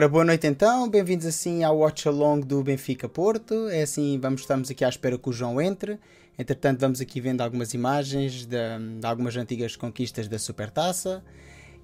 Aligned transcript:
Ora, 0.00 0.08
boa 0.08 0.24
noite 0.24 0.46
então, 0.46 0.88
bem-vindos 0.88 1.26
assim 1.26 1.62
ao 1.62 1.76
Watch 1.76 2.08
Along 2.08 2.40
do 2.40 2.62
Benfica 2.62 3.06
Porto. 3.06 3.68
É 3.68 3.82
assim, 3.82 4.18
vamos, 4.18 4.40
estamos 4.40 4.70
aqui 4.70 4.82
à 4.82 4.88
espera 4.88 5.18
que 5.18 5.28
o 5.28 5.30
João 5.30 5.60
entre. 5.60 5.98
Entretanto, 6.38 6.80
vamos 6.80 7.02
aqui 7.02 7.20
vendo 7.20 7.42
algumas 7.42 7.74
imagens 7.74 8.46
de, 8.46 8.56
de 8.98 9.06
algumas 9.06 9.36
antigas 9.36 9.76
conquistas 9.76 10.26
da 10.26 10.38
Supertaça. 10.38 11.22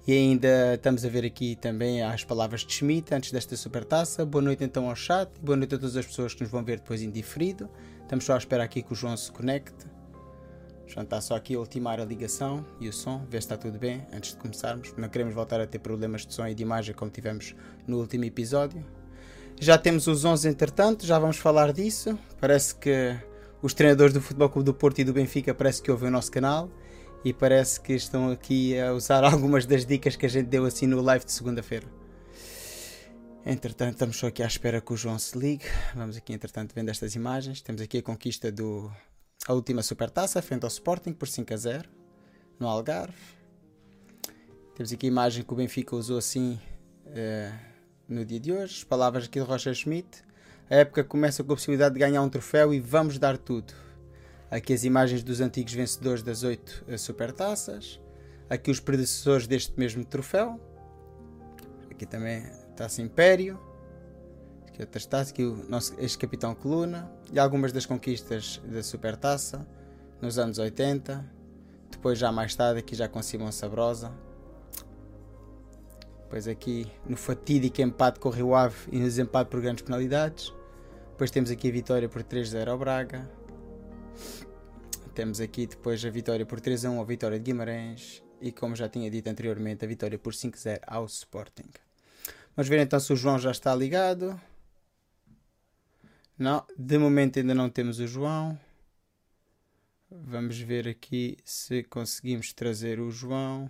E 0.07 0.13
ainda 0.13 0.73
estamos 0.73 1.05
a 1.05 1.09
ver 1.09 1.25
aqui 1.25 1.57
também 1.57 2.01
as 2.01 2.23
palavras 2.23 2.61
de 2.61 2.73
Schmidt 2.73 3.13
antes 3.13 3.31
desta 3.31 3.55
Supertaça. 3.55 4.25
Boa 4.25 4.41
noite 4.41 4.63
então 4.63 4.89
ao 4.89 4.95
chat, 4.95 5.29
boa 5.39 5.55
noite 5.55 5.75
a 5.75 5.77
todas 5.77 5.95
as 5.95 6.07
pessoas 6.07 6.33
que 6.33 6.41
nos 6.41 6.49
vão 6.49 6.63
ver 6.63 6.79
depois 6.79 7.03
indiferido. 7.03 7.69
Estamos 8.01 8.25
só 8.25 8.33
à 8.33 8.37
espera 8.39 8.63
aqui 8.63 8.81
que 8.81 8.93
o 8.93 8.95
João 8.95 9.15
se 9.15 9.31
conecte. 9.31 9.85
Está 10.95 11.21
só 11.21 11.35
aqui 11.35 11.55
a 11.55 11.59
ultimar 11.59 11.99
a 11.99 12.05
ligação 12.05 12.65
e 12.79 12.87
o 12.87 12.93
som, 12.93 13.25
ver 13.29 13.41
se 13.41 13.45
está 13.45 13.57
tudo 13.57 13.77
bem 13.77 14.05
antes 14.11 14.31
de 14.31 14.37
começarmos. 14.37 14.93
Não 14.97 15.09
queremos 15.09 15.33
voltar 15.33 15.59
a 15.59 15.67
ter 15.67 15.79
problemas 15.79 16.25
de 16.25 16.33
som 16.33 16.47
e 16.47 16.55
de 16.55 16.63
imagem 16.63 16.95
como 16.95 17.11
tivemos 17.11 17.55
no 17.85 17.97
último 17.99 18.23
episódio. 18.25 18.83
Já 19.59 19.77
temos 19.77 20.07
os 20.07 20.23
11 20.23 20.47
entretanto, 20.47 21.05
já 21.05 21.19
vamos 21.19 21.37
falar 21.37 21.73
disso. 21.73 22.17
Parece 22.39 22.75
que 22.75 23.15
os 23.61 23.73
treinadores 23.73 24.13
do 24.13 24.21
Futebol 24.21 24.49
Clube 24.49 24.65
do 24.65 24.73
Porto 24.73 24.99
e 24.99 25.03
do 25.03 25.13
Benfica 25.13 25.53
parece 25.53 25.81
que 25.81 25.91
ouvem 25.91 26.09
o 26.09 26.11
nosso 26.11 26.31
canal 26.31 26.69
e 27.23 27.33
parece 27.33 27.81
que 27.81 27.93
estão 27.93 28.31
aqui 28.31 28.79
a 28.79 28.93
usar 28.93 29.23
algumas 29.25 29.65
das 29.65 29.85
dicas 29.85 30.15
que 30.15 30.25
a 30.25 30.29
gente 30.29 30.47
deu 30.47 30.65
assim 30.65 30.87
no 30.87 31.01
live 31.01 31.25
de 31.25 31.31
segunda-feira. 31.31 31.87
Entretanto, 33.45 33.93
estamos 33.93 34.17
só 34.17 34.27
aqui 34.27 34.43
à 34.43 34.47
espera 34.47 34.81
que 34.81 34.93
o 34.93 34.97
João 34.97 35.17
se 35.17 35.37
ligue. 35.37 35.65
Vamos 35.95 36.17
aqui, 36.17 36.33
entretanto, 36.33 36.75
vendo 36.75 36.89
estas 36.89 37.15
imagens. 37.15 37.61
Temos 37.61 37.81
aqui 37.81 37.99
a 37.99 38.03
conquista 38.03 38.51
do 38.51 38.91
a 39.47 39.53
última 39.53 39.81
supertaça 39.81 40.41
frente 40.41 40.63
ao 40.63 40.67
Sporting 40.67 41.13
por 41.13 41.27
5 41.27 41.53
a 41.53 41.57
0 41.57 41.89
no 42.59 42.67
Algarve. 42.67 43.15
Temos 44.75 44.91
aqui 44.91 45.05
a 45.05 45.09
imagem 45.09 45.43
que 45.43 45.53
o 45.53 45.55
Benfica 45.55 45.95
usou 45.95 46.17
assim 46.17 46.59
uh, 47.05 47.57
no 48.09 48.25
dia 48.25 48.41
de 48.41 48.51
hoje. 48.51 48.75
As 48.79 48.83
palavras 48.83 49.23
aqui 49.23 49.39
de 49.39 49.45
Roger 49.45 49.73
Schmidt. 49.73 50.21
A 50.69 50.75
época 50.75 51.01
começa 51.01 51.43
com 51.45 51.53
a 51.53 51.55
possibilidade 51.55 51.93
de 51.93 51.99
ganhar 51.99 52.21
um 52.21 52.29
troféu 52.29 52.73
e 52.73 52.79
vamos 52.81 53.17
dar 53.17 53.37
tudo. 53.37 53.73
Aqui 54.51 54.73
as 54.73 54.83
imagens 54.83 55.23
dos 55.23 55.39
antigos 55.39 55.73
vencedores 55.73 56.21
das 56.21 56.43
8 56.43 56.83
eh, 56.85 56.97
supertaças. 56.97 58.01
Aqui 58.49 58.69
os 58.69 58.81
predecessores 58.81 59.47
deste 59.47 59.79
mesmo 59.79 60.03
troféu. 60.03 60.59
Aqui 61.89 62.05
também 62.05 62.43
Taça 62.75 63.01
Império 63.01 63.57
aqui 65.29 65.43
o 65.43 65.69
nosso 65.69 65.99
ex-capitão 65.99 66.53
Coluna 66.53 67.11
e 67.31 67.39
algumas 67.39 67.71
das 67.71 67.85
conquistas 67.85 68.61
da 68.65 68.83
Supertaça 68.83 69.67
nos 70.21 70.37
anos 70.37 70.59
80. 70.59 71.25
Depois, 71.91 72.19
já 72.19 72.31
mais 72.31 72.55
tarde, 72.55 72.79
aqui 72.79 72.95
já 72.95 73.07
com 73.07 73.21
Simão 73.21 73.51
Sabrosa. 73.51 74.11
Depois, 76.23 76.47
aqui 76.47 76.91
no 77.07 77.17
fatídico 77.17 77.81
empate 77.81 78.19
com 78.19 78.29
o 78.29 78.31
Rio 78.31 78.53
Ave 78.53 78.75
e 78.91 78.99
no 78.99 79.05
desempate 79.05 79.49
por 79.49 79.61
grandes 79.61 79.83
penalidades. 79.83 80.53
Depois, 81.11 81.31
temos 81.31 81.49
aqui 81.49 81.69
a 81.69 81.71
vitória 81.71 82.07
por 82.09 82.21
3-0 82.21 82.67
ao 82.67 82.77
Braga. 82.77 83.27
Temos 85.15 85.41
aqui 85.41 85.65
depois 85.65 86.05
a 86.05 86.11
vitória 86.11 86.45
por 86.45 86.61
3-1 86.61 86.95
ao 86.95 87.03
Vitória 87.03 87.39
de 87.39 87.45
Guimarães. 87.45 88.21
E, 88.39 88.51
como 88.51 88.75
já 88.75 88.87
tinha 88.87 89.09
dito 89.09 89.27
anteriormente, 89.27 89.83
a 89.83 89.87
vitória 89.87 90.19
por 90.19 90.33
5-0 90.33 90.79
ao 90.85 91.05
Sporting. 91.05 91.71
Vamos 92.55 92.69
ver 92.69 92.79
então 92.81 92.99
se 92.99 93.11
o 93.11 93.15
João 93.15 93.39
já 93.39 93.49
está 93.49 93.73
ligado. 93.73 94.39
Não, 96.37 96.63
de 96.77 96.99
momento 96.99 97.39
ainda 97.39 97.55
não 97.55 97.69
temos 97.69 97.99
o 97.99 98.05
João. 98.05 98.59
Vamos 100.09 100.59
ver 100.59 100.87
aqui 100.87 101.37
se 101.43 101.83
conseguimos 101.83 102.53
trazer 102.53 102.99
o 102.99 103.09
João. 103.09 103.69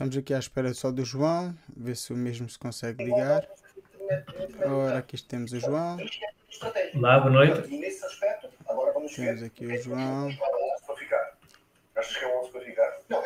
Estamos 0.00 0.16
aqui 0.16 0.32
à 0.32 0.38
espera 0.38 0.72
só 0.72 0.90
do 0.90 1.04
João, 1.04 1.54
ver 1.76 1.94
se 1.94 2.10
o 2.10 2.16
mesmo 2.16 2.48
se 2.48 2.58
consegue 2.58 3.04
ligar. 3.04 3.46
Ora, 4.64 4.96
aqui 4.96 5.22
temos 5.22 5.52
o 5.52 5.60
João. 5.60 5.98
Olá, 6.94 7.20
boa 7.20 7.30
noite. 7.30 7.68
Temos 9.14 9.42
aqui 9.42 9.66
o 9.66 9.82
João. 9.82 10.30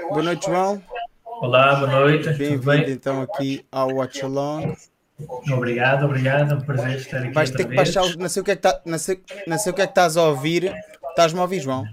Boa 0.08 0.22
noite, 0.24 0.46
João. 0.46 0.82
Olá, 1.24 1.76
boa 1.76 1.86
noite. 1.92 2.28
Bem-vindo 2.30 2.90
então 2.90 3.22
aqui 3.22 3.64
ao 3.70 3.90
Watch 3.90 4.24
Along. 4.24 4.76
Obrigado, 5.52 6.06
obrigado. 6.06 6.54
É 6.54 6.56
um 6.56 6.60
prazer 6.60 6.96
estar 6.96 7.18
aqui. 7.18 7.30
Vais 7.30 7.52
ter 7.52 7.68
que 7.68 7.76
baixar. 7.76 8.02
Não 8.16 8.28
sei 8.28 8.42
o 8.42 8.44
que 8.44 8.50
é 8.50 8.56
que, 8.56 8.62
tá, 8.62 8.82
não 8.84 8.98
sei, 8.98 9.22
não 9.46 9.58
sei 9.58 9.70
o 9.70 9.74
que, 9.76 9.82
é 9.82 9.86
que 9.86 9.92
estás 9.92 10.16
a 10.16 10.24
ouvir. 10.24 10.74
Estás-me 11.10 11.38
a 11.38 11.42
ouvir, 11.42 11.60
João? 11.60 11.84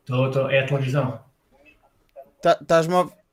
Estou, 0.00 0.28
estou. 0.28 0.50
É 0.50 0.60
a 0.60 0.66
televisão. 0.66 1.22
Tá, 2.40 2.56
estás-me 2.58 2.94
a 2.94 2.98
ouvir? 3.00 3.23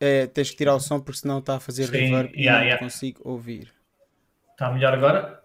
É, 0.00 0.26
tens 0.26 0.50
que 0.50 0.56
tirar 0.56 0.74
o 0.74 0.80
som 0.80 1.00
porque 1.00 1.20
senão 1.20 1.38
está 1.38 1.56
a 1.56 1.60
fazer 1.60 1.86
Sim, 1.86 1.92
reverb 1.92 2.30
e 2.34 2.42
yeah, 2.42 2.58
não 2.58 2.64
yeah. 2.64 2.84
consigo 2.84 3.20
ouvir. 3.24 3.72
Está 4.52 4.70
melhor 4.70 4.94
agora? 4.94 5.40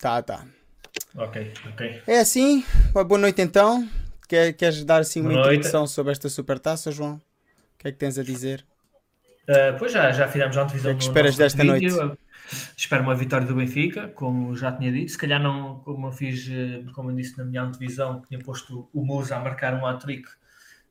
Tá, 0.00 0.22
tá. 0.22 0.44
Ok, 1.14 1.52
ok. 1.68 2.02
É 2.06 2.20
assim, 2.20 2.64
uma 2.94 3.04
boa 3.04 3.20
noite 3.20 3.42
então. 3.42 3.88
Quer, 4.28 4.52
queres 4.52 4.84
dar 4.84 5.00
assim 5.00 5.20
uma 5.20 5.32
introdução 5.32 5.86
sobre 5.86 6.12
esta 6.12 6.28
supertaça, 6.28 6.92
João? 6.92 7.14
O 7.14 7.78
que 7.78 7.88
é 7.88 7.92
que 7.92 7.98
tens 7.98 8.18
a 8.18 8.22
dizer? 8.22 8.64
Uh, 9.48 9.76
pois 9.78 9.92
já, 9.92 10.12
já 10.12 10.28
fizemos 10.28 10.56
a 10.56 10.62
antevisão. 10.62 10.92
O 10.92 10.94
que, 10.94 10.98
é 10.98 11.00
que 11.00 11.04
esperas 11.08 11.36
desta 11.36 11.62
vídeo. 11.62 11.96
noite? 11.96 12.18
Espero 12.76 13.02
uma 13.02 13.14
vitória 13.14 13.46
do 13.46 13.54
Benfica, 13.54 14.08
como 14.08 14.56
já 14.56 14.72
tinha 14.72 14.90
dito. 14.90 15.10
Se 15.10 15.18
calhar 15.18 15.40
não, 15.40 15.80
como 15.80 16.08
eu 16.08 16.12
fiz, 16.12 16.48
eh, 16.50 16.82
como 16.94 17.10
eu 17.10 17.16
disse 17.16 17.38
na 17.38 17.44
minha 17.44 17.62
antevisão, 17.62 18.22
tinha 18.22 18.40
posto 18.40 18.88
o 18.92 19.04
Musa 19.04 19.36
a 19.36 19.40
marcar 19.40 19.74
um 19.74 19.86
hat-trick 19.86 20.28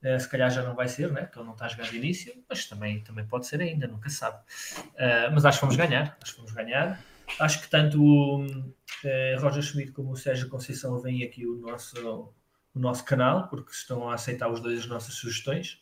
Uh, 0.04 0.20
se 0.20 0.30
calhar 0.30 0.50
já 0.50 0.64
não 0.64 0.76
vai 0.76 0.88
ser, 0.88 1.12
né? 1.12 1.24
Porque 1.24 1.40
ele 1.40 1.46
não 1.46 1.54
está 1.54 1.66
a 1.66 1.68
jogar 1.68 1.90
de 1.90 1.98
início, 1.98 2.34
mas 2.48 2.66
também, 2.66 3.02
também 3.02 3.26
pode 3.26 3.48
ser 3.48 3.62
ainda, 3.62 3.86
nunca 3.86 4.10
sabe. 4.10 4.38
Uh, 4.78 5.34
mas 5.34 5.46
acho 5.46 5.60
que 5.60 5.66
vamos 5.66 5.76
ganhar, 5.76 6.18
acho 6.22 6.34
que 6.34 6.40
vamos 6.40 6.54
ganhar. 6.54 7.04
Acho 7.38 7.62
que 7.62 7.70
tanto 7.70 8.02
o 8.02 8.46
uh, 8.46 9.42
Roger 9.42 9.62
Schmidt 9.62 9.92
como 9.92 10.12
o 10.12 10.18
Sérgio 10.18 10.50
Conceição 10.50 10.98
vêm 11.00 11.24
aqui 11.24 11.46
o 11.46 11.58
nosso, 11.58 12.34
o 12.74 12.80
nosso 12.80 13.04
canal, 13.04 13.48
porque 13.50 13.72
estão 13.72 14.10
a 14.10 14.16
aceitar 14.16 14.50
os 14.50 14.62
dois 14.62 14.80
as 14.80 14.88
nossas 14.88 15.16
sugestões. 15.16 15.82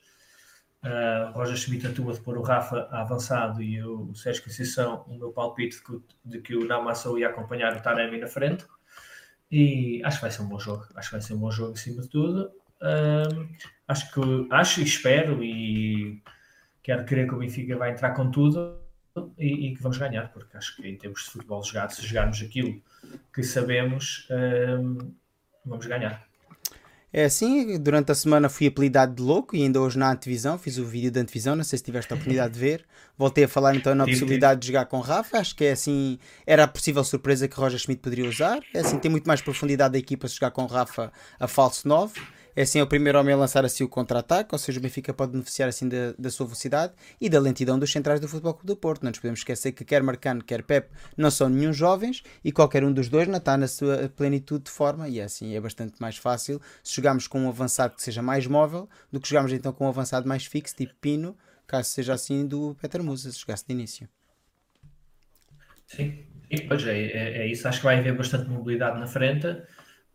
Uh, 0.84 1.32
Roger 1.34 1.58
Schmidt 1.58 1.88
atua 1.88 2.14
de 2.14 2.22
pôr 2.22 2.38
o 2.38 2.42
Rafa 2.42 2.88
avançado 2.92 3.62
e 3.62 3.82
o, 3.84 4.14
Sérgio 4.16 4.44
Conceição 4.44 5.04
o 5.08 5.18
meu 5.18 5.32
palpite 5.32 5.78
de 5.78 5.84
que, 5.84 6.02
de 6.26 6.42
que 6.42 6.56
o 6.56 6.66
Namassou 6.66 7.18
ia 7.18 7.30
acompanhar 7.30 7.76
o 7.76 7.82
Taremi 7.82 8.20
na 8.20 8.28
frente. 8.28 8.66
E 9.50 10.02
acho 10.04 10.18
que 10.18 10.22
vai 10.22 10.32
ser 10.32 10.42
um 10.42 10.48
bom 10.48 10.60
jogo. 10.60 10.86
Acho 10.96 11.10
que 11.10 11.16
vai 11.16 11.22
ser 11.22 11.34
um 11.34 11.40
bom 11.40 11.52
jogo 11.52 11.74
acima 11.74 12.02
de 12.02 12.10
tudo. 12.10 12.52
Uh, 12.82 13.48
acho 13.88 14.14
que 14.14 14.48
acho 14.52 14.82
e 14.82 14.84
espero 14.84 15.44
e 15.44 16.22
quero 16.84 17.06
crer 17.06 17.28
que 17.28 17.34
o 17.34 17.40
Benfica 17.40 17.76
vai 17.76 17.92
entrar 17.92 18.12
com 18.12 18.30
tudo 18.30 18.80
e, 19.38 19.68
e, 19.68 19.76
que 19.76 19.82
vamos 19.82 19.98
ganhar, 19.98 20.32
porque 20.32 20.56
acho 20.56 20.76
que 20.76 20.88
em 20.88 20.96
termos 20.96 21.24
de 21.24 21.32
futebol 21.32 21.64
jogado, 21.64 21.92
se 21.92 22.06
jogarmos 22.06 22.42
aquilo 22.42 22.80
que 23.34 23.42
sabemos, 23.42 24.28
uh, 24.30 25.14
vamos 25.66 25.86
ganhar. 25.88 26.28
É 27.12 27.24
assim, 27.24 27.80
durante 27.80 28.12
a 28.12 28.16
semana 28.16 28.50
fui 28.50 28.68
apelidado 28.68 29.16
de 29.16 29.24
louco 29.24 29.56
e 29.56 29.64
ainda 29.64 29.82
hoje 29.82 29.98
na 29.98 30.12
antevisão, 30.12 30.60
fiz 30.60 30.78
o 30.78 30.86
vídeo 30.86 31.10
da 31.10 31.22
antevisão, 31.22 31.56
não 31.56 31.64
sei 31.64 31.80
se 31.80 31.86
tiveste 31.86 32.12
a 32.12 32.16
oportunidade 32.16 32.54
de 32.54 32.60
ver. 32.60 32.86
Voltei 33.18 33.46
a 33.46 33.48
falar 33.48 33.76
então 33.76 33.96
na 33.96 34.04
tive, 34.04 34.18
possibilidade 34.18 34.60
tive. 34.60 34.62
de 34.62 34.68
jogar 34.68 34.86
com 34.86 35.00
Rafa, 35.00 35.40
acho 35.40 35.56
que 35.56 35.66
é 35.66 35.72
assim, 35.72 36.20
era 36.46 36.66
a 36.66 36.68
possível 36.68 37.04
surpresa 37.04 37.48
que 37.48 37.56
Roger 37.56 37.80
Schmidt 37.80 38.02
poderia 38.02 38.30
usar. 38.30 38.60
É 38.74 38.82
assim, 38.82 39.00
tem 39.00 39.10
muito 39.10 39.26
mais 39.26 39.42
profundidade 39.42 39.94
da 39.94 39.98
equipa 39.98 40.28
se 40.28 40.36
jogar 40.36 40.52
com 40.52 40.66
Rafa 40.66 41.12
a 41.40 41.48
falso 41.48 41.88
9 41.88 42.20
é 42.58 42.64
assim 42.64 42.80
é 42.80 42.84
o 42.84 42.88
primeiro 42.88 43.20
homem 43.20 43.36
a 43.36 43.38
lançar 43.38 43.64
assim 43.64 43.84
o 43.84 43.88
contra-ataque, 43.88 44.50
ou 44.52 44.58
seja, 44.58 44.80
o 44.80 44.82
Benfica 44.82 45.14
pode 45.14 45.32
beneficiar 45.32 45.70
assim 45.70 45.88
da, 45.88 46.14
da 46.18 46.32
sua 46.32 46.48
velocidade 46.48 46.92
e 47.22 47.30
da 47.30 47.40
lentidão 47.40 47.78
dos 47.78 47.92
centrais 47.92 48.20
do 48.20 48.28
Futebol 48.28 48.56
Clube 48.56 48.66
do 48.66 48.76
Porto. 48.76 49.04
Não 49.04 49.12
nos 49.12 49.20
podemos 49.20 49.42
esquecer 49.42 49.74
que 49.74 49.86
quer 49.86 50.02
Marcano, 50.02 50.44
quer 50.44 50.64
Pep 50.64 50.90
não 51.16 51.30
são 51.30 51.50
nenhum 51.50 51.72
jovens 51.72 52.24
e 52.44 52.52
qualquer 52.52 52.84
um 52.84 52.92
dos 52.92 53.10
dois 53.10 53.28
não 53.28 53.38
está 53.38 53.56
na 53.56 53.68
sua 53.68 54.10
plenitude 54.10 54.64
de 54.64 54.72
forma 54.72 55.08
e 55.08 55.20
é 55.20 55.26
assim 55.26 55.56
é 55.56 55.62
bastante 55.62 56.02
mais 56.02 56.18
fácil 56.18 56.60
se 56.82 56.96
jogarmos 56.96 57.28
com 57.28 57.42
um 57.42 57.48
avançado 57.48 57.96
que 57.96 58.02
seja 58.02 58.24
mais 58.24 58.48
móvel 58.48 58.90
do 59.12 59.22
que 59.22 59.30
jogarmos 59.30 59.54
então 59.54 59.72
com 59.72 59.86
um 59.86 59.90
avançado 59.90 60.28
mais 60.28 60.44
fixo, 60.44 60.76
tipo 60.76 60.96
Pino, 61.00 61.38
caso 61.68 61.90
seja 61.90 62.16
assim 62.16 62.48
do 62.48 62.76
Peter 62.82 63.04
Musa, 63.04 63.32
se 63.32 63.40
jogasse 63.40 63.68
de 63.68 63.74
início. 63.74 64.10
Sim, 65.86 66.26
e 66.50 66.62
pois 66.62 66.88
é, 66.88 66.98
é, 66.98 67.38
é 67.44 67.48
isso. 67.48 67.68
Acho 67.68 67.82
que 67.82 67.86
vai 67.86 68.00
haver 68.00 68.18
bastante 68.18 68.50
mobilidade 68.50 69.00
na 69.00 69.06
frente 69.06 69.46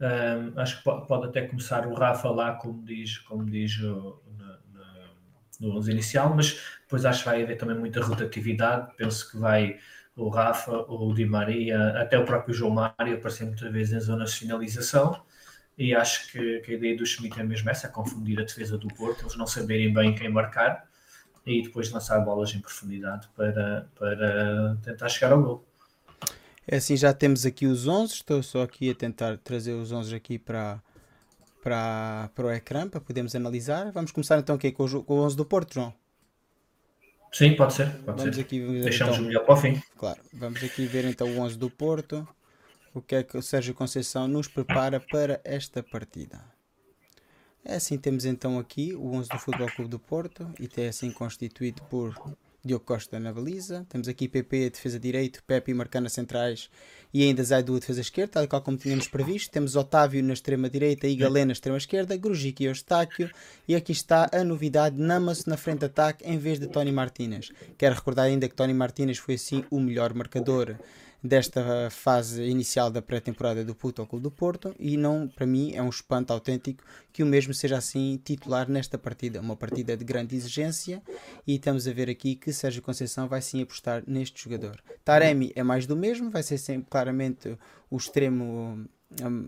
um, 0.02 0.58
acho 0.58 0.78
que 0.78 0.82
pode, 0.82 1.26
até 1.26 1.46
começar 1.46 1.86
o 1.86 1.94
Rafa 1.94 2.28
lá, 2.30 2.54
como 2.54 2.84
diz, 2.84 3.18
como 3.18 3.44
diz 3.44 3.78
no, 3.78 4.20
no, 5.60 5.68
no 5.68 5.76
11 5.78 5.92
inicial, 5.92 6.34
mas 6.34 6.60
depois 6.82 7.04
acho 7.04 7.20
que 7.20 7.28
vai 7.28 7.42
haver 7.42 7.56
também 7.56 7.78
muita 7.78 8.00
rotatividade. 8.00 8.92
Penso 8.96 9.30
que 9.30 9.38
vai, 9.38 9.78
o 10.16 10.28
Rafa, 10.28 10.72
o 10.88 11.14
Di 11.14 11.24
Maria, 11.24 12.00
até 12.00 12.18
o 12.18 12.24
próprio 12.24 12.52
João 12.52 12.72
Mário 12.72 13.14
aparecer 13.14 13.44
muitas 13.44 13.70
vezes 13.72 13.94
em 13.94 14.00
zonas 14.00 14.32
de 14.32 14.40
finalização. 14.40 15.22
E 15.78 15.94
acho 15.94 16.30
que, 16.32 16.60
que 16.60 16.72
a 16.72 16.74
ideia 16.74 16.96
do 16.96 17.06
Schmidt 17.06 17.38
é 17.40 17.44
mesmo 17.44 17.70
essa: 17.70 17.88
confundir 17.88 18.40
a 18.40 18.44
defesa 18.44 18.76
do 18.76 18.88
Porto, 18.88 19.22
eles 19.22 19.36
não 19.36 19.46
saberem 19.46 19.92
bem 19.92 20.14
quem 20.14 20.28
marcar 20.28 20.84
e 21.46 21.62
depois 21.62 21.90
lançar 21.90 22.20
bolas 22.20 22.54
em 22.54 22.60
profundidade 22.60 23.28
para, 23.36 23.88
para 23.98 24.76
tentar 24.82 25.08
chegar 25.08 25.32
ao 25.32 25.42
gol. 25.42 25.71
É 26.66 26.76
assim, 26.76 26.96
já 26.96 27.12
temos 27.12 27.44
aqui 27.44 27.66
os 27.66 27.86
11. 27.86 28.14
Estou 28.14 28.42
só 28.42 28.62
aqui 28.62 28.90
a 28.90 28.94
tentar 28.94 29.38
trazer 29.38 29.72
os 29.72 29.92
11 29.92 30.14
aqui 30.14 30.38
para, 30.38 30.82
para, 31.62 32.30
para 32.34 32.46
o 32.46 32.50
ecrã 32.50 32.88
para 32.88 33.00
podermos 33.00 33.34
analisar. 33.34 33.90
Vamos 33.92 34.12
começar 34.12 34.38
então 34.38 34.54
aqui 34.54 34.70
com 34.70 34.84
o, 34.84 35.04
com 35.04 35.14
o 35.14 35.22
11 35.24 35.36
do 35.36 35.44
Porto, 35.44 35.74
João. 35.74 35.94
Sim, 37.32 37.56
pode 37.56 37.72
ser. 37.72 37.90
Pode 38.04 38.18
vamos 38.18 38.36
ser. 38.36 38.42
Aqui 38.42 38.60
ver, 38.60 38.82
Deixamos 38.82 39.14
então, 39.14 39.24
o 39.24 39.26
melhor 39.28 39.44
para 39.44 39.54
o 39.54 39.56
fim. 39.56 39.82
Claro, 39.96 40.20
vamos 40.32 40.62
aqui 40.62 40.86
ver 40.86 41.04
então 41.04 41.26
o 41.26 41.40
11 41.40 41.56
do 41.58 41.70
Porto. 41.70 42.28
O 42.94 43.00
que 43.00 43.14
é 43.14 43.22
que 43.22 43.38
o 43.38 43.42
Sérgio 43.42 43.74
Conceição 43.74 44.28
nos 44.28 44.48
prepara 44.48 45.00
para 45.00 45.40
esta 45.44 45.82
partida? 45.82 46.44
É 47.64 47.76
assim, 47.76 47.96
temos 47.96 48.24
então 48.24 48.58
aqui 48.58 48.94
o 48.94 49.12
11 49.14 49.28
do 49.30 49.38
Futebol 49.38 49.70
Clube 49.70 49.90
do 49.90 49.98
Porto 49.98 50.52
e 50.60 50.68
é 50.80 50.88
assim 50.88 51.10
constituído 51.10 51.80
por 51.84 52.14
Diogo 52.64 52.84
Costa 52.84 53.18
na 53.18 53.32
baliza. 53.32 53.84
Temos 53.88 54.06
aqui 54.08 54.28
PP, 54.28 54.70
defesa 54.70 54.98
direito, 54.98 55.42
Pepe 55.44 55.74
marcando 55.74 56.06
as 56.06 56.12
centrais 56.12 56.70
e 57.12 57.22
ainda 57.22 57.42
Zaidu, 57.42 57.78
defesa 57.78 58.00
esquerda, 58.00 58.32
tal 58.32 58.48
qual 58.48 58.62
como 58.62 58.76
tínhamos 58.76 59.08
previsto. 59.08 59.50
Temos 59.50 59.76
Otávio 59.76 60.22
na 60.22 60.32
extrema 60.32 60.70
direita 60.70 61.06
e 61.06 61.16
Galé 61.16 61.44
na 61.44 61.52
extrema 61.52 61.76
esquerda, 61.76 62.16
Grujic 62.16 62.62
e 62.62 62.66
Eustáquio. 62.66 63.30
E 63.66 63.74
aqui 63.74 63.92
está 63.92 64.30
a 64.32 64.44
novidade, 64.44 65.00
Namas 65.00 65.44
na 65.44 65.56
frente 65.56 65.80
de 65.80 65.86
ataque 65.86 66.24
em 66.24 66.38
vez 66.38 66.58
de 66.58 66.68
Tony 66.68 66.92
Martínez. 66.92 67.50
Quero 67.76 67.94
recordar 67.94 68.26
ainda 68.26 68.48
que 68.48 68.54
Tony 68.54 68.72
Martínez 68.72 69.18
foi 69.18 69.34
assim 69.34 69.64
o 69.70 69.80
melhor 69.80 70.14
marcador 70.14 70.76
desta 71.22 71.88
fase 71.90 72.42
inicial 72.42 72.90
da 72.90 73.00
pré-temporada 73.00 73.64
do 73.64 73.74
Futebol 73.74 74.06
Clube 74.06 74.22
do 74.24 74.30
Porto 74.30 74.74
e 74.78 74.96
não, 74.96 75.28
para 75.28 75.46
mim, 75.46 75.72
é 75.74 75.82
um 75.82 75.88
espanto 75.88 76.32
autêntico 76.32 76.82
que 77.12 77.22
o 77.22 77.26
mesmo 77.26 77.54
seja 77.54 77.76
assim 77.76 78.20
titular 78.24 78.68
nesta 78.68 78.98
partida. 78.98 79.40
Uma 79.40 79.56
partida 79.56 79.96
de 79.96 80.04
grande 80.04 80.34
exigência 80.34 81.02
e 81.46 81.54
estamos 81.54 81.86
a 81.86 81.92
ver 81.92 82.10
aqui 82.10 82.34
que 82.34 82.52
Sérgio 82.52 82.82
Conceição 82.82 83.28
vai 83.28 83.40
sim 83.40 83.62
apostar 83.62 84.02
neste 84.06 84.42
jogador. 84.42 84.82
Taremi 85.04 85.52
é 85.54 85.62
mais 85.62 85.86
do 85.86 85.96
mesmo, 85.96 86.30
vai 86.30 86.42
ser 86.42 86.58
sempre 86.58 86.90
claramente 86.90 87.56
o 87.90 87.96
extremo 87.96 88.84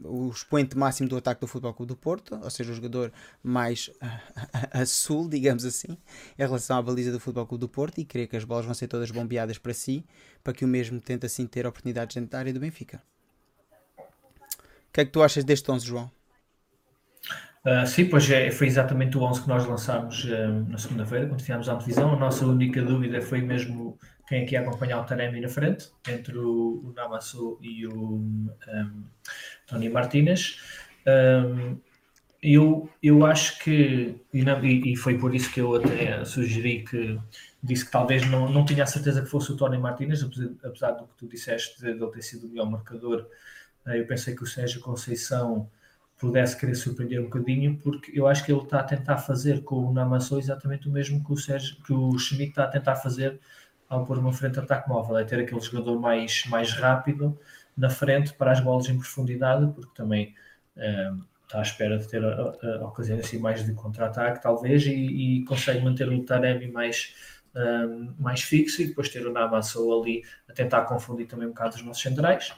o 0.05 0.31
expoente 0.31 0.77
máximo 0.77 1.09
do 1.09 1.17
ataque 1.17 1.41
do 1.41 1.47
Futebol 1.47 1.75
Clube 1.75 1.89
do 1.89 1.97
Porto, 1.97 2.39
ou 2.43 2.51
seja, 2.51 2.73
o 2.73 2.75
jogador 2.75 3.13
mais 3.43 3.91
a 4.73 4.85
sul, 4.85 5.29
digamos 5.29 5.65
assim, 5.65 5.97
em 6.39 6.43
relação 6.43 6.77
à 6.77 6.83
baliza 6.83 7.13
do 7.13 7.21
Futebol 7.21 7.47
Clube 7.47 7.61
do 7.61 7.69
Porto 7.69 7.99
e 7.99 8.05
creio 8.05 8.29
que 8.29 8.37
as 8.37 8.45
bolas 8.45 8.65
vão 8.65 8.75
ser 8.75 8.89
todas 8.89 9.11
bombeadas 9.11 9.59
para 9.59 9.73
si, 9.73 10.05
para 10.43 10.53
que 10.53 10.65
o 10.65 10.69
mesmo 10.69 11.01
tente 11.01 11.27
assim 11.27 11.47
ter 11.47 11.67
oportunidades 11.67 12.15
dentro 12.15 12.31
da 12.31 12.39
área 12.39 12.53
do 12.53 12.61
Benfica. 12.61 13.03
O 13.99 14.93
que 14.93 15.01
é 15.01 15.05
que 15.05 15.11
tu 15.11 15.23
achas 15.23 15.45
deste 15.45 15.71
11, 15.71 15.87
João? 15.87 16.11
Uh, 17.65 17.87
sim, 17.87 18.05
pois 18.05 18.31
é, 18.31 18.51
foi 18.51 18.67
exatamente 18.67 19.17
o 19.17 19.23
11 19.23 19.43
que 19.43 19.49
nós 19.49 19.67
lançámos 19.67 20.25
uh, 20.25 20.69
na 20.69 20.77
segunda-feira, 20.77 21.27
quando 21.27 21.41
fizemos 21.41 21.67
a 21.69 21.73
antevisão. 21.73 22.13
A 22.13 22.17
nossa 22.17 22.47
única 22.47 22.83
dúvida 22.83 23.23
foi 23.23 23.41
mesmo 23.41 23.99
quem 24.27 24.43
é 24.43 24.45
que 24.45 24.55
ia 24.55 24.61
acompanhar 24.61 25.01
o 25.01 25.05
Taremi 25.05 25.41
na 25.41 25.49
frente, 25.49 25.91
entre 26.09 26.37
o, 26.39 26.95
o 26.97 27.59
e 27.63 27.87
o 27.87 28.15
um, 28.15 28.49
Tony 29.67 29.89
Martinez. 29.89 30.61
Um, 31.07 31.79
eu, 32.43 32.91
eu 33.03 33.25
acho 33.25 33.59
que, 33.59 34.21
e, 34.33 34.93
e, 34.93 34.97
foi 34.97 35.17
por 35.17 35.35
isso 35.35 35.51
que 35.51 35.61
eu 35.61 35.77
até 35.77 36.23
sugeri 36.27 36.85
que 36.85 37.19
disse 37.63 37.87
que 37.87 37.91
talvez 37.91 38.29
não, 38.29 38.51
não 38.51 38.67
tinha 38.67 38.83
a 38.83 38.87
certeza 38.87 39.23
que 39.23 39.29
fosse 39.29 39.51
o 39.51 39.57
Tony 39.57 39.79
Martinez, 39.79 40.23
apesar, 40.23 40.51
apesar 40.63 40.91
do 40.93 41.07
que 41.07 41.17
tu 41.17 41.27
disseste 41.27 41.81
de 41.81 41.91
ele 41.91 42.07
ter 42.09 42.21
sido 42.21 42.47
o 42.47 42.51
melhor 42.51 42.71
marcador. 42.71 43.27
Eh, 43.87 44.01
eu 44.01 44.07
pensei 44.07 44.37
que 44.37 44.43
o 44.43 44.47
Sérgio 44.47 44.83
Conceição 44.83 45.71
pudesse 46.19 46.59
querer 46.59 46.75
surpreender 46.75 47.21
um 47.21 47.25
bocadinho, 47.25 47.79
porque 47.79 48.13
eu 48.15 48.27
acho 48.27 48.45
que 48.45 48.53
ele 48.53 48.61
está 48.61 48.81
a 48.81 48.85
tentar 48.85 49.19
fazer 49.19 49.63
com 49.63 49.77
o 49.77 49.93
Namassou 49.93 50.39
exatamente 50.39 50.87
o 50.87 50.93
mesmo 50.93 51.25
que 51.25 51.33
o, 51.33 51.37
Sérgio, 51.37 51.77
que 51.83 51.95
o 51.95 52.19
Schmidt 52.19 52.51
está 52.51 52.65
a 52.65 52.69
tentar 52.69 52.97
fazer 52.97 53.41
ao 53.89 54.05
pôr 54.05 54.19
uma 54.19 54.33
frente 54.33 54.55
de 54.55 54.61
ataque 54.61 54.89
móvel, 54.89 55.19
é 55.19 55.25
ter 55.25 55.41
aquele 55.41 55.61
jogador 55.61 55.99
mais, 56.01 56.45
mais 56.47 56.73
rápido 56.73 57.39
na 57.77 57.91
frente 57.91 58.33
para 58.35 58.53
as 58.53 58.61
bolas 58.61 58.89
em 58.89 58.99
profundidade, 58.99 59.71
porque 59.73 59.95
também 59.95 60.35
um, 60.77 61.23
está 61.45 61.59
à 61.59 61.63
espera 61.63 61.99
de 61.99 62.09
ter 62.09 62.25
a, 62.25 62.29
a, 62.29 62.77
a 62.81 62.87
ocasião 62.87 63.19
assim 63.19 63.39
mais 63.39 63.65
de 63.65 63.73
contra-ataque, 63.75 64.43
talvez, 64.43 64.85
e, 64.87 64.93
e, 65.41 65.45
consegue 65.45 65.83
manter 65.83 66.09
o 66.09 66.25
Taremi 66.25 66.71
mais, 66.71 67.15
um, 67.55 68.15
mais 68.19 68.43
fixo 68.43 68.83
e 68.83 68.87
depois 68.87 69.09
ter 69.09 69.27
o 69.27 69.33
Namassou 69.33 70.03
ali 70.03 70.23
a 70.49 70.53
tentar 70.53 70.83
confundir 70.83 71.27
também 71.27 71.47
um 71.47 71.51
bocado 71.51 71.77
os 71.77 71.83
nossos 71.83 72.03
centrais. 72.03 72.53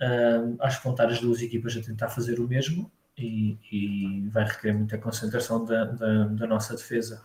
Um, 0.00 0.56
acho 0.60 0.78
que 0.78 0.84
vão 0.84 0.92
estar 0.92 1.06
as 1.06 1.20
duas 1.20 1.40
equipas 1.40 1.76
a 1.76 1.80
tentar 1.80 2.08
fazer 2.08 2.38
o 2.38 2.46
mesmo 2.46 2.90
e, 3.16 3.58
e 3.72 4.28
vai 4.28 4.44
requerer 4.44 4.76
muita 4.76 4.98
concentração 4.98 5.64
da, 5.64 5.84
da, 5.84 6.24
da 6.26 6.46
nossa 6.46 6.74
defesa. 6.74 7.22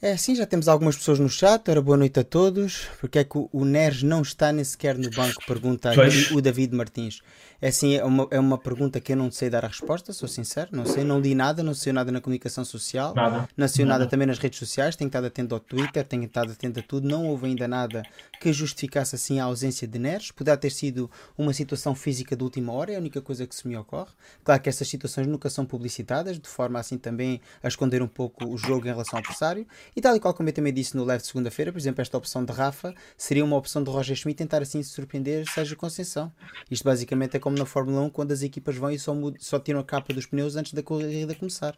É, 0.00 0.16
sim, 0.16 0.36
já 0.36 0.46
temos 0.46 0.68
algumas 0.68 0.96
pessoas 0.96 1.18
no 1.18 1.28
chat. 1.28 1.68
Ora, 1.68 1.82
boa 1.82 1.96
noite 1.96 2.20
a 2.20 2.24
todos. 2.24 2.86
Porque 3.00 3.18
é 3.18 3.24
que 3.24 3.36
o, 3.36 3.64
Neres 3.64 4.02
não 4.04 4.22
está 4.22 4.52
nem 4.52 4.62
sequer 4.62 4.96
no 4.96 5.10
banco? 5.10 5.44
Pergunta 5.44 5.90
o 6.32 6.40
David 6.40 6.72
Martins. 6.72 7.20
É 7.60 7.68
assim, 7.68 7.96
é 7.96 8.04
uma, 8.04 8.28
é 8.30 8.38
uma 8.38 8.56
pergunta 8.56 9.00
que 9.00 9.12
eu 9.12 9.16
não 9.16 9.32
sei 9.32 9.50
dar 9.50 9.64
a 9.64 9.68
resposta, 9.68 10.12
sou 10.12 10.28
sincero. 10.28 10.68
Não 10.70 10.86
sei, 10.86 11.02
não 11.02 11.18
li 11.18 11.34
nada, 11.34 11.60
não 11.60 11.74
sei 11.74 11.92
nada 11.92 12.12
na 12.12 12.20
comunicação 12.20 12.64
social. 12.64 13.12
Nada. 13.14 13.48
Não 13.56 13.66
sei 13.66 13.84
nada. 13.84 14.00
nada 14.00 14.10
também 14.10 14.28
nas 14.28 14.38
redes 14.38 14.60
sociais. 14.60 14.94
Tenho 14.94 15.08
estado 15.08 15.26
atento 15.26 15.54
ao 15.56 15.60
Twitter, 15.60 16.04
tenho 16.04 16.24
estado 16.24 16.52
atento 16.52 16.78
a 16.78 16.82
tudo. 16.84 17.08
Não 17.08 17.26
houve 17.26 17.46
ainda 17.46 17.66
nada 17.66 18.04
que 18.40 18.52
justificasse 18.52 19.16
assim 19.16 19.40
a 19.40 19.44
ausência 19.44 19.88
de 19.88 19.98
Neres. 19.98 20.30
Poderá 20.30 20.56
ter 20.56 20.70
sido 20.70 21.10
uma 21.36 21.52
situação 21.52 21.96
física 21.96 22.36
de 22.36 22.44
última 22.44 22.72
hora, 22.72 22.92
é 22.92 22.96
a 22.96 23.00
única 23.00 23.20
coisa 23.20 23.44
que 23.44 23.54
se 23.54 23.66
me 23.66 23.76
ocorre. 23.76 24.12
Claro 24.44 24.62
que 24.62 24.68
essas 24.68 24.86
situações 24.86 25.26
nunca 25.26 25.50
são 25.50 25.66
publicitadas, 25.66 26.38
de 26.38 26.48
forma 26.48 26.78
assim 26.78 26.96
também 26.96 27.40
a 27.60 27.66
esconder 27.66 28.02
um 28.02 28.08
pouco 28.08 28.46
o 28.46 28.56
jogo 28.56 28.86
em 28.86 28.90
relação 28.90 29.16
ao 29.16 29.20
adversário. 29.20 29.66
E 29.96 30.00
tal 30.00 30.14
e 30.14 30.20
qual 30.20 30.32
como 30.32 30.48
eu 30.48 30.52
também 30.52 30.72
disse 30.72 30.96
no 30.96 31.04
live 31.04 31.22
de 31.22 31.26
segunda-feira, 31.26 31.72
por 31.72 31.78
exemplo, 31.78 32.00
esta 32.02 32.16
opção 32.16 32.44
de 32.44 32.52
Rafa 32.52 32.94
seria 33.16 33.44
uma 33.44 33.56
opção 33.56 33.82
de 33.82 33.90
Roger 33.90 34.14
Schmidt 34.14 34.38
tentar 34.38 34.62
assim 34.62 34.80
se 34.80 34.90
surpreender 34.90 35.44
Sérgio 35.50 35.76
Conceição. 35.76 36.32
Isto 36.70 36.84
basicamente 36.84 37.36
é 37.36 37.40
como 37.48 37.58
na 37.58 37.64
Fórmula 37.64 38.02
1 38.02 38.10
quando 38.10 38.32
as 38.32 38.42
equipas 38.42 38.76
vão 38.76 38.90
e 38.90 38.98
só, 38.98 39.14
só 39.38 39.58
tiram 39.58 39.80
a 39.80 39.84
capa 39.84 40.12
dos 40.12 40.26
pneus 40.26 40.54
antes 40.54 40.74
da 40.74 40.82
corrida 40.82 41.34
começar. 41.34 41.74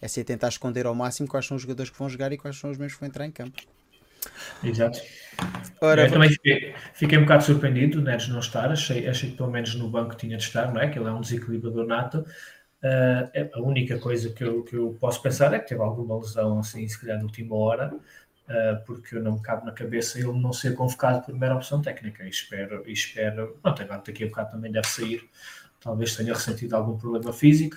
É 0.00 0.06
assim 0.06 0.22
tentar 0.22 0.46
esconder 0.46 0.86
ao 0.86 0.94
máximo 0.94 1.28
quais 1.28 1.44
são 1.44 1.56
os 1.56 1.62
jogadores 1.62 1.90
que 1.90 1.98
vão 1.98 2.08
jogar 2.08 2.32
e 2.32 2.38
quais 2.38 2.56
são 2.56 2.70
os 2.70 2.78
mesmos 2.78 2.94
que 2.94 3.00
vão 3.00 3.08
entrar 3.08 3.26
em 3.26 3.32
campo. 3.32 3.60
Exato. 4.62 5.00
Ora, 5.80 6.06
eu 6.06 6.12
também 6.12 6.30
fiquei, 6.30 6.74
fiquei 6.94 7.18
um 7.18 7.22
bocado 7.22 7.42
surpreendido, 7.42 8.00
Neres 8.00 8.28
não 8.28 8.38
estar, 8.38 8.70
achei, 8.70 9.08
achei 9.08 9.30
que 9.30 9.36
pelo 9.36 9.50
menos 9.50 9.74
no 9.74 9.88
banco 9.88 10.14
tinha 10.14 10.36
de 10.36 10.44
estar, 10.44 10.72
não 10.72 10.80
é? 10.80 10.88
Que 10.88 10.98
ele 11.00 11.08
é 11.08 11.10
um 11.10 11.20
desequilibrador 11.20 11.84
nato. 11.84 12.24
Uh, 12.80 13.50
a 13.54 13.60
única 13.60 13.98
coisa 13.98 14.30
que 14.30 14.44
eu, 14.44 14.62
que 14.62 14.76
eu 14.76 14.96
posso 15.00 15.20
pensar 15.20 15.52
é 15.52 15.58
que 15.58 15.68
teve 15.68 15.80
alguma 15.80 16.16
lesão, 16.16 16.60
assim, 16.60 16.86
se 16.86 17.00
calhar 17.00 17.18
de 17.18 17.24
última 17.24 17.56
hora, 17.56 17.92
porque 18.86 19.18
não 19.18 19.32
me 19.32 19.42
cabe 19.42 19.66
na 19.66 19.72
cabeça 19.72 20.18
ele 20.18 20.32
não 20.32 20.52
ser 20.52 20.74
convocado 20.74 21.18
por 21.18 21.26
primeira 21.26 21.54
opção 21.54 21.82
técnica. 21.82 22.24
E 22.24 22.30
espero, 22.30 22.82
e 22.86 22.92
espero, 22.92 23.58
agora 23.62 24.02
daqui 24.04 24.24
a 24.24 24.26
bocado 24.26 24.52
também 24.52 24.72
deve 24.72 24.86
sair, 24.86 25.28
talvez 25.80 26.16
tenha 26.16 26.32
ressentido 26.32 26.74
algum 26.74 26.96
problema 26.98 27.32
físico, 27.32 27.76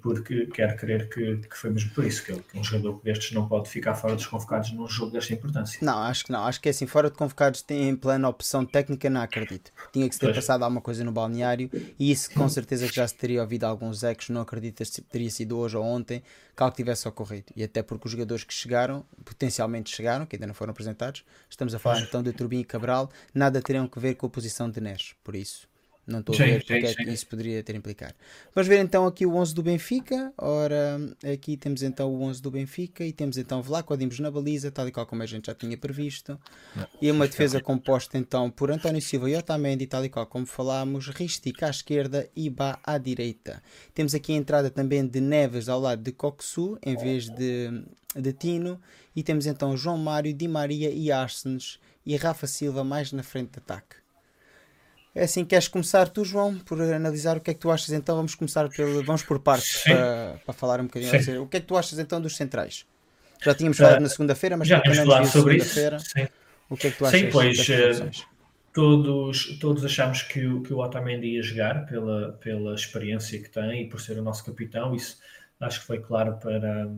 porque 0.00 0.46
quero 0.46 0.76
crer 0.76 1.08
que, 1.08 1.36
que, 1.36 1.56
foi 1.56 1.70
mesmo 1.70 1.90
por 1.90 2.04
isso 2.04 2.24
que, 2.24 2.30
ele, 2.30 2.42
que, 2.42 2.58
um 2.58 2.62
jogador 2.62 3.00
destes 3.02 3.32
não 3.32 3.48
pode 3.48 3.68
ficar 3.68 3.94
fora 3.94 4.14
dos 4.14 4.26
convocados 4.26 4.70
num 4.72 4.86
jogo 4.86 5.10
desta 5.10 5.32
importância. 5.32 5.78
Não, 5.82 5.98
acho 5.98 6.24
que 6.24 6.32
não. 6.32 6.44
Acho 6.44 6.60
que 6.60 6.68
é 6.68 6.70
assim, 6.70 6.86
fora 6.86 7.10
de 7.10 7.16
convocados 7.16 7.60
tem 7.62 7.88
em 7.88 7.96
plena 7.96 8.28
opção 8.28 8.64
técnica, 8.64 9.10
não 9.10 9.20
acredito. 9.20 9.72
Tinha 9.92 10.08
que 10.08 10.14
se 10.14 10.20
ter 10.20 10.26
pois. 10.26 10.36
passado 10.36 10.62
alguma 10.62 10.80
coisa 10.80 11.02
no 11.02 11.10
balneário 11.10 11.68
e 11.98 12.10
isso 12.10 12.30
com 12.32 12.48
certeza 12.48 12.86
que 12.86 12.94
já 12.94 13.06
se 13.06 13.16
teria 13.16 13.42
ouvido 13.42 13.64
alguns 13.64 14.04
ecos, 14.04 14.28
não 14.28 14.42
acredito 14.42 14.84
se 14.84 15.02
teria 15.02 15.30
sido 15.30 15.58
hoje 15.58 15.76
ou 15.76 15.84
ontem 15.84 16.22
que 16.56 16.62
algo 16.62 16.76
tivesse 16.76 17.08
ocorrido. 17.08 17.46
E 17.56 17.64
até 17.64 17.82
porque 17.82 18.06
os 18.06 18.12
jogadores 18.12 18.44
que 18.44 18.54
chegaram, 18.54 19.04
potencialmente 19.24 19.90
chegaram, 19.90 20.24
que 20.24 20.36
ainda 20.36 20.46
não 20.46 20.54
foram 20.54 20.70
apresentados, 20.70 21.24
estamos 21.50 21.74
a 21.74 21.78
falar 21.78 21.96
pois. 21.96 22.08
então 22.08 22.22
de 22.22 22.32
Turbin 22.32 22.60
e 22.60 22.64
Cabral, 22.64 23.10
nada 23.34 23.60
teriam 23.60 23.88
que 23.88 23.98
ver 23.98 24.14
com 24.14 24.26
a 24.26 24.30
posição 24.30 24.70
de 24.70 24.80
Neres, 24.80 25.14
por 25.24 25.34
isso. 25.34 25.71
Não 26.04 26.18
estou 26.18 26.34
a 26.34 26.38
ver 26.38 26.60
o 26.60 26.64
que 26.64 26.72
é 26.72 26.94
que 26.94 27.10
isso 27.10 27.26
poderia 27.28 27.62
ter 27.62 27.76
implicar. 27.76 28.12
Vamos 28.52 28.66
ver 28.66 28.80
então 28.80 29.06
aqui 29.06 29.24
o 29.24 29.36
11 29.36 29.54
do 29.54 29.62
Benfica. 29.62 30.32
Ora, 30.36 30.98
aqui 31.32 31.56
temos 31.56 31.80
então 31.82 32.12
o 32.12 32.22
11 32.22 32.42
do 32.42 32.50
Benfica 32.50 33.04
e 33.04 33.12
temos 33.12 33.36
então 33.38 33.62
Vlaco 33.62 33.96
Dimos 33.96 34.18
na 34.18 34.28
baliza, 34.28 34.72
tal 34.72 34.88
e 34.88 34.90
qual 34.90 35.06
como 35.06 35.22
a 35.22 35.26
gente 35.26 35.46
já 35.46 35.54
tinha 35.54 35.76
previsto. 35.76 36.36
Não, 36.74 36.88
e 37.00 37.08
uma 37.08 37.28
defesa 37.28 37.60
composta 37.60 38.18
então 38.18 38.50
por 38.50 38.70
António 38.72 39.00
Silva 39.00 39.30
e 39.30 39.36
Otamendi, 39.36 39.86
tal 39.86 40.04
e 40.04 40.08
qual 40.08 40.26
como 40.26 40.44
falámos, 40.44 41.06
Ristic 41.08 41.62
à 41.62 41.70
esquerda 41.70 42.28
e 42.34 42.50
Bá 42.50 42.80
à 42.82 42.98
direita. 42.98 43.62
Temos 43.94 44.12
aqui 44.12 44.32
a 44.32 44.36
entrada 44.36 44.70
também 44.70 45.06
de 45.06 45.20
Neves 45.20 45.68
ao 45.68 45.78
lado 45.78 46.02
de 46.02 46.10
Coxu 46.10 46.78
em 46.84 46.96
vez 46.96 47.28
de, 47.28 47.84
de 48.16 48.32
Tino. 48.32 48.80
E 49.14 49.22
temos 49.22 49.46
então 49.46 49.76
João 49.76 49.98
Mário, 49.98 50.32
Di 50.34 50.48
Maria 50.48 50.90
e 50.90 51.12
Arsenes 51.12 51.78
e 52.04 52.16
Rafa 52.16 52.46
Silva 52.48 52.82
mais 52.82 53.12
na 53.12 53.22
frente 53.22 53.52
de 53.52 53.58
ataque. 53.58 54.01
É 55.14 55.24
assim, 55.24 55.44
queres 55.44 55.68
começar 55.68 56.08
tu, 56.08 56.24
João, 56.24 56.58
por 56.58 56.80
analisar 56.80 57.36
o 57.36 57.40
que 57.40 57.50
é 57.50 57.54
que 57.54 57.60
tu 57.60 57.70
achas 57.70 57.90
então? 57.90 58.16
Vamos 58.16 58.34
começar 58.34 58.68
pelo. 58.70 59.04
Vamos 59.04 59.22
por 59.22 59.38
partes 59.38 59.82
para, 59.84 60.40
para 60.44 60.54
falar 60.54 60.80
um 60.80 60.84
bocadinho. 60.84 61.42
O 61.42 61.46
que 61.46 61.58
é 61.58 61.60
que 61.60 61.66
tu 61.66 61.76
achas 61.76 61.98
então 61.98 62.20
dos 62.20 62.34
centrais? 62.34 62.86
Já 63.42 63.54
tínhamos 63.54 63.76
falado 63.76 63.98
uh, 63.98 64.02
na 64.02 64.08
segunda-feira, 64.08 64.56
mas 64.56 64.68
já 64.68 64.80
tínhamos 64.80 65.04
falado 65.04 65.26
sobre 65.26 65.56
isso. 65.56 65.80
O 66.70 66.76
que 66.76 66.86
é 66.86 66.90
que 66.90 66.96
tu 66.96 67.04
achas 67.04 67.20
Sim, 67.20 67.28
pois, 67.30 67.58
uh, 67.68 68.24
todos, 68.72 69.58
todos 69.58 69.84
achamos 69.84 70.22
que, 70.22 70.46
o, 70.46 70.62
que 70.62 70.72
o 70.72 70.78
Otamendi 70.78 71.26
ia 71.26 71.42
jogar 71.42 71.84
pela, 71.84 72.32
pela 72.34 72.74
experiência 72.74 73.38
que 73.42 73.50
tem 73.50 73.82
e 73.82 73.88
por 73.88 74.00
ser 74.00 74.18
o 74.18 74.22
nosso 74.22 74.44
capitão, 74.44 74.94
isso 74.94 75.18
acho 75.60 75.80
que 75.80 75.86
foi 75.86 75.98
claro 76.00 76.38
para, 76.38 76.88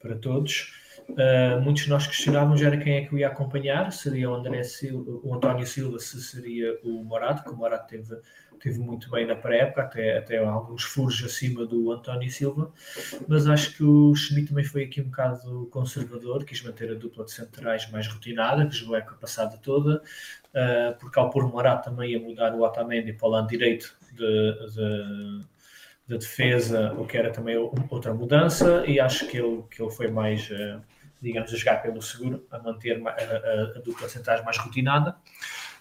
para 0.00 0.16
todos. 0.16 0.74
Uh, 1.12 1.60
muitos 1.60 1.84
de 1.84 1.90
nós 1.90 2.06
questionávamos 2.06 2.62
era 2.62 2.76
quem 2.76 2.96
é 2.96 3.04
que 3.04 3.14
o 3.14 3.18
ia 3.18 3.28
acompanhar, 3.28 3.92
seria 3.92 4.30
o 4.30 4.34
André 4.34 4.62
Silva, 4.62 5.20
o 5.22 5.34
António 5.34 5.66
Silva, 5.66 5.98
se 5.98 6.20
seria 6.22 6.78
o 6.82 7.02
Morato, 7.04 7.42
que 7.42 7.50
o 7.50 7.56
Morato 7.56 7.88
teve, 7.88 8.16
teve 8.60 8.78
muito 8.78 9.10
bem 9.10 9.26
na 9.26 9.34
pré-época, 9.34 9.82
até, 9.82 10.18
até 10.18 10.38
alguns 10.38 10.82
furos 10.82 11.22
acima 11.24 11.66
do 11.66 11.90
António 11.92 12.30
Silva, 12.30 12.72
mas 13.26 13.46
acho 13.48 13.76
que 13.76 13.82
o 13.82 14.14
Schmidt 14.14 14.48
também 14.48 14.64
foi 14.64 14.84
aqui 14.84 15.00
um 15.00 15.04
bocado 15.04 15.68
conservador, 15.70 16.44
quis 16.44 16.62
manter 16.62 16.90
a 16.90 16.94
dupla 16.94 17.24
de 17.24 17.32
centrais 17.32 17.90
mais 17.90 18.06
rotinada, 18.06 18.66
que 18.66 18.76
jogou 18.76 18.94
a 18.94 18.98
época 18.98 19.16
passada 19.20 19.58
toda, 19.58 20.02
uh, 20.54 20.98
porque 20.98 21.18
ao 21.18 21.30
pôr 21.30 21.44
o 21.44 21.48
Morato 21.48 21.90
também 21.90 22.12
ia 22.12 22.20
mudar 22.20 22.54
o 22.54 22.62
Otamendi 22.62 23.12
para 23.12 23.28
o 23.28 23.30
lado 23.30 23.48
direito 23.48 23.96
de, 24.12 24.54
de 24.74 25.50
de 26.10 26.18
defesa, 26.18 26.92
o 26.94 27.06
que 27.06 27.16
era 27.16 27.30
também 27.30 27.56
outra 27.56 28.12
mudança, 28.12 28.84
e 28.84 28.98
acho 28.98 29.28
que 29.28 29.36
ele, 29.36 29.62
que 29.70 29.80
ele 29.80 29.92
foi 29.92 30.08
mais, 30.08 30.50
uh, 30.50 30.82
digamos, 31.20 31.52
a 31.52 31.56
jogar 31.56 31.82
pelo 31.82 32.00
seguro, 32.00 32.46
a 32.50 32.58
manter 32.58 33.02
a, 33.06 33.10
a, 33.10 33.78
a 33.78 33.80
dupla 33.80 34.08
centrais 34.08 34.44
mais 34.44 34.58
rotinada. 34.58 35.16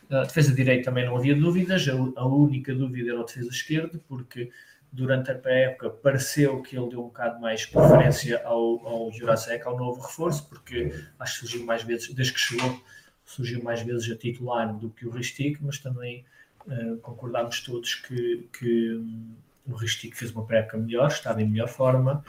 A 0.10 0.24
defesa 0.24 0.54
direita 0.54 0.86
também 0.86 1.06
não 1.06 1.16
havia 1.16 1.36
dúvidas, 1.36 1.88
a, 1.88 1.94
a 2.20 2.26
única 2.26 2.74
dúvida 2.74 3.12
era 3.12 3.22
a 3.22 3.24
defesa 3.24 3.50
esquerda, 3.50 4.00
porque 4.08 4.52
durante 4.92 5.32
a 5.32 5.36
pré-época 5.36 5.90
pareceu 5.90 6.62
que 6.62 6.76
ele 6.76 6.90
deu 6.90 7.02
um 7.02 7.04
bocado 7.04 7.40
mais 7.40 7.66
preferência 7.66 8.42
ao, 8.44 8.86
ao 8.88 9.12
Jurasek, 9.12 9.66
ao 9.66 9.78
novo 9.78 10.02
reforço, 10.02 10.48
porque 10.50 10.92
acho 11.20 11.34
que 11.34 11.40
surgiu 11.42 11.66
mais 11.66 11.84
vezes, 11.84 12.12
desde 12.14 12.34
que 12.34 12.40
chegou, 12.40 12.82
surgiu 13.24 13.64
mais 13.64 13.82
vezes 13.82 14.12
a 14.12 14.18
titular 14.18 14.74
do 14.74 14.90
que 14.90 15.06
o 15.06 15.12
Ristic, 15.12 15.60
mas 15.62 15.78
também 15.78 16.26
uh, 16.66 16.98
concordámos 16.98 17.62
todos 17.62 17.94
que, 17.94 18.50
que 18.58 18.96
um, 18.96 19.36
o 19.68 19.76
Ristic 19.76 20.16
fez 20.16 20.32
uma 20.32 20.44
pré-época 20.44 20.78
melhor, 20.78 21.10
estava 21.10 21.42
em 21.42 21.48
melhor 21.48 21.68
forma 21.68 22.24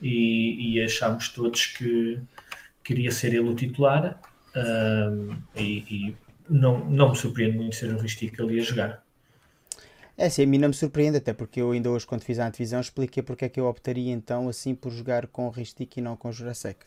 e, 0.00 0.72
e 0.72 0.80
achámos 0.82 1.28
todos 1.28 1.66
que 1.66 2.18
queria 2.86 3.10
ser 3.10 3.34
ele 3.34 3.40
o 3.40 3.54
titular 3.54 4.20
e, 5.56 5.60
e, 5.90 6.16
não, 6.48 6.78
não 6.88 7.10
me 7.10 7.16
surpreende 7.16 7.58
muito 7.58 7.74
ser 7.74 7.92
o 7.92 7.98
Ristic 7.98 8.40
ali 8.40 8.60
a 8.60 8.62
jogar. 8.62 9.06
É 10.16 10.30
sim, 10.30 10.44
a 10.44 10.46
mim 10.46 10.56
não 10.56 10.68
me 10.68 10.74
surpreende, 10.74 11.18
até 11.18 11.34
porque 11.34 11.60
eu 11.60 11.72
ainda 11.72 11.90
hoje, 11.90 12.06
quando 12.06 12.22
fiz 12.22 12.38
a 12.38 12.46
antevisão, 12.46 12.80
expliquei 12.80 13.22
porque 13.22 13.44
é 13.44 13.48
que 13.48 13.60
eu 13.60 13.66
optaria 13.66 14.12
então 14.12 14.48
assim 14.48 14.74
por 14.74 14.90
jogar 14.90 15.26
com 15.26 15.46
o 15.46 15.50
Ristic 15.50 15.98
e 15.98 16.00
não 16.00 16.16
com 16.16 16.28
o 16.28 16.32
Jurasek. 16.32 16.86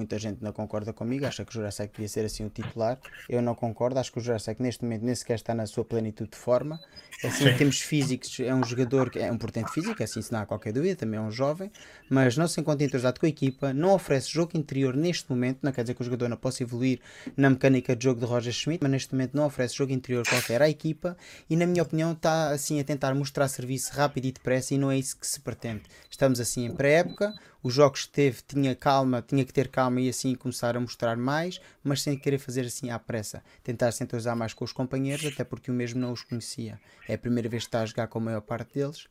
Muita 0.00 0.18
gente 0.18 0.42
não 0.42 0.50
concorda 0.50 0.94
comigo, 0.94 1.26
acha 1.26 1.44
que 1.44 1.50
o 1.50 1.52
Jurassic 1.52 1.92
devia 1.92 2.08
ser 2.08 2.24
assim 2.24 2.42
o 2.42 2.48
titular. 2.48 2.98
Eu 3.28 3.42
não 3.42 3.54
concordo, 3.54 4.00
acho 4.00 4.10
que 4.10 4.18
o 4.18 4.22
Jurassic 4.22 4.62
neste 4.62 4.82
momento 4.82 5.04
nem 5.04 5.14
sequer 5.14 5.34
está 5.34 5.54
na 5.54 5.66
sua 5.66 5.84
plenitude 5.84 6.30
de 6.30 6.38
forma. 6.38 6.80
Assim, 7.22 7.46
em 7.46 7.54
termos 7.54 7.82
físicos, 7.82 8.40
é 8.40 8.54
um 8.54 8.64
jogador 8.64 9.10
que 9.10 9.18
é 9.18 9.30
um 9.30 9.36
portento 9.36 9.68
físico, 9.68 10.02
assim 10.02 10.22
se 10.22 10.32
não 10.32 10.40
há 10.40 10.46
qualquer 10.46 10.72
dúvida, 10.72 10.96
também 10.96 11.20
é 11.20 11.22
um 11.22 11.30
jovem, 11.30 11.70
mas 12.08 12.34
não 12.34 12.48
se 12.48 12.58
encontra 12.58 12.82
entrosado 12.82 13.20
com 13.20 13.26
a 13.26 13.28
equipa, 13.28 13.74
não 13.74 13.92
oferece 13.92 14.30
jogo 14.30 14.56
interior 14.56 14.96
neste 14.96 15.28
momento, 15.28 15.58
não 15.60 15.70
quer 15.70 15.82
dizer 15.82 15.92
que 15.92 16.00
o 16.00 16.04
jogador 16.04 16.30
não 16.30 16.38
possa 16.38 16.62
evoluir 16.62 16.98
na 17.36 17.50
mecânica 17.50 17.94
de 17.94 18.04
jogo 18.04 18.20
de 18.20 18.24
Roger 18.24 18.54
Schmidt, 18.54 18.82
mas 18.82 18.90
neste 18.90 19.12
momento 19.12 19.36
não 19.36 19.44
oferece 19.44 19.76
jogo 19.76 19.92
interior 19.92 20.26
qualquer 20.26 20.62
à 20.62 20.70
equipa 20.70 21.14
e, 21.50 21.56
na 21.56 21.66
minha 21.66 21.82
opinião, 21.82 22.12
está 22.12 22.52
assim 22.52 22.80
a 22.80 22.84
tentar 22.84 23.14
mostrar 23.14 23.48
serviço 23.48 23.92
rápido 23.92 24.24
e 24.24 24.32
depressa 24.32 24.74
e 24.74 24.78
não 24.78 24.90
é 24.90 24.96
isso 24.96 25.18
que 25.18 25.26
se 25.26 25.40
pretende. 25.40 25.82
Estamos 26.08 26.40
assim 26.40 26.64
em 26.64 26.74
pré-época, 26.74 27.34
os 27.62 27.74
jogos 27.74 28.06
que 28.06 28.12
teve 28.12 28.42
tinha 28.46 28.74
calma, 28.74 29.22
tinha 29.22 29.44
que 29.44 29.52
ter 29.52 29.68
calma 29.68 30.00
e 30.00 30.08
assim 30.08 30.34
começar 30.34 30.76
a 30.76 30.80
mostrar 30.80 31.16
mais, 31.16 31.60
mas 31.82 32.02
sem 32.02 32.16
querer 32.16 32.38
fazer 32.38 32.62
assim 32.62 32.90
à 32.90 32.98
pressa. 32.98 33.42
Tentar 33.62 33.90
entrosar 34.00 34.36
mais 34.36 34.54
com 34.54 34.64
os 34.64 34.72
companheiros, 34.72 35.26
até 35.26 35.44
porque 35.44 35.70
o 35.70 35.74
mesmo 35.74 36.00
não 36.00 36.12
os 36.12 36.22
conhecia. 36.22 36.80
É 37.08 37.14
a 37.14 37.18
primeira 37.18 37.48
vez 37.48 37.64
que 37.64 37.68
está 37.68 37.82
a 37.82 37.86
jogar 37.86 38.06
com 38.08 38.18
a 38.18 38.22
maior 38.22 38.40
parte 38.40 38.74
deles 38.74 39.08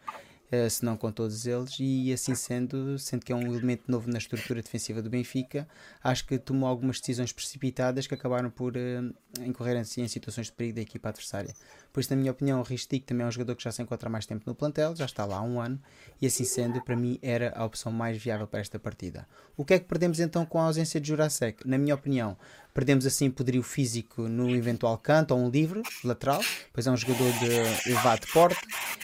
eh, 0.51 0.67
se 0.67 0.83
não 0.83 0.97
com 0.97 1.11
todos 1.11 1.45
eles, 1.45 1.77
e 1.79 2.11
assim 2.11 2.33
sendo, 2.33 2.97
sendo 2.97 3.23
que 3.23 3.31
é 3.31 3.35
um 3.35 3.53
elemento 3.53 3.83
novo 3.87 4.09
na 4.09 4.17
estrutura 4.17 4.61
defensiva 4.63 4.99
do 4.99 5.09
Benfica, 5.09 5.67
acho 6.03 6.25
que 6.25 6.39
tomou 6.39 6.67
algumas 6.67 6.99
decisões 6.99 7.31
precipitadas 7.31 8.07
que 8.07 8.15
acabaram 8.15 8.49
por 8.49 8.73
uh, 8.75 9.43
incorrer 9.45 9.77
assim, 9.77 10.01
em 10.01 10.07
situações 10.07 10.47
de 10.47 10.53
perigo 10.53 10.77
da 10.77 10.81
equipa 10.81 11.09
adversária. 11.09 11.53
Por 11.99 12.03
isso, 12.03 12.15
na 12.15 12.21
minha 12.21 12.31
opinião, 12.31 12.61
o 12.61 12.63
Ristic 12.63 13.05
também 13.05 13.25
é 13.25 13.27
um 13.27 13.31
jogador 13.31 13.57
que 13.57 13.63
já 13.63 13.73
se 13.73 13.81
encontra 13.81 14.09
mais 14.09 14.25
tempo 14.25 14.43
no 14.45 14.55
plantel, 14.55 14.95
já 14.95 15.03
está 15.03 15.25
lá 15.25 15.39
há 15.39 15.41
um 15.41 15.59
ano, 15.59 15.77
e 16.21 16.27
assim 16.27 16.45
sendo, 16.45 16.81
para 16.81 16.95
mim 16.95 17.19
era 17.21 17.51
a 17.53 17.65
opção 17.65 17.91
mais 17.91 18.17
viável 18.17 18.47
para 18.47 18.61
esta 18.61 18.79
partida. 18.79 19.27
O 19.57 19.65
que 19.65 19.73
é 19.73 19.79
que 19.79 19.85
perdemos 19.85 20.21
então 20.21 20.45
com 20.45 20.61
a 20.61 20.63
ausência 20.63 20.97
de 21.01 21.09
Jurasek? 21.09 21.67
Na 21.67 21.77
minha 21.77 21.93
opinião, 21.93 22.37
Perdemos 22.73 23.05
assim 23.05 23.29
poderio 23.29 23.63
físico 23.63 24.29
no 24.29 24.49
eventual 24.51 24.97
canto 24.97 25.33
ou 25.33 25.41
um 25.41 25.49
livre 25.49 25.81
lateral, 26.01 26.39
pois 26.71 26.87
é 26.87 26.91
um 26.91 26.95
jogador 26.95 27.29
de 27.33 27.89
elevado 27.89 28.25
porte, 28.31 28.61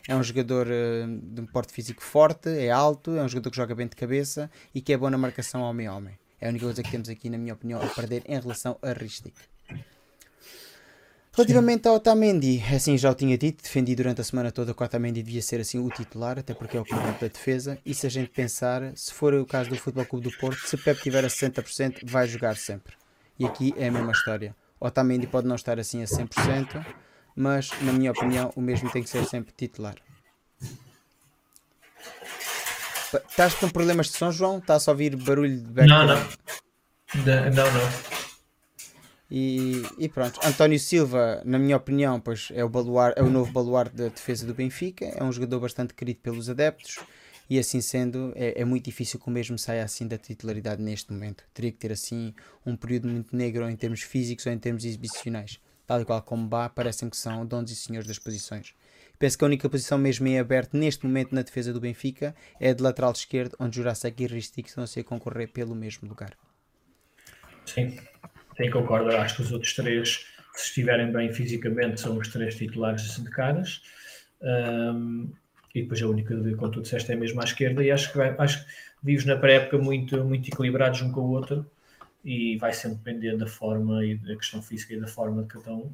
é 0.07 0.15
um 0.15 0.23
jogador 0.23 0.67
uh, 0.67 1.19
de 1.21 1.41
um 1.41 1.45
porte 1.45 1.73
físico 1.73 2.01
forte, 2.01 2.47
é 2.47 2.69
alto, 2.69 3.11
é 3.17 3.23
um 3.23 3.27
jogador 3.27 3.49
que 3.49 3.57
joga 3.57 3.75
bem 3.75 3.87
de 3.87 3.95
cabeça 3.95 4.49
e 4.73 4.79
que 4.79 4.93
é 4.93 4.97
bom 4.97 5.09
na 5.09 5.17
marcação 5.17 5.61
homem-homem. 5.61 6.17
É 6.39 6.45
a 6.45 6.49
única 6.49 6.63
coisa 6.63 6.83
que 6.83 6.91
temos 6.91 7.09
aqui, 7.09 7.29
na 7.29 7.37
minha 7.37 7.55
opinião, 7.55 7.81
a 7.81 7.87
perder 7.87 8.23
em 8.27 8.39
relação 8.39 8.77
a 8.81 8.93
Ristic. 8.93 9.33
Relativamente 11.35 11.85
ao 11.85 11.95
Otamendi, 11.95 12.63
assim 12.73 12.97
já 12.97 13.11
o 13.11 13.13
tinha 13.13 13.37
dito, 13.37 13.61
defendi 13.61 13.93
durante 13.93 14.21
a 14.21 14.23
semana 14.23 14.53
toda 14.53 14.73
que 14.73 14.81
o 14.81 14.85
Otamendi 14.85 15.21
devia 15.21 15.41
ser 15.41 15.59
assim 15.59 15.77
o 15.77 15.89
titular, 15.89 16.39
até 16.39 16.53
porque 16.53 16.77
é 16.77 16.79
o 16.79 16.85
comandante 16.85 17.19
da 17.19 17.27
defesa. 17.27 17.77
E 17.85 17.93
se 17.93 18.07
a 18.07 18.09
gente 18.09 18.29
pensar, 18.29 18.93
se 18.95 19.13
for 19.13 19.33
o 19.33 19.45
caso 19.45 19.69
do 19.69 19.75
Futebol 19.75 20.05
Clube 20.05 20.29
do 20.29 20.37
Porto, 20.37 20.65
se 20.65 20.77
Pep 20.77 21.01
tiver 21.01 21.25
a 21.25 21.27
60%, 21.27 22.09
vai 22.09 22.25
jogar 22.25 22.55
sempre. 22.55 22.93
E 23.37 23.45
aqui 23.45 23.73
é 23.77 23.89
a 23.89 23.91
mesma 23.91 24.13
história. 24.13 24.55
O 24.79 24.87
Otamendi 24.87 25.27
pode 25.27 25.45
não 25.45 25.55
estar 25.55 25.77
assim 25.77 26.01
a 26.01 26.05
100%, 26.05 26.85
mas 27.35 27.69
na 27.81 27.91
minha 27.91 28.11
opinião 28.11 28.53
o 28.55 28.61
mesmo 28.61 28.89
tem 28.89 29.03
que 29.03 29.09
ser 29.09 29.25
sempre 29.25 29.53
titular. 29.57 29.95
Estás 33.29 33.53
com 33.55 33.67
problemas 33.69 34.07
de 34.07 34.13
som, 34.13 34.31
João? 34.31 34.59
Está 34.59 34.75
a 34.75 34.91
ouvir 34.91 35.17
barulho 35.17 35.57
de 35.57 35.65
background? 35.65 36.09
Não, 36.09 36.15
não. 37.25 37.51
Não, 37.51 37.73
não. 37.73 38.24
E, 39.29 39.81
e, 39.97 40.07
pronto, 40.07 40.39
António 40.43 40.79
Silva, 40.79 41.41
na 41.43 41.57
minha 41.57 41.77
opinião, 41.77 42.19
pois 42.19 42.49
é 42.53 42.63
o, 42.63 42.69
baluar, 42.69 43.13
é 43.15 43.23
o 43.23 43.29
novo 43.29 43.51
baluarte 43.51 43.95
da 43.95 44.07
defesa 44.07 44.45
do 44.45 44.53
Benfica. 44.53 45.05
É 45.05 45.23
um 45.23 45.31
jogador 45.31 45.59
bastante 45.59 45.93
querido 45.93 46.19
pelos 46.21 46.49
adeptos 46.49 46.99
e 47.49 47.59
assim 47.59 47.81
sendo, 47.81 48.33
é, 48.35 48.61
é, 48.61 48.65
muito 48.65 48.85
difícil 48.85 49.19
que 49.19 49.27
o 49.27 49.31
mesmo 49.31 49.57
saia 49.57 49.83
assim 49.83 50.07
da 50.07 50.17
titularidade 50.17 50.81
neste 50.81 51.11
momento. 51.11 51.43
Teria 51.53 51.71
que 51.71 51.77
ter 51.77 51.91
assim 51.91 52.33
um 52.65 52.75
período 52.75 53.07
muito 53.07 53.35
negro 53.35 53.69
em 53.69 53.75
termos 53.75 54.01
físicos 54.01 54.45
ou 54.45 54.51
em 54.51 54.59
termos 54.59 54.85
exibicionais. 54.85 55.59
Tal 55.87 56.01
e 56.01 56.05
qual 56.05 56.21
como 56.21 56.47
Bá, 56.47 56.67
parecem 56.67 57.09
que 57.09 57.17
são 57.17 57.45
donos 57.45 57.71
e 57.71 57.75
senhores 57.75 58.07
das 58.07 58.17
posições. 58.17 58.73
Penso 59.19 59.37
que 59.37 59.43
a 59.43 59.47
única 59.47 59.69
posição 59.69 59.97
mesmo 59.97 60.27
em 60.27 60.39
aberto 60.39 60.75
neste 60.75 61.05
momento 61.05 61.33
na 61.33 61.41
defesa 61.41 61.71
do 61.71 61.79
Benfica 61.79 62.35
é 62.59 62.69
a 62.69 62.73
de 62.73 62.81
lateral 62.81 63.11
esquerdo, 63.11 63.55
onde 63.59 63.75
Jurassic 63.75 64.23
e 64.23 64.27
Ristic 64.27 64.67
estão 64.67 64.83
a 64.83 64.87
ser 64.87 65.03
concorrer 65.03 65.51
pelo 65.51 65.75
mesmo 65.75 66.07
lugar. 66.07 66.35
Sim, 67.65 67.97
sim, 68.57 68.69
concordo. 68.69 69.15
Acho 69.15 69.37
que 69.37 69.41
os 69.41 69.51
outros 69.51 69.73
três, 69.73 70.25
se 70.53 70.67
estiverem 70.67 71.11
bem 71.11 71.31
fisicamente, 71.31 71.99
são 71.99 72.17
os 72.17 72.27
três 72.27 72.55
titulares 72.55 73.15
de 73.15 73.29
caras. 73.29 73.81
Um, 74.41 75.31
e 75.73 75.81
depois 75.81 76.01
a 76.01 76.07
única 76.07 76.33
dúvida, 76.33 76.55
como 76.55 76.71
tu 76.71 76.81
disseste, 76.81 77.11
é 77.11 77.15
mesmo 77.15 77.41
à 77.41 77.43
esquerda, 77.43 77.83
e 77.83 77.91
acho 77.91 78.11
que, 78.11 78.17
vai, 78.17 78.33
acho 78.37 78.65
que 78.65 79.25
na 79.25 79.35
pré-época 79.35 79.77
muito, 79.77 80.23
muito 80.23 80.49
equilibrados 80.49 81.01
um 81.01 81.11
com 81.11 81.21
o 81.21 81.31
outro, 81.31 81.69
e 82.23 82.57
vai 82.57 82.73
sempre 82.73 82.97
depender 82.97 83.37
da 83.37 83.45
forma 83.45 84.03
e 84.03 84.15
da 84.15 84.35
questão 84.35 84.61
física 84.61 84.93
e 84.93 84.99
da 84.99 85.07
forma 85.07 85.43
de 85.43 85.49
cada 85.49 85.71
um. 85.73 85.93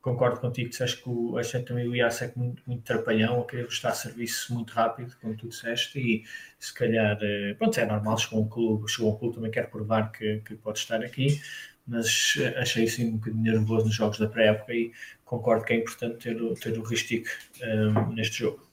Concordo 0.00 0.40
contigo, 0.40 0.70
disseste 0.70 1.02
que 1.02 1.10
o, 1.10 1.36
achei 1.36 1.62
também 1.62 1.86
o 1.86 1.94
Ias 1.94 2.22
é 2.22 2.32
muito, 2.34 2.62
muito 2.66 2.82
trapalhão, 2.82 3.42
a 3.42 3.44
querer 3.44 3.66
prestar 3.66 3.92
serviço 3.92 4.54
muito 4.54 4.72
rápido, 4.72 5.14
como 5.20 5.36
tu 5.36 5.48
disseste, 5.48 6.00
e 6.00 6.24
se 6.58 6.72
calhar, 6.72 7.18
eh, 7.20 7.54
pronto, 7.58 7.78
é 7.78 7.84
normal, 7.84 8.16
chegou 8.16 8.42
um 8.42 8.48
clube, 8.48 8.90
chegou 8.90 9.12
um 9.12 9.18
clube, 9.18 9.34
também 9.34 9.50
quer 9.50 9.70
provar 9.70 10.10
que, 10.10 10.40
que 10.40 10.54
pode 10.54 10.78
estar 10.78 11.04
aqui, 11.04 11.38
mas 11.86 12.34
eh, 12.38 12.58
achei 12.58 12.84
assim 12.84 13.08
um 13.08 13.16
bocadinho 13.16 13.42
nervoso 13.42 13.86
nos 13.86 13.94
jogos 13.94 14.18
da 14.18 14.28
pré-época 14.28 14.72
e 14.72 14.92
concordo 15.24 15.64
que 15.64 15.72
é 15.72 15.76
importante 15.76 16.18
ter 16.18 16.40
o, 16.40 16.54
ter 16.54 16.78
o 16.78 16.82
Ristic 16.82 17.26
um, 17.62 17.66
eh, 17.66 18.14
neste 18.14 18.38
jogo. 18.38 18.70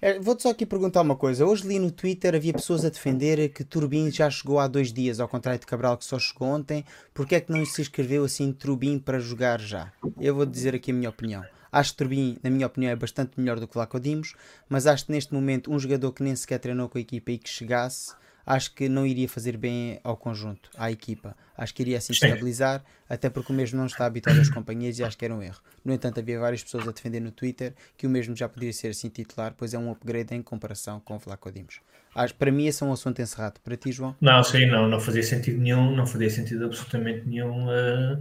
É, 0.00 0.16
vou-te 0.20 0.44
só 0.44 0.50
aqui 0.50 0.64
perguntar 0.64 1.00
uma 1.00 1.16
coisa. 1.16 1.44
Hoje 1.44 1.66
li 1.66 1.76
no 1.78 1.90
Twitter, 1.90 2.32
havia 2.32 2.52
pessoas 2.52 2.84
a 2.84 2.88
defender 2.88 3.48
que 3.48 3.64
Turbin 3.64 4.12
já 4.12 4.30
chegou 4.30 4.60
há 4.60 4.68
dois 4.68 4.92
dias, 4.92 5.18
ao 5.18 5.26
contrário 5.26 5.58
de 5.58 5.66
Cabral 5.66 5.98
que 5.98 6.04
só 6.04 6.20
chegou 6.20 6.46
ontem. 6.46 6.84
Porquê 7.12 7.34
é 7.34 7.40
que 7.40 7.50
não 7.50 7.66
se 7.66 7.82
inscreveu 7.82 8.22
assim 8.22 8.52
Turbin 8.52 9.00
para 9.00 9.18
jogar 9.18 9.60
já? 9.60 9.92
Eu 10.20 10.36
vou 10.36 10.46
dizer 10.46 10.72
aqui 10.72 10.92
a 10.92 10.94
minha 10.94 11.10
opinião. 11.10 11.44
Acho 11.70 11.90
que 11.90 11.98
Turbin, 11.98 12.38
na 12.44 12.48
minha 12.48 12.66
opinião, 12.66 12.92
é 12.92 12.96
bastante 12.96 13.38
melhor 13.38 13.58
do 13.58 13.66
que 13.66 13.74
Vlaco 13.74 13.98
Dimos, 13.98 14.34
mas 14.68 14.86
acho 14.86 15.06
que 15.06 15.12
neste 15.12 15.34
momento 15.34 15.72
um 15.72 15.78
jogador 15.78 16.12
que 16.12 16.22
nem 16.22 16.34
sequer 16.36 16.60
treinou 16.60 16.88
com 16.88 16.96
a 16.96 17.00
equipa 17.00 17.32
e 17.32 17.38
que 17.38 17.48
chegasse 17.48 18.14
acho 18.48 18.72
que 18.74 18.88
não 18.88 19.06
iria 19.06 19.28
fazer 19.28 19.58
bem 19.58 20.00
ao 20.02 20.16
conjunto, 20.16 20.70
à 20.78 20.90
equipa. 20.90 21.36
Acho 21.54 21.74
que 21.74 21.82
iria 21.82 21.98
assim 21.98 22.14
estabilizar, 22.14 22.82
até 23.06 23.28
porque 23.28 23.52
o 23.52 23.54
mesmo 23.54 23.78
não 23.78 23.84
está 23.84 24.06
habituado 24.06 24.40
às 24.40 24.48
companhias 24.48 24.98
e 24.98 25.04
acho 25.04 25.18
que 25.18 25.24
era 25.26 25.34
um 25.34 25.42
erro. 25.42 25.60
No 25.84 25.92
entanto, 25.92 26.18
havia 26.18 26.40
várias 26.40 26.64
pessoas 26.64 26.88
a 26.88 26.90
defender 26.90 27.20
no 27.20 27.30
Twitter 27.30 27.74
que 27.94 28.06
o 28.06 28.10
mesmo 28.10 28.34
já 28.34 28.48
poderia 28.48 28.72
ser 28.72 28.88
assim 28.88 29.10
titular, 29.10 29.52
pois 29.54 29.74
é 29.74 29.78
um 29.78 29.90
upgrade 29.92 30.34
em 30.34 30.40
comparação 30.40 30.98
com 30.98 31.16
o 31.16 31.18
Vlaco 31.18 31.52
Dimos. 31.52 31.80
Acho, 32.14 32.34
para 32.36 32.50
mim, 32.50 32.66
esse 32.66 32.82
é 32.82 32.86
um 32.86 32.92
assunto 32.92 33.20
encerrado. 33.20 33.60
Para 33.60 33.76
ti, 33.76 33.92
João? 33.92 34.16
Não, 34.18 34.42
sim, 34.42 34.64
não, 34.64 34.88
não 34.88 34.98
fazia 34.98 35.22
sentido 35.22 35.60
nenhum, 35.60 35.94
não 35.94 36.06
fazia 36.06 36.30
sentido 36.30 36.64
absolutamente 36.64 37.28
nenhum. 37.28 37.66
Uh, 37.66 38.14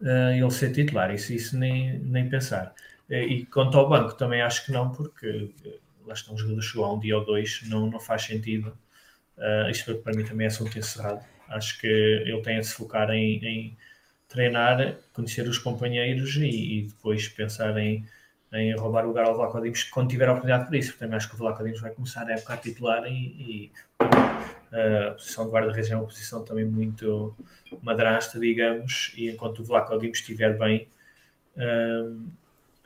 uh, 0.00 0.32
ele 0.36 0.50
ser 0.50 0.72
titular, 0.72 1.14
isso, 1.14 1.32
isso 1.32 1.56
nem, 1.56 1.96
nem 2.00 2.28
pensar. 2.28 2.74
Uh, 3.08 3.14
e 3.14 3.46
quanto 3.46 3.78
ao 3.78 3.88
banco, 3.88 4.14
também 4.14 4.42
acho 4.42 4.66
que 4.66 4.72
não, 4.72 4.90
porque 4.90 5.54
lá 6.04 6.14
estão 6.14 6.34
os 6.34 6.40
jogadores 6.40 6.68
chegou 6.68 6.84
há 6.86 6.92
um 6.92 6.98
dia 6.98 7.16
ou 7.16 7.24
dois, 7.24 7.62
não, 7.68 7.88
não 7.88 8.00
faz 8.00 8.22
sentido. 8.22 8.76
Uh, 9.40 9.70
isto 9.70 9.94
para 9.96 10.14
mim 10.14 10.24
também 10.24 10.44
é 10.44 10.48
assunto 10.48 10.78
encerrado. 10.78 11.24
Acho 11.48 11.80
que 11.80 11.86
ele 11.86 12.40
tem 12.42 12.58
a 12.58 12.62
se 12.62 12.74
focar 12.74 13.10
em, 13.10 13.44
em 13.44 13.76
treinar, 14.28 14.96
conhecer 15.12 15.48
os 15.48 15.58
companheiros 15.58 16.36
e, 16.36 16.78
e, 16.78 16.82
depois 16.82 17.26
pensar 17.28 17.76
em, 17.78 18.06
em 18.52 18.76
roubar 18.76 19.04
o 19.04 19.08
lugar 19.08 19.24
ao 19.24 19.34
Vlaco 19.34 19.60
Dimos 19.60 19.82
quando 19.84 20.10
tiver 20.10 20.28
a 20.28 20.32
oportunidade 20.32 20.68
para 20.68 20.76
isso. 20.76 20.96
Também 20.98 21.16
acho 21.16 21.28
que 21.28 21.34
o 21.34 21.38
Vlaco 21.38 21.64
Dimos 21.64 21.80
vai 21.80 21.90
começar 21.90 22.28
a 22.28 22.32
época 22.32 22.54
a 22.54 22.56
titular 22.58 23.04
e, 23.06 23.10
e 23.10 23.72
a 24.72 25.12
posição 25.12 25.46
de 25.46 25.52
guarda-redes 25.52 25.90
é 25.90 25.96
uma 25.96 26.04
posição 26.04 26.44
também 26.44 26.64
muito 26.64 27.34
madrasta, 27.82 28.38
digamos, 28.38 29.12
e 29.16 29.30
enquanto 29.30 29.60
o 29.60 29.64
Vlaco 29.64 29.98
Dimos 29.98 30.18
estiver 30.18 30.56
bem, 30.56 30.86
uh, 31.56 32.20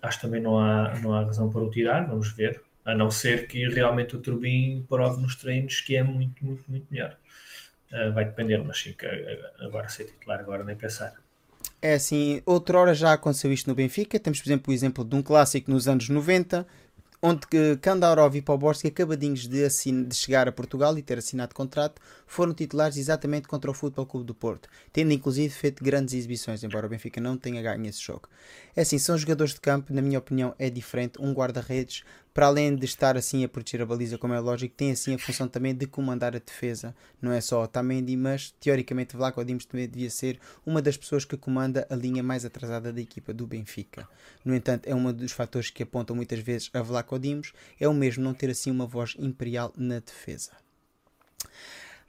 acho 0.00 0.18
que 0.18 0.26
também 0.26 0.40
não 0.40 0.58
há, 0.58 0.94
não 1.00 1.12
há 1.12 1.24
razão 1.24 1.50
para 1.50 1.62
o 1.62 1.70
tirar, 1.70 2.06
vamos 2.06 2.32
ver. 2.32 2.62
A 2.84 2.94
não 2.94 3.10
ser 3.10 3.46
que 3.46 3.66
realmente 3.68 4.14
o 4.14 4.20
Turbin 4.20 4.84
prove 4.88 5.20
nos 5.20 5.36
treinos 5.36 5.80
que 5.80 5.96
é 5.96 6.02
muito, 6.02 6.44
muito, 6.44 6.64
muito 6.68 6.86
melhor. 6.90 7.16
Uh, 7.90 8.12
vai 8.12 8.24
depender, 8.24 8.58
mas 8.58 8.78
sim, 8.78 8.94
agora 9.60 9.88
ser 9.88 10.04
titular, 10.04 10.40
agora 10.40 10.64
nem 10.64 10.76
pensar. 10.76 11.14
É 11.80 11.94
assim, 11.94 12.42
outrora 12.44 12.94
já 12.94 13.12
aconteceu 13.12 13.52
isto 13.52 13.68
no 13.68 13.74
Benfica. 13.74 14.18
Temos, 14.18 14.40
por 14.40 14.48
exemplo, 14.48 14.72
o 14.72 14.74
exemplo 14.74 15.04
de 15.04 15.14
um 15.14 15.22
clássico 15.22 15.70
nos 15.70 15.86
anos 15.86 16.08
90, 16.08 16.66
onde 17.22 17.46
Kandarov 17.80 18.36
e 18.36 18.42
Poborski, 18.42 18.88
acabadinhos 18.88 19.48
de, 19.48 19.66
de, 19.66 20.14
chegar 20.14 20.46
a 20.46 20.52
Portugal 20.52 20.96
e 20.98 21.02
ter 21.02 21.18
assinado 21.18 21.54
contrato, 21.54 22.00
foram 22.34 22.52
titulares 22.52 22.96
exatamente 22.96 23.46
contra 23.46 23.70
o 23.70 23.74
Futebol 23.74 24.06
Clube 24.06 24.26
do 24.26 24.34
Porto, 24.34 24.68
tendo 24.92 25.12
inclusive 25.12 25.54
feito 25.54 25.84
grandes 25.84 26.14
exibições, 26.14 26.64
embora 26.64 26.86
o 26.86 26.88
Benfica 26.88 27.20
não 27.20 27.36
tenha 27.36 27.62
ganho 27.62 27.86
esse 27.86 28.02
jogo. 28.02 28.28
É 28.74 28.82
assim, 28.82 28.98
são 28.98 29.16
jogadores 29.16 29.54
de 29.54 29.60
campo, 29.60 29.94
na 29.94 30.02
minha 30.02 30.18
opinião 30.18 30.54
é 30.58 30.68
diferente, 30.68 31.20
um 31.20 31.32
guarda-redes 31.32 32.02
para 32.34 32.46
além 32.46 32.74
de 32.74 32.84
estar 32.84 33.16
assim 33.16 33.44
a 33.44 33.48
proteger 33.48 33.82
a 33.82 33.86
baliza, 33.86 34.18
como 34.18 34.34
é 34.34 34.40
lógico, 34.40 34.74
tem 34.74 34.90
assim 34.90 35.14
a 35.14 35.18
função 35.18 35.46
também 35.46 35.72
de 35.72 35.86
comandar 35.86 36.34
a 36.34 36.40
defesa. 36.40 36.92
Não 37.22 37.30
é 37.30 37.40
só 37.40 37.62
Otamendi, 37.62 38.16
mas 38.16 38.52
teoricamente 38.58 39.16
Vlaco 39.16 39.44
Dimos 39.44 39.64
também 39.64 39.88
devia 39.88 40.10
ser 40.10 40.40
uma 40.66 40.82
das 40.82 40.96
pessoas 40.96 41.24
que 41.24 41.36
comanda 41.36 41.86
a 41.88 41.94
linha 41.94 42.24
mais 42.24 42.44
atrasada 42.44 42.92
da 42.92 43.00
equipa 43.00 43.32
do 43.32 43.46
Benfica. 43.46 44.08
No 44.44 44.52
entanto, 44.52 44.88
é 44.88 44.94
um 44.94 45.12
dos 45.12 45.30
fatores 45.30 45.70
que 45.70 45.84
apontam 45.84 46.16
muitas 46.16 46.40
vezes 46.40 46.68
a 46.74 46.82
Vlaco 46.82 47.16
Dimos, 47.16 47.52
é 47.78 47.86
o 47.86 47.94
mesmo 47.94 48.24
não 48.24 48.34
ter 48.34 48.50
assim 48.50 48.72
uma 48.72 48.86
voz 48.86 49.14
imperial 49.16 49.72
na 49.76 50.00
defesa. 50.00 50.50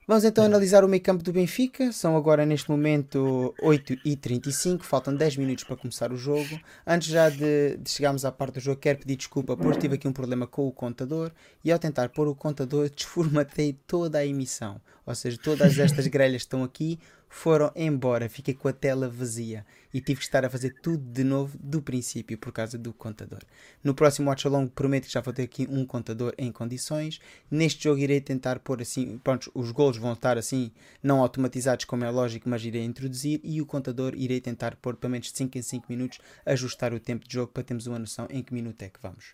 Vamos 0.07 0.23
então 0.23 0.43
é. 0.43 0.47
analisar 0.47 0.83
o 0.83 0.87
meio 0.87 1.01
campo 1.01 1.23
do 1.23 1.33
Benfica. 1.33 1.91
São 1.91 2.15
agora 2.15 2.45
neste 2.45 2.69
momento 2.69 3.55
8h35, 3.59 4.83
faltam 4.83 5.15
10 5.15 5.37
minutos 5.37 5.63
para 5.63 5.75
começar 5.75 6.11
o 6.11 6.17
jogo. 6.17 6.59
Antes 6.85 7.07
já 7.07 7.27
de, 7.27 7.77
de 7.77 7.89
chegarmos 7.89 8.23
à 8.23 8.31
parte 8.31 8.55
do 8.55 8.59
jogo, 8.59 8.79
quero 8.79 8.99
pedir 8.99 9.15
desculpa 9.15 9.57
por 9.57 9.75
tive 9.75 9.95
aqui 9.95 10.07
um 10.07 10.13
problema 10.13 10.45
com 10.45 10.67
o 10.67 10.71
contador 10.71 11.31
e 11.63 11.71
ao 11.71 11.79
tentar 11.79 12.09
pôr 12.09 12.27
o 12.27 12.35
contador 12.35 12.87
desformatei 12.95 13.73
toda 13.87 14.19
a 14.19 14.25
emissão. 14.25 14.79
Ou 15.07 15.15
seja, 15.15 15.39
todas 15.41 15.79
estas 15.79 16.05
grelhas 16.07 16.43
estão 16.43 16.63
aqui, 16.63 16.99
foram 17.27 17.71
embora, 17.75 18.29
fiquei 18.29 18.53
com 18.53 18.67
a 18.67 18.73
tela 18.73 19.09
vazia 19.09 19.65
e 19.95 20.01
tive 20.01 20.19
que 20.19 20.25
estar 20.25 20.43
a 20.43 20.49
fazer 20.49 20.75
tudo 20.81 21.09
de 21.09 21.23
novo 21.23 21.57
do 21.57 21.81
princípio 21.81 22.37
por 22.37 22.51
causa 22.51 22.77
do 22.77 22.91
contador. 22.91 23.39
No 23.81 23.95
próximo 23.95 24.27
Watch 24.27 24.45
Along 24.45 24.67
prometo 24.67 25.05
que 25.05 25.13
já 25.13 25.21
vou 25.21 25.33
ter 25.33 25.43
aqui 25.43 25.65
um 25.71 25.85
contador 25.85 26.33
em 26.37 26.51
condições. 26.51 27.21
Neste 27.49 27.85
jogo 27.85 28.01
irei 28.01 28.19
tentar 28.19 28.59
pôr 28.59 28.81
assim, 28.81 29.17
pronto, 29.19 29.49
os 29.55 29.71
golos 29.71 29.95
vão 29.95 30.11
estar 30.11 30.37
assim, 30.37 30.69
não 31.01 31.21
automatizados 31.21 31.85
como 31.85 32.03
é 32.03 32.09
lógico, 32.09 32.49
mas 32.49 32.65
irei 32.65 32.83
introduzir 32.83 33.39
e 33.41 33.61
o 33.61 33.65
contador 33.65 34.13
irei 34.17 34.41
tentar 34.41 34.75
pôr 34.75 34.97
pelo 34.97 35.11
menos 35.11 35.31
de 35.31 35.37
5 35.37 35.57
em 35.57 35.61
5 35.61 35.85
minutos, 35.87 36.19
ajustar 36.45 36.93
o 36.93 36.99
tempo 36.99 37.25
de 37.25 37.33
jogo 37.33 37.53
para 37.53 37.63
termos 37.63 37.87
uma 37.87 37.97
noção 37.97 38.27
em 38.29 38.43
que 38.43 38.53
minuto 38.53 38.81
é 38.81 38.89
que 38.89 38.99
vamos. 39.01 39.27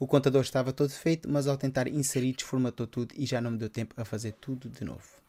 O 0.00 0.06
contador 0.08 0.42
estava 0.42 0.72
todo 0.72 0.90
feito, 0.90 1.30
mas 1.30 1.46
ao 1.46 1.56
tentar 1.56 1.86
inserir 1.86 2.32
desformatou 2.32 2.88
tudo 2.88 3.14
e 3.16 3.24
já 3.24 3.40
não 3.40 3.52
me 3.52 3.58
deu 3.58 3.70
tempo 3.70 3.94
a 3.96 4.04
fazer 4.04 4.32
tudo 4.32 4.68
de 4.68 4.84
novo. 4.84 5.22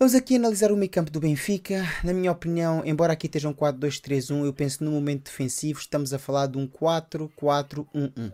Vamos 0.00 0.14
aqui 0.14 0.36
analisar 0.36 0.72
o 0.72 0.76
meio 0.78 0.90
campo 0.90 1.10
do 1.10 1.20
Benfica. 1.20 1.84
Na 2.02 2.14
minha 2.14 2.32
opinião, 2.32 2.82
embora 2.86 3.12
aqui 3.12 3.26
esteja 3.26 3.50
um 3.50 3.52
4-2-3-1, 3.52 4.46
eu 4.46 4.52
penso 4.54 4.82
no 4.82 4.90
momento 4.92 5.24
defensivo 5.24 5.78
estamos 5.78 6.14
a 6.14 6.18
falar 6.18 6.46
de 6.46 6.56
um 6.56 6.66
4-4-1-1. 6.66 8.32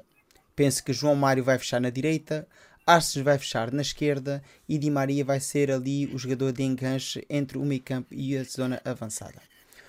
Penso 0.54 0.84
que 0.84 0.92
João 0.92 1.16
Mário 1.16 1.42
vai 1.42 1.58
fechar 1.58 1.80
na 1.80 1.90
direita, 1.90 2.46
Arces 2.86 3.20
vai 3.20 3.36
fechar 3.36 3.72
na 3.72 3.82
esquerda 3.82 4.40
e 4.68 4.78
Di 4.78 4.88
Maria 4.88 5.24
vai 5.24 5.40
ser 5.40 5.72
ali 5.72 6.06
o 6.06 6.16
jogador 6.16 6.52
de 6.52 6.62
enganche 6.62 7.26
entre 7.28 7.58
o 7.58 7.64
meio 7.64 7.82
campo 7.82 8.14
e 8.14 8.38
a 8.38 8.44
zona 8.44 8.80
avançada. 8.84 9.42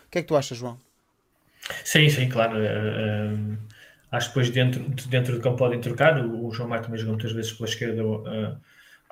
O 0.08 0.10
que 0.10 0.18
é 0.18 0.22
que 0.24 0.28
tu 0.28 0.36
achas, 0.36 0.58
João? 0.58 0.80
Sim, 1.84 2.10
sim, 2.10 2.28
claro. 2.28 2.58
Uh, 2.58 3.56
acho 4.12 4.30
que 4.30 4.40
depois 4.40 4.50
dentro, 4.50 4.84
dentro 5.10 5.36
do 5.36 5.42
campo 5.42 5.58
podem 5.58 5.80
trocar. 5.80 6.26
O, 6.26 6.48
o 6.48 6.52
João 6.52 6.70
Mário 6.70 6.86
também 6.86 7.00
jogou 7.00 7.14
muitas 7.14 7.34
vezes 7.34 7.54
pela 7.54 7.70
esquerda. 7.70 8.04
Uh, 8.04 8.58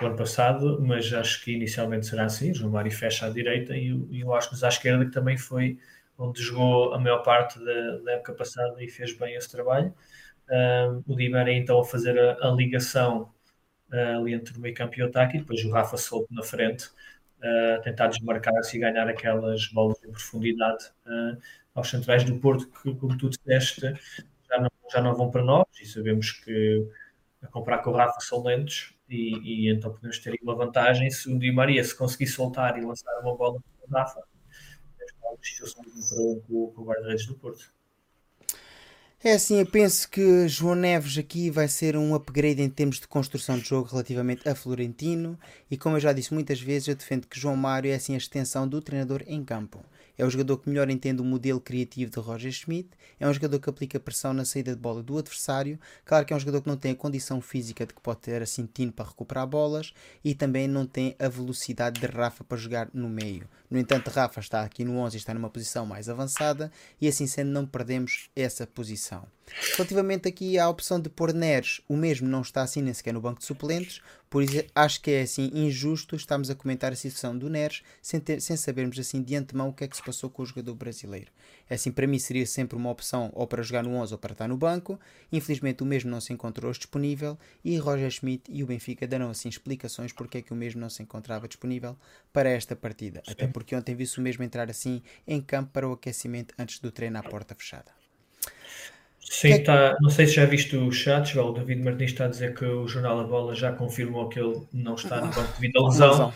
o 0.01 0.05
ano 0.05 0.15
passado, 0.15 0.81
mas 0.81 1.11
acho 1.13 1.43
que 1.43 1.53
inicialmente 1.53 2.05
será 2.05 2.25
assim. 2.25 2.53
João 2.53 2.71
Mário 2.71 2.91
fecha 2.91 3.27
à 3.27 3.29
direita 3.29 3.75
e, 3.75 3.87
e 3.87 4.23
o 4.23 4.33
Ascos 4.33 4.63
à 4.63 4.67
esquerda, 4.67 5.05
que 5.05 5.11
também 5.11 5.37
foi 5.37 5.79
onde 6.17 6.41
jogou 6.41 6.93
a 6.93 6.99
maior 6.99 7.19
parte 7.23 7.59
da, 7.59 7.97
da 7.99 8.11
época 8.13 8.33
passada 8.33 8.81
e 8.83 8.89
fez 8.89 9.17
bem 9.17 9.35
esse 9.35 9.49
trabalho. 9.51 9.93
O 11.07 11.15
Di 11.15 11.29
Maria 11.29 11.57
então 11.57 11.79
a 11.79 11.83
fazer 11.83 12.17
a, 12.19 12.47
a 12.47 12.51
ligação 12.51 13.33
uh, 13.91 14.19
ali 14.19 14.33
entre 14.33 14.57
o 14.57 14.61
meio 14.61 14.75
campo 14.75 14.97
e 14.97 15.01
o 15.01 15.07
ataque, 15.07 15.37
e 15.37 15.39
depois 15.39 15.63
o 15.63 15.71
Rafa 15.71 15.97
solto 15.97 16.33
na 16.33 16.43
frente, 16.43 16.85
uh, 17.39 17.81
tentar 17.83 18.07
desmarcar-se 18.07 18.77
e 18.77 18.79
ganhar 18.79 19.07
aquelas 19.07 19.67
bolas 19.69 19.97
em 20.03 20.11
profundidade 20.11 20.85
uh, 21.05 21.41
aos 21.73 21.89
centrais 21.89 22.23
do 22.23 22.39
Porto, 22.39 22.67
que, 22.67 22.93
como 22.95 23.17
tu 23.17 23.29
disseste, 23.29 23.93
já 24.49 24.59
não, 24.59 24.69
já 24.91 25.01
não 25.01 25.15
vão 25.15 25.31
para 25.31 25.43
nós, 25.43 25.65
e 25.81 25.85
sabemos 25.85 26.31
que 26.31 26.87
a 27.41 27.47
comprar 27.47 27.79
com 27.79 27.91
o 27.91 27.93
Rafa 27.93 28.19
são 28.21 28.43
lentos, 28.43 28.94
e, 29.09 29.67
e, 29.67 29.71
então 29.71 29.91
podemos 29.91 30.19
ter 30.19 30.37
uma 30.41 30.55
vantagem 30.55 31.09
se 31.09 31.31
o 31.31 31.37
Di 31.37 31.51
Maria 31.51 31.83
se 31.83 31.95
conseguir 31.95 32.27
soltar 32.27 32.77
e 32.77 32.85
lançar 32.85 33.11
uma 33.21 33.35
bola 33.35 33.59
para 33.61 33.87
o 33.87 33.91
Rafa. 33.91 34.23
O 36.47 36.83
guarda-redes 36.83 37.27
do 37.27 37.35
Porto. 37.35 37.73
É 39.23 39.33
assim, 39.33 39.59
eu 39.59 39.65
penso 39.65 40.07
que 40.09 40.47
João 40.47 40.75
Neves 40.75 41.17
aqui 41.17 41.49
vai 41.49 41.67
ser 41.67 41.97
um 41.97 42.13
upgrade 42.13 42.61
em 42.61 42.69
termos 42.69 42.99
de 42.99 43.07
construção 43.07 43.57
de 43.57 43.67
jogo 43.67 43.89
relativamente 43.89 44.47
a 44.47 44.53
Florentino 44.53 45.39
e 45.69 45.77
como 45.77 45.95
eu 45.95 45.99
já 45.99 46.13
disse 46.13 46.31
muitas 46.33 46.61
vezes, 46.61 46.87
eu 46.87 46.95
defendo 46.95 47.27
que 47.27 47.39
João 47.39 47.55
Mário 47.55 47.91
é 47.91 47.95
assim 47.95 48.13
a 48.13 48.17
extensão 48.17 48.67
do 48.67 48.81
treinador 48.81 49.23
em 49.25 49.43
campo. 49.43 49.83
É 50.17 50.25
o 50.25 50.29
jogador 50.29 50.57
que 50.57 50.69
melhor 50.69 50.89
entende 50.89 51.21
o 51.21 51.25
modelo 51.25 51.59
criativo 51.59 52.11
de 52.11 52.19
Roger 52.19 52.51
Schmidt, 52.51 52.89
é 53.19 53.27
um 53.27 53.33
jogador 53.33 53.59
que 53.59 53.69
aplica 53.69 53.99
pressão 53.99 54.33
na 54.33 54.45
saída 54.45 54.73
de 54.73 54.81
bola 54.81 55.03
do 55.03 55.17
adversário, 55.17 55.79
claro 56.03 56.25
que 56.25 56.33
é 56.33 56.35
um 56.35 56.39
jogador 56.39 56.61
que 56.61 56.67
não 56.67 56.77
tem 56.77 56.91
a 56.91 56.95
condição 56.95 57.41
física 57.41 57.85
de 57.85 57.93
que 57.93 58.01
pode 58.01 58.19
ter 58.21 58.41
assim 58.41 58.65
tino 58.65 58.91
para 58.91 59.05
recuperar 59.05 59.47
bolas 59.47 59.93
e 60.23 60.33
também 60.33 60.67
não 60.67 60.85
tem 60.85 61.15
a 61.19 61.27
velocidade 61.27 61.99
de 61.99 62.07
Rafa 62.07 62.43
para 62.43 62.57
jogar 62.57 62.89
no 62.93 63.09
meio. 63.09 63.47
No 63.69 63.77
entanto, 63.77 64.09
Rafa 64.09 64.39
está 64.39 64.63
aqui 64.63 64.83
no 64.83 64.97
11 64.97 65.15
e 65.15 65.19
está 65.19 65.33
numa 65.33 65.49
posição 65.49 65.85
mais 65.85 66.07
avançada 66.07 66.71
e 66.99 67.07
assim 67.07 67.27
sendo 67.27 67.51
não 67.51 67.65
perdemos 67.65 68.29
essa 68.35 68.65
posição. 68.65 69.34
Relativamente 69.77 70.27
aqui 70.27 70.57
à 70.57 70.67
opção 70.67 70.99
de 70.99 71.09
pôr 71.09 71.33
Neres, 71.33 71.79
o 71.87 71.95
mesmo 71.95 72.27
não 72.27 72.41
está 72.41 72.63
assim 72.63 72.81
nem 72.81 72.93
sequer 72.93 73.13
no 73.13 73.21
banco 73.21 73.39
de 73.39 73.45
suplentes, 73.45 74.01
por 74.29 74.43
isso 74.43 74.63
acho 74.73 75.01
que 75.01 75.11
é 75.11 75.21
assim 75.21 75.51
injusto 75.53 76.15
estarmos 76.15 76.49
a 76.49 76.55
comentar 76.55 76.91
a 76.91 76.95
situação 76.95 77.37
do 77.37 77.49
Neres 77.49 77.83
sem, 78.01 78.19
ter, 78.19 78.41
sem 78.41 78.57
sabermos 78.57 78.97
assim 78.99 79.21
de 79.21 79.35
antemão 79.35 79.69
o 79.69 79.73
que 79.73 79.83
é 79.83 79.87
que 79.87 79.95
se 79.95 80.03
passou 80.03 80.29
com 80.29 80.41
o 80.41 80.45
jogador 80.45 80.73
brasileiro. 80.73 81.31
É 81.69 81.75
assim, 81.75 81.91
para 81.91 82.07
mim 82.07 82.19
seria 82.19 82.45
sempre 82.45 82.75
uma 82.75 82.89
opção 82.89 83.31
ou 83.33 83.47
para 83.47 83.63
jogar 83.63 83.83
no 83.83 83.91
11 83.91 84.13
ou 84.13 84.19
para 84.19 84.33
estar 84.33 84.47
no 84.47 84.57
banco. 84.57 84.99
Infelizmente 85.31 85.83
o 85.83 85.85
mesmo 85.85 86.09
não 86.09 86.19
se 86.19 86.33
encontrou 86.33 86.71
disponível 86.71 87.37
e 87.63 87.77
Roger 87.77 88.09
Schmidt 88.09 88.51
e 88.51 88.63
o 88.63 88.67
Benfica 88.67 89.07
deram 89.07 89.29
assim 89.29 89.47
explicações 89.47 90.11
porque 90.11 90.39
é 90.39 90.41
que 90.41 90.51
o 90.51 90.55
mesmo 90.55 90.81
não 90.81 90.89
se 90.89 91.03
encontrava 91.03 91.47
disponível 91.47 91.95
para 92.33 92.49
esta 92.49 92.75
partida. 92.75 93.21
Sim. 93.25 93.31
Até 93.31 93.47
porque 93.47 93.75
ontem 93.75 93.95
vi-se 93.95 94.19
o 94.19 94.21
mesmo 94.21 94.43
entrar 94.43 94.69
assim 94.69 95.01
em 95.25 95.39
campo 95.39 95.71
para 95.71 95.87
o 95.87 95.93
aquecimento 95.93 96.53
antes 96.57 96.79
do 96.79 96.91
treino 96.91 97.17
à 97.19 97.23
porta 97.23 97.55
fechada. 97.55 98.04
Sim, 99.29 99.53
que... 99.53 99.59
tá, 99.59 99.97
não 99.99 100.09
sei 100.09 100.27
se 100.27 100.35
já 100.35 100.45
viste 100.45 100.75
o 100.75 100.91
chat, 100.91 101.37
o 101.37 101.51
David 101.51 101.83
Martins 101.83 102.11
está 102.11 102.25
a 102.25 102.29
dizer 102.29 102.53
que 102.53 102.63
o 102.63 102.87
Jornal 102.87 103.19
A 103.19 103.23
Bola 103.23 103.55
já 103.55 103.71
confirmou 103.71 104.29
que 104.29 104.39
ele 104.39 104.61
não 104.71 104.95
está 104.95 105.19
no 105.19 105.33
banco 105.33 105.53
devido 105.53 105.79
à 105.79 105.87
lesão. 105.87 106.33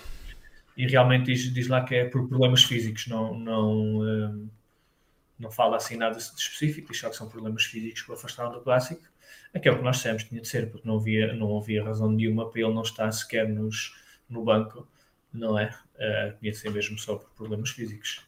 E 0.75 0.87
realmente 0.87 1.25
diz, 1.25 1.53
diz 1.53 1.67
lá 1.67 1.83
que 1.83 1.93
é 1.93 2.05
por 2.05 2.27
problemas 2.27 2.63
físicos, 2.63 3.05
não, 3.07 3.37
não, 3.37 4.01
um, 4.01 4.49
não 5.37 5.51
fala 5.51 5.77
assim 5.77 5.97
nada 5.97 6.17
de 6.17 6.23
específico, 6.23 6.91
diz 6.91 6.99
só 6.99 7.09
que 7.09 7.17
são 7.17 7.29
problemas 7.29 7.65
físicos 7.65 8.01
que 8.01 8.11
o 8.11 8.13
afastaram 8.13 8.51
do 8.51 8.61
clássico. 8.61 9.03
É 9.53 9.59
que 9.59 9.67
é 9.67 9.71
o 9.71 9.77
que 9.77 9.83
nós 9.83 9.97
sabemos, 9.97 10.23
tinha 10.23 10.41
de 10.41 10.47
ser, 10.47 10.71
porque 10.71 10.87
não 10.87 10.97
havia, 10.97 11.33
não 11.33 11.57
havia 11.57 11.83
razão 11.83 12.11
nenhuma 12.11 12.49
para 12.49 12.61
ele 12.61 12.73
não 12.73 12.81
estar 12.81 13.11
sequer 13.11 13.47
nos, 13.47 13.95
no 14.29 14.43
banco, 14.43 14.87
não 15.33 15.57
é? 15.57 15.75
Uh, 15.95 16.37
tinha 16.39 16.51
de 16.51 16.57
ser 16.57 16.71
mesmo 16.71 16.97
só 16.97 17.15
por 17.15 17.29
problemas 17.31 17.69
físicos. 17.71 18.25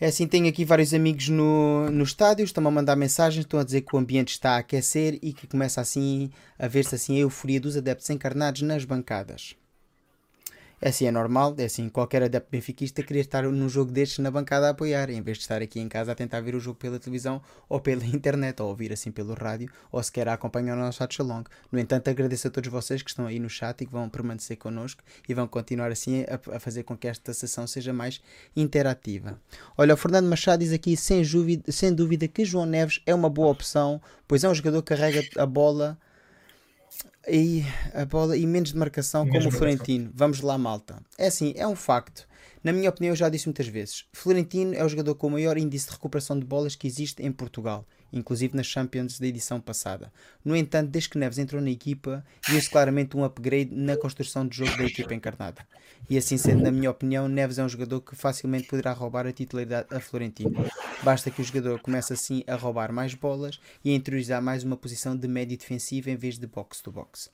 É 0.00 0.06
assim, 0.06 0.26
tenho 0.26 0.48
aqui 0.48 0.64
vários 0.64 0.92
amigos 0.92 1.28
no, 1.28 1.88
no 1.90 2.02
estádio, 2.02 2.44
estão 2.44 2.66
a 2.66 2.70
mandar 2.70 2.96
mensagens, 2.96 3.44
estão 3.44 3.60
a 3.60 3.64
dizer 3.64 3.82
que 3.82 3.94
o 3.94 3.98
ambiente 3.98 4.30
está 4.30 4.56
a 4.56 4.58
aquecer 4.58 5.18
e 5.22 5.32
que 5.32 5.46
começa 5.46 5.80
assim 5.80 6.30
a 6.58 6.66
ver-se 6.66 6.96
assim 6.96 7.16
a 7.16 7.20
euforia 7.20 7.60
dos 7.60 7.76
adeptos 7.76 8.10
encarnados 8.10 8.62
nas 8.62 8.84
bancadas. 8.84 9.56
É 10.84 10.88
assim, 10.90 11.06
é 11.06 11.10
normal, 11.10 11.54
é 11.56 11.64
assim, 11.64 11.88
qualquer 11.88 12.22
adepto 12.22 12.50
benfiquista 12.50 13.02
queria 13.02 13.22
estar 13.22 13.44
num 13.44 13.70
jogo 13.70 13.90
destes 13.90 14.18
na 14.18 14.30
bancada 14.30 14.66
a 14.66 14.70
apoiar, 14.72 15.08
em 15.08 15.22
vez 15.22 15.38
de 15.38 15.44
estar 15.44 15.62
aqui 15.62 15.80
em 15.80 15.88
casa 15.88 16.12
a 16.12 16.14
tentar 16.14 16.42
ver 16.42 16.54
o 16.54 16.60
jogo 16.60 16.78
pela 16.78 16.98
televisão 16.98 17.40
ou 17.70 17.80
pela 17.80 18.04
internet, 18.04 18.60
ou 18.60 18.68
ouvir 18.68 18.92
assim 18.92 19.10
pelo 19.10 19.32
rádio, 19.32 19.70
ou 19.90 20.02
sequer 20.02 20.28
a 20.28 20.34
acompanhar 20.34 20.76
o 20.76 20.80
nosso 20.80 21.02
Atchalong. 21.02 21.44
No 21.72 21.78
entanto, 21.78 22.10
agradeço 22.10 22.48
a 22.48 22.50
todos 22.50 22.68
vocês 22.68 23.00
que 23.00 23.08
estão 23.08 23.26
aí 23.26 23.38
no 23.38 23.48
chat 23.48 23.80
e 23.80 23.86
que 23.86 23.92
vão 23.92 24.10
permanecer 24.10 24.58
connosco 24.58 25.02
e 25.26 25.32
vão 25.32 25.48
continuar 25.48 25.90
assim 25.90 26.26
a, 26.28 26.56
a 26.56 26.60
fazer 26.60 26.82
com 26.82 26.94
que 26.94 27.08
esta 27.08 27.32
sessão 27.32 27.66
seja 27.66 27.94
mais 27.94 28.20
interativa. 28.54 29.40
Olha, 29.78 29.94
o 29.94 29.96
Fernando 29.96 30.28
Machado 30.28 30.62
diz 30.62 30.72
aqui, 30.74 30.98
sem 30.98 31.24
sem 31.66 31.94
dúvida 31.94 32.28
que 32.28 32.44
João 32.44 32.66
Neves 32.66 33.00
é 33.06 33.14
uma 33.14 33.30
boa 33.30 33.48
opção, 33.48 34.02
pois 34.28 34.44
é 34.44 34.50
um 34.50 34.54
jogador 34.54 34.82
que 34.82 34.94
carrega 34.94 35.22
a 35.38 35.46
bola 35.46 35.98
e 37.28 37.64
a 37.92 38.04
bola 38.04 38.36
e 38.36 38.46
menos 38.46 38.70
de 38.70 38.78
marcação 38.78 39.28
como 39.28 39.48
o 39.48 39.50
Florentino. 39.50 40.10
Vamos 40.14 40.40
lá, 40.40 40.56
malta. 40.58 41.02
É 41.18 41.26
assim, 41.26 41.52
é 41.56 41.66
um 41.66 41.76
facto. 41.76 42.26
Na 42.62 42.72
minha 42.72 42.88
opinião, 42.88 43.12
eu 43.12 43.16
já 43.16 43.28
disse 43.28 43.46
muitas 43.46 43.66
vezes: 43.66 44.04
Florentino 44.12 44.74
é 44.74 44.84
o 44.84 44.88
jogador 44.88 45.14
com 45.14 45.26
o 45.26 45.30
maior 45.30 45.58
índice 45.58 45.86
de 45.86 45.92
recuperação 45.92 46.38
de 46.38 46.46
bolas 46.46 46.74
que 46.74 46.86
existe 46.86 47.22
em 47.22 47.30
Portugal, 47.30 47.86
inclusive 48.14 48.56
nas 48.56 48.66
Champions 48.66 49.18
da 49.18 49.26
edição 49.26 49.60
passada. 49.60 50.12
No 50.44 50.56
entanto, 50.56 50.90
desde 50.90 51.10
que 51.10 51.18
Neves 51.18 51.38
entrou 51.38 51.60
na 51.60 51.70
equipa, 51.70 52.24
viu-se 52.48 52.70
claramente 52.70 53.16
um 53.16 53.24
upgrade 53.24 53.74
na 53.74 53.96
construção 53.96 54.46
de 54.46 54.56
jogo 54.56 54.76
da 54.78 54.84
equipa 54.84 55.12
encarnada. 55.12 55.66
E 56.08 56.16
assim 56.16 56.36
sendo, 56.36 56.62
na 56.62 56.70
minha 56.70 56.90
opinião, 56.90 57.28
Neves 57.28 57.58
é 57.58 57.64
um 57.64 57.68
jogador 57.68 58.00
que 58.00 58.14
facilmente 58.14 58.68
poderá 58.68 58.92
roubar 58.92 59.26
a 59.26 59.32
titularidade 59.32 59.88
a 59.90 59.98
Florentino. 59.98 60.52
Basta 61.02 61.30
que 61.30 61.40
o 61.40 61.44
jogador 61.44 61.80
comece 61.80 62.12
assim 62.12 62.44
a 62.46 62.54
roubar 62.54 62.92
mais 62.92 63.14
bolas 63.14 63.58
e 63.84 63.90
a 63.90 63.94
interiorizar 63.94 64.40
mais 64.40 64.62
uma 64.62 64.76
posição 64.76 65.16
de 65.16 65.26
médio 65.26 65.58
defensivo 65.58 66.08
em 66.08 66.16
vez 66.16 66.38
de 66.38 66.46
box-to-box. 66.46 67.26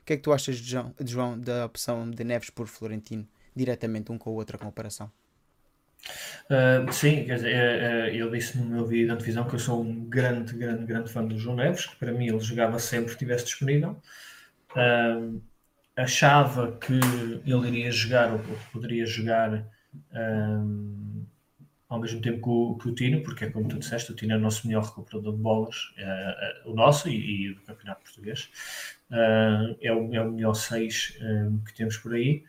O 0.00 0.04
que 0.04 0.12
é 0.12 0.16
que 0.16 0.22
tu 0.22 0.32
achas, 0.32 0.56
João, 0.56 0.94
João, 1.04 1.38
da 1.38 1.66
opção 1.66 2.10
de 2.10 2.22
Neves 2.24 2.48
por 2.48 2.66
Florentino? 2.66 3.26
Diretamente 3.54 4.12
um 4.12 4.16
com 4.16 4.30
o 4.30 4.34
outro 4.34 4.56
a 4.56 4.58
comparação. 4.58 5.10
Uh, 6.48 6.90
sim, 6.92 7.24
quer 7.24 7.34
dizer, 7.34 7.54
uh, 7.54 8.14
eu 8.14 8.30
disse 8.30 8.56
no 8.56 8.64
meu 8.64 8.86
vídeo 8.86 9.06
de 9.06 9.12
antevisão 9.12 9.46
que 9.46 9.54
eu 9.54 9.58
sou 9.58 9.82
um 9.82 10.04
grande, 10.08 10.54
grande, 10.54 10.86
grande 10.86 11.12
fã 11.12 11.24
do 11.24 11.38
João 11.38 11.56
Neves, 11.56 11.86
que 11.86 11.96
para 11.96 12.12
mim 12.12 12.26
ele 12.26 12.40
jogava 12.40 12.78
sempre 12.78 13.06
que 13.06 13.12
estivesse 13.12 13.44
disponível. 13.44 14.00
Uh, 14.72 15.40
achava 15.96 16.78
que 16.78 16.92
ele 17.44 17.68
iria 17.68 17.90
jogar 17.90 18.32
ou 18.32 18.40
poderia 18.72 19.04
jogar 19.04 19.66
um, 20.14 21.26
ao 21.88 21.98
mesmo 21.98 22.20
tempo 22.20 22.40
que 22.40 22.48
o, 22.48 22.74
que 22.76 22.88
o, 22.88 22.94
Tino, 22.94 23.22
porque 23.22 23.46
é 23.46 23.50
como 23.50 23.68
tu 23.68 23.78
disseste, 23.78 24.12
o 24.12 24.14
Tino 24.14 24.32
é 24.32 24.36
o 24.36 24.40
nosso 24.40 24.66
melhor 24.66 24.84
recuperador 24.84 25.34
de 25.34 25.42
bolas, 25.42 25.76
é, 25.96 26.62
o 26.66 26.74
nosso 26.74 27.08
e, 27.08 27.48
e, 27.48 27.54
do 27.54 27.62
Campeonato 27.62 28.04
Português. 28.04 28.48
Uh, 29.10 29.76
é, 29.82 29.92
o, 29.92 30.14
é 30.14 30.22
o 30.22 30.30
melhor 30.30 30.54
6 30.54 31.18
um, 31.20 31.58
que 31.64 31.74
temos 31.74 31.96
por 31.96 32.14
aí. 32.14 32.44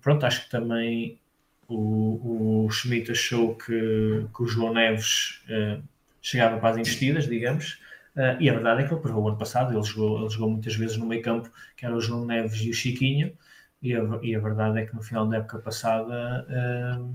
Pronto, 0.00 0.24
acho 0.24 0.44
que 0.44 0.50
também 0.50 1.20
o, 1.68 2.64
o 2.66 2.70
Schmidt 2.70 3.10
achou 3.10 3.54
que, 3.54 4.26
que 4.34 4.42
o 4.42 4.46
João 4.46 4.72
Neves 4.72 5.42
uh, 5.48 5.82
chegava 6.20 6.58
para 6.58 6.70
as 6.70 6.76
investidas, 6.76 7.26
digamos. 7.26 7.80
Uh, 8.16 8.40
e 8.40 8.48
a 8.48 8.52
verdade 8.52 8.82
é 8.82 8.86
que 8.86 8.94
ele 8.94 9.00
provou 9.00 9.24
o 9.24 9.28
ano 9.28 9.36
passado, 9.36 9.74
ele 9.74 9.82
jogou, 9.82 10.20
ele 10.20 10.30
jogou 10.30 10.50
muitas 10.50 10.74
vezes 10.74 10.96
no 10.96 11.06
meio 11.06 11.22
campo, 11.22 11.50
que 11.76 11.84
era 11.84 11.94
o 11.94 12.00
João 12.00 12.24
Neves 12.24 12.60
e 12.60 12.70
o 12.70 12.74
Chiquinho, 12.74 13.36
e 13.82 13.94
a, 13.94 14.00
e 14.22 14.34
a 14.34 14.40
verdade 14.40 14.78
é 14.78 14.86
que 14.86 14.94
no 14.94 15.02
final 15.02 15.26
da 15.26 15.36
época 15.36 15.58
passada 15.58 16.46
uh, 16.48 17.14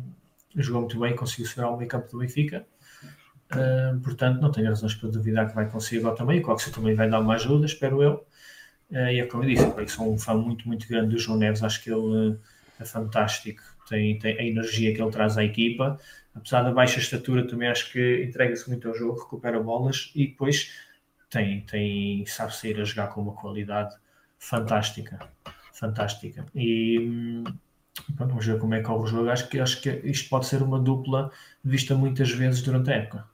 jogou 0.56 0.82
muito 0.82 1.00
bem, 1.00 1.16
conseguiu 1.16 1.46
segurar 1.46 1.72
o 1.72 1.78
meio 1.78 1.90
campo 1.90 2.10
do 2.12 2.20
Benfica. 2.20 2.66
Uh, 3.52 4.00
portanto, 4.00 4.40
não 4.40 4.52
tenho 4.52 4.68
razões 4.68 4.96
para 4.96 5.10
duvidar 5.10 5.50
que 5.50 5.56
vai 5.56 5.70
conseguir 5.70 6.00
agora 6.00 6.16
também. 6.16 6.40
O 6.40 6.42
Coxo 6.42 6.72
também 6.72 6.96
vai 6.96 7.10
dar 7.10 7.20
uma 7.20 7.36
ajuda, 7.36 7.66
espero 7.66 8.02
eu. 8.02 8.26
Uh, 8.90 9.10
e 9.12 9.20
é 9.20 9.26
como 9.26 9.44
eu 9.44 9.50
disse, 9.50 9.64
eu 9.64 9.88
sou 9.88 10.14
um 10.14 10.18
fã 10.18 10.34
muito, 10.36 10.68
muito 10.68 10.88
grande 10.88 11.16
do 11.16 11.18
João 11.18 11.38
Neves. 11.38 11.64
Acho 11.64 11.84
que 11.84 11.92
ele 11.92 12.38
é 12.80 12.86
fantástico, 12.86 13.62
tem, 13.92 14.18
tem 14.18 14.40
a 14.40 14.44
energia 14.44 14.96
que 14.96 15.02
ele 15.02 15.12
traz 15.12 15.38
à 15.38 15.44
equipa. 15.44 16.00
Apesar 16.34 16.64
da 16.64 16.72
baixa 16.72 17.00
estatura, 17.00 17.46
também 17.46 17.68
acho 17.68 17.92
que 17.92 18.24
entrega-se 18.24 18.70
muito 18.70 18.88
ao 18.88 18.96
jogo, 18.96 19.20
recupera 19.20 19.62
bolas 19.62 20.12
e 20.16 20.28
depois 20.28 20.72
tem, 21.30 21.62
tem, 21.62 22.26
sabe 22.26 22.56
sair 22.56 22.80
a 22.80 22.86
jogar 22.86 23.08
com 23.08 23.22
uma 23.22 23.34
qualidade 23.34 23.96
fantástica. 24.40 25.20
Fantástica. 25.74 26.46
E 26.56 27.44
pronto, 28.16 28.30
vamos 28.30 28.46
ver 28.46 28.58
como 28.60 28.74
é 28.74 28.80
que 28.80 28.86
corre 28.86 29.04
o 29.04 29.08
jogo. 29.08 29.30
Acho 29.30 29.50
que, 29.50 29.60
acho 29.60 29.82
que 29.82 29.90
isto 30.06 30.30
pode 30.30 30.46
ser 30.46 30.64
uma 30.64 30.80
dupla 30.80 31.32
vista 31.64 31.94
muitas 31.94 32.32
vezes 32.32 32.62
durante 32.62 32.92
a 32.92 32.96
época. 32.96 33.31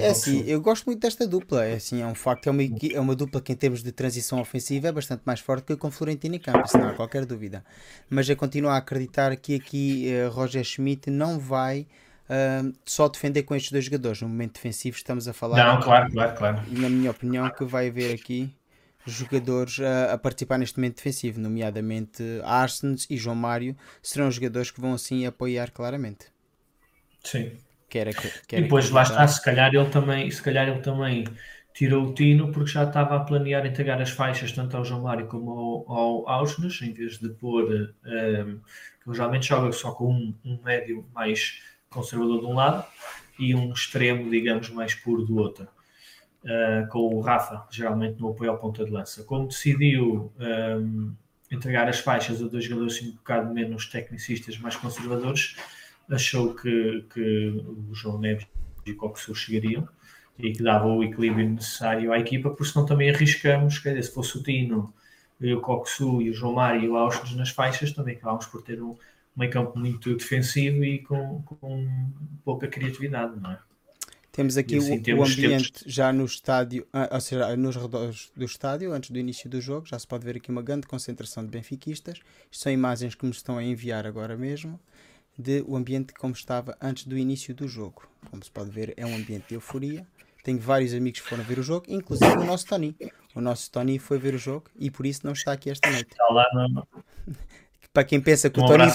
É 0.00 0.10
assim, 0.10 0.44
eu 0.46 0.60
gosto 0.60 0.86
muito 0.86 1.00
desta 1.00 1.26
dupla. 1.26 1.64
É, 1.64 1.74
assim, 1.74 2.00
é 2.00 2.06
um 2.06 2.14
facto, 2.14 2.46
é 2.46 2.50
uma, 2.50 2.62
é 2.62 3.00
uma 3.00 3.14
dupla 3.14 3.40
que 3.40 3.52
em 3.52 3.56
termos 3.56 3.82
de 3.82 3.90
transição 3.90 4.40
ofensiva 4.40 4.88
é 4.88 4.92
bastante 4.92 5.22
mais 5.24 5.40
forte 5.40 5.64
que 5.64 5.76
com 5.76 5.90
Florentino 5.90 6.36
e 6.36 6.38
Campos, 6.38 6.72
não 6.74 6.88
há 6.88 6.94
qualquer 6.94 7.24
dúvida. 7.26 7.64
Mas 8.08 8.28
eu 8.28 8.36
continuo 8.36 8.70
a 8.70 8.76
acreditar 8.76 9.34
que 9.36 9.56
aqui 9.56 10.12
uh, 10.12 10.30
Roger 10.30 10.62
Schmidt 10.62 11.10
não 11.10 11.38
vai 11.38 11.86
uh, 12.28 12.72
só 12.84 13.08
defender 13.08 13.42
com 13.42 13.54
estes 13.54 13.72
dois 13.72 13.84
jogadores. 13.84 14.22
No 14.22 14.28
momento 14.28 14.54
defensivo 14.54 14.96
estamos 14.96 15.26
a 15.26 15.32
falar. 15.32 15.56
Não, 15.56 15.80
claro, 15.80 16.10
claro, 16.12 16.36
claro. 16.36 16.62
Na 16.70 16.88
minha 16.88 17.10
opinião, 17.10 17.50
que 17.50 17.64
vai 17.64 17.88
haver 17.88 18.14
aqui 18.14 18.54
jogadores 19.06 19.80
a, 19.80 20.12
a 20.12 20.18
participar 20.18 20.58
neste 20.58 20.78
momento 20.78 20.96
defensivo, 20.96 21.40
nomeadamente 21.40 22.22
Arsens 22.44 23.06
e 23.08 23.16
João 23.16 23.34
Mário, 23.34 23.76
serão 24.02 24.30
jogadores 24.30 24.70
que 24.70 24.80
vão 24.80 24.92
assim 24.92 25.26
apoiar 25.26 25.70
claramente. 25.70 26.26
Sim. 27.24 27.52
E 28.58 28.62
depois 28.62 28.90
lá 28.90 29.02
está, 29.02 29.26
se 29.26 29.42
calhar 29.42 29.74
ele 29.74 29.88
também, 29.88 30.30
se 30.30 30.42
calhar 30.42 30.68
ele 30.68 30.80
também 30.80 31.24
tirou 31.72 32.08
o 32.08 32.14
Tino 32.14 32.50
porque 32.50 32.70
já 32.70 32.84
estava 32.84 33.16
a 33.16 33.20
planear 33.20 33.64
entregar 33.64 34.02
as 34.02 34.10
faixas 34.10 34.52
tanto 34.52 34.76
ao 34.76 34.84
João 34.84 35.02
Mário 35.02 35.26
como 35.26 35.50
ao, 35.86 35.96
ao 35.96 36.28
Ausnes, 36.28 36.82
em 36.82 36.92
vez 36.92 37.18
de 37.18 37.28
pôr 37.28 37.64
um, 38.04 38.60
ele 39.06 39.16
geralmente 39.16 39.46
joga 39.46 39.72
só 39.72 39.92
com 39.92 40.12
um, 40.12 40.34
um 40.44 40.58
médio 40.62 41.06
mais 41.14 41.62
conservador 41.88 42.40
de 42.40 42.46
um 42.46 42.54
lado 42.54 42.84
e 43.38 43.54
um 43.54 43.72
extremo, 43.72 44.28
digamos, 44.30 44.68
mais 44.70 44.94
puro 44.94 45.24
do 45.24 45.36
outro. 45.36 45.68
Uh, 46.44 46.88
com 46.88 47.14
o 47.14 47.20
Rafa, 47.20 47.66
geralmente 47.70 48.20
no 48.20 48.30
apoio 48.30 48.50
ao 48.50 48.58
ponta 48.58 48.84
de 48.84 48.90
lança. 48.90 49.24
Como 49.24 49.48
decidiu 49.48 50.32
um, 50.38 51.12
entregar 51.50 51.88
as 51.88 51.98
faixas 51.98 52.42
a 52.42 52.46
dois 52.46 52.64
jogadores 52.64 53.02
um 53.02 53.12
bocado 53.12 53.52
menos 53.52 53.86
tecnicistas, 53.86 54.58
mais 54.58 54.76
conservadores, 54.76 55.56
achou 56.10 56.54
que, 56.54 57.04
que 57.12 57.64
o 57.90 57.94
João 57.94 58.18
Neves 58.18 58.46
e 58.86 58.92
o 58.92 58.96
Coxu 58.96 59.34
chegariam 59.34 59.88
e 60.38 60.52
que 60.52 60.62
dava 60.62 60.86
o 60.86 61.02
equilíbrio 61.02 61.48
necessário 61.48 62.12
à 62.12 62.18
equipa, 62.18 62.50
porque 62.50 62.72
senão 62.72 62.86
também 62.86 63.10
arriscamos, 63.10 63.78
quer 63.78 63.90
dizer, 63.90 64.04
se 64.04 64.14
fosse 64.14 64.38
o 64.38 64.42
Tino, 64.42 64.92
e 65.40 65.52
o 65.52 65.60
Coxu 65.60 66.22
e 66.22 66.30
o 66.30 66.34
João 66.34 66.54
Mário 66.54 66.82
e 66.82 66.88
o 66.88 66.96
Austin 66.96 67.36
nas 67.36 67.50
faixas, 67.50 67.92
também 67.92 68.16
acabámos 68.16 68.46
por 68.46 68.62
ter 68.62 68.80
um, 68.82 68.96
meio 69.36 69.50
campo 69.50 69.78
muito 69.78 70.16
defensivo 70.16 70.84
e 70.84 71.00
com, 71.00 71.42
com 71.42 72.10
pouca 72.44 72.66
criatividade, 72.66 73.38
não 73.40 73.52
é? 73.52 73.58
Temos 74.32 74.56
aqui 74.56 74.76
assim, 74.76 75.02
o, 75.12 75.16
o, 75.16 75.24
ambiente 75.24 75.82
já 75.84 76.12
no 76.12 76.24
estádio, 76.24 76.86
ah, 76.92 77.08
ou 77.12 77.20
seja, 77.20 77.56
nos 77.56 77.74
redores 77.74 78.30
do 78.36 78.44
estádio, 78.44 78.92
antes 78.92 79.10
do 79.10 79.18
início 79.18 79.50
do 79.50 79.60
jogo. 79.60 79.86
Já 79.86 79.98
se 79.98 80.06
pode 80.06 80.24
ver 80.24 80.36
aqui 80.36 80.48
uma 80.48 80.62
grande 80.62 80.86
concentração 80.86 81.44
de 81.44 81.50
benfiquistas. 81.50 82.20
Isto 82.48 82.62
são 82.62 82.70
imagens 82.70 83.16
que 83.16 83.24
me 83.24 83.32
estão 83.32 83.58
a 83.58 83.64
enviar 83.64 84.06
agora 84.06 84.36
mesmo 84.36 84.78
de 85.38 85.64
o 85.66 85.76
ambiente 85.76 86.12
como 86.14 86.34
estava 86.34 86.76
antes 86.80 87.04
do 87.04 87.16
início 87.16 87.54
do 87.54 87.68
jogo. 87.68 88.08
Como 88.30 88.42
se 88.42 88.50
pode 88.50 88.70
ver, 88.70 88.92
é 88.96 89.06
um 89.06 89.14
ambiente 89.14 89.46
de 89.48 89.54
euforia. 89.54 90.04
Tenho 90.42 90.58
vários 90.58 90.92
amigos 90.92 91.20
que 91.20 91.28
foram 91.28 91.44
ver 91.44 91.58
o 91.58 91.62
jogo, 91.62 91.86
inclusive 91.88 92.32
o 92.32 92.44
nosso 92.44 92.66
Tony. 92.66 92.96
O 93.34 93.40
nosso 93.40 93.70
Tony 93.70 93.98
foi 93.98 94.18
ver 94.18 94.34
o 94.34 94.38
jogo 94.38 94.64
e 94.76 94.90
por 94.90 95.06
isso 95.06 95.20
não 95.24 95.32
está 95.32 95.52
aqui 95.52 95.70
esta 95.70 95.88
noite. 95.90 96.10
Está 96.10 96.26
lá, 96.26 96.46
não. 96.52 96.86
para 97.92 98.04
quem 98.04 98.20
pensa 98.20 98.50
que 98.50 98.58
um 98.58 98.64
o 98.64 98.66
Tony, 98.66 98.90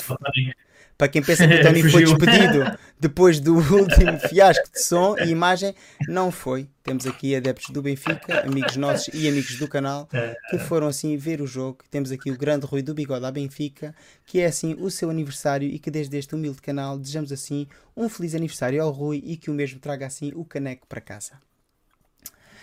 para 1.03 1.09
quem 1.09 1.21
pensa 1.21 1.45
que 1.45 1.53
o 1.53 1.61
Tony 1.61 1.83
foi 1.91 2.05
despedido 2.05 2.77
depois 2.97 3.37
do 3.37 3.55
último 3.75 4.17
fiasco 4.29 4.71
de 4.71 4.81
som 4.81 5.17
e 5.17 5.31
imagem, 5.31 5.75
não 6.07 6.31
foi. 6.31 6.69
Temos 6.81 7.05
aqui 7.05 7.35
adeptos 7.35 7.71
do 7.71 7.81
Benfica, 7.81 8.45
amigos 8.45 8.77
nossos 8.77 9.13
e 9.13 9.27
amigos 9.27 9.57
do 9.57 9.67
canal, 9.67 10.07
que 10.49 10.57
foram 10.57 10.87
assim 10.87 11.17
ver 11.17 11.41
o 11.41 11.47
jogo. 11.47 11.79
Temos 11.91 12.09
aqui 12.09 12.31
o 12.31 12.37
grande 12.37 12.65
Rui 12.65 12.81
do 12.81 12.93
Bigode 12.93 13.25
à 13.25 13.31
Benfica, 13.31 13.93
que 14.25 14.39
é 14.39 14.45
assim 14.45 14.77
o 14.79 14.89
seu 14.89 15.09
aniversário 15.09 15.67
e 15.67 15.77
que 15.77 15.91
desde 15.91 16.17
este 16.17 16.35
humilde 16.35 16.61
canal 16.61 16.97
desejamos 16.97 17.33
assim 17.33 17.67
um 17.97 18.07
feliz 18.07 18.33
aniversário 18.33 18.81
ao 18.81 18.89
Rui 18.89 19.21
e 19.25 19.35
que 19.35 19.51
o 19.51 19.53
mesmo 19.53 19.81
traga 19.81 20.05
assim 20.05 20.31
o 20.33 20.45
caneco 20.45 20.87
para 20.87 21.01
casa. 21.01 21.33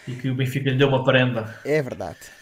E 0.09 0.13
que 0.13 0.31
o 0.31 0.35
Benfica 0.35 0.71
lhe 0.71 0.79
deu 0.79 0.89
uma 0.89 1.05
prenda. 1.05 1.55
É 1.63 1.83
verdade. 1.83 2.40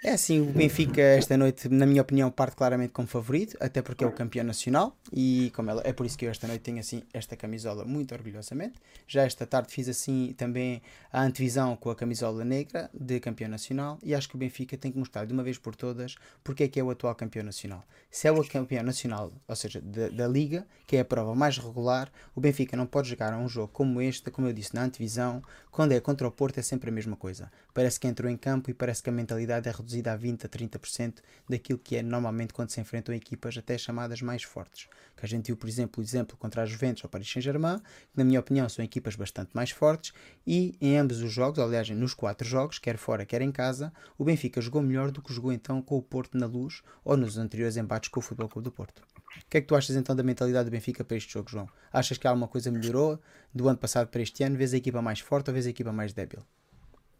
É 0.00 0.12
assim, 0.12 0.40
o 0.40 0.44
Benfica 0.44 1.00
esta 1.00 1.36
noite, 1.36 1.68
na 1.68 1.84
minha 1.84 2.00
opinião, 2.00 2.30
parte 2.30 2.54
claramente 2.54 2.92
como 2.92 3.08
favorito, 3.08 3.56
até 3.58 3.82
porque 3.82 4.04
é 4.04 4.06
o 4.06 4.12
campeão 4.12 4.44
nacional 4.44 4.96
e 5.12 5.50
como 5.56 5.70
ela, 5.70 5.82
é 5.84 5.92
por 5.92 6.06
isso 6.06 6.16
que 6.16 6.24
eu 6.24 6.30
esta 6.30 6.46
noite 6.46 6.62
tenho 6.62 6.78
assim 6.78 7.02
esta 7.12 7.36
camisola 7.36 7.84
muito 7.84 8.14
orgulhosamente. 8.14 8.74
Já 9.08 9.24
esta 9.24 9.44
tarde 9.44 9.72
fiz 9.72 9.88
assim 9.88 10.32
também 10.38 10.80
a 11.12 11.20
antevisão 11.20 11.74
com 11.74 11.90
a 11.90 11.96
camisola 11.96 12.44
negra 12.44 12.88
de 12.94 13.18
campeão 13.18 13.50
nacional 13.50 13.98
e 14.00 14.14
acho 14.14 14.28
que 14.28 14.36
o 14.36 14.38
Benfica 14.38 14.76
tem 14.76 14.92
que 14.92 14.98
mostrar 14.98 15.24
de 15.24 15.32
uma 15.32 15.42
vez 15.42 15.58
por 15.58 15.74
todas 15.74 16.14
porque 16.44 16.62
é 16.62 16.68
que 16.68 16.78
é 16.78 16.84
o 16.84 16.90
atual 16.90 17.16
campeão 17.16 17.44
nacional. 17.44 17.82
Se 18.08 18.28
é 18.28 18.30
o 18.30 18.48
campeão 18.48 18.84
nacional, 18.84 19.32
ou 19.48 19.56
seja, 19.56 19.80
da, 19.80 20.10
da 20.10 20.28
Liga, 20.28 20.64
que 20.86 20.96
é 20.96 21.00
a 21.00 21.04
prova 21.04 21.34
mais 21.34 21.58
regular, 21.58 22.08
o 22.36 22.40
Benfica 22.40 22.76
não 22.76 22.86
pode 22.86 23.08
jogar 23.08 23.32
a 23.32 23.36
um 23.36 23.48
jogo 23.48 23.72
como 23.72 24.00
este, 24.00 24.30
como 24.30 24.46
eu 24.46 24.52
disse 24.52 24.76
na 24.76 24.84
antevisão, 24.84 25.42
quando 25.72 25.90
é 25.90 26.00
contra 26.00 26.26
o 26.26 26.30
Porto 26.30 26.58
é 26.58 26.62
sempre 26.62 26.88
a 26.88 26.92
mesma 26.92 27.16
coisa. 27.16 27.50
Parece 27.74 27.98
que 27.98 28.06
entrou 28.06 28.30
em 28.30 28.36
campo 28.36 28.70
e 28.70 28.74
parece 28.74 29.02
que 29.02 29.10
a 29.10 29.12
mentalidade 29.12 29.68
é 29.68 29.72
reduzida 29.72 29.87
reduzida 29.88 30.12
a 30.12 30.18
20% 30.18 30.44
a 30.44 30.48
30% 30.48 31.14
daquilo 31.48 31.78
que 31.78 31.96
é 31.96 32.02
normalmente 32.02 32.52
quando 32.52 32.70
se 32.70 32.80
enfrentam 32.80 33.14
equipas 33.14 33.56
até 33.56 33.78
chamadas 33.78 34.20
mais 34.20 34.42
fortes. 34.42 34.88
Que 35.16 35.24
a 35.24 35.28
gente 35.28 35.46
viu, 35.46 35.56
por 35.56 35.68
exemplo, 35.68 36.02
o 36.02 36.04
exemplo 36.04 36.36
contra 36.36 36.62
a 36.62 36.66
Juventus 36.66 37.02
ou 37.02 37.10
Paris 37.10 37.30
Saint-Germain, 37.30 37.78
que 37.78 38.18
na 38.18 38.24
minha 38.24 38.38
opinião 38.38 38.68
são 38.68 38.84
equipas 38.84 39.16
bastante 39.16 39.50
mais 39.54 39.70
fortes, 39.70 40.12
e 40.46 40.76
em 40.80 40.98
ambos 40.98 41.20
os 41.22 41.32
jogos, 41.32 41.58
aliás, 41.58 41.88
nos 41.90 42.12
quatro 42.14 42.46
jogos, 42.46 42.78
quer 42.78 42.98
fora, 42.98 43.24
quer 43.24 43.40
em 43.40 43.50
casa, 43.50 43.92
o 44.18 44.24
Benfica 44.24 44.60
jogou 44.60 44.82
melhor 44.82 45.10
do 45.10 45.22
que 45.22 45.32
jogou 45.32 45.52
então 45.52 45.80
com 45.80 45.96
o 45.96 46.02
Porto 46.02 46.36
na 46.36 46.46
luz 46.46 46.82
ou 47.02 47.16
nos 47.16 47.38
anteriores 47.38 47.76
embates 47.76 48.10
com 48.10 48.20
o 48.20 48.22
Futebol 48.22 48.48
Clube 48.48 48.64
do 48.64 48.72
Porto. 48.72 49.02
O 49.36 49.50
que 49.50 49.58
é 49.58 49.60
que 49.60 49.66
tu 49.66 49.74
achas 49.74 49.96
então 49.96 50.14
da 50.14 50.22
mentalidade 50.22 50.68
do 50.68 50.72
Benfica 50.72 51.04
para 51.04 51.16
este 51.16 51.32
jogo, 51.32 51.50
João? 51.50 51.68
Achas 51.92 52.18
que 52.18 52.26
alguma 52.26 52.48
coisa 52.48 52.70
melhorou 52.70 53.20
do 53.54 53.68
ano 53.68 53.78
passado 53.78 54.08
para 54.08 54.22
este 54.22 54.42
ano? 54.42 54.56
Vês 54.56 54.74
a 54.74 54.76
equipa 54.76 55.00
mais 55.00 55.20
forte 55.20 55.48
ou 55.48 55.54
vês 55.54 55.66
a 55.66 55.70
equipa 55.70 55.92
mais 55.92 56.12
débil? 56.12 56.42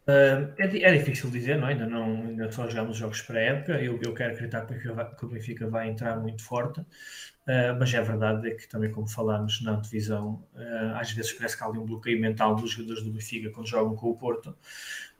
Uh, 0.09 0.51
é, 0.57 0.65
é, 0.65 0.97
difícil 0.97 1.29
dizer, 1.29 1.59
não? 1.59 1.67
É? 1.67 1.73
Ainda, 1.73 1.85
não, 1.85 2.23
ainda 2.23 2.51
só 2.51 2.67
jogamos 2.67 2.97
jogos 2.97 3.21
para 3.21 3.37
a 3.37 3.43
época. 3.43 3.73
Eu, 3.73 3.99
eu 4.01 4.11
quero 4.11 4.33
acreditar 4.33 4.65
que 4.65 5.25
o 5.25 5.29
Benfica 5.29 5.67
vai 5.69 5.87
entrar 5.87 6.19
muito 6.19 6.43
forte, 6.43 6.79
uh, 6.79 7.77
mas 7.77 7.93
é 7.93 8.01
verdade 8.01 8.49
é 8.49 8.55
que 8.55 8.67
também, 8.67 8.91
como 8.91 9.07
falámos 9.07 9.61
na 9.61 9.75
divisão, 9.75 10.43
uh, 10.55 10.95
às 10.95 11.11
vezes 11.11 11.31
parece 11.33 11.55
que 11.55 11.63
há 11.63 11.67
ali 11.67 11.77
um 11.77 11.85
bloqueio 11.85 12.19
mental 12.19 12.55
dos 12.55 12.71
jogadores 12.71 13.03
do 13.03 13.11
Benfica 13.11 13.51
quando 13.51 13.67
jogam 13.67 13.95
com 13.95 14.09
o 14.09 14.17
Porto. 14.17 14.57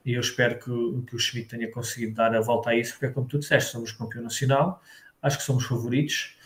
E 0.04 0.14
eu 0.14 0.20
espero 0.20 0.58
que, 0.58 1.06
que 1.06 1.14
o 1.14 1.18
Schmidt 1.20 1.48
tenha 1.48 1.70
conseguido 1.70 2.14
dar 2.14 2.34
a 2.34 2.40
volta 2.40 2.70
a 2.70 2.74
isso, 2.74 2.94
porque, 2.98 3.14
como 3.14 3.28
tu 3.28 3.38
disseste, 3.38 3.70
somos 3.70 3.92
campeão 3.92 4.24
nacional, 4.24 4.82
acho 5.22 5.38
que 5.38 5.44
somos 5.44 5.64
favoritos 5.64 6.36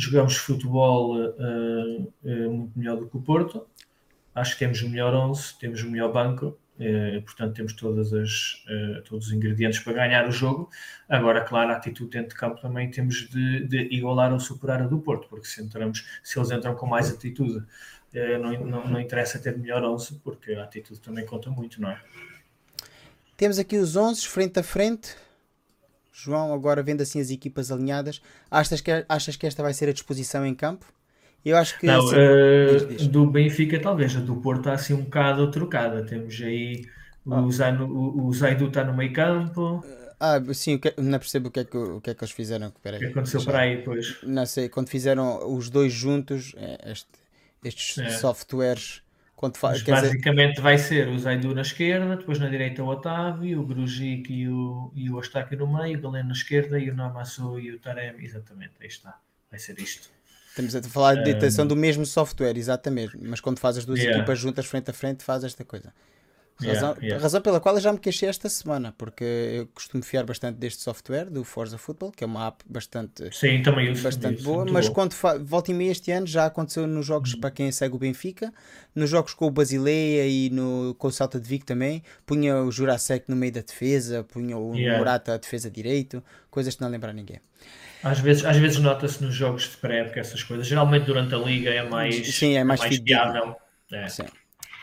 jogamos 0.00 0.36
futebol 0.36 1.16
muito 2.22 2.78
melhor 2.78 2.96
do 2.98 3.08
que 3.08 3.16
o 3.16 3.20
Porto. 3.20 3.66
Acho 4.32 4.52
que 4.52 4.60
temos 4.60 4.80
o 4.82 4.88
melhor 4.88 5.12
11, 5.12 5.58
temos 5.58 5.82
o 5.82 5.90
melhor 5.90 6.12
banco, 6.12 6.56
uh, 6.78 7.22
portanto 7.22 7.54
temos 7.54 7.72
todas 7.72 8.12
as, 8.12 8.64
todos 9.04 9.28
os 9.28 9.32
ingredientes 9.32 9.80
para 9.80 9.92
ganhar 9.94 10.28
o 10.28 10.30
jogo. 10.30 10.70
Agora, 11.08 11.40
claro, 11.42 11.72
a 11.72 11.76
atitude 11.76 12.10
dentro 12.10 12.30
de 12.30 12.34
campo 12.34 12.60
também 12.60 12.90
temos 12.90 13.28
de, 13.28 13.66
de 13.66 13.88
igualar 13.94 14.32
ou 14.32 14.40
superar 14.40 14.82
a 14.82 14.86
do 14.86 14.98
Porto, 14.98 15.28
porque 15.28 15.46
se, 15.46 15.62
entramos, 15.62 16.06
se 16.22 16.38
eles 16.38 16.50
entram 16.50 16.74
com 16.74 16.86
mais 16.86 17.10
atitude, 17.10 17.64
não, 18.40 18.64
não, 18.64 18.88
não 18.88 19.00
interessa 19.00 19.38
ter 19.38 19.56
melhor 19.56 19.82
11, 19.84 20.20
porque 20.24 20.52
a 20.52 20.64
atitude 20.64 21.00
também 21.00 21.26
conta 21.26 21.50
muito, 21.50 21.80
não 21.80 21.90
é? 21.90 22.00
Temos 23.36 23.58
aqui 23.58 23.76
os 23.76 23.94
11 23.94 24.26
frente 24.26 24.58
a 24.58 24.64
frente. 24.64 25.16
João, 26.12 26.52
agora 26.52 26.82
vendo 26.82 27.02
assim 27.02 27.20
as 27.20 27.30
equipas 27.30 27.70
alinhadas, 27.70 28.20
achas 28.50 28.80
que, 28.80 28.90
achas 29.08 29.36
que 29.36 29.46
esta 29.46 29.62
vai 29.62 29.72
ser 29.72 29.88
a 29.88 29.92
disposição 29.92 30.44
em 30.44 30.52
campo? 30.52 30.92
Eu 31.48 31.56
acho 31.56 31.78
que. 31.78 31.86
Não, 31.86 32.06
assim, 32.06 33.06
uh, 33.06 33.08
do 33.08 33.26
Benfica, 33.26 33.80
talvez. 33.80 34.14
A 34.14 34.20
do 34.20 34.36
Porto 34.36 34.60
está 34.60 34.72
assim 34.74 34.92
um 34.92 35.02
bocado 35.02 35.50
trocada. 35.50 36.04
Temos 36.04 36.38
aí 36.42 36.84
ah. 37.26 37.40
o, 37.40 37.50
Zaidu, 37.50 37.86
o, 37.86 38.32
Zaidu 38.34 38.66
está 38.66 38.84
no 38.84 38.94
meio 38.94 39.12
campo. 39.14 39.82
Ah, 40.20 40.38
sim, 40.52 40.76
que, 40.76 40.92
não 40.98 41.18
percebo 41.18 41.48
o 41.48 41.50
que, 41.50 41.60
é 41.60 41.64
que, 41.64 41.76
o 41.76 42.00
que 42.02 42.10
é 42.10 42.14
que 42.14 42.22
eles 42.22 42.32
fizeram. 42.32 42.68
O 42.68 42.72
que 42.72 43.06
aconteceu 43.06 43.42
para 43.44 43.60
aí 43.60 43.76
depois? 43.76 44.18
Não 44.22 44.44
sei, 44.44 44.68
quando 44.68 44.90
fizeram 44.90 45.50
os 45.50 45.70
dois 45.70 45.92
juntos, 45.92 46.54
é, 46.56 46.90
este, 46.90 47.08
estes 47.64 47.98
é. 47.98 48.10
softwares 48.10 49.02
quando 49.34 49.56
faz, 49.56 49.80
basicamente 49.82 50.56
dizer... 50.56 50.62
vai 50.62 50.76
ser 50.76 51.08
o 51.08 51.16
Zaidu 51.16 51.54
na 51.54 51.62
esquerda, 51.62 52.16
depois 52.16 52.40
na 52.40 52.48
direita 52.48 52.82
o 52.82 52.88
Otávio, 52.88 53.60
o 53.60 53.64
Grujic 53.64 54.32
e 54.32 54.48
o, 54.48 54.90
e 54.96 55.08
o 55.08 55.18
Astáquio 55.18 55.56
no 55.58 55.72
meio, 55.72 55.96
o 55.96 56.02
Galeno 56.02 56.28
na 56.30 56.34
esquerda 56.34 56.76
e 56.76 56.90
o 56.90 56.94
Namassu 56.94 57.58
e 57.60 57.70
o 57.70 57.78
Tarem, 57.78 58.14
exatamente, 58.18 58.72
aí 58.80 58.88
está, 58.88 59.20
vai 59.48 59.60
ser 59.60 59.78
isto. 59.78 60.17
Estamos 60.58 60.74
a 60.74 60.82
falar 60.90 61.14
de 61.14 61.24
detenção 61.24 61.64
um... 61.64 61.68
do 61.68 61.76
mesmo 61.76 62.04
software, 62.04 62.56
exatamente, 62.56 63.16
mas 63.20 63.40
quando 63.40 63.60
faz 63.60 63.78
as 63.78 63.84
duas 63.84 64.00
yeah. 64.00 64.18
equipas 64.18 64.38
juntas 64.38 64.66
frente 64.66 64.90
a 64.90 64.92
frente 64.92 65.22
faz 65.22 65.44
esta 65.44 65.64
coisa. 65.64 65.92
Razão, 66.60 66.88
yeah, 66.88 67.00
yeah. 67.00 67.22
razão 67.22 67.40
pela 67.40 67.60
qual 67.60 67.76
eu 67.76 67.80
já 67.80 67.92
me 67.92 68.00
queixei 68.00 68.28
esta 68.28 68.48
semana, 68.48 68.92
porque 68.98 69.22
eu 69.22 69.68
costumo 69.68 70.02
fiar 70.02 70.24
bastante 70.24 70.56
deste 70.56 70.82
software, 70.82 71.26
do 71.26 71.44
Forza 71.44 71.78
Football, 71.78 72.10
que 72.10 72.24
é 72.24 72.26
uma 72.26 72.48
app 72.48 72.64
bastante, 72.68 73.32
Sim, 73.32 73.62
também 73.62 73.92
uso, 73.92 74.02
bastante 74.02 74.42
boa, 74.42 74.64
mas 74.64 74.88
bom. 74.88 74.94
quando 74.94 75.14
volta 75.44 75.70
e 75.70 75.74
meia 75.74 75.92
este 75.92 76.10
ano 76.10 76.26
já 76.26 76.46
aconteceu 76.46 76.84
nos 76.88 77.06
jogos 77.06 77.34
uhum. 77.34 77.40
para 77.40 77.52
quem 77.52 77.70
segue 77.70 77.94
o 77.94 77.98
Benfica, 77.98 78.52
nos 78.92 79.08
jogos 79.08 79.34
com 79.34 79.46
o 79.46 79.50
Basileia 79.52 80.26
e 80.26 80.50
no, 80.50 80.96
com 80.98 81.06
o 81.06 81.12
Salta 81.12 81.38
de 81.38 81.48
Vigo 81.48 81.64
também, 81.64 82.02
punha 82.26 82.60
o 82.64 82.72
Jurasek 82.72 83.30
no 83.30 83.36
meio 83.36 83.52
da 83.52 83.60
defesa, 83.60 84.24
punha 84.24 84.58
o 84.58 84.74
yeah. 84.74 84.98
Morata 84.98 85.34
a 85.34 85.36
defesa 85.36 85.70
direito, 85.70 86.20
coisas 86.50 86.74
que 86.74 86.80
não 86.80 86.88
lembram 86.88 87.12
ninguém. 87.12 87.40
Às 88.02 88.20
vezes, 88.20 88.44
às 88.44 88.56
vezes 88.56 88.78
nota-se 88.78 89.22
nos 89.22 89.34
jogos 89.34 89.70
de 89.70 89.76
pré-época 89.76 90.20
essas 90.20 90.42
coisas. 90.42 90.66
Geralmente 90.66 91.04
durante 91.04 91.34
a 91.34 91.38
liga 91.38 91.70
é 91.70 91.88
mais, 91.88 92.34
Sim, 92.34 92.56
é 92.56 92.64
mais, 92.64 92.80
é 92.80 92.84
mais 92.84 92.96
fiável. 92.96 93.56
É. 93.92 94.08
Sim. 94.08 94.24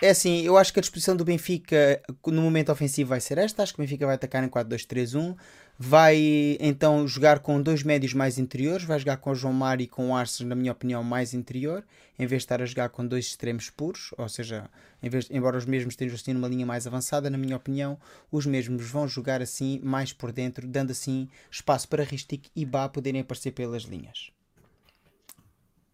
É 0.01 0.09
assim, 0.09 0.41
eu 0.41 0.57
acho 0.57 0.73
que 0.73 0.79
a 0.79 0.81
disposição 0.81 1.15
do 1.15 1.23
Benfica 1.23 2.01
no 2.27 2.41
momento 2.41 2.71
ofensivo 2.71 3.09
vai 3.09 3.21
ser 3.21 3.37
esta. 3.37 3.63
Acho 3.63 3.73
que 3.73 3.79
o 3.79 3.83
Benfica 3.83 4.05
vai 4.05 4.15
atacar 4.15 4.43
em 4.43 4.49
4-2-3-1. 4.49 5.35
Vai 5.77 6.57
então 6.59 7.05
jogar 7.05 7.39
com 7.39 7.61
dois 7.61 7.83
médios 7.83 8.13
mais 8.13 8.37
interiores. 8.37 8.85
Vai 8.85 8.97
jogar 8.97 9.17
com 9.17 9.31
o 9.31 9.35
João 9.35 9.53
Mário 9.53 9.83
e 9.83 9.87
com 9.87 10.09
o 10.09 10.15
Arces, 10.15 10.45
na 10.45 10.55
minha 10.55 10.71
opinião, 10.71 11.03
mais 11.03 11.33
interior. 11.33 11.83
Em 12.17 12.25
vez 12.25 12.41
de 12.41 12.45
estar 12.45 12.61
a 12.61 12.65
jogar 12.65 12.89
com 12.89 13.05
dois 13.05 13.25
extremos 13.25 13.69
puros. 13.69 14.13
Ou 14.17 14.29
seja, 14.29 14.69
vez, 15.01 15.27
embora 15.29 15.57
os 15.57 15.65
mesmos 15.65 15.93
estejam 15.93 16.15
assim 16.15 16.33
numa 16.33 16.47
linha 16.47 16.65
mais 16.65 16.87
avançada, 16.87 17.29
na 17.29 17.37
minha 17.37 17.57
opinião, 17.57 17.99
os 18.31 18.45
mesmos 18.45 18.89
vão 18.89 19.05
jogar 19.05 19.41
assim 19.41 19.79
mais 19.83 20.13
por 20.13 20.31
dentro, 20.31 20.65
dando 20.65 20.91
assim 20.91 21.27
espaço 21.51 21.89
para 21.89 22.03
Ristic 22.03 22.49
e 22.55 22.65
Bá 22.65 22.87
poderem 22.87 23.21
aparecer 23.21 23.51
pelas 23.51 23.83
linhas. 23.83 24.31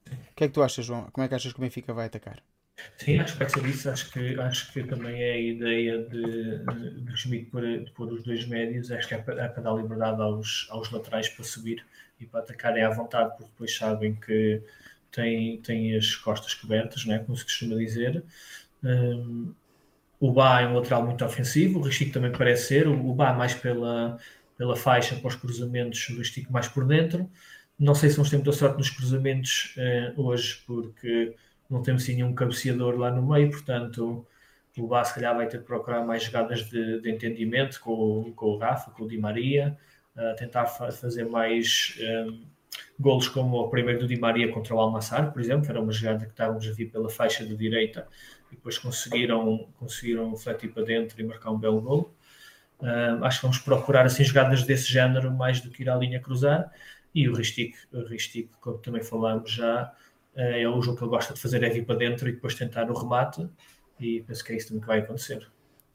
O 0.06 0.36
que 0.36 0.44
é 0.44 0.48
que 0.48 0.54
tu 0.54 0.62
achas, 0.62 0.86
João? 0.86 1.08
Como 1.12 1.26
é 1.26 1.28
que 1.28 1.36
achas 1.36 1.52
que 1.52 1.60
o 1.60 1.62
Benfica 1.62 1.94
vai 1.94 2.06
atacar? 2.06 2.42
Sim, 2.98 3.20
acho 3.20 3.34
que 3.34 3.40
vai 3.40 3.50
ser 3.50 3.66
isso. 3.66 3.90
Acho 3.90 4.12
que, 4.12 4.40
acho 4.40 4.74
que 4.74 4.84
também 4.84 5.22
é 5.22 5.32
a 5.34 5.40
ideia 5.40 5.98
de, 6.04 6.60
de, 7.04 7.18
Schmidt 7.18 7.50
pôr, 7.50 7.62
de 7.62 7.92
pôr 7.92 8.12
os 8.12 8.24
dois 8.24 8.46
médios. 8.48 8.92
Acho 8.92 9.08
que 9.08 9.16
é 9.16 9.18
para, 9.18 9.44
é 9.44 9.48
para 9.48 9.64
dar 9.64 9.74
liberdade 9.74 10.22
aos, 10.22 10.68
aos 10.70 10.92
laterais 10.92 11.30
para 11.30 11.44
subir 11.44 11.86
e 12.20 12.26
para 12.26 12.42
atacarem 12.42 12.84
à 12.84 12.90
vontade, 12.90 13.32
porque 13.32 13.52
depois 13.52 13.76
sabem 13.76 14.16
que 14.16 14.62
têm, 15.12 15.62
têm 15.62 15.96
as 15.98 16.16
costas 16.16 16.54
cobertas, 16.54 17.06
né, 17.06 17.20
como 17.20 17.36
se 17.36 17.44
costuma 17.44 17.76
dizer. 17.76 18.24
Um, 18.84 19.54
o 20.20 20.32
Bá 20.32 20.62
é 20.62 20.68
um 20.68 20.76
lateral 20.76 21.04
muito 21.06 21.26
ofensivo, 21.26 21.80
o 21.80 21.82
Ristico 21.84 22.14
também 22.14 22.32
parece 22.32 22.68
ser. 22.68 22.88
O, 22.88 23.10
o 23.10 23.14
Bá 23.16 23.34
mais 23.34 23.54
pela, 23.56 24.18
pela 24.58 24.76
faixa, 24.76 25.16
para 25.16 25.28
os 25.28 25.36
cruzamentos, 25.36 26.10
o 26.10 26.18
Ristico 26.18 26.54
mais 26.54 26.68
por 26.68 26.86
dentro. 26.86 27.30
Não 27.80 27.96
sei 27.96 28.10
se 28.10 28.18
vamos 28.18 28.30
ter 28.30 28.38
muita 28.38 28.52
sorte 28.52 28.78
nos 28.78 28.92
cruzamentos 28.92 29.76
uh, 29.78 30.22
hoje, 30.22 30.62
porque 30.68 31.36
não 31.72 31.82
temos 31.82 32.04
sim 32.04 32.16
nenhum 32.16 32.36
cabeceador 32.36 32.98
lá 32.98 33.10
no 33.10 33.26
meio, 33.26 33.50
portanto 33.50 34.28
o 34.78 34.88
Bá 34.88 35.04
se 35.04 35.16
calhar 35.16 35.36
vai 35.36 35.48
ter 35.48 35.60
que 35.60 35.66
procurar 35.66 36.06
mais 36.06 36.24
jogadas 36.24 36.70
de, 36.70 37.02
de 37.02 37.12
entendimento 37.12 37.80
com, 37.82 38.32
com 38.36 38.46
o 38.48 38.58
Rafa, 38.58 38.92
com 38.92 39.04
o 39.04 39.08
Di 39.08 39.18
Maria, 39.18 39.78
uh, 40.16 40.36
tentar 40.38 40.66
fa 40.66 40.92
fazer 40.92 41.26
mais 41.26 41.98
um, 42.28 42.46
golos 43.00 43.28
como 43.28 43.58
o 43.58 43.70
primeiro 43.70 44.00
do 44.00 44.08
Di 44.08 44.18
Maria 44.18 44.52
contra 44.52 44.74
o 44.74 44.80
Almassar, 44.80 45.32
por 45.32 45.42
exemplo, 45.42 45.70
era 45.70 45.82
uma 45.82 45.92
jogada 45.92 46.26
que 46.26 46.32
estávamos 46.32 46.68
a 46.68 46.72
vir 46.72 46.90
pela 46.90 47.10
faixa 47.10 47.46
de 47.46 47.56
direita 47.56 48.08
e 48.52 48.56
depois 48.56 48.78
conseguiram, 48.78 49.68
conseguiram 49.78 50.36
fletir 50.36 50.72
para 50.72 50.84
dentro 50.84 51.20
e 51.20 51.24
marcar 51.24 51.52
um 51.52 51.60
belo 51.60 51.82
golo. 51.82 52.16
Uh, 52.80 53.24
acho 53.24 53.40
que 53.40 53.44
vamos 53.44 53.60
procurar 53.60 54.06
assim 54.06 54.24
jogadas 54.24 54.64
desse 54.64 54.92
género 54.92 55.32
mais 55.32 55.62
do 55.62 55.70
que 55.70 55.84
ir 55.84 55.90
à 55.90 55.96
linha 55.96 56.20
cruzar 56.20 56.72
e 57.14 57.28
o 57.28 57.34
o 57.34 57.36
Ristic 57.36 58.50
como 58.60 58.78
também 58.78 59.04
falámos 59.04 59.52
já, 59.52 59.94
é 60.36 60.68
o 60.68 60.82
jogo 60.82 60.98
que 60.98 61.04
ele 61.04 61.12
gosta 61.12 61.34
de 61.34 61.40
fazer 61.40 61.64
é 61.64 61.70
vir 61.70 61.86
para 61.86 61.96
dentro 61.96 62.28
e 62.28 62.34
depois 62.34 62.56
tentar 62.56 62.90
o 62.90 62.94
remate 62.94 63.48
e 64.00 64.22
penso 64.22 64.44
que 64.44 64.54
é 64.54 64.58
isso 64.58 64.70
também 64.70 64.82
que 64.82 64.88
vai 64.88 65.00
acontecer. 65.00 65.48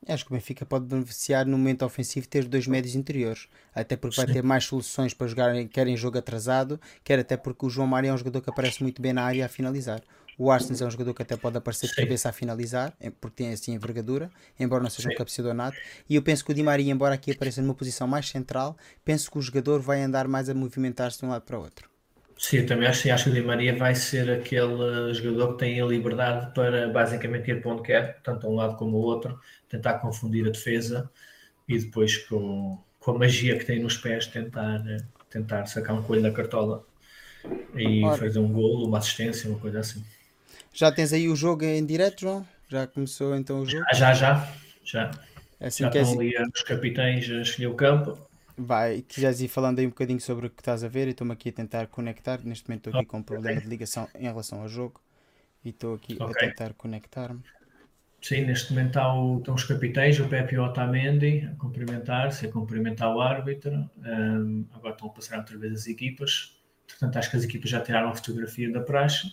Acho 0.08 0.24
que 0.24 0.30
o 0.30 0.34
Benfica 0.34 0.64
pode 0.64 0.86
beneficiar 0.86 1.44
no 1.46 1.58
momento 1.58 1.84
ofensivo 1.84 2.28
ter 2.28 2.44
dois 2.44 2.66
médios 2.68 2.94
interiores, 2.94 3.48
até 3.74 3.96
porque 3.96 4.14
Sim. 4.14 4.24
vai 4.24 4.34
ter 4.34 4.42
mais 4.42 4.64
soluções 4.64 5.12
para 5.12 5.26
jogar 5.26 5.52
quer 5.68 5.88
em 5.88 5.96
jogo 5.96 6.18
atrasado, 6.18 6.80
quer 7.02 7.18
até 7.18 7.36
porque 7.36 7.66
o 7.66 7.70
João 7.70 7.88
Mário 7.88 8.10
é 8.10 8.12
um 8.12 8.18
jogador 8.18 8.40
que 8.40 8.50
aparece 8.50 8.82
muito 8.82 9.02
bem 9.02 9.12
na 9.12 9.24
área 9.24 9.46
a 9.46 9.48
finalizar. 9.48 10.00
O 10.38 10.50
Arsens 10.50 10.82
é 10.82 10.86
um 10.86 10.90
jogador 10.90 11.14
que 11.14 11.22
até 11.22 11.34
pode 11.34 11.56
aparecer 11.56 11.88
de 11.88 11.94
Sim. 11.94 12.02
cabeça 12.02 12.28
a 12.28 12.32
finalizar, 12.32 12.94
porque 13.20 13.42
tem 13.42 13.52
assim 13.52 13.72
envergadura, 13.72 14.30
embora 14.60 14.82
não 14.82 14.90
seja 14.90 15.08
Sim. 15.08 15.14
um 15.14 15.18
cabeceador 15.18 15.54
nato. 15.54 15.78
E 16.08 16.14
eu 16.14 16.22
penso 16.22 16.44
que 16.44 16.52
o 16.52 16.54
Di 16.54 16.62
Maria, 16.62 16.92
embora 16.92 17.14
aqui 17.14 17.30
apareça 17.30 17.62
numa 17.62 17.74
posição 17.74 18.06
mais 18.06 18.28
central, 18.28 18.76
penso 19.04 19.30
que 19.30 19.38
o 19.38 19.42
jogador 19.42 19.80
vai 19.80 20.02
andar 20.02 20.28
mais 20.28 20.48
a 20.50 20.54
movimentar-se 20.54 21.18
de 21.18 21.24
um 21.24 21.30
lado 21.30 21.42
para 21.42 21.58
o 21.58 21.62
outro. 21.62 21.95
Sim, 22.38 22.58
eu 22.58 22.66
também 22.66 22.86
acho, 22.86 23.10
acho 23.10 23.24
que 23.24 23.30
o 23.30 23.32
Di 23.32 23.40
Maria 23.40 23.74
vai 23.74 23.94
ser 23.94 24.30
aquele 24.30 25.14
jogador 25.14 25.52
que 25.52 25.58
tem 25.58 25.80
a 25.80 25.86
liberdade 25.86 26.52
para 26.52 26.88
basicamente 26.88 27.50
ir 27.50 27.62
para 27.62 27.72
onde 27.72 27.82
quer, 27.82 28.20
tanto 28.22 28.46
um 28.46 28.54
lado 28.54 28.76
como 28.76 28.98
o 28.98 29.00
outro, 29.00 29.40
tentar 29.68 29.94
confundir 29.94 30.46
a 30.46 30.50
defesa 30.50 31.10
e 31.66 31.78
depois 31.78 32.18
com, 32.18 32.78
com 33.00 33.10
a 33.12 33.18
magia 33.18 33.58
que 33.58 33.64
tem 33.64 33.82
nos 33.82 33.96
pés 33.96 34.26
tentar, 34.26 34.82
tentar 35.30 35.64
sacar 35.66 35.96
um 35.96 36.02
coelho 36.02 36.22
da 36.22 36.30
cartola 36.30 36.84
e 37.74 38.04
Ora. 38.04 38.18
fazer 38.18 38.38
um 38.38 38.52
golo, 38.52 38.86
uma 38.86 38.98
assistência, 38.98 39.48
uma 39.48 39.58
coisa 39.58 39.80
assim. 39.80 40.04
Já 40.74 40.92
tens 40.92 41.14
aí 41.14 41.28
o 41.28 41.36
jogo 41.36 41.64
em 41.64 41.84
direto, 41.84 42.20
João? 42.20 42.46
Já 42.68 42.86
começou 42.86 43.34
então 43.34 43.62
o 43.62 43.66
jogo? 43.66 43.82
Já, 43.94 44.12
já, 44.12 44.12
já. 44.12 44.52
já. 44.84 45.10
É 45.58 45.68
assim 45.68 45.84
já 45.84 45.88
estão 45.88 46.02
assim... 46.02 46.20
ali 46.20 46.34
os 46.54 46.62
capitães 46.62 47.30
a 47.30 47.40
escolher 47.40 47.68
o 47.68 47.74
campo 47.74 48.25
vai, 48.56 49.02
quiseres 49.02 49.40
ir 49.40 49.48
falando 49.48 49.78
aí 49.78 49.86
um 49.86 49.90
bocadinho 49.90 50.20
sobre 50.20 50.46
o 50.46 50.50
que 50.50 50.60
estás 50.60 50.82
a 50.82 50.88
ver, 50.88 51.08
e 51.08 51.10
estou-me 51.10 51.32
aqui 51.32 51.50
a 51.50 51.52
tentar 51.52 51.86
conectar. 51.88 52.40
Neste 52.44 52.68
momento 52.68 52.88
estou 52.88 53.00
aqui 53.00 53.08
com 53.08 53.18
um 53.18 53.22
problema 53.22 53.60
de 53.60 53.66
ligação 53.66 54.08
em 54.14 54.24
relação 54.24 54.62
ao 54.62 54.68
jogo 54.68 55.00
e 55.64 55.70
estou 55.70 55.94
aqui 55.94 56.14
okay. 56.20 56.26
a 56.26 56.50
tentar 56.50 56.74
conectar-me. 56.74 57.40
Sim, 58.22 58.46
neste 58.46 58.72
momento 58.72 58.88
está 58.88 59.14
o, 59.14 59.38
estão 59.38 59.54
os 59.54 59.64
capitães, 59.64 60.18
o 60.18 60.28
Pepe 60.28 60.54
e 60.54 60.58
o 60.58 60.64
Otamendi, 60.64 61.48
a 61.52 61.54
cumprimentar-se, 61.56 62.46
a 62.46 62.50
cumprimentar 62.50 63.14
o 63.14 63.20
árbitro. 63.20 63.88
Um, 63.98 64.64
agora 64.74 64.94
estão 64.94 65.08
a 65.08 65.12
passar 65.12 65.38
outra 65.38 65.56
vez 65.56 65.72
as 65.72 65.86
equipas. 65.86 66.58
Portanto, 66.88 67.16
acho 67.18 67.30
que 67.30 67.36
as 67.36 67.44
equipas 67.44 67.70
já 67.70 67.80
tiraram 67.80 68.08
a 68.08 68.14
fotografia 68.14 68.72
da 68.72 68.80
praxe 68.80 69.32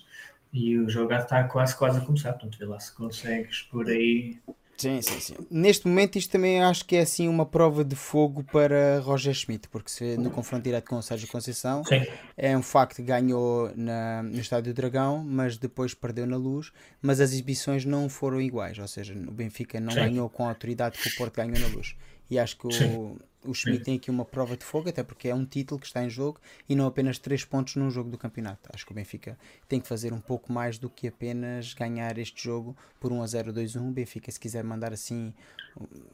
e 0.51 0.77
o 0.77 0.89
jogo 0.89 1.13
está 1.13 1.43
quase, 1.45 1.75
quase 1.75 1.99
a 1.99 2.01
começar. 2.01 2.33
Portanto, 2.33 2.57
vê 2.59 2.65
lá 2.65 2.79
se 2.79 2.93
consegues 2.93 3.62
por 3.63 3.88
aí 3.88 4.39
Sim, 4.77 5.01
sim, 5.01 5.19
sim. 5.19 5.36
Neste 5.49 5.88
momento 5.88 6.17
isto 6.17 6.31
também 6.31 6.62
acho 6.62 6.83
que 6.86 6.95
é 6.95 7.01
assim 7.01 7.27
uma 7.27 7.45
prova 7.45 7.83
de 7.83 7.95
fogo 7.95 8.43
para 8.43 8.99
Roger 8.99 9.33
Schmidt, 9.33 9.69
porque 9.69 9.89
se 9.89 10.17
no 10.17 10.29
confronto 10.31 10.63
direto 10.63 10.89
com 10.89 10.97
o 10.97 11.01
Sérgio 11.01 11.27
Conceição 11.27 11.83
sim. 11.83 12.05
é 12.36 12.57
um 12.57 12.63
facto 12.63 12.97
que 12.97 13.03
ganhou 13.03 13.71
na, 13.75 14.23
no 14.23 14.39
Estádio 14.39 14.73
do 14.73 14.75
Dragão, 14.75 15.23
mas 15.23 15.57
depois 15.57 15.93
perdeu 15.93 16.25
na 16.25 16.38
luz, 16.38 16.71
mas 17.01 17.21
as 17.21 17.31
exibições 17.31 17.86
não 17.86 18.09
foram 18.09 18.41
iguais, 18.41 18.77
ou 18.79 18.88
seja, 18.88 19.13
o 19.13 19.31
Benfica 19.31 19.79
não 19.79 19.93
sim. 19.93 19.99
ganhou 19.99 20.29
com 20.29 20.45
a 20.45 20.49
autoridade 20.49 20.97
que 20.97 21.07
o 21.07 21.15
Porto 21.15 21.36
ganhou 21.36 21.57
na 21.59 21.67
luz. 21.67 21.95
E 22.29 22.39
acho 22.39 22.57
que 22.57 22.67
o, 22.67 23.17
o 23.45 23.53
Schmidt 23.53 23.84
tem 23.84 23.95
aqui 23.95 24.10
uma 24.10 24.25
prova 24.25 24.56
de 24.56 24.63
fogo, 24.63 24.89
até 24.89 25.03
porque 25.03 25.27
é 25.27 25.36
um 25.36 25.45
título 25.45 25.79
que 25.79 25.86
está 25.86 26.03
em 26.03 26.10
jogo 26.10 26.39
e 26.67 26.75
não 26.75 26.86
apenas 26.86 27.17
3 27.17 27.43
pontos 27.45 27.75
num 27.75 27.89
jogo 27.89 28.10
do 28.10 28.17
campeonato. 28.17 28.69
Acho 28.73 28.86
que 28.86 28.91
o 28.91 28.95
Benfica 28.95 29.38
tem 29.67 29.79
que 29.79 29.88
fazer 29.88 30.13
um 30.13 30.19
pouco 30.19 30.51
mais 30.51 30.77
do 30.77 30.89
que 30.89 31.08
apenas 31.08 31.73
ganhar 31.73 32.17
este 32.17 32.43
jogo 32.43 32.75
por 32.99 33.12
1 33.12 33.21
a 33.21 33.27
0, 33.27 33.53
2 33.53 33.77
a 33.77 33.82
1. 33.82 33.91
Benfica, 33.91 34.32
se 34.32 34.39
quiser 34.39 34.63
mandar 34.63 34.93
assim 34.93 35.34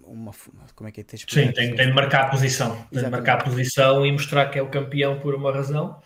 uma. 0.04 0.32
Como 0.76 0.88
é 0.88 0.92
que 0.92 1.02
é? 1.02 1.06
Sim, 1.18 1.52
tem, 1.52 1.76
tem 1.76 1.88
de 1.88 1.94
marcar 1.94 2.26
a 2.26 2.30
posição. 2.30 2.76
Tem 2.92 3.04
de 3.04 3.10
marcar 3.10 3.39
a 3.39 3.44
posição 3.44 4.06
e 4.06 4.12
mostrar 4.12 4.50
que 4.50 4.60
é 4.60 4.62
o 4.62 4.70
campeão 4.70 5.20
por 5.20 5.36
uma 5.36 5.52
razão 5.52 6.02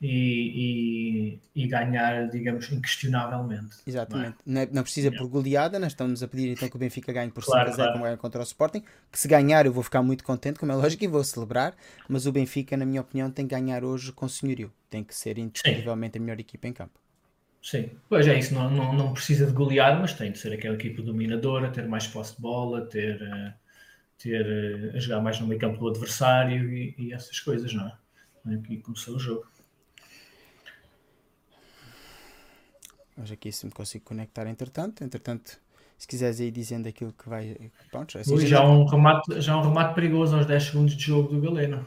e, 0.00 1.38
e, 1.54 1.62
e, 1.62 1.68
ganhar, 1.68 2.28
digamos, 2.30 2.72
inquestionavelmente. 2.72 3.76
Exatamente. 3.86 4.36
Não, 4.46 4.62
é? 4.62 4.68
não, 4.72 4.82
precisa 4.82 5.12
por 5.12 5.28
goleada, 5.28 5.78
nós 5.78 5.92
estamos 5.92 6.22
a 6.22 6.28
pedir 6.28 6.48
então 6.48 6.68
que 6.70 6.76
o 6.76 6.78
Benfica 6.78 7.12
ganhe 7.12 7.30
por 7.30 7.42
5 7.42 7.52
claro, 7.52 7.68
a 7.68 7.72
0 7.72 7.76
claro. 7.76 7.92
como 7.92 8.04
ganha 8.04 8.16
contra 8.16 8.40
o 8.40 8.44
Sporting. 8.44 8.82
Que 9.12 9.18
se 9.18 9.28
ganhar 9.28 9.66
eu 9.66 9.72
vou 9.72 9.82
ficar 9.82 10.02
muito 10.02 10.24
contente, 10.24 10.58
como 10.58 10.72
é 10.72 10.74
lógico, 10.74 11.04
e 11.04 11.06
vou 11.06 11.22
celebrar. 11.22 11.74
Mas 12.08 12.24
o 12.24 12.32
Benfica, 12.32 12.78
na 12.78 12.86
minha 12.86 13.02
opinião, 13.02 13.30
tem 13.30 13.46
que 13.46 13.54
ganhar 13.54 13.84
hoje 13.84 14.10
com 14.12 14.26
senhorio. 14.26 14.72
Tem 14.88 15.04
que 15.04 15.14
ser 15.14 15.36
indiscutivelmente 15.36 16.16
a 16.16 16.20
melhor 16.20 16.40
equipa 16.40 16.66
em 16.66 16.72
campo. 16.72 16.98
Sim, 17.62 17.90
pois 18.08 18.26
é 18.26 18.38
isso, 18.38 18.54
não, 18.54 18.70
não, 18.70 18.94
não 18.94 19.12
precisa 19.12 19.44
de 19.44 19.52
golear, 19.52 20.00
mas 20.00 20.14
tem 20.14 20.32
de 20.32 20.38
ser 20.38 20.54
aquela 20.54 20.76
equipa 20.76 21.02
dominadora, 21.02 21.70
ter 21.70 21.86
mais 21.86 22.06
posse 22.06 22.34
de 22.34 22.40
bola, 22.40 22.86
ter, 22.86 23.20
eh, 23.20 23.52
ter 24.16 24.46
eh, 24.46 24.96
a 24.96 24.98
jogar 24.98 25.20
mais 25.20 25.38
no 25.38 25.46
meio 25.46 25.60
campo 25.60 25.78
do 25.78 25.88
adversário 25.88 26.72
e, 26.72 26.94
e 26.96 27.12
essas 27.12 27.38
coisas, 27.38 27.74
não 27.74 27.86
é? 27.86 27.92
E 28.70 28.78
começou 28.78 29.16
o 29.16 29.18
jogo. 29.18 29.46
Mas 33.20 33.30
aqui 33.30 33.52
se 33.52 33.66
me 33.66 33.72
consigo 33.72 34.02
conectar 34.06 34.46
entretanto. 34.46 35.04
Entretanto, 35.04 35.60
se 35.98 36.08
quiseres 36.08 36.40
ir 36.40 36.50
dizendo 36.50 36.88
aquilo 36.88 37.12
que 37.12 37.28
vai. 37.28 37.54
Pronto, 37.90 38.16
assim, 38.16 38.34
Ui, 38.34 38.46
já, 38.46 38.66
um 38.66 38.86
remate, 38.86 39.40
já 39.42 39.58
um 39.58 39.60
remate 39.60 39.94
perigoso 39.94 40.34
aos 40.34 40.46
10 40.46 40.62
segundos 40.62 40.96
de 40.96 41.04
jogo 41.04 41.28
do 41.28 41.40
Galeno. 41.40 41.84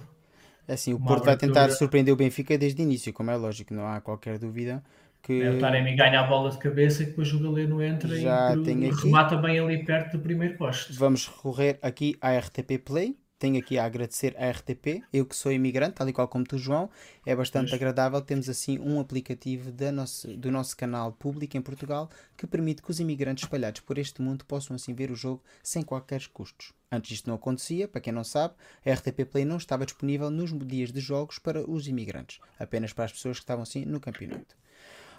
É 0.68 0.74
assim, 0.74 0.94
o 0.94 0.98
Uma 0.98 1.08
Porto 1.08 1.26
vai 1.26 1.36
tentar 1.36 1.72
surpreender 1.72 2.14
o 2.14 2.18
Benfica 2.18 2.56
desde 2.56 2.80
o 2.82 2.84
início, 2.84 3.12
como 3.12 3.32
é 3.32 3.36
lógico, 3.36 3.74
não 3.74 3.88
há 3.88 4.00
qualquer 4.00 4.38
dúvida. 4.38 4.84
Que... 5.24 5.42
É, 5.42 5.50
o 5.50 5.58
Taremi 5.58 5.96
ganha 5.96 6.20
a 6.20 6.24
bola 6.24 6.52
de 6.52 6.58
cabeça 6.60 7.02
e 7.02 7.08
depois 7.08 7.34
o 7.34 7.40
Galeno 7.40 7.82
entra 7.82 8.16
já 8.16 8.56
e 8.56 8.88
aqui. 8.90 9.04
remata 9.04 9.36
bem 9.36 9.58
ali 9.58 9.84
perto 9.84 10.18
do 10.18 10.20
primeiro 10.20 10.56
poste. 10.56 10.94
Vamos 10.94 11.28
recorrer 11.28 11.80
aqui 11.82 12.16
à 12.22 12.38
RTP 12.38 12.78
Play 12.86 13.18
tenho 13.44 13.60
aqui 13.60 13.78
a 13.78 13.84
agradecer 13.84 14.34
à 14.38 14.50
RTP, 14.50 15.04
eu 15.12 15.26
que 15.26 15.36
sou 15.36 15.52
imigrante, 15.52 15.96
tal 15.96 16.08
e 16.08 16.14
qual 16.14 16.30
como 16.30 16.46
tu, 16.46 16.58
João, 16.58 16.90
é 17.26 17.36
bastante 17.36 17.76
agradável. 17.76 18.22
Temos 18.22 18.48
assim 18.48 18.80
um 18.80 19.02
aplicativo 19.02 19.70
da 19.70 19.92
nosso, 19.92 20.30
do 20.38 20.50
nosso 20.50 20.78
canal 20.78 21.12
público 21.12 21.58
em 21.58 21.62
Portugal 21.62 22.10
que 22.38 22.48
permite 22.48 22.82
que 22.82 22.90
os 22.90 23.02
imigrantes 23.02 23.44
espalhados 23.44 23.82
por 23.82 23.98
este 23.98 24.22
mundo 24.22 24.46
possam 24.46 24.78
assim 24.78 24.94
ver 24.94 25.12
o 25.12 25.16
jogo 25.16 25.44
sem 25.62 25.84
qualquer 25.84 26.26
custos. 26.28 26.72
Antes 26.90 27.12
isto 27.12 27.28
não 27.28 27.36
acontecia, 27.36 27.86
para 27.86 28.00
quem 28.00 28.14
não 28.14 28.24
sabe, 28.24 28.54
a 28.86 28.94
RTP 28.94 29.26
Play 29.30 29.44
não 29.44 29.58
estava 29.58 29.86
disponível 29.86 30.30
nos 30.30 30.58
dias 30.66 30.94
de 30.94 31.02
jogos 31.02 31.38
para 31.38 31.70
os 31.70 31.86
imigrantes, 31.90 32.40
apenas 32.58 32.94
para 32.94 33.04
as 33.04 33.12
pessoas 33.12 33.40
que 33.40 33.44
estavam 33.44 33.64
assim 33.64 33.84
no 33.84 34.00
campeonato. 34.00 34.56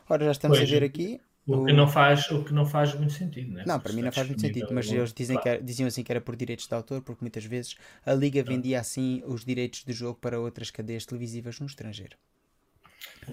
Ora, 0.09 0.25
já 0.25 0.33
estamos 0.33 0.57
pois. 0.57 0.71
a 0.71 0.73
ver 0.73 0.83
aqui 0.83 1.21
o 1.46 1.64
que, 1.64 1.72
não 1.72 1.87
faz, 1.87 2.30
o 2.30 2.42
que 2.42 2.54
não 2.54 2.64
faz 2.64 2.94
muito 2.94 3.12
sentido, 3.12 3.52
né? 3.52 3.64
Não, 3.66 3.78
para 3.78 3.92
mim 3.92 4.02
não 4.02 4.12
faz 4.12 4.26
muito 4.26 4.40
sentido, 4.40 4.68
mas 4.72 4.90
eles 4.90 5.12
dizem 5.12 5.38
que, 5.38 5.59
diziam 5.59 5.87
assim 5.87 6.02
que 6.02 6.11
era 6.11 6.20
por 6.20 6.37
direitos 6.37 6.66
de 6.66 6.74
autor, 6.74 7.02
porque 7.02 7.22
muitas 7.22 7.44
vezes 7.44 7.76
a 8.04 8.14
Liga 8.14 8.42
vendia 8.42 8.80
assim 8.80 9.22
os 9.26 9.44
direitos 9.44 9.85
de 9.85 9.92
jogo 9.92 10.18
para 10.20 10.40
outras 10.40 10.70
cadeias 10.70 11.04
televisivas 11.04 11.61
no 11.61 11.66
estrangeiro. 11.66 12.16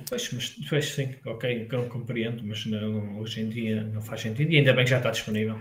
Pois, 0.10 0.32
mas 0.34 0.50
pois, 0.70 0.86
sim, 0.94 1.16
ok, 1.26 1.68
eu 1.72 1.88
compreendo, 1.88 2.44
mas 2.44 2.66
não, 2.66 3.20
hoje 3.20 3.42
em 3.42 3.50
dia 3.50 3.84
não 3.84 4.02
faz 4.02 4.22
sentido 4.22 4.52
e 4.52 4.58
ainda 4.58 4.74
bem 4.74 4.84
que 4.84 4.92
já 4.92 4.98
está 4.98 5.12
disponível. 5.12 5.60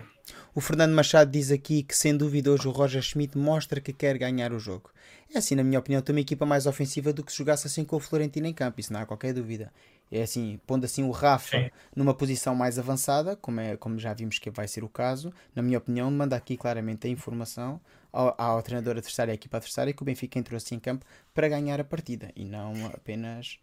O 0.55 0.61
Fernando 0.61 0.93
Machado 0.93 1.31
diz 1.31 1.51
aqui 1.51 1.83
que, 1.83 1.97
sem 1.97 2.17
dúvida, 2.17 2.51
hoje 2.51 2.67
o 2.67 2.71
Roger 2.71 3.03
Schmidt 3.03 3.37
mostra 3.39 3.81
que 3.81 3.93
quer 3.93 4.19
ganhar 4.19 4.53
o 4.53 4.59
jogo. 4.59 4.91
É 5.33 5.39
assim, 5.39 5.55
na 5.55 5.63
minha 5.63 5.79
opinião, 5.79 6.03
tem 6.03 6.15
uma 6.15 6.21
equipa 6.21 6.45
mais 6.45 6.67
ofensiva 6.67 7.13
do 7.13 7.25
que 7.25 7.31
se 7.31 7.39
jogasse 7.39 7.67
assim 7.67 7.85
com 7.85 7.97
o 7.97 8.01
Florentino 8.01 8.47
em 8.47 8.53
campo, 8.53 8.81
isso 8.81 8.93
não 8.93 9.01
há 9.01 9.07
qualquer 9.07 9.33
dúvida. 9.33 9.73
É 10.11 10.23
assim, 10.23 10.59
pondo 10.67 10.85
assim 10.85 11.05
o 11.05 11.11
Rafa 11.13 11.57
Sim. 11.57 11.71
numa 11.95 12.13
posição 12.13 12.55
mais 12.55 12.79
avançada, 12.79 13.37
como, 13.37 13.61
é, 13.61 13.77
como 13.77 13.99
já 13.99 14.13
vimos 14.13 14.39
que 14.39 14.51
vai 14.51 14.67
ser 14.67 14.83
o 14.83 14.89
caso, 14.89 15.33
na 15.55 15.63
minha 15.63 15.79
opinião, 15.79 16.11
manda 16.11 16.35
aqui 16.35 16.57
claramente 16.57 17.07
a 17.07 17.11
informação 17.11 17.81
ao, 18.13 18.35
ao 18.37 18.63
treinador 18.63 18.97
adversário 18.97 19.31
e 19.31 19.33
à 19.33 19.35
equipa 19.35 19.59
adversária 19.59 19.93
que 19.93 20.03
o 20.03 20.05
Benfica 20.05 20.39
entrou 20.39 20.57
assim 20.57 20.75
em 20.75 20.81
campo 20.81 21.07
para 21.33 21.49
ganhar 21.49 21.81
a 21.81 21.85
partida 21.85 22.33
e 22.35 22.45
não 22.45 22.87
apenas 22.87 23.61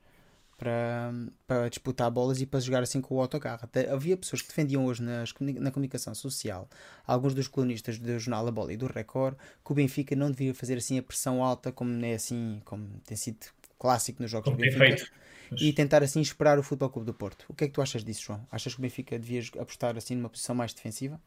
para, 0.58 1.12
para 1.46 1.70
disputar 1.70 2.10
bolas 2.10 2.42
e 2.42 2.46
para 2.46 2.60
jogar 2.62 2.82
assim 2.82 3.02
com 3.02 3.16
o 3.16 3.22
autocarro. 3.22 3.60
Até 3.64 3.92
havia 3.92 4.16
pessoas 4.16 4.42
que 4.42 4.48
defendiam 4.48 4.86
hoje 4.86 5.04
nas, 5.04 5.34
na 5.40 5.70
comunicação 5.70 6.16
social, 6.16 6.68
alguns 7.06 7.34
dos 7.34 7.50
colunistas 7.50 8.00
do 8.00 8.18
jornal 8.18 8.48
A 8.48 8.52
Bola 8.52 8.72
e 8.72 8.78
do 8.78 8.88
Record, 8.88 9.36
que 9.64 9.72
o 9.72 9.76
Benfica 9.76 10.16
não 10.16 10.32
devia 10.32 10.54
fazer 10.56 10.78
assim 10.78 10.98
a 10.98 11.04
pressão 11.04 11.44
alta, 11.44 11.74
como 11.74 12.04
é 12.06 12.14
assim, 12.14 12.62
como 12.64 12.88
tem 13.06 13.18
sido 13.18 13.48
clássico 13.78 14.22
nos 14.22 14.32
jogos 14.32 14.46
como 14.46 14.58
do 14.58 14.62
Benfica. 14.62 14.86
Feito 14.86 15.27
e 15.60 15.72
tentar 15.74 16.04
assim 16.04 16.22
esperar 16.22 16.58
o 16.60 16.64
Futebol 16.64 16.90
Clube 16.90 17.06
do 17.06 17.14
Porto. 17.14 17.46
O 17.48 17.54
que 17.54 17.66
é 17.66 17.68
que 17.68 17.74
tu 17.74 17.82
achas 17.82 18.04
disso, 18.04 18.24
João? 18.24 18.46
Achas 18.52 18.74
que 18.74 18.80
o 18.80 18.82
Benfica 18.82 19.18
devia 19.18 19.42
apostar 19.60 19.96
assim 19.98 20.16
numa 20.16 20.30
posição 20.30 20.56
mais 20.56 20.74
defensiva? 20.74 21.20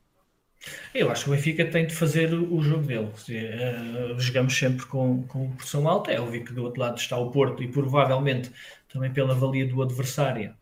Eu 0.94 1.10
acho 1.10 1.24
que 1.24 1.30
o 1.30 1.32
Benfica 1.34 1.64
tem 1.64 1.86
de 1.86 1.94
fazer 1.94 2.34
o 2.34 2.60
jogo 2.60 2.86
dele. 2.86 3.06
Uh, 3.06 4.20
jogamos 4.20 4.56
sempre 4.56 4.84
com, 4.86 5.22
com 5.26 5.50
pressão 5.52 5.88
alta. 5.88 6.12
É 6.12 6.20
óbvio 6.20 6.44
que 6.44 6.52
do 6.52 6.64
outro 6.64 6.80
lado 6.80 6.98
está 6.98 7.16
o 7.16 7.30
Porto 7.30 7.62
e 7.62 7.68
provavelmente 7.68 8.50
também 8.92 9.10
pela 9.12 9.34
valia 9.34 9.66
do 9.66 9.82
adversário 9.82 10.54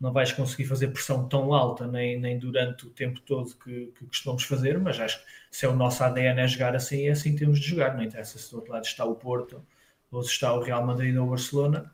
não 0.00 0.12
vais 0.12 0.32
conseguir 0.32 0.66
fazer 0.66 0.88
pressão 0.88 1.26
tão 1.28 1.54
alta 1.54 1.86
nem, 1.86 2.20
nem 2.20 2.38
durante 2.38 2.86
o 2.86 2.90
tempo 2.90 3.20
todo 3.20 3.54
que, 3.56 3.86
que 3.98 4.06
costumamos 4.06 4.44
fazer, 4.44 4.78
mas 4.78 5.00
acho 5.00 5.18
que 5.18 5.24
se 5.50 5.64
é 5.64 5.68
o 5.68 5.74
nosso 5.74 6.04
ADN 6.04 6.40
é 6.40 6.46
jogar 6.46 6.76
assim, 6.76 7.08
é 7.08 7.12
assim 7.12 7.32
que 7.32 7.38
temos 7.38 7.58
de 7.58 7.68
jogar. 7.68 7.96
Não 7.96 8.04
interessa 8.04 8.38
se 8.38 8.50
do 8.50 8.56
outro 8.58 8.72
lado 8.72 8.84
está 8.84 9.04
o 9.04 9.14
Porto 9.14 9.64
ou 10.10 10.22
se 10.22 10.30
está 10.30 10.52
o 10.52 10.62
Real 10.62 10.84
Madrid 10.84 11.16
ou 11.16 11.26
o 11.26 11.30
Barcelona 11.30 11.90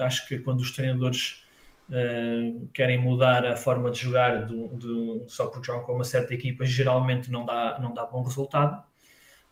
acho 0.00 0.26
que 0.28 0.38
quando 0.38 0.60
os 0.60 0.70
treinadores 0.72 1.44
uh, 1.88 2.68
querem 2.72 2.98
mudar 2.98 3.44
a 3.44 3.56
forma 3.56 3.90
de 3.90 3.98
jogar 4.00 4.46
do, 4.46 4.68
do, 4.68 5.24
só 5.28 5.46
porque 5.46 5.66
jogam 5.66 5.84
com 5.84 5.94
uma 5.94 6.04
certa 6.04 6.34
equipa, 6.34 6.64
geralmente 6.64 7.30
não 7.30 7.44
dá, 7.44 7.78
não 7.80 7.92
dá 7.94 8.06
bom 8.06 8.22
resultado. 8.22 8.82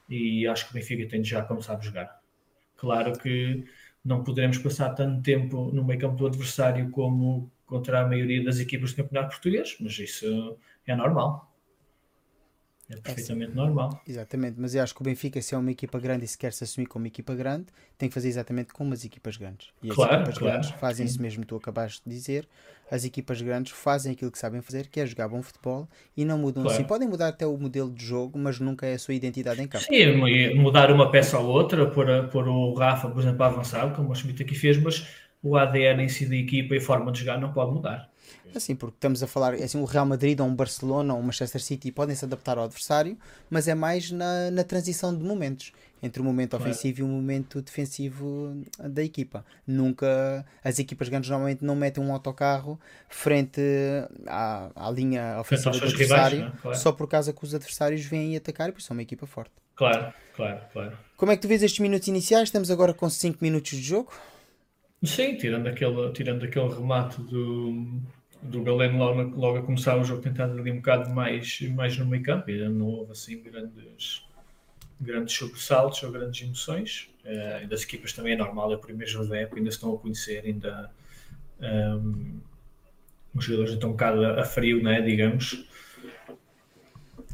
E 0.08 0.46
acho 0.46 0.64
que 0.66 0.70
o 0.72 0.74
Benfica 0.74 1.08
tem 1.08 1.20
de 1.20 1.28
já 1.28 1.42
começar 1.42 1.76
a 1.76 1.80
jogar. 1.80 2.20
Claro 2.76 3.12
que 3.18 3.64
não 4.04 4.24
poderemos 4.24 4.58
passar 4.58 4.90
tanto 4.94 5.22
tempo 5.22 5.70
no 5.72 5.84
meio 5.84 6.00
campo 6.00 6.16
do 6.16 6.26
adversário 6.26 6.90
como 6.90 7.50
contra 7.66 8.00
a 8.00 8.06
maioria 8.06 8.42
das 8.42 8.58
equipas 8.58 8.92
do 8.92 8.96
campeonato 9.02 9.30
português, 9.30 9.76
mas 9.80 9.98
isso 9.98 10.56
é 10.86 10.96
normal. 10.96 11.47
É 12.90 12.96
perfeitamente 12.96 13.52
é 13.52 13.54
normal. 13.54 14.00
Exatamente, 14.08 14.54
mas 14.58 14.74
eu 14.74 14.82
acho 14.82 14.94
que 14.94 15.02
o 15.02 15.04
Benfica, 15.04 15.40
se 15.42 15.54
é 15.54 15.58
uma 15.58 15.70
equipa 15.70 15.98
grande 16.00 16.24
e 16.24 16.28
se 16.28 16.38
quer 16.38 16.52
se 16.54 16.64
assumir 16.64 16.86
como 16.86 17.06
equipa 17.06 17.34
grande, 17.34 17.66
tem 17.98 18.08
que 18.08 18.14
fazer 18.14 18.28
exatamente 18.28 18.72
como 18.72 18.94
as 18.94 19.04
equipas 19.04 19.36
grandes. 19.36 19.68
E 19.82 19.90
as 19.90 19.94
claro, 19.94 20.14
equipas 20.14 20.38
claro. 20.38 20.52
grandes 20.54 20.70
fazem 20.80 21.04
isso 21.04 21.20
mesmo, 21.20 21.44
tu 21.44 21.54
acabaste 21.56 22.00
de 22.06 22.14
dizer. 22.14 22.48
As 22.90 23.04
equipas 23.04 23.42
grandes 23.42 23.72
fazem 23.72 24.12
aquilo 24.12 24.30
que 24.30 24.38
sabem 24.38 24.62
fazer, 24.62 24.86
que 24.86 24.98
é 24.98 25.04
jogar 25.04 25.28
bom 25.28 25.42
futebol 25.42 25.86
e 26.16 26.24
não 26.24 26.38
mudam 26.38 26.62
claro. 26.62 26.78
assim. 26.78 26.88
Podem 26.88 27.06
mudar 27.06 27.28
até 27.28 27.46
o 27.46 27.58
modelo 27.58 27.90
de 27.90 28.02
jogo, 28.02 28.38
mas 28.38 28.58
nunca 28.58 28.86
é 28.86 28.94
a 28.94 28.98
sua 28.98 29.12
identidade 29.12 29.60
em 29.60 29.68
campo. 29.68 29.84
Sim, 29.84 30.54
mudar 30.54 30.90
uma 30.90 31.10
peça 31.10 31.38
ou 31.38 31.46
outra, 31.46 31.90
pôr, 31.90 32.06
pôr 32.30 32.48
o 32.48 32.72
Rafa, 32.72 33.10
por 33.10 33.20
exemplo, 33.20 33.42
a 33.42 33.48
avançar, 33.48 33.94
como 33.94 34.10
o 34.10 34.14
Schmidt 34.14 34.42
aqui 34.42 34.54
fez, 34.54 34.78
mas 34.78 35.06
o 35.42 35.58
ADN 35.58 36.04
em 36.04 36.08
si 36.08 36.26
da 36.26 36.36
equipa 36.36 36.74
e 36.74 36.78
a 36.78 36.80
forma 36.80 37.12
de 37.12 37.20
jogar 37.20 37.38
não 37.38 37.52
pode 37.52 37.72
mudar. 37.72 38.10
Assim, 38.54 38.74
porque 38.74 38.96
estamos 38.96 39.22
a 39.22 39.26
falar, 39.26 39.54
assim, 39.54 39.80
o 39.80 39.84
Real 39.84 40.06
Madrid 40.06 40.38
ou 40.40 40.46
um 40.46 40.54
Barcelona 40.54 41.14
ou 41.14 41.20
um 41.20 41.22
Manchester 41.22 41.62
City 41.62 41.92
podem 41.92 42.16
se 42.16 42.24
adaptar 42.24 42.58
ao 42.58 42.64
adversário, 42.64 43.16
mas 43.50 43.68
é 43.68 43.74
mais 43.74 44.10
na, 44.10 44.50
na 44.50 44.64
transição 44.64 45.16
de 45.16 45.22
momentos 45.22 45.72
entre 46.02 46.22
o 46.22 46.24
momento 46.24 46.56
ofensivo 46.56 46.98
claro. 46.98 47.12
e 47.12 47.14
o 47.14 47.20
momento 47.20 47.62
defensivo 47.62 48.62
da 48.78 49.02
equipa. 49.02 49.44
Nunca 49.66 50.44
as 50.62 50.78
equipas 50.78 51.08
grandes 51.08 51.28
normalmente 51.28 51.64
não 51.64 51.74
metem 51.74 52.02
um 52.02 52.12
autocarro 52.12 52.78
frente 53.08 53.60
à, 54.26 54.70
à 54.74 54.90
linha 54.90 55.38
ofensiva 55.40 55.70
do 55.70 55.84
adversário 55.84 56.38
rivais, 56.38 56.54
é? 56.54 56.60
claro. 56.62 56.78
só 56.78 56.92
por 56.92 57.08
causa 57.08 57.32
que 57.32 57.44
os 57.44 57.54
adversários 57.54 58.04
vêm 58.04 58.36
atacar 58.36 58.68
e 58.68 58.72
por 58.72 58.78
isso 58.78 58.92
é 58.92 58.94
uma 58.94 59.02
equipa 59.02 59.26
forte. 59.26 59.52
Claro, 59.74 60.12
claro, 60.34 60.60
claro. 60.72 60.98
Como 61.16 61.32
é 61.32 61.36
que 61.36 61.42
tu 61.42 61.48
vês 61.48 61.62
estes 61.62 61.80
minutos 61.80 62.08
iniciais? 62.08 62.48
Estamos 62.48 62.70
agora 62.70 62.94
com 62.94 63.08
5 63.08 63.38
minutos 63.40 63.72
de 63.72 63.82
jogo. 63.82 64.12
Sim, 65.02 65.36
tirando 65.36 65.68
aquele, 65.68 66.12
tirando 66.12 66.44
aquele 66.44 66.68
remate 66.68 67.20
do, 67.22 68.00
do 68.42 68.62
Galeno 68.62 68.98
logo, 68.98 69.22
logo 69.36 69.58
a 69.58 69.62
começar 69.62 69.96
o 69.98 70.04
jogo 70.04 70.22
tentando 70.22 70.58
ali 70.58 70.70
um 70.70 70.76
bocado 70.76 71.10
mais, 71.10 71.60
mais 71.74 71.96
no 71.96 72.06
meio 72.06 72.22
campo, 72.22 72.50
e 72.50 72.68
não 72.68 72.86
houve 72.86 73.12
assim 73.12 73.42
grandes, 73.42 74.24
grandes 75.00 75.36
sobressaltos 75.36 76.02
ou 76.02 76.12
grandes 76.12 76.42
emoções. 76.42 77.10
Uh, 77.24 77.66
das 77.68 77.82
equipas 77.82 78.12
também 78.12 78.32
é 78.34 78.36
normal, 78.36 78.72
é 78.72 78.76
o 78.76 78.78
primeiro 78.78 79.10
jogo 79.10 79.26
da 79.26 79.38
época, 79.38 79.58
ainda 79.58 79.68
estão 79.68 79.94
a 79.94 79.98
conhecer, 79.98 80.44
ainda 80.44 80.90
um, 81.60 82.40
os 83.34 83.44
jogadores 83.44 83.72
estão 83.74 83.90
um 83.90 83.92
bocado 83.92 84.24
a, 84.24 84.44
frio, 84.44 84.82
né, 84.82 85.00
digamos. 85.02 85.66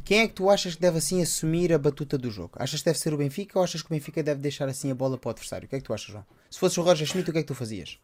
Quem 0.03 0.19
é 0.19 0.27
que 0.27 0.35
tu 0.35 0.49
achas 0.49 0.75
que 0.75 0.81
deve 0.81 0.99
assim 0.99 1.21
assumir 1.21 1.73
a 1.73 1.79
batuta 1.79 2.17
do 2.17 2.29
jogo? 2.29 2.51
Achas 2.57 2.81
que 2.81 2.85
deve 2.85 2.99
ser 2.99 3.13
o 3.13 3.17
Benfica 3.17 3.57
ou 3.57 3.63
achas 3.63 3.81
que 3.81 3.87
o 3.87 3.93
Benfica 3.93 4.21
deve 4.21 4.39
deixar 4.39 4.67
assim 4.67 4.91
a 4.91 4.95
bola 4.95 5.17
para 5.17 5.29
o 5.29 5.31
adversário? 5.31 5.65
O 5.65 5.69
que 5.69 5.75
é 5.75 5.79
que 5.79 5.85
tu 5.85 5.93
achas, 5.93 6.11
João? 6.11 6.25
Se 6.49 6.59
fosse 6.59 6.79
o 6.79 6.83
Roger 6.83 7.07
Schmidt, 7.07 7.29
o 7.29 7.33
que 7.33 7.39
é 7.39 7.41
que 7.41 7.47
tu 7.47 7.55
fazias? 7.55 7.97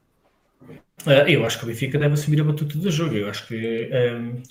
Uh, 1.06 1.28
eu 1.28 1.46
acho 1.46 1.58
que 1.58 1.64
o 1.64 1.68
Benfica 1.68 1.98
deve 1.98 2.14
assumir 2.14 2.42
a 2.42 2.44
batuta 2.44 2.78
do 2.78 2.92
jogo. 2.92 3.16
Eu 3.16 3.30
acho 3.30 3.48
que, 3.48 3.90
um, 3.94 4.44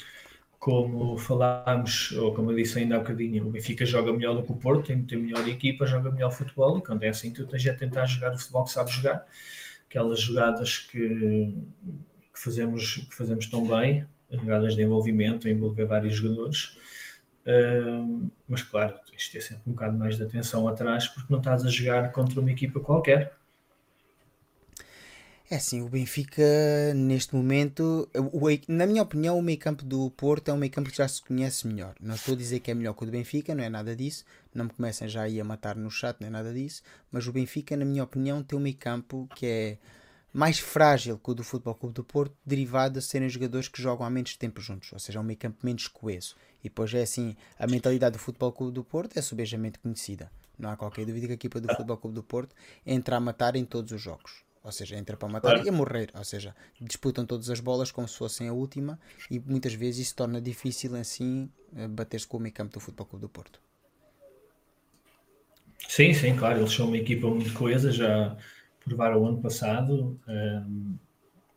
como 0.59 1.17
falámos, 1.17 2.13
ou 2.13 2.35
como 2.35 2.51
eu 2.51 2.57
disse 2.57 2.79
ainda 2.79 2.97
há 2.97 2.99
bocadinho, 2.99 3.47
o 3.47 3.51
Benfica 3.51 3.87
joga 3.87 4.13
melhor 4.13 4.35
do 4.35 4.43
que 4.43 4.53
o 4.53 4.57
Porto, 4.57 4.87
tem, 4.87 5.03
tem 5.03 5.19
melhor 5.19 5.47
equipa, 5.49 5.87
joga 5.87 6.11
melhor 6.11 6.31
futebol, 6.31 6.79
e 6.79 6.83
quando 6.83 7.03
é 7.05 7.09
assim, 7.09 7.33
tu 7.33 7.47
tens 7.47 7.67
a 7.67 7.75
tentar 7.75 8.07
jogar 8.07 8.35
o 8.35 8.39
futebol 8.39 8.65
que 8.65 8.71
sabes 8.71 8.93
jogar, 8.93 9.25
aquelas 9.89 10.21
jogadas 10.21 10.79
que, 10.79 11.55
que, 12.33 12.41
fazemos, 12.41 12.97
que 13.09 13.15
fazemos 13.15 13.47
tão 13.47 13.67
bem, 13.67 14.07
jogadas 14.31 14.75
de 14.75 14.83
envolvimento, 14.83 15.49
envolver 15.49 15.85
vários 15.87 16.15
jogadores. 16.15 16.77
Uh, 17.47 18.31
mas 18.47 18.63
claro, 18.63 18.95
tens 19.11 19.23
de 19.23 19.33
ter 19.33 19.41
sempre 19.41 19.63
um 19.67 19.73
bocado 19.73 19.97
mais 19.97 20.17
de 20.17 20.23
atenção 20.23 20.69
atrás 20.69 21.09
porque 21.09 21.33
não 21.33 21.39
estás 21.39 21.65
a 21.65 21.71
jogar 21.71 22.13
contra 22.13 22.39
uma 22.41 22.51
equipa 22.51 22.81
qualquer. 22.81 23.33
É 25.53 25.57
assim, 25.57 25.83
o 25.83 25.89
Benfica 25.89 26.45
neste 26.95 27.35
momento, 27.35 28.09
o, 28.15 28.41
na 28.69 28.87
minha 28.87 29.03
opinião, 29.03 29.37
o 29.37 29.43
meio 29.43 29.59
campo 29.59 29.85
do 29.85 30.09
Porto 30.13 30.49
é 30.49 30.53
um 30.53 30.57
meio 30.57 30.71
campo 30.71 30.89
que 30.89 30.97
já 30.97 31.09
se 31.09 31.21
conhece 31.21 31.67
melhor. 31.67 31.93
Não 32.01 32.15
estou 32.15 32.35
a 32.35 32.37
dizer 32.37 32.61
que 32.61 32.71
é 32.71 32.75
melhor 32.75 32.95
que 32.95 33.03
o 33.03 33.07
do 33.07 33.11
Benfica, 33.11 33.53
não 33.53 33.65
é 33.65 33.69
nada 33.69 33.97
disso. 33.97 34.25
Não 34.55 34.67
me 34.67 34.71
comecem 34.71 35.09
já 35.09 35.23
aí 35.23 35.41
a 35.41 35.45
matar 35.45 35.75
no 35.75 35.91
chat, 35.91 36.21
não 36.21 36.29
é 36.29 36.31
nada 36.31 36.55
disso. 36.55 36.85
Mas 37.11 37.27
o 37.27 37.33
Benfica, 37.33 37.77
na 37.77 37.85
minha 37.85 38.05
opinião, 38.05 38.45
tem 38.45 38.57
um 38.57 38.63
meio 38.63 38.77
campo 38.77 39.29
que 39.35 39.45
é 39.45 39.79
mais 40.33 40.61
frágil 40.61 41.19
que 41.19 41.33
o 41.33 41.35
do 41.35 41.43
Futebol 41.43 41.75
Clube 41.75 41.97
do 41.97 42.05
Porto, 42.05 42.37
derivado 42.47 43.01
de 43.01 43.05
serem 43.05 43.29
jogadores 43.29 43.67
que 43.67 43.83
jogam 43.83 44.07
há 44.07 44.11
menos 44.11 44.37
tempo 44.37 44.61
juntos, 44.61 44.93
ou 44.93 45.01
seja, 45.01 45.19
é 45.19 45.21
um 45.21 45.25
meio 45.25 45.37
campo 45.37 45.67
menos 45.67 45.89
coeso. 45.89 46.37
E 46.61 46.69
depois 46.69 46.95
é 46.95 47.03
assim, 47.03 47.35
a 47.59 47.67
mentalidade 47.67 48.13
do 48.13 48.21
Futebol 48.21 48.53
Clube 48.53 48.73
do 48.73 48.85
Porto 48.85 49.19
é 49.19 49.21
subejamente 49.21 49.81
conhecida. 49.81 50.31
Não 50.57 50.71
há 50.71 50.77
qualquer 50.77 51.05
dúvida 51.05 51.27
que 51.27 51.33
a 51.33 51.35
equipa 51.35 51.61
do 51.61 51.67
Futebol 51.71 51.97
Clube 51.97 52.15
do 52.15 52.23
Porto 52.23 52.55
entra 52.87 53.17
a 53.17 53.21
matar 53.21 53.57
em 53.57 53.65
todos 53.65 53.91
os 53.91 54.01
jogos. 54.01 54.49
Ou 54.63 54.71
seja, 54.71 54.97
entra 54.97 55.17
para 55.17 55.29
matar 55.29 55.53
claro. 55.53 55.67
e 55.67 55.69
a 55.69 55.73
morrer. 55.73 56.11
Ou 56.15 56.25
seja, 56.25 56.55
disputam 56.81 57.25
todas 57.25 57.49
as 57.49 57.61
bolas 57.61 57.91
como 57.91 58.07
se 58.07 58.17
fossem 58.17 58.49
a 58.49 58.53
última 58.53 58.99
e 59.31 59.41
muitas 59.41 59.73
vezes 59.73 60.07
isso 60.07 60.17
torna 60.17 60.41
difícil 60.41 60.95
assim 60.97 61.51
eh, 61.75 61.89
bater-se 61.89 62.27
com 62.27 62.37
o 62.37 62.41
meio 62.41 62.55
campo 62.55 62.73
do 62.75 62.81
Futebol 62.81 63.07
Clube 63.07 63.23
do 63.23 63.29
Porto. 63.29 63.61
Sim, 65.89 66.13
sim, 66.13 66.37
claro. 66.37 66.61
Eles 66.61 66.73
são 66.73 66.87
uma 66.89 66.97
equipa 66.99 67.27
muito 67.29 67.53
coesa, 67.55 67.91
já 67.91 68.37
provaram 68.85 69.23
o 69.23 69.27
ano 69.27 69.41
passado. 69.41 70.21
Um, 70.29 70.97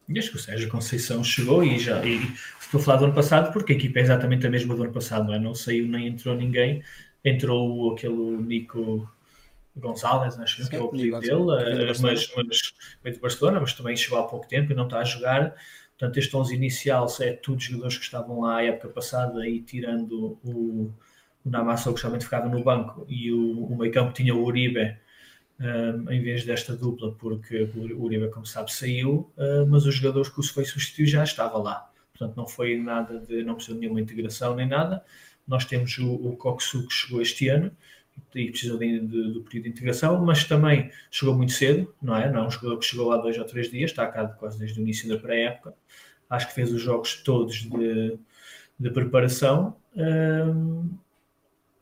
e 0.07 0.19
acho 0.19 0.31
que 0.31 0.37
o 0.37 0.39
Sérgio 0.39 0.69
Conceição 0.69 1.23
chegou 1.23 1.63
e 1.63 1.79
já. 1.79 2.03
E 2.05 2.19
estou 2.59 2.79
a 2.79 2.83
falar 2.83 2.97
do 2.97 3.05
ano 3.05 3.13
passado 3.13 3.51
porque 3.51 3.73
a 3.73 3.75
equipa 3.75 3.99
é 3.99 4.01
exatamente 4.01 4.47
a 4.47 4.49
mesma 4.49 4.75
do 4.75 4.83
ano 4.83 4.93
passado, 4.93 5.27
não 5.27 5.33
é? 5.33 5.39
Não 5.39 5.55
saiu 5.55 5.87
nem 5.87 6.07
entrou 6.07 6.35
ninguém. 6.35 6.83
Entrou 7.23 7.93
aquele 7.93 8.37
Nico 8.37 9.09
Gonçalves, 9.75 10.39
acho 10.39 10.69
que 10.69 10.75
é 10.75 10.79
o 10.79 10.85
apelido 10.85 11.19
dele, 11.19 11.33
uh, 11.33 12.01
mas, 12.01 12.31
mas 12.35 12.73
veio 13.03 13.15
de 13.15 13.21
Barcelona, 13.21 13.59
mas 13.59 13.73
também 13.73 13.95
chegou 13.95 14.19
há 14.19 14.23
pouco 14.27 14.47
tempo 14.47 14.71
e 14.71 14.75
não 14.75 14.85
está 14.85 14.99
a 14.99 15.03
jogar. 15.03 15.55
Portanto, 15.97 16.17
este 16.17 16.35
11 16.35 16.55
inicial 16.55 17.07
é 17.21 17.33
tudo 17.33 17.61
jogadores 17.61 17.97
que 17.97 18.03
estavam 18.03 18.41
lá 18.41 18.57
a 18.57 18.63
época 18.63 18.89
passada 18.89 19.47
e 19.47 19.61
tirando 19.61 20.37
o, 20.43 20.93
o 21.45 21.49
Namassou, 21.49 21.93
que 21.93 22.01
somente 22.01 22.25
ficava 22.25 22.47
no 22.49 22.63
banco, 22.63 23.05
e 23.07 23.31
o, 23.31 23.65
o 23.65 23.77
meio 23.77 23.91
campo 23.91 24.13
tinha 24.13 24.35
o 24.35 24.43
Uribe 24.43 24.97
um, 25.59 26.09
eh, 26.09 26.15
em 26.15 26.21
vez 26.21 26.45
desta 26.45 26.75
dupla, 26.75 27.13
porque 27.13 27.69
o 27.75 28.03
Uribe, 28.03 28.29
como 28.29 28.45
sabe, 28.45 28.73
saiu, 28.73 29.31
uh, 29.37 29.65
mas 29.67 29.85
os 29.85 29.95
jogadores 29.95 30.29
que 30.29 30.39
o 30.39 30.43
foi 30.43 30.65
substituir 30.65 31.07
já 31.07 31.23
estava 31.23 31.57
lá. 31.57 31.89
Portanto, 32.11 32.35
não 32.35 32.47
foi 32.47 32.77
nada 32.77 33.19
de, 33.19 33.43
não 33.43 33.55
precisou 33.55 33.75
de 33.75 33.81
nenhuma 33.81 34.01
integração 34.01 34.55
nem 34.55 34.67
nada. 34.67 35.03
Nós 35.47 35.65
temos 35.65 35.97
o, 35.97 36.13
o 36.13 36.57
que 36.57 36.93
chegou 36.93 37.21
este 37.21 37.49
ano, 37.49 37.71
e 38.35 38.49
precisou 38.49 38.77
de, 38.77 38.99
de, 38.99 39.33
do 39.33 39.41
período 39.41 39.65
de 39.65 39.69
integração, 39.69 40.23
mas 40.25 40.43
também 40.43 40.89
chegou 41.11 41.35
muito 41.35 41.51
cedo, 41.51 41.93
não 42.01 42.15
é? 42.15 42.31
Não 42.31 42.43
é 42.43 42.47
um 42.47 42.51
jogador 42.51 42.77
que 42.77 42.85
chegou 42.85 43.07
lá 43.07 43.17
dois 43.17 43.37
ou 43.37 43.45
três 43.45 43.69
dias, 43.69 43.91
está 43.91 44.07
cá 44.07 44.25
quase 44.27 44.57
desde 44.57 44.79
o 44.79 44.81
início 44.81 45.07
da 45.07 45.17
pré-época. 45.17 45.73
Acho 46.29 46.47
que 46.47 46.53
fez 46.53 46.71
os 46.71 46.81
jogos 46.81 47.21
todos 47.23 47.57
de, 47.57 48.17
de 48.79 48.89
preparação 48.89 49.75
hum, 49.95 50.89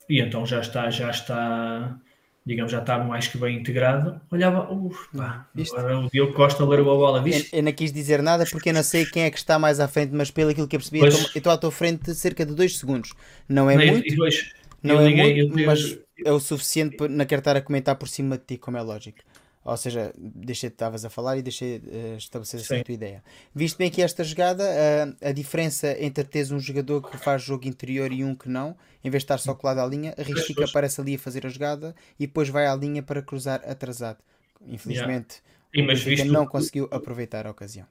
e 0.09 0.19
então 0.19 0.45
já 0.45 0.59
está, 0.59 0.89
já 0.89 1.09
está, 1.09 1.97
digamos, 2.45 2.69
já 2.69 2.79
está 2.79 3.01
mais 3.01 3.29
que 3.29 3.37
bem 3.37 3.57
integrado. 3.57 4.19
Olhava, 4.29 4.69
uf, 4.69 5.07
pá, 5.15 5.47
o 5.55 6.09
Diogo 6.11 6.33
Costa 6.33 6.65
largou 6.65 6.93
a 6.93 6.97
bola, 6.97 7.23
viste? 7.23 7.53
Eu, 7.53 7.59
eu, 7.59 7.63
não 7.63 7.71
quis 7.71 7.93
dizer 7.93 8.21
nada 8.21 8.43
porque 8.51 8.69
eu 8.69 8.73
não 8.73 8.83
sei 8.83 9.05
quem 9.05 9.23
é 9.23 9.31
que 9.31 9.37
está 9.37 9.57
mais 9.57 9.79
à 9.79 9.87
frente, 9.87 10.11
mas 10.13 10.29
pelo 10.29 10.49
aquilo 10.49 10.67
que 10.67 10.75
eu 10.75 10.79
percebi, 10.81 10.99
pois, 10.99 11.33
eu 11.33 11.37
estou 11.37 11.53
à 11.53 11.57
tua 11.57 11.71
frente 11.71 12.13
cerca 12.13 12.45
de 12.45 12.53
dois 12.53 12.77
segundos. 12.77 13.13
Não 13.47 13.69
é 13.69 13.77
muito. 13.77 14.05
E 14.05 14.15
dois, 14.17 14.51
não 14.83 14.99
é 14.99 15.05
liguei, 15.05 15.47
muito, 15.47 15.65
mas 15.65 15.97
é 16.25 16.31
o 16.31 16.39
suficiente 16.39 16.97
para 16.97 17.37
estar 17.37 17.55
a 17.55 17.61
comentar 17.61 17.95
por 17.95 18.07
cima 18.07 18.37
de 18.37 18.43
ti, 18.45 18.57
como 18.57 18.77
é 18.77 18.81
lógico. 18.81 19.19
Ou 19.63 19.77
seja, 19.77 20.11
deixei 20.17 20.69
de 20.69 20.73
estavas 20.73 21.05
a 21.05 21.09
falar 21.09 21.37
e 21.37 21.43
deixei 21.43 21.77
uh, 21.77 22.17
estabelecer 22.17 22.59
assim 22.61 22.79
a 22.79 22.83
tua 22.83 22.93
ideia. 22.95 23.23
Visto 23.53 23.77
bem 23.77 23.91
que 23.91 24.01
esta 24.01 24.23
jogada, 24.23 24.63
uh, 24.63 25.27
a 25.27 25.31
diferença 25.31 25.95
entre 25.99 26.23
teres 26.23 26.49
um 26.49 26.59
jogador 26.59 27.07
que 27.07 27.15
faz 27.17 27.43
jogo 27.43 27.67
interior 27.67 28.11
e 28.11 28.23
um 28.23 28.33
que 28.33 28.49
não, 28.49 28.75
em 29.03 29.09
vez 29.11 29.21
de 29.21 29.25
estar 29.25 29.37
só 29.37 29.53
colado 29.53 29.79
à 29.79 29.85
linha, 29.85 30.15
a 30.17 30.23
Ristica 30.23 30.65
aparece 30.65 30.99
ali 30.99 31.13
a 31.13 31.19
fazer 31.19 31.45
a 31.45 31.49
jogada 31.49 31.95
e 32.19 32.25
depois 32.25 32.49
vai 32.49 32.65
à 32.65 32.75
linha 32.75 33.03
para 33.03 33.21
cruzar 33.21 33.61
atrasado. 33.63 34.17
Infelizmente, 34.65 35.43
yeah. 35.75 35.93
o 35.93 36.05
visto... 36.05 36.25
não 36.25 36.47
conseguiu 36.47 36.87
aproveitar 36.91 37.45
a 37.45 37.51
ocasião 37.51 37.85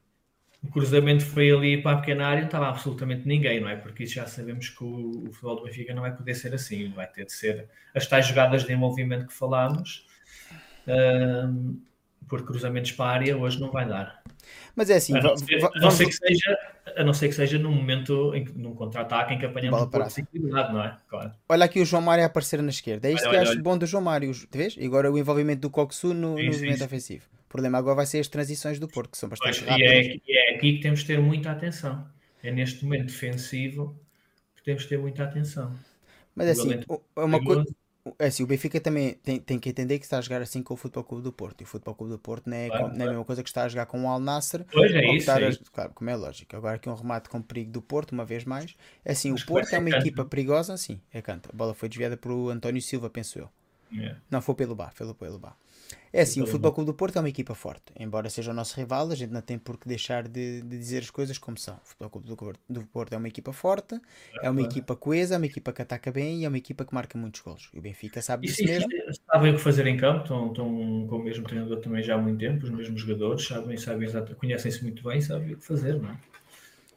o 0.62 0.68
cruzamento 0.68 1.24
foi 1.24 1.50
ali 1.50 1.82
para 1.82 1.96
a 1.96 2.00
pequena 2.00 2.26
área, 2.26 2.40
não 2.40 2.46
estava 2.46 2.68
absolutamente 2.68 3.26
ninguém, 3.26 3.60
não 3.60 3.68
é? 3.68 3.76
Porque 3.76 4.04
já 4.04 4.26
sabemos 4.26 4.68
que 4.68 4.84
o, 4.84 5.24
o, 5.28 5.32
futebol 5.32 5.56
do 5.56 5.62
Benfica 5.64 5.94
não 5.94 6.02
vai 6.02 6.14
poder 6.14 6.34
ser 6.34 6.54
assim, 6.54 6.90
vai 6.90 7.06
ter 7.06 7.24
de 7.24 7.32
ser 7.32 7.68
as 7.94 8.06
tais 8.06 8.26
jogadas 8.26 8.64
de 8.64 8.72
envolvimento 8.72 9.26
que 9.26 9.32
falámos, 9.32 10.06
por 12.28 12.44
cruzamentos 12.44 12.92
para 12.92 13.06
a 13.06 13.12
área, 13.14 13.36
hoje 13.36 13.58
não 13.58 13.70
vai 13.70 13.88
dar. 13.88 14.22
Mas 14.76 14.88
é 14.90 14.96
assim, 14.96 15.16
a 15.16 15.22
não 15.22 15.36
ser, 15.36 15.64
a 15.64 15.80
não 15.80 15.90
ser 15.90 16.06
que, 16.06 16.12
seja, 16.12 16.58
a 16.96 17.04
não 17.04 17.12
ser 17.12 17.28
que 17.28 17.34
seja 17.34 17.58
num 17.58 17.72
momento, 17.72 18.34
em, 18.34 18.44
num 18.54 18.74
contra-ataque 18.74 19.34
em 19.34 19.38
que 19.38 19.46
apanhamos 19.46 19.82
um 19.82 19.88
pouco 19.88 20.08
de 20.08 20.20
equilibrado, 20.20 20.72
não 20.72 20.84
é? 20.84 20.96
Claro. 21.08 21.32
Olha 21.48 21.64
aqui 21.64 21.80
o 21.80 21.86
João 21.86 22.02
Mário 22.02 22.24
a 22.24 22.26
aparecer 22.26 22.62
na 22.62 22.70
esquerda, 22.70 23.08
é 23.08 23.12
isto 23.12 23.24
olha, 23.24 23.30
que 23.30 23.36
olha, 23.36 23.42
acho 23.42 23.52
olha. 23.52 23.62
bom 23.62 23.78
do 23.78 23.86
João 23.86 24.02
Mário, 24.02 24.30
vês? 24.52 24.76
E 24.78 24.86
agora 24.86 25.10
o 25.10 25.18
envolvimento 25.18 25.62
do 25.62 25.70
Coxu 25.70 26.14
no, 26.14 26.36
no 26.36 26.44
movimento 26.44 26.84
ofensivo. 26.84 27.24
O 27.50 27.52
problema 27.52 27.78
agora 27.78 27.96
vai 27.96 28.06
ser 28.06 28.20
as 28.20 28.28
transições 28.28 28.78
do 28.78 28.86
Porto, 28.86 29.10
que 29.10 29.18
são 29.18 29.28
bastante 29.28 29.64
pois, 29.64 29.68
rápidas. 29.68 30.06
E 30.06 30.10
é, 30.10 30.20
e 30.24 30.36
é 30.36 30.54
aqui 30.54 30.76
que 30.76 30.82
temos 30.82 31.00
de 31.00 31.06
ter 31.06 31.18
muita 31.18 31.50
atenção. 31.50 32.06
É 32.44 32.52
neste 32.52 32.84
momento 32.84 33.06
defensivo 33.06 34.00
que 34.54 34.62
temos 34.62 34.84
de 34.84 34.88
ter 34.88 34.98
muita 35.00 35.24
atenção. 35.24 35.74
Mas 36.32 36.46
é 36.46 36.50
assim, 36.52 36.80
uma 37.16 37.42
coisa. 37.42 37.66
É 38.20 38.26
assim, 38.26 38.44
o 38.44 38.46
Benfica 38.46 38.80
também 38.80 39.14
tem, 39.14 39.40
tem 39.40 39.58
que 39.58 39.68
entender 39.68 39.98
que 39.98 40.04
está 40.04 40.18
a 40.18 40.20
jogar 40.20 40.40
assim 40.40 40.62
com 40.62 40.74
o 40.74 40.76
Futebol 40.76 41.02
Clube 41.02 41.24
do 41.24 41.32
Porto. 41.32 41.60
E 41.60 41.64
o 41.64 41.66
Futebol 41.66 41.96
Clube 41.96 42.12
do 42.12 42.20
Porto 42.20 42.48
não 42.48 42.56
é, 42.56 42.68
claro, 42.68 42.88
não 42.94 43.00
é 43.00 43.04
a 43.04 43.08
mesma 43.08 43.24
coisa 43.24 43.42
que 43.42 43.48
está 43.48 43.64
a 43.64 43.68
jogar 43.68 43.86
com 43.86 44.04
o 44.04 44.08
Al 44.08 44.20
Nasser. 44.20 44.64
Pois 44.70 44.92
é 44.92 45.04
isso, 45.12 45.28
é 45.32 45.48
a, 45.48 45.56
Claro, 45.72 45.92
como 45.92 46.08
é 46.08 46.14
lógico. 46.14 46.54
Agora 46.54 46.76
aqui 46.76 46.88
um 46.88 46.94
remate 46.94 47.28
com 47.28 47.42
perigo 47.42 47.72
do 47.72 47.82
Porto, 47.82 48.12
uma 48.12 48.24
vez 48.24 48.44
mais. 48.44 48.76
É 49.04 49.10
assim, 49.10 49.32
Mas 49.32 49.42
o 49.42 49.46
Porto 49.46 49.74
é 49.74 49.78
uma 49.80 49.90
equipa 49.90 50.24
perigosa, 50.24 50.76
sim, 50.76 51.00
é 51.12 51.20
canta. 51.20 51.50
A 51.52 51.56
bola 51.56 51.74
foi 51.74 51.88
desviada 51.88 52.16
por 52.16 52.30
António 52.52 52.80
Silva, 52.80 53.10
penso 53.10 53.40
eu. 53.40 53.50
Yeah. 53.92 54.20
Não, 54.30 54.40
foi 54.40 54.54
pelo 54.54 54.76
Bar, 54.76 54.92
foi 54.94 55.12
pelo 55.14 55.38
Bar. 55.40 55.56
É 56.12 56.22
assim, 56.22 56.42
o 56.42 56.46
Futebol 56.46 56.72
Clube 56.72 56.90
do 56.90 56.94
Porto 56.94 57.16
é 57.16 57.20
uma 57.20 57.28
equipa 57.28 57.54
forte. 57.54 57.92
Embora 57.98 58.28
seja 58.28 58.50
o 58.50 58.54
nosso 58.54 58.76
rival, 58.76 59.10
a 59.10 59.14
gente 59.14 59.30
não 59.30 59.40
tem 59.40 59.58
por 59.58 59.78
que 59.78 59.86
deixar 59.86 60.26
de, 60.26 60.60
de 60.62 60.78
dizer 60.78 60.98
as 60.98 61.10
coisas 61.10 61.38
como 61.38 61.56
são. 61.56 61.74
O 61.74 61.88
Futebol 61.88 62.10
Clube 62.10 62.58
do 62.68 62.84
Porto 62.86 63.12
é 63.12 63.16
uma 63.16 63.28
equipa 63.28 63.52
forte, 63.52 64.00
é 64.42 64.50
uma 64.50 64.62
equipa 64.62 64.96
coesa, 64.96 65.34
é 65.34 65.36
uma 65.36 65.46
equipa 65.46 65.72
que 65.72 65.82
ataca 65.82 66.10
bem 66.10 66.40
e 66.40 66.44
é 66.44 66.48
uma 66.48 66.58
equipa 66.58 66.84
que 66.84 66.94
marca 66.94 67.16
muitos 67.16 67.40
golos. 67.40 67.70
E 67.72 67.78
o 67.78 67.82
Benfica 67.82 68.20
sabe 68.20 68.46
disso 68.46 68.64
mesmo. 68.64 68.88
Sabem 69.26 69.52
o 69.52 69.56
que 69.56 69.62
fazer 69.62 69.86
em 69.86 69.96
campo, 69.96 70.22
estão, 70.22 70.48
estão 70.48 71.06
com 71.08 71.16
o 71.16 71.22
mesmo 71.22 71.44
treinador 71.44 71.80
também 71.80 72.02
já 72.02 72.14
há 72.14 72.18
muito 72.18 72.38
tempo, 72.38 72.64
os 72.64 72.70
mesmos 72.70 73.00
jogadores, 73.00 73.46
sabem, 73.46 73.76
sabem 73.76 74.08
conhecem-se 74.34 74.82
muito 74.82 75.02
bem, 75.02 75.20
sabem 75.20 75.54
o 75.54 75.56
que 75.58 75.64
fazer, 75.64 76.00
não 76.00 76.10
é? 76.10 76.29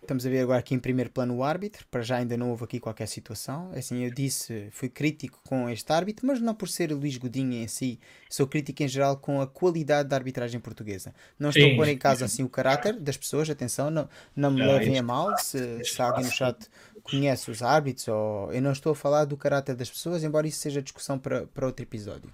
Estamos 0.04 0.26
a 0.26 0.30
ver 0.30 0.42
agora 0.42 0.60
aqui 0.60 0.76
em 0.76 0.80
primeiro 0.80 1.10
plano 1.10 1.34
o 1.38 1.44
árbitro, 1.44 1.88
para 1.90 2.02
já 2.02 2.18
ainda 2.18 2.36
não 2.36 2.50
houve 2.50 2.66
aqui 2.66 2.78
qualquer 2.78 3.08
situação. 3.08 3.72
Assim, 3.74 4.04
eu 4.04 4.14
disse, 4.14 4.68
fui 4.72 4.90
crítico 4.90 5.40
com 5.48 5.70
este 5.70 5.90
árbitro, 5.94 6.28
mas 6.28 6.42
não 6.42 6.54
por 6.54 6.68
ser 6.68 6.92
Luís 6.92 7.16
Godinho 7.16 7.54
em 7.54 7.68
si, 7.70 7.98
sou 8.30 8.46
crítico 8.46 8.84
em 8.84 8.88
geral 8.88 9.16
com 9.16 9.40
a 9.40 9.48
qualidade 9.48 10.10
da 10.10 10.18
arbitragem 10.18 10.60
portuguesa. 10.60 11.16
Não 11.40 11.52
estou 11.52 11.72
a 11.72 11.76
pôr 11.76 11.88
em 11.88 11.98
causa 11.98 12.26
assim 12.26 12.44
o 12.44 12.50
caráter 12.50 13.00
das 13.00 13.16
pessoas, 13.16 13.50
atenção, 13.50 13.90
não, 13.90 14.10
não 14.36 14.52
me 14.52 14.62
levem 14.62 15.00
a 15.00 15.04
mal 15.04 15.38
se, 15.38 15.82
se 15.86 16.02
alguém 16.02 16.26
no 16.26 16.32
chat 16.32 16.70
conhece 17.02 17.50
os 17.50 17.64
árbitros, 17.64 18.10
ou 18.10 18.52
eu 18.52 18.62
não 18.62 18.74
estou 18.74 18.92
a 18.92 18.96
falar 18.96 19.24
do 19.24 19.38
caráter 19.38 19.74
das 19.74 19.90
pessoas, 19.90 20.22
embora 20.22 20.46
isso 20.46 20.60
seja 20.60 20.82
discussão 20.82 21.18
para, 21.18 21.48
para 21.48 21.66
outro 21.66 21.82
episódio. 21.82 22.30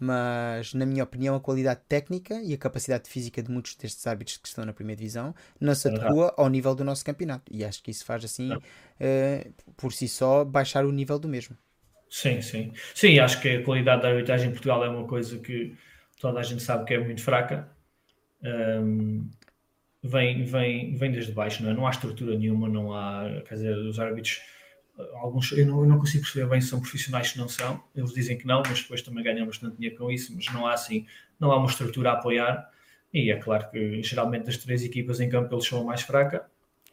Mas 0.00 0.74
na 0.74 0.86
minha 0.86 1.04
opinião 1.04 1.34
a 1.34 1.40
qualidade 1.40 1.80
técnica 1.88 2.40
e 2.42 2.54
a 2.54 2.58
capacidade 2.58 3.08
física 3.08 3.42
de 3.42 3.50
muitos 3.50 3.74
destes 3.74 4.06
árbitros 4.06 4.36
que 4.36 4.48
estão 4.48 4.64
na 4.64 4.72
primeira 4.72 4.98
divisão 4.98 5.34
não 5.60 5.74
se 5.74 5.88
adequa 5.88 6.34
ao 6.36 6.48
nível 6.48 6.74
do 6.74 6.84
nosso 6.84 7.04
campeonato 7.04 7.44
e 7.50 7.64
acho 7.64 7.82
que 7.82 7.90
isso 7.90 8.04
faz 8.04 8.24
assim 8.24 8.52
uh, 8.52 9.54
por 9.76 9.92
si 9.92 10.08
só 10.08 10.44
baixar 10.44 10.84
o 10.84 10.92
nível 10.92 11.18
do 11.18 11.28
mesmo. 11.28 11.56
Sim, 12.10 12.40
sim. 12.40 12.72
Sim, 12.94 13.18
acho 13.18 13.40
que 13.40 13.56
a 13.56 13.62
qualidade 13.62 14.02
da 14.02 14.08
arbitragem 14.08 14.48
em 14.48 14.52
Portugal 14.52 14.84
é 14.84 14.88
uma 14.88 15.06
coisa 15.06 15.38
que 15.38 15.76
toda 16.20 16.40
a 16.40 16.42
gente 16.42 16.62
sabe 16.62 16.84
que 16.84 16.94
é 16.94 16.98
muito 16.98 17.22
fraca. 17.22 17.68
Um, 18.42 19.28
vem, 20.02 20.44
vem, 20.44 20.94
vem 20.94 21.10
desde 21.10 21.32
baixo, 21.32 21.62
não, 21.62 21.70
é? 21.70 21.74
não 21.74 21.86
há 21.86 21.90
estrutura 21.90 22.36
nenhuma, 22.38 22.68
não 22.68 22.94
há, 22.94 23.42
quer 23.46 23.54
dizer, 23.54 23.76
os 23.76 23.98
árbitros, 23.98 24.40
alguns, 25.14 25.52
eu 25.52 25.66
não, 25.66 25.82
eu 25.82 25.88
não 25.88 25.98
consigo 25.98 26.24
perceber 26.24 26.48
bem 26.48 26.60
se 26.60 26.68
são 26.68 26.80
profissionais 26.80 27.30
se 27.30 27.38
não 27.38 27.48
são, 27.48 27.82
eles 27.94 28.12
dizem 28.12 28.36
que 28.36 28.46
não, 28.46 28.62
mas 28.66 28.82
depois 28.82 29.02
também 29.02 29.22
ganham 29.22 29.46
bastante 29.46 29.76
dinheiro 29.76 29.96
com 29.96 30.10
isso, 30.10 30.34
mas 30.34 30.46
não 30.52 30.66
há 30.66 30.72
assim, 30.72 31.06
não 31.38 31.52
há 31.52 31.56
uma 31.56 31.68
estrutura 31.68 32.10
a 32.10 32.12
apoiar, 32.14 32.70
e 33.12 33.30
é 33.30 33.36
claro 33.36 33.70
que 33.70 34.02
geralmente 34.02 34.44
das 34.44 34.56
três 34.58 34.84
equipas 34.84 35.20
em 35.20 35.28
campo 35.28 35.54
eles 35.54 35.66
são 35.66 35.80
a 35.80 35.84
mais 35.84 36.02
fraca, 36.02 36.46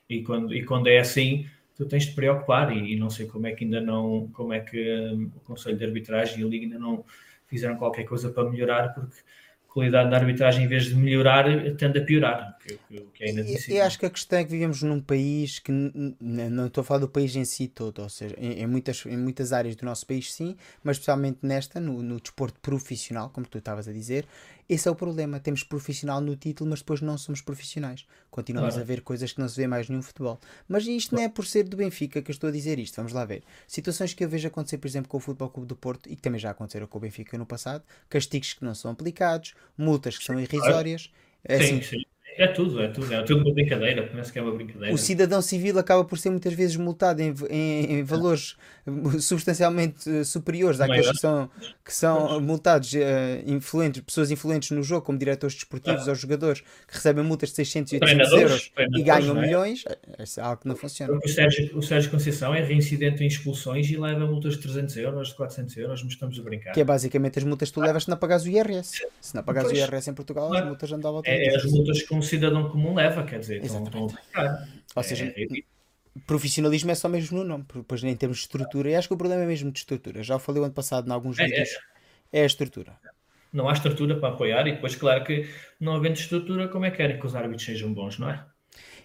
e 0.09 0.21
quando, 0.21 0.53
e 0.53 0.63
quando 0.63 0.87
é 0.87 0.99
assim, 0.99 1.47
tu 1.75 1.85
tens 1.85 2.03
de 2.03 2.09
te 2.11 2.15
preocupar, 2.15 2.75
e, 2.75 2.93
e 2.93 2.95
não 2.95 3.09
sei 3.09 3.25
como 3.25 3.47
é 3.47 3.53
que 3.53 3.63
ainda 3.63 3.81
não, 3.81 4.29
como 4.33 4.53
é 4.53 4.59
que 4.59 4.77
um, 5.11 5.31
o 5.35 5.39
Conselho 5.41 5.77
de 5.77 5.85
Arbitragem 5.85 6.39
e 6.39 6.43
a 6.43 6.47
Liga 6.47 6.65
ainda 6.65 6.79
não 6.79 7.03
fizeram 7.47 7.75
qualquer 7.75 8.03
coisa 8.03 8.29
para 8.29 8.49
melhorar, 8.49 8.93
porque 8.93 9.17
qualidade 9.75 10.09
da 10.09 10.15
arbitragem, 10.15 10.63
em 10.63 10.67
vez 10.69 10.85
de 10.85 10.95
melhorar, 10.95 11.43
tende 11.75 11.99
a 11.99 12.01
piorar, 12.01 12.57
que, 12.65 12.79
que 13.13 13.23
é 13.25 13.31
inadmissível. 13.31 13.75
Eu 13.75 13.83
acho 13.83 13.99
que 13.99 14.05
a 14.05 14.09
questão 14.09 14.39
é 14.39 14.45
que 14.45 14.49
vivemos 14.49 14.81
num 14.81 15.01
país 15.01 15.59
que, 15.59 15.69
não 15.69 16.67
estou 16.67 16.81
a 16.81 16.85
falar 16.85 17.01
do 17.01 17.09
país 17.09 17.35
em 17.35 17.43
si 17.43 17.67
todo, 17.67 18.01
ou 18.01 18.07
seja, 18.07 18.33
em, 18.39 18.61
em 18.61 18.67
muitas, 18.67 19.05
em 19.05 19.17
muitas 19.17 19.51
áreas 19.51 19.75
do 19.75 19.85
nosso 19.85 20.07
país 20.07 20.33
sim, 20.33 20.55
mas 20.81 20.95
especialmente 20.95 21.39
nesta, 21.43 21.77
no, 21.77 22.01
no 22.01 22.21
desporto 22.21 22.57
profissional, 22.61 23.29
como 23.29 23.45
tu 23.45 23.57
estavas 23.57 23.85
a 23.89 23.91
dizer, 23.91 24.25
esse 24.67 24.87
é 24.87 24.91
o 24.91 24.95
problema. 24.95 25.39
Temos 25.39 25.63
profissional 25.63 26.19
no 26.19 26.35
título, 26.35 26.69
mas 26.69 26.79
depois 26.79 27.01
não 27.01 27.17
somos 27.17 27.41
profissionais. 27.41 28.05
Continuamos 28.31 28.73
claro. 28.73 28.83
a 28.83 28.85
ver 28.85 29.01
coisas 29.01 29.31
que 29.31 29.39
não 29.39 29.47
se 29.47 29.55
vê 29.55 29.67
mais 29.67 29.87
nenhum 29.87 30.01
futebol. 30.01 30.39
Mas 30.67 30.87
isto 30.87 31.15
não 31.15 31.21
é 31.21 31.29
por 31.29 31.45
ser 31.45 31.63
do 31.63 31.77
Benfica 31.77 32.21
que 32.21 32.31
eu 32.31 32.33
estou 32.33 32.49
a 32.49 32.51
dizer 32.51 32.79
isto. 32.79 32.95
Vamos 32.95 33.13
lá 33.13 33.25
ver. 33.25 33.43
Situações 33.67 34.13
que 34.13 34.23
eu 34.23 34.29
vejo 34.29 34.47
acontecer, 34.47 34.77
por 34.77 34.87
exemplo, 34.87 35.09
com 35.09 35.17
o 35.17 35.19
Futebol 35.19 35.49
Clube 35.49 35.67
do 35.67 35.75
Porto 35.75 36.09
e 36.09 36.15
que 36.15 36.21
também 36.21 36.39
já 36.39 36.51
aconteceram 36.51 36.87
com 36.87 36.97
o 36.97 37.01
Benfica 37.01 37.37
no 37.37 37.45
passado: 37.45 37.83
castigos 38.09 38.53
que 38.53 38.65
não 38.65 38.73
são 38.73 38.91
aplicados, 38.91 39.53
multas 39.77 40.17
que 40.17 40.23
são 40.23 40.39
irrisórias. 40.39 41.11
É 41.43 41.59
sim, 41.59 41.79
assim, 41.79 41.81
sim. 41.81 42.05
É 42.37 42.47
tudo, 42.47 42.81
é 42.81 42.87
tudo. 42.87 43.13
É 43.13 43.21
tudo 43.23 43.43
uma 43.43 43.53
brincadeira, 43.53 44.03
parece 44.03 44.31
que 44.31 44.39
é 44.39 44.41
uma 44.41 44.53
brincadeira. 44.53 44.93
O 44.93 44.97
cidadão 44.97 45.41
civil 45.41 45.77
acaba 45.79 46.03
por 46.03 46.17
ser 46.17 46.29
muitas 46.29 46.53
vezes 46.53 46.75
multado 46.75 47.21
em, 47.21 47.33
em, 47.49 47.99
em 47.99 48.03
valores 48.03 48.55
substancialmente 49.19 50.07
eh, 50.09 50.23
superiores 50.23 50.79
àqueles 50.79 51.09
que 51.09 51.17
são, 51.17 51.49
que 51.83 51.93
são 51.93 52.39
multados, 52.39 52.93
uh, 52.93 52.97
influentes, 53.47 54.01
pessoas 54.01 54.29
influentes 54.29 54.71
no 54.71 54.83
jogo, 54.83 55.03
como 55.03 55.17
diretores 55.17 55.55
desportivos 55.55 56.07
ah. 56.07 56.11
ou 56.11 56.15
jogadores, 56.15 56.61
que 56.61 56.93
recebem 56.93 57.23
multas 57.23 57.49
de 57.49 57.55
600 57.55 57.93
e 57.93 57.95
800 57.95 58.31
euros 58.33 58.71
e 58.95 59.01
ganham 59.01 59.37
é? 59.37 59.41
milhões. 59.41 59.83
É 59.87 60.41
algo 60.41 60.61
que 60.61 60.67
não 60.67 60.75
funciona. 60.75 61.13
O 61.13 61.27
Sérgio, 61.27 61.77
o 61.77 61.81
Sérgio 61.81 62.11
Conceição 62.11 62.53
é 62.53 62.63
reincidente 62.63 63.23
em 63.23 63.27
expulsões 63.27 63.89
e 63.89 63.97
leva 63.97 64.25
multas 64.27 64.53
de 64.53 64.59
300 64.59 64.97
euros, 64.97 65.29
de 65.29 65.35
400 65.35 65.77
euros, 65.77 66.03
mas 66.03 66.13
estamos 66.13 66.39
a 66.39 66.43
brincar. 66.43 66.71
Que 66.73 66.81
é 66.81 66.83
basicamente 66.83 67.39
as 67.39 67.45
multas 67.45 67.69
que 67.69 67.73
tu 67.73 67.81
levas 67.81 68.03
se 68.03 68.09
não 68.09 68.17
pagares 68.17 68.45
o 68.45 68.49
IRS. 68.49 69.07
Se 69.19 69.35
não 69.35 69.43
pagares 69.43 69.71
o 69.71 69.75
IRS 69.75 70.09
em 70.09 70.13
Portugal, 70.13 70.53
as 70.53 70.65
multas 70.65 70.89
volta. 70.91 71.29
É, 71.29 71.47
é 71.47 71.55
as 71.55 71.65
multas 71.65 72.03
com 72.03 72.21
cidadão 72.25 72.69
comum 72.69 72.93
leva, 72.93 73.23
quer 73.23 73.39
dizer, 73.39 73.63
estão, 73.63 73.83
estão 73.83 74.07
a 74.35 74.67
Ou 74.95 75.03
seja, 75.03 75.25
é, 75.35 75.43
é 75.43 75.75
profissionalismo 76.25 76.91
é 76.91 76.95
só 76.95 77.09
mesmo 77.09 77.37
no 77.37 77.43
nome, 77.43 77.65
depois 77.73 78.03
em 78.03 78.15
termos 78.15 78.37
de 78.37 78.43
estrutura, 78.43 78.89
e 78.89 78.95
acho 78.95 79.07
que 79.07 79.13
o 79.13 79.17
problema 79.17 79.43
é 79.43 79.47
mesmo 79.47 79.71
de 79.71 79.79
estrutura. 79.79 80.23
Já 80.23 80.35
o 80.35 80.39
falei 80.39 80.61
o 80.61 80.65
ano 80.65 80.73
passado 80.73 81.07
em 81.07 81.11
alguns 81.11 81.37
é, 81.39 81.45
vídeos, 81.45 81.69
é. 82.31 82.39
é 82.39 82.43
a 82.43 82.45
estrutura. 82.45 82.97
Não 83.51 83.69
há 83.69 83.73
estrutura 83.73 84.17
para 84.19 84.29
apoiar, 84.29 84.67
e 84.67 84.73
depois, 84.73 84.95
claro 84.95 85.23
que 85.23 85.49
não 85.79 85.95
havendo 85.95 86.15
estrutura, 86.15 86.67
como 86.67 86.85
é 86.85 86.91
que 86.91 86.97
querem 86.97 87.19
que 87.19 87.25
os 87.25 87.35
árbitros 87.35 87.65
sejam 87.65 87.93
bons, 87.93 88.19
não 88.19 88.29
é? 88.29 88.45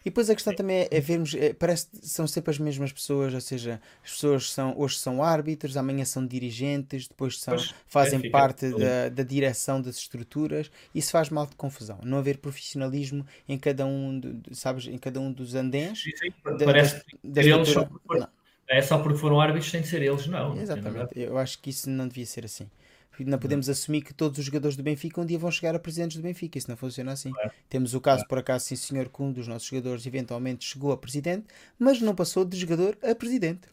E 0.01 0.05
depois 0.05 0.31
a 0.31 0.35
questão 0.35 0.55
também 0.55 0.79
é, 0.79 0.89
é 0.91 1.01
vermos, 1.01 1.35
é, 1.35 1.53
parece 1.53 1.89
que 1.89 2.09
são 2.09 2.27
sempre 2.27 2.51
as 2.51 2.59
mesmas 2.59 2.93
pessoas, 2.93 3.35
ou 3.35 3.41
seja, 3.41 3.81
as 4.03 4.13
pessoas 4.13 4.51
são, 4.51 4.75
hoje 4.79 4.97
são 4.97 5.23
árbitros, 5.23 5.77
amanhã 5.77 6.05
são 6.05 6.27
dirigentes, 6.27 7.07
depois 7.07 7.39
são, 7.39 7.55
pois, 7.55 7.75
fazem 7.87 8.21
é, 8.25 8.31
parte 8.31 8.71
da, 8.71 9.11
da 9.11 9.23
direção 9.23 9.81
das 9.81 9.97
estruturas, 9.97 10.71
isso 10.95 11.11
faz 11.11 11.29
mal 11.29 11.47
de 11.47 11.55
confusão. 11.55 11.99
Não 12.03 12.19
haver 12.19 12.39
profissionalismo 12.39 13.27
em 13.47 13.59
cada 13.59 13.85
um, 13.85 14.19
de, 14.19 14.55
sabes, 14.55 14.87
em 14.87 14.97
cada 14.97 15.21
um 15.21 15.31
dos 15.31 15.55
andens. 15.55 16.03
Sim, 16.03 16.11
sim, 16.17 16.33
parece 16.43 17.03
da, 17.23 17.43
eles 17.43 17.69
só 17.69 17.85
porque, 17.85 18.27
é 18.69 18.81
só 18.81 18.99
porque 18.99 19.19
foram 19.19 19.39
árbitros 19.39 19.71
sem 19.71 19.85
ser 19.85 20.01
eles, 20.01 20.27
não. 20.27 20.57
Exatamente, 20.57 21.19
eu 21.21 21.37
acho 21.37 21.59
que 21.59 21.69
isso 21.69 21.91
não 21.91 22.09
devia 22.09 22.27
ser 22.27 22.47
assim 22.47 22.67
não 23.25 23.39
podemos 23.39 23.69
assumir 23.69 24.03
que 24.03 24.15
todos 24.15 24.39
os 24.39 24.45
jogadores 24.45 24.77
do 24.77 24.83
Benfica 24.83 25.21
um 25.21 25.27
dia 25.27 25.39
vão 25.39 25.51
chegar 25.51 25.75
a 25.75 25.79
presidentes 25.79 26.17
do 26.17 26.23
Benfica. 26.23 26.59
Isso 26.59 26.71
não 26.71 26.77
funciona 26.77 27.13
assim. 27.13 27.33
É. 27.41 27.51
Temos 27.69 27.95
o 27.95 28.01
caso, 28.01 28.25
é. 28.25 28.27
por 28.27 28.39
acaso, 28.39 28.67
sim 28.67 28.77
senhor, 28.77 29.09
que 29.09 29.23
um 29.23 29.33
dos 29.33 29.47
nossos 29.47 29.69
jogadores 29.69 30.07
eventualmente 30.07 30.65
chegou 30.65 30.93
a 30.93 30.97
presidente, 30.97 31.47
mas 31.79 32.01
não 32.01 32.15
passou 32.15 32.45
de 32.45 32.57
jogador 32.59 32.97
a 33.03 33.15
presidente. 33.15 33.69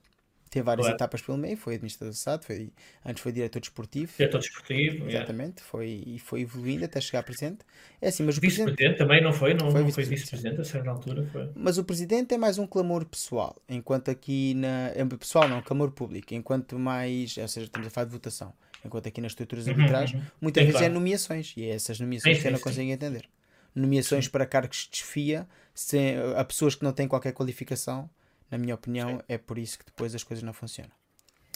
Teve 0.50 0.64
várias 0.64 0.88
etapas 0.88 1.22
pelo 1.22 1.38
meio, 1.38 1.58
foi 1.58 1.76
administrador 1.76 2.14
de 2.14 2.20
SAD, 2.20 2.46
foi, 2.46 2.70
antes 3.06 3.22
foi 3.22 3.32
diretor 3.32 3.60
desportivo. 3.60 4.14
Diretor 4.18 4.40
desportivo, 4.40 5.10
exatamente, 5.10 5.62
foi, 5.62 6.04
e 6.06 6.20
foi 6.20 6.42
evoluindo 6.42 6.86
até 6.86 7.02
chegar 7.02 7.20
a 7.20 7.24
presidente. 7.24 7.60
É 8.02 8.08
assim, 8.08 8.24
mas 8.24 8.38
o 8.38 8.42
vice-presidente 8.42 8.76
presidente... 8.78 8.98
também 8.98 9.22
não 9.22 9.34
foi, 9.34 9.54
não 9.54 9.70
foi, 9.70 9.82
não 9.82 9.92
foi 9.92 10.06
vice-presidente 10.06 10.62
a 10.62 10.64
certa 10.64 10.90
altura. 10.90 11.26
Foi. 11.32 11.50
Mas 11.54 11.78
o 11.78 11.84
presidente 11.84 12.34
é 12.34 12.38
mais 12.38 12.58
um 12.58 12.66
clamor 12.66 13.06
pessoal, 13.06 13.56
enquanto 13.68 14.10
aqui 14.10 14.54
na. 14.54 14.90
É, 14.96 15.06
pessoal 15.06 15.50
não, 15.50 15.62
clamor 15.62 15.92
público, 15.92 16.34
enquanto 16.34 16.80
mais. 16.80 17.38
Ou 17.38 17.48
seja, 17.48 17.66
estamos 17.66 17.88
a 17.88 17.92
falar 17.92 18.06
de 18.06 18.12
votação 18.12 18.54
enquanto 18.86 19.08
aqui 19.08 19.22
nas 19.22 19.32
estruturas 19.32 19.68
arbitrais 19.68 20.12
uhum, 20.12 20.20
uhum. 20.20 20.26
muitas 20.42 20.64
vezes 20.64 20.76
é 20.76 20.80
claro. 20.80 20.94
é 20.94 21.00
nomeações 21.00 21.54
e 21.58 21.66
é 21.66 21.70
essas 21.70 22.00
nomeações 22.00 22.42
que 22.42 22.48
eu 22.48 22.52
não 22.52 22.60
consigo 22.60 22.90
entender. 22.90 23.30
Nomeações 23.76 24.26
sim. 24.26 24.32
para 24.32 24.46
cargos 24.46 24.86
de 24.86 24.90
desfia 24.92 25.48
se, 25.74 26.16
a 26.36 26.44
pessoas 26.44 26.76
que 26.76 26.84
não 26.84 26.92
têm 26.92 27.08
qualquer 27.08 27.34
qualificação, 27.34 28.10
na 28.50 28.58
minha 28.58 28.74
opinião, 28.74 29.18
sim. 29.18 29.24
é 29.28 29.38
por 29.38 29.58
isso 29.58 29.78
que 29.78 29.86
depois 29.86 30.16
as 30.16 30.24
coisas 30.24 30.44
não 30.44 30.54
funcionam. 30.54 30.92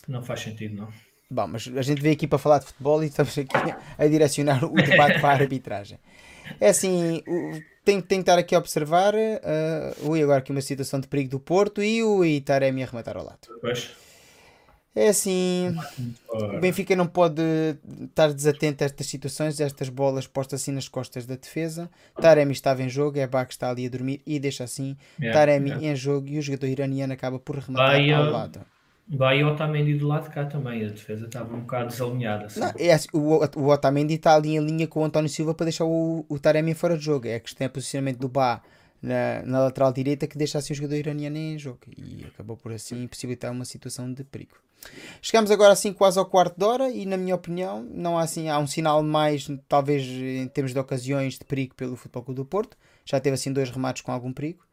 Não 0.08 0.24
faz 0.24 0.42
sentido, 0.42 0.76
não. 0.76 0.94
Bom, 1.30 1.48
mas 1.48 1.66
a 1.76 1.82
gente 1.82 2.02
veio 2.02 2.14
aqui 2.14 2.28
para 2.28 2.38
falar 2.38 2.60
de 2.60 2.66
futebol 2.66 3.02
e 3.04 3.08
estamos 3.08 3.38
aqui 3.38 3.56
a 3.98 4.08
direcionar 4.08 4.66
o 4.66 4.74
debate 4.74 5.22
para 5.22 5.30
a 5.30 5.34
arbitragem. 5.34 5.98
É 6.60 6.70
assim, 6.70 7.24
tenho, 7.86 8.02
tenho 8.02 8.04
que 8.04 8.16
estar 8.20 8.38
aqui 8.38 8.54
a 8.54 8.58
observar. 8.58 9.14
Uh, 9.16 10.10
ui, 10.10 10.22
agora 10.22 10.40
aqui 10.40 10.52
uma 10.52 10.62
situação 10.62 11.00
de 11.00 11.08
perigo 11.08 11.30
do 11.30 11.40
Porto 11.40 11.82
e 11.82 12.04
o 12.04 12.26
Itaremi 12.26 12.84
a 12.84 12.86
rematar 12.86 13.16
ao 13.16 13.24
lado. 13.24 13.48
Pois. 13.62 13.92
É 14.94 15.08
assim, 15.08 15.74
o 16.28 16.60
Benfica 16.60 16.94
não 16.98 17.08
pode 17.08 17.42
estar 18.04 18.34
desatento 18.34 18.84
a 18.84 18.86
estas 18.86 19.08
situações, 19.08 19.62
a 19.62 19.64
estas 19.64 19.88
bolas 19.88 20.28
postas 20.28 20.62
assim 20.62 20.74
nas 20.74 20.90
costas 20.90 21.26
da 21.26 21.36
defesa. 21.36 21.90
Taremi 22.20 22.52
estava 22.52 22.84
em 22.84 22.90
jogo, 22.90 23.18
é 23.18 23.26
que 23.26 23.54
está 23.54 23.70
ali 23.70 23.86
a 23.86 23.90
dormir 23.90 24.22
e 24.28 24.38
deixa 24.38 24.66
assim 24.66 24.98
yeah, 25.18 25.40
Taremi 25.40 25.70
yeah. 25.70 25.88
em 25.88 25.96
jogo 25.96 26.28
e 26.28 26.38
o 26.38 26.42
jogador 26.42 26.68
iraniano 26.68 27.14
acaba 27.14 27.40
por 27.40 27.58
rematar 27.58 27.88
Bahia, 27.88 28.18
ao 28.18 28.32
lado. 28.32 28.62
Vai 29.08 29.42
o 29.42 29.48
Otamendi 29.48 29.94
do 29.94 30.08
lado 30.08 30.26
de 30.26 30.30
cá 30.32 30.46
também, 30.46 30.86
a 30.86 30.90
defesa 30.90 31.26
estava 31.26 31.56
um 31.56 31.62
bocado 31.62 31.88
desalinhada. 31.88 32.46
Assim. 32.48 32.60
Não, 32.60 32.74
é, 32.78 32.92
assim, 32.92 33.08
o, 33.14 33.62
o 33.62 33.70
Otamendi 33.70 34.16
está 34.16 34.36
ali 34.36 34.58
em 34.58 34.60
linha 34.60 34.88
com 34.88 35.02
o 35.02 35.06
António 35.06 35.30
Silva 35.30 35.54
para 35.54 35.66
deixar 35.66 35.86
o, 35.86 36.26
o 36.28 36.38
Taremi 36.38 36.74
fora 36.74 36.98
de 36.98 37.06
jogo. 37.06 37.28
É 37.28 37.36
a 37.36 37.40
questão 37.40 37.64
é 37.64 37.70
posicionamento 37.70 38.20
do 38.20 38.28
Bá 38.28 38.62
na, 39.02 39.42
na 39.44 39.60
lateral 39.62 39.92
direita 39.92 40.28
que 40.28 40.38
deixa 40.38 40.58
assim 40.58 40.74
o 40.74 40.76
jogador 40.76 40.96
iraniano 40.96 41.38
em 41.38 41.58
jogo 41.58 41.80
e 41.98 42.26
acabou 42.26 42.56
por 42.56 42.72
assim 42.72 43.08
possibilitar 43.08 43.52
uma 43.52 43.66
situação 43.66 44.12
de 44.14 44.24
perigo. 44.24 44.56
Chegamos 45.22 45.52
agora 45.52 45.74
assim 45.74 45.94
quase 45.94 46.18
ao 46.18 46.26
quarto 46.26 46.58
de 46.58 46.66
hora 46.66 46.90
e 46.90 47.06
na 47.06 47.18
minha 47.18 47.36
opinião 47.36 47.84
não 47.84 48.18
há 48.18 48.24
assim 48.24 48.50
há 48.50 48.58
um 48.58 48.68
sinal 48.68 49.04
mais 49.04 49.48
talvez 49.68 50.04
em 50.06 50.48
termos 50.48 50.74
de 50.74 50.80
ocasiões 50.80 51.38
de 51.38 51.46
perigo 51.46 51.76
pelo 51.76 51.96
Futebol 51.96 52.24
Clube 52.24 52.42
do 52.42 52.46
Porto. 52.46 52.78
Já 53.06 53.20
teve 53.20 53.36
assim 53.36 53.52
dois 53.52 53.70
remates 53.70 54.02
com 54.02 54.12
algum 54.12 54.32
perigo 54.32 54.64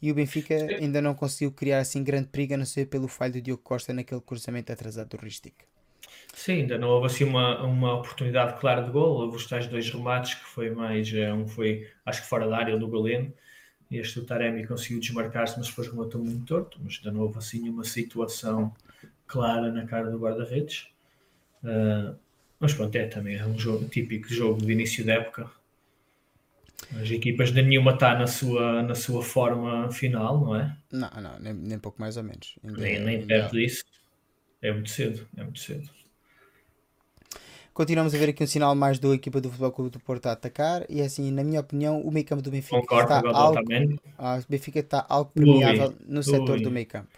e 0.00 0.10
o 0.10 0.14
Benfica 0.14 0.54
ainda 0.54 1.00
não 1.00 1.14
conseguiu 1.14 1.52
criar 1.52 1.78
assim 1.78 2.02
grande 2.02 2.28
perigo 2.28 2.54
a 2.54 2.56
não 2.56 2.64
ser 2.64 2.86
pelo 2.86 3.06
falho 3.06 3.34
do 3.34 3.40
Diogo 3.40 3.62
Costa 3.62 3.92
naquele 3.92 4.20
cruzamento 4.20 4.72
atrasado 4.72 5.16
do 5.16 5.22
Ristic. 5.22 5.54
Sim, 6.34 6.62
ainda 6.62 6.78
não 6.78 6.88
houve 6.88 7.06
assim 7.06 7.24
uma, 7.24 7.62
uma 7.62 7.94
oportunidade 7.94 8.58
clara 8.58 8.82
de 8.82 8.90
gol. 8.90 9.20
Houve 9.20 9.36
os 9.36 9.46
tais 9.46 9.66
dois 9.66 9.88
remates 9.90 10.34
que 10.34 10.44
foi 10.44 10.70
mais 10.70 11.12
eh, 11.12 11.32
um 11.32 11.46
foi 11.46 11.86
acho 12.04 12.22
que 12.22 12.28
fora 12.28 12.48
da 12.48 12.56
área 12.56 12.76
do 12.76 12.88
Galeno 12.88 13.32
este 13.98 14.20
o 14.20 14.24
Taremi 14.24 14.66
conseguiu 14.66 15.00
desmarcar-se, 15.00 15.58
mas 15.58 15.68
depois 15.68 15.88
rematou 15.88 16.22
muito 16.22 16.44
torto. 16.46 16.78
Mas 16.82 16.98
ainda 16.98 17.12
não 17.12 17.22
houve 17.22 17.38
assim 17.38 17.68
uma 17.68 17.84
situação 17.84 18.74
clara 19.26 19.70
na 19.72 19.86
cara 19.86 20.10
do 20.10 20.18
guarda-redes. 20.18 20.88
Uh, 21.62 22.16
mas 22.58 22.74
pronto, 22.74 22.94
é 22.94 23.06
também 23.06 23.36
é 23.36 23.46
um 23.46 23.58
jogo, 23.58 23.88
típico 23.88 24.32
jogo 24.32 24.64
de 24.64 24.72
início 24.72 25.04
da 25.04 25.14
época. 25.14 25.50
As 27.00 27.10
equipas 27.10 27.52
de 27.52 27.62
nenhuma 27.62 27.92
está 27.92 28.18
na 28.18 28.26
sua, 28.26 28.82
na 28.82 28.94
sua 28.94 29.22
forma 29.22 29.90
final, 29.90 30.40
não 30.40 30.56
é? 30.56 30.76
Não, 30.90 31.10
não, 31.20 31.38
nem, 31.38 31.54
nem 31.54 31.78
pouco 31.78 32.00
mais 32.00 32.16
ou 32.16 32.22
menos. 32.22 32.58
Ainda, 32.62 32.80
nem 32.80 33.00
nem 33.00 33.26
perto 33.26 33.52
disso. 33.52 33.84
É 34.60 34.72
muito 34.72 34.90
cedo, 34.90 35.26
é 35.36 35.42
muito 35.42 35.60
cedo. 35.60 35.88
Continuamos 37.72 38.14
a 38.14 38.18
ver 38.18 38.28
aqui 38.28 38.44
um 38.44 38.46
sinal 38.46 38.74
mais 38.74 38.98
da 38.98 39.08
equipa 39.08 39.40
do 39.40 39.48
Futebol 39.48 39.72
Clube 39.72 39.90
do 39.90 40.00
Porto 40.00 40.26
a 40.26 40.32
atacar 40.32 40.84
e 40.90 41.00
assim, 41.00 41.30
na 41.30 41.42
minha 41.42 41.60
opinião, 41.60 42.02
o 42.02 42.10
meio 42.10 42.26
campo 42.26 42.42
do 42.42 42.50
Benfica 42.50 42.78
Concordo, 42.78 43.02
está 43.02 43.30
algo, 43.34 43.58
ah, 44.18 44.38
o 44.38 44.50
Benfica 44.50 44.80
está 44.80 45.06
algo 45.08 45.30
premiável 45.32 45.94
no 46.06 46.22
setor 46.22 46.60
do 46.60 46.70
meio 46.70 46.86
campo. 46.86 47.16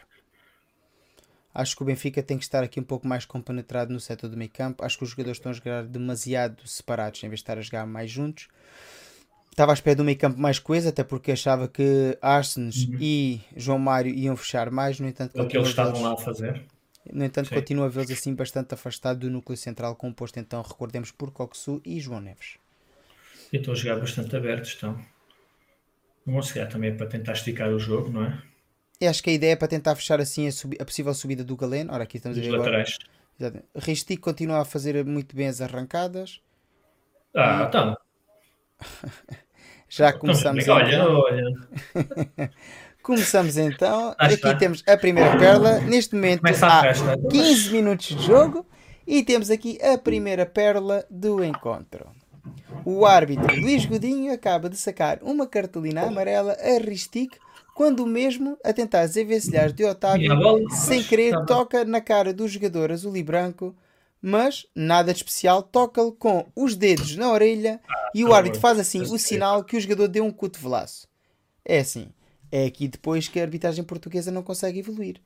Acho 1.52 1.76
que 1.76 1.82
o 1.82 1.86
Benfica 1.86 2.22
tem 2.22 2.38
que 2.38 2.44
estar 2.44 2.62
aqui 2.62 2.78
um 2.78 2.84
pouco 2.84 3.06
mais 3.06 3.24
compenetrado 3.24 3.92
no 3.92 4.00
setor 4.00 4.28
do 4.28 4.36
meio 4.36 4.50
campo. 4.50 4.84
Acho 4.84 4.98
que 4.98 5.04
os 5.04 5.10
jogadores 5.10 5.38
estão 5.38 5.50
a 5.50 5.54
jogar 5.54 5.84
demasiado 5.84 6.66
separados 6.66 7.22
em 7.22 7.28
vez 7.28 7.38
de 7.38 7.42
estar 7.42 7.58
a 7.58 7.60
jogar 7.60 7.86
mais 7.86 8.10
juntos. 8.10 8.48
Estava 9.50 9.72
à 9.72 9.74
espera 9.74 9.94
do 9.94 10.04
meio 10.04 10.18
campo 10.18 10.40
mais 10.40 10.58
coisa, 10.58 10.88
até 10.88 11.04
porque 11.04 11.30
achava 11.30 11.68
que 11.68 12.18
Arsens 12.20 12.88
uhum. 12.88 12.96
e 13.00 13.40
João 13.56 13.78
Mário 13.78 14.12
iam 14.12 14.36
fechar 14.36 14.68
mais, 14.68 14.98
no 14.98 15.06
entanto... 15.06 15.40
O 15.40 15.46
que 15.46 15.56
eles 15.56 15.68
estavam 15.68 16.02
lá 16.02 16.14
a 16.14 16.16
fazer. 16.16 16.64
No 17.12 17.24
entanto, 17.24 17.48
Sim. 17.48 17.54
continua 17.54 17.86
a 17.86 17.88
vê-los 17.88 18.10
assim 18.10 18.34
bastante 18.34 18.74
afastado 18.74 19.20
do 19.20 19.30
núcleo 19.30 19.56
central, 19.56 19.94
composto 19.96 20.38
então, 20.38 20.62
recordemos, 20.62 21.10
por 21.10 21.30
Coxu 21.30 21.80
e 21.84 22.00
João 22.00 22.20
Neves. 22.20 22.56
E 23.52 23.56
estão 23.58 23.74
a 23.74 23.76
jogar 23.76 24.00
bastante 24.00 24.34
abertos, 24.34 24.70
estão. 24.70 24.98
Vão 26.26 26.40
chegar 26.42 26.66
também 26.66 26.90
é 26.90 26.94
para 26.94 27.06
tentar 27.06 27.32
esticar 27.32 27.68
o 27.68 27.78
jogo, 27.78 28.10
não 28.10 28.24
é? 28.24 28.42
E 29.00 29.06
acho 29.06 29.22
que 29.22 29.30
a 29.30 29.32
ideia 29.32 29.52
é 29.52 29.56
para 29.56 29.68
tentar 29.68 29.94
fechar 29.96 30.20
assim 30.20 30.48
a, 30.48 30.50
a 30.80 30.84
possível 30.84 31.12
subida 31.12 31.44
do 31.44 31.56
Galeno. 31.56 31.92
Ora, 31.92 32.04
aqui 32.04 32.16
estamos 32.16 32.38
Os 32.38 32.44
a 32.44 32.50
ver 32.50 32.56
laterais. 32.56 32.98
agora. 33.38 33.62
Continua 34.20 34.62
a 34.62 34.64
fazer 34.64 35.04
muito 35.04 35.36
bem 35.36 35.48
as 35.48 35.60
arrancadas. 35.60 36.40
Ah, 37.34 37.66
então. 37.68 37.96
Já 39.88 40.12
começamos. 40.12 40.66
Olha, 40.66 40.94
então. 40.94 41.20
olha. 41.20 41.44
começamos 43.04 43.56
então. 43.56 44.14
Ah, 44.18 44.26
Aqui 44.26 44.58
temos 44.58 44.82
a 44.88 44.96
primeira 44.96 45.36
pérola. 45.36 45.78
Neste 45.80 46.14
momento 46.14 46.42
há 46.62 46.82
15 47.30 47.70
minutos 47.70 48.06
de 48.06 48.22
jogo. 48.26 48.66
E 49.06 49.22
temos 49.22 49.50
aqui 49.50 49.78
a 49.82 49.98
primeira 49.98 50.46
pérola 50.46 51.04
do 51.10 51.44
encontro. 51.44 52.06
O 52.84 53.04
árbitro 53.04 53.54
Luís 53.60 53.84
Godinho 53.84 54.32
acaba 54.32 54.68
de 54.68 54.78
sacar 54.78 55.18
uma 55.22 55.46
cartolina 55.46 56.02
amarela 56.02 56.56
a 56.58 56.78
Ristic 56.78 57.36
quando 57.74 58.04
o 58.04 58.06
mesmo, 58.06 58.56
a 58.64 58.72
tentar 58.72 59.00
desenvencilhar 59.06 59.72
de 59.72 59.84
Otávio, 59.84 60.30
sem 60.70 61.02
querer, 61.02 61.44
toca 61.44 61.84
na 61.84 62.00
cara 62.00 62.32
do 62.32 62.46
jogador 62.46 62.92
azul 62.92 63.16
e 63.16 63.22
branco, 63.22 63.74
mas 64.22 64.64
nada 64.74 65.12
de 65.12 65.18
especial, 65.18 65.62
toca-lhe 65.62 66.12
com 66.12 66.46
os 66.54 66.76
dedos 66.76 67.16
na 67.16 67.30
orelha 67.30 67.80
e 68.14 68.24
o 68.24 68.32
árbitro 68.32 68.60
faz 68.60 68.78
assim 68.78 69.02
o 69.02 69.18
sinal 69.18 69.64
que 69.64 69.76
o 69.76 69.80
jogador 69.80 70.08
deu 70.08 70.24
um 70.24 70.30
cotovelaço. 70.30 71.08
É 71.64 71.80
assim, 71.80 72.08
é 72.56 72.66
aqui 72.66 72.86
depois 72.86 73.26
que 73.26 73.40
a 73.40 73.42
arbitragem 73.42 73.82
portuguesa 73.82 74.30
não 74.30 74.40
consegue 74.40 74.78
evoluir. 74.78 75.20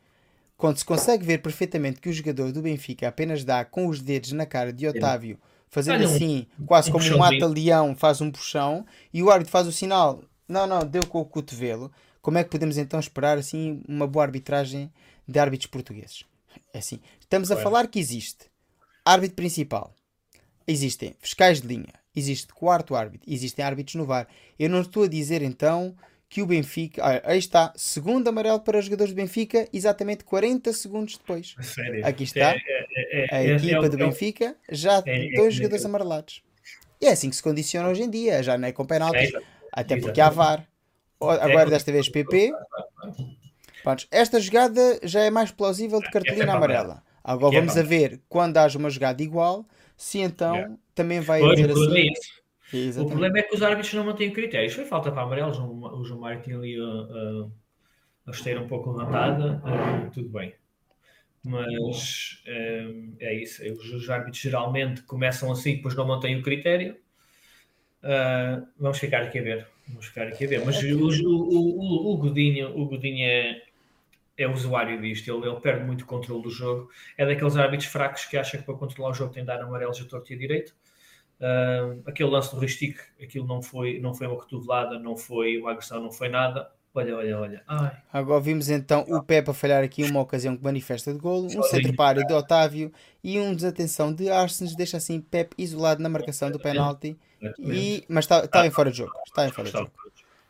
Quando 0.57 0.79
se 0.79 0.85
consegue 0.85 1.27
ver 1.27 1.43
perfeitamente 1.43 2.01
que 2.01 2.09
o 2.09 2.13
jogador 2.13 2.51
do 2.53 2.63
Benfica 2.63 3.07
apenas 3.07 3.45
dá 3.45 3.67
com 3.67 3.87
os 3.87 4.01
dedos 4.01 4.33
na 4.33 4.47
cara 4.47 4.73
de 4.73 4.89
Otávio 4.89 5.39
fazendo 5.69 6.03
assim, 6.05 6.47
quase 6.65 6.91
como 6.91 7.05
um 7.05 7.19
mata-leão, 7.19 7.95
faz 7.95 8.23
um 8.23 8.31
puxão, 8.31 8.87
e 9.13 9.23
o 9.23 9.31
árbitro 9.31 9.53
faz 9.53 9.67
o 9.67 9.73
sinal, 9.73 10.23
não, 10.49 10.67
não, 10.67 10.81
deu 10.81 11.07
com 11.07 11.21
o 11.21 11.25
cotovelo. 11.27 11.93
Como 12.23 12.39
é 12.39 12.45
que 12.45 12.49
podemos 12.49 12.79
então 12.79 12.99
esperar 12.99 13.37
assim 13.37 13.83
uma 13.87 14.07
boa 14.07 14.25
arbitragem 14.25 14.91
de 15.29 15.39
árbitros 15.39 15.71
portugueses? 15.71 16.25
É 16.73 16.79
assim, 16.79 16.99
estamos 17.21 17.51
a 17.51 17.57
falar 17.59 17.87
que 17.89 17.99
existe 17.99 18.47
árbitro 19.05 19.37
principal, 19.37 19.93
existem 20.67 21.15
fiscais 21.21 21.61
de 21.61 21.69
linha, 21.69 21.93
existe 22.17 22.55
quarto 22.55 22.97
árbitro, 22.97 23.31
existem 23.31 23.63
árbitros 23.63 23.97
no 23.97 24.07
VAR. 24.07 24.27
Eu 24.59 24.71
não 24.71 24.81
estou 24.81 25.03
a 25.03 25.09
dizer 25.09 25.43
então 25.43 25.95
que 26.29 26.43
o 26.43 26.47
Benfica. 26.47 27.03
Ah, 27.03 27.23
aí 27.25 27.39
está, 27.39 27.73
segundo 27.75 28.29
amarelo 28.29 28.61
para 28.61 28.79
os 28.79 28.85
jogadores 28.85 29.13
do 29.13 29.17
Benfica, 29.17 29.67
exatamente 29.73 30.25
40 30.25 30.73
segundos 30.73 31.17
depois. 31.17 31.55
Sério? 31.61 32.07
Aqui 32.07 32.25
está. 32.25 32.53
É, 32.53 32.61
é, 32.95 33.25
é, 33.25 33.37
a 33.37 33.43
é, 33.43 33.47
equipa 33.57 33.89
do 33.89 33.97
Benfica 33.97 34.55
já 34.71 35.01
tem 35.01 35.33
dois 35.33 35.55
jogadores 35.55 35.85
amarelados. 35.85 36.43
E 37.01 37.07
é 37.07 37.13
assim 37.13 37.31
que 37.31 37.37
se 37.37 37.43
condiciona 37.43 37.89
hoje 37.89 38.03
em 38.03 38.11
dia, 38.11 38.43
já 38.43 38.59
não 38.59 38.69
é 38.69 38.73
com 38.73 38.85
penaltis, 38.85 39.31
até 39.73 39.97
porque 39.97 40.21
há 40.21 40.29
VAR. 40.29 40.67
Agora 41.21 41.71
desta 41.71 41.91
vez 41.91 42.09
PP. 42.09 42.53
Pronto, 43.83 44.07
esta 44.11 44.41
jogada 44.41 45.01
já 45.03 45.21
é 45.23 45.31
mais 45.31 45.51
plausível 45.51 46.01
de 46.01 46.11
cartolina 46.11 46.55
amarela. 46.55 47.03
Agora 47.23 47.57
vamos 47.57 47.77
a 47.77 47.83
ver 47.83 48.21
quando 48.29 48.57
haja 48.59 48.79
uma 48.79 48.91
jogada 48.91 49.23
igual, 49.23 49.67
se 49.97 50.19
então 50.19 50.79
também 50.95 51.21
vai 51.21 51.43
haver 51.43 51.71
assim. 51.71 52.13
Exatamente. 52.73 53.07
O 53.07 53.09
problema 53.09 53.39
é 53.39 53.43
que 53.43 53.55
os 53.55 53.63
árbitros 53.63 53.95
não 53.95 54.05
mantêm 54.05 54.33
critérios. 54.33 54.75
Foi 54.75 54.85
falta 54.85 55.11
para 55.11 55.23
amarelos, 55.23 55.59
o 55.59 56.05
João 56.05 56.21
Mário 56.21 56.43
tinha 56.43 56.57
ali 56.57 56.77
a, 56.79 58.29
a, 58.29 58.31
esteira 58.31 58.61
um 58.61 58.69
pouco 58.69 58.91
levantada, 58.91 59.63
uh, 59.65 60.11
tudo 60.11 60.29
bem. 60.29 60.55
Mas 61.43 62.43
uh, 62.47 63.17
é 63.21 63.35
isso. 63.35 63.63
Os, 63.73 63.91
os, 63.93 64.11
árbitros 64.11 64.39
geralmente 64.39 65.03
começam 65.03 65.51
assim, 65.51 65.77
depois 65.77 65.95
não 65.95 66.07
mantêm 66.07 66.39
o 66.39 66.43
critério. 66.43 66.97
Uh, 68.03 68.67
vamos 68.79 68.99
ficar 68.99 69.23
aqui 69.23 69.39
a 69.39 69.43
ver. 69.43 69.67
Vamos 69.89 70.07
ficar 70.07 70.27
aqui 70.27 70.45
a 70.45 70.49
ver. 70.49 70.65
Mas 70.65 70.83
o, 70.83 70.99
o, 70.99 72.11
o, 72.11 72.15
o 72.15 72.17
Godinho, 72.19 72.79
o 72.79 72.85
Godinho 72.85 73.27
é, 73.27 73.63
é 74.37 74.47
usuário 74.47 75.01
disto, 75.01 75.35
ele, 75.35 75.49
ele, 75.49 75.61
perde 75.61 75.85
muito 75.85 76.03
o 76.03 76.07
controle 76.07 76.43
do 76.43 76.51
jogo. 76.51 76.91
É 77.17 77.25
daqueles 77.25 77.57
árbitros 77.57 77.91
fracos 77.91 78.27
que 78.27 78.37
acham 78.37 78.61
que 78.61 78.67
para 78.67 78.75
controlar 78.75 79.11
o 79.11 79.15
jogo 79.15 79.33
tem 79.33 79.43
de 79.43 79.47
dar 79.47 79.63
amarelos 79.63 80.01
a 80.01 80.05
torto 80.05 80.31
e 80.33 80.37
a 80.37 80.39
direito. 80.39 80.75
Uh, 81.41 82.03
aquele 82.05 82.31
lance 82.31 82.53
do 82.55 82.61
Ristic, 82.61 82.99
aquilo 83.23 83.47
não 83.47 83.63
foi, 83.63 84.01
não 84.01 84.13
foi 84.13 84.27
uma 84.27 84.37
cotovelada, 84.37 84.99
não 84.99 85.17
foi 85.17 85.59
uma 85.59 85.71
agressão, 85.71 86.03
não 86.03 86.11
foi 86.11 86.29
nada. 86.29 86.71
Olha, 86.95 87.17
olha, 87.17 87.39
olha. 87.39 87.63
Ai. 87.69 87.97
Agora 88.13 88.41
vimos 88.41 88.69
então 88.69 89.05
o 89.09 89.23
Pepe 89.23 89.51
a 89.51 89.55
falhar 89.55 89.85
aqui 89.85 90.03
uma 90.03 90.21
ocasião 90.21 90.57
que 90.57 90.65
manifesta 90.65 91.13
de 91.13 91.19
golo, 91.21 91.47
um 91.47 91.63
centro-paro 91.63 92.27
de 92.27 92.33
Otávio 92.33 92.93
e 93.23 93.39
um 93.39 93.55
desatenção 93.55 94.13
de 94.13 94.29
Arsens, 94.29 94.75
deixa 94.75 94.97
assim 94.97 95.21
Pepe 95.21 95.55
isolado 95.57 96.03
na 96.03 96.09
marcação 96.09 96.51
do 96.51 96.59
penalti. 96.59 97.17
E, 97.61 98.05
mas 98.09 98.25
está, 98.25 98.45
está 98.45 98.67
em 98.67 98.71
fora 98.71 98.91
de 98.91 98.99
jogo. 98.99 99.13
Está 99.27 99.47
em 99.47 99.53
fora 99.53 99.67
de 99.67 99.73
jogo. 99.73 99.93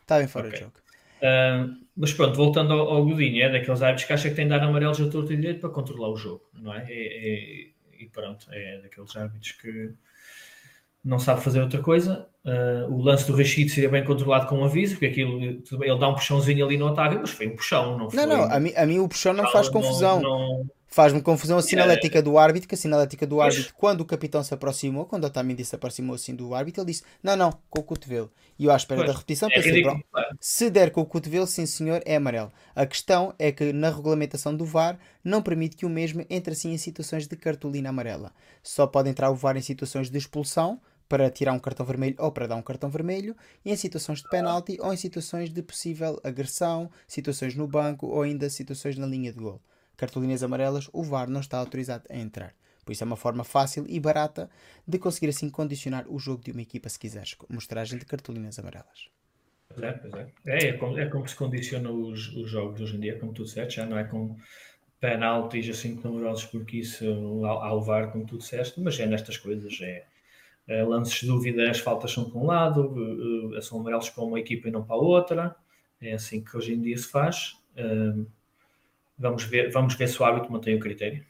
Está 0.01 0.27
fora 0.27 0.49
de 0.49 0.57
jogo. 0.57 0.73
Uh, 1.19 1.75
mas 1.95 2.13
pronto, 2.13 2.35
voltando 2.35 2.73
ao, 2.73 2.79
ao 2.89 3.05
Godinho, 3.05 3.43
é 3.43 3.51
daqueles 3.51 3.81
árbitros 3.81 4.07
que 4.07 4.13
acha 4.13 4.29
que 4.29 4.35
tem 4.35 4.45
de 4.45 4.49
dar 4.49 4.63
amarelos 4.63 4.99
a 4.99 5.09
torto 5.09 5.33
e 5.33 5.35
direito 5.35 5.59
para 5.59 5.69
controlar 5.69 6.09
o 6.09 6.15
jogo, 6.15 6.49
não 6.53 6.73
é? 6.73 6.85
é, 6.89 6.93
é 6.93 7.67
e 7.99 8.09
pronto, 8.11 8.47
é 8.51 8.79
daqueles 8.81 9.15
árbitros 9.15 9.51
que 9.51 9.93
não 11.03 11.19
sabe 11.19 11.41
fazer 11.41 11.61
outra 11.61 11.81
coisa. 11.81 12.27
Uh, 12.45 12.91
o 12.93 13.01
lance 13.01 13.27
do 13.27 13.35
Rashid 13.35 13.69
seria 13.69 13.89
bem 13.89 14.03
controlado 14.03 14.47
com 14.47 14.59
um 14.59 14.63
aviso, 14.63 14.93
porque 14.93 15.07
aquilo 15.07 15.41
ele 15.41 15.99
dá 15.99 16.07
um 16.07 16.15
puxãozinho 16.15 16.65
ali 16.65 16.77
no 16.77 16.87
Otávio, 16.87 17.19
mas 17.19 17.31
foi 17.31 17.47
um 17.47 17.55
puxão, 17.55 17.97
não 17.97 18.09
foi. 18.09 18.19
Não, 18.19 18.27
não, 18.27 18.43
a 18.51 18.59
mim, 18.59 18.73
a 18.75 18.85
mim 18.85 18.99
o 18.99 19.07
puxão 19.07 19.33
não, 19.33 19.43
não 19.43 19.51
faz 19.51 19.69
confusão. 19.69 20.21
Não, 20.21 20.65
Faz-me 20.91 21.21
confusão 21.21 21.59
a 21.59 21.61
sinalética 21.61 22.17
é. 22.17 22.21
do 22.21 22.35
árbitro, 22.35 22.67
que 22.67 22.73
a 22.73 22.77
sinalética 22.77 23.27
do 23.27 23.39
árbitro, 23.39 23.71
quando 23.77 24.01
o 24.01 24.05
capitão 24.05 24.43
se 24.43 24.55
aproximou, 24.55 25.05
quando 25.05 25.23
o 25.23 25.27
Otamendi 25.27 25.63
se 25.63 25.75
aproximou 25.75 26.15
assim 26.15 26.33
do 26.33 26.55
árbitro, 26.55 26.81
ele 26.81 26.91
disse: 26.91 27.03
Não, 27.21 27.35
não, 27.35 27.53
com 27.69 27.81
o 27.81 27.83
cotovelo. 27.83 28.31
E 28.57 28.65
eu, 28.65 28.71
à 28.71 28.75
espera 28.75 29.01
pois, 29.01 29.11
da 29.11 29.13
repetição, 29.15 29.49
é 29.51 29.53
pensei: 29.53 29.83
Pronto, 29.83 30.03
se 30.39 30.67
der 30.71 30.89
com 30.89 31.01
o 31.01 31.05
cotovelo, 31.05 31.45
sim 31.45 31.67
senhor, 31.67 32.01
é 32.05 32.15
amarelo. 32.15 32.51
A 32.75 32.87
questão 32.87 33.35
é 33.37 33.51
que 33.51 33.71
na 33.71 33.91
regulamentação 33.91 34.55
do 34.55 34.65
VAR 34.65 34.97
não 35.23 35.43
permite 35.43 35.77
que 35.77 35.85
o 35.85 35.89
mesmo 35.89 36.25
entre 36.27 36.53
assim 36.53 36.73
em 36.73 36.77
situações 36.79 37.27
de 37.27 37.35
cartolina 37.35 37.89
amarela. 37.89 38.31
Só 38.63 38.87
pode 38.87 39.09
entrar 39.09 39.29
o 39.29 39.35
VAR 39.35 39.57
em 39.57 39.61
situações 39.61 40.09
de 40.09 40.17
expulsão, 40.17 40.81
para 41.09 41.29
tirar 41.31 41.53
um 41.53 41.59
cartão 41.59 41.85
vermelho 41.85 42.15
ou 42.19 42.31
para 42.31 42.47
dar 42.47 42.55
um 42.55 42.61
cartão 42.61 42.89
vermelho, 42.89 43.35
e 43.65 43.71
em 43.71 43.75
situações 43.75 44.21
de 44.21 44.29
penalti 44.29 44.77
ou 44.79 44.93
em 44.93 44.97
situações 44.97 45.49
de 45.49 45.63
possível 45.63 46.21
agressão, 46.23 46.89
situações 47.07 47.55
no 47.55 47.67
banco 47.67 48.05
ou 48.05 48.21
ainda 48.21 48.47
situações 48.49 48.95
na 48.95 49.07
linha 49.07 49.33
de 49.33 49.39
gol. 49.39 49.59
Cartolinas 49.97 50.43
amarelas, 50.43 50.87
o 50.93 51.03
VAR 51.03 51.29
não 51.29 51.41
está 51.41 51.57
autorizado 51.57 52.05
a 52.09 52.15
entrar. 52.15 52.53
Por 52.85 52.93
isso 52.93 53.03
é 53.03 53.07
uma 53.07 53.17
forma 53.17 53.43
fácil 53.43 53.85
e 53.89 53.99
barata 53.99 54.49
de 54.87 54.97
conseguir 54.97 55.29
assim 55.29 55.49
condicionar 55.49 56.05
o 56.07 56.17
jogo 56.17 56.43
de 56.43 56.51
uma 56.51 56.61
equipa 56.61 56.87
se 56.87 56.97
quiseres. 56.97 57.35
Mostragem 57.49 57.97
de 57.97 58.05
cartolinas 58.05 58.57
amarelas. 58.59 59.09
Pois 59.67 59.83
é, 59.83 59.91
pois 59.91 60.13
é. 60.13 60.27
É, 60.45 60.67
é, 60.67 60.73
como, 60.73 60.97
é 60.97 61.05
como 61.07 61.27
se 61.27 61.35
condiciona 61.35 61.91
os, 61.91 62.35
os 62.35 62.49
jogos 62.49 62.81
hoje 62.81 62.95
em 62.95 62.99
dia, 62.99 63.19
como 63.19 63.33
tu 63.33 63.43
disseste, 63.43 63.75
já 63.77 63.85
não 63.85 63.97
é 63.97 64.03
com 64.03 64.37
penaltis 64.99 65.69
assim 65.69 65.99
numerosos 66.03 66.45
porque 66.45 66.77
isso 66.77 67.05
há 67.45 67.73
o 67.73 67.81
VAR, 67.81 68.11
como 68.11 68.25
tu 68.25 68.37
disseste, 68.37 68.79
mas 68.79 68.99
é 68.99 69.05
nestas 69.05 69.37
coisas, 69.37 69.79
é 69.81 70.05
lances 70.87 71.19
de 71.19 71.27
dúvida, 71.27 71.69
as 71.69 71.79
faltas 71.79 72.11
são 72.11 72.29
para 72.29 72.39
um 72.39 72.45
lado, 72.45 72.93
uh, 73.55 73.61
são 73.61 73.79
amarelos 73.79 74.09
para 74.09 74.23
uma 74.23 74.39
equipa 74.39 74.67
e 74.67 74.71
não 74.71 74.83
para 74.83 74.95
a 74.95 74.99
outra. 74.99 75.55
É 76.01 76.13
assim 76.13 76.41
que 76.41 76.55
hoje 76.55 76.73
em 76.73 76.81
dia 76.81 76.97
se 76.97 77.07
faz. 77.07 77.57
Uh, 77.75 78.25
vamos, 79.17 79.43
ver, 79.43 79.71
vamos 79.71 79.95
ver 79.95 80.07
se 80.07 80.21
o 80.21 80.25
árbitro 80.25 80.51
mantém 80.51 80.75
o 80.75 80.79
critério. 80.79 81.23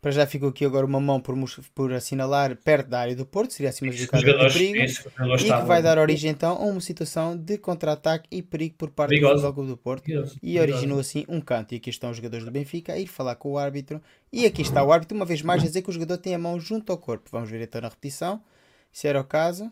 Para 0.00 0.10
já 0.10 0.26
ficou 0.26 0.50
aqui 0.50 0.66
agora 0.66 0.84
uma 0.84 1.00
mão 1.00 1.18
por, 1.18 1.34
por 1.74 1.90
assinalar 1.94 2.56
perto 2.56 2.88
da 2.90 3.00
área 3.00 3.16
do 3.16 3.24
Porto, 3.24 3.54
seria 3.54 3.70
assim 3.70 3.86
uma 3.86 3.92
jogada 3.92 4.48
de 4.48 4.52
perigo, 4.52 4.76
isso, 4.84 5.08
e 5.38 5.44
que 5.44 5.66
vai 5.66 5.82
dar 5.82 5.96
origem 5.96 6.30
então 6.30 6.52
a 6.56 6.64
uma 6.66 6.80
situação 6.82 7.34
de 7.34 7.56
contra-ataque 7.56 8.28
e 8.30 8.42
perigo 8.42 8.74
por 8.76 8.90
parte 8.90 9.08
Perigoso. 9.08 9.36
do 9.36 9.40
Futebol 9.40 9.66
do 9.66 9.76
Porto. 9.78 10.04
Perigoso. 10.04 10.36
E 10.42 10.60
originou 10.60 10.98
assim 10.98 11.24
um 11.26 11.40
canto. 11.40 11.72
E 11.72 11.78
aqui 11.78 11.88
estão 11.88 12.10
os 12.10 12.18
jogadores 12.18 12.44
do 12.44 12.50
Benfica 12.50 12.92
a 12.92 12.98
ir 12.98 13.06
falar 13.06 13.36
com 13.36 13.52
o 13.52 13.56
árbitro. 13.56 13.98
E 14.30 14.44
aqui 14.44 14.60
está 14.60 14.84
o 14.84 14.92
árbitro, 14.92 15.16
uma 15.16 15.24
vez 15.24 15.40
mais, 15.40 15.62
a 15.62 15.66
dizer 15.66 15.80
que 15.80 15.88
o 15.88 15.92
jogador 15.92 16.18
tem 16.18 16.34
a 16.34 16.38
mão 16.38 16.60
junto 16.60 16.92
ao 16.92 16.98
corpo. 16.98 17.30
Vamos 17.32 17.48
ver 17.48 17.62
então 17.62 17.80
na 17.80 17.88
repetição 17.88 18.42
se 18.94 19.08
era 19.08 19.20
o 19.20 19.24
caso. 19.24 19.70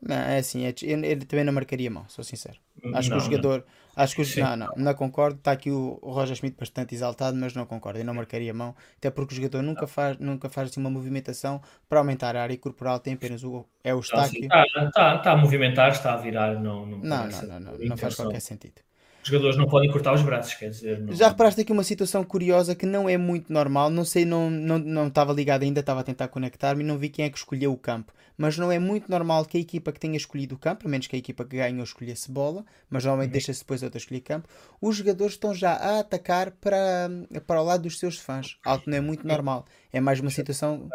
Não, 0.00 0.16
é 0.16 0.38
assim, 0.38 0.64
é, 0.64 0.74
ele 0.80 1.24
também 1.24 1.44
não 1.44 1.52
marcaria 1.52 1.90
mão, 1.90 2.04
sou 2.08 2.24
sincero. 2.24 2.56
Acho 2.94 3.10
não, 3.10 3.18
que 3.18 3.22
o 3.22 3.26
jogador. 3.26 3.58
Não. 3.58 4.02
Acho 4.02 4.16
que 4.16 4.22
o, 4.22 4.40
não, 4.40 4.56
não, 4.56 4.68
não 4.76 4.94
concordo. 4.94 5.38
Está 5.38 5.52
aqui 5.52 5.70
o, 5.70 5.98
o 6.00 6.10
Roger 6.12 6.34
Schmidt 6.36 6.56
bastante 6.58 6.94
exaltado, 6.94 7.36
mas 7.36 7.54
não 7.54 7.66
concordo. 7.66 7.98
Eu 7.98 8.04
não 8.04 8.14
marcaria 8.14 8.54
mão, 8.54 8.74
até 8.96 9.10
porque 9.10 9.34
o 9.34 9.36
jogador 9.36 9.62
nunca 9.62 9.86
faz, 9.86 10.18
nunca 10.18 10.48
faz 10.48 10.70
assim, 10.70 10.80
uma 10.80 10.88
movimentação 10.88 11.60
para 11.88 11.98
aumentar 11.98 12.36
a 12.36 12.42
área 12.42 12.56
corporal, 12.56 13.00
tem 13.00 13.14
apenas 13.14 13.44
o, 13.44 13.66
é 13.84 13.92
o 13.94 14.00
estáquio. 14.00 14.44
Está, 14.44 14.64
está, 14.64 15.16
está 15.16 15.32
a 15.32 15.36
movimentar, 15.36 15.90
está 15.90 16.14
a 16.14 16.16
virar, 16.16 16.54
não. 16.54 16.86
Não, 16.86 16.98
não, 16.98 17.26
não, 17.28 17.42
não, 17.42 17.60
não, 17.60 17.78
não 17.78 17.96
faz 17.96 18.14
qualquer 18.14 18.40
sentido. 18.40 18.80
Os 19.22 19.28
jogadores 19.28 19.56
não 19.56 19.68
podem 19.68 19.88
cortar 19.90 20.12
os 20.14 20.22
braços, 20.22 20.54
quer 20.54 20.70
dizer. 20.70 20.98
Não... 21.00 21.14
Já 21.14 21.28
reparaste 21.28 21.60
aqui 21.60 21.70
uma 21.70 21.84
situação 21.84 22.24
curiosa 22.24 22.74
que 22.74 22.84
não 22.84 23.08
é 23.08 23.16
muito 23.16 23.52
normal. 23.52 23.88
Não 23.88 24.04
sei, 24.04 24.24
não, 24.24 24.50
não, 24.50 24.78
não 24.78 25.06
estava 25.06 25.32
ligado 25.32 25.62
ainda, 25.62 25.78
estava 25.78 26.00
a 26.00 26.02
tentar 26.02 26.26
conectar-me 26.26 26.82
e 26.82 26.86
não 26.86 26.98
vi 26.98 27.08
quem 27.08 27.24
é 27.24 27.30
que 27.30 27.38
escolheu 27.38 27.72
o 27.72 27.76
campo. 27.76 28.12
Mas 28.36 28.58
não 28.58 28.72
é 28.72 28.80
muito 28.80 29.08
normal 29.08 29.44
que 29.44 29.56
a 29.56 29.60
equipa 29.60 29.92
que 29.92 30.00
tenha 30.00 30.16
escolhido 30.16 30.56
o 30.56 30.58
campo, 30.58 30.88
a 30.88 30.90
menos 30.90 31.06
que 31.06 31.14
a 31.14 31.18
equipa 31.18 31.44
que 31.44 31.56
ganhe 31.56 31.78
ou 31.78 31.84
escolhesse 31.84 32.32
bola, 32.32 32.64
mas 32.90 33.04
normalmente 33.04 33.28
uhum. 33.28 33.32
deixa-se 33.32 33.60
depois 33.60 33.82
outra 33.84 33.98
escolher 33.98 34.22
campo, 34.22 34.48
os 34.80 34.96
jogadores 34.96 35.34
estão 35.34 35.54
já 35.54 35.72
a 35.72 36.00
atacar 36.00 36.50
para, 36.50 37.08
para 37.46 37.62
o 37.62 37.64
lado 37.64 37.84
dos 37.84 38.00
seus 38.00 38.18
fãs. 38.18 38.56
Algo 38.64 38.82
que 38.82 38.90
não 38.90 38.96
é 38.96 39.00
muito 39.00 39.24
normal. 39.26 39.64
É 39.92 40.00
mais 40.00 40.18
uma 40.18 40.30
situação 40.30 40.88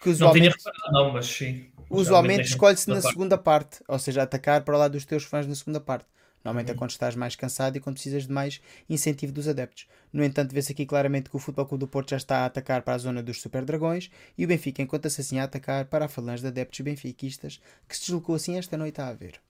que 0.00 0.10
usualmente. 0.10 0.54
Não 0.92 1.04
não, 1.06 1.12
mas 1.12 1.26
sim. 1.26 1.66
Usualmente 1.90 2.48
escolhe-se 2.48 2.88
na 2.88 3.00
segunda 3.00 3.36
parte, 3.36 3.82
ou 3.88 3.98
seja, 3.98 4.22
atacar 4.22 4.62
para 4.62 4.74
o 4.76 4.78
lado 4.78 4.92
dos 4.92 5.04
teus 5.04 5.24
fãs 5.24 5.46
na 5.46 5.54
segunda 5.54 5.80
parte. 5.80 6.06
Normalmente 6.44 6.70
é 6.70 6.74
quando 6.74 6.90
estás 6.90 7.16
mais 7.16 7.34
cansado 7.34 7.76
e 7.76 7.80
quando 7.80 7.94
precisas 7.94 8.26
de 8.26 8.32
mais 8.32 8.60
incentivo 8.88 9.32
dos 9.32 9.48
adeptos. 9.48 9.88
No 10.12 10.22
entanto, 10.22 10.52
vê-se 10.52 10.72
aqui 10.72 10.84
claramente 10.84 11.30
que 11.30 11.36
o 11.36 11.38
Futebol 11.38 11.66
Clube 11.66 11.80
do 11.80 11.88
Porto 11.88 12.10
já 12.10 12.18
está 12.18 12.38
a 12.40 12.46
atacar 12.46 12.82
para 12.82 12.94
a 12.94 12.98
zona 12.98 13.22
dos 13.22 13.40
Super 13.40 13.64
Dragões 13.64 14.10
e 14.36 14.44
o 14.44 14.48
Benfica 14.48 14.82
encontra-se 14.82 15.20
assim 15.20 15.38
a 15.38 15.44
atacar 15.44 15.86
para 15.86 16.04
a 16.04 16.08
falange 16.08 16.42
de 16.42 16.48
adeptos 16.48 16.80
benfiquistas 16.80 17.60
que 17.88 17.96
se 17.96 18.02
deslocou 18.02 18.34
assim 18.34 18.58
esta 18.58 18.76
noite 18.76 19.00
a 19.00 19.08
haver. 19.08 19.40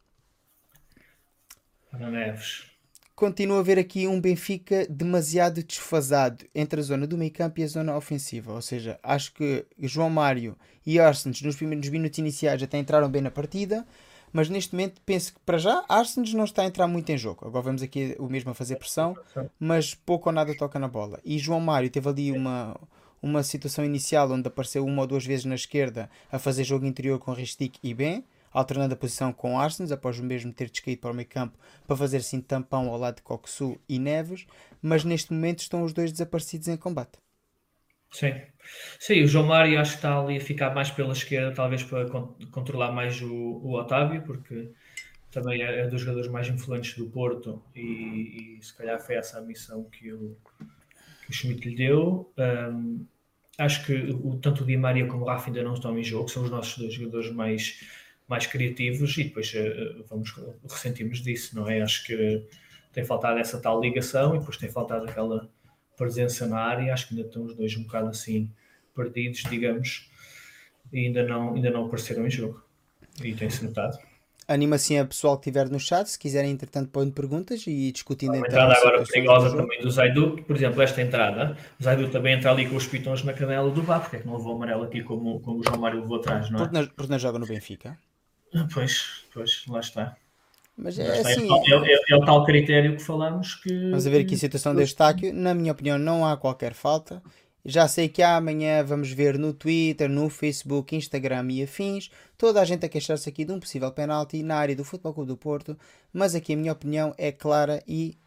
Ana 1.92 2.10
Neves. 2.10 2.74
Continua 3.14 3.58
a 3.58 3.60
haver 3.60 3.78
aqui 3.78 4.08
um 4.08 4.20
Benfica 4.20 4.86
demasiado 4.90 5.62
desfasado 5.62 6.44
entre 6.52 6.80
a 6.80 6.82
zona 6.82 7.06
do 7.06 7.16
meio 7.16 7.30
campo 7.30 7.60
e 7.60 7.62
a 7.62 7.68
zona 7.68 7.96
ofensiva. 7.96 8.52
Ou 8.52 8.60
seja, 8.60 8.98
acho 9.04 9.32
que 9.34 9.64
João 9.78 10.10
Mário 10.10 10.56
e 10.84 10.98
Arsens 10.98 11.40
nos 11.40 11.54
primeiros 11.54 11.88
minutos 11.88 12.18
iniciais 12.18 12.60
até 12.60 12.76
entraram 12.76 13.08
bem 13.08 13.22
na 13.22 13.30
partida, 13.30 13.86
mas 14.34 14.48
neste 14.48 14.74
momento 14.74 15.00
penso 15.06 15.32
que 15.32 15.40
para 15.46 15.58
já 15.58 15.84
Arsenal 15.88 16.28
não 16.32 16.44
está 16.44 16.62
a 16.62 16.66
entrar 16.66 16.88
muito 16.88 17.08
em 17.08 17.16
jogo. 17.16 17.46
Agora 17.46 17.66
vemos 17.66 17.82
aqui 17.82 18.16
o 18.18 18.28
mesmo 18.28 18.50
a 18.50 18.54
fazer 18.54 18.74
pressão, 18.74 19.16
mas 19.60 19.94
pouco 19.94 20.28
ou 20.28 20.34
nada 20.34 20.52
toca 20.56 20.76
na 20.76 20.88
bola. 20.88 21.20
E 21.24 21.38
João 21.38 21.60
Mário 21.60 21.88
teve 21.88 22.08
ali 22.08 22.32
uma, 22.32 22.76
uma 23.22 23.44
situação 23.44 23.84
inicial 23.84 24.28
onde 24.32 24.48
apareceu 24.48 24.84
uma 24.84 25.02
ou 25.02 25.06
duas 25.06 25.24
vezes 25.24 25.44
na 25.44 25.54
esquerda 25.54 26.10
a 26.32 26.38
fazer 26.40 26.64
jogo 26.64 26.84
interior 26.84 27.20
com 27.20 27.32
Ristic 27.32 27.78
e 27.80 27.94
bem, 27.94 28.24
alternando 28.52 28.94
a 28.94 28.96
posição 28.96 29.32
com 29.32 29.56
Arsenal, 29.56 29.92
após 29.92 30.18
o 30.18 30.24
mesmo 30.24 30.52
ter 30.52 30.68
descaído 30.68 31.02
para 31.02 31.12
o 31.12 31.14
meio 31.14 31.28
campo 31.28 31.56
para 31.86 31.96
fazer 31.96 32.16
assim 32.16 32.40
tampão 32.40 32.88
ao 32.88 32.98
lado 32.98 33.16
de 33.16 33.22
Coxu 33.22 33.78
e 33.88 34.00
Neves, 34.00 34.46
mas 34.82 35.04
neste 35.04 35.32
momento 35.32 35.60
estão 35.60 35.84
os 35.84 35.92
dois 35.92 36.10
desaparecidos 36.10 36.66
em 36.66 36.76
combate. 36.76 37.23
Sim. 38.14 38.32
Sim, 38.98 39.24
o 39.24 39.26
João 39.26 39.46
Mário 39.46 39.78
acho 39.78 39.90
que 39.90 39.96
está 39.96 40.18
ali 40.18 40.36
a 40.36 40.40
ficar 40.40 40.72
mais 40.72 40.88
pela 40.88 41.12
esquerda, 41.12 41.52
talvez 41.52 41.82
para 41.82 42.08
controlar 42.50 42.92
mais 42.92 43.20
o, 43.20 43.34
o 43.34 43.74
Otávio, 43.74 44.22
porque 44.22 44.70
também 45.32 45.62
é, 45.62 45.80
é 45.80 45.88
dos 45.88 46.00
jogadores 46.00 46.30
mais 46.30 46.48
influentes 46.48 46.96
do 46.96 47.06
Porto 47.10 47.60
e, 47.74 48.56
e, 48.56 48.64
se 48.64 48.72
calhar 48.76 49.00
foi 49.00 49.16
essa 49.16 49.38
a 49.38 49.42
missão 49.42 49.84
que 49.90 50.12
o, 50.12 50.36
que 51.22 51.30
o 51.30 51.32
Schmidt 51.32 51.68
lhe 51.68 51.74
deu. 51.74 52.32
Um, 52.38 53.04
acho 53.58 53.84
que 53.84 53.92
o, 53.92 54.38
tanto 54.38 54.62
o 54.62 54.66
Di 54.66 54.76
Maria 54.76 55.06
como 55.06 55.24
o 55.24 55.28
Rafa 55.28 55.48
ainda 55.48 55.64
não 55.64 55.74
estão 55.74 55.98
em 55.98 56.04
jogo, 56.04 56.28
são 56.28 56.44
os 56.44 56.50
nossos 56.50 56.78
dois 56.78 56.94
jogadores 56.94 57.32
mais, 57.32 57.80
mais 58.28 58.46
criativos 58.46 59.18
e 59.18 59.24
depois 59.24 59.52
uh, 59.54 60.04
vamos 60.08 60.32
ressentimos 60.70 61.20
disso, 61.20 61.56
não 61.56 61.68
é? 61.68 61.82
Acho 61.82 62.04
que 62.04 62.46
tem 62.92 63.04
faltado 63.04 63.40
essa 63.40 63.60
tal 63.60 63.80
ligação 63.80 64.36
e 64.36 64.38
depois 64.38 64.56
tem 64.56 64.70
faltado 64.70 65.04
aquela 65.04 65.50
presença 65.96 66.46
na 66.46 66.58
área, 66.58 66.92
acho 66.92 67.08
que 67.08 67.14
ainda 67.14 67.26
estão 67.26 67.44
os 67.44 67.54
dois 67.54 67.76
um 67.76 67.82
bocado 67.82 68.08
assim 68.08 68.50
perdidos, 68.94 69.42
digamos, 69.48 70.10
e 70.92 71.06
ainda 71.06 71.24
não, 71.24 71.54
ainda 71.54 71.70
não 71.70 71.86
apareceram 71.86 72.26
em 72.26 72.30
jogo. 72.30 72.62
E 73.22 73.34
tem-se 73.34 73.64
notado. 73.64 73.98
Anima 74.46 74.76
assim 74.76 74.98
a 74.98 75.06
pessoal 75.06 75.38
que 75.38 75.48
estiver 75.48 75.70
no 75.70 75.80
chat, 75.80 76.06
se 76.06 76.18
quiserem, 76.18 76.50
entretanto, 76.50 76.90
põem 76.90 77.10
perguntas 77.10 77.66
e 77.66 77.90
discutindo 77.90 78.34
então. 78.34 78.46
entrada 78.46 78.74
agora 78.74 79.02
perigosa 79.04 79.50
do 79.50 79.56
também 79.56 79.80
do 79.80 79.90
Zaidu, 79.90 80.42
por 80.42 80.54
exemplo, 80.54 80.82
esta 80.82 81.00
entrada, 81.00 81.56
o 81.80 81.82
Zaidu 81.82 82.10
também 82.10 82.34
entra 82.34 82.50
ali 82.50 82.68
com 82.68 82.76
os 82.76 82.86
pitons 82.86 83.24
na 83.24 83.32
canela 83.32 83.70
do 83.70 83.82
Bá, 83.82 84.00
porque 84.00 84.16
é 84.16 84.18
que 84.20 84.26
não 84.26 84.36
levou 84.36 84.56
amarelo 84.56 84.82
aqui 84.82 85.02
como, 85.02 85.40
como 85.40 85.60
o 85.60 85.64
João 85.64 85.80
Mário 85.80 86.00
levou 86.00 86.18
atrás, 86.18 86.50
não 86.50 86.58
é? 86.58 86.62
Porque 86.62 86.78
não, 86.78 86.86
porque 86.88 87.12
não 87.12 87.18
joga 87.18 87.38
no 87.38 87.46
Benfica. 87.46 87.98
Ah, 88.54 88.68
pois, 88.72 89.24
pois, 89.32 89.64
lá 89.66 89.80
está. 89.80 90.16
Mas 90.76 90.98
é 90.98 91.20
assim. 91.20 91.48
É, 91.48 91.74
é, 91.74 91.98
é, 92.10 92.16
o 92.16 92.24
tal 92.24 92.44
critério 92.44 92.96
que 92.96 93.02
falamos 93.02 93.54
que. 93.56 93.90
Vamos 93.90 94.06
a 94.06 94.10
ver 94.10 94.20
aqui 94.20 94.34
a 94.34 94.38
situação 94.38 94.74
deste 94.74 94.92
Estáquio. 94.92 95.32
Na 95.32 95.54
minha 95.54 95.72
opinião, 95.72 95.98
não 95.98 96.26
há 96.26 96.36
qualquer 96.36 96.74
falta. 96.74 97.22
Já 97.66 97.88
sei 97.88 98.08
que 98.10 98.22
amanhã 98.22 98.84
vamos 98.84 99.10
ver 99.10 99.38
no 99.38 99.54
Twitter, 99.54 100.08
no 100.10 100.28
Facebook, 100.28 100.94
Instagram 100.94 101.46
e 101.50 101.62
afins, 101.62 102.10
toda 102.36 102.60
a 102.60 102.64
gente 102.64 102.84
a 102.84 102.88
queixar-se 102.90 103.26
aqui 103.26 103.42
de 103.42 103.52
um 103.52 103.60
possível 103.60 103.90
penalti 103.90 104.42
na 104.42 104.56
área 104.56 104.76
do 104.76 104.84
Futebol 104.84 105.14
Clube 105.14 105.28
do 105.28 105.36
Porto, 105.36 105.74
mas 106.12 106.34
aqui 106.34 106.52
a 106.52 106.56
minha 106.58 106.72
opinião 106.72 107.14
é 107.16 107.32
clara 107.32 107.82
e 107.88 108.18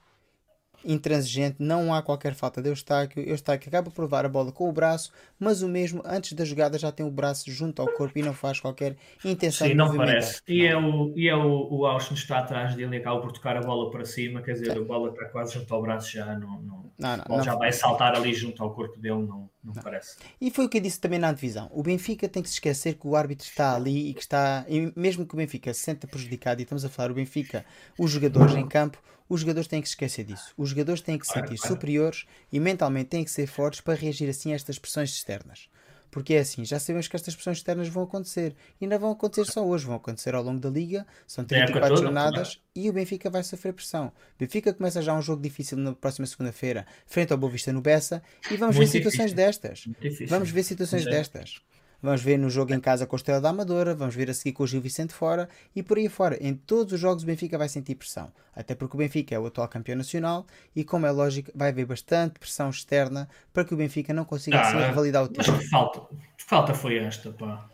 intransigente, 0.84 1.58
não 1.60 1.94
há 1.94 2.02
qualquer 2.02 2.34
falta 2.34 2.62
de 2.62 2.70
Eustáquio. 2.70 3.22
Eustáquio 3.28 3.70
acaba 3.70 3.92
por 3.92 4.04
levar 4.04 4.26
a 4.26 4.30
bola 4.30 4.52
com 4.52 4.70
o 4.70 4.72
braço, 4.72 5.12
mas 5.40 5.62
o 5.62 5.68
mesmo 5.68 6.02
antes 6.06 6.34
da 6.34 6.46
jogada 6.46 6.78
já 6.78 6.92
tem 6.92 7.06
o 7.06 7.12
braço 7.12 7.52
junto 7.52 7.82
ao 7.82 7.88
corpo 7.88 8.18
e 8.18 8.22
não 8.22 8.34
faz 8.34 8.60
qualquer 8.60 8.96
intenção 9.24 9.68
Sim, 9.68 9.74
de 9.74 9.78
não 9.78 9.96
parece. 9.96 10.42
E 10.48 10.66
é 10.66 10.78
o, 10.78 11.14
e 11.16 11.28
é 11.28 11.36
o, 11.36 11.68
o 11.70 11.86
Austin 11.86 12.14
está 12.14 12.40
atrás 12.40 12.76
dele 12.76 12.96
e 12.96 13.00
acaba 13.00 13.20
por 13.22 13.32
tocar 13.32 13.58
a 13.58 13.62
bola 13.62 13.90
para 13.92 14.06
cima, 14.06 14.42
quer 14.42 14.54
dizer, 14.54 14.78
a 14.78 14.82
bola 14.82 15.10
está 15.10 15.26
quase 15.26 15.56
junto 15.56 15.74
ao 15.74 15.82
braço 15.82 16.12
já, 16.12 16.26
não, 16.38 16.62
não, 16.62 16.92
não, 16.98 17.24
não 17.30 17.44
já 17.44 17.56
vai 17.56 17.72
saltar 17.72 18.16
ali 18.16 18.34
junto 18.34 18.64
ao 18.64 18.74
corpo 18.74 19.00
dele, 19.00 19.16
não, 19.16 19.50
não, 19.64 19.74
não, 19.76 19.84
parece. 19.84 20.18
E 20.40 20.50
foi 20.52 20.66
o 20.66 20.70
que 20.70 20.78
eu 20.78 20.82
disse 20.82 21.00
também 21.00 21.20
na 21.20 21.32
divisão. 21.32 21.70
O 21.72 21.84
Benfica 21.84 22.28
tem 22.28 22.42
que 22.42 22.50
se 22.50 22.56
esquecer 22.56 22.96
que 22.96 23.08
o 23.08 23.16
árbitro 23.16 23.46
está 23.46 23.76
ali 23.76 24.10
e 24.10 24.14
que 24.14 24.22
está, 24.22 24.66
e 24.68 24.92
mesmo 24.96 25.26
que 25.26 25.34
o 25.34 25.38
Benfica 25.38 25.74
se 25.74 25.82
senta 25.82 26.08
prejudicado, 26.08 26.62
e 26.62 26.64
estamos 26.64 26.86
a 26.86 26.90
falar 26.90 27.12
o 27.12 27.16
Benfica, 27.16 27.66
os 27.98 28.12
jogadores 28.12 28.56
em 28.56 28.68
campo, 28.68 28.98
os 29.30 29.42
jogadores 29.42 29.68
têm 29.68 29.82
que 29.82 29.88
se 29.88 29.94
esquecer 29.94 30.24
disso. 30.24 30.54
Os 30.58 30.70
jogadores 30.70 31.02
têm 31.02 31.18
que 31.18 31.28
se 31.28 31.34
sentir 31.34 31.58
superiores 31.58 32.26
e 32.52 32.60
mentalmente 32.60 33.10
têm 33.10 33.24
que 33.24 33.32
ser 33.32 33.48
fortes 33.48 33.82
para 33.82 33.94
reagir 33.94 34.30
assim 34.30 34.52
a 34.54 34.56
estas 34.56 34.80
pressões 34.80 35.10
externas. 35.10 35.70
Porque 36.10 36.34
é 36.34 36.40
assim, 36.40 36.64
já 36.64 36.80
sabemos 36.80 37.08
que 37.08 37.16
estas 37.16 37.36
pressões 37.36 37.58
externas 37.58 37.90
vão 37.90 38.04
acontecer. 38.04 38.56
E 38.80 38.88
não 38.88 38.98
vão 38.98 39.12
acontecer 39.12 39.46
só 39.52 39.66
hoje, 39.66 39.86
vão 39.86 39.96
acontecer 39.96 40.34
ao 40.34 40.42
longo 40.42 40.60
da 40.60 40.70
liga. 40.70 41.06
São 41.28 41.44
34 41.44 41.94
é 41.94 41.98
jornadas 41.98 42.62
e 42.74 42.90
o 42.90 42.94
Benfica 42.94 43.30
vai 43.30 43.44
sofrer 43.44 43.74
pressão. 43.74 44.08
O 44.08 44.40
Benfica 44.40 44.74
começa 44.74 45.02
já 45.02 45.14
um 45.14 45.22
jogo 45.22 45.42
difícil 45.42 45.78
na 45.78 45.94
próxima 45.94 46.26
segunda-feira, 46.26 46.88
frente 47.06 47.34
ao 47.34 47.38
Boa 47.38 47.52
Vista 47.52 47.74
no 47.74 47.82
Bessa, 47.82 48.24
e 48.50 48.56
vamos 48.56 48.76
Muito 48.78 48.90
ver 48.90 48.98
situações 48.98 49.34
difícil. 49.34 49.36
destas. 49.36 50.30
Vamos 50.30 50.50
ver 50.50 50.64
situações 50.64 51.06
destas. 51.06 51.62
Vamos 52.02 52.22
ver 52.22 52.38
no 52.38 52.50
jogo 52.50 52.74
em 52.74 52.80
casa 52.80 53.08
com 53.08 53.16
o 53.16 53.18
Estrela 53.18 53.42
da 53.42 53.50
Amadora, 53.50 53.96
vamos 53.96 54.14
ver 54.14 54.30
a 54.30 54.34
seguir 54.34 54.54
com 54.54 54.64
o 54.64 54.68
Gil 54.68 54.80
Vicente 54.80 55.14
fora 55.14 55.50
e 55.76 55.82
por 55.82 55.98
aí 55.98 56.08
fora. 56.08 56.38
Em 56.40 56.54
todos 56.54 56.94
os 56.94 57.00
jogos 57.00 57.24
o 57.24 57.26
Benfica 57.26 57.58
vai 57.58 57.68
sentir 57.68 57.96
pressão. 57.96 58.32
Até 58.56 58.76
porque 58.76 58.96
o 58.96 59.00
Benfica 59.00 59.34
é 59.34 59.40
o 59.40 59.46
atual 59.48 59.68
campeão 59.68 59.98
nacional 59.98 60.46
e, 60.76 60.84
como 60.84 61.06
é 61.08 61.12
lógico, 61.12 61.52
vai 61.56 61.70
haver 61.70 61.86
bastante 61.86 62.40
pressão 62.40 62.70
externa 62.70 63.28
para 63.52 63.66
que 63.66 63.74
o 63.74 63.78
Benfica 63.78 64.14
não 64.14 64.26
consiga 64.26 64.60
ah, 64.60 64.62
assim 64.62 64.78
revalidar 64.78 65.24
o 65.24 65.28
título. 65.28 65.58
Mas 65.58 65.66
que 65.66 65.70
falta, 65.70 66.02
falta 66.38 66.74
foi 66.74 66.98
esta, 66.98 67.32
pá? 67.32 67.68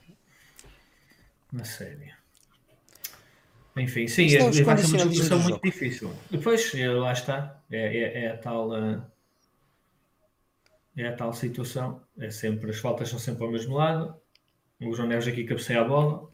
Na 1.51 1.65
série. 1.65 2.13
Enfim, 3.75 4.07
sim, 4.07 4.33
é, 4.35 4.39
vai 4.63 4.77
ser 4.77 4.95
uma 4.95 5.07
discussão 5.07 5.39
muito 5.39 5.61
difícil. 5.61 6.13
Depois, 6.29 6.71
lá 6.73 7.11
está. 7.11 7.59
É, 7.69 7.97
é, 7.97 8.23
é 8.25 8.31
a 8.31 8.37
tal. 8.37 8.69
Uh 8.69 9.12
é 10.95 11.07
a 11.07 11.15
tal 11.15 11.33
situação. 11.33 12.01
É 12.17 12.29
sempre, 12.29 12.69
as 12.69 12.77
faltas 12.77 13.09
são 13.09 13.19
sempre 13.19 13.43
ao 13.43 13.51
mesmo 13.51 13.75
lado. 13.75 14.15
O 14.81 14.93
João 14.93 15.07
Neves 15.07 15.27
aqui 15.27 15.43
cabeceia 15.43 15.81
a 15.81 15.83
bola. 15.83 16.29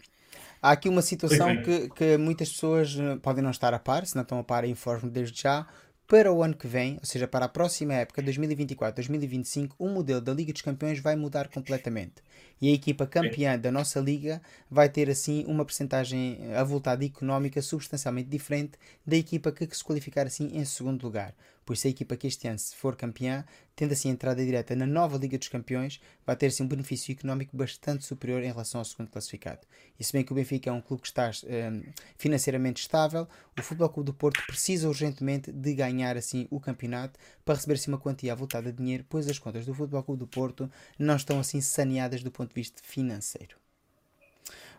Há 0.62 0.72
aqui 0.72 0.90
uma 0.90 1.02
situação 1.02 1.62
que, 1.62 1.90
que 1.90 2.18
muitas 2.18 2.50
pessoas 2.50 2.98
eh, 3.00 3.16
podem 3.22 3.42
não 3.42 3.52
estar 3.52 3.74
a 3.74 3.80
par, 3.80 4.06
se 4.06 4.16
não 4.16 4.24
estão 4.24 4.40
a 4.40 4.44
par, 4.44 4.66
informo 4.66 5.10
desde 5.10 5.42
já. 5.42 5.66
Para 6.06 6.34
o 6.34 6.42
ano 6.42 6.58
que 6.58 6.68
vem, 6.68 6.96
ou 6.96 7.06
seja, 7.06 7.28
para 7.28 7.46
a 7.46 7.48
próxima 7.48 7.94
época, 7.94 8.22
2024-2025, 8.24 9.74
o 9.78 9.88
modelo 9.88 10.20
da 10.20 10.34
Liga 10.34 10.52
dos 10.52 10.64
Campeões 10.64 11.00
vai 11.00 11.16
mudar 11.16 11.48
completamente. 11.50 12.16
E 12.60 12.68
a 12.68 12.74
equipa 12.74 13.06
campeã 13.06 13.58
da 13.60 13.72
nossa 13.72 14.00
liga 14.00 14.42
vai 14.70 14.90
ter 14.90 15.08
assim 15.08 15.46
uma 15.48 15.64
percentagem 15.64 16.40
avultada 16.56 17.06
económica 17.06 17.62
substancialmente 17.62 18.28
diferente 18.28 18.72
da 19.06 19.16
equipa 19.16 19.52
que 19.52 19.68
se 19.74 19.84
qualificar 19.84 20.26
assim 20.26 20.50
em 20.58 20.66
segundo 20.66 21.04
lugar 21.04 21.36
pois 21.70 21.82
se 21.82 21.88
a 21.88 21.92
equipa 21.92 22.18
que 22.18 22.26
este 22.26 22.48
ano 22.48 22.58
se 22.58 22.76
for 22.76 22.96
campeã, 22.96 23.46
tendo 23.76 23.92
assim 23.92 24.10
a 24.10 24.12
entrada 24.12 24.44
direta 24.44 24.76
na 24.76 24.88
nova 24.88 25.20
Liga 25.20 25.38
dos 25.38 25.50
Campeões, 25.50 26.02
vai 26.26 26.36
ter 26.36 26.48
assim 26.48 26.64
um 26.64 26.68
benefício 26.68 27.12
económico 27.12 27.56
bastante 27.56 28.04
superior 28.06 28.42
em 28.42 28.48
relação 28.48 28.82
ao 28.82 28.86
segundo 28.86 29.12
classificado. 29.12 29.68
E 30.00 30.04
se 30.04 30.12
bem 30.12 30.24
que 30.24 30.32
o 30.32 30.36
Benfica 30.36 30.72
é 30.72 30.74
um 30.74 30.82
clube 30.82 31.04
que 31.04 31.10
está 31.10 31.30
um, 31.30 31.84
financeiramente 32.18 32.82
estável, 32.82 33.28
o 33.56 33.62
Futebol 33.62 33.88
Clube 33.90 34.08
do 34.08 34.16
Porto 34.16 34.44
precisa 34.48 34.88
urgentemente 34.88 35.52
de 35.52 35.76
ganhar 35.76 36.18
assim 36.18 36.48
o 36.50 36.60
campeonato 36.60 37.20
para 37.46 37.54
receber 37.54 37.76
assim 37.76 37.92
uma 37.92 38.00
quantia 38.00 38.34
avultada 38.34 38.72
de 38.72 38.78
dinheiro, 38.80 39.06
pois 39.08 39.30
as 39.30 39.38
contas 39.38 39.64
do 39.64 39.76
Futebol 39.76 40.02
Clube 40.02 40.22
do 40.22 40.28
Porto 40.28 40.72
não 40.98 41.18
estão 41.18 41.40
assim 41.40 41.62
saneadas 41.62 42.24
do 42.24 42.32
ponto 42.32 42.50
de 42.50 42.56
vista 42.56 42.82
financeiro. 42.84 43.58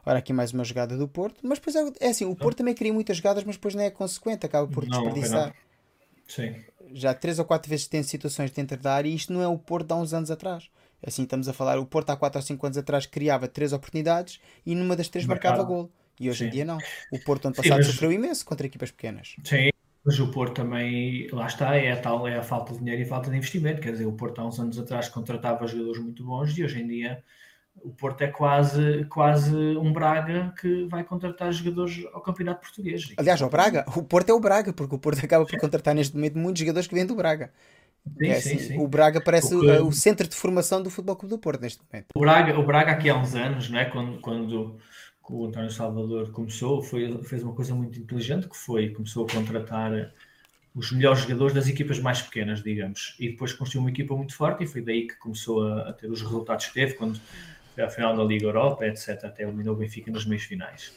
Ora, 0.04 0.18
aqui 0.18 0.32
mais 0.32 0.52
uma 0.52 0.64
jogada 0.64 0.96
do 0.96 1.06
Porto, 1.06 1.38
mas 1.44 1.60
depois 1.60 1.76
é, 1.76 2.06
é 2.08 2.08
assim, 2.08 2.24
o 2.24 2.34
Porto 2.34 2.56
também 2.58 2.74
cria 2.74 2.92
muitas 2.92 3.18
jogadas, 3.18 3.44
mas 3.44 3.54
depois 3.54 3.76
não 3.76 3.84
é 3.84 3.92
consequente, 3.92 4.44
acaba 4.44 4.66
por 4.66 4.84
não, 4.84 5.04
desperdiçar. 5.04 5.54
Sim 6.26 6.64
já 6.92 7.14
três 7.14 7.38
ou 7.38 7.44
quatro 7.44 7.68
vezes 7.68 7.86
tem 7.86 8.02
situações 8.02 8.50
dentro 8.50 8.76
da 8.78 8.94
área 8.94 9.08
e 9.08 9.14
isto 9.14 9.32
não 9.32 9.42
é 9.42 9.48
o 9.48 9.58
Porto 9.58 9.92
há 9.92 9.96
uns 9.96 10.12
anos 10.12 10.30
atrás. 10.30 10.70
Assim 11.04 11.22
estamos 11.22 11.48
a 11.48 11.52
falar, 11.52 11.78
o 11.78 11.86
Porto 11.86 12.10
há 12.10 12.16
4 12.16 12.38
ou 12.38 12.42
5 12.42 12.66
anos 12.66 12.78
atrás 12.78 13.06
criava 13.06 13.48
três 13.48 13.72
oportunidades 13.72 14.40
e 14.66 14.74
numa 14.74 14.94
das 14.94 15.08
três 15.08 15.26
marcava 15.26 15.62
gol. 15.62 15.90
E 16.18 16.28
hoje 16.28 16.40
Sim. 16.40 16.46
em 16.46 16.50
dia 16.50 16.64
não. 16.64 16.76
O 17.10 17.18
Porto 17.24 17.46
ano 17.46 17.54
passado 17.54 17.72
Sim, 17.72 17.78
mas... 17.78 17.86
sofreu 17.86 18.12
imenso 18.12 18.44
contra 18.44 18.66
equipas 18.66 18.90
pequenas. 18.90 19.36
Sim, 19.42 19.70
Mas 20.04 20.20
o 20.20 20.30
Porto 20.30 20.56
também, 20.56 21.26
lá 21.32 21.46
está, 21.46 21.74
é 21.76 21.92
a 21.92 21.96
tal, 21.96 22.28
é 22.28 22.36
a 22.36 22.42
falta 22.42 22.74
de 22.74 22.80
dinheiro 22.80 23.00
e 23.00 23.04
a 23.04 23.08
falta 23.08 23.30
de 23.30 23.36
investimento. 23.38 23.80
Quer 23.80 23.92
dizer, 23.92 24.04
o 24.04 24.12
Porto 24.12 24.40
há 24.40 24.46
uns 24.46 24.60
anos 24.60 24.78
atrás 24.78 25.08
contratava 25.08 25.66
jogadores 25.66 26.02
muito 26.02 26.22
bons 26.24 26.56
e 26.58 26.62
hoje 26.62 26.82
em 26.82 26.86
dia 26.86 27.24
o 27.82 27.90
Porto 27.90 28.22
é 28.22 28.28
quase, 28.28 29.04
quase 29.06 29.54
um 29.54 29.92
Braga 29.92 30.52
que 30.60 30.84
vai 30.84 31.02
contratar 31.02 31.52
jogadores 31.52 32.04
ao 32.12 32.20
Campeonato 32.20 32.60
Português. 32.60 33.12
Aliás, 33.16 33.40
o 33.40 33.48
Braga, 33.48 33.84
o 33.96 34.02
Porto 34.02 34.30
é 34.30 34.34
o 34.34 34.40
Braga, 34.40 34.72
porque 34.72 34.94
o 34.94 34.98
Porto 34.98 35.24
acaba 35.24 35.46
por 35.46 35.58
contratar 35.58 35.94
neste 35.94 36.14
momento 36.14 36.38
muitos 36.38 36.60
jogadores 36.60 36.86
que 36.86 36.94
vêm 36.94 37.06
do 37.06 37.14
Braga. 37.14 37.50
Sim, 38.18 38.26
é 38.26 38.36
assim, 38.36 38.58
sim, 38.58 38.68
sim. 38.68 38.78
O 38.78 38.88
Braga 38.88 39.20
parece 39.20 39.54
o, 39.54 39.60
que... 39.60 39.70
o, 39.70 39.92
centro 39.92 40.26
de 40.26 40.34
formação 40.34 40.82
do 40.82 40.90
Futebol 40.90 41.16
Clube 41.16 41.34
do 41.34 41.38
Porto 41.38 41.60
neste 41.60 41.82
momento. 41.90 42.06
O 42.14 42.20
Braga, 42.20 42.58
o 42.58 42.64
Braga 42.64 42.92
aqui 42.92 43.08
há 43.08 43.16
uns 43.16 43.34
anos, 43.34 43.68
não 43.70 43.78
é? 43.78 43.84
quando, 43.84 44.20
quando 44.20 44.78
o 45.28 45.46
António 45.46 45.70
Salvador 45.70 46.30
começou, 46.32 46.82
foi, 46.82 47.22
fez 47.24 47.42
uma 47.42 47.54
coisa 47.54 47.74
muito 47.74 47.98
inteligente, 47.98 48.48
que 48.48 48.56
foi, 48.56 48.90
começou 48.90 49.26
a 49.26 49.32
contratar 49.32 50.12
os 50.74 50.92
melhores 50.92 51.20
jogadores 51.20 51.54
das 51.54 51.68
equipas 51.68 51.98
mais 51.98 52.22
pequenas, 52.22 52.62
digamos, 52.62 53.16
e 53.18 53.28
depois 53.28 53.52
construiu 53.52 53.82
uma 53.82 53.90
equipa 53.90 54.14
muito 54.16 54.34
forte 54.34 54.64
e 54.64 54.66
foi 54.66 54.80
daí 54.80 55.06
que 55.06 55.16
começou 55.16 55.66
a, 55.66 55.90
a 55.90 55.92
ter 55.92 56.10
os 56.10 56.22
resultados 56.22 56.66
que 56.66 56.74
teve, 56.74 56.94
quando 56.94 57.20
à 57.80 57.90
final 57.90 58.16
da 58.16 58.24
Liga 58.24 58.46
Europa, 58.46 58.86
etc, 58.86 59.24
até 59.24 59.42
eliminou 59.42 59.74
o 59.74 59.78
Benfica 59.78 60.10
nas 60.10 60.24
meias 60.24 60.44
finais. 60.44 60.92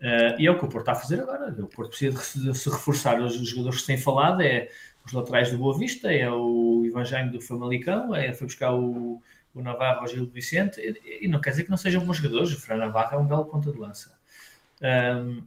Uh, 0.00 0.38
e 0.38 0.46
é 0.46 0.50
o 0.50 0.58
que 0.58 0.64
o 0.64 0.68
Porto 0.68 0.90
está 0.90 0.92
a 0.92 0.96
fazer 0.96 1.20
agora. 1.20 1.50
O 1.62 1.66
Porto 1.66 1.90
precisa 1.90 2.50
de 2.52 2.58
se 2.58 2.68
reforçar. 2.68 3.20
Os 3.20 3.34
jogadores 3.48 3.80
que 3.80 3.86
têm 3.86 3.98
falado 3.98 4.42
é 4.42 4.68
os 5.06 5.12
laterais 5.12 5.50
do 5.50 5.58
Boa 5.58 5.76
Vista, 5.76 6.12
é 6.12 6.30
o 6.30 6.82
Evangelho 6.86 7.30
do 7.30 7.40
Famalicão, 7.40 8.14
é, 8.14 8.32
foi 8.32 8.46
buscar 8.46 8.74
o, 8.74 9.22
o 9.54 9.62
Navarro 9.62 10.00
ao 10.00 10.08
Gil 10.08 10.26
Vicente, 10.26 10.80
e, 10.80 11.24
e, 11.26 11.28
não 11.28 11.40
quer 11.40 11.50
dizer 11.50 11.64
que 11.64 11.70
não 11.70 11.76
sejam 11.76 12.04
bons 12.04 12.16
jogadores, 12.16 12.52
o 12.52 12.60
Fernando 12.60 12.86
Navarro 12.86 13.16
é 13.16 13.18
um 13.20 13.26
belo 13.26 13.44
ponta 13.44 13.70
de 13.70 13.78
lança. 13.78 14.14
Um, 14.82 15.42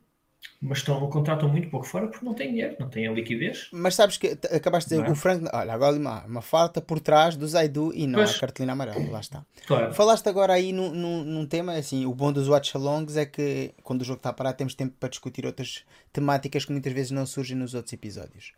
mas 0.60 0.80
estão, 0.80 1.08
contratam 1.10 1.48
muito 1.48 1.70
pouco 1.70 1.86
fora 1.86 2.08
porque 2.08 2.26
não 2.26 2.34
têm 2.34 2.50
dinheiro, 2.50 2.76
não 2.80 2.90
têm 2.90 3.08
a 3.08 3.12
liquidez. 3.12 3.70
Mas 3.72 3.94
sabes 3.94 4.18
que 4.18 4.38
acabaste 4.52 4.90
de 4.90 4.96
dizer, 4.96 5.08
é? 5.08 5.12
o 5.12 5.16
Franco, 5.16 5.48
olha, 5.54 5.72
agora 5.72 5.96
uma, 5.96 6.26
uma 6.26 6.42
falta 6.42 6.82
por 6.82 7.00
trás 7.00 7.36
do 7.36 7.48
Zaidu 7.48 7.92
e 7.94 8.08
não 8.08 8.20
pois. 8.20 8.36
a 8.36 8.40
cartolina 8.40 8.74
amarela, 8.74 9.12
lá 9.12 9.20
está. 9.20 9.46
Claro. 9.68 9.94
Falaste 9.94 10.28
agora 10.28 10.54
aí 10.54 10.74
num, 10.74 10.90
num, 10.92 11.24
num, 11.24 11.46
tema, 11.46 11.74
assim, 11.74 12.08
o 12.08 12.14
bom 12.14 12.34
dos 12.34 12.50
watch-alongs 12.50 13.16
é 13.18 13.26
que 13.26 13.72
quando 13.84 14.02
o 14.02 14.06
jogo 14.06 14.18
está 14.18 14.34
parado 14.34 14.58
temos 14.58 14.74
tempo 14.74 14.96
para 15.00 15.10
discutir 15.10 15.46
outras 15.46 15.84
temáticas 16.12 16.66
que 16.66 16.72
muitas 16.72 16.92
vezes 16.92 17.12
não 17.12 17.26
surgem 17.28 17.56
nos 17.56 17.76
outros 17.76 17.94
episódios. 17.94 18.54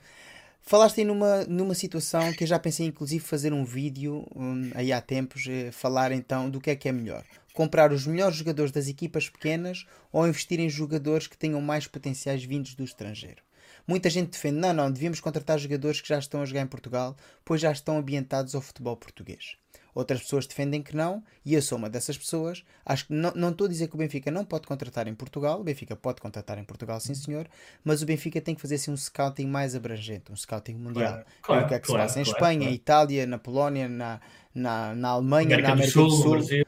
Falaste 0.69 0.99
aí 0.99 1.03
numa, 1.03 1.45
numa 1.45 1.73
situação 1.73 2.31
que 2.31 2.43
eu 2.43 2.47
já 2.47 2.59
pensei 2.59 2.85
inclusive 2.85 3.25
fazer 3.25 3.51
um 3.51 3.65
vídeo 3.65 4.23
um, 4.35 4.69
aí 4.75 4.93
há 4.93 5.01
tempos, 5.01 5.47
eh, 5.49 5.71
falar 5.71 6.11
então 6.11 6.47
do 6.47 6.61
que 6.61 6.69
é 6.69 6.75
que 6.75 6.87
é 6.87 6.91
melhor. 6.91 7.25
Comprar 7.55 7.91
os 7.91 8.05
melhores 8.05 8.35
jogadores 8.35 8.71
das 8.71 8.87
equipas 8.87 9.27
pequenas 9.27 9.87
ou 10.11 10.27
investir 10.27 10.59
em 10.59 10.69
jogadores 10.69 11.25
que 11.25 11.35
tenham 11.35 11.59
mais 11.59 11.87
potenciais 11.87 12.43
vindos 12.43 12.75
do 12.75 12.83
estrangeiro. 12.83 13.41
Muita 13.87 14.11
gente 14.11 14.29
defende, 14.29 14.59
não, 14.59 14.71
não, 14.71 14.91
devíamos 14.91 15.19
contratar 15.19 15.57
jogadores 15.57 16.01
que 16.01 16.07
já 16.07 16.19
estão 16.19 16.43
a 16.43 16.45
jogar 16.45 16.61
em 16.61 16.67
Portugal, 16.67 17.17
pois 17.43 17.59
já 17.59 17.71
estão 17.71 17.97
ambientados 17.97 18.53
ao 18.53 18.61
futebol 18.61 18.95
português. 18.95 19.57
Outras 19.99 20.21
pessoas 20.21 20.47
defendem 20.47 20.81
que 20.81 20.95
não, 20.95 21.21
e 21.45 21.53
eu 21.53 21.61
sou 21.61 21.77
uma 21.77 21.89
dessas 21.89 22.17
pessoas. 22.17 22.63
Acho 22.85 23.07
que 23.07 23.13
não, 23.13 23.33
não 23.35 23.49
estou 23.49 23.65
a 23.65 23.69
dizer 23.69 23.89
que 23.89 23.95
o 23.95 23.97
Benfica 23.97 24.31
não 24.31 24.45
pode 24.45 24.65
contratar 24.65 25.09
em 25.09 25.13
Portugal, 25.13 25.59
o 25.59 25.63
Benfica 25.63 25.93
pode 25.93 26.21
contratar 26.21 26.57
em 26.57 26.63
Portugal, 26.63 27.01
sim 27.01 27.13
senhor, 27.13 27.47
mas 27.83 28.01
o 28.01 28.05
Benfica 28.05 28.39
tem 28.39 28.55
que 28.55 28.61
fazer 28.61 28.75
assim, 28.75 28.91
um 28.91 28.95
scouting 28.95 29.47
mais 29.47 29.75
abrangente, 29.75 30.31
um 30.31 30.37
scouting 30.37 30.75
mundial. 30.75 31.11
Claro, 31.11 31.25
claro, 31.41 31.65
o 31.65 31.67
que 31.67 31.73
é 31.73 31.79
que 31.79 31.87
claro, 31.87 32.01
se 32.03 32.07
passa 32.07 32.19
em 32.19 32.23
Espanha, 32.23 32.69
Itália, 32.71 33.27
na 33.27 33.37
Polónia, 33.37 33.89
na, 33.89 34.21
na, 34.55 34.95
na 34.95 35.09
Alemanha, 35.09 35.47
América 35.47 35.67
na 35.67 35.73
América 35.73 35.99
do 35.99 36.09
Sul. 36.09 36.37
Do 36.37 36.43
Sul 36.43 36.65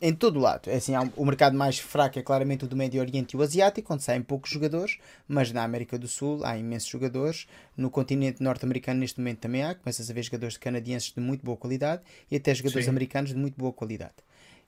em 0.00 0.14
todo 0.14 0.38
lado. 0.38 0.68
É 0.68 0.76
assim, 0.76 0.92
o 1.16 1.24
mercado 1.24 1.56
mais 1.56 1.78
fraco 1.78 2.18
é 2.18 2.22
claramente 2.22 2.64
o 2.64 2.68
do 2.68 2.76
Médio 2.76 3.00
Oriente 3.00 3.32
e 3.32 3.36
o 3.36 3.42
Asiático, 3.42 3.94
onde 3.94 4.02
saem 4.02 4.22
poucos 4.22 4.50
jogadores, 4.50 4.98
mas 5.26 5.50
na 5.52 5.64
América 5.64 5.98
do 5.98 6.06
Sul 6.06 6.44
há 6.44 6.56
imensos 6.58 6.88
jogadores. 6.88 7.46
No 7.76 7.90
continente 7.90 8.42
norte-americano, 8.42 9.00
neste 9.00 9.18
momento, 9.18 9.38
também 9.38 9.62
há. 9.62 9.74
Começas 9.74 10.10
a 10.10 10.12
ver 10.12 10.22
jogadores 10.22 10.56
canadienses 10.56 11.12
de 11.12 11.20
muito 11.20 11.44
boa 11.44 11.56
qualidade 11.56 12.02
e 12.30 12.36
até 12.36 12.54
jogadores 12.54 12.84
Sim. 12.84 12.90
americanos 12.90 13.30
de 13.30 13.36
muito 13.36 13.56
boa 13.56 13.72
qualidade. 13.72 14.14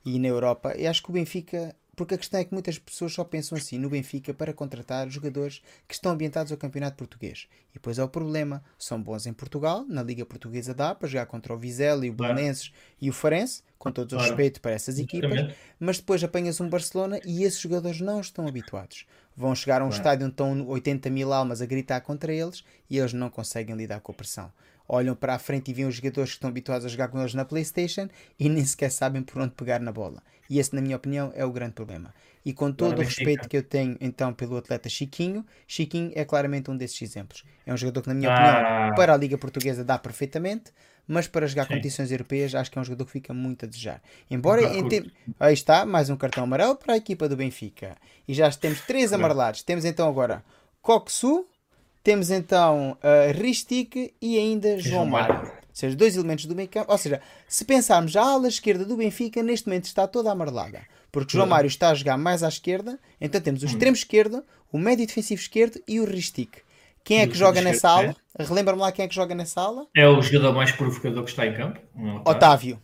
E 0.05 0.19
na 0.19 0.29
Europa, 0.29 0.73
eu 0.77 0.89
acho 0.89 1.03
que 1.03 1.11
o 1.11 1.13
Benfica 1.13 1.75
porque 1.97 2.15
a 2.15 2.19
questão 2.19 2.39
é 2.39 2.45
que 2.45 2.53
muitas 2.53 2.79
pessoas 2.79 3.15
só 3.15 3.25
pensam 3.25 3.57
assim 3.57 3.79
no 3.79 3.89
Benfica 3.89 4.35
para 4.35 4.53
contratar 4.53 5.09
jogadores 5.09 5.63
que 5.89 5.95
estão 5.95 6.13
ambientados 6.13 6.53
ao 6.53 6.59
campeonato 6.59 6.99
português. 6.99 7.49
E 7.71 7.75
depois 7.75 7.99
é 7.99 8.05
o 8.05 8.09
problema. 8.09 8.63
São 8.79 9.01
bons 9.03 9.27
em 9.27 9.33
Portugal, 9.33 9.85
na 9.89 10.03
Liga 10.03 10.27
Portuguesa 10.27 10.75
dá 10.75 10.95
para 10.95 11.09
jogar 11.09 11.25
contra 11.25 11.55
o 11.55 11.59
Vizela 11.59 12.05
e 12.05 12.11
o 12.11 12.13
Belenenses 12.13 12.71
e 13.01 13.09
o 13.09 13.13
Farense, 13.15 13.63
com 13.79 13.91
todo 13.91 14.15
o 14.15 14.19
respeito 14.19 14.61
para 14.61 14.73
essas 14.73 14.99
equipas, 14.99 15.55
mas 15.81 15.97
depois 15.99 16.23
apanhas 16.23 16.61
um 16.61 16.69
Barcelona 16.69 17.19
e 17.25 17.45
esses 17.45 17.61
jogadores 17.61 18.01
não 18.01 18.21
estão 18.21 18.47
habituados. 18.47 19.07
Vão 19.35 19.55
chegar 19.55 19.81
a 19.81 19.85
um 19.85 19.91
estádio 19.91 20.27
onde 20.27 20.33
estão 20.35 20.67
80 20.69 21.11
mil 21.11 21.33
almas 21.33 21.63
a 21.63 21.67
gritar 21.67 22.01
contra 22.03 22.33
eles 22.33 22.63
e 22.91 22.99
eles 22.99 23.13
não 23.13 23.31
conseguem 23.31 23.75
lidar 23.75 24.01
com 24.01 24.13
a 24.13 24.15
pressão 24.15 24.53
olham 24.89 25.15
para 25.15 25.35
a 25.35 25.39
frente 25.39 25.71
e 25.71 25.75
veem 25.75 25.89
os 25.89 25.97
jogadores 25.97 26.31
que 26.31 26.37
estão 26.37 26.51
habituados 26.51 26.85
a 26.85 26.89
jogar 26.89 27.09
com 27.09 27.19
eles 27.19 27.35
na 27.35 27.45
PlayStation 27.45 28.09
e 28.39 28.49
nem 28.49 28.65
sequer 28.65 28.91
sabem 28.91 29.23
por 29.23 29.41
onde 29.41 29.55
pegar 29.55 29.81
na 29.81 29.93
bola. 29.93 30.23
E 30.49 30.59
esse, 30.59 30.75
na 30.75 30.81
minha 30.81 30.97
opinião, 30.97 31.33
é 31.35 31.45
o 31.45 31.51
grande 31.51 31.73
problema. 31.73 32.15
E 32.45 32.53
com 32.53 32.71
todo 32.71 33.01
o 33.01 33.03
respeito 33.03 33.49
que 33.49 33.57
eu 33.57 33.63
tenho 33.63 33.97
então 34.01 34.33
pelo 34.33 34.57
atleta 34.57 34.89
Chiquinho, 34.89 35.45
Chiquinho 35.67 36.13
é 36.15 36.25
claramente 36.25 36.71
um 36.71 36.77
desses 36.77 37.03
exemplos. 37.03 37.43
É 37.67 37.75
um 37.75 37.77
jogador 37.77 38.03
que, 38.03 38.09
na 38.09 38.15
minha 38.15 38.31
ah. 38.31 38.35
opinião, 38.35 38.95
para 38.95 39.15
a 39.15 39.17
Liga 39.17 39.37
Portuguesa 39.37 39.83
dá 39.83 39.99
perfeitamente, 39.99 40.73
mas 41.09 41.27
para 41.27 41.47
jogar 41.47 41.65
Sim. 41.65 41.71
competições 41.71 42.13
europeias 42.13 42.55
acho 42.55 42.71
que 42.71 42.79
é 42.79 42.81
um 42.81 42.85
jogador 42.85 43.05
que 43.07 43.13
fica 43.13 43.35
muito 43.35 43.65
a 43.65 43.69
desejar. 43.69 44.01
Embora 44.31 44.63
em 44.63 44.89
te... 44.89 45.13
aí 45.41 45.55
está, 45.55 45.85
mais 45.85 46.09
um 46.09 46.17
cartão 46.17 46.45
amarelo 46.45 46.77
para 46.77 46.95
a 46.95 46.97
equipa 46.97 47.29
do 47.29 47.37
Benfica. 47.37 47.97
E 48.29 48.35
já 48.35 48.49
temos 48.53 48.81
três 48.83 49.13
amarelados. 49.13 49.63
Temos 49.63 49.85
então 49.85 50.09
agora 50.09 50.45
Coxu, 50.81 51.49
temos 52.07 52.31
então 52.31 52.97
uh, 53.03 53.37
Ristic 53.37 54.15
e 54.23 54.39
ainda 54.39 54.79
João 54.79 55.05
Mário. 55.05 55.41
Ou 55.43 55.51
seja, 55.73 55.97
dois 55.97 56.15
elementos 56.15 56.47
do 56.47 56.55
meio 56.55 56.69
campo. 56.69 56.93
Ou 56.93 56.97
seja, 56.97 57.21
se 57.49 57.65
pensarmos 57.65 58.15
a 58.15 58.23
ala 58.23 58.47
esquerda 58.47 58.85
do 58.85 58.97
Benfica, 58.97 59.43
neste 59.43 59.67
momento 59.67 59.87
está 59.87 60.07
toda 60.07 60.31
amarelada. 60.31 60.83
Porque 61.11 61.33
João 61.33 61.49
Mário 61.49 61.67
está 61.67 61.91
a 61.91 61.95
jogar 61.95 62.17
mais 62.17 62.45
à 62.45 62.49
esquerda, 62.49 62.97
então 63.21 63.41
temos 63.41 63.65
o 63.65 63.67
extremo 63.67 63.97
esquerdo, 63.97 64.45
o 64.73 64.79
médio 64.79 65.05
defensivo 65.05 65.41
esquerdo 65.41 65.81
e 65.89 65.99
o 65.99 66.05
Ristic. 66.05 66.59
Quem 67.03 67.23
é 67.23 67.27
que 67.27 67.37
joga 67.37 67.61
nessa 67.61 67.91
ala? 67.91 68.15
É. 68.39 68.45
Relembra-me 68.45 68.81
lá 68.81 68.93
quem 68.93 69.05
é 69.05 69.09
que 69.09 69.15
joga 69.15 69.35
nessa 69.35 69.63
ala? 69.63 69.89
É 69.97 70.07
o 70.07 70.23
jogador 70.23 70.55
mais 70.55 70.71
provocador 70.71 71.25
que 71.25 71.31
está 71.31 71.45
em 71.45 71.55
campo. 71.55 71.81
Otávio. 72.25 72.81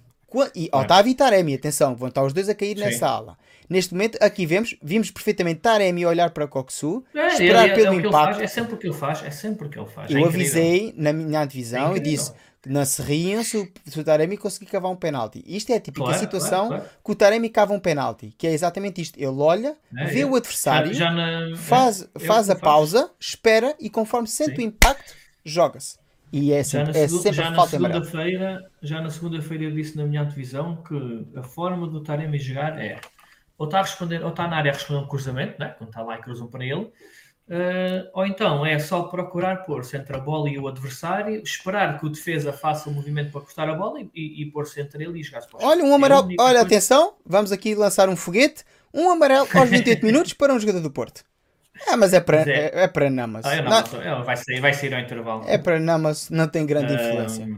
E 0.56 0.68
Otávio 0.72 1.12
e 1.12 1.14
Taremi, 1.14 1.54
atenção, 1.54 1.94
vão 1.94 2.08
estar 2.08 2.24
os 2.24 2.32
dois 2.32 2.48
a 2.48 2.54
cair 2.56 2.76
Sim. 2.76 2.84
nessa 2.84 3.06
ala. 3.06 3.38
Neste 3.72 3.94
momento, 3.94 4.18
aqui 4.20 4.44
vemos, 4.44 4.76
vimos 4.82 5.10
perfeitamente 5.10 5.60
Taremi 5.60 6.04
olhar 6.04 6.28
para 6.30 6.46
Coxu, 6.46 7.02
é, 7.14 7.28
esperar 7.28 7.70
é, 7.70 7.74
pelo 7.74 7.98
é 7.98 8.06
impacto. 8.06 8.42
é 8.42 8.46
sempre 8.46 8.74
o 8.74 8.76
que 8.76 8.86
ele 8.86 8.94
faz, 8.94 9.24
é 9.24 9.30
sempre 9.30 9.66
o 9.66 9.70
que 9.70 9.78
ele 9.78 9.88
faz. 9.88 10.10
Eu 10.10 10.18
é 10.18 10.24
avisei 10.24 10.92
na 10.94 11.10
minha 11.10 11.42
divisão 11.46 11.96
e 11.96 12.00
disse 12.00 12.34
que 12.60 12.68
não 12.68 12.84
se 12.84 13.00
riam 13.00 13.42
se 13.42 13.56
o, 13.56 13.66
se 13.86 13.98
o 13.98 14.04
Taremi 14.04 14.36
conseguir 14.36 14.66
cavar 14.66 14.92
um 14.92 14.96
penalti. 14.96 15.42
Isto 15.46 15.72
é 15.72 15.76
a 15.76 15.80
típica 15.80 16.04
claro, 16.04 16.20
situação 16.20 16.68
claro, 16.68 16.82
claro. 16.82 16.98
que 17.02 17.10
o 17.12 17.14
Taremi 17.14 17.48
cava 17.48 17.72
um 17.72 17.80
penalti, 17.80 18.34
que 18.36 18.46
é 18.46 18.52
exatamente 18.52 19.00
isto. 19.00 19.18
Ele 19.18 19.40
olha, 19.40 19.74
é, 19.96 20.04
vê 20.04 20.22
o 20.22 20.36
adversário, 20.36 20.92
já, 20.92 21.06
já 21.06 21.10
na, 21.10 21.56
faz, 21.56 22.06
faz 22.26 22.50
a 22.50 22.54
pausa, 22.54 23.10
espera 23.18 23.74
e 23.80 23.88
conforme 23.88 24.28
sente 24.28 24.56
Sim. 24.56 24.62
o 24.62 24.64
impacto, 24.66 25.14
joga-se. 25.42 25.96
E 26.30 26.52
é, 26.52 26.62
sempre, 26.62 26.98
é 26.98 27.08
sempre 27.08 27.32
já 27.32 27.50
na 27.50 27.66
segunda-feira, 27.66 28.70
já 28.82 29.00
na 29.00 29.10
segunda-feira 29.10 29.64
eu 29.64 29.70
disse 29.70 29.96
na 29.96 30.04
minha 30.04 30.24
divisão 30.24 30.76
que 30.76 31.26
a 31.38 31.42
forma 31.42 31.86
do 31.86 32.02
Taremi 32.02 32.38
jogar 32.38 32.78
é 32.78 32.98
ou 33.58 33.66
está 33.66 33.78
a 33.78 33.82
responder, 33.82 34.22
ou 34.22 34.30
está 34.30 34.48
na 34.48 34.56
área 34.56 34.70
a 34.70 34.74
responder 34.74 35.00
um 35.00 35.08
cruzamento, 35.08 35.58
né? 35.58 35.74
quando 35.78 35.90
está 35.90 36.02
lá 36.02 36.16
e 36.16 36.22
cruzam 36.22 36.48
para 36.48 36.64
ele, 36.64 36.82
uh, 36.82 38.10
ou 38.12 38.26
então 38.26 38.64
é 38.64 38.78
só 38.78 39.04
procurar 39.04 39.64
pôr-se 39.64 39.96
entre 39.96 40.16
a 40.16 40.20
bola 40.20 40.48
e 40.48 40.58
o 40.58 40.68
adversário, 40.68 41.42
esperar 41.42 41.98
que 41.98 42.06
o 42.06 42.08
defesa 42.08 42.52
faça 42.52 42.88
o 42.88 42.92
movimento 42.92 43.30
para 43.30 43.40
cortar 43.40 43.68
a 43.68 43.74
bola 43.74 44.00
e, 44.00 44.10
e, 44.14 44.42
e 44.42 44.50
pôr-se 44.50 44.80
entre 44.80 45.04
ele 45.04 45.20
e 45.20 45.22
jogar 45.22 45.46
para 45.46 45.66
Olha, 45.66 45.84
um 45.84 45.94
amarelo, 45.94 46.32
é 46.32 46.36
olha, 46.38 46.60
atenção, 46.60 47.14
vamos 47.24 47.52
aqui 47.52 47.74
lançar 47.74 48.08
um 48.08 48.16
foguete, 48.16 48.64
um 48.92 49.10
amarelo 49.10 49.46
aos 49.54 49.68
28 49.68 50.04
minutos 50.06 50.32
para 50.32 50.52
um 50.52 50.60
jogador 50.60 50.80
do 50.80 50.90
Porto. 50.90 51.24
É, 51.86 51.96
mas 51.96 52.12
é 52.12 52.20
para, 52.20 52.42
é. 52.42 52.50
é, 52.50 52.82
é 52.84 52.88
para 52.88 53.10
Namas. 53.10 53.44
Ah, 53.44 53.62
não, 53.62 54.24
vai, 54.24 54.36
sair, 54.36 54.60
vai 54.60 54.72
sair 54.72 54.94
ao 54.94 55.00
intervalo. 55.00 55.44
É 55.46 55.58
para 55.58 55.80
Namas, 55.80 56.30
não 56.30 56.46
tem 56.46 56.66
grande 56.66 56.94
influência. 56.94 57.48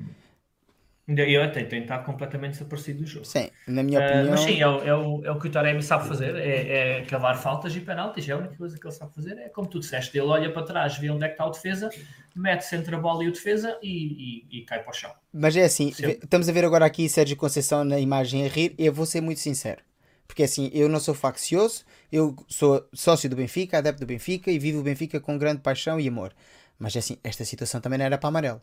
Eu 1.06 1.42
até 1.42 1.62
tenho 1.64 1.82
estado 1.82 2.02
completamente 2.02 2.52
desaparecido 2.52 3.00
do 3.00 3.06
jogo. 3.06 3.26
Sim, 3.26 3.50
na 3.68 3.82
minha 3.82 4.00
uh, 4.00 4.04
opinião. 4.04 4.30
Mas 4.30 4.40
sim, 4.40 4.58
é 4.58 4.66
o, 4.66 4.82
é, 4.82 4.94
o, 4.94 5.24
é 5.26 5.30
o 5.30 5.38
que 5.38 5.48
o 5.48 5.50
Taremi 5.50 5.82
sabe 5.82 6.08
fazer: 6.08 6.34
é, 6.34 7.00
é 7.00 7.04
cavar 7.04 7.36
faltas 7.36 7.76
e 7.76 7.80
penaltis. 7.80 8.26
É 8.26 8.32
a 8.32 8.38
única 8.38 8.56
coisa 8.56 8.78
que 8.78 8.86
ele 8.86 8.94
sabe 8.94 9.14
fazer. 9.14 9.36
É 9.36 9.50
como 9.50 9.68
tu 9.68 9.80
disseste: 9.80 10.16
ele 10.16 10.26
olha 10.28 10.50
para 10.50 10.62
trás, 10.62 10.96
vê 10.96 11.10
onde 11.10 11.24
é 11.24 11.28
que 11.28 11.34
está 11.34 11.44
o 11.44 11.50
defesa, 11.50 11.90
mete-se 12.34 12.74
entre 12.74 12.94
a 12.94 12.98
bola 12.98 13.22
e 13.22 13.28
o 13.28 13.32
defesa 13.32 13.78
e, 13.82 14.46
e, 14.50 14.60
e 14.60 14.62
cai 14.64 14.82
para 14.82 14.90
o 14.90 14.94
chão. 14.94 15.12
Mas 15.30 15.54
é 15.54 15.64
assim: 15.64 15.92
Sim. 15.92 16.16
estamos 16.22 16.48
a 16.48 16.52
ver 16.52 16.64
agora 16.64 16.86
aqui 16.86 17.06
Sérgio 17.06 17.36
Conceição 17.36 17.84
na 17.84 18.00
imagem 18.00 18.46
a 18.46 18.48
rir. 18.48 18.74
Eu 18.78 18.92
vou 18.92 19.04
ser 19.04 19.20
muito 19.20 19.40
sincero: 19.40 19.82
porque 20.26 20.42
assim, 20.42 20.70
eu 20.72 20.88
não 20.88 21.00
sou 21.00 21.14
faccioso, 21.14 21.84
eu 22.10 22.34
sou 22.48 22.82
sócio 22.94 23.28
do 23.28 23.36
Benfica, 23.36 23.76
adepto 23.76 24.00
do 24.00 24.06
Benfica 24.06 24.50
e 24.50 24.58
vivo 24.58 24.80
o 24.80 24.82
Benfica 24.82 25.20
com 25.20 25.36
grande 25.36 25.60
paixão 25.60 26.00
e 26.00 26.08
amor. 26.08 26.32
Mas 26.78 26.96
assim, 26.96 27.18
esta 27.22 27.44
situação 27.44 27.78
também 27.78 27.98
não 27.98 28.06
era 28.06 28.16
para 28.16 28.28
amarelo 28.28 28.62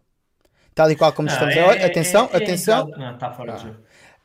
tal 0.74 0.92
e 0.92 0.96
qual 0.96 1.14
como 1.14 1.28
não, 1.28 1.34
estamos. 1.34 1.56
É, 1.56 1.86
atenção, 1.86 2.30
é, 2.32 2.38
é, 2.38 2.44
atenção. 2.44 2.88
Não, 2.90 3.14
está 3.14 3.32
fora 3.32 3.54
ah. 3.54 3.56
do 3.56 3.62
jogo. 3.62 3.78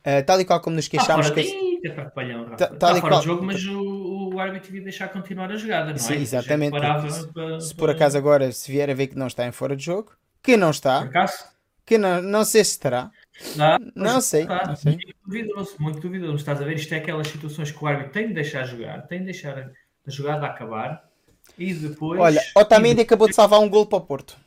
Uh, 0.07 0.25
tal 0.25 0.39
e 0.39 0.45
qual 0.45 0.61
como 0.61 0.75
nos 0.75 0.87
queixámos 0.87 1.29
que. 1.31 1.41
Está 1.83 2.09
fora, 2.09 2.27
de, 2.27 2.55
tá, 2.55 2.67
tal, 2.67 2.77
tal, 2.77 2.95
fora 2.95 3.01
qual... 3.01 3.19
do 3.19 3.25
jogo, 3.25 3.45
mas 3.45 3.65
o, 3.65 4.31
o 4.33 4.39
árbitro 4.39 4.67
devia 4.71 4.83
deixar 4.83 5.09
continuar 5.09 5.51
a 5.51 5.55
jogada, 5.55 5.91
não 5.91 5.97
Sim, 5.97 6.13
é? 6.13 6.17
exatamente. 6.17 6.71
Parava 6.71 7.09
Se, 7.09 7.27
para- 7.27 7.59
se 7.59 7.75
por 7.75 7.89
acaso 7.89 8.17
agora 8.17 8.51
se 8.51 8.71
vier 8.71 8.89
a 8.89 8.93
ver 8.93 9.07
que 9.07 9.17
não 9.17 9.27
está 9.27 9.45
em 9.45 9.51
fora 9.51 9.75
de 9.75 9.83
jogo, 9.83 10.11
que 10.41 10.57
não 10.57 10.69
Por 10.69 10.75
está, 10.75 10.99
acaso? 11.01 11.45
que 11.85 11.97
não, 11.97 12.21
não 12.21 12.45
sei 12.45 12.63
se 12.63 12.71
estará. 12.71 13.11
Não 13.95 14.13
pois, 14.13 14.25
sei, 14.25 14.45
tá, 14.45 14.65
não 14.67 14.75
sei. 14.75 14.93
Muito 14.93 15.15
duvidoso, 15.25 15.75
muito 15.79 15.99
duvidoso. 15.99 16.35
Estás 16.35 16.61
a 16.61 16.65
ver? 16.65 16.75
Isto 16.75 16.93
é 16.93 16.97
aquelas 16.97 17.27
situações 17.27 17.71
que 17.71 17.83
o 17.83 17.87
árbitro 17.87 18.11
tem 18.13 18.27
de 18.29 18.33
deixar 18.33 18.63
jogar, 18.63 19.01
tem 19.07 19.19
de 19.19 19.25
deixar 19.25 19.57
a 20.07 20.09
jogada 20.09 20.47
acabar 20.47 21.07
e 21.57 21.73
depois. 21.73 22.19
Olha, 22.19 22.41
e 22.41 22.59
Otamendi 22.59 23.01
acabou 23.01 23.27
de 23.27 23.35
salvar 23.35 23.59
um 23.59 23.69
gol 23.69 23.85
para 23.85 23.97
o 23.99 24.01
Porto. 24.01 24.37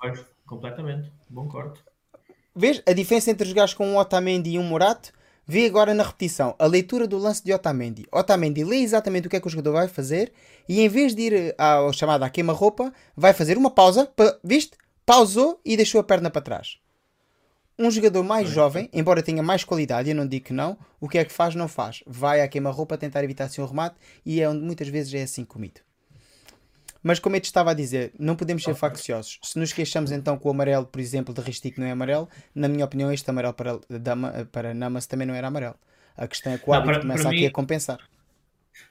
depois, 0.00 0.24
completamente. 0.48 1.12
Bom 1.28 1.46
corte. 1.46 1.80
Vês 2.56 2.82
a 2.86 2.92
diferença 2.92 3.30
entre 3.30 3.48
jogares 3.48 3.74
com 3.74 3.86
um 3.86 3.96
Otamendi 3.98 4.50
e 4.50 4.58
um 4.58 4.64
Morato? 4.64 5.12
Vê 5.46 5.64
agora 5.64 5.94
na 5.94 6.02
repetição 6.02 6.54
a 6.58 6.66
leitura 6.66 7.06
do 7.06 7.16
lance 7.16 7.42
de 7.42 7.52
Otamendi. 7.52 8.06
Otamendi 8.12 8.64
lê 8.64 8.78
exatamente 8.78 9.26
o 9.26 9.30
que 9.30 9.36
é 9.36 9.40
que 9.40 9.46
o 9.46 9.50
jogador 9.50 9.72
vai 9.72 9.88
fazer 9.88 10.32
e 10.68 10.80
em 10.80 10.88
vez 10.88 11.14
de 11.14 11.22
ir 11.22 11.54
ao 11.56 11.92
chamado 11.92 12.22
à 12.22 12.28
queima-roupa, 12.28 12.92
vai 13.16 13.32
fazer 13.32 13.56
uma 13.56 13.70
pausa, 13.70 14.06
pa- 14.06 14.36
viste? 14.44 14.76
Pausou 15.06 15.58
e 15.64 15.76
deixou 15.76 16.00
a 16.00 16.04
perna 16.04 16.28
para 16.30 16.42
trás. 16.42 16.76
Um 17.78 17.90
jogador 17.90 18.24
mais 18.24 18.48
jovem, 18.48 18.90
embora 18.92 19.22
tenha 19.22 19.42
mais 19.42 19.64
qualidade, 19.64 20.10
eu 20.10 20.16
não 20.16 20.26
digo 20.26 20.46
que 20.46 20.52
não, 20.52 20.76
o 21.00 21.08
que 21.08 21.16
é 21.16 21.24
que 21.24 21.32
faz? 21.32 21.54
Não 21.54 21.68
faz. 21.68 22.02
Vai 22.06 22.42
à 22.42 22.48
queima-roupa 22.48 22.98
tentar 22.98 23.22
evitar 23.24 23.44
assim 23.44 23.62
um 23.62 23.66
remate 23.66 23.96
e 24.26 24.40
é 24.42 24.48
onde 24.48 24.60
muitas 24.62 24.88
vezes 24.88 25.14
é 25.14 25.22
assim 25.22 25.44
comido. 25.44 25.80
Mas 27.02 27.18
como 27.18 27.36
eu 27.36 27.40
te 27.40 27.44
estava 27.44 27.70
a 27.70 27.74
dizer, 27.74 28.12
não 28.18 28.34
podemos 28.36 28.62
ser 28.62 28.74
facciosos. 28.74 29.38
Se 29.42 29.58
nos 29.58 29.72
queixamos 29.72 30.10
então 30.10 30.36
que 30.36 30.46
o 30.46 30.50
amarelo, 30.50 30.84
por 30.86 31.00
exemplo, 31.00 31.32
de 31.32 31.40
Ristic 31.40 31.78
não 31.78 31.86
é 31.86 31.92
amarelo, 31.92 32.28
na 32.54 32.68
minha 32.68 32.84
opinião, 32.84 33.12
este 33.12 33.28
amarelo 33.30 33.54
para, 33.54 33.78
para 34.50 34.74
Namas 34.74 35.06
também 35.06 35.26
não 35.26 35.34
era 35.34 35.46
amarelo. 35.46 35.76
A 36.16 36.26
questão 36.26 36.52
é 36.52 36.58
que 36.58 36.64
o 36.64 36.72
Não, 36.72 36.74
árbitro 36.74 36.94
para- 36.94 37.02
começa 37.02 37.22
para 37.22 37.30
aqui 37.30 37.40
mim- 37.42 37.46
a 37.46 37.50
compensar. 37.52 37.98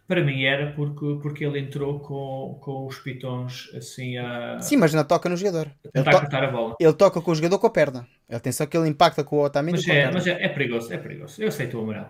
Para 0.08 0.24
mim 0.24 0.44
era 0.44 0.72
porque, 0.74 1.20
porque 1.22 1.46
ele 1.46 1.60
entrou 1.60 2.00
com, 2.00 2.58
com 2.62 2.86
os 2.88 2.98
pitons 3.00 3.70
assim 3.76 4.18
a 4.18 4.58
Sim, 4.60 4.78
mas 4.78 4.94
não 4.94 5.04
toca 5.04 5.28
no 5.30 5.36
jogador. 5.38 5.70
Ele, 5.94 6.04
to- 6.04 6.12
cortar 6.12 6.44
a 6.44 6.52
bola. 6.52 6.76
ele 6.80 6.94
toca 6.94 7.22
com 7.22 7.32
o 7.32 7.36
jogador 7.36 7.60
com 7.60 7.68
a 7.68 7.70
perna. 7.70 8.08
Atenção 8.30 8.68
que 8.68 8.78
ele 8.78 8.88
impacta 8.90 9.24
com 9.24 9.38
o 9.38 9.44
Otamendi 9.44 9.78
Mas, 9.78 9.86
com 9.86 9.92
é, 9.92 10.12
mas 10.12 10.28
é, 10.28 10.44
é 10.46 10.50
perigoso, 10.50 10.92
é 10.94 10.98
perigoso. 10.98 11.42
Eu 11.42 11.50
aceito 11.50 11.78
o 11.78 11.82
amarelo. 11.84 12.08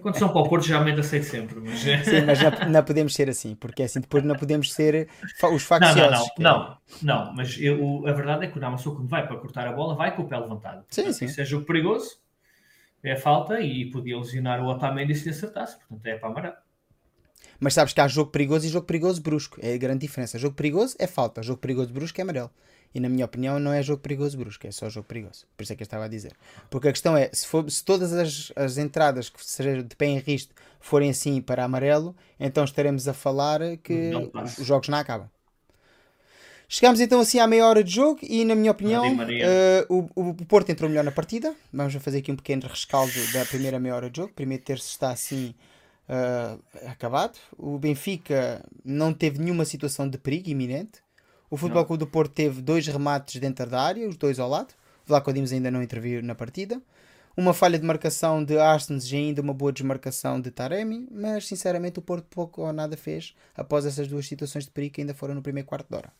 Quando 0.00 0.16
são 0.18 0.28
para 0.30 0.40
o 0.40 0.48
Porto, 0.48 0.64
geralmente 0.66 1.00
aceito 1.00 1.24
sempre. 1.26 1.60
Mas... 1.60 1.86
é. 1.86 2.02
Sim, 2.04 2.22
mas 2.26 2.40
não, 2.42 2.68
não 2.70 2.84
podemos 2.84 3.14
ser 3.14 3.28
assim, 3.28 3.54
porque 3.54 3.82
assim 3.82 4.00
depois 4.00 4.24
não 4.24 4.36
podemos 4.36 4.72
ser 4.72 5.08
os 5.22 5.32
Não, 5.42 5.50
não, 5.50 5.58
facciosos. 5.60 6.18
não, 6.18 6.34
que- 6.34 6.42
não, 6.42 6.78
não, 7.02 7.34
mas 7.34 7.56
eu- 7.60 8.06
a 8.06 8.12
verdade 8.12 8.46
é 8.46 8.48
que 8.48 8.58
o 8.58 8.60
Namassou, 8.60 8.94
quando 8.96 9.08
vai 9.08 9.26
para 9.26 9.36
cortar 9.36 9.66
a 9.66 9.72
bola, 9.72 9.94
vai 9.94 10.14
com 10.14 10.22
o 10.22 10.28
pé 10.28 10.38
levantado. 10.38 10.84
Sim, 10.88 11.02
Portanto, 11.02 11.18
sim. 11.18 11.24
Isso 11.26 11.40
é 11.40 11.44
jogo 11.44 11.64
perigoso, 11.66 12.18
é 13.02 13.16
falta 13.16 13.60
e 13.60 13.90
podia 13.90 14.16
lesionar 14.18 14.62
o 14.62 14.66
Otamendi 14.68 15.14
se 15.14 15.24
lhe 15.24 15.30
acertasse. 15.30 15.78
Portanto, 15.78 16.06
é 16.06 16.16
para 16.16 16.28
amarelo. 16.28 16.56
Mas 17.58 17.74
sabes 17.74 17.92
que 17.92 18.00
há 18.00 18.08
jogo 18.08 18.30
perigoso 18.30 18.66
e 18.66 18.70
jogo 18.70 18.86
perigoso 18.86 19.20
brusco. 19.22 19.58
É 19.62 19.74
a 19.74 19.78
grande 19.78 20.00
diferença. 20.00 20.38
Jogo 20.38 20.54
perigoso 20.54 20.96
é 20.98 21.06
falta, 21.06 21.42
jogo 21.42 21.60
perigoso 21.60 21.92
brusco 21.92 22.20
é 22.20 22.22
amarelo. 22.22 22.50
E 22.94 22.98
na 22.98 23.08
minha 23.08 23.24
opinião 23.24 23.60
não 23.60 23.72
é 23.72 23.82
jogo 23.82 24.02
perigoso 24.02 24.36
brusco, 24.36 24.66
é 24.66 24.72
só 24.72 24.88
jogo 24.90 25.06
perigoso. 25.06 25.46
Por 25.56 25.62
isso 25.62 25.72
é 25.72 25.76
que 25.76 25.82
eu 25.82 25.84
estava 25.84 26.06
a 26.06 26.08
dizer. 26.08 26.32
Porque 26.68 26.88
a 26.88 26.92
questão 26.92 27.16
é, 27.16 27.30
se, 27.32 27.46
for- 27.46 27.70
se 27.70 27.84
todas 27.84 28.12
as, 28.12 28.52
as 28.56 28.78
entradas 28.78 29.28
que 29.28 29.44
sejam 29.44 29.82
de 29.82 29.94
pé 29.94 30.06
em 30.06 30.18
risco 30.18 30.52
forem 30.80 31.10
assim 31.10 31.40
para 31.40 31.62
amarelo, 31.64 32.16
então 32.38 32.64
estaremos 32.64 33.06
a 33.06 33.14
falar 33.14 33.60
que 33.76 34.10
os, 34.58 34.66
jogos 34.66 34.88
não 34.88 34.98
acabam. 34.98 35.28
Chegámos 36.68 37.00
então 37.00 37.20
assim 37.20 37.40
à 37.40 37.46
meia 37.46 37.66
hora 37.66 37.82
de 37.82 37.90
jogo 37.92 38.20
e 38.22 38.44
na 38.44 38.54
minha 38.54 38.70
opinião 38.70 39.02
eh, 39.44 39.86
o, 39.88 40.08
o 40.14 40.34
Porto 40.46 40.70
entrou 40.70 40.88
melhor 40.88 41.04
na 41.04 41.10
partida. 41.10 41.54
Vamos 41.72 41.94
fazer 41.96 42.18
aqui 42.18 42.30
um 42.30 42.36
pequeno 42.36 42.62
rescaldo 42.68 43.12
da 43.32 43.44
primeira 43.44 43.78
meia 43.80 43.94
hora 43.94 44.08
de 44.10 44.16
jogo. 44.18 44.32
Primeiro 44.34 44.62
terço 44.62 44.88
está 44.88 45.10
assim 45.10 45.52
ah, 46.08 46.56
acabado. 46.86 47.38
O 47.56 47.78
Benfica 47.78 48.64
não 48.84 49.12
teve 49.12 49.38
nenhuma 49.38 49.64
situação 49.64 50.08
de 50.08 50.18
perigo 50.18 50.48
iminente. 50.48 51.00
O 51.50 51.56
Futebol. 51.56 51.84
Clube 51.86 51.98
do 51.98 52.06
Porto 52.06 52.32
teve 52.32 52.62
dois 52.62 52.86
remates 52.86 53.40
dentro 53.40 53.66
da 53.68 53.82
área, 53.82 54.08
os 54.08 54.16
dois 54.16 54.38
ao 54.38 54.48
lado. 54.48 54.74
Vlaco 55.06 55.32
Dimos 55.32 55.52
ainda 55.52 55.70
não 55.70 55.82
interviu 55.82 56.22
na 56.22 56.34
partida. 56.34 56.80
Uma 57.36 57.54
falha 57.54 57.78
de 57.78 57.84
marcação 57.86 58.44
de 58.44 58.58
Arsens 58.58 59.10
e 59.12 59.16
ainda 59.16 59.42
uma 59.42 59.54
boa 59.54 59.72
desmarcação 59.72 60.40
de 60.40 60.50
Taremi, 60.50 61.08
mas 61.10 61.46
sinceramente 61.46 61.98
o 61.98 62.02
Porto 62.02 62.26
pouco 62.30 62.62
ou 62.62 62.72
nada 62.72 62.96
fez 62.96 63.34
após 63.56 63.86
essas 63.86 64.08
duas 64.08 64.26
situações 64.26 64.64
de 64.64 64.70
perigo 64.70 64.94
que 64.94 65.00
ainda 65.02 65.14
foram 65.14 65.34
no 65.34 65.42
primeiro 65.42 65.68
quarto 65.68 65.88
de 65.88 65.96
hora. 65.96 66.12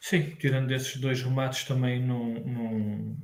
Sim, 0.00 0.34
tirando 0.36 0.70
esses 0.72 0.96
dois 0.96 1.22
remates 1.22 1.64
também 1.64 2.04
não, 2.04 2.34
não, 2.34 3.16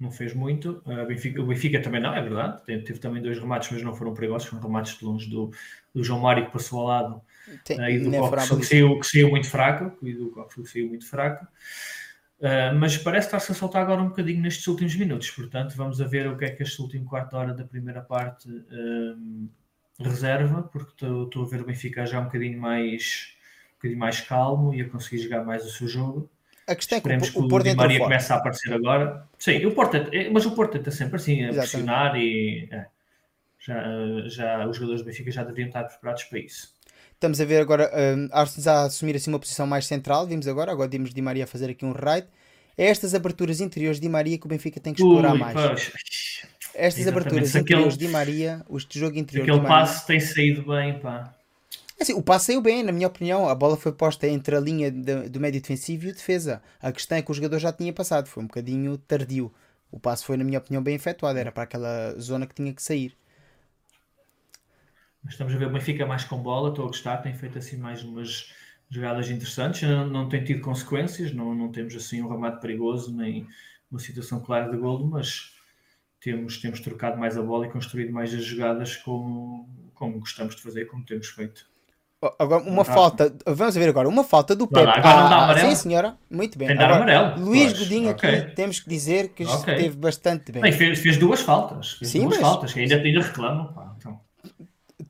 não 0.00 0.10
fez 0.10 0.34
muito. 0.34 0.82
A 0.86 1.04
Benfica- 1.04 1.42
o 1.42 1.46
Benfica 1.46 1.82
também 1.82 2.00
não, 2.02 2.14
é 2.14 2.22
verdade. 2.22 2.64
Teve, 2.64 2.84
teve 2.84 2.98
também 3.00 3.22
dois 3.22 3.38
remates, 3.38 3.70
mas 3.72 3.82
não 3.82 3.94
foram 3.94 4.14
perigosos. 4.14 4.48
Foram 4.48 4.62
remates 4.62 4.98
de 4.98 5.04
longe 5.04 5.30
do, 5.30 5.50
do 5.94 6.04
João 6.04 6.20
Mário 6.20 6.46
que 6.46 6.52
passou 6.52 6.80
ao 6.80 6.86
lado 6.86 7.22
Tem, 7.64 7.80
eh, 7.80 7.92
e 7.92 7.98
do 7.98 8.10
Cox, 8.10 8.48
que, 8.50 8.64
saiu, 8.64 9.00
que 9.00 9.06
saiu 9.06 9.30
muito 9.30 9.48
fraco. 9.48 10.06
E 10.06 10.12
do 10.14 10.30
Cox 10.30 10.54
que 10.54 10.66
saiu 10.66 10.88
muito 10.88 11.06
fraco. 11.06 11.46
Uh, 12.38 12.74
mas 12.76 12.96
parece 12.98 13.28
estar-se 13.28 13.52
a 13.52 13.54
soltar 13.54 13.82
agora 13.82 14.02
um 14.02 14.08
bocadinho 14.08 14.40
nestes 14.42 14.66
últimos 14.66 14.96
minutos. 14.96 15.30
Portanto, 15.30 15.76
vamos 15.76 16.00
a 16.00 16.06
ver 16.06 16.26
o 16.26 16.36
que 16.36 16.44
é 16.44 16.50
que 16.50 16.62
este 16.62 16.80
último 16.82 17.04
quarto 17.04 17.30
de 17.30 17.36
hora 17.36 17.54
da 17.54 17.64
primeira 17.64 18.00
parte 18.00 18.48
um, 18.48 19.48
reserva, 20.00 20.62
porque 20.64 20.90
estou 21.04 21.44
a 21.44 21.46
ver 21.48 21.60
o 21.60 21.64
Benfica 21.64 22.04
já 22.04 22.18
um 22.20 22.24
bocadinho 22.24 22.60
mais, 22.60 23.34
um 23.70 23.74
bocadinho 23.76 24.00
mais 24.00 24.20
calmo 24.22 24.74
e 24.74 24.80
a 24.80 24.88
conseguir 24.88 25.18
jogar 25.22 25.44
mais 25.44 25.64
o 25.64 25.70
seu 25.70 25.86
jogo. 25.86 26.28
A 26.66 26.74
questão 26.74 26.98
é 26.98 27.00
que 27.00 27.06
o, 27.06 27.12
Esperemos 27.12 27.30
Po- 27.30 27.34
que 27.34 27.38
o 27.42 27.46
o, 27.46 27.48
Porto 27.48 27.64
Di 27.68 27.74
Maria 27.76 27.98
comece 28.00 28.32
a 28.32 28.36
aparecer 28.36 28.72
agora. 28.72 29.28
Sim, 29.38 29.64
o 29.66 29.72
Porto, 29.72 29.96
é- 29.96 30.30
mas 30.30 30.44
o 30.44 30.52
Porto 30.54 30.78
está 30.78 30.90
sempre 30.90 31.16
assim, 31.16 31.44
a 31.44 31.48
Exatamente. 31.48 31.70
pressionar 31.70 32.16
e 32.16 32.68
é, 32.72 32.86
já, 33.60 33.84
já 34.26 34.66
os 34.66 34.76
jogadores 34.76 35.02
do 35.02 35.06
Benfica 35.06 35.30
já 35.30 35.44
deveriam 35.44 35.68
estar 35.68 35.84
preparados 35.84 36.24
para 36.24 36.38
isso. 36.40 36.74
Estamos 37.22 37.40
a 37.40 37.44
ver 37.44 37.60
agora 37.60 37.88
um, 38.18 38.28
Arsens 38.32 38.66
a 38.66 38.82
assumir 38.82 39.14
assim 39.14 39.30
uma 39.30 39.38
posição 39.38 39.64
mais 39.64 39.86
central. 39.86 40.26
Vimos 40.26 40.48
agora, 40.48 40.72
agora 40.72 40.90
vimos 40.90 41.14
Di 41.14 41.22
Maria 41.22 41.44
a 41.44 41.46
fazer 41.46 41.70
aqui 41.70 41.84
um 41.84 41.92
raid. 41.92 42.26
É 42.76 42.86
estas 42.86 43.14
aberturas 43.14 43.60
interiores 43.60 44.00
de 44.00 44.08
Di 44.08 44.08
Maria 44.08 44.36
que 44.36 44.44
o 44.44 44.48
Benfica 44.48 44.80
tem 44.80 44.92
que 44.92 45.00
explorar 45.00 45.34
Ui, 45.34 45.38
mais. 45.38 45.54
pois, 45.54 45.92
Estas 46.74 47.02
exatamente. 47.02 47.08
aberturas 47.08 47.48
aquele- 47.50 47.62
interiores 47.62 47.96
de 47.96 48.06
Di 48.06 48.12
Maria, 48.12 48.66
de 48.88 48.98
jogo 48.98 49.16
interior 49.16 49.48
aquele 49.48 49.68
passe 49.68 50.04
tem 50.04 50.18
saído 50.18 50.62
bem, 50.66 50.98
pá. 50.98 51.32
É 51.96 52.02
assim, 52.02 52.12
o 52.12 52.22
passe 52.22 52.46
saiu 52.46 52.60
bem, 52.60 52.82
na 52.82 52.90
minha 52.90 53.06
opinião. 53.06 53.48
A 53.48 53.54
bola 53.54 53.76
foi 53.76 53.92
posta 53.92 54.26
entre 54.26 54.56
a 54.56 54.60
linha 54.60 54.90
de- 54.90 55.28
do 55.28 55.38
médio 55.38 55.60
defensivo 55.60 56.06
e 56.06 56.10
o 56.10 56.12
defesa. 56.12 56.60
A 56.80 56.90
questão 56.90 57.16
é 57.18 57.22
que 57.22 57.30
o 57.30 57.34
jogador 57.34 57.60
já 57.60 57.72
tinha 57.72 57.92
passado, 57.92 58.26
foi 58.26 58.42
um 58.42 58.46
bocadinho 58.48 58.98
tardio. 58.98 59.54
O 59.92 60.00
passe 60.00 60.24
foi, 60.24 60.36
na 60.36 60.42
minha 60.42 60.58
opinião, 60.58 60.82
bem 60.82 60.96
efetuado. 60.96 61.38
Era 61.38 61.52
para 61.52 61.62
aquela 61.62 62.16
zona 62.18 62.48
que 62.48 62.54
tinha 62.56 62.72
que 62.74 62.82
sair. 62.82 63.14
Mas 65.24 65.34
Estamos 65.34 65.54
a 65.54 65.56
ver 65.56 65.66
o 65.66 65.70
Benfica 65.70 66.04
mais 66.06 66.24
com 66.24 66.38
bola, 66.38 66.70
estou 66.70 66.84
a 66.84 66.88
gostar, 66.88 67.18
tem 67.18 67.34
feito 67.34 67.58
assim 67.58 67.76
mais 67.76 68.02
umas 68.02 68.52
jogadas 68.90 69.30
interessantes, 69.30 69.82
não, 69.88 70.06
não 70.06 70.28
tem 70.28 70.42
tido 70.44 70.60
consequências, 70.60 71.32
não, 71.32 71.54
não 71.54 71.70
temos 71.70 71.94
assim 71.94 72.20
um 72.22 72.28
remate 72.28 72.60
perigoso, 72.60 73.14
nem 73.16 73.46
uma 73.90 74.00
situação 74.00 74.40
clara 74.40 74.70
de 74.70 74.76
golo, 74.76 75.06
mas 75.06 75.52
temos, 76.20 76.58
temos 76.58 76.80
trocado 76.80 77.18
mais 77.18 77.36
a 77.38 77.42
bola 77.42 77.66
e 77.66 77.70
construído 77.70 78.12
mais 78.12 78.34
as 78.34 78.44
jogadas 78.44 78.96
como, 78.96 79.68
como 79.94 80.18
gostamos 80.20 80.56
de 80.56 80.62
fazer, 80.62 80.86
como 80.86 81.04
temos 81.04 81.28
feito. 81.28 81.70
Agora, 82.38 82.62
uma 82.62 82.82
Ah. 82.82 82.84
falta, 82.84 83.34
vamos 83.46 83.74
ver 83.74 83.88
agora, 83.88 84.08
uma 84.08 84.22
falta 84.22 84.54
do 84.54 84.66
Pepe. 84.68 84.86
lá, 84.86 84.92
agora 84.96 85.22
não 85.22 85.28
dá 85.28 85.36
Ah, 85.38 85.44
amarelo? 85.44 85.68
sim, 85.70 85.74
senhora, 85.74 86.16
muito 86.30 86.56
bem. 86.56 86.70
Agora, 86.70 86.96
amarelo, 86.96 87.44
Luís 87.44 87.72
pois, 87.72 87.78
Godinho 87.80 88.10
ok. 88.10 88.28
aqui, 88.28 88.54
temos 88.54 88.78
que 88.78 88.88
dizer 88.88 89.30
que 89.30 89.44
Ok. 89.44 89.74
esteve 89.74 89.96
bastante 89.96 90.52
bem. 90.52 90.62
Bem, 90.62 90.72
fez, 90.72 91.00
fez 91.00 91.16
duas 91.16 91.40
faltas, 91.40 91.92
fez 91.92 92.10
Sim, 92.12 92.20
duas 92.20 92.34
mas- 92.34 92.40
faltas, 92.40 92.76
ainda, 92.76 92.94
ainda 92.96 93.20
reclamam. 93.22 93.72
Pá, 93.72 93.92
então. 93.98 94.20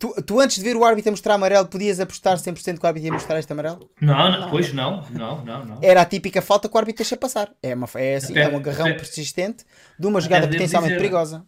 Tu, 0.03 0.23
tu 0.23 0.41
antes 0.41 0.57
de 0.57 0.65
ver 0.65 0.75
o 0.75 0.85
árbitro 0.85 1.11
a 1.11 1.13
mostrar 1.13 1.35
amarelo, 1.35 1.65
podias 1.69 2.01
apostar 2.01 2.37
100% 2.37 2.77
que 2.81 2.85
o 2.85 2.87
árbitro 2.89 3.07
ia 3.07 3.13
mostrar 3.13 3.39
este 3.39 3.53
amarelo? 3.53 3.89
Não, 4.01 4.33
não, 4.33 4.51
pois 4.51 4.73
não, 4.73 5.03
não, 5.11 5.45
não, 5.45 5.65
não. 5.65 5.79
Era 5.81 6.01
a 6.03 6.05
típica 6.05 6.43
falta 6.43 6.69
que 6.69 6.75
o 6.75 6.79
árbitro 6.79 7.05
deixa 7.05 7.17
passar. 7.17 7.53
É, 7.63 7.73
uma, 7.73 7.87
é 7.95 8.17
assim, 8.17 8.33
Até- 8.33 8.43
é 8.43 8.49
um 8.49 8.57
agarrão 8.57 8.87
até- 8.87 8.95
persistente 8.97 9.65
de 9.97 10.05
uma 10.09 10.21
jogada 10.21 10.49
potencialmente 10.49 10.95
dizer- 10.95 11.01
perigosa. 11.05 11.47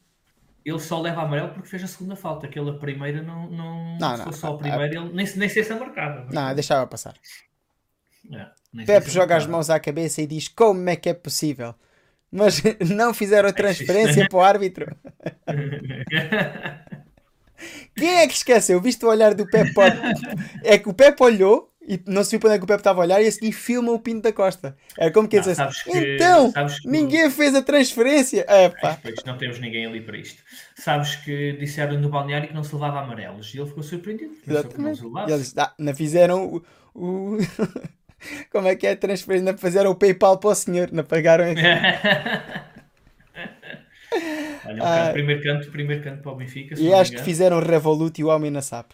Ele 0.65 0.79
só 0.79 1.01
leva 1.01 1.23
amarelo 1.23 1.49
porque 1.49 1.69
fez 1.69 1.83
a 1.83 1.89
segunda 1.89 2.15
falta. 2.15 2.47
Aquela 2.47 2.79
primeira 2.79 3.23
não. 3.25 3.51
não, 3.51 3.99
Não, 3.99 4.13
se 4.13 4.19
não. 4.19 4.25
fosse 4.27 4.39
só 4.39 4.55
a 4.55 4.57
primeira, 4.57 4.87
ele 4.87 5.13
nem, 5.13 5.27
nem 5.37 5.49
sei 5.49 5.65
se 5.65 5.73
é 5.73 5.75
marcada. 5.79 6.25
Não, 6.33 6.55
deixava 6.55 6.87
passar. 6.87 7.15
É, 8.33 8.85
Pepe 8.87 9.11
joga 9.11 9.37
as 9.37 9.47
mãos 9.49 9.69
à 9.69 9.81
cabeça 9.81 10.23
e 10.23 10.29
diz 10.29 10.47
como 10.47 10.89
é 10.89 10.95
que 10.95 11.09
é 11.09 11.15
possível. 11.15 11.75
Mas 12.31 12.63
não 12.89 13.13
fizeram 13.13 13.49
a 13.49 13.51
É 13.53 13.53
transferência 13.53 14.29
para 14.29 14.39
o 14.39 14.41
árbitro. 14.41 14.97
Quem 17.97 18.17
é 18.21 18.27
que 18.27 18.35
esqueceu? 18.35 18.81
Viste 18.81 19.05
o 19.05 19.09
olhar 19.09 19.35
do 19.35 19.47
Pepe? 19.47 19.73
É 20.63 20.79
que 20.79 20.89
o 20.89 20.95
Pepe 20.95 21.23
olhou 21.23 21.71
e 21.87 22.01
não 22.07 22.25
se 22.25 22.31
viu 22.31 22.41
para 22.41 22.49
onde 22.49 22.57
é 22.57 22.59
que 22.59 22.65
o 22.65 22.67
Pepe 22.67 22.81
estava 22.81 23.01
a 23.01 23.05
olhar 23.05 23.21
e 23.23 23.27
assim 23.29 23.53
filma 23.53 23.93
o 23.93 23.99
Pinto 23.99 24.23
da 24.23 24.33
Costa. 24.33 24.75
É 24.99 25.11
como 25.11 25.29
que 25.29 25.37
Não, 25.37 25.43
dizer 25.43 25.61
assim, 25.63 25.91
que- 25.91 26.15
então, 26.15 26.51
que- 26.51 26.89
ninguém 26.89 27.31
fez 27.31 27.55
a 27.55 27.63
transferência. 27.63 28.45
É 28.49 28.71
pá. 28.71 28.99
Pois, 29.03 29.23
não 29.27 29.37
temos 29.37 29.59
ninguém 29.61 29.85
ali 29.87 30.01
para 30.01 30.17
isto. 30.17 30.43
Sabes 30.77 31.17
que 31.17 31.53
disseram 31.53 31.99
no 32.01 32.09
balneário 32.09 32.49
que 32.49 32.55
não 32.55 32.65
se 32.65 32.75
levava 32.75 33.01
amarelos 33.01 33.55
e 33.55 33.59
ele 33.59 33.69
ficou 33.69 33.83
surpreendido. 33.83 34.33
Não 34.47 34.55
Exatamente. 34.57 34.99
se 34.99 35.05
levasse. 35.05 35.33
eles 35.33 35.55
ah, 35.59 35.75
não 35.79 35.95
fizeram 35.95 36.47
o. 36.47 36.65
o- 36.95 37.39
Como 38.51 38.67
é 38.67 38.75
que 38.75 38.87
é 38.87 38.93
a 38.93 38.97
transferência? 38.97 39.53
Não 39.53 39.59
fizeram 39.59 39.91
o 39.91 39.95
PayPal 39.95 40.39
para 40.39 40.49
o 40.51 40.55
senhor, 40.55 40.91
não 40.91 41.05
pagaram. 41.05 41.45
Olha, 44.67 44.83
um 44.83 44.87
Ah. 44.87 44.97
canto, 45.05 45.13
primeiro 45.13 45.43
canto, 45.43 45.71
primeiro 45.71 46.03
canto 46.05 46.23
para 46.23 46.33
o 46.33 46.37
Benfica. 46.37 46.75
E 46.79 46.93
acho 46.93 47.13
que 47.13 47.23
fizeram 47.23 47.61
Revolut 47.61 48.21
e 48.21 48.25
o 48.25 48.29
Homem 48.29 48.51
na 48.51 48.63
SAP. 48.63 48.93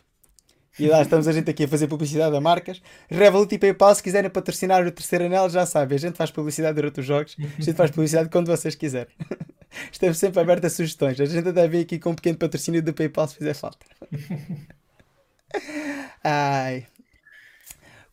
E 0.79 0.87
lá 0.87 1.03
estamos 1.03 1.29
a 1.29 1.33
gente 1.33 1.51
aqui 1.51 1.65
a 1.65 1.69
fazer 1.69 1.89
publicidade 1.89 2.35
a 2.35 2.41
marcas. 2.41 2.81
Revolut 3.11 3.55
e 3.55 3.59
PayPal, 3.59 3.95
se 3.95 4.03
quiserem 4.03 4.31
patrocinar 4.31 4.87
o 4.87 4.91
terceiro 4.91 5.27
anel, 5.27 5.51
já 5.51 5.67
sabem. 5.67 5.97
A 5.97 5.99
gente 5.99 6.17
faz 6.17 6.31
publicidade 6.31 6.75
durante 6.77 7.01
os 7.01 7.07
jogos. 7.07 7.37
A 7.39 7.63
gente 7.63 7.75
faz 7.77 7.91
publicidade 7.91 8.29
quando 8.31 8.47
vocês 8.47 8.75
quiserem. 8.75 9.13
Estamos 9.93 10.17
sempre 10.19 10.41
abertos 10.41 10.73
a 10.73 10.75
sugestões. 10.75 11.21
A 11.21 11.25
gente 11.27 11.47
até 11.49 11.69
vem 11.69 11.83
aqui 11.83 11.99
com 11.99 12.11
um 12.11 12.15
pequeno 12.15 12.39
patrocínio 12.39 12.83
do 12.83 12.93
PayPal 12.95 13.29
se 13.29 13.37
fizer 13.37 13.55
falta. 13.55 13.85
Ai. 16.25 16.87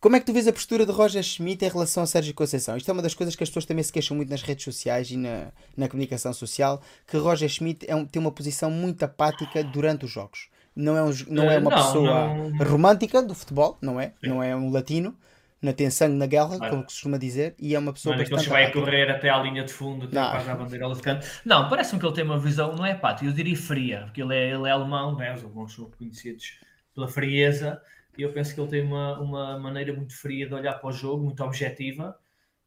Como 0.00 0.14
é 0.14 0.20
que 0.20 0.26
tu 0.26 0.32
vês 0.32 0.46
a 0.46 0.52
postura 0.52 0.86
de 0.86 0.92
Roger 0.92 1.22
Schmidt 1.24 1.64
em 1.64 1.68
relação 1.68 2.04
a 2.04 2.06
Sérgio 2.06 2.32
Conceição? 2.32 2.76
Isto 2.76 2.88
é 2.88 2.92
uma 2.92 3.02
das 3.02 3.14
coisas 3.14 3.34
que 3.34 3.42
as 3.42 3.48
pessoas 3.48 3.66
também 3.66 3.82
se 3.82 3.92
queixam 3.92 4.16
muito 4.16 4.30
nas 4.30 4.42
redes 4.42 4.64
sociais 4.64 5.10
e 5.10 5.16
na, 5.16 5.48
na 5.76 5.88
comunicação 5.88 6.32
social, 6.32 6.80
que 7.04 7.16
Roger 7.16 7.48
Schmidt 7.48 7.84
é 7.88 7.96
um, 7.96 8.06
tem 8.06 8.20
uma 8.20 8.30
posição 8.30 8.70
muito 8.70 9.02
apática 9.02 9.62
durante 9.64 10.04
os 10.04 10.10
jogos. 10.10 10.50
Não 10.74 10.96
é, 10.96 11.02
um, 11.02 11.12
não 11.28 11.50
é 11.50 11.58
uma 11.58 11.70
não, 11.70 11.76
pessoa 11.76 12.34
não... 12.34 12.64
romântica 12.64 13.20
do 13.20 13.34
futebol, 13.34 13.76
não 13.82 14.00
é? 14.00 14.12
Sim. 14.20 14.28
Não 14.28 14.40
é 14.40 14.54
um 14.54 14.70
latino, 14.70 15.16
não 15.60 15.72
tem 15.72 15.90
sangue 15.90 16.14
na 16.14 16.26
guerra, 16.26 16.60
como 16.70 16.84
costuma 16.84 17.18
dizer, 17.18 17.56
e 17.58 17.74
é 17.74 17.78
uma 17.80 17.92
pessoa 17.92 18.14
não, 18.14 18.22
bastante. 18.22 18.48
vai 18.48 18.70
correr 18.70 19.10
até 19.10 19.28
à 19.28 19.42
linha 19.42 19.64
de 19.64 19.72
fundo, 19.72 20.06
até 20.06 20.14
quase 20.14 20.48
à 20.48 20.54
bandeira 20.54 20.88
de 20.94 21.02
canto. 21.02 21.26
Não, 21.44 21.68
parece-me 21.68 21.98
que 21.98 22.06
ele 22.06 22.14
tem 22.14 22.22
uma 22.22 22.38
visão, 22.38 22.76
não 22.76 22.86
é 22.86 22.92
apática, 22.92 23.28
eu 23.28 23.32
diria 23.32 23.56
fria, 23.56 24.02
porque 24.04 24.22
ele 24.22 24.36
é, 24.36 24.54
ele 24.54 24.68
é 24.68 24.70
alemão, 24.70 25.16
né? 25.16 25.34
os 25.34 25.42
alemãos 25.42 25.74
são 25.74 25.90
conhecidos 25.90 26.60
pela 26.94 27.08
frieza 27.08 27.82
e 28.18 28.22
eu 28.22 28.32
penso 28.32 28.52
que 28.52 28.60
ele 28.60 28.68
tem 28.68 28.82
uma, 28.82 29.20
uma 29.20 29.58
maneira 29.60 29.92
muito 29.92 30.14
fria 30.14 30.48
de 30.48 30.52
olhar 30.52 30.74
para 30.74 30.88
o 30.88 30.92
jogo, 30.92 31.24
muito 31.24 31.42
objetiva, 31.44 32.18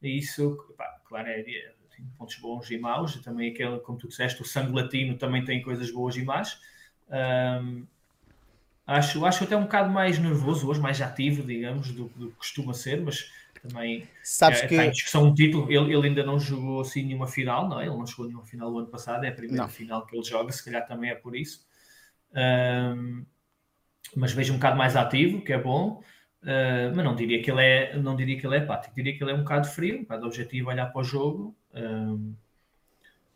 e 0.01 0.17
isso, 0.17 0.57
pá, 0.77 0.85
claro, 1.05 1.27
é, 1.27 1.41
é, 1.41 1.73
tem 1.93 2.05
pontos 2.17 2.37
bons 2.37 2.71
e 2.71 2.77
maus, 2.77 3.15
e 3.17 3.21
também 3.21 3.51
aquele, 3.51 3.77
como 3.79 3.97
tu 3.97 4.07
disseste, 4.07 4.41
o 4.41 4.45
sangue 4.45 4.73
latino 4.73 5.17
também 5.17 5.43
tem 5.43 5.61
coisas 5.61 5.91
boas 5.91 6.15
e 6.15 6.23
más. 6.23 6.57
Um, 7.09 7.85
acho, 8.87 9.25
acho 9.25 9.43
até 9.43 9.57
um 9.57 9.63
bocado 9.63 9.91
mais 9.91 10.17
nervoso 10.17 10.69
hoje, 10.69 10.79
mais 10.79 11.01
ativo, 11.01 11.43
digamos, 11.43 11.91
do 11.91 12.07
que 12.07 12.31
costuma 12.37 12.73
ser, 12.73 13.01
mas 13.01 13.29
também 13.61 14.07
Sabes 14.23 14.63
é, 14.63 14.67
que... 14.67 14.73
está 14.73 14.85
em 14.85 14.91
discussão 14.91 15.25
um 15.25 15.33
título. 15.33 15.69
Ele, 15.69 15.93
ele 15.93 16.07
ainda 16.07 16.23
não 16.23 16.39
jogou 16.39 16.79
assim 16.79 17.03
nenhuma 17.03 17.27
final, 17.27 17.67
não 17.67 17.79
é? 17.79 17.87
Ele 17.87 17.97
não 17.97 18.07
jogou 18.07 18.25
nenhuma 18.25 18.45
final 18.45 18.71
o 18.71 18.79
ano 18.79 18.87
passado, 18.87 19.25
é 19.25 19.27
a 19.27 19.33
primeira 19.33 19.63
não. 19.63 19.69
final 19.69 20.05
que 20.05 20.15
ele 20.15 20.23
joga, 20.23 20.51
se 20.53 20.63
calhar 20.63 20.87
também 20.87 21.11
é 21.11 21.15
por 21.15 21.35
isso. 21.35 21.67
Um, 22.33 23.25
mas 24.15 24.31
vejo 24.33 24.53
um 24.53 24.57
bocado 24.57 24.77
mais 24.77 24.95
ativo, 24.95 25.41
que 25.41 25.53
é 25.53 25.57
bom. 25.57 26.01
Uh, 26.43 26.95
mas 26.95 27.05
não 27.05 27.15
diria 27.15 27.41
que 27.41 27.51
ele 27.51 27.61
é 27.61 27.97
não 27.97 28.15
diria 28.15 28.39
que 28.39 28.45
ele 28.47 28.55
é 28.55 28.59
apático, 28.59 28.95
diria 28.95 29.15
que 29.15 29.23
ele 29.23 29.31
é 29.31 29.35
um 29.35 29.43
bocado 29.43 29.67
frio, 29.67 29.99
um 29.99 30.01
bocado 30.01 30.25
objetivo 30.25 30.69
olhar 30.69 30.87
para 30.87 31.01
o 31.01 31.03
jogo, 31.03 31.55
uh, 31.75 32.35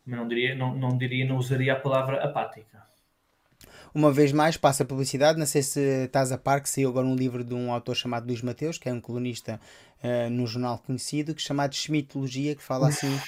mas 0.04 0.18
não 0.18 0.26
diria, 0.26 0.54
não, 0.56 0.74
não 0.74 0.98
diria, 0.98 1.24
não 1.24 1.36
usaria 1.36 1.72
a 1.72 1.76
palavra 1.76 2.22
apática. 2.22 2.84
Uma 3.94 4.12
vez 4.12 4.30
mais, 4.30 4.56
passa 4.56 4.82
a 4.82 4.86
publicidade. 4.86 5.38
Não 5.38 5.46
sei 5.46 5.62
se 5.62 6.04
estás 6.04 6.30
a 6.30 6.36
par 6.36 6.60
que 6.60 6.68
saiu 6.68 6.90
agora 6.90 7.06
um 7.06 7.16
livro 7.16 7.42
de 7.42 7.54
um 7.54 7.72
autor 7.72 7.96
chamado 7.96 8.26
Luís 8.26 8.42
Mateus, 8.42 8.76
que 8.76 8.88
é 8.88 8.92
um 8.92 9.00
colunista 9.00 9.58
uh, 10.02 10.28
num 10.28 10.46
jornal 10.46 10.78
conhecido, 10.78 11.34
que 11.34 11.40
é 11.40 11.44
chamado 11.44 11.74
Schmidtologia, 11.74 12.54
que 12.54 12.62
fala 12.62 12.88
assim 12.88 13.18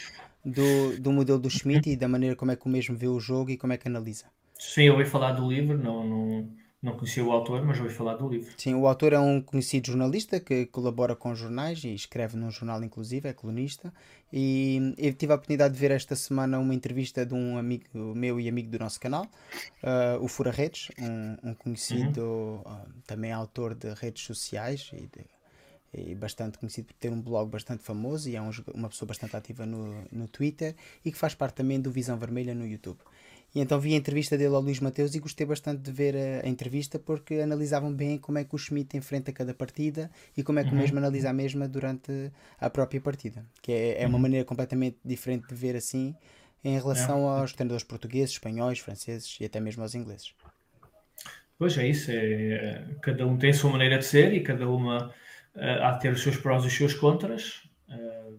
do, 0.45 1.01
do 1.01 1.13
modelo 1.13 1.39
do 1.39 1.51
Schmidt 1.51 1.91
e 1.91 1.97
da 1.97 2.09
maneira 2.09 2.37
como 2.37 2.51
é 2.51 2.57
que 2.57 2.67
o 2.67 2.69
mesmo 2.69 2.97
vê 2.97 3.07
o 3.07 3.19
jogo 3.19 3.51
e 3.51 3.57
como 3.57 3.73
é 3.73 3.77
que 3.77 3.89
analisa. 3.89 4.27
Sim, 4.59 4.85
eu 4.85 4.95
ouvi 4.95 5.05
falar 5.05 5.33
do 5.33 5.49
livro, 5.49 5.79
não, 5.79 6.05
não, 6.05 6.49
não 6.81 6.93
conhecia 6.93 7.25
o 7.25 7.33
autor, 7.33 7.65
mas 7.65 7.81
ouvi 7.81 7.93
falar 7.93 8.15
do 8.15 8.29
livro. 8.29 8.53
Sim, 8.57 8.75
o 8.75 8.87
autor 8.87 9.13
é 9.13 9.19
um 9.19 9.41
conhecido 9.41 9.89
jornalista 9.89 10.39
que 10.39 10.67
colabora 10.67 11.17
com 11.17 11.35
jornais 11.35 11.83
e 11.83 11.93
escreve 11.93 12.37
num 12.37 12.53
jornal, 12.53 12.83
inclusive, 12.85 13.29
é 13.29 13.33
colunista. 13.33 13.93
E 14.33 14.95
eu 14.97 15.13
tive 15.13 15.33
a 15.33 15.35
oportunidade 15.37 15.75
de 15.75 15.81
ver 15.81 15.91
esta 15.91 16.15
semana 16.15 16.59
uma 16.59 16.75
entrevista 16.75 17.27
de 17.27 17.35
um 17.35 17.59
amigo 17.59 18.15
meu 18.15 18.39
e 18.39 18.49
amigo 18.49 18.71
do 18.71 18.79
nosso 18.79 19.01
canal, 19.01 19.25
uh, 19.83 20.23
o 20.23 20.29
Fura 20.29 20.53
Redes, 20.53 20.91
um, 21.01 21.51
um 21.51 21.55
conhecido 21.55 22.21
uhum. 22.21 22.61
uh, 22.61 22.87
também 23.07 23.33
autor 23.33 23.75
de 23.75 23.93
redes 23.95 24.23
sociais 24.25 24.91
e, 24.93 25.09
de, 25.09 26.11
e, 26.11 26.15
bastante 26.15 26.59
conhecido 26.59 26.89
por 26.89 26.95
ter 26.95 27.11
um 27.11 27.21
blog 27.21 27.51
bastante 27.51 27.83
famoso 27.83 28.29
e 28.29 28.37
é 28.37 28.43
um, 28.43 28.51
uma 28.75 28.89
pessoa 28.89 29.07
bastante 29.07 29.35
ativa 29.35 29.67
no, 29.67 30.05
no 30.13 30.29
Twitter 30.29 30.77
e 31.05 31.11
que 31.11 31.19
faz 31.19 31.35
parte 31.35 31.55
também 31.55 31.81
do 31.81 31.91
Visão 31.91 32.19
Vermelha 32.19 32.55
no 32.55 32.67
YouTube. 32.67 32.99
E 33.55 33.61
então 33.61 33.81
vi 33.81 33.95
a 33.95 33.97
entrevista 33.97 34.37
dele 34.37 34.55
ao 34.55 34.61
Luís 34.61 34.79
Mateus 34.79 35.15
e 35.15 35.21
gostei 35.21 35.47
bastante 35.47 35.81
de 35.81 35.91
ver 35.91 36.15
a, 36.15 36.47
a, 36.47 36.49
entrevista 36.49 36.99
porque 36.99 37.35
analisavam 37.37 37.93
bem 37.93 38.19
como 38.19 38.39
é 38.39 38.45
que 38.45 38.55
o 38.55 38.59
Schmidt 38.59 38.97
enfrenta 38.97 39.33
cada 39.33 39.55
partida 39.55 40.11
e 40.37 40.43
como 40.43 40.59
é 40.59 40.65
que 40.65 40.71
uhum. 40.71 40.77
o 40.77 40.81
mesmo 40.81 40.99
analisa 40.99 41.31
a 41.31 41.33
mesma 41.33 41.67
durante 41.67 42.31
a 42.61 42.69
própria 42.69 43.01
partida. 43.01 43.45
Que 43.63 43.73
é, 43.73 44.03
é 44.03 44.07
uma 44.07 44.17
uhum. 44.17 44.23
maneira 44.23 44.45
completamente 44.45 44.99
diferente 45.05 45.49
de 45.49 45.55
ver 45.55 45.75
assim 45.77 46.15
em 46.63 46.77
relação 46.77 47.21
é. 47.21 47.41
aos 47.41 47.53
treinadores 47.53 47.85
portugueses, 47.85 48.33
espanhóis, 48.33 48.81
franceses 48.81 49.39
e 49.41 49.45
até 49.45 49.61
mesmo 49.61 49.83
aos 49.83 49.95
ingleses. 49.95 50.35
Pois 51.59 51.77
é 51.77 51.89
isso, 51.89 52.11
é, 52.13 52.85
cada 53.03 53.27
um 53.27 53.37
tem 53.37 53.51
a 53.51 53.55
sua 53.55 53.71
maneira 53.71 53.99
de 53.99 54.05
ser 54.05 54.33
e 54.33 54.41
cada 54.41 54.69
uma 54.69 55.09
uh, 55.09 55.83
há 55.83 55.91
de 55.93 56.01
ter 56.01 56.13
os 56.13 56.23
seus 56.23 56.37
prós 56.37 56.63
e 56.65 56.69
os 56.69 56.73
seus 56.73 56.95
contras. 56.95 57.69
Uh, 57.89 58.39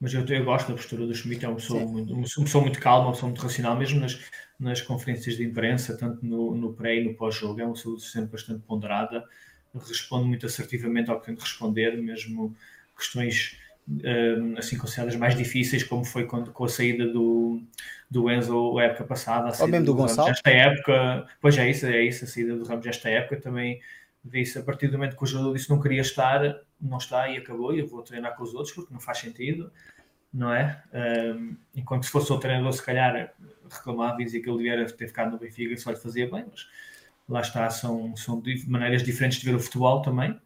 mas 0.00 0.14
eu, 0.14 0.24
eu 0.24 0.44
gosto 0.44 0.68
da 0.68 0.74
postura 0.74 1.06
do 1.06 1.14
Schmidt, 1.14 1.44
é 1.44 1.48
uma 1.48 1.56
pessoa, 1.56 1.84
muito, 1.84 2.12
uma 2.12 2.22
pessoa 2.22 2.62
muito 2.62 2.78
calma, 2.78 3.06
uma 3.06 3.12
pessoa 3.12 3.28
muito 3.28 3.42
racional, 3.42 3.76
mesmo 3.76 4.00
nas, 4.00 4.18
nas 4.58 4.80
conferências 4.80 5.36
de 5.36 5.44
imprensa, 5.44 5.96
tanto 5.96 6.24
no, 6.24 6.54
no 6.54 6.72
pré 6.72 6.96
e 6.96 7.04
no 7.04 7.14
pós-jogo, 7.14 7.60
é 7.60 7.64
uma 7.64 7.74
pessoa 7.74 7.98
sempre 7.98 8.32
bastante 8.32 8.62
ponderada, 8.62 9.24
responde 9.74 10.26
muito 10.26 10.46
assertivamente 10.46 11.10
ao 11.10 11.20
que 11.20 11.26
tem 11.26 11.34
de 11.34 11.40
responder, 11.40 11.96
mesmo 11.96 12.54
questões 12.96 13.58
um, 13.88 14.56
assim 14.58 14.76
consideradas 14.76 15.16
mais 15.16 15.34
difíceis, 15.34 15.82
como 15.82 16.04
foi 16.04 16.26
quando, 16.26 16.52
com 16.52 16.64
a 16.64 16.68
saída 16.68 17.06
do, 17.06 17.62
do 18.10 18.30
Enzo 18.30 18.78
a 18.78 18.84
época 18.84 19.04
passada, 19.04 19.48
a 19.48 19.50
saída 19.50 19.64
Ou 19.64 19.68
mesmo 19.68 19.86
do, 19.86 19.92
do 19.92 19.96
Gonçalo. 19.96 20.28
Esta 20.28 20.50
época, 20.50 21.26
pois 21.40 21.56
é 21.56 21.70
isso, 21.70 21.86
é 21.86 22.02
isso, 22.04 22.24
a 22.24 22.28
saída 22.28 22.56
do 22.56 22.64
Ramos 22.64 22.86
esta 22.86 23.08
época 23.08 23.40
também 23.40 23.80
disse, 24.24 24.58
a 24.58 24.62
partir 24.62 24.88
do 24.88 24.98
momento 24.98 25.16
que 25.16 25.22
o 25.22 25.26
jogador 25.26 25.54
disse 25.54 25.70
não 25.70 25.80
queria 25.80 26.00
estar, 26.00 26.60
não 26.80 26.98
está 26.98 27.28
e 27.28 27.36
acabou, 27.36 27.74
e 27.74 27.80
eu 27.80 27.86
vou 27.86 28.02
treinar 28.02 28.36
com 28.36 28.42
os 28.42 28.54
outros 28.54 28.74
porque 28.74 28.92
não 28.92 29.00
faz 29.00 29.18
sentido, 29.18 29.72
não 30.32 30.52
é? 30.52 30.82
Um, 30.92 31.56
enquanto 31.74 32.04
se 32.04 32.10
fosse 32.10 32.32
o 32.32 32.38
treinador, 32.38 32.72
se 32.72 32.82
calhar 32.82 33.34
reclamava 33.70 34.20
e 34.20 34.24
dizia 34.24 34.42
que 34.42 34.48
ele 34.48 34.58
devia 34.58 34.86
ter 34.86 35.06
ficado 35.06 35.30
no 35.30 35.38
Benfica 35.38 35.72
e 35.72 35.78
só 35.78 35.90
lhe 35.90 35.96
fazia 35.96 36.30
bem, 36.30 36.44
mas 36.50 36.68
lá 37.28 37.40
está, 37.40 37.68
são, 37.70 38.16
são 38.16 38.42
maneiras 38.66 39.02
diferentes 39.02 39.38
de 39.38 39.46
ver 39.46 39.54
o 39.54 39.60
futebol 39.60 40.02
também. 40.02 40.38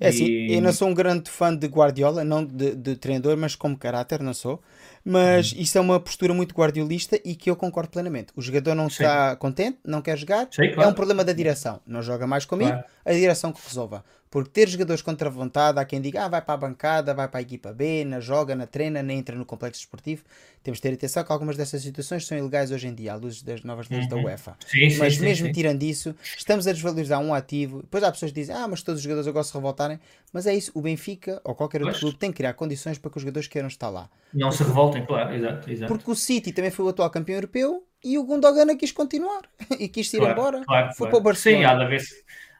É 0.00 0.08
assim, 0.08 0.24
e... 0.24 0.54
eu 0.54 0.62
não 0.62 0.72
sou 0.72 0.88
um 0.88 0.94
grande 0.94 1.30
fã 1.30 1.54
de 1.54 1.66
Guardiola, 1.66 2.24
não 2.24 2.42
de, 2.42 2.74
de 2.74 2.96
treinador, 2.96 3.36
mas 3.36 3.54
como 3.54 3.76
caráter, 3.76 4.22
não 4.22 4.32
sou. 4.32 4.60
Mas 5.04 5.52
uhum. 5.52 5.60
isso 5.60 5.78
é 5.78 5.80
uma 5.80 6.00
postura 6.00 6.32
muito 6.32 6.54
guardiolista 6.54 7.20
e 7.24 7.34
que 7.34 7.50
eu 7.50 7.56
concordo 7.56 7.90
plenamente. 7.90 8.32
O 8.34 8.40
jogador 8.40 8.74
não 8.74 8.86
está 8.86 9.36
contente, 9.36 9.78
não 9.84 10.00
quer 10.00 10.16
jogar, 10.16 10.46
claro. 10.46 10.82
é 10.82 10.86
um 10.86 10.94
problema 10.94 11.22
da 11.22 11.32
direção. 11.32 11.80
Não 11.86 12.02
joga 12.02 12.26
mais 12.26 12.44
comigo, 12.44 12.70
claro. 12.70 12.84
a 13.04 13.12
direção 13.12 13.52
que 13.52 13.60
resolva. 13.66 14.04
Porque 14.30 14.50
ter 14.50 14.68
jogadores 14.68 15.02
contra 15.02 15.28
a 15.28 15.32
vontade, 15.32 15.80
há 15.80 15.84
quem 15.84 16.00
diga, 16.00 16.24
ah, 16.24 16.28
vai 16.28 16.40
para 16.40 16.54
a 16.54 16.56
bancada, 16.56 17.12
vai 17.12 17.26
para 17.26 17.40
a 17.40 17.42
equipa 17.42 17.72
B, 17.72 18.04
na 18.04 18.20
joga, 18.20 18.54
na 18.54 18.64
treina, 18.64 19.02
nem 19.02 19.18
entra 19.18 19.34
no 19.34 19.44
complexo 19.44 19.80
esportivo. 19.80 20.22
Temos 20.62 20.78
de 20.78 20.82
ter 20.82 20.94
atenção 20.94 21.24
que 21.24 21.32
algumas 21.32 21.56
dessas 21.56 21.82
situações 21.82 22.24
são 22.24 22.38
ilegais 22.38 22.70
hoje 22.70 22.86
em 22.86 22.94
dia, 22.94 23.14
à 23.14 23.16
luz 23.16 23.42
das 23.42 23.64
novas 23.64 23.88
leis 23.88 24.04
uhum. 24.04 24.10
da 24.10 24.16
UEFA. 24.16 24.56
Sim, 24.64 24.96
mas 24.98 25.16
sim, 25.16 25.22
mesmo 25.22 25.46
sim, 25.48 25.52
tirando 25.52 25.82
isso, 25.82 26.14
estamos 26.38 26.68
a 26.68 26.72
desvalorizar 26.72 27.18
um 27.18 27.34
ativo. 27.34 27.80
Depois 27.82 28.04
há 28.04 28.12
pessoas 28.12 28.30
que 28.30 28.38
dizem, 28.38 28.54
ah, 28.54 28.68
mas 28.68 28.82
todos 28.82 29.00
os 29.00 29.02
jogadores 29.02 29.26
agora 29.26 29.42
se 29.42 29.52
revoltarem. 29.52 29.98
Mas 30.32 30.46
é 30.46 30.54
isso, 30.54 30.70
o 30.74 30.80
Benfica 30.80 31.40
ou 31.42 31.56
qualquer 31.56 31.78
outro 31.82 31.94
pois. 31.94 32.00
clube 32.00 32.18
tem 32.18 32.30
que 32.30 32.36
criar 32.36 32.54
condições 32.54 32.98
para 32.98 33.10
que 33.10 33.16
os 33.16 33.22
jogadores 33.22 33.48
queiram 33.48 33.66
estar 33.66 33.90
lá. 33.90 34.08
Não 34.32 34.50
porque, 34.50 34.62
se 34.62 34.68
revoltem, 34.68 35.06
claro, 35.06 35.34
exato, 35.34 35.68
exato. 35.68 35.92
Porque 35.92 36.08
o 36.08 36.14
City 36.14 36.52
também 36.52 36.70
foi 36.70 36.84
o 36.84 36.88
atual 36.88 37.10
campeão 37.10 37.34
europeu 37.34 37.84
e 38.04 38.16
o 38.16 38.22
Gundogan 38.22 38.76
quis 38.76 38.92
continuar 38.92 39.42
e 39.76 39.88
quis 39.88 40.12
ir 40.14 40.18
claro, 40.18 40.32
embora. 40.32 40.64
Claro, 40.64 40.86
foi 40.88 40.96
claro. 40.96 41.10
para 41.10 41.18
o 41.18 41.20
Barcelona. 41.20 41.62
Sim, 41.62 41.64
há 41.64 41.74
de 41.74 41.82
haver 41.82 42.02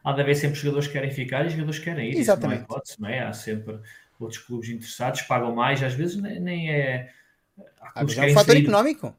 há 0.04 0.12
de 0.12 0.20
haver 0.20 0.34
sempre 0.34 0.58
jogadores 0.58 0.86
que 0.86 0.92
querem 0.92 1.10
ficar 1.10 1.46
e 1.46 1.50
jogadores 1.50 1.78
que 1.78 1.84
querem 1.84 2.10
ir. 2.10 2.16
Exatamente. 2.16 2.62
Isso 2.62 2.68
não 2.68 2.74
é 2.74 2.76
hipótese, 2.76 3.00
não 3.00 3.08
é? 3.08 3.20
Há 3.20 3.32
sempre 3.32 3.80
outros 4.18 4.40
clubes 4.42 4.68
interessados, 4.68 5.22
pagam 5.22 5.54
mais, 5.54 5.82
às 5.82 5.94
vezes 5.94 6.16
nem 6.16 6.70
é. 6.70 7.10
Há 7.80 7.92
clubes 7.92 8.18
é 8.18 8.26
um 8.26 8.34
fator 8.34 8.52
sair, 8.52 8.62
económico. 8.62 9.16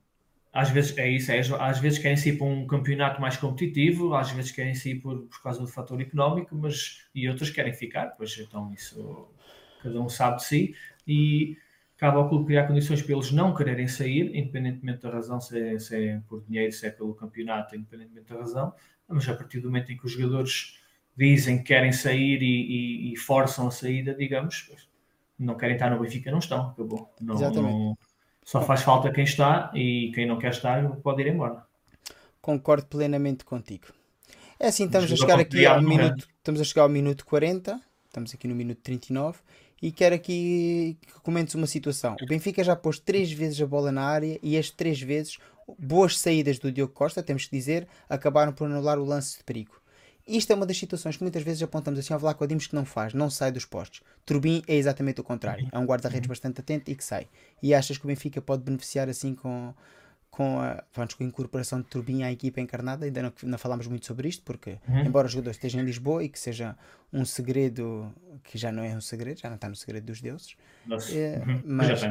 Às 0.53 0.70
vezes 0.70 0.98
é 0.98 1.10
isso, 1.10 1.32
é, 1.32 1.40
às 1.40 1.80
vezes 1.80 1.98
querem 1.98 2.18
sair 2.18 2.38
para 2.38 2.45
um 2.45 2.68
campeonato 2.68 3.22
mais 3.22 3.38
competitivo, 3.38 4.14
às 4.14 4.32
vezes 4.32 4.52
querem 4.52 4.76
sair 4.76 4.95
por, 4.95 5.22
por 5.22 5.41
causa 5.41 5.62
do 5.62 5.68
fator 5.68 6.02
económico, 6.02 6.56
mas 6.56 7.06
e 7.16 7.28
outros 7.30 7.49
querem 7.49 7.74
ficar, 7.74 8.08
pois 8.18 8.38
então 8.38 8.72
isso 8.74 9.30
cada 9.82 9.99
um 9.99 10.10
sabe 10.10 10.38
de 10.38 10.44
si 10.44 10.76
e 11.08 11.58
cabe 12.02 12.18
ao 12.18 12.28
clube 12.28 12.48
criar 12.48 12.68
condições 12.68 13.02
para 13.02 13.14
eles 13.14 13.32
não 13.32 13.53
quererem 13.53 13.88
sair, 13.88 14.36
independentemente 14.36 15.02
da 15.02 15.12
razão, 15.12 15.40
se 15.40 15.60
é, 15.60 15.80
se 15.80 15.95
é 15.95 16.22
por 16.28 16.44
dinheiro, 16.44 16.72
se 16.72 16.86
é 16.86 16.90
pelo 16.90 17.14
campeonato, 17.14 17.76
independentemente 17.76 18.28
da 18.28 18.40
razão, 18.40 18.74
mas 19.11 19.27
a 19.29 19.33
partir 19.33 19.59
do 19.59 19.67
momento 19.67 19.91
em 19.91 19.97
que 19.97 20.05
os 20.05 20.11
jogadores 20.11 20.79
dizem 21.15 21.57
que 21.57 21.65
querem 21.65 21.91
sair 21.91 22.41
e, 22.41 22.45
e, 22.45 23.13
e 23.13 23.17
forçam 23.17 23.67
a 23.67 23.71
saída, 23.71 24.13
digamos, 24.13 24.69
não 25.38 25.55
querem 25.55 25.75
estar 25.75 25.89
no 25.89 25.99
Benfica, 25.99 26.31
não 26.31 26.39
estão, 26.39 26.69
acabou. 26.69 27.13
Não, 27.19 27.35
Exatamente. 27.35 27.73
Não, 27.73 27.97
só 28.43 28.61
faz 28.61 28.81
falta 28.81 29.11
quem 29.11 29.23
está 29.23 29.71
e 29.73 30.11
quem 30.13 30.25
não 30.25 30.38
quer 30.38 30.51
estar 30.51 30.88
pode 30.97 31.21
ir 31.21 31.27
embora. 31.27 31.63
Concordo 32.41 32.88
plenamente 32.88 33.45
contigo. 33.45 33.88
É 34.59 34.67
assim, 34.67 34.85
estamos 34.85 35.11
a 35.11 35.15
chegar 35.15 35.39
aqui 35.39 35.65
ao 35.65 35.81
minuto, 35.81 36.27
estamos 36.38 36.61
a 36.61 36.63
chegar 36.63 36.83
ao 36.83 36.89
minuto 36.89 37.25
40, 37.25 37.79
estamos 38.05 38.33
aqui 38.33 38.47
no 38.47 38.55
minuto 38.55 38.79
39 38.79 39.39
e 39.81 39.91
quero 39.91 40.13
aqui 40.13 40.97
que 41.01 41.19
comentes 41.21 41.55
uma 41.55 41.65
situação. 41.65 42.15
O 42.21 42.27
Benfica 42.27 42.63
já 42.63 42.75
pôs 42.75 42.99
três 42.99 43.31
vezes 43.31 43.59
a 43.61 43.65
bola 43.65 43.91
na 43.91 44.03
área 44.03 44.39
e 44.43 44.57
as 44.57 44.69
três 44.69 45.01
vezes 45.01 45.38
boas 45.79 46.17
saídas 46.17 46.59
do 46.59 46.71
Diogo 46.71 46.93
Costa, 46.93 47.21
temos 47.23 47.45
que 47.45 47.55
dizer, 47.55 47.88
acabaram 48.09 48.53
por 48.53 48.65
anular 48.65 48.97
o 48.99 49.05
lance 49.05 49.38
de 49.38 49.43
perigo. 49.43 49.79
isto 50.27 50.51
é 50.51 50.55
uma 50.55 50.65
das 50.65 50.77
situações 50.77 51.17
que 51.17 51.23
muitas 51.23 51.43
vezes 51.43 51.61
apontamos 51.63 51.99
assim 51.99 52.13
ao 52.13 52.19
Vlaco 52.19 52.45
Dimos 52.47 52.67
que 52.67 52.75
não 52.75 52.85
faz, 52.85 53.13
não 53.13 53.29
sai 53.29 53.51
dos 53.51 53.65
postos. 53.65 54.01
Turbin 54.25 54.61
é 54.67 54.75
exatamente 54.75 55.19
o 55.19 55.23
contrário. 55.23 55.67
É 55.71 55.77
um 55.79 55.85
guarda-redes 55.85 56.27
bastante 56.27 56.61
atento 56.61 56.89
e 56.91 56.95
que 56.95 57.03
sai. 57.03 57.27
E 57.61 57.73
achas 57.73 57.97
que 57.97 58.05
o 58.05 58.07
Benfica 58.07 58.41
pode 58.41 58.63
beneficiar 58.63 59.09
assim 59.09 59.33
com, 59.35 59.73
com 60.29 60.59
a, 60.59 60.83
vamos, 60.93 61.15
com 61.15 61.23
a 61.23 61.27
incorporação 61.27 61.81
de 61.81 61.88
Turbin 61.88 62.23
à 62.23 62.31
equipa 62.31 62.61
encarnada? 62.61 63.05
Ainda 63.05 63.21
não, 63.23 63.33
não 63.43 63.57
falámos 63.57 63.88
muito 63.88 64.05
sobre 64.05 64.27
isto, 64.29 64.43
porque 64.43 64.77
Uhum. 64.88 65.05
embora 65.05 65.27
o 65.27 65.29
jogador 65.29 65.51
esteja 65.51 65.79
em 65.81 65.83
Lisboa 65.83 66.23
e 66.23 66.29
que 66.29 66.39
seja 66.39 66.77
um 67.11 67.25
segredo, 67.25 68.13
que 68.43 68.57
já 68.57 68.71
não 68.71 68.83
é 68.83 68.95
um 68.95 69.01
segredo, 69.01 69.39
já 69.39 69.49
não 69.49 69.55
está 69.55 69.67
no 69.67 69.75
segredo 69.75 70.05
dos 70.05 70.21
deuses, 70.21 70.55
Nossa. 70.85 71.11
É, 71.13 71.39
Uhum. 71.45 71.61
mas- 71.65 72.01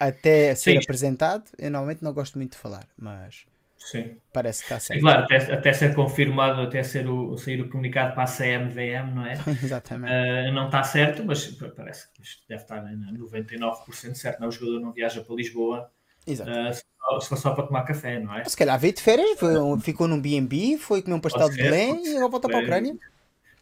Até 0.00 0.54
ser 0.54 0.72
Sim. 0.72 0.78
apresentado, 0.78 1.44
eu 1.58 1.70
normalmente 1.70 2.02
não 2.02 2.14
gosto 2.14 2.38
muito 2.38 2.52
de 2.52 2.58
falar, 2.58 2.88
mas 2.98 3.44
Sim. 3.76 4.16
parece 4.32 4.60
que 4.60 4.64
está 4.72 4.80
certo. 4.80 5.00
claro, 5.00 5.24
até, 5.24 5.36
até 5.52 5.72
ser 5.74 5.94
confirmado, 5.94 6.62
até 6.62 6.82
ser 6.82 7.06
o, 7.06 7.36
sair 7.36 7.60
o 7.60 7.68
comunicado 7.68 8.14
para 8.14 8.22
a 8.22 8.26
CMVM, 8.26 9.14
não 9.14 9.26
é? 9.26 9.34
Exatamente. 9.62 10.10
Uh, 10.10 10.52
não 10.52 10.66
está 10.66 10.82
certo, 10.82 11.22
mas 11.22 11.46
pa- 11.48 11.68
parece 11.68 12.10
que 12.14 12.22
isto 12.22 12.42
deve 12.48 12.62
estar 12.62 12.78
em 12.90 12.96
99% 12.96 14.14
certo. 14.14 14.40
Não, 14.40 14.48
o 14.48 14.52
jogador 14.52 14.80
não 14.80 14.90
viaja 14.90 15.22
para 15.22 15.34
Lisboa 15.34 15.90
Exato. 16.26 16.50
uh, 16.50 16.72
só, 16.74 17.20
se 17.20 17.28
for 17.28 17.36
só 17.36 17.54
para 17.54 17.66
tomar 17.66 17.82
café, 17.84 18.18
não 18.20 18.34
é? 18.34 18.44
Se 18.44 18.56
calhar 18.56 18.78
veio 18.78 18.94
de 18.94 19.02
férias, 19.02 19.38
foi 19.38 19.80
ficou 19.80 20.08
num 20.08 20.20
B&B, 20.20 20.78
foi 20.78 21.02
comer 21.02 21.16
um 21.16 21.20
pastel 21.20 21.42
Pode 21.42 21.56
de 21.56 21.62
ser, 21.62 21.70
Belém 21.70 22.06
e 22.06 22.16
agora 22.16 22.30
volta 22.30 22.48
para 22.48 22.56
a 22.56 22.60
ser. 22.60 22.66
Ucrânia. 22.66 22.96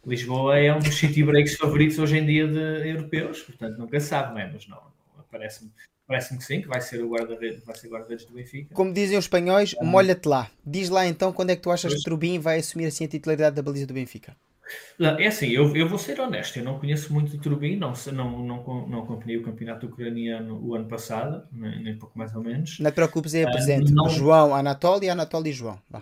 Lisboa 0.05 0.57
é 0.57 0.73
um 0.73 0.79
dos 0.79 0.95
city 0.95 1.23
breaks 1.23 1.55
favoritos 1.57 1.99
hoje 1.99 2.17
em 2.17 2.25
dia 2.25 2.47
de 2.47 2.89
europeus, 2.89 3.41
portanto 3.41 3.77
nunca 3.77 3.99
sabe, 3.99 4.33
não 4.33 4.39
é? 4.39 4.51
Mas 4.51 4.67
não, 4.67 4.81
parece-me 5.29 5.71
parece 6.09 6.35
que 6.35 6.43
sim, 6.43 6.59
que 6.61 6.67
vai 6.67 6.81
ser 6.81 7.01
o 7.03 7.09
guarda-redes 7.09 7.63
vai 7.63 7.75
ser 7.77 7.87
o 7.87 7.91
guarda-redes 7.91 8.25
do 8.25 8.33
Benfica. 8.33 8.73
Como 8.73 8.91
dizem 8.91 9.17
os 9.17 9.25
espanhóis, 9.25 9.75
molha-te 9.81 10.27
lá. 10.27 10.49
Diz 10.65 10.89
lá 10.89 11.05
então 11.05 11.31
quando 11.31 11.51
é 11.51 11.55
que 11.55 11.61
tu 11.61 11.69
achas 11.71 11.91
Pois. 11.93 12.03
que 12.03 12.09
Trubin 12.09 12.39
vai 12.39 12.57
assumir 12.59 12.87
assim 12.87 13.05
a 13.05 13.07
titularidade 13.07 13.55
da 13.55 13.61
baliza 13.61 13.85
do 13.85 13.93
Benfica. 13.93 14.35
É 15.17 15.27
assim, 15.27 15.47
eu, 15.49 15.75
eu 15.75 15.87
vou 15.87 15.97
ser 15.97 16.19
honesto, 16.19 16.57
eu 16.57 16.63
não 16.63 16.77
conheço 16.77 17.11
muito 17.13 17.35
o 17.35 17.39
Turbin, 17.39 17.75
não, 17.75 17.93
não, 18.13 18.43
não, 18.43 18.87
não 18.87 18.99
acompanhei 19.03 19.37
o 19.37 19.43
campeonato 19.43 19.87
ucraniano 19.87 20.59
o 20.63 20.75
ano 20.75 20.85
passado, 20.85 21.43
nem, 21.51 21.81
nem 21.81 21.95
pouco 21.97 22.17
mais 22.19 22.35
ou 22.35 22.43
menos. 22.43 22.77
Não 22.79 22.91
te 22.91 22.95
preocupes, 22.95 23.33
é 23.33 23.49
presente. 23.49 23.91
não- 23.91 24.09
João, 24.09 24.53
Anatoly, 24.53 25.09
Anatoly 25.09 25.49
e 25.49 25.53
João. 25.53 25.79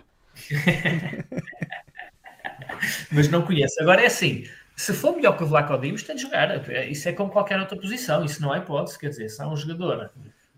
Mas 3.10 3.28
não 3.28 3.42
conheço. 3.42 3.80
Agora 3.80 4.02
é 4.02 4.06
assim, 4.06 4.44
se 4.78 4.94
for 4.94 5.16
melhor 5.16 5.36
que 5.36 5.42
o 5.42 5.46
Vlaco 5.46 5.76
Dimos, 5.76 6.04
tem 6.04 6.14
de 6.14 6.22
jogar. 6.22 6.70
Isso 6.88 7.08
é 7.08 7.12
como 7.12 7.32
qualquer 7.32 7.58
outra 7.58 7.76
posição, 7.76 8.24
isso 8.24 8.40
não 8.40 8.52
há 8.52 8.58
hipótese. 8.58 8.96
Quer 8.96 9.08
dizer, 9.08 9.28
se 9.28 9.42
há 9.42 9.48
um 9.48 9.56
jogador 9.56 10.12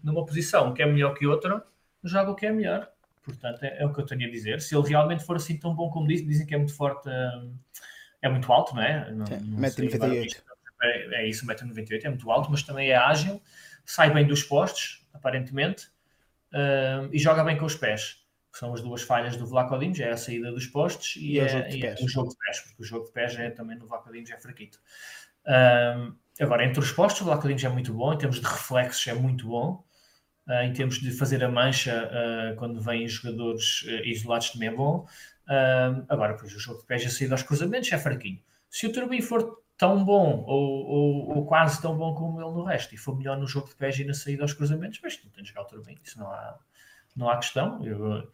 numa 0.05 0.27
posição 0.27 0.75
que 0.75 0.83
é 0.83 0.87
melhor 0.87 1.15
que 1.15 1.27
outra, 1.27 1.65
joga 2.05 2.31
o 2.31 2.35
que 2.35 2.45
é 2.45 2.53
melhor. 2.53 2.87
Portanto, 3.23 3.63
é, 3.63 3.83
é 3.83 3.87
o 3.87 3.93
que 3.95 3.99
eu 3.99 4.05
tenho 4.05 4.29
a 4.29 4.31
dizer. 4.31 4.61
Se 4.61 4.77
ele 4.77 4.87
realmente 4.87 5.25
for 5.25 5.37
assim 5.37 5.57
tão 5.57 5.75
bom 5.75 5.89
como 5.89 6.07
dizem, 6.07 6.27
dizem 6.27 6.47
que 6.47 6.55
é 6.55 6.59
muito 6.59 6.75
forte, 6.75 7.09
hum, 7.09 7.55
é 8.21 8.29
muito 8.29 8.53
alto, 8.53 8.75
não 8.75 8.83
é? 8.83 9.11
Não, 9.11 9.25
Sim, 9.25 9.39
não 9.41 9.69
sei 9.71 9.89
1,98 9.89 9.95
agora 9.95 10.15
isto. 10.17 10.43
É, 10.83 11.23
é 11.23 11.27
isso, 11.27 11.47
1,98m, 11.47 12.05
é 12.05 12.09
muito 12.11 12.31
alto, 12.31 12.51
mas 12.51 12.63
também 12.63 12.91
é 12.91 12.97
ágil, 12.97 13.41
sai 13.87 14.13
bem 14.13 14.27
dos 14.27 14.43
postos, 14.43 15.07
aparentemente, 15.15 15.89
hum, 16.53 17.09
e 17.11 17.19
joga 17.19 17.43
bem 17.43 17.57
com 17.57 17.65
os 17.65 17.75
pés. 17.75 18.20
Que 18.53 18.59
são 18.59 18.75
as 18.75 18.81
duas 18.83 19.03
falhas 19.03 19.37
do 19.37 19.47
Vlaco 19.47 19.79
Dimos, 19.79 20.01
é 20.01 20.11
a 20.11 20.17
saída 20.17 20.51
dos 20.51 20.67
postos 20.67 21.17
e, 21.17 21.35
E 21.35 21.39
é 21.39 21.43
o 21.43 21.47
é, 21.47 21.49
jogo 21.49 21.69
de 21.69 21.77
e 21.77 21.85
é 21.85 21.89
pés. 21.89 22.01
o 22.01 22.09
jogo 22.09 22.29
de 22.31 22.37
pés, 22.37 22.61
porque 22.61 22.83
o 22.83 22.85
jogo 22.85 23.07
de 23.07 23.13
pés 23.13 23.39
é 23.39 23.51
também 23.51 23.79
no 23.79 23.87
Vlaco 23.87 24.13
Dimos 24.13 24.31
é 24.31 24.37
fraquito. 24.39 24.81
Hum, 25.47 26.15
agora, 26.41 26.65
entre 26.65 26.81
os 26.81 26.93
postos, 26.93 27.23
o 27.23 27.25
Vlaco 27.25 27.47
Dimos 27.47 27.65
é 27.65 27.69
muito 27.69 27.93
bom, 27.95 28.13
em 28.13 28.19
termos 28.19 28.41
de 28.41 28.47
reflexos 28.47 29.07
é 29.07 29.15
muito 29.15 29.47
bom, 29.49 29.85
Uh, 30.49 30.65
em 30.65 30.73
termos 30.73 30.99
de 30.99 31.13
fazer 31.13 31.45
a 31.45 31.49
mancha 31.49 32.11
uh, 32.11 32.57
quando 32.57 32.81
vêm 32.81 33.07
jogadores 33.07 33.83
uh, 33.83 34.05
isolados 34.05 34.51
também 34.51 34.69
é 34.69 34.73
bom. 34.73 35.07
Uh, 35.47 36.05
agora, 36.09 36.35
pois, 36.35 36.53
o 36.53 36.59
jogo 36.59 36.81
de 36.81 36.87
pés 36.87 37.07
a 37.07 37.11
sair 37.11 37.31
aos 37.31 37.43
cruzamentos 37.45 37.93
é 37.93 37.99
fraquinho. 37.99 38.43
Se 38.69 38.87
o 38.87 38.93
Turbin 38.93 39.21
for 39.21 39.63
tão 39.77 40.05
bom 40.05 40.45
ou, 40.47 40.87
ou, 40.87 41.37
ou, 41.37 41.47
quase 41.47 41.81
tão 41.81 41.97
bom 41.97 42.15
como 42.15 42.41
ele 42.41 42.51
no 42.51 42.65
resto 42.65 42.95
e 42.95 42.99
for 42.99 43.17
melhor 43.17 43.39
no 43.39 43.47
jogo 43.47 43.69
de 43.69 43.77
pés 43.77 43.99
e 43.99 44.05
na 44.05 44.13
saída 44.13 44.43
aos 44.43 44.53
cruzamentos, 44.53 44.99
mas 45.03 45.23
não 45.23 45.31
tem 45.31 45.43
de 45.43 45.51
jogar 45.51 45.63
o 45.63 45.65
Turbin, 45.67 45.99
isso 46.03 46.19
não 46.19 46.27
há, 46.27 46.59
não 47.17 47.29
há 47.29 47.37
questão. 47.37 47.85
Eu, 47.85 48.29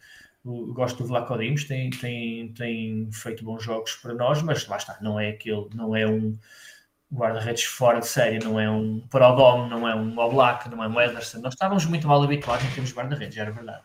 eu 0.45 0.73
gosto 0.73 0.99
do 0.99 1.09
Vlaco 1.09 1.37
Dimos, 1.37 1.65
tem, 1.65 1.91
tem, 1.91 2.53
tem 2.53 3.11
feito 3.13 3.45
bons 3.45 3.63
jogos 3.63 3.97
para 3.97 4.15
nós, 4.15 4.43
mas 4.43 4.67
lá 4.67 4.77
está, 4.77 4.97
não 5.01 5.19
é 5.19 5.31
aquele, 5.31 5.69
não 5.75 5.95
é 5.95 6.07
um 6.07 6.39
guarda-redes 7.13 7.65
fora 7.65 8.01
de 8.01 8.07
série, 8.07 8.39
não 8.39 8.59
é 8.59 8.71
um 8.71 9.01
Prodom, 9.09 9.69
não 9.69 9.89
é 9.89 9.95
um 9.95 10.19
Oblak, 10.19 10.69
não 10.69 10.83
é 10.83 10.89
um 10.89 11.01
Ederson. 11.01 11.41
Nós 11.41 11.55
estávamos 11.55 11.87
muito 11.87 12.07
mal 12.07 12.23
habituados 12.23 12.65
em 12.65 12.71
termos 12.71 12.91
de 12.91 12.97
guarda-redes, 12.97 13.37
era 13.37 13.51
verdade. 13.51 13.83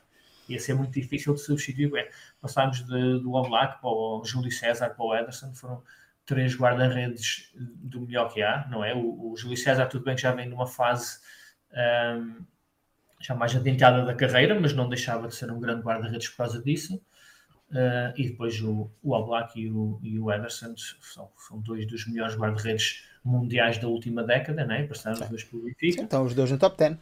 Ia 0.49 0.59
ser 0.59 0.73
muito 0.73 0.91
difícil 0.91 1.34
de 1.34 1.41
substituir. 1.41 1.95
É, 1.95 2.09
passámos 2.41 2.84
de, 2.84 3.19
do 3.19 3.34
Oblak 3.34 3.80
para 3.80 3.89
o 3.89 4.23
Júlio 4.26 4.51
César 4.51 4.89
para 4.89 5.05
o 5.05 5.15
Ederson, 5.15 5.53
foram 5.53 5.84
três 6.26 6.55
guarda-redes 6.55 7.51
do 7.55 8.01
melhor 8.01 8.31
que 8.34 8.41
há, 8.41 8.68
não 8.69 8.84
é? 8.84 8.93
O, 8.93 9.31
o 9.31 9.38
Júlio 9.38 9.57
César, 9.57 9.85
tudo 9.88 10.05
bem 10.05 10.15
que 10.15 10.22
já 10.22 10.31
vem 10.31 10.49
numa 10.49 10.68
fase 10.68 11.19
um, 11.73 12.45
já 13.22 13.35
mais 13.35 13.56
adiantada 13.56 14.03
da 14.06 14.14
carreira, 14.14 14.60
mas 14.60 14.73
não 14.73 14.89
deixava 14.89 15.27
de 15.27 15.35
ser 15.35 15.52
um 15.52 15.60
grande 15.60 15.81
guarda-redes 15.81 16.30
por 16.30 16.38
causa 16.38 16.61
disso. 16.61 17.02
Uh, 17.72 18.11
e 18.18 18.27
depois 18.30 18.61
o, 18.61 18.91
o 19.02 19.14
Oblak 19.14 19.57
e 19.60 19.72
o, 19.72 19.98
e 20.03 20.19
o 20.19 20.30
Ederson 20.30 20.73
são, 20.77 21.30
são 21.38 21.60
dois 21.60 21.88
dos 21.88 22.06
melhores 22.06 22.35
guarda-redes 22.35 23.06
mundiais 23.23 23.77
da 23.77 23.88
última 23.88 24.23
década, 24.23 24.65
né? 24.65 24.84
passaram 24.84 25.22
os 25.22 25.30
dois 25.30 25.43
pelo 25.45 25.64
Benfica. 25.64 26.03
Estão 26.03 26.26
os 26.26 26.34
dois 26.34 26.52
no 26.52 26.57
top 26.57 26.77
10. 26.77 26.98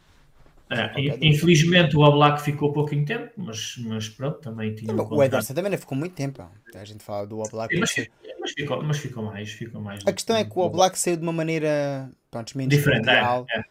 Uh, 0.70 1.18
infelizmente 1.20 1.96
o 1.96 2.00
Oblak 2.00 2.40
ficou 2.40 2.72
pouquinho 2.72 3.04
tempo, 3.04 3.32
mas, 3.36 3.74
mas 3.78 4.08
pronto, 4.08 4.38
também 4.38 4.72
tinha. 4.72 4.94
Sim, 4.94 5.00
um 5.00 5.14
o 5.16 5.22
Ederson 5.24 5.52
também 5.52 5.72
não 5.72 5.76
ficou 5.78 5.98
muito 5.98 6.14
tempo. 6.14 6.48
A 6.72 6.84
gente 6.84 7.02
fala 7.02 7.26
do 7.26 7.40
Oblak. 7.40 7.74
Sim, 7.74 7.80
mas, 7.80 8.08
mas, 8.38 8.52
ficou, 8.52 8.80
mas 8.80 8.98
ficou 8.98 9.24
mais. 9.24 9.50
Ficou 9.50 9.80
mais 9.80 10.06
a 10.06 10.12
questão 10.12 10.36
é 10.36 10.44
que 10.44 10.56
o 10.56 10.60
Oblak 10.60 10.96
saiu 10.96 11.16
de 11.16 11.24
uma 11.24 11.32
maneira 11.32 12.08
pronto, 12.30 12.56
menos 12.56 12.72
diferente. 12.72 13.06
Mundial. 13.06 13.46
É, 13.50 13.58
é, 13.58 13.64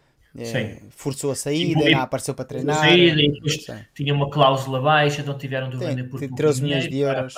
forçou 0.91 1.31
a 1.31 1.35
saída, 1.35 1.89
não 1.89 2.01
apareceu 2.01 2.34
para 2.34 2.45
treinar. 2.45 2.77
Saída, 2.77 3.22
e 3.22 3.31
depois 3.31 3.65
tinha 3.93 4.14
uma 4.14 4.30
cláusula 4.30 4.81
baixa, 4.81 5.22
então 5.22 5.38
tiveram 5.38 5.69
de 5.69 5.77
vender 5.77 6.03
por 6.03 6.19
13 6.19 6.61
milhões 6.61 6.88
de 6.88 6.97
euros. 6.99 7.35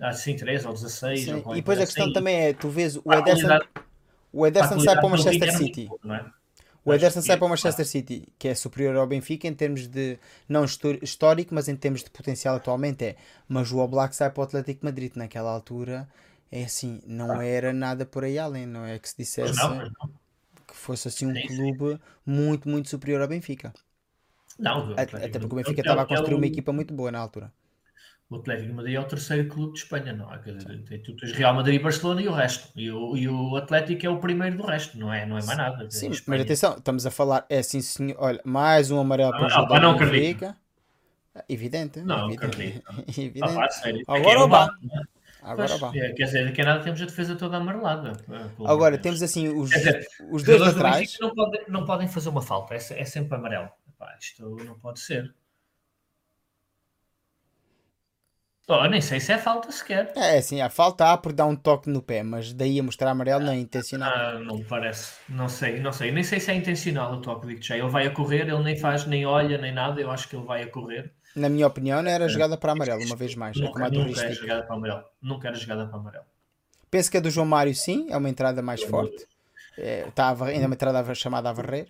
Ah, 0.00 0.12
sim, 0.12 0.34
13 0.34 0.66
ou 0.66 0.72
16. 0.72 1.20
Sim. 1.20 1.42
Ou 1.44 1.52
e 1.52 1.56
depois 1.56 1.78
a 1.78 1.86
questão 1.86 2.04
assim. 2.04 2.12
também 2.12 2.36
é: 2.36 2.52
tu 2.52 2.68
vês 2.68 2.96
o 2.96 3.12
Ederson, 3.12 3.58
o 4.32 4.46
Ederson 4.46 4.80
sai 4.80 4.96
para 4.96 5.06
o 5.06 5.10
Manchester 5.10 5.56
City. 5.56 5.88
É? 6.10 6.24
O 6.84 6.92
Ederson 6.92 7.22
sai 7.22 7.36
para 7.36 7.46
o 7.46 7.48
Manchester 7.48 7.86
City, 7.86 8.26
que 8.36 8.48
é 8.48 8.54
superior 8.54 8.96
ao 8.96 9.06
Benfica 9.06 9.46
em 9.46 9.54
termos 9.54 9.86
de, 9.86 10.18
não 10.48 10.64
histórico, 10.64 11.54
mas 11.54 11.68
em 11.68 11.76
termos 11.76 12.02
de 12.02 12.10
potencial 12.10 12.56
atualmente 12.56 13.04
é. 13.04 13.16
Mas 13.48 13.70
o 13.70 13.78
Oblak 13.78 14.16
sai 14.16 14.30
para 14.30 14.40
o 14.40 14.44
Atlético 14.44 14.84
Madrid 14.84 15.12
naquela 15.14 15.52
altura, 15.52 16.08
é 16.50 16.64
assim, 16.64 17.00
não 17.06 17.40
era 17.40 17.72
nada 17.72 18.04
por 18.04 18.24
aí 18.24 18.36
além, 18.36 18.66
não 18.66 18.84
é 18.84 18.98
que 18.98 19.08
se 19.08 19.16
dissesse 19.16 19.56
não, 19.56 19.76
não. 19.76 20.21
Fosse 20.82 21.08
assim 21.08 21.26
um 21.26 21.34
sim, 21.34 21.46
clube 21.46 21.94
sim. 21.94 22.00
muito, 22.24 22.68
muito 22.68 22.88
superior 22.88 23.22
ao 23.22 23.28
Benfica. 23.28 23.72
Não, 24.58 24.92
até 24.92 25.38
porque 25.38 25.54
o 25.54 25.56
Benfica 25.56 25.80
estava 25.80 26.02
a 26.02 26.06
construir 26.06 26.34
uma 26.34 26.46
equipa 26.46 26.72
muito 26.72 26.92
boa 26.92 27.10
na 27.10 27.18
altura. 27.18 27.52
O 28.32 28.36
Atlético 28.36 28.72
Madrid 28.72 28.94
é 28.94 29.00
o 29.00 29.04
terceiro 29.04 29.46
clube 29.46 29.74
de 29.74 29.80
Espanha, 29.80 30.12
não 30.14 30.32
é? 30.32 30.38
Tu 30.38 31.16
tens 31.16 31.32
Real 31.32 31.54
Madrid 31.54 31.78
e 31.78 31.82
Barcelona 31.82 32.22
e 32.22 32.28
o 32.28 32.32
resto. 32.32 32.68
E 32.74 32.90
o, 32.90 33.14
e 33.14 33.28
o 33.28 33.56
Atlético 33.56 34.06
é 34.06 34.08
o 34.08 34.18
primeiro 34.18 34.56
do 34.56 34.64
resto, 34.64 34.98
não 34.98 35.12
é, 35.12 35.26
não 35.26 35.36
é 35.36 35.44
mais 35.44 35.58
nada. 35.58 35.90
Sim, 35.90 36.10
mas 36.26 36.40
atenção, 36.40 36.76
estamos 36.78 37.04
a 37.04 37.10
falar, 37.10 37.44
é 37.50 37.58
assim, 37.58 37.82
senhor, 37.82 38.16
olha, 38.18 38.40
mais 38.42 38.90
um 38.90 38.98
amarelo 38.98 39.32
para 39.32 39.46
o 39.46 39.50
jogador 39.50 39.80
não 39.80 39.98
Benfica. 39.98 40.56
Evidente. 41.48 42.00
Não, 42.00 42.30
evidente. 42.30 42.82
evidente. 43.08 43.42
Ah, 43.42 43.54
pá, 43.54 43.70
sério. 43.70 44.02
Agora 44.06 44.46
vá. 44.46 44.68
Agora 45.42 45.76
vá. 45.76 45.92
É, 45.94 46.12
quer 46.12 46.24
dizer, 46.24 46.44
daqui 46.44 46.60
a 46.62 46.64
nada 46.64 46.84
temos 46.84 47.02
a 47.02 47.04
defesa 47.04 47.34
toda 47.34 47.56
amarelada. 47.56 48.12
Agora, 48.64 48.96
temos 48.96 49.22
assim 49.22 49.48
os, 49.48 49.70
dizer, 49.70 50.06
os 50.30 50.44
dois 50.44 50.62
atrás. 50.62 51.18
Não, 51.20 51.34
podem, 51.34 51.64
não 51.68 51.84
podem 51.84 52.08
fazer 52.08 52.28
uma 52.28 52.42
falta, 52.42 52.74
é, 52.74 52.76
é 52.76 53.04
sempre 53.04 53.36
amarelo. 53.36 53.68
Epá, 53.88 54.16
isto 54.20 54.48
não 54.64 54.78
pode 54.78 55.00
ser. 55.00 55.34
Oh, 58.68 58.86
nem 58.86 59.00
sei 59.00 59.18
se 59.18 59.32
é 59.32 59.38
falta 59.38 59.72
sequer. 59.72 60.12
É 60.16 60.38
assim, 60.38 60.60
a 60.60 60.70
falta 60.70 61.12
há 61.12 61.18
por 61.18 61.32
dar 61.32 61.46
um 61.46 61.56
toque 61.56 61.90
no 61.90 62.00
pé, 62.00 62.22
mas 62.22 62.52
daí 62.52 62.78
a 62.78 62.82
mostrar 62.82 63.10
amarelo 63.10 63.44
não 63.44 63.52
é 63.52 63.56
intencional. 63.56 64.10
Ah, 64.10 64.38
não 64.38 64.58
me 64.58 64.64
parece. 64.64 65.16
Não 65.28 65.48
sei, 65.48 65.80
não 65.80 65.92
sei. 65.92 66.12
Nem 66.12 66.22
sei 66.22 66.38
se 66.38 66.52
é 66.52 66.54
intencional 66.54 67.12
o 67.12 67.20
toque 67.20 67.54
de 67.54 67.72
Ele 67.72 67.88
vai 67.88 68.06
a 68.06 68.10
correr, 68.10 68.48
ele 68.48 68.62
nem 68.62 68.76
faz, 68.76 69.04
nem 69.04 69.26
olha, 69.26 69.58
nem 69.58 69.72
nada. 69.72 70.00
Eu 70.00 70.10
acho 70.10 70.28
que 70.28 70.36
ele 70.36 70.46
vai 70.46 70.62
a 70.62 70.70
correr. 70.70 71.12
Na 71.34 71.48
minha 71.48 71.66
opinião, 71.66 72.00
era 72.00 72.28
jogada 72.28 72.56
para 72.56 72.72
amarelo, 72.72 73.02
uma 73.04 73.16
vez 73.16 73.34
mais. 73.34 73.56
Nunca, 73.56 73.86
é 73.86 73.90
nunca 73.90 74.20
era 74.20 74.34
jogada 74.34 74.62
para 74.64 74.74
amarelo. 74.76 75.04
Nunca 75.20 75.48
era 75.48 75.56
jogada 75.56 75.86
para 75.86 75.98
amarelo. 75.98 76.24
Penso 76.90 77.10
que 77.10 77.16
a 77.16 77.20
do 77.20 77.30
João 77.30 77.46
Mário, 77.46 77.74
sim, 77.74 78.08
é 78.10 78.16
uma 78.16 78.28
entrada 78.28 78.60
mais 78.60 78.82
forte. 78.82 79.26
É, 79.78 80.06
está 80.08 80.28
a 80.28 80.34
varrer, 80.34 80.54
ainda 80.54 80.66
é 80.66 80.68
uma 80.68 80.74
entrada 80.74 81.14
chamada 81.14 81.48
a 81.48 81.52
varrer. 81.52 81.88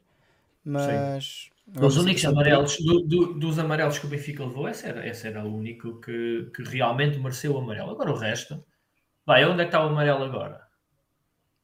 Mas. 0.65 1.51
Os 1.81 1.97
únicos 1.97 2.25
amarelos, 2.25 2.77
do, 2.79 3.01
do, 3.01 3.35
dos 3.35 3.59
amarelos 3.59 3.99
que 3.99 4.07
o 4.07 4.09
Benfica 4.09 4.45
levou, 4.45 4.69
esse 4.69 4.87
era, 4.87 5.07
esse 5.07 5.27
era 5.27 5.45
o 5.45 5.57
único 5.57 6.01
que, 6.01 6.51
que 6.55 6.63
realmente 6.63 7.19
mereceu 7.19 7.55
o 7.55 7.59
amarelo. 7.59 7.91
Agora 7.91 8.13
o 8.13 8.17
resto, 8.17 8.65
vai, 9.25 9.45
onde 9.45 9.63
é 9.63 9.65
que 9.65 9.69
está 9.69 9.85
o 9.85 9.89
amarelo 9.89 10.25
agora? 10.25 10.61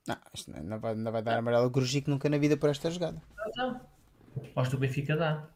Não, 0.07 0.17
isto 0.33 0.51
não 0.51 0.81
vai, 0.81 0.95
não 0.95 1.13
vai 1.13 1.23
dar 1.23 1.39
amarelo 1.39 1.65
ao 1.65 1.71
Grujic 1.71 2.09
nunca 2.09 2.29
na 2.29 2.39
vida 2.39 2.57
por 2.57 2.71
esta 2.71 2.91
jogada. 2.91 3.21
Não, 3.57 3.73
não. 3.73 3.81
Aposto 4.51 4.75
o 4.75 4.79
Benfica 4.79 5.17
dá. 5.17 5.47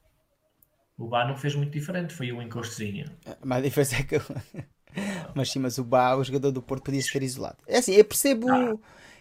O 1.02 1.08
Bar 1.08 1.26
não 1.26 1.36
fez 1.36 1.54
muito 1.56 1.72
diferente, 1.72 2.14
foi 2.14 2.30
um 2.32 2.40
encostozinho. 2.40 3.06
Mas 3.44 3.58
a 3.58 3.60
diferença 3.60 3.96
é 3.96 4.02
que 4.04 4.16
Mas 5.34 5.50
sim, 5.50 5.58
mas 5.58 5.78
o 5.78 5.84
Bá, 5.84 6.14
o 6.14 6.22
jogador 6.22 6.52
do 6.52 6.62
Porto, 6.62 6.84
podia 6.84 7.02
ser 7.02 7.22
isolado. 7.22 7.56
É 7.66 7.78
assim, 7.78 7.92
eu 7.92 8.04
percebo. 8.04 8.46
Ah, 8.50 8.58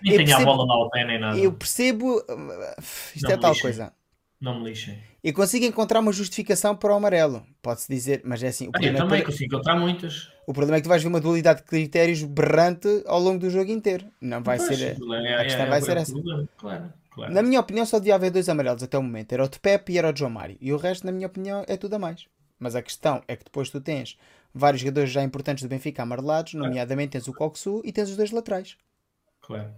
nem 0.03 0.13
eu 0.13 0.21
a 0.21 0.25
percebo, 0.25 0.45
bola 0.45 0.67
na 0.67 0.73
alpé 0.73 1.05
nem 1.05 1.19
nada. 1.19 1.39
eu 1.39 1.53
percebo. 1.53 2.17
uh, 2.19 2.81
Isto 3.15 3.23
Não 3.23 3.31
é 3.31 3.37
tal 3.37 3.51
lixem. 3.51 3.63
coisa. 3.63 3.93
Não 4.39 4.59
me 4.59 4.69
lixem. 4.69 4.99
Eu 5.23 5.33
consigo 5.33 5.65
encontrar 5.65 5.99
uma 5.99 6.11
justificação 6.11 6.75
para 6.75 6.91
o 6.93 6.95
amarelo. 6.97 7.43
Pode-se 7.61 7.87
dizer, 7.87 8.21
mas 8.25 8.43
é 8.43 8.47
assim. 8.49 8.67
O 8.67 8.71
Ah, 8.73 8.77
eu 8.77 8.81
problema, 8.81 8.97
é 8.97 9.01
também 9.01 9.19
que, 9.21 9.25
consigo 9.31 9.53
encontrar 9.55 9.75
muitas. 9.75 10.29
o 10.47 10.53
problema 10.53 10.77
é 10.77 10.79
que 10.81 10.85
tu 10.85 10.89
vais 10.89 11.01
ver 11.01 11.09
uma 11.09 11.21
dualidade 11.21 11.61
de 11.61 11.65
critérios 11.67 12.23
berrante 12.23 12.87
ao 13.05 13.19
longo 13.19 13.39
do 13.39 13.49
jogo 13.49 13.71
inteiro. 13.71 14.05
Não 14.19 14.43
vai 14.43 14.57
Pois, 14.57 14.77
ser. 14.79 14.97
é- 14.97 15.35
a 15.35 15.43
questão 15.45 15.65
é- 15.65 15.69
vai 15.69 15.77
é 15.77 15.81
ser 15.81 15.97
essa. 15.97 16.11
problema, 16.11 16.47
Claro, 16.57 16.93
claro. 17.11 17.33
Na 17.33 17.43
minha 17.43 17.59
opinião, 17.59 17.85
só 17.85 17.99
devia 17.99 18.15
haver 18.15 18.31
dois 18.31 18.49
amarelos 18.49 18.81
até 18.81 18.97
o 18.97 19.03
momento. 19.03 19.31
Era 19.33 19.45
o 19.45 19.49
de 19.49 19.59
Pepe 19.59 19.93
e 19.93 19.97
era 19.97 20.09
o 20.09 20.13
de 20.13 20.19
João 20.19 20.31
Mário. 20.31 20.57
E 20.59 20.73
o 20.73 20.77
resto, 20.77 21.05
na 21.05 21.11
minha 21.11 21.27
opinião, 21.27 21.63
é 21.67 21.77
tudo 21.77 21.93
a 21.93 21.99
mais. 21.99 22.25
Mas 22.59 22.75
a 22.75 22.81
questão 22.81 23.23
é 23.27 23.35
que 23.35 23.43
depois 23.43 23.69
tu 23.69 23.79
tens 23.79 24.17
vários 24.53 24.81
jogadores 24.81 25.09
já 25.09 25.23
importantes 25.23 25.63
do 25.63 25.69
Benfica 25.69 26.03
amarelados, 26.03 26.53
nomeadamente 26.53 27.11
tens 27.11 27.27
o 27.27 27.33
Coxu 27.33 27.81
e 27.83 27.91
tens 27.91 28.09
os 28.09 28.17
dois 28.17 28.31
laterais. 28.31 28.77
claro. 29.41 29.73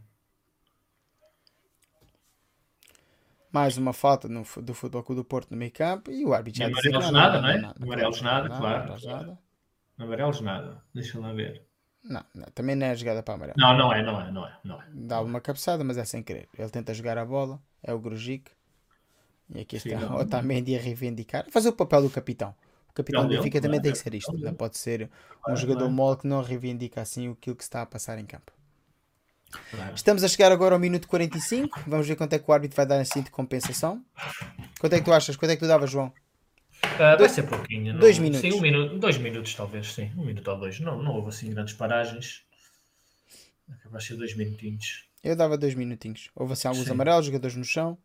Mais 3.51 3.77
uma 3.77 3.93
falta 3.93 4.27
no 4.27 4.43
do 4.63 4.73
Futebol 4.73 5.03
Clube 5.03 5.21
do 5.21 5.25
Porto 5.25 5.51
no 5.51 5.57
meio 5.57 5.71
campo 5.71 6.09
e 6.09 6.25
o 6.25 6.33
árbitro 6.33 6.57
já 6.57 6.65
que 6.65 6.71
amarelos 6.71 7.11
nada, 7.11 7.39
não, 7.39 7.49
é? 7.49 7.73
Amarelos 7.79 8.21
nada, 8.23 8.49
claro. 8.49 9.37
Amarelos 9.95 10.41
nada. 10.41 10.83
Deixa 10.91 11.19
lá 11.19 11.31
ver. 11.33 11.63
Não, 12.03 12.23
não, 12.35 12.45
também 12.53 12.75
não 12.75 12.85
é 12.87 12.95
jogada 12.95 13.23
para 13.23 13.33
amarelo. 13.35 13.55
Não, 13.57 13.77
não 13.77 13.93
é, 13.93 14.03
não 14.03 14.21
é, 14.21 14.31
não 14.31 14.45
é, 14.47 14.57
não 14.63 14.81
é. 14.81 14.85
Dá 14.93 15.21
uma 15.21 15.39
cabeçada, 15.39 15.83
mas 15.83 15.97
é 15.97 16.03
sem 16.03 16.21
querer. 16.21 16.49
Ele 16.57 16.69
tenta 16.69 16.93
jogar 16.93 17.17
a 17.17 17.25
bola, 17.25 17.61
é 17.81 17.93
o 17.93 17.99
Grujic. 17.99 18.51
E 19.55 19.61
aqui 19.61 19.79
Sim, 19.79 19.93
está 19.93 20.05
não. 20.07 20.17
o 20.17 20.21
Otamendi 20.21 20.75
a 20.75 20.81
reivindicar. 20.81 21.45
Fazer 21.49 21.69
o 21.69 21.73
papel 21.73 22.01
do 22.01 22.09
capitão. 22.09 22.53
O 22.89 22.93
capitão 22.93 23.23
do 23.23 23.29
Benfica 23.29 23.59
também 23.61 23.81
tem 23.81 23.91
que 23.91 23.97
ser 23.97 24.13
isto. 24.13 24.33
Não 24.37 24.53
pode 24.53 24.77
ser 24.77 25.03
um 25.03 25.09
Claro, 25.43 25.59
jogador 25.59 25.79
claro. 25.79 25.93
mole 25.93 26.17
que 26.17 26.27
não 26.27 26.41
reivindica 26.41 27.01
assim 27.01 27.31
aquilo 27.31 27.55
que 27.55 27.63
está 27.63 27.81
a 27.81 27.85
passar 27.85 28.17
em 28.19 28.25
campo. 28.25 28.51
Estamos 29.95 30.23
a 30.23 30.27
chegar 30.27 30.51
agora 30.51 30.75
ao 30.75 30.79
minuto 30.79 31.07
45. 31.07 31.81
Vamos 31.87 32.07
ver 32.07 32.15
quanto 32.15 32.33
é 32.33 32.39
que 32.39 32.49
o 32.49 32.53
árbitro 32.53 32.75
vai 32.75 32.85
dar 32.85 32.99
assim 32.99 33.21
de 33.21 33.31
compensação. 33.31 34.03
Quanto 34.79 34.93
é 34.93 34.99
que 34.99 35.05
tu 35.05 35.13
achas? 35.13 35.35
Quanto 35.35 35.51
é 35.51 35.55
que 35.55 35.59
tu 35.61 35.67
davas, 35.67 35.89
João? 35.89 36.11
Ah, 36.99 37.15
vai 37.15 37.29
ser 37.29 37.43
pouquinho. 37.43 37.93
não- 37.93 37.99
dois 37.99 38.17
minutos. 38.19 38.41
Sim, 38.41 38.53
um 38.53 38.61
minuto, 38.61 38.97
dois 38.99 39.17
minutos 39.17 39.53
talvez, 39.55 39.93
sim. 39.93 40.11
Um 40.17 40.25
minuto 40.25 40.47
ou 40.49 40.57
dois. 40.59 40.79
Não, 40.79 41.01
não 41.01 41.13
houve 41.15 41.29
assim 41.29 41.49
grandes 41.49 41.73
paragens. 41.73 42.43
Vai 43.89 44.01
ser 44.01 44.15
dois 44.15 44.35
minutinhos. 44.35 45.05
Eu 45.23 45.35
dava 45.35 45.57
dois 45.57 45.73
minutinhos. 45.73 46.29
Houve 46.35 46.53
assim 46.53 46.67
alguns 46.67 46.85
Sim. 46.85 46.91
amarelos, 46.91 47.25
jogadores 47.25 47.55
no 47.55 47.63
chão. 47.63 47.97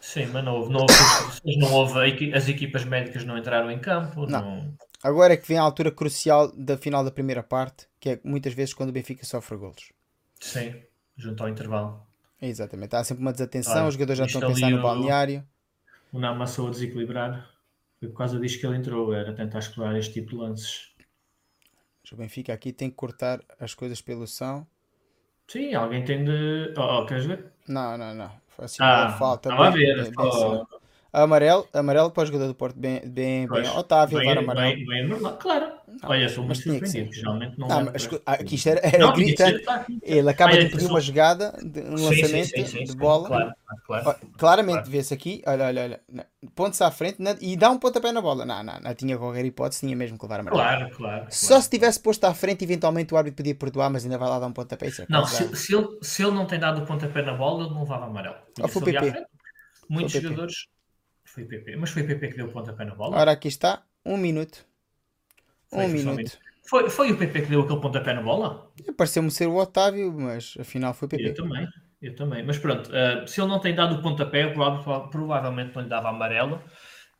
Sim, 0.00 0.26
mas 0.26 0.44
não 0.44 0.54
houve, 0.56 0.72
não 0.72 0.80
houve, 0.80 1.58
não 1.58 1.72
houve 1.72 2.32
as 2.34 2.48
equipas 2.48 2.84
médicas 2.84 3.24
não 3.24 3.38
entraram 3.38 3.70
em 3.70 3.78
campo. 3.78 4.26
Não. 4.26 4.40
Não. 4.62 4.74
Agora 5.02 5.34
é 5.34 5.36
que 5.36 5.46
vem 5.46 5.58
a 5.58 5.62
altura 5.62 5.90
crucial 5.90 6.50
da 6.52 6.76
final 6.76 7.04
da 7.04 7.10
primeira 7.10 7.42
parte, 7.42 7.86
que 8.00 8.10
é 8.10 8.20
muitas 8.24 8.52
vezes 8.52 8.74
quando 8.74 8.90
o 8.90 8.92
Benfica 8.92 9.24
sofre 9.24 9.56
golos. 9.56 9.92
Sim, 10.40 10.74
junto 11.16 11.42
ao 11.42 11.48
intervalo. 11.48 12.04
Exatamente. 12.42 12.94
Há 12.94 13.04
sempre 13.04 13.22
uma 13.22 13.32
desatenção, 13.32 13.72
Claro. 13.72 13.88
os 13.88 13.94
jogadores 13.94 14.18
já 14.18 14.26
estão 14.26 14.42
a 14.42 14.46
pensar 14.52 14.70
no 14.70 14.82
balneário. 14.82 15.44
O 16.12 16.18
Namassou 16.18 16.68
a 16.68 16.70
desequilibrar. 16.70 17.48
Foi 18.06 18.12
por 18.12 18.18
causa 18.18 18.38
disto 18.38 18.60
que 18.60 18.66
ele 18.66 18.76
entrou, 18.76 19.12
era 19.12 19.34
tentar 19.34 19.58
explorar 19.58 19.98
este 19.98 20.14
tipo 20.14 20.30
de 20.30 20.36
lances. 20.36 20.94
Mas 22.02 22.12
O 22.12 22.16
Benfica 22.16 22.52
aqui 22.52 22.72
tem 22.72 22.88
que 22.88 22.94
cortar 22.94 23.40
as 23.58 23.74
coisas 23.74 24.00
pelo 24.00 24.28
são. 24.28 24.64
Sim, 25.48 25.74
alguém 25.74 26.04
tem 26.04 26.24
de. 26.24 26.72
Oh, 26.78 27.00
oh, 27.02 27.06
queres 27.06 27.26
ver? 27.26 27.52
Não, 27.68 27.98
não, 27.98 28.14
não. 28.14 28.30
Assim, 28.58 28.76
Ah, 28.80 29.10
falta. 29.18 29.48
estava 29.48 29.68
a 29.68 29.70
ver. 29.70 30.00
assim. 30.00 30.12
Amarelo, 31.12 31.66
amarelo 31.72 32.10
para 32.10 32.24
o 32.24 32.26
jogador 32.26 32.46
do 32.48 32.54
Porto. 32.54 32.78
Bem, 32.78 33.00
bem, 33.06 33.48
bem. 33.48 33.68
Otávio, 33.70 34.18
bem- 34.18 34.28
levar 34.28 34.42
amarelo. 34.42 34.76
bem- 34.76 34.86
bem 34.86 35.04
amarelado. 35.04 35.38
Claro. 35.38 35.72
Olha, 36.02 36.28
sou 36.28 36.44
mas 36.44 36.58
muito 36.58 36.62
tinha 36.62 36.80
que 36.80 36.86
surpreendido, 36.86 37.14
geralmente 37.16 37.58
não 37.58 37.68
Não, 37.68 37.76
leva 37.78 37.92
mas 37.94 38.08
ah, 38.26 38.32
aqui 38.32 38.54
isto 38.56 38.68
era, 38.68 38.80
era 38.86 38.98
Não, 38.98 39.12
gritante. 39.14 39.64
Ele 40.02 40.28
acaba 40.28 40.52
de 40.52 40.58
impedir 40.58 40.74
atenção. 40.74 40.90
uma 40.90 41.00
jogada, 41.00 41.52
de, 41.62 41.80
um 41.80 41.96
Sim, 41.96 42.04
lançamento 42.04 42.48
sim, 42.48 42.66
sim, 42.66 42.84
de 42.84 42.96
bola. 42.96 43.28
Claro, 43.28 43.52
claro. 43.86 44.16
Claramente 44.36 44.74
Claro. 44.74 44.90
vê-se 44.90 45.14
aqui, 45.14 45.42
olha, 45.46 45.64
olha, 45.66 45.82
olha, 45.84 46.00
pontos 46.54 46.82
à 46.82 46.90
frente 46.90 47.22
na- 47.22 47.36
e 47.40 47.56
dá 47.56 47.70
um 47.70 47.78
pontapé 47.78 48.12
na 48.12 48.20
bola. 48.20 48.44
Não, 48.44 48.62
não, 48.62 48.78
não 48.80 48.94
tinha 48.94 49.16
qualquer 49.16 49.44
hipótese, 49.46 49.80
tinha 49.80 49.96
mesmo 49.96 50.18
que 50.18 50.24
levar 50.24 50.40
amarelo. 50.40 50.60
Claro, 50.62 50.90
claro. 50.94 51.26
Só 51.30 51.46
claro. 51.48 51.62
se 51.62 51.70
tivesse 51.70 52.00
posto 52.00 52.24
à 52.24 52.34
frente, 52.34 52.62
eventualmente 52.62 53.14
o 53.14 53.16
árbitro 53.16 53.36
podia 53.38 53.54
perdoar, 53.54 53.88
mas 53.88 54.04
ainda 54.04 54.18
vai 54.18 54.28
lá 54.28 54.38
dar 54.38 54.48
um 54.48 54.52
pontapé. 54.52 54.88
É 54.88 55.06
Não, 55.08 55.24
se, 55.24 55.56
se 55.56 55.74
ele, 55.74 55.86
se 56.02 56.22
ele 56.22 56.32
não 56.32 56.46
tem 56.46 56.58
dado 56.58 56.82
o 56.82 56.86
pontapé 56.86 57.22
na 57.22 57.32
bola, 57.32 57.64
ele 57.64 57.72
não 57.72 57.84
levava 57.84 58.04
amarelo. 58.04 58.36
Ou 58.60 58.68
foi 58.68 58.82
PP. 58.92 59.24
Muitos 59.88 60.12
jogadores. 60.12 60.66
Foi 61.36 61.44
PP. 61.44 61.76
Mas 61.76 61.90
foi 61.90 62.02
PP 62.08 62.28
que 62.30 62.36
deu 62.40 62.46
o 62.46 62.52
pontapé 62.56 62.84
na 62.86 62.94
bola? 62.94 63.16
Ora, 63.22 63.32
aqui 63.32 63.48
está, 63.48 63.82
um 64.04 64.16
minuto. 64.16 64.64
Foi, 65.70 65.84
Um 65.84 65.88
um 65.88 65.92
minuto. 65.92 66.38
Foi, 66.70 66.90
foi 66.90 67.12
o 67.12 67.16
PP 67.18 67.42
que 67.42 67.50
deu 67.52 67.60
aquele 67.62 67.80
pontapé 67.80 68.12
na 68.14 68.22
bola? 68.22 68.48
Pareceu-me 68.96 69.30
ser 69.30 69.46
o 69.46 69.56
Otávio, 69.56 70.12
mas 70.12 70.54
afinal 70.58 70.92
foi 70.94 71.06
Eu 71.06 71.10
PP. 71.10 71.34
também. 71.34 71.68
Eu 72.02 72.14
também. 72.14 72.44
Mas 72.44 72.58
pronto, 72.58 72.94
eh, 72.94 73.26
se 73.26 73.40
ele 73.40 73.48
não 73.48 73.60
tem 73.60 73.74
dado 73.74 73.96
o 73.96 74.02
pontapé, 74.02 74.48
prova- 74.48 75.08
provavelmente 75.08 75.74
não 75.74 75.82
lhe 75.82 75.88
dava 75.88 76.08
amarelo. 76.10 76.62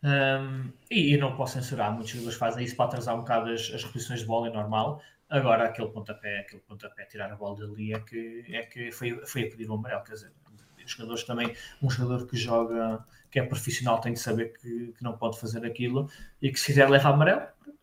Ahm, 0.02 0.70
e, 0.90 1.14
e 1.14 1.16
não 1.16 1.36
posso 1.36 1.55
censurar, 1.55 1.90
muitos 1.93 2.10
jogadores 2.10 2.38
fazem 2.38 2.64
isso 2.64 2.76
para 2.76 2.86
atrasar 2.86 3.14
um 3.16 3.20
bocado 3.20 3.51
as, 3.51 3.62
as 3.74 3.82
repetições 3.84 4.20
de 4.20 4.26
bola, 4.26 4.48
é 4.48 4.52
normal. 4.52 5.02
Agora, 5.28 5.64
aquele 5.64 5.88
pontapé, 5.88 6.40
aquele 6.40 6.62
pontapé, 6.62 7.05
tirar 7.06 7.32
a 7.32 7.36
bola 7.36 7.56
dali 7.59 7.93
é 7.94 8.01
que, 8.01 8.44
é 8.51 8.62
que 8.62 8.93
foi, 8.93 9.20
foi 9.26 9.44
a 9.44 9.51
pedir 9.51 9.68
o 9.70 9.74
amarelo. 9.74 10.05
Quer 10.05 10.12
dizer, 10.12 10.32
os 10.84 10.93
jogadores 10.93 11.24
também, 11.24 11.55
um 11.82 11.90
jogador 11.90 12.26
que 12.28 12.36
joga, 12.36 13.05
que 13.36 13.40
é 13.40 13.42
profissional, 13.44 14.00
tem 14.00 14.14
de 14.14 14.18
saber 14.18 14.54
que, 14.54 14.94
que 14.96 15.04
não 15.04 15.14
pode 15.14 15.38
fazer 15.38 15.62
aquilo 15.66 16.10
e 16.40 16.50
que 16.50 16.58
se 16.58 16.64
quiser 16.64 16.88
levar 16.88 17.10
amarelo, 17.10 17.42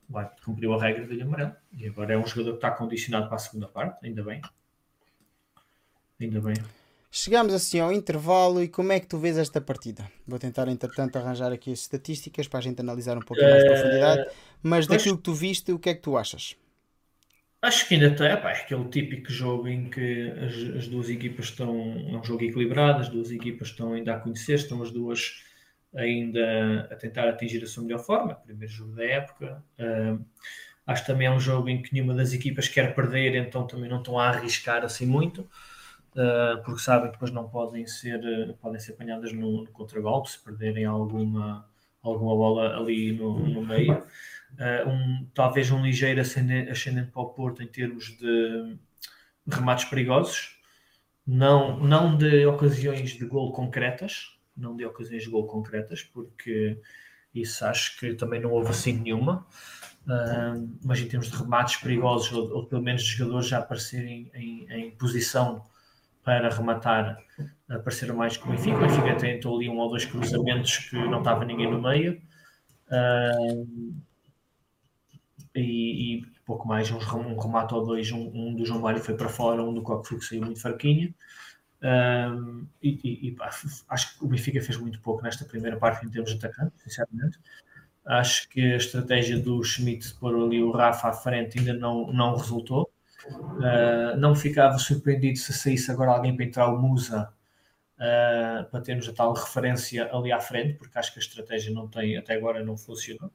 vai, 0.10 0.28
cumpriu 0.44 0.74
a 0.74 0.82
regra 0.82 1.06
de 1.06 1.22
amarelo. 1.22 1.56
E 1.72 1.88
agora 1.88 2.16
é 2.16 2.18
um 2.18 2.26
jogador 2.26 2.54
que 2.54 2.58
está 2.58 2.72
condicionado 2.72 3.28
para 3.28 3.36
a 3.36 3.40
segunda 3.40 3.68
parte, 3.68 4.04
ainda 4.04 4.24
bem. 4.24 4.42
Ainda 6.20 6.42
bem. 6.42 6.56
Chegamos 7.12 7.54
assim 7.54 7.80
ao 7.80 7.94
intervalo 7.94 8.64
e 8.64 8.68
como 8.68 8.94
é 8.94 9.00
que 9.00 9.06
tu 9.06 9.20
vês 9.20 9.38
esta 9.38 9.62
partida? 9.62 10.10
Vou 10.26 10.40
tentar, 10.40 10.68
entretanto, 10.68 11.18
arranjar 11.18 11.52
aqui 11.52 11.72
as 11.72 11.82
estatísticas 11.82 12.48
para 12.48 12.58
a 12.58 12.64
gente 12.64 12.82
analisar 12.82 13.16
um 13.16 13.22
pouco 13.22 13.44
mais 13.44 13.62
de 13.62 13.70
profundidade. 13.70 14.26
Mas 14.64 14.88
pois. 14.88 14.98
daquilo 14.98 15.18
que 15.18 15.24
tu 15.24 15.36
viste, 15.36 15.72
o 15.72 15.78
que 15.78 15.90
é 15.92 15.94
que 15.94 16.02
tu 16.02 16.18
achas? 16.18 16.56
Acho 17.64 17.88
que 17.88 17.94
ainda 17.94 18.14
tem, 18.14 18.36
pá, 18.42 18.52
é 18.52 18.56
aquele 18.62 18.90
típico 18.90 19.32
jogo 19.32 19.70
em 19.70 19.90
que 19.90 20.30
as, 20.32 20.76
as 20.80 20.88
duas 20.90 21.10
equipas 21.10 21.46
estão, 21.46 21.74
é 22.10 22.18
um 22.18 22.22
jogo 22.22 22.44
equilibrado, 22.44 23.00
as 23.00 23.08
duas 23.08 23.32
equipas 23.32 23.70
estão 23.70 23.94
ainda 23.94 24.14
a 24.14 24.20
conhecer, 24.20 24.56
estão 24.56 24.82
as 24.84 24.92
duas 24.92 25.42
ainda 25.96 26.90
a 26.92 26.96
tentar 26.98 27.30
atingir 27.30 27.64
a 27.64 27.68
sua 27.68 27.84
melhor 27.84 28.00
forma, 28.00 28.36
primeiro 28.36 28.74
jogo 28.74 28.94
da 28.96 29.06
época. 29.06 29.64
Ah, 29.80 30.18
acho 30.88 31.06
também 31.06 31.28
é 31.28 31.32
um 31.32 31.40
jogo 31.40 31.70
em 31.70 31.82
que 31.82 31.94
nenhuma 31.94 32.14
das 32.14 32.34
equipas 32.34 32.68
quer 32.68 32.94
perder, 32.94 33.34
então 33.36 33.66
também 33.66 33.90
não 33.90 34.00
estão 34.00 34.20
a 34.20 34.28
arriscar 34.28 34.84
assim 34.84 35.06
muito, 35.06 35.50
ah, 36.18 36.62
porque 36.66 36.82
sabem 36.82 37.08
que 37.08 37.14
depois 37.14 37.32
não 37.32 37.48
podem 37.48 37.88
ser, 37.88 38.20
podem 38.62 38.78
ser 38.82 38.92
apanhadas 38.92 39.32
no, 39.32 39.64
no 39.64 39.72
contragolpe 39.72 40.30
se 40.30 40.44
perderem 40.44 40.84
alguma, 40.84 41.66
alguma 42.02 42.36
bola 42.36 42.78
ali 42.78 43.14
no, 43.14 43.40
no 43.40 43.66
meio. 43.66 44.04
Uh, 44.54 44.88
um, 44.88 45.28
talvez 45.34 45.72
um 45.72 45.84
ligeiro 45.84 46.22
ascendente, 46.22 46.70
ascendente 46.70 47.12
para 47.12 47.22
o 47.22 47.30
Porto 47.30 47.64
em 47.64 47.68
termos 47.68 48.16
de 48.18 48.78
remates 49.48 49.86
perigosos, 49.86 50.58
não, 51.26 51.80
não 51.80 52.16
de 52.16 52.46
ocasiões 52.46 53.12
de 53.12 53.26
gol 53.26 53.52
concretas, 53.52 54.38
não 54.56 54.76
de 54.76 54.86
ocasiões 54.86 55.24
de 55.24 55.30
gol 55.30 55.48
concretas, 55.48 56.04
porque 56.04 56.80
isso 57.34 57.66
acho 57.66 58.00
que 58.00 58.14
também 58.14 58.40
não 58.40 58.52
houve 58.52 58.70
assim 58.70 58.94
nenhuma, 58.94 59.46
uh, 60.06 60.78
mas 60.84 61.00
em 61.00 61.08
termos 61.08 61.32
de 61.32 61.38
remates 61.38 61.78
perigosos, 61.78 62.32
ou, 62.32 62.58
ou 62.58 62.66
pelo 62.68 62.84
menos 62.84 63.04
de 63.04 63.10
jogadores 63.10 63.48
já 63.48 63.60
aparecerem 63.60 64.30
em, 64.36 64.72
em 64.72 64.92
posição 64.92 65.64
para 66.24 66.50
rematar, 66.50 67.18
apareceram 67.68 68.16
mais 68.16 68.38
que 68.38 68.48
o 68.48 68.52
Benfica. 68.52 68.78
O 68.78 68.80
Benfica 68.80 69.16
tentou 69.16 69.58
ali 69.58 69.68
um 69.68 69.78
ou 69.78 69.90
dois 69.90 70.06
cruzamentos 70.06 70.78
que 70.78 70.96
não 70.96 71.20
estava 71.20 71.44
ninguém 71.44 71.70
no 71.70 71.82
meio. 71.82 72.22
Uh, 72.88 73.94
e, 75.56 76.18
e, 76.18 76.26
pouco 76.46 76.68
mais, 76.68 76.90
uns, 76.92 77.06
um 77.14 77.38
remate 77.38 77.74
ou 77.74 77.86
dois, 77.86 78.12
um, 78.12 78.32
um, 78.34 78.56
do 78.56 78.66
João 78.66 78.82
Mário 78.82 79.02
foi 79.02 79.16
para 79.16 79.30
fora, 79.30 79.64
um 79.64 79.74
do 79.74 79.82
Coque 79.82 80.18
que 80.18 80.26
saiu 80.26 80.42
muito 80.42 80.60
fraquinho. 80.60 81.14
Um, 81.84 82.66
e, 82.82 83.28
e 83.28 83.32
pá, 83.34 83.50
acho 83.90 84.18
que 84.18 84.24
o 84.24 84.28
Benfica 84.28 84.62
fez 84.62 84.78
muito 84.78 85.02
pouco 85.02 85.22
nesta 85.22 85.44
primeira 85.44 85.78
parte 85.78 86.06
em 86.06 86.10
termos 86.10 86.32
de 86.32 86.38
atacante, 86.38 86.74
sinceramente. 86.82 87.40
Acho 88.06 88.50
que 88.50 88.74
a 88.74 88.78
estratégia 88.78 89.40
do 89.40 89.64
Schmidt 89.64 90.08
de 90.08 90.14
pôr 90.16 90.36
ali 90.36 90.62
o 90.62 90.72
Rafa 90.72 91.10
à 91.10 91.14
frente 91.14 91.60
ainda 91.60 91.74
não, 91.74 92.12
não 92.12 92.36
resultou. 92.36 92.90
Uh, 93.30 94.18
não 94.18 94.36
ficava 94.36 94.78
surpreendido 94.78 95.38
se 95.38 95.54
saísse 95.54 95.90
agora 95.90 96.12
alguém 96.12 96.36
para 96.36 96.46
entrar 96.46 96.68
o 96.68 96.82
Musa 96.82 97.34
uh, 97.96 98.70
para 98.70 98.82
termos 98.82 99.08
a 99.08 99.14
tal 99.14 99.34
referência 99.34 100.10
ali 100.14 100.32
à 100.32 100.40
frente, 100.40 100.74
porque 100.78 100.98
acho 100.98 101.14
que 101.14 101.20
a 101.20 101.22
estratégia 101.22 101.74
não 101.74 101.88
tem, 101.88 102.18
até 102.18 102.34
agora 102.34 102.64
não 102.64 102.76
funcionou. 102.76 103.32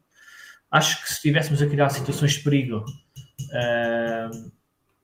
Acho 0.70 1.02
que 1.02 1.08
se 1.08 1.14
estivéssemos 1.14 1.62
a 1.62 1.66
criar 1.66 1.88
situações 1.88 2.32
de 2.32 2.40
perigo, 2.40 2.84
uh, 2.84 4.52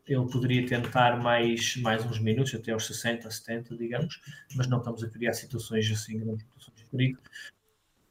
ele 0.06 0.30
poderia 0.30 0.66
tentar 0.66 1.18
mais, 1.22 1.76
mais 1.76 2.04
uns 2.04 2.18
minutos, 2.18 2.54
até 2.54 2.72
aos 2.72 2.86
60, 2.86 3.30
70, 3.30 3.76
digamos, 3.76 4.20
mas 4.54 4.66
não 4.66 4.78
estamos 4.78 5.02
a 5.02 5.08
criar 5.08 5.32
situações 5.32 5.90
assim, 5.90 6.18
grandes 6.18 6.44
situações 6.44 6.76
de 6.76 6.84
perigo. 6.86 7.18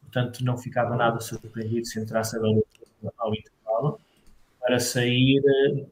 Portanto, 0.01 0.43
não 0.43 0.57
ficava 0.57 0.95
nada 0.95 1.19
surpreendido 1.19 1.85
se 1.85 1.99
entrasse 1.99 2.35
agora 2.35 2.59
ao 3.17 3.33
intervalo. 3.33 3.99
para 4.59 4.79
sair, 4.79 5.41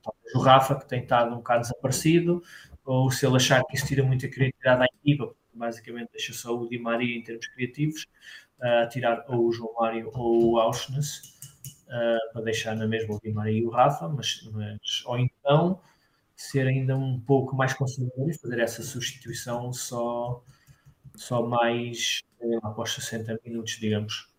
talvez 0.03 0.35
o 0.35 0.39
Rafa, 0.39 0.75
que 0.75 0.88
tem 0.88 1.01
estado 1.01 1.33
um 1.33 1.38
bocado 1.38 1.61
desaparecido, 1.61 2.41
ou 2.85 3.11
se 3.11 3.25
ele 3.25 3.35
achar 3.35 3.63
que 3.65 3.75
isso 3.75 3.85
tira 3.85 4.03
muita 4.03 4.27
criatividade 4.27 4.83
à 4.83 4.85
equipa, 4.85 5.33
basicamente 5.53 6.09
deixa 6.11 6.33
só 6.33 6.55
o 6.55 6.67
Di 6.67 6.79
Maria 6.79 7.15
em 7.15 7.23
termos 7.23 7.47
criativos, 7.47 8.07
a 8.59 8.88
tirar 8.88 9.25
ou 9.27 9.47
o 9.47 9.51
João 9.51 9.73
Mário 9.79 10.09
ou 10.13 10.51
o 10.51 10.59
Auschwitz, 10.59 11.30
uh, 11.91 12.34
para 12.34 12.41
deixar 12.41 12.76
na 12.76 12.88
mesma 12.88 13.15
o 13.15 13.34
Maria 13.34 13.59
e 13.59 13.65
o 13.65 13.69
Rafa, 13.69 14.07
mas, 14.07 14.41
mas 14.51 15.03
ou 15.05 15.19
então 15.19 15.80
ser 16.35 16.68
ainda 16.68 16.97
um 16.97 17.19
pouco 17.19 17.55
mais 17.55 17.73
conservador 17.73 18.30
e 18.30 18.38
fazer 18.38 18.59
essa 18.59 18.81
substituição 18.81 19.72
só, 19.72 20.43
só 21.15 21.45
mais 21.45 22.22
uh, 22.39 22.59
após 22.63 22.93
60 22.93 23.39
minutos, 23.45 23.77
digamos. 23.80 24.30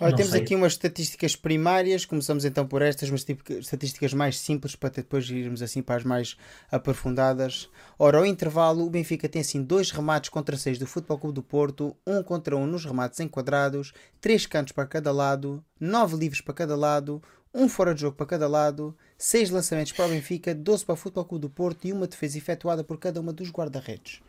Ora, 0.00 0.14
temos 0.14 0.30
sei. 0.30 0.42
aqui 0.42 0.54
umas 0.54 0.72
estatísticas 0.72 1.34
primárias, 1.34 2.04
começamos 2.04 2.44
então 2.44 2.66
por 2.66 2.82
estas, 2.82 3.10
mas 3.10 3.24
tipo, 3.24 3.52
estatísticas 3.52 4.14
mais 4.14 4.38
simples 4.38 4.76
para 4.76 4.90
depois 4.90 5.28
irmos 5.28 5.60
assim 5.60 5.82
para 5.82 5.96
as 5.96 6.04
mais 6.04 6.36
aprofundadas. 6.70 7.68
Ora, 7.98 8.18
ao 8.18 8.26
intervalo, 8.26 8.86
o 8.86 8.90
Benfica 8.90 9.28
tem 9.28 9.40
assim 9.40 9.60
dois 9.60 9.90
remates 9.90 10.30
contra 10.30 10.56
seis 10.56 10.78
do 10.78 10.86
Futebol 10.86 11.18
Clube 11.18 11.34
do 11.34 11.42
Porto, 11.42 11.96
um 12.06 12.22
contra 12.22 12.56
um 12.56 12.64
nos 12.64 12.84
remates 12.84 13.18
enquadrados, 13.18 13.92
três 14.20 14.46
cantos 14.46 14.72
para 14.72 14.86
cada 14.86 15.10
lado, 15.10 15.64
nove 15.80 16.16
livres 16.16 16.40
para 16.40 16.54
cada 16.54 16.76
lado, 16.76 17.20
um 17.52 17.68
fora 17.68 17.92
de 17.92 18.02
jogo 18.02 18.16
para 18.16 18.26
cada 18.26 18.46
lado, 18.46 18.96
seis 19.16 19.50
lançamentos 19.50 19.92
para 19.92 20.06
o 20.06 20.10
Benfica, 20.10 20.54
12 20.54 20.84
para 20.84 20.92
o 20.92 20.96
Futebol 20.96 21.24
Clube 21.24 21.42
do 21.42 21.50
Porto 21.50 21.86
e 21.86 21.92
uma 21.92 22.06
defesa 22.06 22.38
efetuada 22.38 22.84
por 22.84 22.98
cada 22.98 23.20
uma 23.20 23.32
dos 23.32 23.50
guarda-redes. 23.50 24.20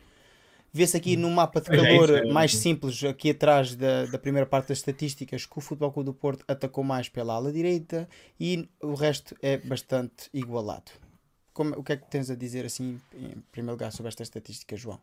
Vê-se 0.72 0.96
aqui 0.96 1.16
no 1.16 1.28
mapa 1.30 1.60
de 1.60 1.68
é 1.70 1.76
calor 1.76 2.10
é 2.10 2.32
mais 2.32 2.54
simples, 2.54 3.02
aqui 3.02 3.30
atrás 3.30 3.74
da, 3.74 4.06
da 4.06 4.18
primeira 4.18 4.46
parte 4.46 4.68
das 4.68 4.78
estatísticas, 4.78 5.44
que 5.44 5.58
o 5.58 5.60
Futebol 5.60 5.90
Clube 5.90 6.06
do 6.06 6.14
Porto 6.14 6.44
atacou 6.46 6.84
mais 6.84 7.08
pela 7.08 7.34
ala 7.34 7.52
direita 7.52 8.08
e 8.38 8.68
o 8.80 8.94
resto 8.94 9.34
é 9.42 9.58
bastante 9.58 10.30
igualado. 10.32 10.92
Como, 11.52 11.74
o 11.74 11.82
que 11.82 11.92
é 11.92 11.96
que 11.96 12.08
tens 12.08 12.30
a 12.30 12.36
dizer 12.36 12.64
assim, 12.64 13.00
em 13.12 13.42
primeiro 13.50 13.72
lugar, 13.72 13.90
sobre 13.90 14.08
esta 14.08 14.22
estatística, 14.22 14.76
João? 14.76 15.00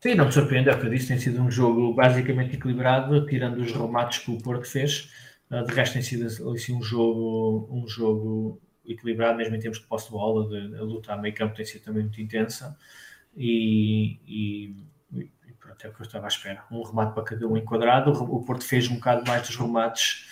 Sim, 0.00 0.16
não 0.16 0.26
me 0.26 0.32
surpreende, 0.32 0.68
é 0.68 0.74
o 0.74 0.78
que 0.78 0.86
eu 0.86 0.90
disse, 0.90 1.08
tem 1.08 1.18
sido 1.18 1.40
um 1.40 1.50
jogo 1.50 1.94
basicamente 1.94 2.56
equilibrado, 2.56 3.24
tirando 3.26 3.58
os 3.58 3.72
remates 3.72 4.18
que 4.18 4.30
o 4.30 4.38
Porto 4.38 4.66
fez. 4.66 5.10
Ah, 5.48 5.62
de 5.62 5.72
resto 5.72 5.94
tem 5.94 6.02
sido 6.02 6.26
assim, 6.26 6.74
um 6.74 6.82
jogo, 6.82 7.68
um 7.70 7.88
jogo 7.88 8.60
equilibrado, 8.84 9.38
mesmo 9.38 9.56
em 9.56 9.60
termos 9.60 9.78
de 9.78 9.86
posse 9.86 10.06
de 10.06 10.10
bola, 10.10 10.46
de, 10.48 10.76
a 10.76 10.82
luta 10.82 11.14
a 11.14 11.16
meio 11.16 11.34
campo 11.34 11.54
tem 11.54 11.64
sido 11.64 11.84
também 11.84 12.02
muito 12.02 12.20
intensa 12.20 12.76
e, 13.36 14.18
e, 14.26 14.76
e 15.14 15.52
pronto, 15.58 15.84
é 15.84 15.88
o 15.88 15.92
que 15.92 16.00
eu 16.00 16.06
estava 16.06 16.26
à 16.26 16.28
espera. 16.28 16.64
Um 16.70 16.82
remate 16.82 17.14
para 17.14 17.24
cada 17.24 17.46
um 17.46 17.56
enquadrado. 17.56 18.12
O 18.12 18.44
Porto 18.44 18.64
fez 18.64 18.88
um 18.88 18.96
bocado 18.96 19.26
mais 19.26 19.46
dos 19.46 19.56
remates, 19.56 20.26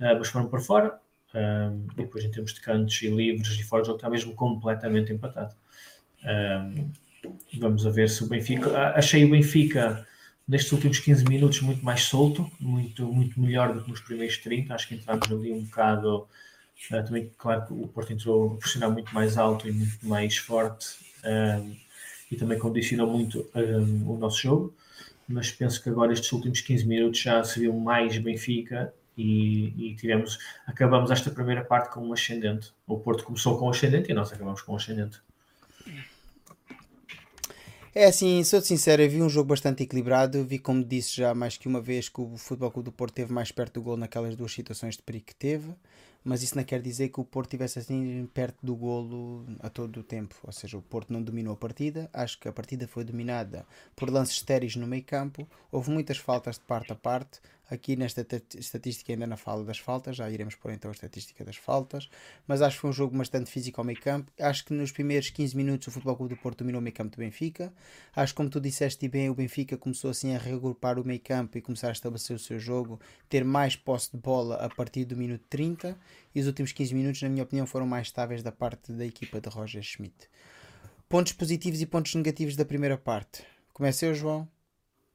uh, 0.00 0.18
mas 0.18 0.28
foram 0.28 0.48
para 0.48 0.60
fora. 0.60 1.00
E 1.34 2.02
depois, 2.02 2.24
em 2.24 2.30
termos 2.30 2.54
de 2.54 2.60
cantos 2.60 3.00
e 3.02 3.08
livres 3.08 3.58
e 3.58 3.62
fora 3.62 3.82
do 3.82 3.86
jogo, 3.86 3.98
está 3.98 4.08
mesmo 4.08 4.34
completamente 4.34 5.12
empatado. 5.12 5.54
Um, 6.24 6.90
vamos 7.58 7.86
a 7.86 7.90
ver 7.90 8.08
se 8.08 8.24
o 8.24 8.28
Benfica. 8.28 8.94
Achei 8.94 9.24
o 9.24 9.30
Benfica 9.30 10.06
nestes 10.48 10.72
últimos 10.72 10.98
15 10.98 11.24
minutos 11.24 11.60
muito 11.60 11.84
mais 11.84 12.02
solto, 12.04 12.50
muito, 12.58 13.12
muito 13.12 13.38
melhor 13.40 13.74
do 13.74 13.82
que 13.82 13.90
nos 13.90 14.00
primeiros 14.00 14.38
30. 14.38 14.74
Acho 14.74 14.88
que 14.88 14.94
entramos 14.94 15.30
ali 15.30 15.52
um 15.52 15.64
bocado. 15.64 16.28
Uh, 16.90 17.04
também, 17.04 17.30
claro 17.36 17.66
que 17.66 17.72
o 17.72 17.88
Porto 17.88 18.12
entrou 18.12 18.54
a 18.54 18.56
pressionar 18.58 18.90
muito 18.90 19.14
mais 19.14 19.36
alto 19.36 19.68
e 19.68 19.72
muito 19.72 20.06
mais 20.06 20.36
forte. 20.36 20.86
E 22.30 22.36
também 22.36 22.58
condicionou 22.58 23.06
muito 23.06 23.48
um, 23.54 24.10
o 24.12 24.18
nosso 24.18 24.40
jogo. 24.40 24.74
Mas 25.28 25.50
penso 25.50 25.82
que 25.82 25.88
agora 25.88 26.12
estes 26.12 26.30
últimos 26.32 26.60
15 26.60 26.86
minutos 26.86 27.20
já 27.20 27.42
seriam 27.42 27.78
mais 27.78 28.16
Benfica 28.18 28.92
e, 29.16 29.72
e, 29.76 29.96
tivemos, 29.96 30.38
acabamos 30.66 31.10
esta 31.10 31.30
primeira 31.30 31.64
parte 31.64 31.92
com 31.92 32.00
um 32.00 32.12
ascendente. 32.12 32.72
O 32.86 32.98
Porto 32.98 33.24
começou 33.24 33.58
com 33.58 33.66
um 33.66 33.70
ascendente 33.70 34.10
e 34.10 34.14
nós 34.14 34.32
acabamos 34.32 34.62
com 34.62 34.72
um 34.72 34.76
ascendente. 34.76 35.20
É 37.94 38.04
assim, 38.04 38.44
sou 38.44 38.60
sincero, 38.60 39.00
eu 39.00 39.08
vi 39.08 39.22
um 39.22 39.28
jogo 39.28 39.48
bastante 39.48 39.82
equilibrado. 39.82 40.44
Vi, 40.44 40.58
como 40.58 40.84
disse 40.84 41.16
já 41.16 41.34
mais 41.34 41.56
que 41.56 41.66
uma 41.66 41.80
vez, 41.80 42.10
que 42.10 42.20
o 42.20 42.36
Futebol 42.36 42.70
Clube 42.70 42.84
do 42.84 42.92
Porto 42.92 43.14
teve 43.14 43.32
mais 43.32 43.50
perto 43.50 43.74
do 43.74 43.82
gol 43.82 43.96
naquelas 43.96 44.36
duas 44.36 44.52
situações 44.52 44.96
de 44.96 45.02
perigo 45.02 45.24
que 45.24 45.34
teve 45.34 45.74
mas 46.26 46.42
isso 46.42 46.56
não 46.56 46.64
quer 46.64 46.82
dizer 46.82 47.10
que 47.10 47.20
o 47.20 47.24
Porto 47.24 47.46
estivesse 47.46 47.78
assim 47.78 48.28
perto 48.34 48.58
do 48.60 48.74
golo 48.74 49.46
a 49.60 49.70
todo 49.70 50.00
o 50.00 50.02
tempo. 50.02 50.34
Ou 50.42 50.52
seja, 50.52 50.76
o 50.76 50.82
Porto 50.82 51.12
não 51.12 51.22
dominou 51.22 51.54
a 51.54 51.56
partida. 51.56 52.10
Acho 52.12 52.36
que 52.40 52.48
a 52.48 52.52
partida 52.52 52.88
foi 52.88 53.04
dominada 53.04 53.64
por 53.94 54.10
lances 54.10 54.34
estéreis 54.34 54.74
no 54.74 54.88
meio 54.88 55.04
campo. 55.04 55.48
Houve 55.70 55.92
muitas 55.92 56.18
faltas 56.18 56.56
de 56.56 56.62
parte 56.62 56.92
a 56.92 56.96
parte. 56.96 57.40
Aqui 57.68 57.96
nesta 57.96 58.24
estatística 58.56 59.12
ainda 59.12 59.26
na 59.26 59.36
fala 59.36 59.64
das 59.64 59.78
faltas, 59.78 60.16
já 60.16 60.30
iremos 60.30 60.54
pôr 60.54 60.72
então 60.72 60.88
a 60.88 60.94
estatística 60.94 61.44
das 61.44 61.56
faltas, 61.56 62.08
mas 62.46 62.62
acho 62.62 62.76
que 62.76 62.80
foi 62.82 62.90
um 62.90 62.92
jogo 62.92 63.16
bastante 63.18 63.50
físico 63.50 63.80
ao 63.80 63.84
meio 63.84 64.00
campo. 64.00 64.30
Acho 64.38 64.64
que 64.64 64.72
nos 64.72 64.92
primeiros 64.92 65.30
15 65.30 65.56
minutos 65.56 65.88
o 65.88 65.90
Futebol 65.90 66.16
Clube 66.16 66.34
do 66.34 66.40
Porto 66.40 66.58
dominou 66.58 66.80
o 66.80 66.82
meio 66.82 66.94
campo 66.94 67.16
do 67.16 67.18
Benfica. 67.18 67.72
Acho 68.14 68.32
que 68.32 68.36
como 68.36 68.48
tu 68.48 68.60
disseste 68.60 69.08
bem, 69.08 69.28
o 69.28 69.34
Benfica 69.34 69.76
começou 69.76 70.10
assim 70.10 70.34
a 70.34 70.38
reagrupar 70.38 70.96
o 70.98 71.04
meio 71.04 71.18
campo 71.18 71.58
e 71.58 71.60
começar 71.60 71.88
a 71.88 71.92
estabelecer 71.92 72.36
o 72.36 72.38
seu 72.38 72.58
jogo, 72.58 73.00
ter 73.28 73.44
mais 73.44 73.74
posse 73.74 74.12
de 74.12 74.18
bola 74.18 74.56
a 74.56 74.68
partir 74.68 75.04
do 75.04 75.16
minuto 75.16 75.44
30 75.50 75.98
e 76.34 76.40
os 76.40 76.46
últimos 76.46 76.70
15 76.70 76.94
minutos, 76.94 77.22
na 77.22 77.28
minha 77.28 77.42
opinião, 77.42 77.66
foram 77.66 77.86
mais 77.86 78.06
estáveis 78.06 78.44
da 78.44 78.52
parte 78.52 78.92
da 78.92 79.04
equipa 79.04 79.40
de 79.40 79.48
Roger 79.48 79.82
Schmidt. 79.82 80.28
Pontos 81.08 81.32
positivos 81.32 81.80
e 81.80 81.86
pontos 81.86 82.14
negativos 82.14 82.54
da 82.54 82.64
primeira 82.64 82.96
parte. 82.96 83.42
Comecei, 83.72 84.14
João? 84.14 84.48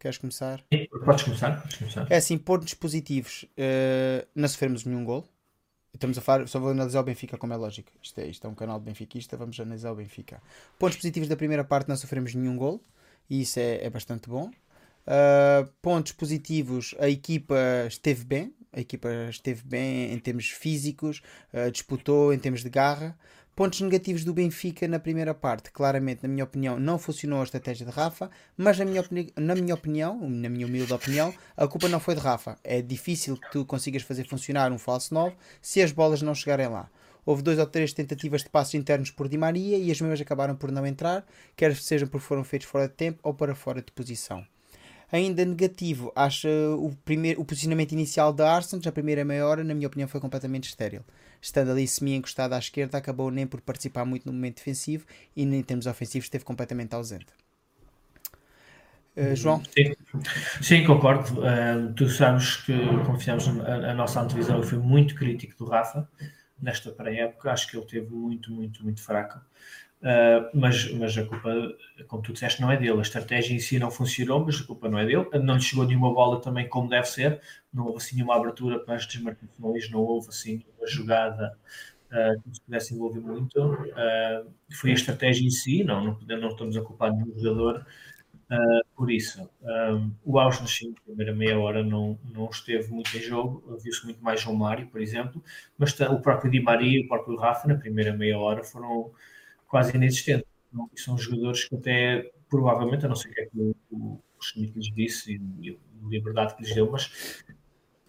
Queres 0.01 0.17
começar? 0.17 0.63
Podes 1.05 1.23
começar, 1.23 1.61
podes 1.61 1.77
começar. 1.77 2.07
É 2.09 2.15
assim, 2.15 2.35
pontos 2.35 2.73
positivos. 2.73 3.43
Uh, 3.51 4.27
não 4.33 4.47
sofremos 4.47 4.83
nenhum 4.83 5.05
gol. 5.05 5.23
Estamos 5.93 6.17
a 6.17 6.21
falar, 6.21 6.47
só 6.47 6.59
vou 6.59 6.71
analisar 6.71 7.01
o 7.01 7.03
Benfica, 7.03 7.37
como 7.37 7.53
é 7.53 7.55
lógico. 7.55 7.91
Isto 8.01 8.19
é, 8.19 8.25
isto 8.25 8.47
é 8.47 8.49
um 8.49 8.55
canal 8.55 8.79
de 8.79 8.85
benfiquista, 8.85 9.37
vamos 9.37 9.59
analisar 9.59 9.91
o 9.91 9.95
Benfica. 9.95 10.41
Pontos 10.79 10.97
positivos 10.97 11.29
da 11.29 11.35
primeira 11.35 11.63
parte, 11.63 11.87
não 11.87 11.95
sofremos 11.95 12.33
nenhum 12.33 12.57
gol. 12.57 12.83
E 13.29 13.41
isso 13.41 13.59
é, 13.59 13.85
é 13.85 13.89
bastante 13.91 14.27
bom. 14.27 14.49
Uh, 15.05 15.69
pontos 15.83 16.13
positivos, 16.13 16.95
a 16.97 17.07
equipa 17.07 17.55
esteve 17.87 18.23
bem. 18.23 18.55
A 18.73 18.79
equipa 18.79 19.07
esteve 19.29 19.61
bem 19.63 20.11
em 20.11 20.17
termos 20.17 20.49
físicos, 20.49 21.21
uh, 21.53 21.69
disputou 21.69 22.33
em 22.33 22.39
termos 22.39 22.63
de 22.63 22.71
garra. 22.71 23.15
Pontos 23.53 23.81
negativos 23.81 24.23
do 24.23 24.33
Benfica 24.33 24.87
na 24.87 24.97
primeira 24.97 25.33
parte, 25.33 25.71
claramente, 25.71 26.23
na 26.23 26.29
minha 26.29 26.45
opinião, 26.45 26.79
não 26.79 26.97
funcionou 26.97 27.41
a 27.41 27.43
estratégia 27.43 27.85
de 27.85 27.91
Rafa, 27.91 28.31
mas 28.55 28.79
na 28.79 28.85
minha, 28.85 29.03
na 29.35 29.55
minha 29.55 29.75
opinião, 29.75 30.29
na 30.29 30.49
minha 30.49 30.65
humilde 30.65 30.93
opinião, 30.93 31.33
a 31.57 31.67
culpa 31.67 31.89
não 31.89 31.99
foi 31.99 32.15
de 32.15 32.21
Rafa. 32.21 32.57
É 32.63 32.81
difícil 32.81 33.35
que 33.35 33.51
tu 33.51 33.65
consigas 33.65 34.03
fazer 34.03 34.25
funcionar 34.25 34.71
um 34.71 34.77
falso 34.77 35.13
9 35.13 35.35
se 35.61 35.81
as 35.81 35.91
bolas 35.91 36.21
não 36.21 36.33
chegarem 36.33 36.69
lá. 36.69 36.89
Houve 37.25 37.43
dois 37.43 37.59
ou 37.59 37.67
três 37.67 37.91
tentativas 37.91 38.41
de 38.41 38.49
passos 38.49 38.73
internos 38.73 39.11
por 39.11 39.27
Di 39.27 39.37
Maria 39.37 39.77
e 39.77 39.91
as 39.91 39.99
mesmas 39.99 40.21
acabaram 40.21 40.55
por 40.55 40.71
não 40.71 40.87
entrar, 40.87 41.25
quer 41.55 41.75
sejam 41.75 42.07
por 42.07 42.21
foram 42.21 42.45
feitos 42.45 42.69
fora 42.69 42.87
de 42.87 42.93
tempo 42.93 43.19
ou 43.21 43.33
para 43.33 43.53
fora 43.53 43.81
de 43.81 43.91
posição. 43.91 44.45
Ainda 45.11 45.43
negativo, 45.43 46.11
acho 46.15 46.47
o, 46.47 46.95
primeiro, 47.03 47.41
o 47.41 47.45
posicionamento 47.45 47.91
inicial 47.91 48.31
da 48.31 48.55
Arsenal, 48.55 48.81
na 48.85 48.91
primeira 48.93 49.25
meia 49.25 49.45
hora, 49.45 49.63
na 49.63 49.73
minha 49.73 49.87
opinião, 49.87 50.07
foi 50.07 50.21
completamente 50.21 50.69
estéril. 50.69 51.03
Estando 51.41 51.71
ali 51.71 51.85
semi-encostado 51.85 52.55
à 52.55 52.59
esquerda, 52.59 52.97
acabou 52.97 53.29
nem 53.29 53.45
por 53.45 53.59
participar 53.59 54.05
muito 54.05 54.25
no 54.25 54.31
momento 54.31 54.57
defensivo 54.57 55.05
e, 55.35 55.43
em 55.43 55.63
termos 55.63 55.85
ofensivos, 55.85 56.27
esteve 56.27 56.45
completamente 56.45 56.95
ausente. 56.95 57.27
Uh, 59.17 59.35
João? 59.35 59.61
Sim, 59.65 59.93
Sim 60.61 60.85
concordo. 60.85 61.41
Uh, 61.41 61.91
tu 61.93 62.07
sabes 62.07 62.57
que, 62.57 62.73
confiamos 63.05 63.47
a, 63.47 63.91
a 63.91 63.93
nossa 63.93 64.21
antevisão, 64.21 64.57
eu 64.57 64.63
fui 64.63 64.77
muito 64.77 65.15
crítico 65.15 65.57
do 65.57 65.69
Rafa 65.69 66.07
nesta 66.61 66.91
pré-época. 66.91 67.51
Acho 67.51 67.69
que 67.69 67.75
ele 67.75 67.85
teve 67.85 68.09
muito, 68.09 68.51
muito, 68.53 68.81
muito 68.83 69.01
fraco. 69.03 69.41
Uh, 70.01 70.49
mas, 70.53 70.91
mas 70.93 71.15
a 71.15 71.23
culpa, 71.23 71.53
como 72.07 72.23
tu 72.23 72.33
disseste, 72.33 72.59
não 72.59 72.71
é 72.71 72.77
dele. 72.77 72.97
A 72.97 73.01
estratégia 73.01 73.55
em 73.55 73.59
si 73.59 73.77
não 73.77 73.91
funcionou, 73.91 74.43
mas 74.43 74.59
a 74.59 74.63
culpa 74.63 74.89
não 74.89 74.97
é 74.97 75.05
dele. 75.05 75.27
Não 75.43 75.55
lhe 75.55 75.61
chegou 75.61 75.85
nenhuma 75.85 76.11
bola 76.13 76.41
também 76.41 76.67
como 76.67 76.89
deve 76.89 77.07
ser. 77.07 77.39
Não 77.71 77.85
houve 77.85 77.97
assim 77.97 78.15
nenhuma 78.15 78.35
abertura 78.35 78.79
para 78.79 78.95
as 78.95 79.05
desmarcações, 79.05 79.89
não 79.91 79.99
houve 79.99 80.29
assim 80.29 80.63
uma 80.77 80.87
jogada 80.87 81.55
uh, 82.07 82.41
que 82.41 82.55
se 82.55 82.61
pudesse 82.61 82.93
envolver 82.95 83.19
muito. 83.19 83.59
Uh, 83.61 84.51
foi 84.71 84.91
a 84.91 84.95
estratégia 84.95 85.45
em 85.45 85.51
si, 85.51 85.83
não, 85.83 86.03
não, 86.03 86.37
não 86.39 86.49
estamos 86.49 86.75
a 86.75 86.81
culpar 86.81 87.13
nenhum 87.13 87.37
jogador 87.37 87.85
por 88.95 89.09
isso. 89.09 89.49
Um, 89.61 90.11
o 90.25 90.37
Auschwitz, 90.37 90.81
na 90.83 91.01
primeira 91.05 91.33
meia 91.33 91.57
hora, 91.57 91.83
não, 91.83 92.19
não 92.33 92.49
esteve 92.49 92.91
muito 92.91 93.15
em 93.15 93.21
jogo. 93.21 93.63
Viu-se 93.81 94.03
muito 94.03 94.21
mais 94.21 94.41
João 94.41 94.55
Mário, 94.55 94.87
por 94.87 95.01
exemplo, 95.01 95.41
mas 95.77 95.97
o 96.01 96.19
próprio 96.19 96.51
Di 96.51 96.59
Maria 96.59 96.99
e 96.99 97.05
o 97.05 97.07
próprio 97.07 97.37
Rafa, 97.37 97.67
na 97.67 97.75
primeira 97.75 98.13
meia 98.13 98.37
hora, 98.37 98.63
foram 98.63 99.11
quase 99.71 99.95
inexistente. 99.95 100.45
Não? 100.71 100.89
são 100.95 101.17
jogadores 101.17 101.65
que 101.65 101.75
até, 101.75 102.31
provavelmente, 102.49 103.05
a 103.05 103.09
não 103.09 103.15
sei 103.15 103.31
o 103.31 103.33
que 103.33 103.41
é 103.41 103.45
que 103.45 103.75
o, 103.91 104.21
Schmidt 104.39 104.73
lhes 104.73 104.93
disse 104.93 105.41
e, 105.61 105.71
a 105.71 106.09
liberdade 106.09 106.55
que 106.55 106.63
lhes 106.63 106.73
deu, 106.73 106.89
mas 106.91 107.43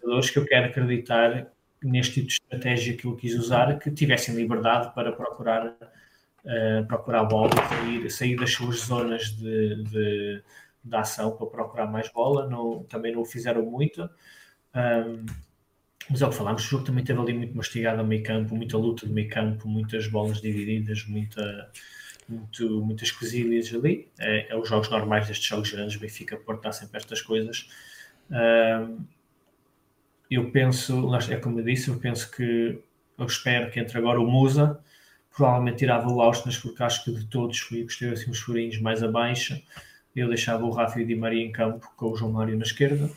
jogadores 0.01 0.29
que 0.29 0.39
eu 0.39 0.45
quero 0.45 0.67
acreditar 0.67 1.51
neste 1.81 2.15
tipo 2.15 2.27
de 2.27 2.33
estratégia 2.33 2.97
que 2.97 3.07
ele 3.07 3.17
quis 3.17 3.35
usar, 3.35 3.77
que 3.77 3.91
tivessem 3.91 4.35
liberdade 4.35 4.93
para 4.95 5.11
procurar, 5.11 5.67
uh, 5.67 6.87
procurar 6.87 7.25
bola, 7.25 7.51
sair, 7.69 8.09
sair 8.09 8.35
das 8.35 8.51
suas 8.51 8.77
zonas 8.79 9.25
de, 9.37 9.83
de, 9.83 10.43
de 10.83 10.95
ação 10.95 11.37
para 11.37 11.47
procurar 11.47 11.85
mais 11.85 12.09
bola. 12.11 12.47
Não, 12.47 12.83
também 12.85 13.13
não 13.13 13.21
o 13.21 13.25
fizeram 13.25 13.63
muito. 13.63 14.09
Um, 14.73 15.25
Mas 16.09 16.21
é 16.21 16.25
o 16.25 16.29
que 16.29 16.35
falámos, 16.35 16.65
o 16.65 16.67
jogo 16.67 16.83
também 16.83 17.03
teve 17.03 17.19
ali 17.19 17.33
muito 17.33 17.55
mastigado 17.55 18.01
a 18.01 18.03
meio 18.03 18.23
campo, 18.23 18.55
muita 18.55 18.77
luta 18.77 19.07
de 19.07 19.13
meio 19.13 19.29
campo, 19.29 19.67
muitas 19.67 20.07
bolas 20.07 20.41
divididas, 20.41 21.05
muita, 21.07 21.71
muito, 22.27 22.81
muitas 22.81 23.11
cosilhas 23.11 23.73
ali. 23.73 24.09
É, 24.19 24.51
é, 24.51 24.57
os 24.57 24.67
jogos 24.67 24.89
normais 24.89 25.27
destes 25.27 25.47
jogos 25.47 25.71
grandes, 25.71 25.95
Benfica, 25.95 26.37
Porto, 26.37 26.65
há 26.67 26.71
sempre 26.71 26.97
estas 26.97 27.21
coisas. 27.21 27.69
Uh, 28.29 29.01
eu 30.29 30.51
penso, 30.51 31.09
é 31.29 31.37
como 31.37 31.59
eu 31.59 31.63
disse, 31.63 31.89
eu 31.89 31.99
penso 31.99 32.29
que 32.31 32.79
eu 33.17 33.25
espero 33.25 33.71
que 33.71 33.79
entre 33.79 33.97
agora 33.97 34.19
o 34.19 34.29
Musa, 34.29 34.79
provavelmente 35.35 35.77
tirava 35.77 36.09
o 36.09 36.21
Austin, 36.21 36.49
porque 36.61 36.83
acho 36.83 37.03
que 37.05 37.11
de 37.11 37.25
todos 37.27 37.59
fui 37.59 37.85
que 37.85 37.91
esteve 37.91 38.13
assim 38.13 38.29
uns 38.29 38.39
furinhos 38.39 38.79
mais 38.79 39.01
abaixo. 39.03 39.61
Eu 40.15 40.27
deixava 40.27 40.65
o 40.65 40.69
Rafa 40.69 40.99
e 40.99 41.03
o 41.03 41.07
Di 41.07 41.15
Maria 41.15 41.43
em 41.43 41.51
campo 41.51 41.91
com 41.95 42.11
o 42.11 42.15
João 42.15 42.31
Mário 42.31 42.57
na 42.57 42.63
esquerda 42.63 43.09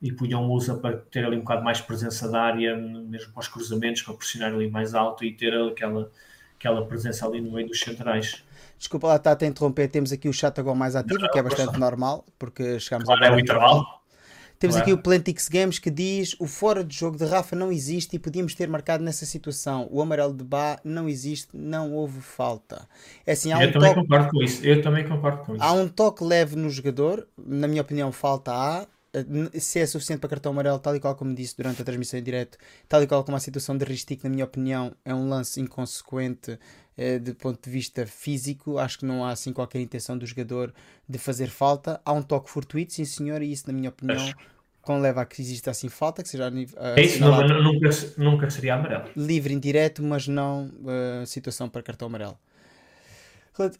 e 0.00 0.10
punha 0.10 0.38
o 0.38 0.46
Musa 0.46 0.74
para 0.74 0.96
ter 0.96 1.24
ali 1.24 1.36
um 1.36 1.40
bocado 1.40 1.62
mais 1.62 1.80
presença 1.80 2.28
da 2.28 2.40
área, 2.40 2.76
mesmo 2.76 3.32
para 3.32 3.40
os 3.40 3.48
cruzamentos, 3.48 4.02
para 4.02 4.14
pressionar 4.14 4.52
ali 4.52 4.70
mais 4.70 4.94
alto 4.94 5.24
e 5.24 5.32
ter 5.32 5.54
aquela, 5.54 6.10
aquela 6.58 6.86
presença 6.86 7.26
ali 7.26 7.40
no 7.40 7.52
meio 7.52 7.68
dos 7.68 7.80
centrais. 7.80 8.42
Desculpa 8.78 9.08
lá, 9.08 9.16
está 9.16 9.36
a 9.38 9.46
interromper. 9.46 9.88
Temos 9.88 10.10
aqui 10.10 10.28
o 10.28 10.32
chat 10.32 10.58
agora 10.58 10.76
mais 10.76 10.96
ativo, 10.96 11.28
que 11.30 11.38
é 11.38 11.42
bastante 11.42 11.78
normal, 11.78 12.24
porque 12.38 12.80
chegamos 12.80 13.08
agora. 13.08 13.26
É 13.26 13.30
o 13.30 13.38
intervalo. 13.38 13.84
Temos 14.58 14.76
aqui 14.76 14.92
o 14.92 14.98
Plantix 14.98 15.48
Games 15.48 15.78
que 15.78 15.90
diz: 15.90 16.36
o 16.38 16.46
fora 16.46 16.84
de 16.84 16.94
jogo 16.94 17.16
de 17.16 17.24
Rafa 17.24 17.56
não 17.56 17.72
existe 17.72 18.16
e 18.16 18.18
podíamos 18.18 18.54
ter 18.54 18.68
marcado 18.68 19.02
nessa 19.02 19.24
situação. 19.24 19.88
O 19.90 20.02
amarelo 20.02 20.34
de 20.34 20.44
Bá 20.44 20.78
não 20.84 21.08
existe, 21.08 21.48
não 21.54 21.92
houve 21.94 22.20
falta. 22.20 22.86
É 23.26 23.32
assim, 23.32 23.52
há 23.52 23.62
Eu 23.62 23.70
um 23.70 23.72
também 23.72 23.94
toque... 23.94 24.00
concordo 24.02 24.30
com 24.30 24.42
isso. 24.42 24.64
Eu 24.64 24.82
também 24.82 25.08
concordo 25.08 25.38
com 25.44 25.54
isso. 25.54 25.64
Há 25.64 25.72
um 25.72 25.88
toque 25.88 26.22
leve 26.22 26.56
no 26.56 26.68
jogador, 26.68 27.26
na 27.38 27.66
minha 27.66 27.80
opinião, 27.80 28.12
falta 28.12 28.52
há. 28.52 28.86
Se 29.54 29.80
é 29.80 29.86
suficiente 29.86 30.20
para 30.20 30.30
cartão 30.30 30.52
amarelo, 30.52 30.78
tal 30.78 30.94
e 30.94 31.00
qual 31.00 31.16
como 31.16 31.34
disse 31.34 31.56
durante 31.56 31.82
a 31.82 31.84
transmissão 31.84 32.18
em 32.18 32.22
direto, 32.22 32.56
tal 32.88 33.02
e 33.02 33.06
qual 33.06 33.24
como 33.24 33.36
a 33.36 33.40
situação 33.40 33.76
de 33.76 33.84
Ristic, 33.84 34.22
na 34.22 34.30
minha 34.30 34.44
opinião, 34.44 34.94
é 35.04 35.14
um 35.14 35.28
lance 35.28 35.60
inconsequente 35.60 36.58
eh, 36.96 37.18
de 37.18 37.32
ponto 37.32 37.58
de 37.64 37.70
vista 37.70 38.06
físico, 38.06 38.78
acho 38.78 38.98
que 38.98 39.06
não 39.06 39.24
há 39.24 39.30
assim 39.30 39.52
qualquer 39.52 39.80
intenção 39.80 40.18
do 40.18 40.26
jogador 40.26 40.72
de 41.08 41.18
fazer 41.18 41.48
falta. 41.48 42.00
Há 42.04 42.12
um 42.12 42.22
toque 42.22 42.50
fortuito, 42.50 42.92
sim 42.92 43.04
senhor, 43.04 43.42
e 43.42 43.50
isso, 43.50 43.64
na 43.66 43.72
minha 43.72 43.88
opinião, 43.88 44.32
com 44.82 44.98
leva 45.00 45.22
a 45.22 45.26
que 45.26 45.40
exista 45.40 45.70
assim 45.70 45.88
falta, 45.88 46.22
que 46.22 46.28
seja 46.28 46.50
uh, 46.50 46.98
é 46.98 47.02
isso, 47.02 47.20
nunca, 47.20 47.88
nunca 48.16 48.50
seria 48.50 48.74
amarelo. 48.74 49.04
Livre, 49.16 49.52
indireto, 49.52 50.02
mas 50.02 50.28
não 50.28 50.66
uh, 50.66 51.26
situação 51.26 51.68
para 51.68 51.82
cartão 51.82 52.06
amarelo. 52.06 52.38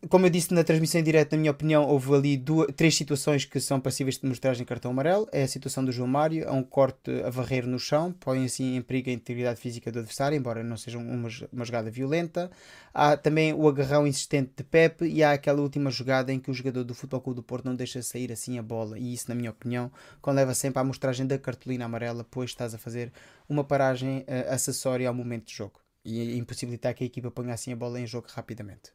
Como 0.09 0.26
eu 0.26 0.30
disse 0.30 0.52
na 0.52 0.64
transmissão 0.64 1.01
em 1.01 1.05
direto, 1.05 1.32
na 1.32 1.38
minha 1.38 1.51
opinião, 1.52 1.86
houve 1.86 2.12
ali 2.12 2.36
duas, 2.36 2.68
três 2.74 2.97
situações 2.97 3.44
que 3.44 3.60
são 3.60 3.80
passíveis 3.80 4.18
de 4.18 4.26
mostragem 4.26 4.66
cartão 4.66 4.90
amarelo. 4.90 5.28
É 5.30 5.44
a 5.44 5.48
situação 5.48 5.84
do 5.84 5.92
João 5.92 6.09
Mário, 6.09 6.44
é 6.44 6.51
um 6.51 6.62
corte 6.62 7.10
a 7.24 7.30
varrer 7.30 7.66
no 7.66 7.78
chão, 7.78 8.12
põe 8.12 8.44
assim 8.44 8.76
em 8.76 8.82
perigo 8.82 9.10
a 9.10 9.12
integridade 9.12 9.60
física 9.60 9.92
do 9.92 10.01
adversário, 10.01 10.36
embora 10.36 10.64
não 10.64 10.76
seja 10.76 10.98
uma, 10.98 11.28
uma 11.52 11.64
jogada 11.64 11.90
violenta. 11.90 12.51
Há 12.92 13.16
também 13.16 13.55
o 13.55 13.68
agarrão 13.68 14.06
insistente 14.06 14.52
de 14.56 14.64
Pepe 14.64 15.06
e 15.06 15.22
há 15.22 15.32
aquela 15.32 15.62
última 15.62 15.90
jogada 15.90 16.32
em 16.32 16.40
que 16.40 16.51
o 16.51 16.55
jogador 16.55 16.82
do 16.82 16.94
Futebol 16.94 17.20
Clube 17.20 17.36
do 17.36 17.42
Porto 17.42 17.64
não 17.64 17.76
deixa 17.76 18.02
sair 18.02 18.32
assim 18.32 18.59
a 18.59 18.62
bola. 18.62 18.98
E 18.98 19.14
isso, 19.14 19.28
na 19.28 19.34
minha 19.36 19.51
opinião, 19.51 19.90
leva 20.26 20.52
sempre 20.52 20.80
à 20.80 20.84
mostragem 20.84 21.26
da 21.26 21.38
cartolina 21.38 21.84
amarela, 21.84 22.26
pois 22.28 22.51
estás 22.51 22.74
a 22.74 22.78
fazer 22.78 23.12
uma 23.48 23.62
paragem 23.62 24.20
uh, 24.20 24.52
acessória 24.52 25.09
ao 25.09 25.14
momento 25.14 25.47
de 25.47 25.55
jogo 25.55 25.80
e 26.05 26.36
impossibilitar 26.36 26.94
que 26.94 27.05
a 27.05 27.06
equipa 27.06 27.30
ponha 27.30 27.55
assim 27.55 27.72
a 27.72 27.76
bola 27.76 28.01
em 28.01 28.06
jogo 28.06 28.26
rapidamente. 28.30 28.92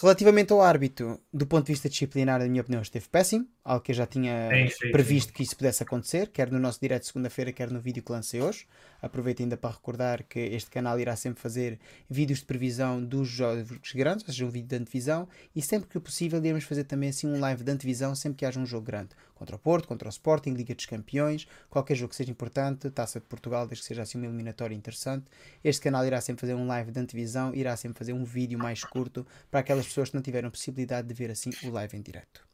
Relativamente 0.00 0.52
ao 0.52 0.62
árbitro, 0.62 1.20
do 1.32 1.46
ponto 1.46 1.66
de 1.66 1.72
vista 1.72 1.88
disciplinar, 1.88 2.40
na 2.40 2.46
minha 2.46 2.62
opinião, 2.62 2.82
esteve 2.82 3.08
péssimo. 3.08 3.46
Algo 3.64 3.84
que 3.84 3.92
eu 3.92 3.96
já 3.96 4.06
tinha 4.06 4.48
sim, 4.50 4.68
sim, 4.70 4.90
previsto 4.90 5.28
sim. 5.28 5.34
que 5.34 5.42
isso 5.44 5.56
pudesse 5.56 5.84
acontecer, 5.84 6.28
quer 6.30 6.50
no 6.50 6.58
nosso 6.58 6.80
direto 6.80 7.02
de 7.02 7.06
segunda-feira, 7.06 7.52
quer 7.52 7.70
no 7.70 7.80
vídeo 7.80 8.02
que 8.02 8.10
lancei 8.10 8.40
hoje. 8.40 8.66
Aproveito 9.00 9.40
ainda 9.40 9.56
para 9.56 9.70
recordar 9.70 10.24
que 10.24 10.40
este 10.40 10.68
canal 10.68 10.98
irá 10.98 11.14
sempre 11.14 11.40
fazer 11.40 11.78
vídeos 12.10 12.40
de 12.40 12.44
previsão 12.44 13.02
dos 13.04 13.28
jogos 13.28 13.92
grandes, 13.94 14.26
ou 14.26 14.32
seja, 14.32 14.44
um 14.44 14.50
vídeo 14.50 14.66
de 14.66 14.74
antevisão, 14.74 15.28
e 15.54 15.62
sempre 15.62 15.88
que 15.88 16.00
possível 16.00 16.40
iremos 16.40 16.64
fazer 16.64 16.82
também 16.82 17.10
assim 17.10 17.28
um 17.28 17.38
live 17.38 17.62
de 17.62 17.70
antevisão 17.70 18.16
sempre 18.16 18.38
que 18.38 18.44
haja 18.44 18.58
um 18.58 18.66
jogo 18.66 18.84
grande. 18.84 19.10
Contra 19.36 19.54
o 19.54 19.58
Porto, 19.60 19.86
contra 19.86 20.08
o 20.08 20.10
Sporting, 20.10 20.54
Liga 20.54 20.74
dos 20.74 20.86
Campeões, 20.86 21.46
qualquer 21.70 21.94
jogo 21.94 22.10
que 22.10 22.16
seja 22.16 22.32
importante, 22.32 22.90
Taça 22.90 23.20
de 23.20 23.26
Portugal, 23.26 23.66
desde 23.68 23.82
que 23.82 23.88
seja 23.88 24.02
assim 24.02 24.18
uma 24.18 24.26
eliminatória 24.26 24.74
interessante. 24.74 25.26
Este 25.62 25.82
canal 25.82 26.04
irá 26.04 26.20
sempre 26.20 26.40
fazer 26.40 26.54
um 26.54 26.66
live 26.66 26.90
de 26.90 26.98
antevisão, 26.98 27.54
irá 27.54 27.76
sempre 27.76 27.98
fazer 27.98 28.12
um 28.12 28.24
vídeo 28.24 28.58
mais 28.58 28.82
curto 28.82 29.24
para 29.50 29.60
aquelas 29.60 29.86
pessoas 29.86 30.08
que 30.10 30.16
não 30.16 30.22
tiveram 30.22 30.50
possibilidade 30.50 31.06
de 31.06 31.14
ver 31.14 31.30
assim 31.30 31.50
o 31.62 31.70
live 31.70 31.96
em 31.96 32.02
direto. 32.02 32.51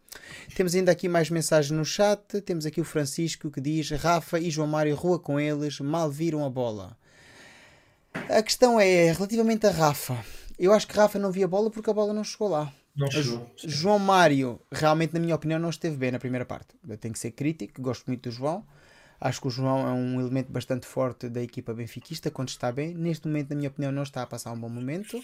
Temos 0.54 0.74
ainda 0.74 0.90
aqui 0.90 1.08
mais 1.08 1.30
mensagens 1.30 1.70
no 1.70 1.84
chat. 1.84 2.40
Temos 2.40 2.66
aqui 2.66 2.80
o 2.80 2.84
Francisco 2.84 3.50
que 3.50 3.60
diz: 3.60 3.90
Rafa 3.90 4.38
e 4.38 4.50
João 4.50 4.66
Mário 4.66 4.94
rua 4.94 5.18
com 5.18 5.38
eles, 5.38 5.80
mal 5.80 6.10
viram 6.10 6.44
a 6.44 6.50
bola. 6.50 6.96
A 8.28 8.42
questão 8.42 8.80
é, 8.80 9.12
relativamente 9.12 9.66
a 9.66 9.70
Rafa, 9.70 10.16
eu 10.58 10.72
acho 10.72 10.86
que 10.86 10.96
Rafa 10.96 11.18
não 11.18 11.30
via 11.30 11.44
a 11.44 11.48
bola 11.48 11.70
porque 11.70 11.90
a 11.90 11.92
bola 11.92 12.12
não 12.12 12.24
chegou 12.24 12.48
lá. 12.48 12.72
Não 12.96 13.08
chegou. 13.08 13.48
João 13.56 13.98
Mário, 13.98 14.60
realmente, 14.72 15.14
na 15.14 15.20
minha 15.20 15.34
opinião, 15.34 15.60
não 15.60 15.70
esteve 15.70 15.96
bem 15.96 16.10
na 16.10 16.18
primeira 16.18 16.44
parte. 16.44 16.74
Eu 16.88 16.98
tenho 16.98 17.14
que 17.14 17.20
ser 17.20 17.30
crítico, 17.30 17.80
gosto 17.80 18.06
muito 18.08 18.28
do 18.28 18.34
João. 18.34 18.66
Acho 19.20 19.40
que 19.40 19.48
o 19.48 19.50
João 19.50 19.88
é 19.88 19.92
um 19.92 20.20
elemento 20.20 20.52
bastante 20.52 20.86
forte 20.86 21.28
da 21.28 21.42
equipa 21.42 21.74
benfiquista 21.74 22.30
quando 22.30 22.50
está 22.50 22.70
bem. 22.70 22.94
Neste 22.94 23.26
momento, 23.26 23.50
na 23.50 23.56
minha 23.56 23.68
opinião, 23.68 23.90
não 23.90 24.04
está 24.04 24.22
a 24.22 24.26
passar 24.26 24.52
um 24.52 24.60
bom 24.60 24.68
momento. 24.68 25.22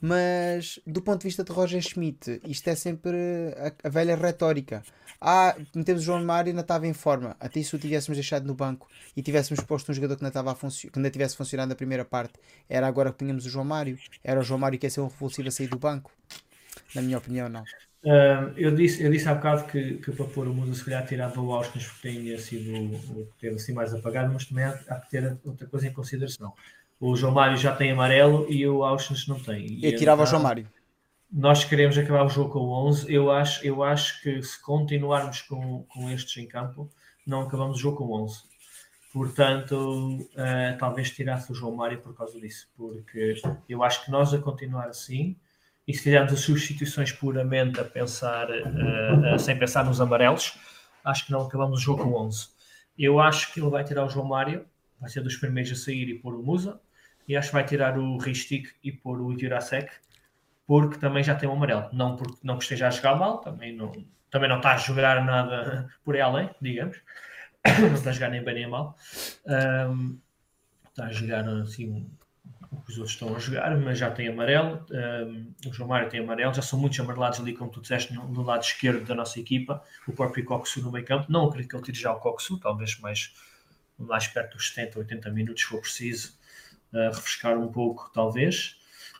Mas 0.00 0.78
do 0.86 1.02
ponto 1.02 1.20
de 1.20 1.24
vista 1.28 1.44
de 1.44 1.52
Roger 1.52 1.80
Schmidt, 1.82 2.40
isto 2.44 2.68
é 2.68 2.74
sempre 2.74 3.16
a, 3.56 3.86
a 3.86 3.90
velha 3.90 4.16
retórica. 4.16 4.82
Ah, 5.20 5.54
metemos 5.74 6.02
o 6.02 6.04
João 6.04 6.24
Mário 6.24 6.48
e 6.48 6.50
ainda 6.50 6.62
estava 6.62 6.86
em 6.86 6.92
forma. 6.94 7.36
Até 7.38 7.62
se 7.62 7.74
o 7.76 7.78
tivéssemos 7.78 8.16
deixado 8.16 8.46
no 8.46 8.54
banco 8.54 8.88
e 9.16 9.22
tivéssemos 9.22 9.62
posto 9.64 9.90
um 9.90 9.94
jogador 9.94 10.16
que 10.16 10.24
ainda, 10.24 10.28
estava 10.28 10.54
que 10.54 10.90
ainda 10.94 11.10
tivesse 11.10 11.36
funcionado 11.36 11.68
na 11.68 11.74
primeira 11.74 12.04
parte, 12.04 12.34
era 12.68 12.86
agora 12.86 13.10
que 13.10 13.18
punhamos 13.18 13.44
o 13.44 13.50
João 13.50 13.64
Mário. 13.64 13.98
Era 14.24 14.40
o 14.40 14.42
João 14.42 14.58
Mário 14.58 14.78
que 14.78 14.86
ia 14.86 14.90
ser 14.90 15.00
um 15.00 15.08
revulsivo 15.08 15.48
a 15.48 15.50
sair 15.50 15.68
do 15.68 15.78
banco. 15.78 16.10
Na 16.94 17.02
minha 17.02 17.18
opinião, 17.18 17.48
não. 17.48 17.64
Uh, 18.02 18.56
eu, 18.56 18.74
disse, 18.74 19.02
eu 19.02 19.10
disse 19.10 19.28
há 19.28 19.34
bocado 19.34 19.64
que, 19.64 19.98
que 19.98 20.10
para 20.12 20.24
pôr 20.24 20.48
o 20.48 20.54
mundo 20.54 20.74
se 20.74 20.82
calhar 20.82 21.06
tirava 21.06 21.38
o 21.38 21.52
Austin 21.52 21.80
porque 21.80 22.10
tinha 22.10 22.38
sido 22.38 23.28
ter 23.38 23.52
assim 23.52 23.74
mais 23.74 23.92
apagado, 23.92 24.32
mas 24.32 24.46
também 24.46 24.64
há, 24.64 24.70
há, 24.88 25.00
que 25.00 25.10
ter 25.10 25.38
outra 25.44 25.66
coisa 25.66 25.86
em 25.86 25.92
consideração. 25.92 26.54
O 26.98 27.14
João 27.14 27.34
Mário 27.34 27.58
já 27.58 27.76
tem 27.76 27.90
amarelo 27.90 28.46
e 28.50 28.66
o 28.66 28.82
Austin 28.82 29.14
não 29.28 29.38
tem. 29.38 29.66
E 29.66 29.84
eu 29.84 29.96
tirava 29.96 30.22
o 30.22 30.26
João 30.26 30.42
Mário. 30.42 30.66
Nós 31.30 31.62
queremos 31.62 31.96
acabar 31.98 32.24
o 32.24 32.28
jogo 32.28 32.50
com 32.50 32.60
o 32.60 32.88
11. 32.88 33.12
Eu 33.12 33.30
acho, 33.30 33.64
eu 33.64 33.82
acho 33.82 34.22
que 34.22 34.42
se 34.42 34.60
continuarmos 34.60 35.42
com, 35.42 35.84
com 35.84 36.10
estes 36.10 36.42
em 36.42 36.46
campo, 36.46 36.90
não 37.26 37.42
acabamos 37.42 37.76
o 37.76 37.80
jogo 37.80 37.98
com 37.98 38.04
o 38.04 38.24
11. 38.24 38.42
Portanto, 39.12 39.74
uh, 39.74 40.78
talvez 40.78 41.10
tirasse 41.10 41.52
o 41.52 41.54
João 41.54 41.74
Mário 41.74 42.00
por 42.00 42.14
causa 42.14 42.40
disso, 42.40 42.68
porque 42.76 43.34
eu 43.68 43.82
acho 43.82 44.04
que 44.04 44.10
nós 44.10 44.32
a 44.32 44.38
continuar 44.38 44.88
assim 44.88 45.36
e 45.86 45.94
se 45.94 46.02
fizermos 46.02 46.32
as 46.32 46.40
substituições 46.40 47.12
puramente 47.12 47.80
a 47.80 47.84
pensar, 47.84 48.48
uh, 48.50 49.34
uh, 49.34 49.38
sem 49.38 49.58
pensar 49.58 49.84
nos 49.84 50.00
amarelos, 50.00 50.58
acho 51.04 51.26
que 51.26 51.32
não 51.32 51.42
acabamos 51.42 51.80
o 51.80 51.82
jogo 51.82 52.04
com 52.04 52.14
11. 52.14 52.48
Eu 52.98 53.18
acho 53.18 53.52
que 53.52 53.60
ele 53.60 53.70
vai 53.70 53.82
tirar 53.82 54.04
o 54.04 54.08
João 54.08 54.26
Mário, 54.26 54.66
vai 55.00 55.08
ser 55.10 55.22
dos 55.22 55.36
primeiros 55.36 55.72
a 55.72 55.74
sair 55.74 56.08
e 56.08 56.14
pôr 56.18 56.34
o 56.34 56.42
Musa, 56.42 56.80
e 57.26 57.36
acho 57.36 57.48
que 57.48 57.54
vai 57.54 57.64
tirar 57.64 57.98
o 57.98 58.18
Ristic 58.18 58.68
e 58.82 58.92
pôr 58.92 59.20
o 59.20 59.38
Jurasek, 59.38 59.90
porque 60.66 60.98
também 60.98 61.24
já 61.24 61.34
tem 61.34 61.48
o 61.48 61.52
um 61.52 61.56
amarelo. 61.56 61.88
Não 61.92 62.16
porque 62.16 62.38
não 62.42 62.56
que 62.56 62.64
esteja 62.64 62.88
a 62.88 62.90
jogar 62.90 63.16
mal, 63.16 63.38
também 63.38 63.74
não, 63.74 63.92
também 64.30 64.48
não 64.48 64.58
está 64.58 64.74
a 64.74 64.76
jogar 64.76 65.24
nada 65.24 65.88
por 66.04 66.14
aí 66.14 66.20
além, 66.20 66.50
digamos. 66.60 67.00
não 67.80 67.94
está 67.94 68.10
a 68.10 68.12
jogar 68.12 68.30
nem 68.30 68.44
bem 68.44 68.54
nem 68.54 68.68
mal. 68.68 68.96
Um, 69.46 70.18
está 70.88 71.06
a 71.06 71.12
jogar 71.12 71.48
assim 71.48 72.10
os 72.90 72.98
outros 72.98 73.14
estão 73.14 73.34
a 73.34 73.38
jogar, 73.38 73.76
mas 73.78 73.98
já 73.98 74.10
tem 74.10 74.28
amarelo. 74.28 74.84
Um, 74.90 75.52
o 75.68 75.72
João 75.72 75.88
Mário 75.88 76.08
tem 76.08 76.20
amarelo, 76.20 76.52
já 76.52 76.62
são 76.62 76.78
muitos 76.78 76.98
amarelados 77.00 77.40
ali, 77.40 77.54
como 77.54 77.70
tu 77.70 77.80
disseste, 77.80 78.12
no, 78.12 78.28
no 78.28 78.42
lado 78.42 78.62
esquerdo 78.62 79.04
da 79.04 79.14
nossa 79.14 79.38
equipa. 79.40 79.82
O 80.06 80.12
próprio 80.12 80.44
Coxu 80.44 80.82
no 80.82 80.90
meio 80.90 81.04
campo. 81.04 81.26
Não 81.30 81.46
acredito 81.46 81.70
que 81.70 81.76
ele 81.76 81.84
tire 81.84 81.98
já 81.98 82.12
o 82.12 82.20
Coxu, 82.20 82.58
talvez 82.58 82.98
mais, 83.00 83.34
mais 83.98 84.26
perto 84.26 84.56
dos 84.56 84.68
70, 84.68 84.98
80 84.98 85.30
minutos, 85.30 85.62
se 85.62 85.68
for 85.68 85.80
preciso, 85.80 86.34
uh, 86.92 87.14
refrescar 87.14 87.58
um 87.58 87.68
pouco, 87.68 88.10
talvez. 88.12 88.76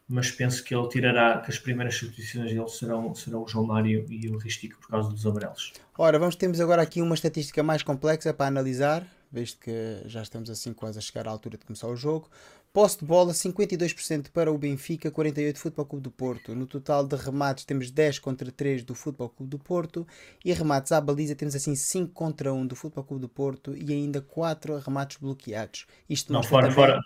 Mas 0.08 0.30
penso 0.30 0.64
que 0.64 0.74
ele 0.74 0.88
tirará, 0.88 1.38
que 1.38 1.50
as 1.50 1.58
primeiras 1.58 1.94
substituições 1.94 2.52
dele 2.52 2.68
serão, 2.68 3.14
serão 3.14 3.44
o 3.44 3.48
João 3.48 3.64
Mário 3.64 4.04
e 4.10 4.28
o 4.28 4.38
Ristico 4.38 4.80
por 4.80 4.88
causa 4.88 5.08
dos 5.08 5.24
amarelos. 5.24 5.72
Ora, 5.96 6.18
vamos 6.18 6.34
temos 6.34 6.60
agora 6.60 6.82
aqui 6.82 7.00
uma 7.00 7.14
estatística 7.14 7.62
mais 7.62 7.84
complexa 7.84 8.34
para 8.34 8.46
analisar, 8.46 9.06
visto 9.30 9.58
que 9.58 10.02
já 10.06 10.22
estamos 10.22 10.50
assim 10.50 10.72
quase 10.72 10.98
a 10.98 11.02
chegar 11.02 11.28
à 11.28 11.30
altura 11.30 11.56
de 11.56 11.64
começar 11.64 11.86
o 11.88 11.96
jogo. 11.96 12.28
Posse 12.72 13.00
de 13.00 13.04
bola 13.04 13.32
52% 13.32 14.30
para 14.30 14.52
o 14.52 14.56
Benfica, 14.56 15.10
48% 15.10 15.56
Futebol 15.56 15.86
Clube 15.86 16.04
do 16.04 16.10
Porto. 16.10 16.54
No 16.54 16.66
total 16.66 17.04
de 17.04 17.16
remates 17.16 17.64
temos 17.64 17.90
10 17.90 18.20
contra 18.20 18.50
3 18.52 18.84
do 18.84 18.94
Futebol 18.94 19.28
Clube 19.28 19.50
do 19.50 19.58
Porto 19.58 20.06
e 20.44 20.52
remates 20.52 20.92
à 20.92 21.00
baliza 21.00 21.34
temos 21.34 21.56
assim 21.56 21.74
5 21.74 22.12
contra 22.12 22.52
1 22.52 22.66
do 22.68 22.76
Futebol 22.76 23.04
Clube 23.04 23.22
do 23.22 23.28
Porto 23.28 23.76
e 23.76 23.92
ainda 23.92 24.20
4 24.20 24.78
remates 24.78 25.16
bloqueados. 25.16 25.86
Isto 26.08 26.32
não 26.32 26.44
fora, 26.44 26.68
também... 26.68 26.74
fora, 26.76 27.00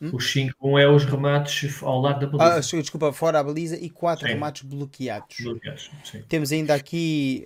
Hum? 0.00 0.10
Os 0.12 0.30
5 0.30 0.78
é 0.78 0.88
os 0.88 1.04
remates 1.04 1.82
ao 1.82 2.00
lado 2.00 2.20
da 2.20 2.38
baliza. 2.38 2.76
Ah, 2.76 2.80
desculpa, 2.80 3.12
fora 3.12 3.40
a 3.40 3.42
baliza 3.42 3.76
e 3.76 3.90
4 3.90 4.28
remates 4.28 4.62
bloqueados. 4.62 5.36
bloqueados 5.40 5.90
Temos 6.28 6.52
ainda 6.52 6.72
aqui 6.74 7.44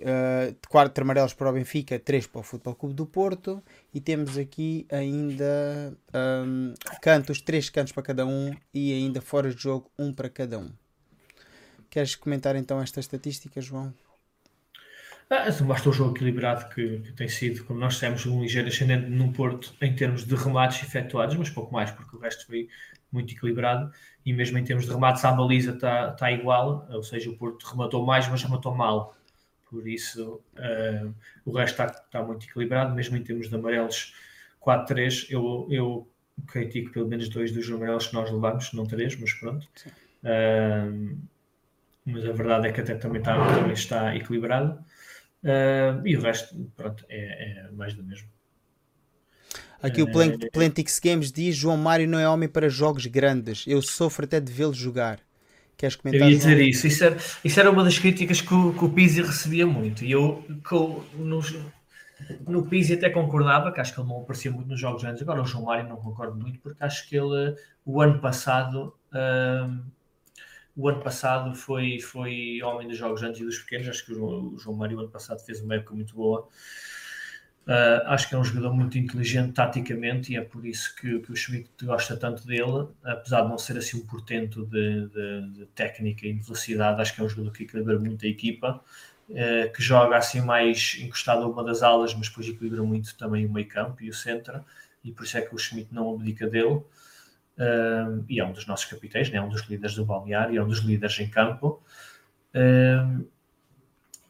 4 0.69 1.01
uh, 1.01 1.03
amarelos 1.03 1.33
para 1.33 1.49
o 1.49 1.53
Benfica, 1.53 1.97
3 1.97 2.27
para 2.27 2.41
o 2.41 2.43
Futebol 2.43 2.75
Clube 2.75 2.95
do 2.95 3.07
Porto 3.07 3.61
e 3.91 3.99
temos 3.99 4.37
aqui 4.37 4.85
ainda 4.91 5.97
um, 6.13 6.75
cantos, 7.01 7.41
3 7.41 7.71
cantos 7.71 7.91
para 7.91 8.03
cada 8.03 8.25
um 8.25 8.55
e 8.71 8.93
ainda 8.93 9.19
fora 9.19 9.51
de 9.51 9.59
jogo, 9.59 9.89
1 9.97 10.05
um 10.05 10.13
para 10.13 10.29
cada 10.29 10.59
um. 10.59 10.69
Queres 11.89 12.15
comentar 12.15 12.55
então 12.55 12.79
esta 12.79 12.99
estatística, 12.99 13.59
João? 13.61 13.91
Ah, 15.29 15.45
basta 15.63 15.89
o 15.89 15.93
jogo 15.93 16.15
equilibrado 16.15 16.69
que, 16.73 16.99
que, 16.99 17.11
tem 17.13 17.27
sido, 17.27 17.63
como 17.63 17.79
nós 17.79 17.93
dissemos, 17.93 18.25
um 18.25 18.41
ligeiro 18.41 18.67
ascendente 18.67 19.09
no 19.09 19.31
Porto 19.31 19.73
em 19.81 19.95
termos 19.95 20.25
de 20.25 20.35
remates 20.35 20.83
efetuados, 20.83 21.35
mas 21.35 21.49
pouco 21.49 21.73
mais, 21.73 21.91
porque 21.91 22.15
o 22.15 22.19
resto 22.19 22.45
foi 22.45 22.69
muito 23.11 23.33
equilibrado 23.33 23.91
e 24.25 24.33
mesmo 24.33 24.57
em 24.57 24.63
termos 24.63 24.85
de 24.85 24.91
remates 24.91 25.23
à 25.25 25.31
baliza 25.31 25.71
está 25.71 26.11
tá 26.11 26.31
igual, 26.31 26.87
ou 26.89 27.03
seja, 27.03 27.29
o 27.29 27.37
Porto 27.37 27.63
rematou 27.63 28.05
mais, 28.05 28.27
mas 28.27 28.43
rematou 28.43 28.75
mal. 28.75 29.15
Por 29.69 29.87
isso, 29.87 30.39
uh, 30.53 31.13
o 31.45 31.51
resto 31.51 31.81
está 31.81 31.87
tá 31.87 32.23
muito 32.23 32.45
equilibrado, 32.45 32.93
mesmo 32.93 33.17
em 33.17 33.23
termos 33.23 33.49
de 33.49 33.55
amarelos 33.55 34.13
4-3. 34.61 35.27
Eu, 35.29 35.67
eu 35.69 36.07
critico 36.47 36.91
pelo 36.91 37.07
menos 37.07 37.27
dois 37.29 37.51
dos 37.51 37.69
amarelos 37.71 38.07
que 38.07 38.13
nós 38.13 38.31
levamos, 38.31 38.71
não 38.73 38.85
três, 38.85 39.15
mas 39.19 39.33
pronto. 39.33 39.67
Uh, 40.23 41.17
mas 42.05 42.25
a 42.25 42.31
verdade 42.31 42.67
é 42.67 42.71
que 42.71 42.81
até 42.81 42.95
também 42.95 43.19
está, 43.19 43.35
também 43.55 43.73
está 43.73 44.15
equilibrado. 44.15 44.83
Uh, 45.43 46.07
e 46.07 46.15
o 46.15 46.21
resto, 46.21 46.55
pronto, 46.75 47.05
é, 47.09 47.65
é, 47.67 47.71
mais 47.71 47.93
do 47.93 48.01
mesmo. 48.01 48.29
Aqui 49.81 50.01
o 50.01 50.09
Plant, 50.09 50.41
uh, 50.41 50.51
Plantix 50.51 50.99
Games 50.99 51.31
diz: 51.31 51.55
João 51.55 51.75
Mário 51.75 52.07
não 52.07 52.17
é 52.17 52.27
homem 52.27 52.47
para 52.47 52.69
jogos 52.69 53.05
grandes. 53.05 53.65
Eu 53.67 53.81
sofro 53.81 54.23
até 54.23 54.39
de 54.39 54.51
vê-lo 54.51 54.73
jogar. 54.73 55.19
Queres 55.75 55.97
comentar? 55.97 56.21
Eu 56.21 56.31
ia 56.31 56.37
dizer 56.37 56.61
isso. 56.61 56.87
Isso 56.87 57.03
era, 57.03 57.17
isso 57.43 57.59
era 57.59 57.69
uma 57.69 57.83
das 57.83 57.99
críticas 57.99 58.39
que 58.39 58.53
o, 58.53 58.73
que 58.73 58.85
o 58.85 58.89
Pizzi 58.89 59.21
recebia 59.21 59.67
muito. 59.67 60.05
E 60.05 60.11
eu, 60.13 60.45
que 60.47 61.17
nos, 61.17 61.53
no 62.47 62.65
Pizzi 62.65 62.93
até 62.93 63.09
concordava, 63.09 63.69
que 63.73 63.81
acho 63.81 63.93
que 63.93 63.99
ele 63.99 64.07
não 64.07 64.21
aparecia 64.21 64.49
muito 64.49 64.69
nos 64.69 64.79
jogos 64.79 65.01
grandes. 65.01 65.21
Agora 65.21 65.41
o 65.41 65.45
João 65.45 65.65
Mário 65.65 65.89
não 65.89 65.97
concordo 65.97 66.39
muito, 66.39 66.57
porque 66.59 66.81
acho 66.81 67.09
que 67.09 67.17
ele, 67.17 67.53
o 67.85 68.01
ano 68.01 68.19
passado. 68.19 68.95
Uh, 69.11 69.83
o 70.75 70.89
ano 70.89 71.01
passado 71.01 71.53
foi, 71.55 71.99
foi 71.99 72.61
homem 72.63 72.87
dos 72.87 72.97
jogos 72.97 73.21
grandes 73.21 73.41
e 73.41 73.45
dos 73.45 73.59
pequenos. 73.59 73.87
Acho 73.87 74.05
que 74.05 74.13
o 74.13 74.57
João, 74.57 74.75
Mário, 74.75 74.99
ano 74.99 75.09
passado, 75.09 75.39
fez 75.39 75.61
uma 75.61 75.75
época 75.75 75.93
muito 75.93 76.15
boa. 76.15 76.47
Uh, 77.65 78.03
acho 78.07 78.27
que 78.27 78.35
é 78.35 78.37
um 78.37 78.43
jogador 78.43 78.73
muito 78.73 78.97
inteligente 78.97 79.53
taticamente 79.53 80.33
e 80.33 80.35
é 80.35 80.41
por 80.41 80.65
isso 80.65 80.93
que, 80.97 81.19
que 81.19 81.31
o 81.31 81.35
Schmidt 81.35 81.69
gosta 81.81 82.17
tanto 82.17 82.45
dele, 82.45 82.89
apesar 83.01 83.43
de 83.43 83.49
não 83.49 83.57
ser 83.57 83.77
assim 83.77 83.97
um 83.97 84.05
portento 84.05 84.65
de, 84.65 85.07
de, 85.07 85.49
de 85.53 85.65
técnica 85.67 86.27
e 86.27 86.33
de 86.33 86.41
velocidade. 86.41 86.99
Acho 86.99 87.15
que 87.15 87.21
é 87.21 87.23
um 87.23 87.29
jogador 87.29 87.53
que 87.53 87.63
equilibra 87.63 87.97
muito 87.97 88.25
a 88.25 88.27
equipa, 88.27 88.83
uh, 89.29 89.73
que 89.73 89.81
joga 89.81 90.17
assim 90.17 90.41
mais 90.41 90.97
encostado 90.99 91.43
a 91.43 91.47
uma 91.47 91.63
das 91.63 91.83
alas, 91.83 92.13
mas 92.13 92.27
depois 92.27 92.47
equilibra 92.49 92.83
muito 92.83 93.15
também 93.15 93.45
o 93.45 93.53
meio 93.53 93.67
campo 93.67 94.03
e 94.03 94.09
o 94.09 94.13
centro, 94.13 94.65
e 95.01 95.11
por 95.11 95.23
isso 95.23 95.37
é 95.37 95.41
que 95.41 95.55
o 95.55 95.57
Schmidt 95.57 95.93
não 95.93 96.13
abdica 96.13 96.47
dele 96.47 96.81
e 98.27 98.39
é 98.39 98.45
um 98.45 98.51
dos 98.51 98.65
nossos 98.65 98.85
capitães, 98.85 99.29
né? 99.29 99.37
é 99.37 99.41
um 99.41 99.49
dos 99.49 99.61
líderes 99.63 99.95
do 99.95 100.05
balneário, 100.05 100.59
é 100.59 100.63
um 100.63 100.67
dos 100.67 100.79
líderes 100.79 101.19
em 101.19 101.29
campo. 101.29 101.81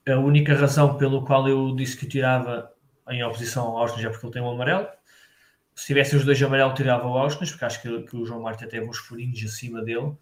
A 0.06 0.18
única 0.18 0.54
razão 0.54 0.98
pelo 0.98 1.24
qual 1.24 1.48
eu 1.48 1.74
disse 1.76 1.98
que 1.98 2.06
tirava 2.06 2.74
em 3.10 3.24
oposição 3.24 3.68
ao 3.68 3.78
Austin 3.78 4.06
é 4.06 4.10
porque 4.10 4.26
ele 4.26 4.34
tem 4.34 4.42
um 4.42 4.52
amarelo. 4.52 4.88
Se 5.76 5.88
tivesse 5.88 6.16
os 6.16 6.26
dois 6.26 6.42
amarelos, 6.42 6.76
tirava 6.76 7.08
o 7.08 7.18
Austin, 7.18 7.46
porque 7.46 7.66
acho 7.66 7.82
que, 7.82 8.04
que 8.04 8.16
o 8.16 8.26
João 8.26 8.42
Marta 8.42 8.68
teve 8.68 8.86
uns 8.86 8.98
furinhos 8.98 9.44
acima 9.44 9.82
dele, 9.82 10.14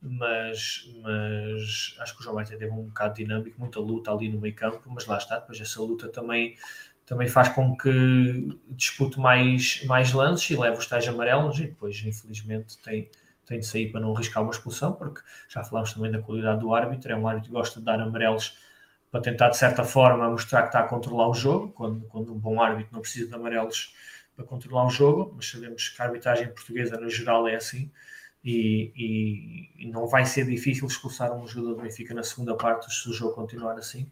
mas, 0.00 0.90
mas 1.02 1.96
acho 2.00 2.14
que 2.14 2.20
o 2.20 2.24
João 2.24 2.36
Marta 2.36 2.56
teve 2.56 2.72
um 2.72 2.84
bocado 2.84 3.14
dinâmico, 3.14 3.60
muita 3.60 3.78
luta 3.78 4.10
ali 4.10 4.28
no 4.28 4.40
meio 4.40 4.54
campo, 4.54 4.82
mas 4.86 5.06
lá 5.06 5.18
está, 5.18 5.38
depois 5.38 5.60
essa 5.60 5.80
luta 5.80 6.08
também 6.08 6.56
também 7.06 7.28
faz 7.28 7.48
com 7.50 7.76
que 7.76 8.58
dispute 8.70 9.18
mais, 9.18 9.82
mais 9.84 10.12
lances 10.12 10.50
e 10.50 10.56
leve 10.56 10.76
os 10.76 10.86
tais 10.86 11.06
amarelos 11.06 11.58
e 11.60 11.68
depois, 11.68 12.02
infelizmente, 12.04 12.76
tem, 12.78 13.08
tem 13.46 13.60
de 13.60 13.66
sair 13.66 13.92
para 13.92 14.00
não 14.00 14.14
arriscar 14.14 14.42
uma 14.42 14.50
expulsão, 14.50 14.92
porque 14.92 15.20
já 15.48 15.62
falámos 15.62 15.92
também 15.92 16.10
da 16.10 16.20
qualidade 16.20 16.60
do 16.60 16.74
árbitro, 16.74 17.12
é 17.12 17.16
um 17.16 17.28
árbitro 17.28 17.50
que 17.50 17.56
gosta 17.56 17.78
de 17.78 17.86
dar 17.86 18.00
amarelos 18.00 18.58
para 19.10 19.20
tentar, 19.20 19.50
de 19.50 19.56
certa 19.56 19.84
forma, 19.84 20.28
mostrar 20.28 20.62
que 20.62 20.68
está 20.68 20.80
a 20.80 20.88
controlar 20.88 21.28
o 21.28 21.34
jogo, 21.34 21.68
quando, 21.68 22.04
quando 22.08 22.34
um 22.34 22.38
bom 22.38 22.60
árbitro 22.60 22.92
não 22.92 23.00
precisa 23.00 23.28
de 23.28 23.34
amarelos 23.34 23.94
para 24.34 24.44
controlar 24.44 24.86
o 24.86 24.90
jogo, 24.90 25.32
mas 25.36 25.48
sabemos 25.48 25.88
que 25.88 26.02
a 26.02 26.04
arbitragem 26.06 26.48
portuguesa, 26.48 26.98
no 26.98 27.08
geral, 27.08 27.46
é 27.46 27.54
assim, 27.54 27.90
e, 28.44 28.92
e, 28.96 29.84
e 29.84 29.90
não 29.90 30.08
vai 30.08 30.26
ser 30.26 30.44
difícil 30.44 30.86
expulsar 30.86 31.32
um 31.32 31.46
jogador 31.46 31.76
do 31.76 31.82
Benfica 31.82 32.12
na 32.14 32.22
segunda 32.24 32.56
parte 32.56 32.92
se 32.92 33.08
o 33.08 33.12
jogo 33.12 33.34
continuar 33.34 33.78
assim. 33.78 34.10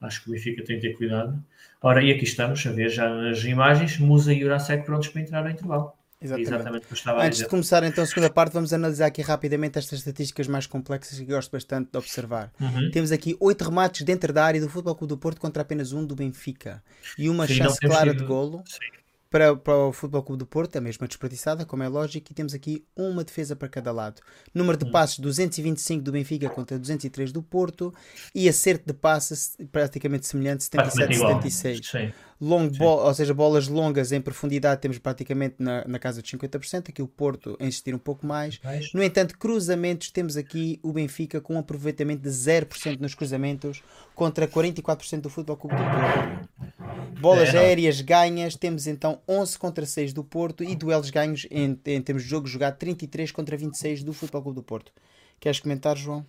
Acho 0.00 0.22
que 0.22 0.28
o 0.28 0.32
Benfica 0.32 0.62
tem 0.64 0.78
que 0.78 0.88
ter 0.88 0.94
cuidado. 0.94 1.42
Ora, 1.86 2.02
e 2.02 2.10
aqui 2.10 2.24
estamos 2.24 2.66
a 2.66 2.72
ver 2.72 2.88
já 2.88 3.08
nas 3.08 3.44
imagens, 3.44 3.96
Musa 3.96 4.32
e 4.32 4.44
Urasek 4.44 4.84
prontos 4.84 5.06
para 5.06 5.22
entrar 5.22 5.44
no 5.44 5.50
intervalo. 5.50 5.92
Exatamente. 6.20 6.48
Exatamente 6.90 7.24
Antes 7.24 7.38
de 7.38 7.48
começar 7.48 7.84
então 7.84 8.02
a 8.02 8.06
segunda 8.08 8.28
parte, 8.28 8.52
vamos 8.54 8.72
analisar 8.72 9.06
aqui 9.06 9.22
rapidamente 9.22 9.78
estas 9.78 10.00
estatísticas 10.00 10.48
mais 10.48 10.66
complexas 10.66 11.16
que 11.16 11.24
gosto 11.24 11.52
bastante 11.52 11.92
de 11.92 11.96
observar. 11.96 12.50
Uhum. 12.60 12.90
Temos 12.90 13.12
aqui 13.12 13.36
oito 13.38 13.62
remates 13.62 14.02
dentro 14.02 14.32
da 14.32 14.44
área 14.44 14.60
do 14.60 14.68
Futebol 14.68 14.96
Clube 14.96 15.10
do 15.10 15.16
Porto 15.16 15.40
contra 15.40 15.62
apenas 15.62 15.92
um 15.92 16.04
do 16.04 16.16
Benfica 16.16 16.82
e 17.16 17.28
uma 17.28 17.46
Sim, 17.46 17.54
chance 17.54 17.78
clara 17.78 18.10
sido... 18.10 18.18
de 18.18 18.24
golo. 18.24 18.64
Sim 18.66 18.95
para, 19.30 19.56
para 19.56 19.76
o 19.76 19.92
Futebol 19.92 20.22
Clube 20.22 20.38
do 20.38 20.46
Porto, 20.46 20.76
a 20.76 20.80
mesma 20.80 21.06
desperdiçada, 21.06 21.64
como 21.64 21.82
é 21.82 21.88
lógico, 21.88 22.30
e 22.30 22.34
temos 22.34 22.54
aqui 22.54 22.84
uma 22.96 23.24
defesa 23.24 23.56
para 23.56 23.68
cada 23.68 23.92
lado. 23.92 24.20
Número 24.54 24.78
de 24.78 24.86
hum. 24.86 24.90
passos 24.90 25.18
225 25.18 26.02
do 26.02 26.12
Benfica 26.12 26.48
contra 26.48 26.78
203 26.78 27.32
do 27.32 27.42
Porto 27.42 27.92
e 28.34 28.48
acerto 28.48 28.86
de 28.86 28.94
passes 28.94 29.56
praticamente 29.70 30.26
semelhante, 30.26 30.64
77-76 30.64 32.14
long 32.40 32.68
ball, 32.68 33.04
ou 33.04 33.14
seja, 33.14 33.32
bolas 33.32 33.68
longas 33.68 34.12
em 34.12 34.20
profundidade 34.20 34.80
temos 34.80 34.98
praticamente 34.98 35.56
na, 35.58 35.84
na 35.86 35.98
casa 35.98 36.20
dos 36.20 36.30
50%, 36.30 36.90
aqui 36.90 37.02
o 37.02 37.08
Porto 37.08 37.56
a 37.60 37.64
insistir 37.64 37.94
um 37.94 37.98
pouco 37.98 38.26
mais. 38.26 38.60
No 38.92 39.02
entanto, 39.02 39.38
cruzamentos, 39.38 40.10
temos 40.10 40.36
aqui 40.36 40.78
o 40.82 40.92
Benfica 40.92 41.40
com 41.40 41.54
um 41.54 41.58
aproveitamento 41.58 42.22
de 42.22 42.28
0% 42.28 43.00
nos 43.00 43.14
cruzamentos 43.14 43.82
contra 44.14 44.46
44% 44.46 45.20
do 45.20 45.30
Futebol 45.30 45.56
Clube 45.56 45.76
do 45.76 45.82
Porto. 45.82 47.20
Bolas 47.20 47.54
é, 47.54 47.58
aéreas 47.58 48.00
ganhas, 48.00 48.56
temos 48.56 48.86
então 48.86 49.20
11 49.28 49.58
contra 49.58 49.86
6 49.86 50.12
do 50.12 50.22
Porto 50.22 50.62
e 50.62 50.76
duelos 50.76 51.10
ganhos 51.10 51.46
em, 51.50 51.78
em 51.86 52.02
termos 52.02 52.22
de 52.22 52.28
jogo 52.28 52.46
jogado 52.46 52.76
33 52.76 53.32
contra 53.32 53.56
26 53.56 54.02
do 54.02 54.12
Futebol 54.12 54.42
Clube 54.42 54.56
do 54.56 54.62
Porto. 54.62 54.92
Queres 55.40 55.60
comentar, 55.60 55.96
João? 55.96 56.24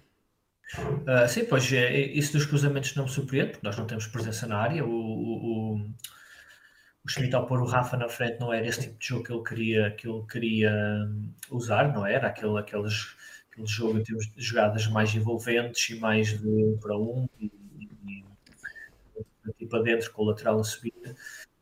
Uh, 0.76 1.28
sim, 1.30 1.46
pois 1.46 1.72
é, 1.72 1.86
é, 1.86 2.02
isso 2.12 2.34
dos 2.34 2.46
cruzamentos 2.46 2.94
não 2.96 3.06
me 3.06 3.10
surpreende, 3.10 3.52
porque 3.52 3.66
nós 3.66 3.78
não 3.78 3.88
temos 3.88 4.08
presença 4.08 4.46
na 4.46 4.58
área. 4.58 4.86
O, 4.86 4.90
o, 4.90 5.76
o, 5.76 5.94
o 7.06 7.10
Schmidt, 7.10 7.34
ao 7.36 7.46
pôr 7.46 7.62
o 7.62 7.66
Rafa 7.66 7.96
na 7.96 8.10
frente, 8.10 8.40
não 8.40 8.52
era 8.52 8.68
esse 8.68 8.82
tipo 8.82 9.00
de 9.00 9.08
jogo 9.08 9.24
que 9.24 9.32
ele 9.32 9.44
queria, 9.44 9.92
que 9.92 10.08
ele 10.08 10.24
queria 10.30 10.72
hum, 11.08 11.32
usar, 11.52 11.94
não 11.94 12.06
era? 12.06 12.28
Aquele, 12.28 12.58
aqueles, 12.60 13.16
aquele 13.50 13.68
jogo 13.68 14.00
em 14.00 14.04
termos 14.04 14.28
de 14.28 14.42
jogadas 14.42 14.88
mais 14.88 15.16
envolventes 15.16 15.90
e 15.90 16.00
mais 16.00 16.38
de 16.38 16.48
um 16.48 16.78
para 16.82 16.98
um, 16.98 17.30
e, 17.40 17.46
e, 17.46 18.26
e 19.48 19.54
tipo 19.58 19.76
adentro 19.78 20.12
com 20.12 20.24
o 20.24 20.26
lateral 20.26 20.60
a 20.60 20.64
subir 20.66 20.94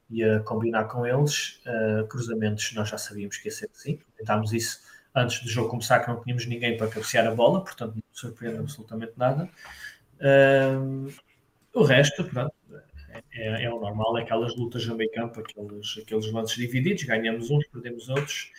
e 0.09 0.23
a 0.23 0.39
combinar 0.39 0.85
com 0.85 1.05
eles. 1.05 1.61
Uh, 1.65 2.07
cruzamentos, 2.07 2.73
nós 2.73 2.89
já 2.89 2.97
sabíamos 2.97 3.37
que 3.37 3.47
ia 3.47 3.51
ser 3.51 3.69
assim, 3.71 3.99
tentámos 4.17 4.51
isso 4.51 4.79
antes 5.15 5.41
do 5.41 5.49
jogo 5.49 5.69
começar 5.69 5.99
que 5.99 6.09
não 6.09 6.21
tínhamos 6.21 6.45
ninguém 6.45 6.77
para 6.77 6.87
cabecear 6.87 7.25
a 7.27 7.33
bola, 7.33 7.63
portanto 7.63 7.95
não 7.95 8.03
surpreende 8.11 8.59
absolutamente 8.59 9.13
nada. 9.17 9.49
O 11.73 11.83
resto, 11.83 12.23
pronto, 12.23 12.53
é, 13.31 13.63
é, 13.63 13.73
o 13.73 13.79
normal, 13.79 14.17
é 14.17 14.21
aquelas 14.21 14.55
lutas 14.55 14.85
no 14.85 14.95
meio 14.95 15.11
campo, 15.11 15.39
aqueles, 15.39 15.97
aqueles 16.01 16.31
lances 16.31 16.55
divididos, 16.55 17.03
ganhamos 17.03 17.49
uns, 17.49 17.65
perdemos 17.67 18.09
outros. 18.09 18.51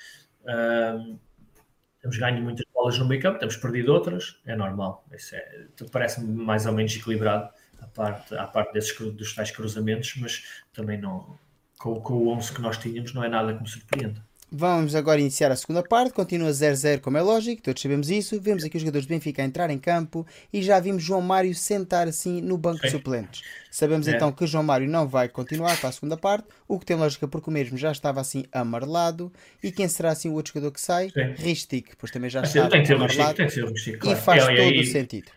Temos 2.01 2.19
ganho 2.19 2.43
muitas 2.43 2.65
bolas 2.73 2.99
no 2.99 3.07
meio 3.07 3.21
campo, 3.21 3.39
temos 3.39 3.57
perdido 3.57 3.93
outras, 3.93 4.41
é 4.47 4.55
normal. 4.55 5.05
É, 5.11 5.67
parece-me 5.91 6.29
mais 6.29 6.67
ou 6.67 6.73
menos 6.73 6.95
equilibrado 6.95 7.51
a 7.81 7.87
parte, 7.87 8.35
a 8.35 8.47
parte 8.47 8.73
desses, 8.73 8.97
dos 8.99 9.35
tais 9.35 9.51
cruzamentos, 9.51 10.15
mas 10.19 10.63
também 10.73 10.99
não, 11.01 11.39
com, 11.79 12.01
com 12.01 12.15
o 12.15 12.29
11 12.29 12.53
que 12.53 12.61
nós 12.61 12.79
tínhamos, 12.79 13.13
não 13.13 13.25
é 13.25 13.29
nada 13.29 13.55
que 13.55 13.63
me 13.63 13.69
surpreenda. 13.69 14.26
Vamos 14.51 14.95
agora 14.95 15.21
iniciar 15.21 15.51
a 15.51 15.57
segunda 15.57 15.83
parte, 15.83 16.13
continua 16.13 16.51
0-0 16.51 17.01
como 17.01 17.19
é 17.19 17.23
lógico, 17.23 17.63
todos 17.63 17.83
sabemos 17.83 18.09
isso. 18.09 18.41
Vemos 18.41 18.63
aqui 18.63 18.77
os 18.77 18.83
jogadores 18.83 19.05
do 19.05 19.09
Benfica 19.09 19.43
entrar 19.43 19.71
em 19.71 19.79
campo 19.79 20.25
e 20.53 20.63
já 20.63 20.79
vimos 20.79 21.03
João 21.03 21.21
Mário 21.21 21.53
sentar 21.53 22.07
assim 22.07 22.41
no 22.41 22.57
banco 22.57 22.79
Sim. 22.79 22.87
de 22.87 22.91
suplentes. 22.93 23.43
Sabemos 23.73 24.07
é. 24.07 24.13
então 24.13 24.31
que 24.31 24.47
João 24.47 24.63
Mário 24.63 24.89
não 24.89 25.09
vai 25.09 25.29
continuar 25.29 25.77
para 25.79 25.89
a 25.89 25.93
segunda 25.93 26.17
parte, 26.17 26.47
o 26.69 26.79
que 26.79 26.87
tem 26.87 26.97
lógica 26.97 27.27
porque 27.27 27.51
o 27.51 27.53
mesmo 27.53 27.77
já 27.77 27.91
estava 27.91 28.21
assim 28.21 28.45
amarelado. 28.53 29.33
E 29.61 29.73
quem 29.73 29.89
será 29.89 30.13
assim 30.13 30.29
o 30.31 30.35
outro 30.35 30.53
jogador 30.53 30.71
que 30.71 30.81
sai? 30.81 31.11
Ristic, 31.37 31.95
pois 31.99 32.13
também 32.13 32.31
já 32.31 32.43
está 32.43 32.67
amarelado 32.67 33.43
e 33.43 34.17
faz 34.17 34.47
é, 34.47 34.57
todo 34.57 34.81
o 34.81 34.85
sentido. 34.85 35.33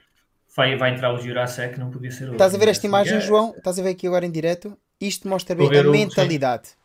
Vai, 0.56 0.78
vai 0.78 0.94
entrar 0.94 1.14
o 1.14 1.18
Jurasek, 1.20 1.80
não 1.80 1.90
podia 1.90 2.12
ser 2.12 2.26
outro. 2.26 2.36
Estás 2.36 2.54
a 2.54 2.58
ver 2.58 2.68
esta 2.68 2.86
imagem, 2.86 3.20
João? 3.22 3.56
Estás 3.58 3.80
a 3.80 3.82
ver 3.82 3.90
aqui 3.90 4.06
agora 4.06 4.26
em 4.26 4.32
direto? 4.32 4.78
Isto 5.02 5.28
mostra 5.28 5.56
bem 5.56 5.68
a 5.78 5.84
mentalidade. 5.84 6.79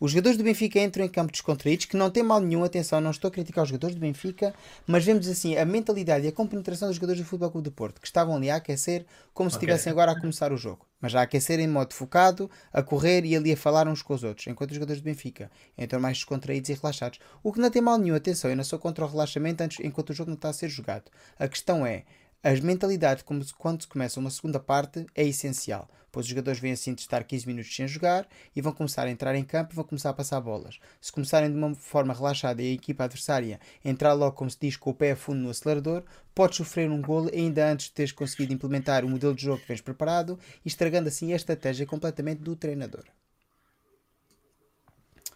Os 0.00 0.12
jogadores 0.12 0.38
do 0.38 0.44
Benfica 0.44 0.80
entram 0.80 1.04
em 1.04 1.10
campo 1.10 1.30
descontraídos, 1.30 1.84
que 1.84 1.94
não 1.94 2.10
tem 2.10 2.22
mal 2.22 2.40
nenhum, 2.40 2.64
atenção, 2.64 3.02
não 3.02 3.10
estou 3.10 3.28
a 3.28 3.30
criticar 3.30 3.64
os 3.64 3.68
jogadores 3.68 3.94
do 3.94 4.00
Benfica, 4.00 4.54
mas 4.86 5.04
vemos 5.04 5.28
assim 5.28 5.58
a 5.58 5.64
mentalidade 5.66 6.24
e 6.24 6.28
a 6.30 6.32
compenetração 6.32 6.88
dos 6.88 6.96
jogadores 6.96 7.20
do 7.20 7.26
Futebol 7.26 7.50
Clube 7.50 7.64
do 7.64 7.70
Porto, 7.70 8.00
que 8.00 8.06
estavam 8.06 8.34
ali 8.34 8.48
a 8.48 8.56
aquecer 8.56 9.04
como 9.34 9.50
se 9.50 9.56
okay. 9.56 9.66
estivessem 9.68 9.90
agora 9.92 10.12
a 10.12 10.18
começar 10.18 10.54
o 10.54 10.56
jogo. 10.56 10.86
Mas 11.02 11.14
a 11.14 11.20
aquecer 11.20 11.60
em 11.60 11.68
modo 11.68 11.92
focado, 11.92 12.50
a 12.72 12.82
correr 12.82 13.26
e 13.26 13.36
ali 13.36 13.52
a 13.52 13.56
falar 13.58 13.86
uns 13.88 14.00
com 14.00 14.14
os 14.14 14.24
outros, 14.24 14.46
enquanto 14.46 14.70
os 14.70 14.76
jogadores 14.76 15.02
do 15.02 15.04
Benfica 15.04 15.50
entram 15.76 16.00
mais 16.00 16.16
descontraídos 16.16 16.70
e 16.70 16.72
relaxados. 16.72 17.18
O 17.42 17.52
que 17.52 17.60
não 17.60 17.70
tem 17.70 17.82
mal 17.82 17.98
nenhum, 17.98 18.14
atenção, 18.14 18.48
eu 18.48 18.56
não 18.56 18.64
sou 18.64 18.78
contra 18.78 19.04
o 19.04 19.08
relaxamento 19.08 19.62
antes, 19.62 19.84
enquanto 19.84 20.10
o 20.10 20.14
jogo 20.14 20.30
não 20.30 20.36
está 20.36 20.48
a 20.48 20.54
ser 20.54 20.70
jogado. 20.70 21.10
A 21.38 21.46
questão 21.46 21.84
é, 21.84 22.04
a 22.42 22.52
mentalidade 22.62 23.22
como 23.22 23.44
quando 23.58 23.82
se 23.82 23.86
começa 23.86 24.18
uma 24.18 24.30
segunda 24.30 24.58
parte 24.58 25.04
é 25.14 25.26
essencial, 25.26 25.90
pois 26.10 26.26
os 26.26 26.30
jogadores 26.30 26.60
vêm 26.60 26.72
assim 26.72 26.94
de 26.94 27.00
estar 27.00 27.24
15 27.24 27.46
minutos 27.46 27.74
sem 27.74 27.86
jogar 27.86 28.26
e 28.54 28.60
vão 28.60 28.72
começar 28.72 29.06
a 29.06 29.10
entrar 29.10 29.34
em 29.34 29.44
campo 29.44 29.72
e 29.72 29.76
vão 29.76 29.84
começar 29.84 30.10
a 30.10 30.14
passar 30.14 30.40
bolas. 30.40 30.78
Se 31.00 31.12
começarem 31.12 31.50
de 31.50 31.56
uma 31.56 31.74
forma 31.74 32.12
relaxada 32.14 32.62
e 32.62 32.70
a 32.70 32.74
equipa 32.74 33.04
adversária 33.04 33.60
entrar 33.84 34.12
logo, 34.12 34.36
como 34.36 34.50
se 34.50 34.58
diz, 34.60 34.76
com 34.76 34.90
o 34.90 34.94
pé 34.94 35.12
a 35.12 35.16
fundo 35.16 35.40
no 35.40 35.50
acelerador, 35.50 36.02
pode 36.34 36.56
sofrer 36.56 36.90
um 36.90 37.00
golo 37.00 37.30
ainda 37.32 37.70
antes 37.70 37.86
de 37.86 37.92
teres 37.92 38.12
conseguido 38.12 38.52
implementar 38.52 39.04
o 39.04 39.08
modelo 39.08 39.34
de 39.34 39.42
jogo 39.42 39.60
que 39.60 39.68
vens 39.68 39.80
preparado 39.80 40.38
estragando 40.64 41.08
assim 41.08 41.32
a 41.32 41.36
estratégia 41.36 41.86
completamente 41.86 42.40
do 42.40 42.56
treinador. 42.56 43.04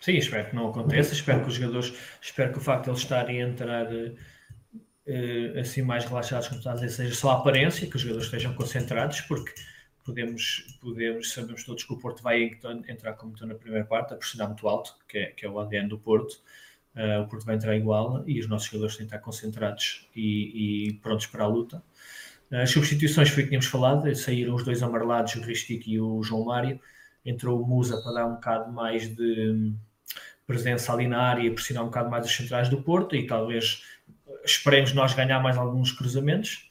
Sim, 0.04 0.16
espero 0.16 0.50
que 0.50 0.54
não 0.54 0.68
aconteça. 0.68 1.14
Espero 1.14 1.40
que 1.40 1.48
os 1.48 1.54
jogadores, 1.54 1.94
espero 2.20 2.52
que 2.52 2.58
o 2.58 2.60
facto 2.60 2.84
de 2.84 2.90
eles 2.90 3.00
estarem 3.00 3.42
a 3.42 3.48
entrar 3.48 3.86
uh, 3.90 5.58
assim 5.58 5.80
mais 5.80 6.04
relaxados, 6.04 6.48
como 6.48 6.58
está 6.58 6.72
a 6.72 6.74
dizer, 6.74 6.90
seja 6.90 7.14
só 7.14 7.30
a 7.30 7.38
aparência, 7.38 7.88
que 7.88 7.96
os 7.96 8.02
jogadores 8.02 8.26
estejam 8.26 8.52
concentrados, 8.54 9.22
porque 9.22 9.54
podemos, 10.04 10.78
podemos 10.80 11.32
sabemos 11.32 11.64
todos 11.64 11.84
que 11.84 11.92
o 11.92 11.98
Porto 11.98 12.22
vai 12.22 12.42
entrar 12.88 13.14
como 13.14 13.32
estou 13.32 13.48
na 13.48 13.54
primeira 13.54 13.84
parte, 13.84 14.12
a 14.12 14.16
pressionar 14.16 14.48
muito 14.48 14.68
alto, 14.68 14.94
que 15.08 15.18
é, 15.18 15.26
que 15.26 15.46
é 15.46 15.48
o 15.48 15.58
ADN 15.58 15.88
do 15.88 15.98
Porto. 15.98 16.40
Uh, 16.94 17.22
o 17.22 17.28
Porto 17.28 17.44
vai 17.44 17.56
entrar 17.56 17.76
igual 17.76 18.22
e 18.26 18.38
os 18.38 18.48
nossos 18.48 18.68
jogadores 18.68 18.96
têm 18.96 19.06
que 19.06 19.14
estar 19.14 19.24
concentrados 19.24 20.08
e, 20.14 20.88
e 20.88 20.92
prontos 20.94 21.26
para 21.26 21.44
a 21.44 21.48
luta. 21.48 21.82
As 22.50 22.70
substituições 22.70 23.30
foi 23.30 23.42
o 23.42 23.46
que 23.46 23.50
tínhamos 23.50 23.66
falado, 23.66 24.14
saíram 24.14 24.54
os 24.54 24.62
dois 24.62 24.82
amarelados, 24.82 25.34
o 25.34 25.40
Ristic 25.40 25.88
e 25.88 25.98
o 25.98 26.22
João 26.22 26.44
Mário. 26.44 26.78
Entrou 27.24 27.60
o 27.60 27.66
Musa 27.66 28.00
para 28.00 28.12
dar 28.12 28.26
um 28.26 28.34
bocado 28.34 28.70
mais 28.70 29.12
de 29.16 29.72
presença 30.46 30.92
ali 30.92 31.08
na 31.08 31.20
área 31.20 31.42
e 31.42 31.50
pressionar 31.50 31.82
um 31.82 31.86
bocado 31.86 32.10
mais 32.10 32.26
os 32.26 32.36
centrais 32.36 32.68
do 32.68 32.82
Porto 32.82 33.16
e 33.16 33.26
talvez 33.26 33.82
esperemos 34.44 34.92
nós 34.92 35.14
ganhar 35.14 35.40
mais 35.40 35.56
alguns 35.56 35.90
cruzamentos. 35.90 36.70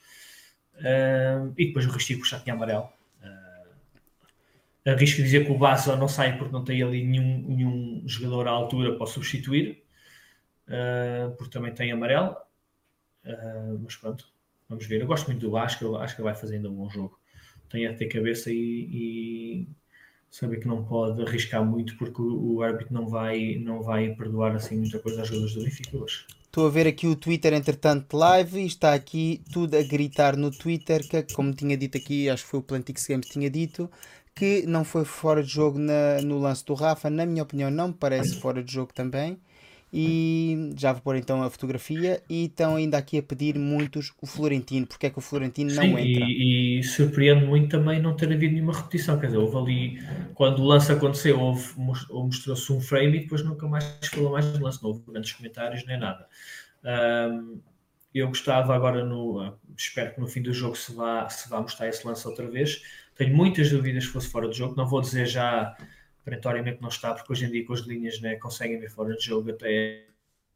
Uh, 0.75 1.53
e 1.57 1.67
depois 1.67 1.85
o 1.85 1.89
Restico 1.89 2.25
já 2.25 2.39
tinha 2.39 2.55
amarelo. 2.55 2.89
Arrisco 4.85 5.21
dizer 5.21 5.45
que 5.45 5.51
o 5.51 5.57
Basso 5.57 5.95
não 5.95 6.07
sai 6.07 6.37
porque 6.37 6.51
não 6.51 6.63
tem 6.63 6.81
ali 6.83 7.03
nenhum, 7.03 7.45
nenhum 7.47 8.03
jogador 8.05 8.47
à 8.47 8.51
altura 8.51 8.97
para 8.97 9.07
substituir, 9.07 9.83
uh, 10.67 11.35
porque 11.37 11.51
também 11.51 11.73
tem 11.73 11.91
amarelo. 11.91 12.35
Uh, 13.25 13.79
mas 13.81 13.95
pronto, 13.95 14.27
vamos 14.67 14.85
ver. 14.85 15.01
Eu 15.01 15.07
gosto 15.07 15.27
muito 15.27 15.39
do 15.39 15.51
Vasco, 15.51 15.95
acho 15.95 16.15
que 16.15 16.21
vai 16.21 16.35
fazer 16.35 16.57
ainda 16.57 16.69
um 16.69 16.75
bom 16.75 16.89
jogo. 16.89 17.17
Tem 17.69 17.87
a 17.87 17.93
ter 17.93 18.07
cabeça 18.07 18.51
e, 18.51 18.55
e 18.91 19.67
saber 20.29 20.59
que 20.59 20.67
não 20.67 20.83
pode 20.83 21.21
arriscar 21.21 21.63
muito 21.63 21.95
porque 21.97 22.21
o, 22.21 22.55
o 22.55 22.61
árbitro 22.61 22.93
não 22.93 23.07
vai, 23.07 23.55
não 23.55 23.81
vai 23.81 24.09
perdoar 24.15 24.55
assim 24.55 24.77
muita 24.77 24.99
coisa 24.99 25.21
aos 25.21 25.29
jogadores 25.29 25.55
do 25.55 25.63
Benfica 25.63 25.97
hoje. 25.97 26.25
Estou 26.53 26.67
a 26.67 26.69
ver 26.69 26.85
aqui 26.85 27.07
o 27.07 27.15
Twitter, 27.15 27.51
entretanto, 27.53 28.15
live 28.15 28.59
e 28.59 28.67
está 28.67 28.93
aqui 28.93 29.43
tudo 29.51 29.75
a 29.75 29.81
gritar 29.81 30.37
no 30.37 30.51
Twitter, 30.51 31.01
que 31.07 31.33
como 31.33 31.51
tinha 31.51 31.75
dito 31.75 31.97
aqui, 31.97 32.29
acho 32.29 32.43
que 32.43 32.49
foi 32.51 32.59
o 32.59 32.63
Plantix 32.63 33.07
Games 33.07 33.25
que 33.25 33.33
tinha 33.33 33.49
dito, 33.49 33.89
que 34.35 34.65
não 34.65 34.83
foi 34.83 35.05
fora 35.05 35.43
de 35.43 35.49
jogo 35.49 35.77
na, 35.77 36.21
no 36.21 36.39
lance 36.39 36.65
do 36.65 36.73
Rafa. 36.73 37.09
Na 37.09 37.25
minha 37.25 37.43
opinião, 37.43 37.69
não 37.69 37.89
me 37.89 37.93
parece 37.93 38.35
fora 38.39 38.63
de 38.63 38.73
jogo 38.73 38.93
também. 38.93 39.39
E 39.95 40.73
já 40.75 40.91
vou 40.91 41.03
pôr 41.03 41.17
então 41.17 41.43
a 41.43 41.49
fotografia. 41.51 42.23
E 42.27 42.45
estão 42.45 42.75
ainda 42.75 42.97
aqui 42.97 43.19
a 43.19 43.23
pedir 43.23 43.59
muitos 43.59 44.11
o 44.19 44.25
Florentino. 44.25 44.87
Porque 44.87 45.05
é 45.05 45.09
que 45.11 45.19
o 45.19 45.21
Florentino 45.21 45.69
Sim, 45.69 45.75
não 45.75 45.99
entra? 45.99 46.25
E, 46.25 46.79
e 46.79 46.83
surpreende 46.83 47.45
muito 47.45 47.69
também 47.69 48.01
não 48.01 48.15
ter 48.15 48.33
havido 48.33 48.53
nenhuma 48.53 48.73
repetição. 48.73 49.19
Quer 49.19 49.27
dizer, 49.27 49.37
houve 49.37 49.57
ali, 49.57 50.03
quando 50.33 50.63
o 50.63 50.65
lance 50.65 50.91
aconteceu, 50.91 51.39
houve, 51.39 51.73
mostrou-se 51.77 52.73
um 52.73 52.81
frame 52.81 53.17
e 53.17 53.21
depois 53.21 53.43
nunca 53.43 53.67
mais 53.67 53.85
falou 54.11 54.31
mais 54.31 54.47
do 54.47 54.63
lance. 54.63 54.81
Não 54.81 54.89
houve 54.89 55.03
grandes 55.07 55.31
comentários 55.31 55.85
nem 55.85 55.99
nada. 55.99 56.27
Um, 56.83 57.59
eu 58.13 58.27
gostava 58.27 58.75
agora 58.75 59.05
no. 59.05 59.55
Espero 59.77 60.13
que 60.13 60.19
no 60.19 60.27
fim 60.27 60.41
do 60.41 60.53
jogo 60.53 60.75
se 60.75 60.93
vá, 60.93 61.29
se 61.29 61.49
vá 61.49 61.61
mostrar 61.61 61.87
esse 61.87 62.05
lance 62.05 62.27
outra 62.27 62.47
vez. 62.47 62.81
Tenho 63.23 63.37
muitas 63.37 63.69
dúvidas 63.69 64.05
que 64.05 64.11
fosse 64.11 64.27
fora 64.27 64.47
do 64.47 64.53
jogo. 64.53 64.75
Não 64.75 64.85
vou 64.85 64.99
dizer 64.99 65.25
já 65.25 65.75
perentoriamente 66.25 66.81
não 66.81 66.89
está, 66.89 67.13
porque 67.13 67.31
hoje 67.31 67.45
em 67.45 67.51
dia 67.51 67.65
com 67.65 67.73
as 67.73 67.81
linhas 67.81 68.19
né, 68.21 68.35
conseguem 68.35 68.79
ver 68.79 68.89
fora 68.89 69.15
de 69.15 69.23
jogo 69.23 69.49
até 69.51 70.03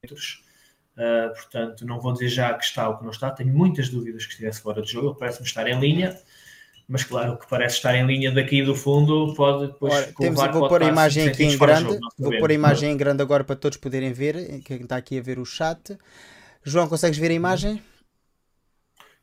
metros. 0.01 0.43
Uh, 0.97 1.33
portanto, 1.33 1.85
não 1.85 1.99
vou 1.99 2.11
dizer 2.11 2.29
já 2.29 2.53
que 2.53 2.65
está 2.65 2.89
ou 2.89 2.97
que 2.97 3.03
não 3.03 3.11
está. 3.11 3.31
Tenho 3.31 3.53
muitas 3.53 3.89
dúvidas 3.89 4.25
que 4.25 4.31
estivesse 4.31 4.61
fora 4.61 4.81
de 4.81 4.91
jogo. 4.91 5.09
Ele 5.09 5.17
parece-me 5.17 5.45
estar 5.45 5.67
em 5.67 5.79
linha, 5.79 6.17
mas 6.87 7.03
claro, 7.03 7.33
o 7.33 7.37
que 7.37 7.47
parece 7.47 7.75
estar 7.75 7.95
em 7.95 8.05
linha 8.05 8.31
daqui 8.31 8.63
do 8.63 8.75
fundo 8.75 9.33
pode 9.35 9.67
depois. 9.67 9.93
Ora, 9.93 10.13
temos, 10.17 10.41
vou 10.41 10.67
pôr 10.67 10.83
a 10.83 10.87
imagem 10.87 11.27
aqui 11.29 11.43
em 11.43 11.57
grande. 11.57 11.93
Jogo, 11.93 12.09
vou 12.17 12.37
pôr 12.39 12.51
a 12.51 12.53
imagem 12.53 12.91
em 12.91 12.97
grande 12.97 13.21
agora 13.21 13.43
para 13.43 13.55
todos 13.55 13.77
poderem 13.77 14.11
ver. 14.11 14.61
Quem 14.61 14.81
está 14.81 14.97
aqui 14.97 15.17
a 15.17 15.21
ver 15.21 15.39
o 15.39 15.45
chat. 15.45 15.97
João, 16.63 16.89
consegues 16.89 17.17
ver 17.17 17.31
a 17.31 17.35
imagem? 17.35 17.81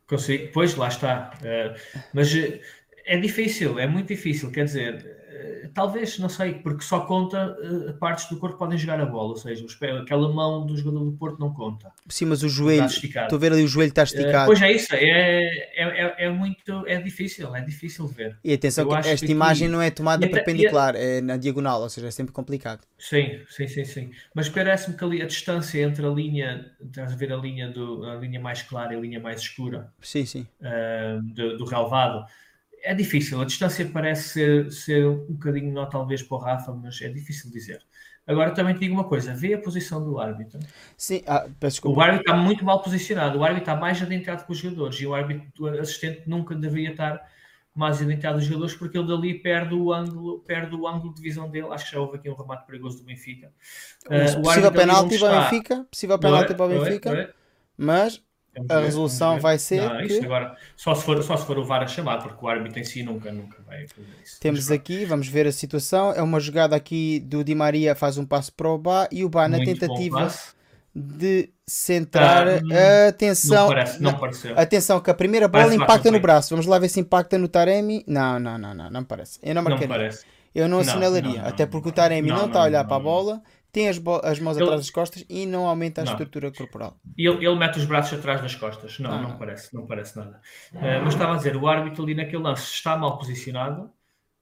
Consigo, 0.06 0.50
pois 0.52 0.74
lá 0.76 0.88
está. 0.88 1.32
Uh, 1.40 2.04
mas 2.12 2.30
é 3.04 3.16
difícil, 3.16 3.78
é 3.78 3.86
muito 3.86 4.08
difícil. 4.08 4.50
Quer 4.50 4.64
dizer, 4.64 5.14
talvez, 5.74 6.18
não 6.18 6.28
sei, 6.28 6.54
porque 6.54 6.84
só 6.84 7.00
conta 7.00 7.56
uh, 7.60 7.92
partes 7.94 8.28
do 8.28 8.38
corpo 8.38 8.54
que 8.54 8.58
podem 8.58 8.78
jogar 8.78 9.00
a 9.00 9.06
bola, 9.06 9.30
ou 9.30 9.36
seja, 9.36 9.66
aquela 10.00 10.32
mão 10.32 10.64
do 10.64 10.76
jogador 10.76 11.04
do 11.04 11.12
Porto 11.12 11.38
não 11.38 11.52
conta. 11.52 11.92
Sim, 12.08 12.26
mas 12.26 12.42
o 12.42 12.48
joelho, 12.48 12.86
estou 12.86 13.36
a 13.36 13.38
ver 13.38 13.52
ali 13.52 13.64
o 13.64 13.68
joelho 13.68 13.88
está 13.88 14.02
eh, 14.02 14.04
esticado. 14.04 14.46
Pois 14.46 14.62
é 14.62 14.72
isso, 14.72 14.94
é, 14.94 15.00
é, 15.00 15.74
é, 15.76 16.14
é, 16.26 16.30
muito, 16.30 16.86
é 16.86 17.00
difícil, 17.00 17.54
é 17.54 17.60
difícil 17.60 18.06
ver. 18.06 18.38
E 18.42 18.52
atenção, 18.52 18.88
que 18.88 19.08
esta 19.08 19.30
imagem 19.30 19.68
não 19.68 19.82
é 19.82 19.90
tomada 19.90 20.26
perpendicular, 20.28 20.94
é 20.96 21.20
na 21.20 21.36
diagonal, 21.36 21.82
ou 21.82 21.88
seja, 21.88 22.06
é 22.06 22.10
sempre 22.10 22.32
complicado. 22.32 22.80
Sim, 22.98 23.40
sim, 23.48 23.66
sim, 23.66 23.84
sim. 23.84 24.10
Mas 24.34 24.48
parece-me 24.48 24.96
que 24.96 25.04
ali 25.04 25.22
a 25.22 25.26
distância 25.26 25.82
entre 25.82 26.06
a 26.06 26.10
linha, 26.10 26.70
estás 26.80 27.12
a 27.12 27.16
ver 27.16 27.32
a 27.32 27.36
linha, 27.36 27.68
do, 27.68 28.04
a 28.04 28.14
linha 28.16 28.40
mais 28.40 28.62
clara 28.62 28.94
e 28.94 28.96
a 28.96 29.00
linha 29.00 29.20
mais 29.20 29.40
escura 29.40 29.92
sim, 30.00 30.24
sim. 30.24 30.46
Do, 31.34 31.58
do 31.58 31.64
relevado, 31.64 32.24
é 32.84 32.94
difícil. 32.94 33.40
A 33.40 33.44
distância 33.44 33.88
parece 33.92 34.28
ser, 34.28 34.72
ser 34.72 35.06
um 35.06 35.32
bocadinho 35.32 35.72
não 35.72 35.88
talvez 35.88 36.22
para 36.22 36.36
o 36.36 36.40
Rafa, 36.40 36.72
mas 36.72 37.00
é 37.00 37.08
difícil 37.08 37.50
dizer. 37.50 37.80
Agora 38.26 38.52
também 38.52 38.74
te 38.74 38.80
digo 38.80 38.94
uma 38.94 39.04
coisa: 39.04 39.34
vê 39.34 39.54
a 39.54 39.58
posição 39.58 40.04
do 40.04 40.18
árbitro. 40.18 40.60
Sim, 40.96 41.22
ah, 41.26 41.46
o 41.84 42.00
árbitro 42.00 42.20
está 42.20 42.36
muito 42.36 42.64
mal 42.64 42.82
posicionado. 42.82 43.38
O 43.38 43.44
árbitro 43.44 43.70
está 43.70 43.76
mais 43.76 44.00
adentrado 44.00 44.44
que 44.44 44.52
os 44.52 44.58
jogadores 44.58 45.00
e 45.00 45.06
o 45.06 45.14
árbitro 45.14 45.68
assistente 45.80 46.22
nunca 46.26 46.54
deveria 46.54 46.90
estar 46.90 47.20
mais 47.74 48.00
adentrado 48.00 48.38
os 48.38 48.44
jogadores 48.44 48.74
porque 48.74 48.96
ele 48.96 49.08
dali 49.08 49.34
perde 49.34 49.74
o 49.74 49.92
ângulo, 49.92 50.38
perde 50.40 50.74
o 50.76 50.86
ângulo 50.86 51.12
de 51.12 51.20
visão 51.20 51.50
dele. 51.50 51.68
Acho 51.70 51.86
que 51.86 51.92
já 51.92 52.00
houve 52.00 52.16
aqui 52.16 52.30
um 52.30 52.34
remate 52.34 52.66
perigoso 52.66 52.98
do 52.98 53.04
Benfica. 53.04 53.52
Uh, 54.06 54.42
possível 54.42 54.72
penalti 54.72 55.18
para 55.18 55.28
o 55.28 55.42
Benfica, 55.42 55.86
possível 55.90 56.18
penalti 56.18 56.54
para 56.54 56.66
o 56.66 56.68
Benfica, 56.68 57.34
mas 57.76 58.22
a 58.68 58.78
resolução 58.80 59.38
vai 59.40 59.58
ser. 59.58 59.82
Não, 59.82 60.06
que... 60.06 60.24
agora, 60.24 60.56
só 60.76 60.94
se, 60.94 61.04
for, 61.04 61.22
só 61.22 61.36
se 61.36 61.46
for 61.46 61.58
o 61.58 61.64
VAR 61.64 61.82
a 61.82 61.86
chamar, 61.86 62.18
porque 62.22 62.44
o 62.44 62.48
árbitro 62.48 62.78
em 62.78 62.84
si 62.84 63.02
nunca, 63.02 63.32
nunca 63.32 63.56
vai 63.66 63.86
fazer 63.88 64.08
isso. 64.22 64.40
Temos 64.40 64.70
aqui, 64.70 65.04
vamos 65.04 65.28
ver 65.28 65.46
a 65.46 65.52
situação. 65.52 66.12
É 66.12 66.22
uma 66.22 66.38
jogada 66.40 66.76
aqui 66.76 67.20
do 67.20 67.42
Di 67.42 67.54
Maria, 67.54 67.94
faz 67.94 68.18
um 68.18 68.24
passo 68.24 68.52
para 68.52 68.68
o 68.68 68.78
Bá 68.78 69.08
e 69.10 69.24
o 69.24 69.28
Bá 69.28 69.48
na 69.48 69.58
tentativa 69.58 70.32
de 70.94 71.50
centrar. 71.66 72.46
Ah, 72.48 73.08
atenção, 73.08 73.62
não 73.62 73.68
parece, 73.68 74.02
não 74.02 74.14
pareceu. 74.14 74.58
atenção, 74.58 75.00
que 75.00 75.10
a 75.10 75.14
primeira 75.14 75.48
bola 75.48 75.64
parece 75.64 75.82
impacta 75.82 76.10
no 76.10 76.20
braço. 76.20 76.50
Vamos 76.50 76.66
lá 76.66 76.78
ver 76.78 76.88
se 76.88 77.00
impacta 77.00 77.36
no 77.36 77.48
Taremi. 77.48 78.04
Não, 78.06 78.38
não, 78.38 78.56
não, 78.56 78.74
não, 78.74 78.90
não 78.90 79.04
parece. 79.04 79.40
Eu 79.42 79.54
não. 79.54 79.62
Não 79.62 79.78
parece. 79.78 80.24
Eu 80.54 80.68
não 80.68 80.78
assinalaria, 80.78 81.42
até 81.42 81.66
porque 81.66 81.88
o 81.88 81.92
Taremi 81.92 82.28
não, 82.28 82.46
está 82.46 82.60
a 82.60 82.64
olhar 82.64 82.84
para 82.84 82.96
a 82.96 83.00
bola 83.00 83.42
tem 83.74 83.88
as, 83.88 84.00
as 84.22 84.38
mãos 84.38 84.56
ele... 84.56 84.62
atrás 84.62 84.82
das 84.82 84.90
costas 84.90 85.26
e 85.28 85.44
não 85.44 85.66
aumenta 85.66 86.02
a 86.02 86.04
não. 86.04 86.12
estrutura 86.12 86.52
corporal. 86.52 86.96
Ele, 87.18 87.44
ele, 87.44 87.56
mete 87.56 87.78
os 87.78 87.84
braços 87.84 88.16
atrás 88.16 88.40
das 88.40 88.54
costas. 88.54 89.00
Não, 89.00 89.10
ah, 89.10 89.20
não, 89.20 89.30
não, 89.30 89.36
parece, 89.36 89.74
não 89.74 89.84
parece 89.84 90.16
nada. 90.16 90.40
Uh, 90.72 91.02
mas 91.02 91.14
estava 91.14 91.34
a 91.34 91.36
dizer, 91.36 91.56
o 91.56 91.66
árbitro 91.66 92.04
ali 92.04 92.14
naquele 92.14 92.44
lance 92.44 92.62
está 92.72 92.96
mal 92.96 93.18
posicionado 93.18 93.90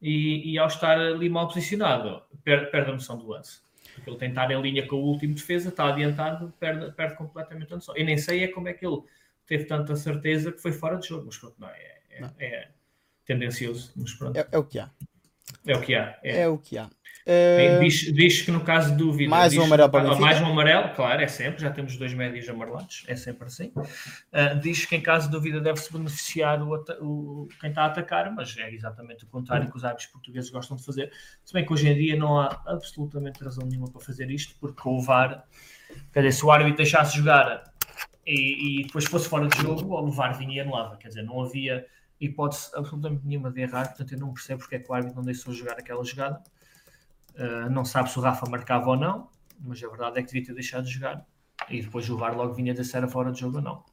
e, 0.03 0.53
e 0.53 0.59
ao 0.59 0.67
estar 0.67 1.01
ali 1.01 1.31
mal 1.31 1.49
posicionado, 1.49 2.23
perde, 2.45 2.71
perde 2.71 2.91
a 2.91 2.93
noção 2.93 3.17
do 3.17 3.27
lance. 3.27 3.63
Porque 3.95 4.11
ele 4.11 4.19
tentar 4.19 4.51
em 4.51 4.61
linha 4.61 4.87
com 4.87 4.97
o 4.97 5.05
último 5.05 5.35
defesa, 5.35 5.71
está 5.71 5.89
adiantado, 5.89 6.53
perde, 6.61 6.93
perde 6.93 7.17
completamente 7.17 7.73
a 7.73 7.77
noção. 7.77 7.97
E 7.97 8.05
nem 8.05 8.19
sei 8.19 8.45
é 8.45 8.49
como 8.49 8.69
é 8.69 8.75
que 8.75 8.87
ele 8.87 9.01
teve 9.47 9.65
tanta 9.65 9.97
certeza 9.97 10.53
que 10.53 10.61
foi 10.61 10.73
fora 10.73 10.99
de 10.99 11.09
jogo, 11.09 11.25
mas 11.27 11.39
pronto, 11.39 11.55
não, 11.59 11.69
é, 11.69 12.01
é, 12.11 12.31
é 12.39 12.69
tendencioso. 13.25 13.93
Mas 13.97 14.13
pronto. 14.13 14.37
É, 14.37 14.47
é 14.53 14.59
o 14.59 14.65
que 14.65 14.79
há. 14.79 14.91
É 15.67 15.75
o 15.75 15.81
que 15.81 15.95
há. 15.95 16.19
É, 16.23 16.41
é 16.43 16.49
o 16.49 16.59
que 16.59 16.77
há. 16.77 16.91
Uh, 17.27 17.79
diz, 17.81 18.13
diz, 18.13 18.43
que 18.43 18.51
no 18.51 18.63
caso 18.65 18.91
de 18.91 18.97
dúvida. 18.97 19.31
Mais 19.31 19.57
um 19.57 19.63
amarelo 19.63 19.91
para 19.91 20.17
Mais 20.17 20.41
um 20.41 20.47
amarelo, 20.47 20.93
claro, 20.95 21.23
é 21.23 21.29
sempre. 21.29 21.63
Já 21.63 21.71
temos 21.71 21.97
dois 21.97 22.13
médios 22.13 22.49
amarelados, 22.49 23.05
é 23.07 23.15
sempre 23.15 23.47
assim. 23.47 23.73
Uh, 23.77 24.59
diz 24.61 24.85
que 24.85 24.97
em 24.97 25.01
caso 25.01 25.27
de 25.27 25.33
dúvida 25.33 25.61
deve-se 25.61 25.93
beneficiar 25.93 26.61
o, 26.61 26.75
o, 27.01 27.49
quem 27.61 27.71
está 27.71 27.83
a 27.83 27.87
atacar, 27.87 28.33
mas 28.35 28.57
é 28.59 28.73
exatamente 28.73 29.25
o 29.25 29.29
contrário 29.29 29.71
que 29.71 29.77
os 29.77 29.85
árbitros 29.85 30.09
portugueses 30.09 30.51
gostam 30.51 30.77
de 30.77 30.85
fazer. 30.85 31.13
Se 31.45 31.53
bem 31.53 31.65
que 31.65 31.73
hoje 31.73 31.89
em 31.89 31.95
dia 31.95 32.17
não 32.17 32.41
há 32.41 32.61
absolutamente 32.67 33.43
razão 33.43 33.65
nenhuma 33.67 33.89
para 33.89 34.01
fazer 34.01 34.29
isto, 34.29 34.57
porque 34.59 34.83
o 34.85 35.01
VAR, 35.01 35.45
quer 36.13 36.23
dizer, 36.23 36.39
se 36.39 36.45
o 36.45 36.51
árbitro 36.51 36.79
deixasse 36.79 37.17
jogar 37.17 37.63
e, 38.27 38.81
e 38.81 38.83
depois 38.85 39.05
fosse 39.05 39.29
fora 39.29 39.47
de 39.47 39.57
jogo, 39.59 39.95
o 39.95 40.11
VAR 40.11 40.37
vinha 40.37 40.57
e 40.57 40.61
anulava. 40.61 40.97
Quer 40.97 41.09
dizer, 41.09 41.23
não 41.23 41.41
havia 41.41 41.87
hipótese 42.21 42.69
absolutamente 42.75 43.25
nenhuma 43.25 43.51
de 43.51 43.61
errar, 43.61 43.89
portanto 43.89 44.13
eu 44.13 44.19
não 44.19 44.33
percebo 44.33 44.61
porque 44.61 44.77
é 44.77 44.79
que 44.81 44.91
o 44.91 44.95
árbitro 44.95 45.17
não 45.17 45.25
deixou 45.25 45.53
jogar 45.53 45.75
aquela 45.75 46.05
jogada 46.05 46.41
Uh, 47.35 47.71
não 47.71 47.85
sabe 47.85 48.11
se 48.11 48.19
o 48.19 48.23
Rafa 48.23 48.49
marcava 48.49 48.91
ou 48.91 48.97
não, 48.97 49.29
mas 49.61 49.83
a 49.83 49.89
verdade 49.89 50.19
é 50.19 50.23
que 50.23 50.29
devia 50.33 50.47
ter 50.47 50.55
deixado 50.55 50.85
de 50.85 50.93
jogar. 50.93 51.25
E 51.71 51.81
depois 51.81 52.09
o 52.11 52.17
VAR 52.17 52.37
logo 52.37 52.53
vinha 52.55 52.73
dizer 52.73 52.85
se 52.85 52.97
era 52.97 53.09
fora 53.09 53.31
de 53.31 53.41
jogo 53.41 53.59
ou 53.59 53.63
não. 53.63 53.85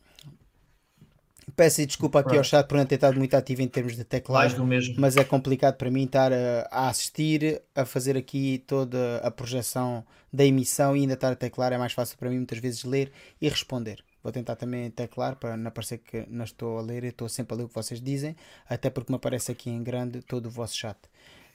Peço 1.55 1.85
desculpa 1.85 2.19
aqui 2.19 2.37
ao 2.37 2.43
chat 2.43 2.67
por 2.67 2.77
não 2.77 2.85
ter 2.85 2.95
estado 2.95 3.17
muito 3.17 3.33
ativo 3.33 3.61
em 3.61 3.67
termos 3.67 3.95
de 3.95 4.03
teclado, 4.03 4.65
mas 4.97 5.17
é 5.17 5.23
complicado 5.23 5.75
para 5.75 5.89
mim 5.89 6.03
estar 6.03 6.31
a, 6.31 6.67
a, 6.71 6.89
assistir, 6.89 7.61
a 7.75 7.85
fazer 7.85 8.15
aqui 8.15 8.63
toda 8.67 9.17
a 9.17 9.31
projeção 9.31 10.05
da 10.31 10.45
emissão 10.45 10.95
e 10.95 11.01
ainda 11.01 11.15
estar 11.15 11.31
a 11.31 11.35
teclar. 11.35 11.73
É 11.73 11.77
mais 11.77 11.93
fácil 11.93 12.17
para 12.17 12.29
mim 12.29 12.37
muitas 12.37 12.59
vezes 12.59 12.83
ler 12.83 13.11
e 13.41 13.49
responder. 13.49 14.03
Vou 14.21 14.31
tentar 14.31 14.55
também 14.55 14.89
teclar 14.91 15.37
para 15.37 15.55
não 15.55 15.71
parecer 15.71 15.99
que 15.99 16.25
não 16.29 16.43
estou 16.43 16.77
a 16.77 16.81
ler, 16.81 17.03
estou 17.05 17.27
sempre 17.29 17.55
a 17.55 17.57
ler 17.57 17.63
o 17.63 17.67
que 17.69 17.75
vocês 17.75 18.01
dizem, 18.01 18.35
até 18.69 18.89
porque 18.89 19.11
me 19.11 19.15
aparece 19.15 19.51
aqui 19.51 19.69
em 19.69 19.81
grande 19.81 20.21
todo 20.21 20.47
o 20.47 20.49
vosso 20.49 20.77
chat. 20.77 20.97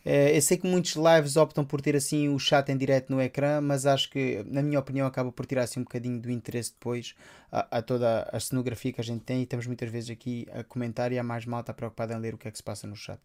Eh, 0.05 0.37
eu 0.37 0.43
sei 0.43 0.59
que 0.59 0.67
muitos 0.67 0.95
lives 0.97 1.37
optam 1.37 1.65
por 1.65 1.81
ter 1.81 1.97
assim 1.97 2.29
o 2.29 2.39
chat 2.39 2.69
em 2.71 2.77
direto 2.77 3.11
no 3.11 3.21
ecrã, 3.23 3.61
mas 3.61 3.87
acho 3.87 4.11
que, 4.11 4.45
na 4.47 4.63
minha 4.63 4.79
opinião, 4.79 5.07
acaba 5.07 5.33
por 5.33 5.47
tirar 5.47 5.63
assim 5.63 5.81
um 5.81 5.85
bocadinho 5.85 6.21
do 6.21 6.31
interesse 6.31 6.73
depois 6.73 7.15
a, 7.51 7.79
a 7.79 7.83
toda 7.83 8.29
a 8.31 8.39
cenografia 8.39 8.93
que 8.93 9.01
a 9.01 9.05
gente 9.05 9.23
tem 9.25 9.41
e 9.41 9.45
estamos 9.45 9.67
muitas 9.67 9.91
vezes 9.91 10.11
aqui 10.11 10.47
a 10.53 10.63
comentar 10.63 11.11
e 11.11 11.19
há 11.19 11.23
mais 11.23 11.47
malta 11.47 11.73
preocupada 11.73 12.15
em 12.15 12.19
ler 12.19 12.35
o 12.35 12.39
que 12.39 12.47
é 12.47 12.51
que 12.51 12.59
se 12.59 12.63
passa 12.63 12.87
no 12.87 12.95
chat. 12.95 13.21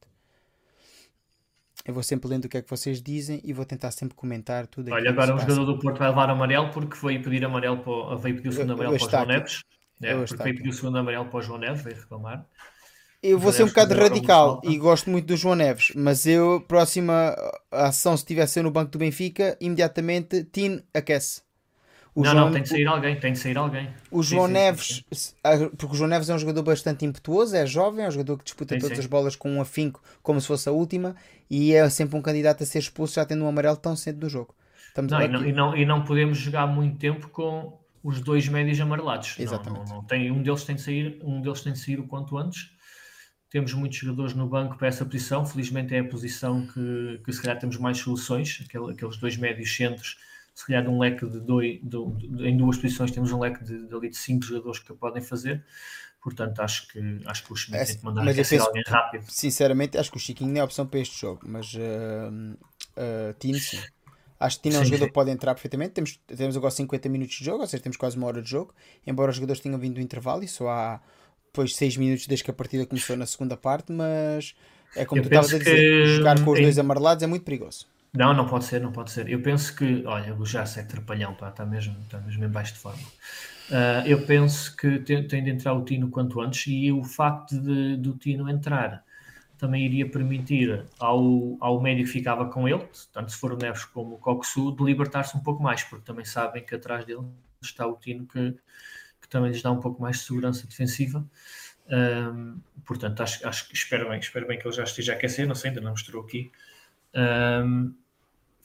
Eu 1.85 1.93
vou 1.93 2.03
sempre 2.03 2.29
lendo 2.29 2.45
o 2.45 2.49
que 2.49 2.57
é 2.57 2.61
que 2.61 2.69
vocês 2.69 3.01
dizem 3.01 3.41
e 3.43 3.51
vou 3.51 3.65
tentar 3.65 3.91
sempre 3.91 4.15
comentar 4.15 4.67
tudo 4.67 4.91
Olha, 4.91 5.09
agora 5.09 5.35
o 5.35 5.39
jogador 5.39 5.65
do 5.65 5.79
Porto 5.79 5.97
vai 5.97 6.09
levar 6.09 6.29
amarelo 6.29 6.69
porque 6.71 6.97
veio 7.05 7.21
pedir 7.21 7.43
amarelo 7.43 7.77
para, 7.77 8.15
veio 8.17 8.35
pedir 8.35 8.49
o 8.49 8.51
segundo 8.51 8.73
amarelo 8.73 8.97
para 8.97 9.05
o 9.05 9.09
João 9.09 9.25
Neves. 9.25 9.61
É, 10.01 10.15
porque 10.15 10.43
veio 10.43 10.55
pedir 10.55 10.69
o 10.69 10.73
segundo 10.73 10.97
amarelo 10.97 11.25
para 11.25 11.39
o 11.39 11.41
João 11.41 11.59
Neves, 11.59 11.81
veio 11.81 11.95
reclamar. 11.97 12.45
Eu 13.21 13.37
vou 13.37 13.51
ser 13.51 13.63
um 13.63 13.67
bocado 13.67 13.93
radical 13.95 14.61
e 14.63 14.77
gosto 14.77 15.09
muito 15.09 15.25
do 15.25 15.35
João 15.35 15.55
Neves, 15.55 15.91
mas 15.93 16.25
eu, 16.25 16.61
próxima 16.61 17.35
ação, 17.69 18.15
se 18.15 18.23
estiver 18.23 18.43
a 18.43 18.47
ser 18.47 18.63
no 18.63 18.71
banco 18.71 18.91
do 18.91 18.97
Benfica, 18.97 19.57
imediatamente 19.59 20.45
Tino 20.45 20.81
aquece. 20.93 21.41
O 22.15 22.23
não, 22.23 22.31
João... 22.31 22.45
não, 22.45 22.53
tem 22.53 22.63
de 22.63 22.69
sair 22.69 22.87
alguém, 22.87 23.19
tem 23.19 23.33
de 23.33 23.39
sair 23.39 23.57
alguém. 23.57 23.89
O 24.09 24.23
João 24.23 24.47
sim, 24.47 24.53
Neves, 24.53 25.03
sim, 25.11 25.33
sim. 25.43 25.69
porque 25.77 25.93
o 25.93 25.97
João 25.97 26.09
Neves 26.09 26.29
é 26.29 26.33
um 26.33 26.39
jogador 26.39 26.63
bastante 26.63 27.05
impetuoso, 27.05 27.55
é 27.55 27.65
jovem, 27.65 28.05
é 28.05 28.07
um 28.07 28.11
jogador 28.11 28.37
que 28.37 28.45
disputa 28.45 28.79
todas 28.79 28.97
as 28.97 29.05
bolas 29.05 29.35
com 29.35 29.51
um 29.51 29.61
afinco, 29.61 30.01
como 30.23 30.39
se 30.39 30.47
fosse 30.47 30.69
a 30.69 30.71
última, 30.71 31.13
e 31.49 31.73
é 31.73 31.89
sempre 31.89 32.17
um 32.17 32.21
candidato 32.21 32.63
a 32.63 32.65
ser 32.65 32.79
expulso 32.79 33.15
já 33.15 33.25
tendo 33.25 33.43
um 33.43 33.49
amarelo 33.49 33.77
tão 33.77 33.97
cedo 33.97 34.23
no 34.23 34.29
jogo. 34.29 34.55
Estamos 34.87 35.11
não, 35.11 35.21
e, 35.21 35.27
não, 35.27 35.45
e, 35.45 35.51
não, 35.51 35.77
e 35.77 35.85
não 35.85 36.03
podemos 36.03 36.37
jogar 36.37 36.67
muito 36.67 36.97
tempo 36.97 37.27
com 37.29 37.77
os 38.01 38.21
dois 38.21 38.47
médios 38.47 38.79
amarelados. 38.79 39.35
Exatamente. 39.37 39.81
Não, 39.81 39.87
não, 39.87 39.95
não, 39.97 40.03
tem, 40.03 40.31
um 40.31 40.41
deles 40.41 40.63
tem 40.63 40.75
de 40.75 40.81
sair, 40.81 41.19
um 41.21 41.41
deles 41.41 41.61
tem 41.61 41.73
de 41.73 41.79
sair 41.79 41.99
o 41.99 42.07
quanto 42.07 42.37
antes 42.37 42.78
temos 43.49 43.73
muitos 43.73 43.97
jogadores 43.97 44.33
no 44.33 44.47
banco 44.47 44.77
para 44.77 44.87
essa 44.87 45.03
posição. 45.03 45.45
Felizmente 45.45 45.95
é 45.95 45.99
a 45.99 46.03
posição 46.03 46.67
que, 46.67 47.21
que 47.25 47.33
se 47.33 47.41
calhar 47.41 47.57
temos 47.57 47.77
mais 47.77 47.97
soluções, 47.97 48.63
aquele, 48.65 48.91
aqueles 48.91 49.17
dois 49.17 49.37
médios 49.37 49.75
centros. 49.75 50.17
Se 50.53 50.67
calhar 50.67 50.83
de 50.83 50.89
um 50.89 50.99
leque 50.99 51.25
de 51.25 51.39
dois, 51.39 51.79
de, 51.81 52.27
de, 52.27 52.47
em 52.47 52.57
duas 52.57 52.77
posições 52.77 53.11
temos 53.11 53.31
um 53.31 53.39
leque 53.39 53.63
de, 53.63 53.87
de, 53.87 53.95
ali 53.95 54.09
de 54.09 54.17
cinco 54.17 54.45
jogadores 54.45 54.79
que 54.79 54.93
podem 54.93 55.21
fazer. 55.21 55.63
Portanto, 56.21 56.59
acho 56.59 56.87
que, 56.89 57.21
acho 57.25 57.45
que 57.45 57.53
o 57.53 57.55
Schmidt 57.55 57.81
é, 57.81 57.85
tem 57.85 57.97
que 57.97 58.03
mandar 58.03 58.25
mas 58.25 58.35
penso, 58.35 58.61
alguém 58.61 58.83
rápido. 58.85 59.23
Sinceramente, 59.29 59.97
acho 59.97 60.11
que 60.11 60.17
o 60.17 60.19
Chiquinho 60.19 60.51
não 60.51 60.59
é 60.59 60.63
opção 60.63 60.85
para 60.85 60.99
este 60.99 61.19
jogo, 61.19 61.41
mas 61.47 61.73
uh, 61.73 61.79
uh, 61.79 63.33
Tino 63.39 63.57
sim. 63.57 63.79
Acho 64.37 64.57
que 64.57 64.63
Tino 64.63 64.77
é 64.77 64.79
um 64.81 64.85
jogador 64.85 65.05
sim. 65.05 65.09
que 65.09 65.13
pode 65.13 65.31
entrar 65.31 65.53
perfeitamente. 65.53 65.91
Temos, 65.91 66.19
temos 66.27 66.55
agora 66.55 66.71
50 66.71 67.09
minutos 67.09 67.35
de 67.35 67.43
jogo, 67.43 67.61
ou 67.61 67.67
seja, 67.67 67.81
temos 67.81 67.97
quase 67.97 68.17
uma 68.17 68.27
hora 68.27 68.41
de 68.41 68.49
jogo. 68.49 68.73
Embora 69.05 69.31
os 69.31 69.35
jogadores 69.35 69.61
tenham 69.61 69.79
vindo 69.79 69.95
do 69.95 70.01
intervalo 70.01 70.43
e 70.43 70.47
só 70.47 70.69
há 70.69 71.01
depois 71.51 71.71
de 71.71 71.75
6 71.77 71.97
minutos 71.97 72.27
desde 72.27 72.43
que 72.43 72.51
a 72.51 72.53
partida 72.53 72.85
começou 72.85 73.17
na 73.17 73.25
segunda 73.25 73.57
parte, 73.57 73.91
mas 73.91 74.55
é 74.95 75.05
como 75.05 75.19
eu 75.19 75.23
tu 75.23 75.27
estavas 75.27 75.53
a 75.53 75.57
dizer, 75.57 76.07
jogar 76.07 76.43
com 76.43 76.51
os 76.51 76.59
dois 76.59 76.79
amarelados 76.79 77.23
é 77.23 77.27
muito 77.27 77.43
perigoso. 77.43 77.87
Não, 78.13 78.33
não 78.33 78.47
pode 78.47 78.65
ser, 78.65 78.81
não 78.81 78.91
pode 78.91 79.11
ser. 79.11 79.29
Eu 79.29 79.41
penso 79.41 79.75
que, 79.75 80.03
olha, 80.05 80.33
o 80.33 80.43
Jace 80.43 80.79
é 80.79 80.83
trapalhão, 80.83 81.33
pá, 81.35 81.49
está 81.49 81.65
mesmo, 81.65 81.95
está 82.01 82.19
mesmo 82.19 82.43
em 82.43 82.49
baixo 82.49 82.73
de 82.73 82.79
forma. 82.79 83.03
Uh, 83.69 84.07
eu 84.07 84.25
penso 84.25 84.75
que 84.75 84.99
tem, 84.99 85.27
tem, 85.27 85.43
de 85.43 85.51
entrar 85.51 85.73
o 85.73 85.83
Tino 85.83 86.09
quanto 86.09 86.41
antes 86.41 86.65
e 86.67 86.91
o 86.91 87.03
facto 87.03 87.59
de, 87.59 87.97
do 87.97 88.13
Tino 88.13 88.49
entrar 88.49 89.03
também 89.59 89.85
iria 89.85 90.09
permitir 90.09 90.85
ao, 90.97 91.57
ao 91.59 91.81
médio 91.81 92.05
que 92.05 92.11
ficava 92.11 92.45
com 92.45 92.67
ele, 92.67 92.83
tanto 93.13 93.31
se 93.31 93.37
for 93.37 93.51
o 93.51 93.57
Neves 93.57 93.83
como 93.83 94.15
o 94.15 94.17
Coxu, 94.17 94.71
de 94.71 94.83
libertar-se 94.83 95.37
um 95.37 95.41
pouco 95.41 95.61
mais, 95.61 95.83
porque 95.83 96.05
também 96.05 96.23
sabem 96.23 96.65
que 96.65 96.73
atrás 96.73 97.05
dele 97.05 97.27
está 97.61 97.85
o 97.85 97.95
Tino 97.97 98.25
que, 98.25 98.55
também 99.29 99.51
lhes 99.51 99.61
dá 99.61 99.71
um 99.71 99.79
pouco 99.79 100.01
mais 100.01 100.17
de 100.17 100.23
segurança 100.23 100.67
defensiva. 100.67 101.25
Um, 101.89 102.59
portanto, 102.85 103.21
acho, 103.21 103.47
acho 103.47 103.67
que 103.67 103.75
espero 103.75 104.09
bem, 104.09 104.19
espero 104.19 104.47
bem 104.47 104.59
que 104.59 104.67
ele 104.67 104.75
já 104.75 104.83
esteja 104.83 105.13
a 105.13 105.15
aquecer, 105.15 105.47
não 105.47 105.55
sei, 105.55 105.69
ainda 105.69 105.81
não 105.81 105.91
mostrou 105.91 106.23
aqui. 106.23 106.51
Um, 107.15 107.93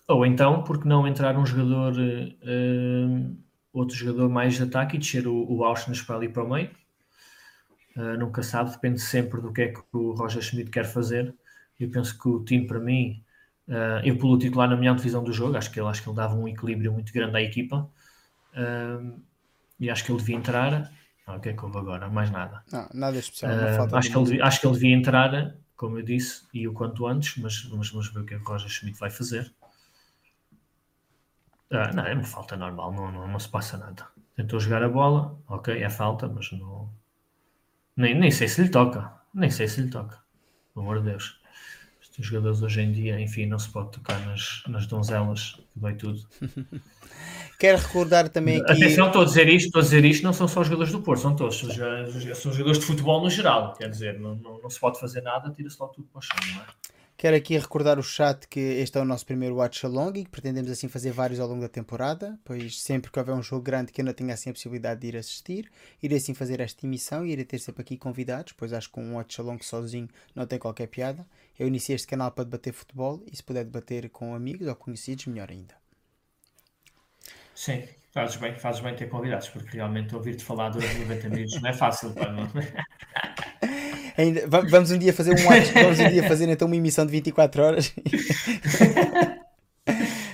ou 0.07 0.27
então, 0.27 0.63
porque 0.63 0.87
não 0.87 1.07
entrar 1.07 1.37
um 1.39 1.47
jogador, 1.47 1.95
um, 1.99 3.37
outro 3.73 3.97
jogador 3.97 4.29
mais 4.29 4.55
de 4.57 4.63
ataque 4.63 4.97
e 4.97 4.99
descer 4.99 5.27
o, 5.27 5.51
o 5.51 5.65
Auschwitz 5.65 6.03
para 6.03 6.17
ali 6.17 6.29
para 6.29 6.45
o 6.45 6.51
meio? 6.51 6.71
Uh, 7.97 8.19
nunca 8.19 8.43
sabe, 8.43 8.73
depende 8.73 9.01
sempre 9.01 9.41
do 9.41 9.53
que 9.53 9.63
é 9.63 9.69
que 9.69 9.81
o 9.93 10.13
Roger 10.13 10.43
Schmidt 10.43 10.71
quer 10.71 10.85
fazer. 10.85 11.35
Eu 11.79 11.89
penso 11.91 12.19
que 12.19 12.29
o 12.29 12.45
time, 12.45 12.67
para 12.67 12.81
mim, 12.81 13.23
uh, 13.69 14.05
eu 14.05 14.17
pelo 14.19 14.37
titular 14.37 14.69
na 14.69 14.77
minha 14.77 14.95
divisão 14.95 15.23
do 15.23 15.33
jogo, 15.33 15.57
acho 15.57 15.71
que 15.71 15.79
ele, 15.79 15.89
acho 15.89 16.03
que 16.03 16.09
ele 16.09 16.17
dava 16.17 16.35
um 16.35 16.49
equilíbrio 16.49 16.93
muito 16.93 17.13
grande 17.13 17.37
à 17.37 17.43
equipa. 17.43 17.89
Uh, 18.53 19.21
e 19.79 19.91
acho 19.91 20.05
que 20.05 20.13
ele 20.13 20.19
devia 20.19 20.37
entrar. 20.37 20.93
Ah, 21.27 21.37
o 21.37 21.41
que 21.41 21.49
é 21.49 21.53
que 21.53 21.65
houve 21.65 21.79
agora? 21.79 22.09
Mais 22.09 22.31
nada. 22.31 22.63
Não, 22.71 22.89
nada 22.93 23.19
especial. 23.19 23.53
Uh, 23.53 23.97
acho, 23.97 24.11
que 24.11 24.19
ele, 24.19 24.43
acho 24.43 24.61
que 24.61 24.67
ele 24.67 24.75
devia 24.75 24.95
entrar, 24.95 25.57
como 25.77 25.99
eu 25.99 26.03
disse, 26.03 26.45
e 26.53 26.69
o 26.69 26.73
quanto 26.73 27.07
antes, 27.07 27.37
mas 27.39 27.63
vamos, 27.63 27.91
vamos 27.91 28.13
ver 28.13 28.21
o 28.21 28.25
que 28.25 28.35
é 28.35 28.39
que 28.39 28.45
o 28.45 28.47
Roger 28.47 28.69
Schmidt 28.69 28.99
vai 28.99 29.11
fazer. 29.11 29.53
Uh, 31.71 31.95
não, 31.95 32.05
é 32.05 32.15
uma 32.15 32.25
falta 32.25 32.57
normal, 32.57 32.93
não, 32.93 33.11
não, 33.11 33.27
não 33.27 33.39
se 33.39 33.49
passa 33.49 33.77
nada. 33.79 34.07
Tentou 34.37 34.61
jogar 34.61 34.83
a 34.83 34.89
bola, 34.89 35.39
ok, 35.49 35.83
é 35.83 35.89
falta, 35.89 36.29
mas 36.29 36.53
não. 36.53 36.93
Nem, 37.97 38.15
nem 38.15 38.31
sei 38.31 38.49
se 38.49 38.63
lhe 38.63 38.69
toca. 38.69 39.13
Nem 39.33 39.51
sei 39.51 39.67
se 39.67 39.81
lhe 39.81 39.91
toca. 39.91 40.19
Pelo 40.73 40.85
amor 40.85 41.01
de 41.01 41.11
Deus. 41.11 41.41
Os 42.17 42.27
jogadores 42.27 42.63
hoje 42.63 42.81
em 42.81 42.93
dia, 42.93 43.21
enfim, 43.21 43.47
não 43.47 43.59
se 43.59 43.69
pode 43.69 43.91
tocar 43.91 44.19
nas, 44.27 44.63
nas 44.69 44.87
donzelas, 44.87 45.55
que 45.73 45.81
vai 45.81 45.95
tudo. 45.95 46.25
Quero 47.59 47.79
recordar 47.79 48.29
também 48.29 48.61
aqui. 48.61 48.73
Atenção, 48.73 49.07
estou 49.07 49.23
a 49.23 49.25
dizer 49.25 49.49
isto, 49.49 49.67
estou 49.67 49.81
a 49.81 49.83
dizer 49.83 50.05
isto, 50.05 50.23
não 50.23 50.33
são 50.33 50.49
só 50.49 50.61
os 50.61 50.67
jogadores 50.67 50.93
do 50.93 51.01
Porto, 51.01 51.23
são 51.23 51.37
todos, 51.37 51.59
são, 51.59 52.53
jogadores 52.53 52.79
de 52.79 52.85
futebol 52.85 53.23
no 53.23 53.31
geral, 53.31 53.75
quer 53.75 53.89
dizer, 53.89 54.19
não, 54.19 54.35
não, 54.35 54.61
não 54.61 54.71
se 54.71 54.79
pode 54.81 54.99
fazer 54.99 55.23
nada, 55.23 55.51
tira-se 55.51 55.81
lá 55.81 55.89
tudo 55.89 56.07
para 56.09 56.19
o 56.19 56.23
chão, 56.23 56.37
não 56.55 56.63
é? 56.63 56.67
Quero 57.17 57.37
aqui 57.37 57.57
recordar 57.57 57.99
o 57.99 58.03
chat 58.03 58.47
que 58.49 58.59
este 58.59 58.99
é 58.99 59.01
o 59.01 59.05
nosso 59.05 59.25
primeiro 59.25 59.55
Watch 59.55 59.87
Along 59.87 60.19
e 60.19 60.25
que 60.25 60.31
pretendemos 60.31 60.71
assim 60.71 60.89
fazer 60.89 61.13
vários 61.13 61.39
ao 61.39 61.49
longo 61.49 61.63
da 61.63 61.69
temporada, 61.69 62.39
pois 62.45 62.83
sempre 62.83 63.11
que 63.11 63.19
houver 63.19 63.35
um 63.35 63.43
jogo 63.43 63.63
grande 63.63 63.93
que 63.93 64.01
eu 64.01 64.05
não 64.05 64.13
tenha 64.13 64.35
assim 64.35 64.51
a 64.51 64.53
possibilidade 64.53 65.01
de 65.01 65.07
ir 65.07 65.17
assistir, 65.17 65.71
irei 66.03 66.19
assim 66.19 66.35
fazer 66.35 66.61
esta 66.61 66.85
emissão 66.85 67.25
e 67.25 67.31
irei 67.31 67.45
ter 67.45 67.61
sempre 67.61 67.83
aqui 67.83 67.97
convidados, 67.97 68.53
pois 68.53 68.73
acho 68.73 68.91
que 68.91 68.99
um 68.99 69.15
Watch 69.15 69.41
Along 69.41 69.63
sozinho 69.63 70.09
não 70.35 70.45
tem 70.45 70.59
qualquer 70.59 70.89
piada. 70.89 71.25
Eu 71.59 71.69
iniciei 71.69 71.95
este 71.95 72.09
canal 72.09 72.33
para 72.33 72.45
debater 72.45 72.73
futebol 72.73 73.23
e 73.31 73.35
se 73.35 73.43
puder 73.43 73.65
debater 73.65 74.11
com 74.11 74.35
amigos 74.35 74.67
ou 74.67 74.75
conhecidos, 74.75 75.25
melhor 75.27 75.51
ainda. 75.51 75.84
Sim, 77.55 77.85
fazes 78.13 78.37
bem, 78.37 78.55
fazes 78.55 78.81
bem 78.81 78.95
ter 78.95 79.09
convidados, 79.09 79.49
porque 79.49 79.77
realmente 79.77 80.15
ouvir-te 80.15 80.45
falar 80.45 80.71
durante 80.71 80.99
90 80.99 81.29
minutos 81.29 81.61
não 81.61 81.71
é 81.71 81.73
fácil, 81.73 82.13
para 82.13 82.31
mim. 82.33 82.49
Ainda, 84.17 84.47
vamos 84.47 84.91
um 84.91 84.99
dia 84.99 85.13
fazer 85.13 85.33
um 85.33 85.37
vamos 85.37 85.99
um 85.99 86.09
dia 86.09 86.23
fazer 86.29 86.49
então 86.49 86.67
uma 86.67 86.77
emissão 86.77 87.05
de 87.05 87.13
24 87.13 87.63
horas. 87.63 87.93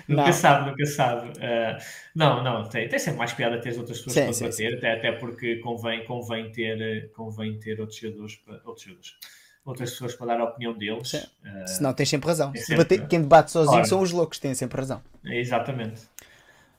nunca 0.07 0.25
não. 0.25 0.33
sabe, 0.33 0.71
nunca 0.71 0.87
sabe. 0.87 1.29
Uh, 1.31 1.77
não, 2.15 2.45
não, 2.45 2.69
tem, 2.69 2.89
tem 2.89 2.99
sempre 2.99 3.19
mais 3.19 3.33
piada 3.33 3.59
ter 3.61 3.79
outras 3.79 3.99
pessoas 3.99 4.15
sim, 4.37 4.43
para 4.43 4.53
sim, 4.53 4.53
sim. 4.53 4.75
Até, 4.75 4.93
até 4.93 5.13
porque 5.13 5.57
convém, 5.57 6.05
convém, 6.05 6.51
ter, 6.53 7.11
convém 7.13 7.59
ter 7.59 7.81
outros 7.81 7.99
jogadores, 7.99 8.37
para, 8.37 8.61
outros 8.65 8.85
jogadores 8.85 9.15
outras 9.63 9.91
pessoas 9.91 10.15
para 10.15 10.27
dar 10.27 10.41
a 10.41 10.45
opinião 10.45 10.77
deles. 10.77 11.13
Uh, 11.15 11.67
Senão 11.67 11.93
tens 11.93 12.09
sempre 12.09 12.29
razão. 12.29 12.53
Se 12.55 12.65
sempre... 12.65 12.99
Quem 13.07 13.21
debate 13.21 13.51
sozinho 13.51 13.85
são 13.85 14.01
os 14.01 14.11
loucos, 14.11 14.39
têm 14.39 14.55
sempre 14.55 14.79
razão. 14.79 15.03
Exatamente. 15.25 16.03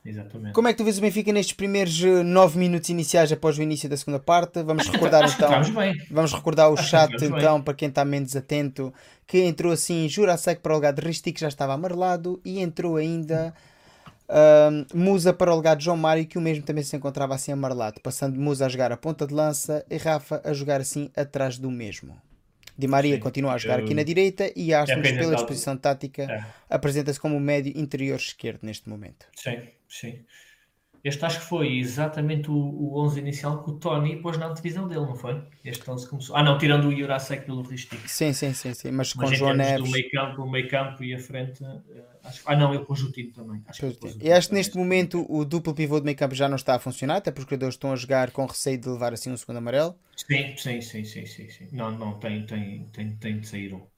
Exatamente. 0.04 0.52
Como 0.54 0.68
é 0.68 0.72
que 0.72 0.78
tu 0.78 0.84
vês 0.84 0.98
o 0.98 1.00
Benfica 1.00 1.32
nestes 1.32 1.54
primeiros 1.54 1.98
9 2.00 2.58
minutos 2.58 2.88
iniciais 2.90 3.30
após 3.32 3.56
o 3.58 3.62
início 3.62 3.88
da 3.88 3.96
segunda 3.96 4.18
parte? 4.18 4.62
Vamos 4.62 4.88
recordar 4.88 5.24
que 5.28 5.34
então. 5.34 5.50
Vamos 6.10 6.32
recordar 6.32 6.70
o 6.70 6.74
Acho 6.74 6.88
chat 6.88 7.10
estamos 7.12 7.30
bem. 7.30 7.38
então, 7.38 7.62
para 7.62 7.74
quem 7.74 7.88
está 7.88 8.04
menos 8.04 8.34
atento, 8.36 8.92
que 9.26 9.38
entrou 9.38 9.72
assim 9.72 10.08
Jurasek 10.08 10.60
para 10.60 10.72
o 10.72 10.74
lugar 10.76 10.92
de 10.92 11.00
Risti, 11.06 11.32
que 11.32 11.40
já 11.40 11.48
estava 11.48 11.72
amarelado, 11.74 12.40
e 12.44 12.60
entrou 12.60 12.96
ainda 12.96 13.54
Musa 14.94 15.32
para 15.32 15.52
o 15.52 15.56
lugar 15.56 15.76
de 15.76 15.84
João 15.84 15.96
Mário, 15.96 16.24
que 16.26 16.38
o 16.38 16.40
mesmo 16.40 16.62
também 16.64 16.82
se 16.82 16.96
encontrava 16.96 17.34
assim 17.34 17.52
amarelado, 17.52 18.00
passando 18.00 18.38
Musa 18.40 18.66
a 18.66 18.68
jogar 18.68 18.90
a 18.92 18.96
ponta 18.96 19.26
de 19.26 19.34
lança 19.34 19.84
e 19.90 19.96
Rafa 19.98 20.40
a 20.44 20.52
jogar 20.54 20.80
assim 20.80 21.10
atrás 21.16 21.58
do 21.58 21.70
mesmo. 21.70 22.16
Di 22.78 22.88
Maria 22.88 23.16
Sim, 23.16 23.20
continua 23.20 23.52
a 23.52 23.58
jogar 23.58 23.78
eu- 23.80 23.84
aqui 23.84 23.92
na 23.94 24.02
direita 24.02 24.50
e 24.56 24.72
Astros, 24.72 24.98
apenas 24.98 25.18
pela 25.18 25.34
disposição 25.36 25.76
tática, 25.76 26.22
É. 26.22 26.44
apresenta-se 26.70 27.20
como 27.20 27.36
o 27.36 27.40
médio 27.40 27.70
interior 27.76 28.16
esquerdo 28.16 28.60
neste 28.62 28.88
momento. 28.88 29.26
Sim, 29.36 29.58
sim. 29.92 30.24
Este 31.04 31.24
acho 31.24 31.40
que 31.40 31.46
foi 31.46 31.78
exatamente 31.78 32.48
o, 32.48 32.54
o 32.54 33.04
11 33.04 33.18
inicial 33.18 33.64
que 33.64 33.70
o 33.70 33.74
Tony 33.74 34.22
pôs 34.22 34.38
na 34.38 34.48
divisão 34.50 34.86
dele, 34.86 35.00
não 35.00 35.16
foi? 35.16 35.42
Este 35.64 35.90
11 35.90 36.08
começou. 36.08 36.36
Ah, 36.36 36.44
não, 36.44 36.56
tirando 36.58 36.86
o 36.86 36.96
Jurasek 36.96 37.44
pelo 37.44 37.62
Ristic. 37.62 37.98
Sim, 38.08 38.32
sim, 38.32 38.54
sim, 38.54 38.72
sim. 38.72 38.92
Mas 38.92 39.12
com 39.12 39.22
Mas 39.22 39.32
em 39.32 39.36
João 39.36 39.54
Neves. 39.54 39.84
do 39.84 39.90
meio 39.90 40.10
campo, 40.10 40.42
o 40.42 40.50
meio 40.50 40.68
campo 40.68 41.02
e 41.02 41.12
a 41.12 41.18
frente, 41.18 41.64
eh, 41.64 42.04
acho... 42.22 42.42
ah 42.46 42.54
não, 42.54 42.72
ele 42.72 42.84
pôs 42.84 43.02
o 43.02 43.10
Tino 43.10 43.32
também. 43.32 43.60
Acho 43.66 43.80
que 43.80 43.94
pôs 43.94 44.16
E 44.20 44.32
acho 44.32 44.48
que 44.48 44.54
neste 44.54 44.76
momento 44.76 45.26
o 45.28 45.44
duplo 45.44 45.74
pivô 45.74 45.98
de 45.98 46.04
meio 46.04 46.16
campo 46.16 46.36
já 46.36 46.48
não 46.48 46.56
está 46.56 46.76
a 46.76 46.78
funcionar, 46.78 47.16
até 47.16 47.32
porque 47.32 47.46
os 47.46 47.50
jogadores 47.50 47.74
estão 47.74 47.92
a 47.92 47.96
jogar 47.96 48.30
com 48.30 48.46
receio 48.46 48.78
de 48.78 48.88
levar 48.88 49.12
assim 49.12 49.30
um 49.32 49.36
segundo 49.36 49.56
amarelo. 49.56 49.96
Sim, 50.16 50.56
sim, 50.56 50.80
sim, 50.80 51.04
sim, 51.04 51.26
sim, 51.26 51.50
sim. 51.50 51.68
Não, 51.72 51.90
não, 51.90 52.18
tem, 52.18 52.46
tem, 52.46 52.86
tem, 52.90 53.16
tem 53.16 53.40
de 53.40 53.48
sair 53.48 53.74
um. 53.74 53.91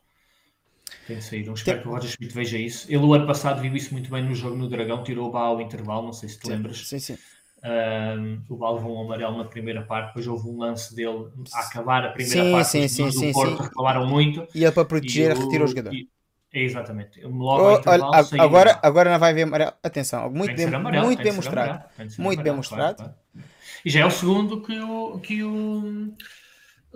Tem 1.06 1.18
de 1.18 1.24
sair 1.24 1.48
um. 1.50 1.54
Espero 1.54 1.82
que 1.82 1.88
o 1.88 1.90
Roger 1.90 2.10
Schmidt 2.10 2.34
veja 2.34 2.58
isso. 2.58 2.86
Ele 2.88 2.98
o 3.04 3.12
ano 3.14 3.26
passado 3.26 3.60
viu 3.60 3.74
isso 3.76 3.92
muito 3.92 4.10
bem 4.10 4.22
no 4.24 4.34
jogo 4.34 4.56
no 4.56 4.68
Dragão, 4.68 5.02
tirou 5.04 5.28
o 5.28 5.30
Bá 5.30 5.42
ao 5.42 5.60
intervalo, 5.60 6.02
não 6.06 6.12
sei 6.12 6.28
se 6.28 6.38
te 6.38 6.48
lembras. 6.48 6.78
Sim, 6.78 6.98
sim. 6.98 7.16
Um, 7.62 8.42
o 8.48 8.56
Bá 8.56 8.70
levou 8.70 8.96
um 8.96 9.00
amarelo 9.02 9.38
na 9.38 9.44
primeira 9.44 9.82
parte, 9.82 10.08
depois 10.08 10.26
houve 10.26 10.48
um 10.48 10.58
lance 10.58 10.94
dele 10.94 11.28
a 11.52 11.60
acabar 11.60 12.04
a 12.04 12.10
primeira 12.12 12.42
Sim, 12.42 12.52
parte. 12.52 12.70
sim, 12.70 12.88
sim, 12.88 13.10
sim, 13.10 13.28
do 13.28 13.32
Porto 13.32 13.56
sim. 13.56 13.68
reclamaram 13.68 14.06
muito. 14.06 14.46
E 14.54 14.64
ele 14.64 14.72
para 14.72 14.84
proteger 14.84 15.30
e 15.30 15.38
retirou 15.40 15.64
o 15.64 15.68
jogador. 15.68 15.92
e- 15.92 16.08
Exatamente. 16.56 17.20
Logo 17.22 17.64
Oh, 17.64 17.90
olha, 17.90 18.22
saiu 18.22 18.44
agora, 18.46 18.70
o 18.72 18.80
agora 18.82 19.10
não 19.10 19.18
vai 19.18 19.30
haver 19.32 19.42
amarelo. 19.42 19.72
Atenção, 19.82 20.30
muito 20.30 20.54
Tem 20.54 20.66
bem, 20.66 20.74
amarelo, 20.74 21.06
muito 21.06 21.16
tem 21.16 21.24
bem 21.24 21.32
mostrado. 21.32 21.68
amarelo, 21.68 21.90
tem 21.96 22.06
Muito 22.18 22.42
bem 22.42 22.52
amarelo, 22.52 22.56
mostrado. 22.56 22.96
claro, 22.96 23.14
claro. 23.34 23.44
E 23.84 23.90
já 23.90 24.00
é 24.00 24.04
o 24.06 24.10
segundo 24.10 24.62
que 24.62 24.78
o, 24.80 25.20
que 25.20 25.42
o 25.44 26.14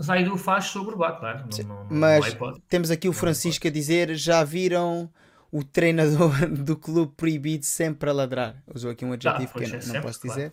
Zaidu 0.01 0.37
faz 0.39 0.67
sobre 0.67 0.95
o 0.95 0.99
claro. 0.99 1.47
Não, 1.47 1.63
não, 1.63 1.85
não, 1.85 1.97
não 2.01 2.11
Mas 2.11 2.37
temos 2.69 2.91
aqui 2.91 3.09
o 3.09 3.13
Francisco 3.13 3.67
a 3.67 3.71
dizer: 3.71 4.15
já 4.15 4.45
viram 4.45 5.11
o 5.51 5.65
treinador 5.65 6.49
do 6.51 6.77
clube 6.77 7.13
proibido 7.17 7.65
sempre 7.65 8.11
a 8.11 8.13
ladrar? 8.13 8.63
Usou 8.75 8.91
aqui 8.91 9.05
um 9.05 9.13
adjetivo 9.13 9.53
pois 9.53 9.69
que 9.69 9.75
eu 9.75 9.79
é, 9.79 9.81
não, 9.83 9.83
sempre, 9.93 9.99
posso 9.99 10.21
claro. 10.25 10.45
dizer. 10.45 10.53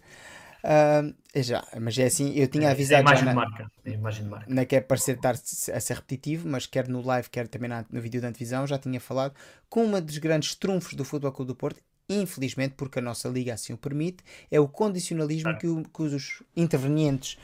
Ah, 0.63 1.03
é 1.33 1.43
já, 1.43 1.65
mas 1.79 1.97
é 1.99 2.05
assim, 2.05 2.33
eu 2.35 2.47
tinha 2.47 2.71
É 2.93 2.95
avisado 2.95 3.07
já 3.09 3.21
imagem 3.21 3.23
na, 3.23 3.33
de 3.33 3.35
marca. 3.39 3.63
É 3.87 3.91
imagem 3.99 4.23
de 4.25 4.29
marca. 4.35 4.47
não 4.47 4.65
quer 4.65 4.81
parecer 4.81 5.15
estar 5.15 5.33
a 5.33 5.79
ser 5.79 5.93
repetitivo, 5.95 6.47
mas 6.47 6.65
quer 6.67 6.87
no 6.87 7.01
live, 7.01 7.29
quer 7.29 7.47
também 7.47 7.69
na- 7.69 7.85
no 7.89 7.99
vídeo 8.01 8.21
da 8.21 8.27
antevisão, 8.27 8.67
já 8.67 8.77
tinha 8.77 8.99
falado 8.99 9.33
com 9.69 9.83
uma 9.83 9.99
dos 9.99 10.17
grandes 10.19 10.53
trunfos 10.55 10.93
do 10.93 11.03
Futebol 11.03 11.31
Clube 11.31 11.47
do 11.51 11.55
Porto, 11.55 11.81
infelizmente, 12.07 12.75
porque 12.77 12.99
a 12.99 13.01
nossa 13.01 13.27
liga 13.27 13.53
assim 13.53 13.73
o 13.73 13.77
permite, 13.77 14.23
é 14.51 14.59
o 14.59 14.67
condicionalismo 14.67 15.55
que, 15.55 15.65
o- 15.67 15.83
que 15.83 16.01
os 16.03 16.43
intervenientes 16.55 17.37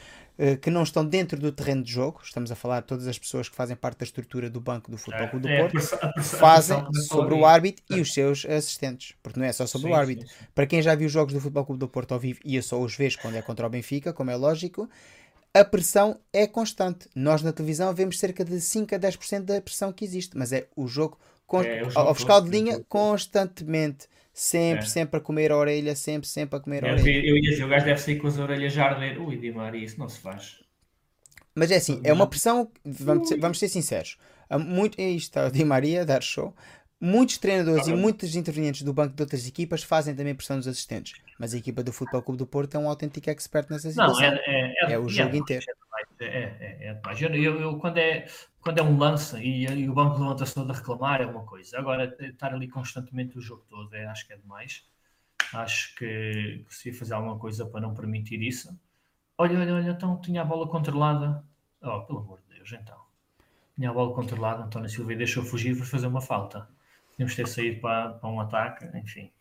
que 0.61 0.69
não 0.71 0.83
estão 0.83 1.05
dentro 1.05 1.39
do 1.39 1.51
terreno 1.51 1.83
de 1.83 1.91
jogo, 1.91 2.21
estamos 2.23 2.51
a 2.51 2.55
falar 2.55 2.81
de 2.81 2.87
todas 2.87 3.07
as 3.07 3.17
pessoas 3.19 3.47
que 3.49 3.55
fazem 3.55 3.75
parte 3.75 3.99
da 3.99 4.03
estrutura 4.05 4.49
do 4.49 4.59
banco 4.61 4.89
do 4.89 4.97
Futebol 4.97 5.27
Clube 5.27 5.49
do 5.49 5.49
É, 5.49 5.61
a 5.61 5.65
Porto, 5.69 5.89
fazem 6.19 6.87
sobre 6.93 7.33
o 7.35 7.45
árbitro 7.45 7.83
e 7.89 7.99
os 8.01 8.13
seus 8.13 8.45
assistentes, 8.45 9.15
porque 9.21 9.39
não 9.39 9.45
é 9.45 9.51
só 9.53 9.67
sobre 9.67 9.87
Sim, 9.87 9.91
o 9.91 9.93
árbitro. 9.95 10.25
sim, 10.25 10.27
sim. 10.27 10.47
Para 10.55 10.65
quem 10.65 10.81
já 10.81 10.95
viu 10.95 11.09
jogos 11.09 11.33
do 11.33 11.39
Futebol 11.41 11.65
Clube 11.65 11.79
do 11.79 11.87
Porto 11.87 12.13
ao 12.13 12.19
vivo, 12.19 12.39
e 12.43 12.55
eu 12.55 12.63
só 12.63 12.79
os 12.81 12.95
vejo 12.95 13.19
quando 13.19 13.35
é 13.35 13.41
contra 13.41 13.65
o 13.67 13.69
Benfica, 13.69 14.13
como 14.13 14.31
é 14.31 14.35
lógico, 14.35 14.89
a 15.53 15.63
pressão 15.65 16.19
é 16.33 16.47
constante. 16.47 17.09
Nós 17.15 17.41
na 17.41 17.51
televisão 17.51 17.93
vemos 17.93 18.19
cerca 18.19 18.43
de 18.45 18.59
5 18.61 18.95
a 18.95 18.99
10% 18.99 19.45
da 19.45 19.61
pressão 19.61 19.91
que 19.91 20.05
existe, 20.05 20.37
mas 20.37 20.51
é 20.53 20.67
o 20.75 20.87
jogo, 20.87 21.17
É, 21.53 21.83
o 21.85 21.89
jogo 21.89 22.07
ao 22.07 22.15
fiscal 22.15 22.41
de 22.41 22.49
linha 22.49 22.75
é 22.75 22.79
constantemente. 22.87 24.07
Sempre, 24.33 24.85
É. 24.85 24.87
sempre 24.87 25.17
a 25.17 25.21
comer 25.21 25.51
a 25.51 25.57
orelha, 25.57 25.95
sempre, 25.95 26.27
sempre 26.27 26.57
a 26.57 26.59
comer 26.59 26.85
a 26.85 26.89
Eu, 26.89 26.93
orelha. 26.95 27.25
eu 27.27 27.35
ia 27.37 27.49
dizer, 27.51 27.63
o 27.65 27.67
gajo 27.67 27.85
deve 27.85 27.99
sair 28.01 28.15
com 28.17 28.27
as 28.27 28.37
orelhas 28.37 28.77
a 28.77 28.85
arder. 28.85 29.21
Ui, 29.21 29.37
Di 29.37 29.51
Maria, 29.51 29.83
isso 29.83 29.99
não 29.99 30.07
se 30.07 30.19
faz. 30.19 30.59
Mas 31.53 31.69
é 31.69 31.75
assim, 31.75 31.99
é 32.03 32.13
uma 32.13 32.27
pressão, 32.27 32.71
vamos 32.85 33.27
ser, 33.27 33.37
vamos 33.39 33.59
ser 33.59 33.67
sinceros. 33.67 34.17
Muito, 34.59 34.99
aí 35.01 35.15
está 35.17 35.47
o 35.47 35.51
Di 35.51 35.65
Maria 35.65 36.05
dar 36.05 36.21
show. 36.23 36.55
Muitos 37.03 37.37
treinadores 37.39 37.87
e 37.87 37.91
Ah, 37.91 37.97
muitos 37.97 38.35
intervenientes 38.35 38.83
do 38.83 38.93
banco 38.93 39.15
de 39.15 39.23
outras 39.23 39.47
equipas 39.47 39.81
fazem 39.83 40.15
também 40.15 40.35
pressão 40.35 40.57
dos 40.57 40.67
assistentes. 40.67 41.13
Mas 41.39 41.53
a 41.53 41.57
equipa 41.57 41.81
do 41.83 41.91
Futebol 41.91 42.21
Clube 42.21 42.37
do 42.37 42.45
Porto 42.45 42.75
é 42.75 42.79
um 42.79 42.87
autêntico 42.87 43.29
expert 43.29 43.67
nessa 43.71 43.87
Não, 43.87 44.13
situação. 44.13 44.23
é, 44.23 44.73
é, 44.85 44.93
É 44.93 44.99
o 44.99 45.09
jogo 45.09 45.35
inteiro. 45.35 45.65
É, 46.21 46.25
é, 46.25 46.77
é, 46.85 46.87
é 46.89 46.93
demais. 46.93 47.21
Eu, 47.21 47.59
eu- 47.59 47.77
quando, 47.79 47.97
é, 47.97 48.27
quando 48.61 48.77
é 48.79 48.83
um 48.83 48.97
lance 48.97 49.37
e, 49.39 49.65
e 49.65 49.89
o 49.89 49.93
banco 49.93 50.19
levanta-se 50.19 50.53
todo 50.55 50.71
a 50.71 50.75
reclamar 50.75 51.21
é 51.21 51.25
uma 51.25 51.43
coisa. 51.45 51.77
Agora, 51.79 52.05
estar 52.21 52.53
ali 52.53 52.67
constantemente 52.69 53.37
o 53.37 53.41
jogo 53.41 53.65
todo, 53.69 53.93
é, 53.95 54.05
acho 54.05 54.27
que 54.27 54.33
é 54.33 54.37
demais. 54.37 54.85
Acho 55.53 55.95
que, 55.97 56.65
que 56.67 56.75
se 56.75 56.93
fazer 56.93 57.15
alguma 57.15 57.39
coisa 57.39 57.65
para 57.67 57.81
não 57.81 57.93
permitir 57.95 58.41
isso. 58.43 58.77
Olha, 59.37 59.59
olha, 59.59 59.75
olha, 59.75 59.91
então 59.91 60.21
tinha 60.21 60.41
a 60.43 60.45
bola 60.45 60.67
controlada. 60.69 61.43
Oh, 61.83 62.01
pelo 62.03 62.19
amor 62.21 62.39
de 62.49 62.55
Deus, 62.57 62.71
então. 62.73 62.99
Tinha 63.75 63.91
a 63.91 63.93
bola 63.93 64.15
controlada, 64.15 64.63
António 64.63 64.89
Silva 64.89 65.15
deixou 65.15 65.43
fugir 65.43 65.75
para 65.77 65.85
fazer 65.87 66.07
uma 66.07 66.21
falta. 66.21 66.69
Tínhamos 67.15 67.35
ter 67.35 67.47
saído 67.47 67.81
para, 67.81 68.11
para 68.15 68.29
um 68.29 68.39
ataque, 68.41 68.85
enfim. 68.97 69.31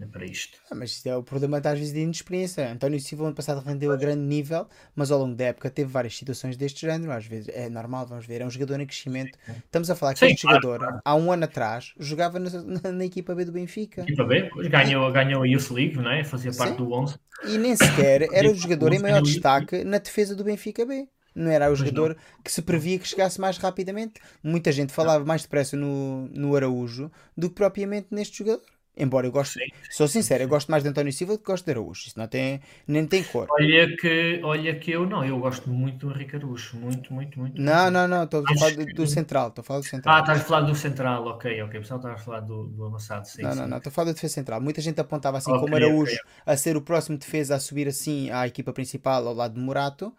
É 0.00 0.06
para 0.06 0.24
isto. 0.24 0.56
Ah, 0.70 0.74
mas 0.74 0.92
isto 0.92 1.06
é 1.08 1.14
o 1.16 1.22
problema 1.22 1.60
das 1.60 1.78
vezes 1.78 1.92
de 1.92 2.00
inexperiência. 2.00 2.72
António 2.72 2.98
Silva 2.98 3.26
ano 3.26 3.34
passado 3.34 3.60
rendeu 3.60 3.92
a 3.92 3.96
grande 3.96 4.22
nível, 4.22 4.66
mas 4.94 5.10
ao 5.10 5.18
longo 5.18 5.34
da 5.36 5.44
época 5.44 5.68
teve 5.68 5.90
várias 5.90 6.16
situações 6.16 6.56
deste 6.56 6.80
género. 6.86 7.12
Às 7.12 7.26
vezes 7.26 7.48
é 7.50 7.68
normal, 7.68 8.06
vamos 8.06 8.24
ver, 8.24 8.40
é 8.40 8.46
um 8.46 8.50
jogador 8.50 8.80
em 8.80 8.86
crescimento. 8.86 9.38
Estamos 9.64 9.90
a 9.90 9.94
falar 9.94 10.14
que 10.14 10.20
Sim, 10.20 10.32
este 10.32 10.42
claro, 10.46 10.62
jogador, 10.62 11.00
há 11.04 11.14
um 11.14 11.30
ano 11.30 11.44
atrás, 11.44 11.92
jogava 11.98 12.38
na, 12.38 12.50
na- 12.62 12.92
na 12.92 13.04
equipa 13.04 13.34
B 13.34 13.44
do 13.44 13.52
Benfica. 13.52 14.02
Equipa 14.02 14.24
B, 14.24 14.48
ganhou, 14.70 15.12
ganhou 15.12 15.42
a 15.42 15.46
Youth 15.46 15.70
League, 15.70 15.96
não 15.96 16.10
é? 16.10 16.24
Fazia 16.24 16.50
parte 16.52 16.70
Sim. 16.70 16.76
do 16.78 16.92
11. 16.92 17.16
E 17.44 17.58
nem 17.58 17.76
sequer 17.76 18.22
era 18.32 18.50
o 18.50 18.54
jogador 18.56 18.92
em 18.94 18.98
maior 18.98 19.20
destaque 19.22 19.84
na 19.84 19.98
defesa 19.98 20.34
do 20.34 20.44
Benfica 20.44 20.86
B. 20.86 21.06
Não 21.34 21.50
era 21.50 21.70
o 21.70 21.76
jogador 21.76 22.16
que 22.42 22.50
se 22.50 22.60
previa 22.62 22.98
que 22.98 23.06
chegasse 23.06 23.40
mais 23.40 23.56
rapidamente. 23.58 24.14
Muita 24.42 24.72
gente 24.72 24.92
falava 24.92 25.24
mais 25.24 25.42
depressa 25.42 25.76
no, 25.76 26.26
no 26.28 26.56
Araújo 26.56 27.10
do 27.36 27.48
que 27.48 27.54
propriamente 27.54 28.08
neste 28.10 28.38
jogador. 28.38 28.62
Embora 28.96 29.26
eu 29.26 29.32
goste, 29.32 29.58
Sim, 29.58 29.66
sou 29.90 30.08
sincero, 30.08 30.42
eu 30.42 30.48
gosto 30.48 30.70
mais 30.70 30.82
de 30.82 30.88
António 30.88 31.12
Silva 31.12 31.34
do 31.34 31.38
que 31.38 31.44
gosto 31.44 31.64
de 31.64 31.70
Araújo. 31.70 32.08
Isso 32.08 32.18
não 32.18 32.26
tem, 32.26 32.60
nem 32.86 33.06
tem 33.06 33.22
cor. 33.22 33.46
Olha 33.50 33.96
que, 33.96 34.40
olha 34.42 34.74
que 34.78 34.90
eu 34.90 35.06
não, 35.06 35.24
eu 35.24 35.38
gosto 35.38 35.70
muito 35.70 36.08
do 36.08 36.12
Henrique 36.12 36.36
Arucho, 36.36 36.76
muito, 36.76 37.12
muito, 37.12 37.38
muito. 37.38 37.60
Não, 37.60 37.90
não, 37.90 38.08
não, 38.08 38.24
estou 38.24 38.42
a 38.46 38.54
falar 38.54 38.70
do, 38.74 39.06
central, 39.06 39.48
estou 39.48 39.62
a 39.62 39.64
falar 39.64 39.80
do 39.80 39.86
central. 39.86 40.16
Ah, 40.16 40.20
estás 40.20 40.40
a 40.40 40.44
falar 40.44 40.60
do 40.62 40.74
central, 40.74 41.26
ok, 41.26 41.62
ok. 41.62 41.80
Pessoal, 41.80 42.00
estás 42.00 42.20
a 42.20 42.24
falar 42.24 42.40
do, 42.40 42.66
do 42.66 42.84
amassado, 42.84 43.26
sim. 43.28 43.42
não, 43.42 43.52
sim. 43.52 43.58
não, 43.60 43.68
não, 43.68 43.76
estou 43.78 43.90
a 43.90 43.92
falar 43.92 44.06
da 44.06 44.12
defesa 44.12 44.34
central. 44.34 44.60
Muita 44.60 44.80
gente 44.80 45.00
apontava 45.00 45.38
assim 45.38 45.52
Ok, 45.52 45.60
como 45.62 45.76
Araújo 45.76 46.18
a 46.44 46.56
ser 46.56 46.76
o 46.76 46.82
próximo 46.82 47.16
defesa 47.16 47.54
a 47.54 47.60
subir 47.60 47.86
assim 47.86 48.30
à 48.30 48.46
equipa 48.46 48.72
principal 48.72 49.26
ao 49.26 49.34
lado 49.34 49.54
de 49.54 49.60
Morato. 49.60 50.12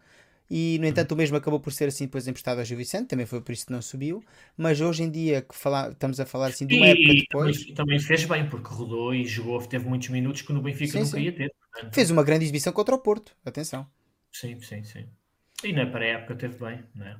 E 0.53 0.78
no 0.80 0.86
entanto 0.86 1.14
o 1.14 1.15
mesmo 1.15 1.38
acabou 1.38 1.60
por 1.61 1.72
ser 1.72 1.88
assim 1.88 2.06
depois 2.06 2.28
emprestado 2.28 2.60
ao 2.60 2.65
Gil 2.65 2.78
Vicente, 2.78 3.07
também 3.07 3.26
foi 3.26 3.40
por 3.41 3.53
isso 3.53 3.65
que 3.65 3.72
não 3.72 3.82
subiu. 3.82 4.22
Mas 4.57 4.82
hoje 4.82 5.03
em 5.03 5.10
dia 5.10 5.41
que 5.41 5.56
fala, 5.56 5.90
estamos 5.91 6.19
a 6.19 6.26
falar 6.26 6.48
assim 6.48 6.68
de 6.68 6.76
uma 6.76 6.86
E, 6.86 6.91
época 6.91 7.14
depois, 7.15 7.57
também, 7.57 7.73
também 7.76 7.99
fez 7.99 8.26
bem, 8.26 8.49
porque 8.49 8.68
rodou 8.69 9.14
e 9.15 9.26
jogou, 9.26 9.61
teve 9.65 9.88
muitos 9.88 10.10
minutos 10.10 10.41
que 10.41 10.52
no 10.53 10.61
Benfica 10.61 10.94
Sim, 10.94 11.06
nunca 11.06 11.18
sim. 11.18 11.23
ia 11.23 11.32
ter. 11.36 11.53
portanto, 11.72 11.94
fez 11.95 12.11
uma 12.11 12.23
grande 12.23 12.44
exibição 12.45 12.73
contra 12.73 12.95
o 12.95 12.99
Porto. 12.99 13.36
Atenção. 13.45 13.88
Sim, 14.32 14.60
sim, 14.61 14.84
sim. 14.84 15.06
E 15.64 15.72
na 15.73 15.86
pré-época 15.86 16.36
teve 16.36 16.57
bem, 16.57 16.84
não 16.95 17.06
é? 17.07 17.15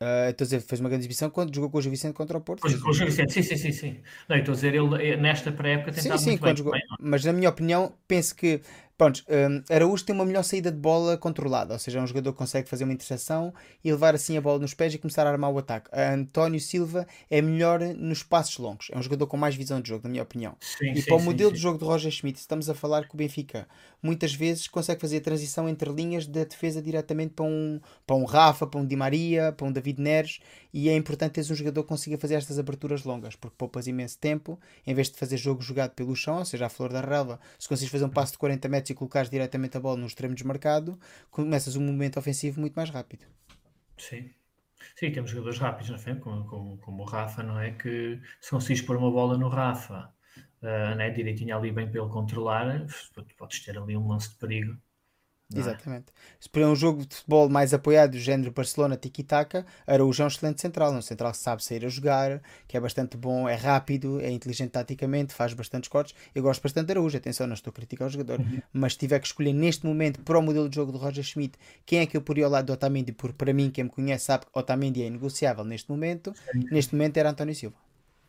Ah, 0.00 0.30
Estou 0.30 0.44
a 0.44 0.46
dizer, 0.46 0.60
fez 0.60 0.80
uma 0.80 0.88
grande 0.88 1.02
exibição 1.02 1.28
quando 1.30 1.54
jogou 1.54 1.70
com 1.70 1.78
o 1.78 1.82
Gil 1.82 1.90
Vicente 1.90 2.14
contra 2.14 2.38
o 2.38 2.40
Porto. 2.40 2.62
Com 2.62 2.90
o 2.90 2.92
Gil 2.92 3.06
Vicente, 3.06 3.32
sim, 3.32 3.42
sim, 3.42 3.56
sim, 3.56 3.72
sim. 3.72 4.02
Não, 4.28 4.36
estou 4.36 4.52
a 4.52 4.54
dizer, 4.54 4.74
ele 4.74 5.10
eh, 5.12 5.16
nesta 5.16 5.50
pré-época 5.50 5.92
tem 5.92 6.02
Sim, 6.02 6.16
sim, 6.18 6.30
muito 6.30 6.42
bem 6.42 6.56
jogou. 6.56 6.72
não 6.72 6.78
é? 6.78 6.82
Mas 7.00 7.24
na 7.24 7.32
minha 7.32 7.48
opinião, 7.50 7.92
penso 8.06 8.34
que 8.34 8.60
pronto, 8.98 9.24
hum, 9.28 9.62
Araújo 9.70 10.04
tem 10.04 10.12
uma 10.14 10.24
melhor 10.24 10.42
saída 10.42 10.72
de 10.72 10.76
bola 10.76 11.16
controlada, 11.16 11.72
ou 11.72 11.78
seja, 11.78 12.00
é 12.00 12.02
um 12.02 12.06
jogador 12.06 12.32
que 12.32 12.38
consegue 12.38 12.68
fazer 12.68 12.82
uma 12.82 12.92
interseção 12.92 13.54
e 13.82 13.92
levar 13.92 14.12
assim 14.14 14.36
a 14.36 14.40
bola 14.40 14.58
nos 14.58 14.74
pés 14.74 14.92
e 14.92 14.98
começar 14.98 15.24
a 15.24 15.30
armar 15.30 15.52
o 15.52 15.58
ataque. 15.58 15.88
A 15.92 16.12
António 16.12 16.60
Silva 16.60 17.06
é 17.30 17.40
melhor 17.40 17.80
nos 17.80 18.24
passos 18.24 18.58
longos, 18.58 18.88
é 18.92 18.98
um 18.98 19.02
jogador 19.02 19.28
com 19.28 19.36
mais 19.36 19.54
visão 19.54 19.80
de 19.80 19.88
jogo, 19.88 20.02
na 20.04 20.10
minha 20.10 20.22
opinião. 20.22 20.56
Sim, 20.60 20.90
E 20.90 21.00
sim, 21.00 21.06
para 21.06 21.16
o 21.16 21.22
modelo 21.22 21.50
sim. 21.50 21.54
de 21.56 21.62
jogo 21.62 21.78
de 21.78 21.84
Roger 21.84 22.10
Schmidt, 22.10 22.40
estamos 22.40 22.68
a 22.68 22.74
falar 22.74 23.06
que 23.06 23.14
o 23.14 23.16
Benfica 23.16 23.68
muitas 24.02 24.34
vezes 24.34 24.66
consegue 24.66 25.00
fazer 25.00 25.18
a 25.18 25.20
transição 25.20 25.68
entre 25.68 25.90
linhas 25.90 26.26
da 26.26 26.42
defesa 26.42 26.82
diretamente 26.82 27.34
para 27.34 27.44
um, 27.44 27.80
para 28.04 28.16
um 28.16 28.24
Rafa, 28.24 28.66
para 28.66 28.80
um 28.80 28.86
Di 28.86 28.96
Maria, 28.96 29.52
para 29.52 29.66
um 29.66 29.72
David 29.72 30.00
Neres, 30.00 30.40
e 30.74 30.88
é 30.88 30.96
importante 30.96 31.32
teres 31.32 31.50
um 31.50 31.54
jogador 31.54 31.82
que 31.82 31.88
consiga 31.88 32.18
fazer 32.18 32.34
estas 32.34 32.58
aberturas 32.58 33.04
longas, 33.04 33.36
porque 33.36 33.54
poupas 33.56 33.86
imenso 33.86 34.18
tempo, 34.18 34.58
em 34.86 34.94
vez 34.94 35.08
de 35.08 35.16
fazer 35.16 35.36
jogo 35.36 35.62
jogado 35.62 35.92
pelo 35.92 36.14
chão, 36.16 36.38
ou 36.38 36.44
seja, 36.44 36.66
a 36.66 36.68
flor 36.68 36.92
da 36.92 37.00
relva, 37.00 37.38
se 37.58 37.68
consegues 37.68 37.90
fazer 37.90 38.04
um 38.04 38.10
passo 38.10 38.32
de 38.32 38.38
40 38.38 38.68
metros 38.68 38.87
e 38.90 38.94
colocares 38.94 39.30
diretamente 39.30 39.76
a 39.76 39.80
bola 39.80 39.96
no 39.96 40.06
extremo 40.06 40.34
desmarcado, 40.34 40.98
começas 41.30 41.76
um 41.76 41.80
movimento 41.80 42.18
ofensivo 42.18 42.60
muito 42.60 42.74
mais 42.74 42.90
rápido. 42.90 43.26
Sim. 43.96 44.30
Sim, 44.96 45.12
temos 45.12 45.30
jogadores 45.30 45.58
rápidos 45.58 45.90
na 45.90 45.98
frente, 45.98 46.20
como, 46.20 46.44
como, 46.44 46.78
como 46.78 47.02
o 47.02 47.06
Rafa, 47.06 47.42
não 47.42 47.58
é? 47.58 47.72
Que 47.72 48.20
se 48.40 48.50
conseguires 48.50 48.82
pôr 48.82 48.96
uma 48.96 49.10
bola 49.10 49.36
no 49.36 49.48
Rafa 49.48 50.12
uh, 50.62 50.94
né, 50.96 51.10
direitinho 51.10 51.56
ali 51.56 51.70
bem 51.70 51.88
para 51.88 52.00
ele 52.00 52.10
controlar, 52.10 52.86
podes 53.36 53.60
ter 53.64 53.76
ali 53.78 53.96
um 53.96 54.08
lance 54.08 54.30
de 54.30 54.36
perigo. 54.36 54.76
É? 55.54 55.58
Exatamente. 55.60 56.06
Se 56.38 56.48
for 56.52 56.62
um 56.62 56.76
jogo 56.76 57.06
de 57.06 57.16
futebol 57.16 57.48
mais 57.48 57.72
apoiado 57.72 58.10
do 58.12 58.18
género 58.18 58.52
Barcelona 58.52 58.98
Tiki-Taka, 58.98 59.64
Araújo 59.86 60.22
é 60.22 60.24
um 60.26 60.28
excelente 60.28 60.60
central, 60.60 60.92
um 60.92 61.00
central 61.00 61.32
que 61.32 61.38
sabe 61.38 61.64
sair 61.64 61.86
a 61.86 61.88
jogar, 61.88 62.42
que 62.66 62.76
é 62.76 62.80
bastante 62.80 63.16
bom, 63.16 63.48
é 63.48 63.54
rápido, 63.54 64.20
é 64.20 64.30
inteligente 64.30 64.72
taticamente, 64.72 65.32
faz 65.32 65.54
bastantes 65.54 65.88
cortes. 65.88 66.14
Eu 66.34 66.42
gosto 66.42 66.62
bastante 66.62 66.86
de 66.86 66.92
Araújo, 66.92 67.16
atenção, 67.16 67.46
não 67.46 67.54
estou 67.54 67.70
a 67.70 67.74
criticar 67.74 68.08
o 68.08 68.10
jogador, 68.10 68.40
uhum. 68.40 68.60
mas 68.72 68.92
se 68.92 68.98
tiver 68.98 69.18
que 69.20 69.26
escolher 69.26 69.54
neste 69.54 69.86
momento 69.86 70.20
para 70.20 70.38
o 70.38 70.42
modelo 70.42 70.68
de 70.68 70.76
jogo 70.76 70.92
do 70.92 70.98
Roger 70.98 71.24
Schmidt, 71.24 71.58
quem 71.86 72.00
é 72.00 72.06
que 72.06 72.16
eu 72.16 72.20
poria 72.20 72.44
ao 72.44 72.50
lado 72.50 72.66
do 72.66 72.74
Otamendi? 72.74 73.12
Porque 73.12 73.36
para 73.36 73.52
mim, 73.54 73.70
quem 73.70 73.84
me 73.84 73.90
conhece 73.90 74.26
sabe 74.26 74.44
que 74.44 74.50
Otamendi 74.52 75.02
é 75.02 75.06
inegociável 75.06 75.64
neste 75.64 75.90
momento. 75.90 76.34
Sim. 76.52 76.64
Neste 76.70 76.94
momento 76.94 77.16
era 77.16 77.30
António 77.30 77.54
Silva. 77.54 77.76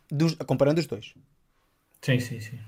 Dos, 0.09 0.35
comparando 0.35 0.79
os 0.79 0.87
dois. 0.87 1.13
Sim, 2.01 2.19
sim, 2.19 2.39
sim. 2.39 2.59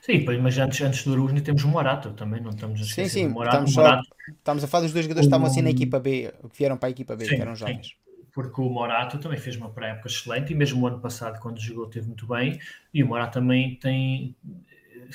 Sim, 0.00 0.24
mas 0.40 0.58
antes, 0.58 0.80
antes 0.80 1.04
do 1.04 1.12
Arusni 1.12 1.40
temos 1.40 1.64
o 1.64 1.68
Morato 1.68 2.12
também, 2.12 2.40
não 2.40 2.50
estamos 2.50 2.80
a 2.80 2.82
esquecer 2.82 3.08
sim, 3.08 3.26
sim, 3.26 3.28
Morato. 3.28 3.56
Estamos, 3.56 3.76
Morato. 3.76 4.06
Só, 4.06 4.32
estamos 4.32 4.64
a 4.64 4.66
falar 4.66 4.84
dos 4.84 4.92
dois 4.92 5.04
jogadores 5.04 5.26
que 5.26 5.28
estavam 5.28 5.46
assim 5.46 5.62
na 5.62 5.70
equipa 5.70 5.98
B, 5.98 6.32
que 6.50 6.58
vieram 6.58 6.76
para 6.76 6.88
a 6.88 6.90
equipa 6.90 7.16
B, 7.16 7.24
sim, 7.24 7.36
que 7.36 7.42
eram 7.42 7.54
jovens. 7.54 7.88
Sim, 7.88 7.92
porque 8.32 8.60
o 8.60 8.68
Morato 8.68 9.18
também 9.18 9.38
fez 9.38 9.56
uma 9.56 9.70
pré-época 9.70 10.08
excelente 10.08 10.52
e 10.52 10.56
mesmo 10.56 10.82
o 10.82 10.86
ano 10.86 11.00
passado, 11.00 11.38
quando 11.40 11.60
jogou, 11.60 11.86
teve 11.86 12.06
muito 12.06 12.26
bem. 12.26 12.58
E 12.94 13.02
o 13.02 13.06
Morato 13.06 13.34
também 13.34 13.76
tem 13.76 14.36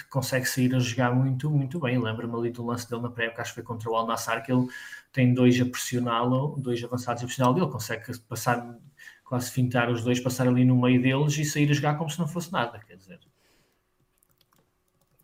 consegue 0.09 0.45
sair 0.45 0.75
a 0.75 0.79
jogar 0.79 1.13
muito, 1.13 1.49
muito 1.49 1.79
bem. 1.79 1.97
Lembro-me 1.97 2.35
ali 2.35 2.51
do 2.51 2.65
lance 2.65 2.89
dele 2.89 3.01
na 3.01 3.09
pré-época, 3.09 3.41
acho 3.41 3.51
que 3.51 3.55
foi 3.55 3.63
contra 3.63 3.89
o 3.89 3.95
Al 3.95 4.07
Nassr, 4.07 4.41
que 4.41 4.51
ele 4.51 4.67
tem 5.11 5.33
dois 5.33 5.59
a 5.61 5.65
pressioná-lo, 5.65 6.55
dois 6.59 6.83
avançados 6.83 7.23
a 7.23 7.25
pressioná-lo, 7.25 7.57
ele 7.57 7.71
consegue 7.71 8.17
passar, 8.19 8.77
quase 9.23 9.51
fintar 9.51 9.89
os 9.89 10.03
dois, 10.03 10.19
passar 10.19 10.47
ali 10.47 10.65
no 10.65 10.79
meio 10.79 11.01
deles 11.01 11.37
e 11.37 11.45
sair 11.45 11.69
a 11.69 11.73
jogar 11.73 11.95
como 11.95 12.09
se 12.09 12.19
não 12.19 12.27
fosse 12.27 12.51
nada, 12.51 12.79
quer 12.79 12.97
dizer 12.97 13.19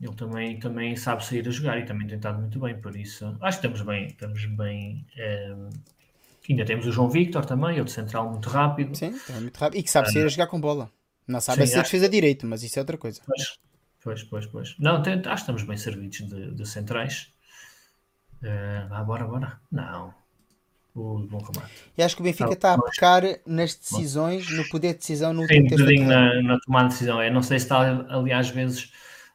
ele 0.02 0.16
também, 0.16 0.58
também 0.60 0.96
sabe 0.96 1.24
sair 1.24 1.48
a 1.48 1.52
jogar 1.52 1.78
e 1.78 1.86
também 1.86 2.08
tem 2.08 2.18
estado 2.18 2.40
muito 2.40 2.60
bem, 2.60 2.76
por 2.82 2.96
isso 2.96 3.38
acho 3.40 3.60
que 3.60 3.68
estamos 3.68 3.82
bem, 3.82 4.08
estamos 4.08 4.46
bem. 4.46 5.06
É, 5.16 5.54
ainda 6.50 6.66
temos 6.66 6.88
o 6.88 6.92
João 6.92 7.08
Victor 7.08 7.46
também, 7.46 7.78
outro 7.78 7.94
central 7.94 8.30
muito 8.30 8.50
rápido. 8.50 8.96
Sim, 8.98 9.16
muito 9.40 9.58
rápido 9.58 9.80
e 9.80 9.84
que 9.84 9.92
sabe 9.92 10.12
sair 10.12 10.26
a 10.26 10.28
jogar 10.28 10.48
com 10.48 10.60
bola. 10.60 10.92
Não 11.28 11.40
sabe 11.40 11.68
sim, 11.68 11.74
ser 11.74 11.84
defesa 11.84 12.06
que... 12.06 12.12
direito, 12.12 12.48
mas 12.48 12.64
isso 12.64 12.80
é 12.80 12.82
outra 12.82 12.98
coisa. 12.98 13.22
Pois, 13.26 13.60
pois, 14.04 14.24
pois. 14.24 14.46
pois. 14.48 14.76
Não, 14.80 15.04
tem, 15.04 15.14
acho 15.14 15.24
que 15.24 15.34
estamos 15.36 15.64
bem 15.64 15.78
servidos 15.78 16.18
de, 16.28 16.52
de 16.52 16.68
centrais. 16.68 17.32
Uh, 18.42 18.92
ah, 18.92 19.04
bora, 19.04 19.26
bora. 19.26 19.62
Não. 19.72 20.12
O 20.96 21.20
bom 21.20 21.38
remate. 21.38 21.72
E 21.96 22.04
acho 22.04 22.16
que 22.16 22.22
o 22.22 22.26
Benfica 22.26 22.54
está 22.54 22.74
a 22.74 22.82
pecar 22.82 23.24
nas 23.46 23.76
decisões, 23.76 24.50
no 24.50 24.68
poder 24.68 24.94
de 24.94 25.00
decisão 25.00 25.32
no 25.32 25.48
Sim, 25.48 25.62
um 25.62 26.06
na, 26.06 26.42
na 26.42 26.60
tomada 26.60 26.88
de 26.88 26.94
decisão. 26.96 27.24
Eu 27.24 27.32
não 27.32 27.44
sei 27.44 27.60
se 27.60 27.66
está 27.66 27.80
ali 28.10 28.34
às 28.34 28.50
vezes 28.50 28.92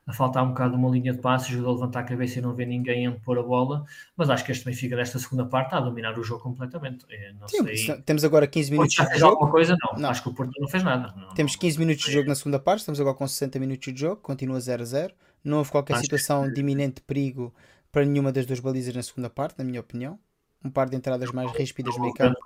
a 0.06 0.12
faltar 0.12 0.44
um 0.44 0.48
bocado 0.48 0.76
uma 0.76 0.88
linha 0.88 1.12
de 1.12 1.18
passe, 1.18 1.48
o 1.48 1.52
jogador 1.52 1.74
levantar 1.74 2.00
a 2.00 2.04
cabeça 2.04 2.38
e 2.38 2.42
não 2.42 2.54
ver 2.54 2.66
ninguém 2.66 3.08
onde 3.08 3.18
pôr 3.20 3.38
a 3.38 3.42
bola, 3.42 3.84
mas 4.16 4.30
acho 4.30 4.44
que 4.44 4.52
este 4.52 4.64
Benfica 4.64 4.94
desta 4.94 5.18
segunda 5.18 5.44
parte 5.44 5.66
está 5.66 5.78
a 5.78 5.80
dominar 5.80 6.16
o 6.16 6.22
jogo 6.22 6.42
completamente. 6.42 7.04
não 7.40 7.48
Sim, 7.48 7.76
sei... 7.76 8.00
Temos 8.02 8.22
agora 8.22 8.46
15 8.46 8.70
minutos 8.70 8.94
de 8.94 9.18
jogo. 9.18 9.32
alguma 9.32 9.50
coisa? 9.50 9.76
Não. 9.82 10.00
não. 10.00 10.10
Acho 10.10 10.22
que 10.22 10.28
o 10.28 10.34
Porto 10.34 10.52
não 10.60 10.68
fez 10.68 10.84
nada. 10.84 11.12
Não, 11.16 11.34
temos 11.34 11.56
15 11.56 11.78
minutos 11.78 12.04
de 12.04 12.12
jogo 12.12 12.28
na 12.28 12.36
segunda 12.36 12.60
parte, 12.60 12.80
estamos 12.80 13.00
agora 13.00 13.16
com 13.16 13.26
60 13.26 13.58
minutos 13.58 13.92
de 13.92 14.00
jogo, 14.00 14.16
continua 14.22 14.60
0 14.60 14.82
a 14.82 14.86
0. 14.86 15.14
Não 15.42 15.58
houve 15.58 15.70
qualquer 15.72 15.94
acho 15.94 16.04
situação 16.04 16.44
que... 16.44 16.54
de 16.54 16.60
iminente 16.60 17.00
perigo 17.00 17.52
para 17.90 18.04
nenhuma 18.04 18.30
das 18.30 18.46
duas 18.46 18.60
balizas 18.60 18.94
na 18.94 19.02
segunda 19.02 19.28
parte, 19.28 19.58
na 19.58 19.64
minha 19.64 19.80
opinião. 19.80 20.18
Um 20.64 20.70
par 20.70 20.88
de 20.88 20.96
entradas 20.96 21.32
mais 21.32 21.50
ríspidas 21.52 21.96
no 21.96 22.02
meio 22.02 22.14
campo 22.14 22.38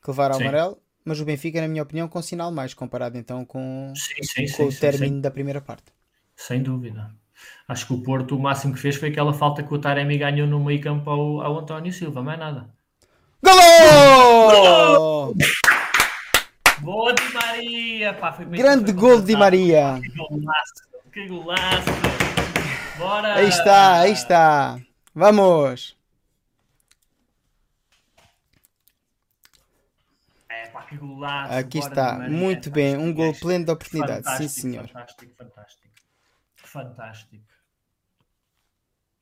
que 0.00 0.10
levaram 0.10 0.36
ao 0.36 0.40
amarelo, 0.40 0.78
mas 1.04 1.20
o 1.20 1.24
Benfica, 1.24 1.60
na 1.60 1.68
minha 1.68 1.82
opinião, 1.82 2.08
com 2.08 2.22
sinal 2.22 2.52
mais, 2.52 2.72
comparado 2.72 3.18
então 3.18 3.44
com, 3.44 3.92
sim, 3.96 4.46
sim, 4.46 4.56
com 4.56 4.64
o 4.64 4.72
término 4.72 5.20
da 5.20 5.30
primeira 5.30 5.60
parte. 5.60 5.92
Sem 6.40 6.62
dúvida. 6.62 7.10
Acho 7.68 7.86
que 7.86 7.92
o 7.92 8.02
Porto, 8.02 8.34
o 8.34 8.40
máximo 8.40 8.72
que 8.72 8.80
fez 8.80 8.96
foi 8.96 9.10
aquela 9.10 9.34
falta 9.34 9.62
que 9.62 9.74
o 9.74 9.78
Taremi 9.78 10.16
ganhou 10.16 10.46
no 10.46 10.64
meio 10.64 10.80
campo 10.80 11.10
ao, 11.10 11.42
ao 11.42 11.58
António 11.58 11.92
Silva, 11.92 12.22
mais 12.22 12.38
nada. 12.38 12.70
Golo! 13.42 15.34
Boa 16.78 17.12
Di 17.12 17.34
Maria! 17.34 18.14
Pá, 18.14 18.30
Grande 18.30 18.90
gol 18.90 19.20
de 19.20 19.36
Maria! 19.36 20.00
Que 20.02 20.08
golaço! 20.16 20.72
Que 21.12 21.28
golaço! 21.28 21.90
Bora! 22.96 23.34
Aí 23.34 23.48
está, 23.48 24.00
aí 24.00 24.12
está! 24.12 24.80
Vamos! 25.14 25.94
É, 30.48 30.68
pá, 30.68 30.82
que 30.84 30.96
golaço! 30.96 31.52
Aqui 31.52 31.78
está, 31.78 32.18
muito 32.30 32.70
bem, 32.70 32.96
um 32.96 33.12
gol 33.12 33.34
pleno 33.34 33.66
de 33.66 33.72
oportunidade, 33.72 34.38
sim 34.38 34.48
senhor. 34.48 34.88
Fantástico, 34.88 35.32
fantástico 35.36 35.89
fantástico. 36.70 37.44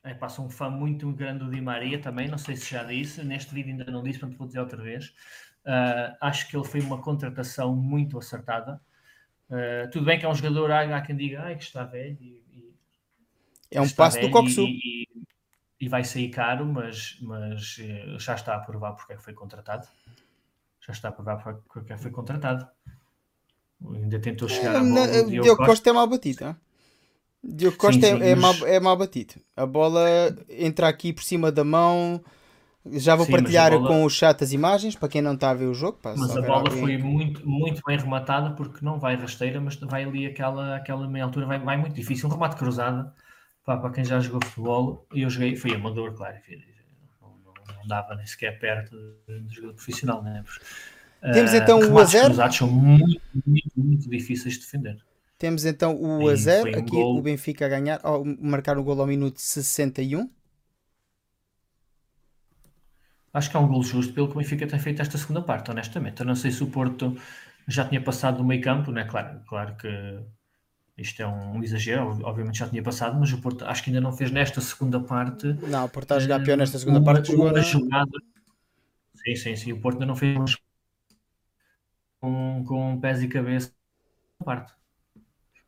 É, 0.04 0.14
passa 0.14 0.40
um 0.40 0.48
fã 0.48 0.70
muito 0.70 1.10
grande 1.12 1.44
do 1.44 1.50
Di 1.50 1.60
Maria 1.60 2.00
também, 2.00 2.28
não 2.28 2.38
sei 2.38 2.56
se 2.56 2.70
já 2.70 2.84
disse, 2.84 3.22
neste 3.24 3.52
vídeo 3.52 3.72
ainda 3.72 3.90
não 3.90 4.02
disse, 4.02 4.18
portanto 4.18 4.38
vou 4.38 4.46
dizer 4.46 4.60
outra 4.60 4.82
vez. 4.82 5.08
Uh, 5.64 6.16
acho 6.20 6.48
que 6.48 6.56
ele 6.56 6.64
foi 6.64 6.80
uma 6.80 7.02
contratação 7.02 7.74
muito 7.74 8.16
acertada. 8.16 8.80
Uh, 9.50 9.90
tudo 9.90 10.06
bem 10.06 10.18
que 10.18 10.24
é 10.24 10.28
um 10.28 10.34
jogador, 10.34 10.70
há, 10.70 11.00
quem 11.02 11.16
diga 11.16 11.42
ai, 11.42 11.56
que 11.56 11.64
está 11.64 11.84
velho. 11.84 12.16
E, 12.20 12.44
e 12.52 12.74
é 13.70 13.80
um 13.80 13.90
passo 13.90 14.20
do 14.20 14.30
Coxu. 14.30 14.62
E, 14.62 15.06
e, 15.80 15.88
vai 15.88 16.04
sair 16.04 16.30
caro, 16.30 16.64
mas, 16.64 17.18
mas 17.20 17.76
eh, 17.80 18.16
já 18.18 18.34
está 18.34 18.54
a 18.54 18.60
provar 18.60 18.92
porque 18.94 19.12
é 19.12 19.16
que 19.16 19.22
foi 19.22 19.34
contratado. 19.34 19.86
Já 20.80 20.92
está 20.92 21.08
a 21.08 21.12
provar 21.12 21.36
porque 21.36 21.92
é 21.92 21.96
que 21.96 22.02
foi 22.02 22.10
contratado. 22.10 22.66
Ainda 23.94 24.18
tentou 24.18 24.48
chegar 24.48 24.74
é, 24.74 24.78
a 24.78 24.80
bola. 24.80 25.24
Diogo 25.24 25.64
Costa 25.64 25.90
é 25.90 25.92
mal 25.92 26.06
batido. 26.06 26.56
Diogo 27.42 27.76
Costa 27.76 28.06
sim, 28.06 28.16
sim, 28.16 28.22
é, 28.22 28.30
é, 28.30 28.34
mas... 28.34 28.58
mal, 28.58 28.68
é 28.68 28.80
mal 28.80 28.96
batido. 28.96 29.34
A 29.56 29.64
bola 29.64 30.06
entra 30.48 30.88
aqui 30.88 31.12
por 31.12 31.22
cima 31.22 31.52
da 31.52 31.64
mão. 31.64 32.22
Já 32.92 33.14
vou 33.14 33.26
sim, 33.26 33.32
partilhar 33.32 33.72
bola... 33.72 33.88
com 33.88 34.04
o 34.04 34.10
chat 34.10 34.42
as 34.42 34.52
imagens 34.52 34.96
para 34.96 35.08
quem 35.08 35.20
não 35.20 35.34
está 35.34 35.50
a 35.50 35.54
ver 35.54 35.66
o 35.66 35.74
jogo. 35.74 35.98
mas 36.02 36.36
a 36.36 36.40
bola 36.40 36.68
alguém... 36.68 36.80
foi 36.80 36.98
muito, 36.98 37.48
muito 37.48 37.82
bem 37.86 37.98
rematada 37.98 38.50
porque 38.50 38.84
não 38.84 38.98
vai 38.98 39.16
rasteira, 39.16 39.60
mas 39.60 39.76
vai 39.76 40.04
ali 40.04 40.26
aquela, 40.26 40.76
aquela 40.76 41.06
meia 41.06 41.24
altura, 41.24 41.46
vai, 41.46 41.58
vai 41.58 41.76
muito 41.76 41.94
difícil. 41.94 42.28
Um 42.28 42.32
remate 42.32 42.56
cruzado 42.56 43.10
para, 43.64 43.78
para 43.78 43.90
quem 43.90 44.04
já 44.04 44.18
jogou 44.20 44.40
futebol. 44.44 45.06
E 45.14 45.22
eu 45.22 45.30
joguei, 45.30 45.54
foi 45.54 45.74
amador, 45.74 46.14
claro. 46.14 46.36
Não, 47.20 47.28
não, 47.44 47.76
não 47.76 47.86
dava 47.86 48.14
nem 48.14 48.26
sequer 48.26 48.58
perto 48.58 48.96
de 49.28 49.54
jogador 49.54 49.74
profissional. 49.74 50.22
Né? 50.22 50.42
Temos 51.32 51.52
então 51.52 51.80
uh, 51.80 51.92
o 51.92 51.98
a 51.98 52.04
0. 52.04 52.26
cruzados 52.26 52.56
são 52.56 52.68
muito, 52.68 53.20
muito, 53.46 53.70
muito 53.76 54.08
difíceis 54.08 54.54
de 54.54 54.60
defender. 54.60 54.98
Temos 55.38 55.64
então 55.64 55.94
o 55.94 56.26
Sim, 56.26 56.32
a 56.32 56.34
0, 56.34 56.68
um 56.68 56.80
aqui 56.80 56.90
gol. 56.90 57.18
o 57.18 57.22
Benfica 57.22 57.66
a 57.66 57.68
ganhar, 57.68 58.00
oh, 58.04 58.24
marcar 58.40 58.76
o 58.76 58.82
gol 58.82 59.00
ao 59.00 59.06
minuto 59.06 59.40
61. 59.40 60.28
Acho 63.32 63.50
que 63.50 63.56
é 63.56 63.60
um 63.60 63.68
gol 63.68 63.82
justo 63.84 64.12
pelo 64.12 64.26
que 64.26 64.34
o 64.34 64.38
Benfica 64.38 64.66
tem 64.66 64.80
feito 64.80 65.00
esta 65.00 65.16
segunda 65.16 65.40
parte, 65.40 65.70
honestamente. 65.70 66.20
Eu 66.20 66.26
não 66.26 66.34
sei 66.34 66.50
se 66.50 66.64
o 66.64 66.66
Porto 66.66 67.16
já 67.68 67.84
tinha 67.88 68.02
passado 68.02 68.38
do 68.38 68.44
meio 68.44 68.60
campo, 68.60 68.90
né? 68.90 69.04
claro, 69.04 69.40
claro 69.46 69.76
que 69.76 69.88
isto 70.96 71.22
é 71.22 71.26
um 71.28 71.62
exagero, 71.62 72.18
obviamente 72.24 72.58
já 72.58 72.68
tinha 72.68 72.82
passado, 72.82 73.16
mas 73.20 73.32
o 73.32 73.40
Porto 73.40 73.64
acho 73.64 73.84
que 73.84 73.90
ainda 73.90 74.00
não 74.00 74.12
fez 74.12 74.32
nesta 74.32 74.60
segunda 74.60 74.98
parte. 74.98 75.46
Não, 75.68 75.84
o 75.84 75.88
Porto 75.88 76.06
está 76.06 76.16
a 76.16 76.18
jogar 76.18 76.42
pior 76.42 76.56
nesta 76.56 76.78
segunda 76.80 76.98
uma, 76.98 77.04
parte. 77.04 77.32
Uma, 77.32 77.52
uma 77.52 77.60
jogada. 77.60 78.10
Sim, 79.14 79.36
sim, 79.36 79.56
sim. 79.56 79.72
O 79.72 79.80
Porto 79.80 79.96
ainda 79.96 80.06
não 80.06 80.16
fez 80.16 80.56
com, 82.20 82.64
com 82.66 82.98
pés 83.00 83.22
e 83.22 83.28
cabeça 83.28 83.72
parte. 84.44 84.77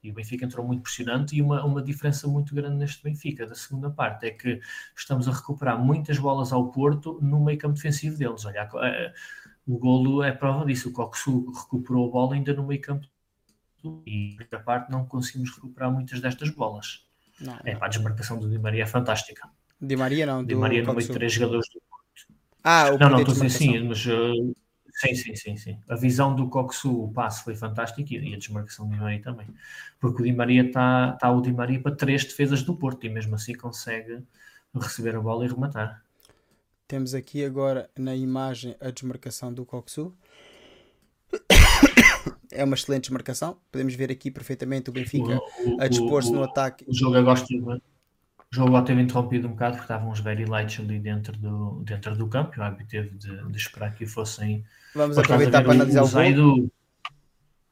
E 0.03 0.11
o 0.11 0.15
Benfica 0.15 0.45
entrou 0.45 0.67
muito 0.67 0.83
pressionante 0.83 1.37
e 1.37 1.43
uma, 1.43 1.65
uma 1.65 1.83
diferença 1.83 2.27
muito 2.27 2.55
grande 2.55 2.77
neste 2.77 3.03
Benfica, 3.03 3.47
da 3.47 3.55
segunda 3.55 3.91
parte, 3.91 4.27
é 4.27 4.31
que 4.31 4.61
estamos 4.97 5.29
a 5.29 5.33
recuperar 5.33 5.79
muitas 5.79 6.19
bolas 6.19 6.53
ao 6.53 6.71
Porto 6.71 7.19
no 7.21 7.45
meio 7.45 7.59
campo 7.59 7.75
defensivo 7.75 8.17
deles. 8.17 8.45
Olha, 8.45 8.69
o 9.67 9.79
golo 9.79 10.23
é 10.23 10.33
prova 10.33 10.65
disso. 10.65 10.89
O 10.89 10.93
Coxu 10.93 11.53
recuperou 11.53 12.09
a 12.09 12.11
bola 12.11 12.35
ainda 12.35 12.55
no 12.55 12.67
meio 12.67 12.81
campo 12.81 13.07
e 14.07 14.37
na 14.51 14.59
parte 14.59 14.91
não 14.91 15.07
conseguimos 15.07 15.55
recuperar 15.55 15.93
muitas 15.93 16.21
destas 16.21 16.51
bolas. 16.51 17.07
Não, 17.41 17.59
é, 17.65 17.77
a 17.81 17.89
desmarcação 17.89 18.39
do 18.39 18.49
Di 18.49 18.59
Maria 18.59 18.85
é 18.85 18.87
fantástica. 18.87 19.49
Di 19.81 19.97
Maria 19.97 20.27
não, 20.27 20.45
Di 20.45 20.55
Maria 20.55 20.83
no 20.83 20.95
meio 20.95 21.07
de 21.07 21.13
três 21.13 21.33
jogadores 21.33 21.67
do 21.73 21.81
Porto. 21.89 22.27
Ah, 22.63 22.91
o 22.93 22.99
não, 22.99 23.11
não, 23.11 23.21
estou 23.21 23.33
a 23.33 23.35
dizer 23.35 23.51
sim, 23.51 23.89
mas 23.89 24.05
uh, 24.07 24.55
Sim, 24.95 25.15
sim, 25.15 25.37
sim, 25.37 25.57
sim. 25.57 25.79
A 25.89 25.95
visão 25.95 26.35
do 26.35 26.49
Coxu, 26.49 27.05
o 27.05 27.13
passe 27.13 27.45
foi 27.45 27.55
fantástica 27.55 28.15
e 28.15 28.35
a 28.35 28.39
desmarcação 28.39 28.87
do 28.87 28.95
Di 28.95 29.01
Maria 29.01 29.23
também. 29.23 29.47
Porque 29.99 30.23
o 30.23 30.25
Di 30.25 30.33
Maria 30.33 30.63
está 30.63 31.13
tá 31.13 31.31
o 31.31 31.41
Di 31.41 31.53
Maria 31.53 31.81
para 31.81 31.95
três 31.95 32.25
defesas 32.25 32.63
do 32.63 32.75
Porto 32.75 33.07
e 33.07 33.09
mesmo 33.09 33.35
assim 33.35 33.55
consegue 33.55 34.23
receber 34.75 35.17
a 35.17 35.21
bola 35.21 35.45
e 35.45 35.49
rematar. 35.49 36.03
Temos 36.87 37.15
aqui 37.15 37.45
agora 37.45 37.89
na 37.97 38.17
imagem 38.17 38.75
a 38.81 38.91
desmarcação 38.91 39.53
do 39.53 39.65
Coxu. 39.65 40.15
É 42.53 42.65
uma 42.65 42.75
excelente 42.75 43.03
desmarcação. 43.03 43.59
Podemos 43.71 43.95
ver 43.95 44.11
aqui 44.11 44.29
perfeitamente 44.29 44.91
o 44.91 44.93
Benfica 44.93 45.39
o, 45.65 45.77
o, 45.77 45.81
a 45.81 45.87
dispor-se 45.87 46.33
no 46.33 46.43
ataque. 46.43 46.85
O 46.89 46.93
jogo 46.93 47.15
agora 47.15 47.39
o 48.53 48.57
jogo 48.57 48.73
lá 48.73 48.83
teve 48.83 49.01
interrompido 49.01 49.47
um 49.47 49.53
bocado 49.53 49.77
porque 49.77 49.85
estavam 49.85 50.11
uns 50.11 50.19
very 50.19 50.45
lights 50.45 50.81
ali 50.81 50.99
dentro 50.99 51.37
do, 51.37 51.83
dentro 51.85 52.17
do 52.17 52.27
campo. 52.27 52.59
O 52.59 52.63
árbitro 52.63 52.89
teve 52.89 53.17
de, 53.17 53.49
de 53.49 53.57
esperar 53.57 53.95
que 53.95 54.05
fossem. 54.05 54.65
Vamos 54.95 55.17
aproveitar 55.17 55.63
para 55.63 55.73
analisar 55.73 56.03
o, 56.03 56.07
o 56.07 56.57
gol. 56.57 56.71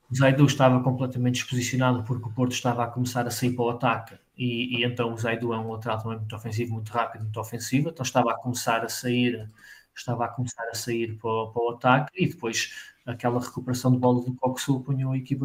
o 0.09 0.15
Zaidu 0.15 0.47
estava 0.47 0.81
completamente 0.81 1.41
desposicionado 1.41 2.05
porque 2.05 2.29
o 2.29 2.33
Porto 2.33 2.53
estava 2.53 2.85
a 2.85 2.87
começar 2.87 3.27
a 3.27 3.31
sair 3.31 3.55
para 3.55 3.65
o 3.65 3.71
ataque 3.71 4.15
e, 4.37 4.79
e 4.79 4.85
então 4.85 5.13
o 5.13 5.19
Zaidu 5.19 5.53
é 5.53 5.59
um 5.59 5.73
lateral 5.73 5.99
também 5.99 6.19
muito 6.19 6.37
ofensivo, 6.37 6.75
muito 6.75 6.93
rápido, 6.93 7.23
muito 7.23 7.41
ofensivo, 7.41 7.89
então 7.89 8.05
estava 8.05 8.31
a 8.31 8.37
começar 8.37 8.85
a 8.85 8.89
sair 8.89 9.51
estava 9.97 10.27
a 10.27 10.29
começar 10.29 10.63
a 10.71 10.75
sair 10.75 11.19
para, 11.19 11.29
o, 11.29 11.53
para 11.53 11.63
o 11.63 11.71
ataque 11.71 12.13
e 12.15 12.29
depois 12.29 12.73
aquela 13.05 13.41
recuperação 13.41 13.91
de 13.91 13.99
bola 13.99 14.25
do 14.25 14.33
Coxu 14.37 14.77
apanhou 14.77 15.11
a 15.11 15.19
equipa 15.19 15.45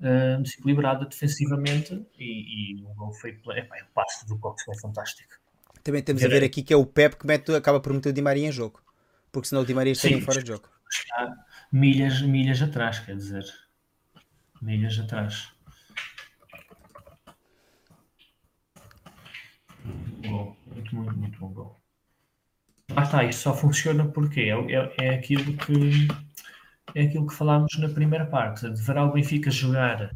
uh, 0.00 0.42
desequilibrada 0.42 1.06
defensivamente 1.06 2.06
e, 2.18 2.78
e 2.78 2.84
o 2.84 2.94
gol 2.94 3.12
foi 3.12 3.30
epá, 3.30 3.76
o 3.82 3.94
passo 3.94 4.26
do 4.26 4.38
Coxu 4.38 4.70
é 4.72 4.78
fantástico. 4.78 5.34
Também 5.82 6.02
temos 6.02 6.22
a 6.24 6.28
ver 6.28 6.42
aqui 6.42 6.62
que 6.62 6.72
é 6.72 6.76
o 6.76 6.86
Pep 6.86 7.16
que 7.16 7.26
mete, 7.26 7.54
acaba 7.54 7.78
por 7.78 7.92
meter 7.92 8.08
o 8.08 8.12
Di 8.12 8.22
Maria 8.22 8.48
em 8.48 8.52
jogo 8.52 8.84
porque 9.34 9.48
senão 9.48 9.62
o 9.62 9.66
Di 9.66 9.74
Maria 9.74 9.92
estaria 9.92 10.22
fora 10.22 10.40
de 10.40 10.48
jogo. 10.48 10.68
está 10.88 11.34
milhas, 11.72 12.22
milhas 12.22 12.62
atrás 12.62 13.00
quer 13.00 13.16
dizer 13.16 13.44
milhas 14.62 14.98
atrás. 14.98 15.52
Gol, 20.26 20.56
muito, 20.66 20.96
muito, 20.96 21.16
muito 21.18 21.38
bom 21.38 21.48
gol. 21.52 21.80
Ah, 22.94 23.02
está, 23.02 23.24
isso 23.24 23.40
só 23.40 23.54
funciona 23.54 24.06
porque 24.06 24.40
é, 24.42 24.52
é, 24.52 24.94
é, 25.00 25.08
aquilo 25.10 25.54
que 25.56 26.06
é 26.94 27.02
aquilo 27.02 27.26
que 27.26 27.34
falámos 27.34 27.76
na 27.78 27.88
primeira 27.88 28.26
parte. 28.26 28.68
Deverá 28.68 29.04
o 29.04 29.12
Benfica 29.12 29.50
jogar 29.50 30.14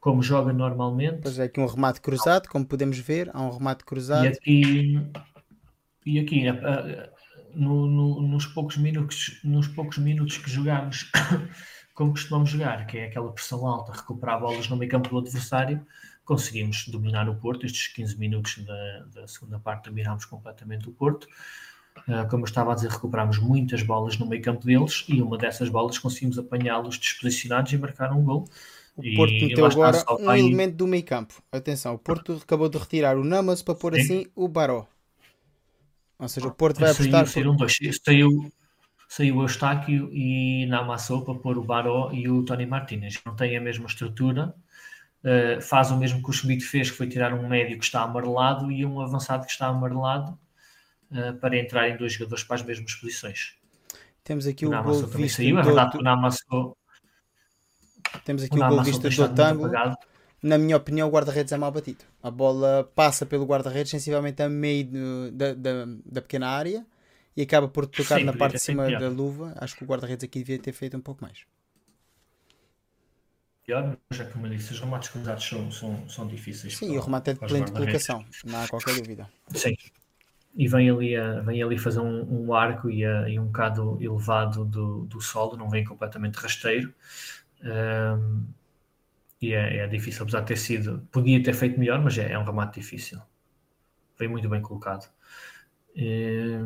como 0.00 0.22
joga 0.22 0.52
normalmente. 0.52 1.20
Pois 1.22 1.38
é, 1.38 1.44
aqui 1.44 1.60
um 1.60 1.66
remate 1.66 2.00
cruzado, 2.00 2.48
como 2.48 2.66
podemos 2.66 2.98
ver, 2.98 3.30
há 3.32 3.40
um 3.40 3.50
remate 3.50 3.84
cruzado. 3.84 4.24
E 4.24 4.28
aqui, 4.28 5.00
e 6.04 6.18
aqui 6.18 6.44
no, 7.54 7.86
no, 7.86 8.22
nos, 8.22 8.46
poucos 8.46 8.76
minutos, 8.76 9.38
nos 9.44 9.68
poucos 9.68 9.98
minutos 9.98 10.38
que 10.38 10.50
jogamos 10.50 11.10
como 11.94 12.10
costumamos 12.10 12.50
jogar, 12.50 12.86
que 12.86 12.98
é 12.98 13.06
aquela 13.06 13.30
pressão 13.30 13.66
alta, 13.66 13.92
recuperar 13.92 14.40
bolas 14.40 14.68
no 14.68 14.76
meio 14.76 14.90
campo 14.90 15.08
do 15.08 15.18
adversário, 15.18 15.86
conseguimos 16.24 16.88
dominar 16.88 17.28
o 17.28 17.36
Porto. 17.36 17.66
Estes 17.66 17.88
15 17.88 18.18
minutos 18.18 18.64
da, 18.64 19.04
da 19.14 19.28
segunda 19.28 19.58
parte 19.58 19.84
dominámos 19.84 20.24
completamente 20.24 20.88
o 20.88 20.92
Porto. 20.92 21.28
Uh, 22.08 22.28
como 22.28 22.42
eu 22.42 22.46
estava 22.48 22.72
a 22.72 22.74
dizer, 22.74 22.90
recuperámos 22.90 23.38
muitas 23.38 23.82
bolas 23.82 24.18
no 24.18 24.26
meio 24.26 24.42
campo 24.42 24.66
deles 24.66 25.04
e 25.08 25.22
uma 25.22 25.38
dessas 25.38 25.68
bolas 25.68 25.98
conseguimos 25.98 26.36
apanhá-los 26.38 26.98
desposicionados 26.98 27.72
e 27.72 27.78
marcar 27.78 28.12
um 28.12 28.24
gol. 28.24 28.44
O 28.96 29.02
Porto 29.14 29.32
e, 29.32 29.46
meteu 29.46 29.64
agora 29.64 30.04
um 30.18 30.28
aí... 30.28 30.40
elemento 30.40 30.76
do 30.76 30.86
meio 30.86 31.04
campo. 31.04 31.34
Atenção, 31.50 31.94
o 31.94 31.98
Porto 31.98 32.40
acabou 32.42 32.68
de 32.68 32.76
retirar 32.76 33.16
o 33.16 33.24
Namas 33.24 33.62
para 33.62 33.74
pôr 33.74 33.94
Sim. 33.94 34.00
assim 34.00 34.26
o 34.34 34.48
Baró. 34.48 34.86
Ou 36.18 36.28
seja, 36.28 36.48
o 36.48 36.52
Porto 36.52 36.80
vai 36.80 36.90
apostar. 36.90 37.26
Saiu, 37.26 37.56
por... 37.56 37.70
saiu, 37.70 38.52
saiu 39.08 39.36
o 39.36 39.42
Eustáquio 39.42 40.10
e 40.12 40.66
Namassou 40.66 41.22
para 41.22 41.34
pôr 41.34 41.56
o 41.56 41.64
Baró 41.64 42.10
e 42.12 42.28
o 42.28 42.44
Tony 42.44 42.66
Martínez. 42.66 43.20
Não 43.24 43.34
tem 43.34 43.56
a 43.56 43.60
mesma 43.60 43.86
estrutura. 43.86 44.54
Uh, 45.24 45.60
faz 45.60 45.90
o 45.90 45.96
mesmo 45.96 46.22
que 46.22 46.30
o 46.30 46.32
Schmidt 46.32 46.64
fez, 46.64 46.90
que 46.90 46.96
foi 46.96 47.06
tirar 47.06 47.32
um 47.32 47.48
médio 47.48 47.78
que 47.78 47.84
está 47.84 48.02
amarelado 48.02 48.72
e 48.72 48.84
um 48.84 49.00
avançado 49.00 49.46
que 49.46 49.52
está 49.52 49.68
amarelado 49.68 50.36
uh, 51.12 51.34
para 51.38 51.58
entrarem 51.58 51.96
dois 51.96 52.12
jogadores 52.12 52.44
para 52.44 52.56
as 52.56 52.62
mesmas 52.62 52.94
posições. 52.94 53.56
Temos 54.24 54.46
aqui 54.46 54.66
o, 54.66 54.72
o 54.72 54.82
gol 54.82 55.02
visto 55.06 55.36
saiu, 55.36 55.58
é 55.58 55.62
verdade 55.62 55.92
que 55.92 55.98
o 55.98 56.02
Namassou 56.02 56.76
temos 58.24 58.42
aqui 58.42 58.58
o, 58.58 58.64
o 58.64 58.68
gol 58.68 58.82
visto 58.82 59.08
do 59.08 59.22
Otango. 59.22 59.70
Na 60.42 60.58
minha 60.58 60.76
opinião, 60.76 61.08
o 61.08 61.10
guarda-redes 61.10 61.52
é 61.52 61.56
mal 61.56 61.70
batido. 61.70 62.04
A 62.20 62.30
bola 62.30 62.90
passa 62.96 63.24
pelo 63.24 63.44
guarda-redes 63.46 63.90
sensivelmente 63.90 64.42
a 64.42 64.48
meio 64.48 65.30
da, 65.32 65.54
da, 65.54 65.70
da, 66.04 66.20
pequena 66.20 66.48
área 66.48 66.84
e 67.36 67.42
acaba 67.42 67.68
por 67.68 67.86
tocar 67.86 68.18
Sim, 68.18 68.24
na 68.24 68.32
parte 68.32 68.54
de 68.54 68.58
cima 68.58 68.90
da 68.90 69.08
luva. 69.08 69.54
Acho 69.56 69.76
que 69.76 69.84
o 69.84 69.86
guarda-redes 69.86 70.24
aqui 70.24 70.40
devia 70.40 70.58
ter 70.58 70.72
feito 70.72 70.96
um 70.96 71.00
pouco 71.00 71.22
mais. 71.22 71.44
Pior, 73.64 73.96
mas 74.10 74.18
é 74.18 74.24
como 74.24 74.48
eu 74.48 74.50
disse, 74.50 74.72
os 74.72 74.80
remates 74.80 75.10
cruzados 75.10 75.44
são, 75.44 75.70
são, 75.70 76.08
são 76.08 76.26
difíceis. 76.26 76.76
Sim, 76.76 76.88
para, 76.88 76.98
o 76.98 77.04
remate 77.04 77.30
é 77.30 77.34
de 77.34 77.38
pleno 77.38 77.64
de 77.66 77.72
colocação, 77.72 78.26
não 78.44 78.60
há 78.60 78.66
qualquer 78.66 78.96
dúvida. 78.96 79.30
Sim, 79.54 79.76
e 80.54 80.68
vem 80.68 80.90
ali, 80.90 81.16
a, 81.16 81.40
vem 81.40 81.62
ali 81.62 81.78
fazer 81.78 82.00
um, 82.00 82.46
um 82.46 82.54
arco 82.54 82.90
e, 82.90 83.04
a, 83.04 83.28
e, 83.28 83.38
um 83.38 83.46
bocado 83.46 83.98
elevado 84.00 84.64
do, 84.64 85.06
do 85.06 85.20
solo, 85.20 85.56
não 85.56 85.68
vem 85.68 85.84
completamente 85.84 86.36
rasteiro. 86.36 86.92
Um, 87.62 88.46
e 89.40 89.54
é, 89.54 89.78
é, 89.78 89.86
difícil, 89.88 90.22
apesar 90.22 90.40
de 90.40 90.46
ter 90.46 90.56
sido, 90.56 91.06
podia 91.10 91.42
ter 91.42 91.54
feito 91.54 91.78
melhor, 91.78 92.00
mas 92.00 92.16
é, 92.18 92.32
é 92.32 92.38
um 92.38 92.44
remate 92.44 92.80
difícil. 92.80 93.20
Vem 94.18 94.28
muito 94.28 94.48
bem 94.48 94.62
colocado. 94.62 95.10
E 95.94 96.58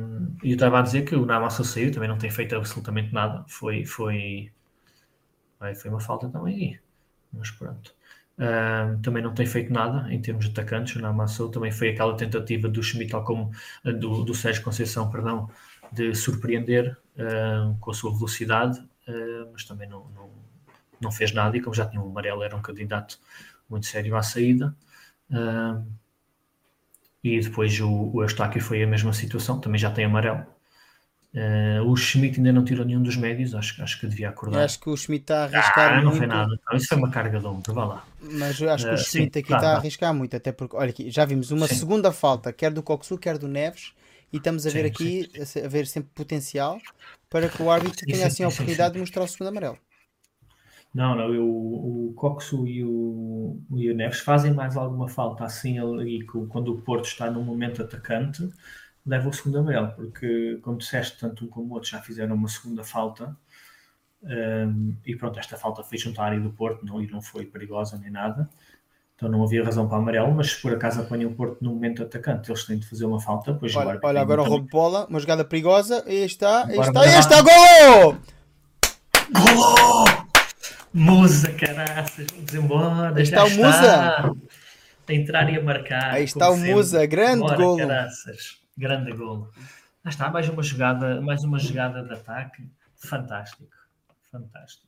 eu 0.43 0.55
estava 0.55 0.79
a 0.79 0.83
dizer 0.83 1.03
que 1.05 1.17
o 1.17 1.27
Namassa 1.27 1.65
saiu, 1.65 1.93
também 1.93 2.09
não 2.09 2.19
tem 2.19 2.31
feito 2.31 2.55
absolutamente 2.55 3.13
nada. 3.13 3.45
Foi, 3.49 3.85
foi, 3.85 4.53
foi 5.81 5.91
uma 5.91 6.01
falta 6.01 6.29
também 6.29 6.55
aí. 6.55 6.81
Mas 7.33 7.51
pronto. 7.51 7.95
Uh, 8.39 9.01
também 9.01 9.23
não 9.23 9.33
tem 9.33 9.47
feito 9.47 9.73
nada 9.73 10.13
em 10.13 10.21
termos 10.21 10.45
de 10.45 10.51
atacantes. 10.51 10.95
O 10.97 11.01
Namassou 11.01 11.49
também 11.51 11.73
foi 11.73 11.91
aquela 11.91 12.17
tentativa 12.17 12.69
do 12.69 12.83
Schmidt, 12.83 13.13
como 13.25 13.51
do, 13.85 14.25
do 14.25 14.35
Sérgio 14.35 14.63
Conceição, 14.63 15.11
perdão, 15.11 15.51
de 15.91 16.15
surpreender 16.15 16.97
uh, 17.17 17.77
com 17.81 17.91
a 17.91 17.95
sua 17.95 18.13
velocidade, 18.13 18.79
uh, 18.81 19.51
mas 19.53 19.65
também 19.65 19.89
não, 19.89 20.07
não, 20.15 20.31
não, 21.01 21.11
fez 21.11 21.33
nada. 21.33 21.57
E 21.57 21.61
como 21.63 21.75
já 21.75 21.87
tinha 21.87 22.03
o 22.03 22.09
amarelo, 22.09 22.43
era 22.43 22.55
um 22.55 22.63
candidato 22.63 23.19
muito 23.69 23.87
sério 23.87 24.15
à 24.17 24.23
saída. 24.23 24.77
e 27.25 27.41
depois 27.41 27.81
o, 27.81 28.11
o 28.15 28.23
Eustáquio 28.23 28.61
foi 28.61 28.83
a 28.83 28.87
mesma 28.87 29.13
situação, 29.13 29.61
também 29.61 29.79
já 29.79 29.91
tem 29.91 30.05
amarelo. 30.05 30.56
Uh, 31.37 31.83
o 31.87 31.95
Schmidt 31.95 32.39
ainda 32.39 32.51
não 32.51 32.65
tirou 32.65 32.83
nenhum 32.83 33.03
dos 33.03 33.15
médios, 33.15 33.55
acho, 33.55 33.83
acho 33.83 34.01
que 34.01 34.07
devia 34.07 34.31
acordar. 34.31 34.59
Eu 34.59 34.65
acho 34.65 34.81
que 34.81 34.89
o 34.89 34.97
Schmidt 34.97 35.25
está 35.25 35.43
a 35.43 35.45
arriscar 35.45 35.93
ah, 35.93 35.97
não 35.97 36.05
muito. 36.05 36.17
foi 36.17 36.27
nada, 36.27 36.59
não, 36.67 36.77
isso 36.79 36.89
foi 36.89 36.97
uma 36.97 37.11
carga 37.11 37.39
de 37.39 37.47
ombro, 37.47 37.75
vá 37.75 37.85
lá. 37.85 38.05
Mas 38.23 38.59
eu 38.59 38.71
acho 38.71 38.87
que 38.87 38.91
o 38.91 38.95
eh, 38.95 38.97
Schmidt 38.97 39.35
sim, 39.35 39.41
aqui 39.41 39.53
está 39.53 39.61
tá. 39.61 39.73
a 39.75 39.77
arriscar 39.77 40.15
muito, 40.15 40.35
até 40.35 40.51
porque, 40.51 40.75
olha 40.75 40.89
aqui, 40.89 41.11
já 41.11 41.27
vimos 41.27 41.51
uma 41.51 41.69
sim. 41.69 41.75
segunda 41.75 42.11
falta, 42.11 42.55
quer 42.55 42.71
do 42.71 42.83
Coxu, 42.83 43.19
quer 43.19 43.37
do 43.37 43.49
Neves, 43.49 43.93
e 44.33 44.39
estamos 44.39 44.67
a 44.67 44.71
ver 44.71 44.85
sim, 44.85 44.87
aqui, 44.87 45.31
a 45.63 45.69
ver 45.69 45.87
sempre 45.87 46.11
potencial 46.15 46.79
para 47.29 47.51
que 47.51 47.63
o 47.63 47.71
árbitro 47.71 48.07
tenha 48.07 48.27
assim 48.27 48.43
a 48.43 48.49
oportunidade 48.49 48.95
de 48.95 49.01
mostrar 49.01 49.25
o 49.25 49.29
segundo 49.29 49.49
amarelo. 49.49 49.79
Não, 50.95 51.15
não, 51.15 51.35
eu, 51.35 51.47
o 51.47 52.15
Coxu 52.17 52.67
e 52.67 52.83
o, 52.83 53.61
e 53.77 53.91
o 53.91 53.95
Neves 53.95 54.21
fazem 54.21 54.55
mais 54.55 54.75
alguma 54.75 55.07
falta 55.07 55.45
assim 55.45 55.79
ali 55.79 56.25
quando 56.25 56.73
o 56.73 56.81
Porto 56.81 57.05
está 57.05 57.31
num 57.31 57.45
momento 57.45 57.83
atacante 57.83 58.49
leva 59.07 59.28
o 59.28 59.33
segundo 59.33 59.59
amarelo, 59.59 59.93
porque, 59.95 60.59
como 60.62 60.78
disseste, 60.78 61.19
tanto 61.19 61.45
um 61.45 61.49
como 61.49 61.70
o 61.70 61.74
outro 61.74 61.89
já 61.89 62.01
fizeram 62.01 62.35
uma 62.35 62.49
segunda 62.49 62.83
falta. 62.83 63.37
Um, 64.23 64.97
e 65.05 65.15
pronto, 65.15 65.39
esta 65.39 65.57
falta 65.57 65.85
foi 65.85 65.99
junto 65.99 66.20
à 66.20 66.24
área 66.24 66.41
do 66.41 66.51
Porto 66.51 66.85
não, 66.85 67.01
e 67.01 67.07
não 67.07 67.23
foi 67.23 67.47
perigosa 67.47 67.97
nem 67.99 68.11
nada. 68.11 68.49
Então 69.15 69.28
não 69.31 69.43
havia 69.43 69.65
razão 69.65 69.89
para 69.89 69.99
amarelo, 69.99 70.31
mas 70.33 70.53
se 70.53 70.61
por 70.61 70.74
acaso 70.74 71.01
apanham 71.01 71.31
o 71.31 71.35
Porto 71.35 71.62
no 71.62 71.70
momento 71.70 72.03
atacante, 72.03 72.51
eles 72.51 72.65
têm 72.65 72.78
de 72.78 72.87
fazer 72.87 73.07
uma 73.07 73.20
falta. 73.20 73.55
Pois 73.55 73.74
olha, 73.74 73.93
agora, 73.93 74.01
olha, 74.03 74.20
agora 74.20 74.43
roubo 74.43 74.65
de 74.66 74.70
bola, 74.70 75.07
uma 75.07 75.20
jogada 75.20 75.45
perigosa. 75.45 76.05
E 76.07 76.24
está, 76.24 76.66
e 76.69 76.78
está, 76.78 77.07
e 77.07 77.19
está, 77.19 77.41
gol! 77.41 78.16
Gol! 79.33 80.05
Musa, 80.93 81.53
caraças, 81.53 82.27
vamos 82.35 82.55
embora. 82.55 83.23
Está 83.23 83.45
o 83.45 83.51
Musa! 83.51 84.35
A 85.09 85.15
entrar 85.15 85.51
e 85.53 85.57
a 85.57 85.62
marcar. 85.62 86.12
Aí 86.12 86.24
está 86.24 86.51
o 86.51 86.57
Musa, 86.57 87.07
grande 87.07 87.41
Bora, 87.41 87.57
gol. 87.57 87.77
Caraças. 87.78 88.65
Grande 88.77 89.12
gol. 89.12 89.51
Ah, 90.05 90.11
está, 90.11 90.31
mais 90.31 90.48
uma 90.51 90.62
jogada, 90.62 91.20
mais 91.23 91.43
uma 91.43 91.59
jogada 91.59 92.03
de 92.03 92.12
ataque. 92.12 92.69
Fantástico. 92.94 93.66
Fantástico. 94.31 94.86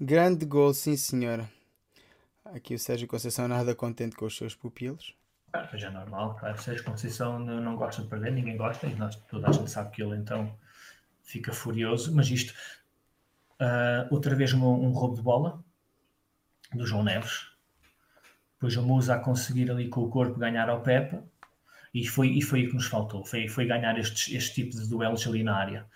Grande 0.00 0.46
gol, 0.46 0.72
sim 0.72 0.96
senhora. 0.96 1.48
Aqui 2.46 2.74
o 2.74 2.78
Sérgio 2.78 3.06
Conceição 3.06 3.46
nada 3.46 3.74
contente 3.74 4.16
com 4.16 4.24
os 4.24 4.36
seus 4.36 4.54
pupilos. 4.54 5.14
Ah, 5.52 5.68
já 5.74 5.88
é 5.88 5.90
normal, 5.90 6.36
claro. 6.36 6.54
O 6.54 6.62
Sérgio 6.62 6.84
Conceição 6.84 7.38
não, 7.38 7.60
não 7.60 7.76
gosta 7.76 8.02
de 8.02 8.08
perder, 8.08 8.32
ninguém 8.32 8.56
gosta, 8.56 8.86
e 8.86 8.94
nós, 8.94 9.16
toda 9.16 9.48
a 9.48 9.52
gente 9.52 9.70
sabe 9.70 9.90
que 9.90 10.02
ele 10.02 10.16
então 10.16 10.56
fica 11.22 11.52
furioso. 11.52 12.14
Mas 12.14 12.30
isto, 12.30 12.54
uh, 13.60 14.06
outra 14.10 14.34
vez 14.34 14.54
um, 14.54 14.64
um 14.64 14.92
roubo 14.92 15.16
de 15.16 15.22
bola 15.22 15.62
do 16.72 16.86
João 16.86 17.04
Neves 17.04 17.55
depois 18.56 18.76
o 18.76 18.82
Musa 18.82 19.14
a 19.14 19.18
conseguir 19.18 19.70
ali 19.70 19.88
com 19.88 20.00
o 20.00 20.08
corpo 20.08 20.38
ganhar 20.38 20.68
ao 20.68 20.80
Pepe 20.80 21.18
e 21.92 22.06
foi, 22.06 22.28
e 22.28 22.42
foi 22.42 22.64
o 22.64 22.68
que 22.68 22.74
nos 22.74 22.86
faltou, 22.86 23.24
foi, 23.24 23.48
foi 23.48 23.66
ganhar 23.66 23.98
este, 23.98 24.36
este 24.36 24.54
tipo 24.54 24.76
de 24.76 24.88
duelos 24.88 25.26
ali 25.26 25.42
na 25.42 25.56
área. 25.56 25.86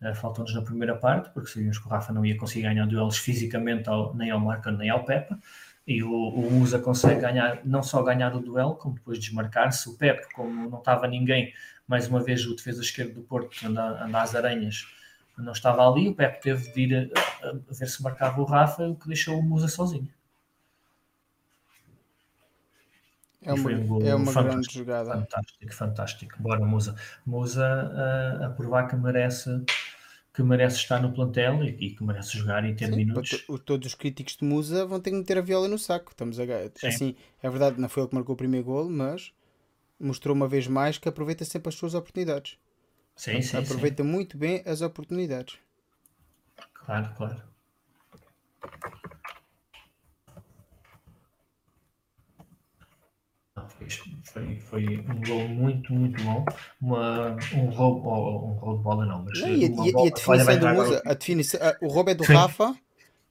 Uh, 0.00 0.14
Faltou-nos 0.14 0.54
na 0.54 0.62
primeira 0.62 0.94
parte, 0.96 1.30
porque 1.30 1.48
sabíamos 1.48 1.78
que 1.78 1.86
o 1.86 1.88
Rafa 1.88 2.12
não 2.12 2.24
ia 2.24 2.36
conseguir 2.36 2.62
ganhar 2.62 2.86
duelos 2.86 3.16
fisicamente 3.16 3.88
ao, 3.88 4.14
nem 4.14 4.30
ao 4.30 4.40
Marco 4.40 4.70
nem 4.70 4.90
ao 4.90 5.04
Pepe, 5.04 5.34
e 5.86 6.02
o, 6.02 6.12
o 6.12 6.50
Musa 6.50 6.78
consegue 6.78 7.20
ganhar, 7.20 7.60
não 7.64 7.82
só 7.82 8.02
ganhar 8.02 8.34
o 8.34 8.40
duelo, 8.40 8.74
como 8.74 8.96
depois 8.96 9.18
desmarcar-se. 9.18 9.88
O 9.88 9.96
Pepe, 9.96 10.26
como 10.34 10.68
não 10.68 10.78
estava 10.78 11.06
ninguém, 11.06 11.52
mais 11.86 12.08
uma 12.08 12.22
vez 12.22 12.44
o 12.44 12.54
defesa 12.54 12.82
esquerdo 12.82 13.14
do 13.14 13.22
Porto, 13.22 13.50
que 13.50 13.66
anda, 13.66 14.04
anda 14.04 14.20
às 14.20 14.34
aranhas, 14.34 14.86
não 15.38 15.52
estava 15.52 15.88
ali, 15.88 16.08
o 16.08 16.14
Pepe 16.14 16.40
teve 16.42 16.72
de 16.72 16.80
ir 16.80 17.12
a, 17.14 17.46
a, 17.46 17.50
a 17.50 17.74
ver 17.74 17.88
se 17.88 18.02
marcava 18.02 18.40
o 18.40 18.44
Rafa, 18.44 18.86
o 18.88 18.96
que 18.96 19.06
deixou 19.06 19.38
o 19.38 19.42
Musa 19.42 19.68
sozinho. 19.68 20.08
É 23.46 23.52
uma, 23.52 23.70
um 23.70 23.86
gol 23.86 24.02
é 24.02 24.14
uma 24.14 24.32
grande 24.32 24.74
jogada. 24.74 25.12
Fantástico, 25.12 25.74
fantástico. 25.74 26.42
Bora, 26.42 26.64
Musa. 26.64 26.96
Musa 27.24 27.64
a, 27.64 28.46
a 28.46 28.50
provar 28.50 28.88
que 28.88 28.96
merece 28.96 29.64
que 30.34 30.42
merece 30.42 30.76
estar 30.76 31.00
no 31.00 31.12
plantel 31.12 31.64
e, 31.64 31.68
e 31.68 31.90
que 31.94 32.04
merece 32.04 32.36
jogar 32.36 32.68
e 32.68 32.74
ter 32.74 32.88
Sim, 32.88 32.96
minutos. 32.96 33.46
Todos 33.64 33.86
os 33.86 33.94
críticos 33.94 34.36
de 34.36 34.44
Musa 34.44 34.84
vão 34.84 35.00
ter 35.00 35.10
que 35.10 35.16
meter 35.16 35.38
a 35.38 35.40
viola 35.40 35.68
no 35.68 35.78
saco. 35.78 36.10
Estamos 36.10 36.38
a, 36.38 36.44
assim, 36.84 37.14
é 37.42 37.48
verdade, 37.48 37.80
não 37.80 37.88
foi 37.88 38.02
ele 38.02 38.10
que 38.10 38.14
marcou 38.16 38.34
o 38.34 38.36
primeiro 38.36 38.66
gol, 38.66 38.90
mas 38.90 39.32
mostrou 39.98 40.34
uma 40.34 40.46
vez 40.46 40.66
mais 40.66 40.98
que 40.98 41.08
aproveita 41.08 41.44
sempre 41.44 41.70
as 41.70 41.74
suas 41.76 41.94
oportunidades. 41.94 42.58
Sim, 43.14 43.40
sim, 43.40 43.56
aproveita 43.56 44.02
sim. 44.02 44.08
muito 44.10 44.36
bem 44.36 44.62
as 44.66 44.82
oportunidades. 44.82 45.56
Claro, 46.74 47.14
claro. 47.16 47.42
Foi, 54.22 54.56
foi 54.60 54.98
um 54.98 55.20
gol 55.26 55.48
muito, 55.48 55.92
muito 55.92 56.22
bom. 56.22 56.44
Uma, 56.80 57.36
um 57.54 57.70
roubo, 57.70 58.10
um 58.10 58.52
roubo 58.52 58.76
de 58.76 58.82
bola 58.84 59.06
não, 59.06 59.24
mas. 59.24 59.40
Não, 59.40 59.48
e, 59.48 59.64
e, 59.64 59.68
bola, 59.70 59.88
e, 59.88 60.08
a 60.08 60.14
definição 60.14 60.58
do 60.58 60.74
Musa, 60.74 61.02
a 61.06 61.14
definição, 61.14 61.60
o 61.80 61.88
roubo 61.88 62.10
é 62.10 62.14
do 62.14 62.24
Sim. 62.24 62.34
Rafa, 62.34 62.76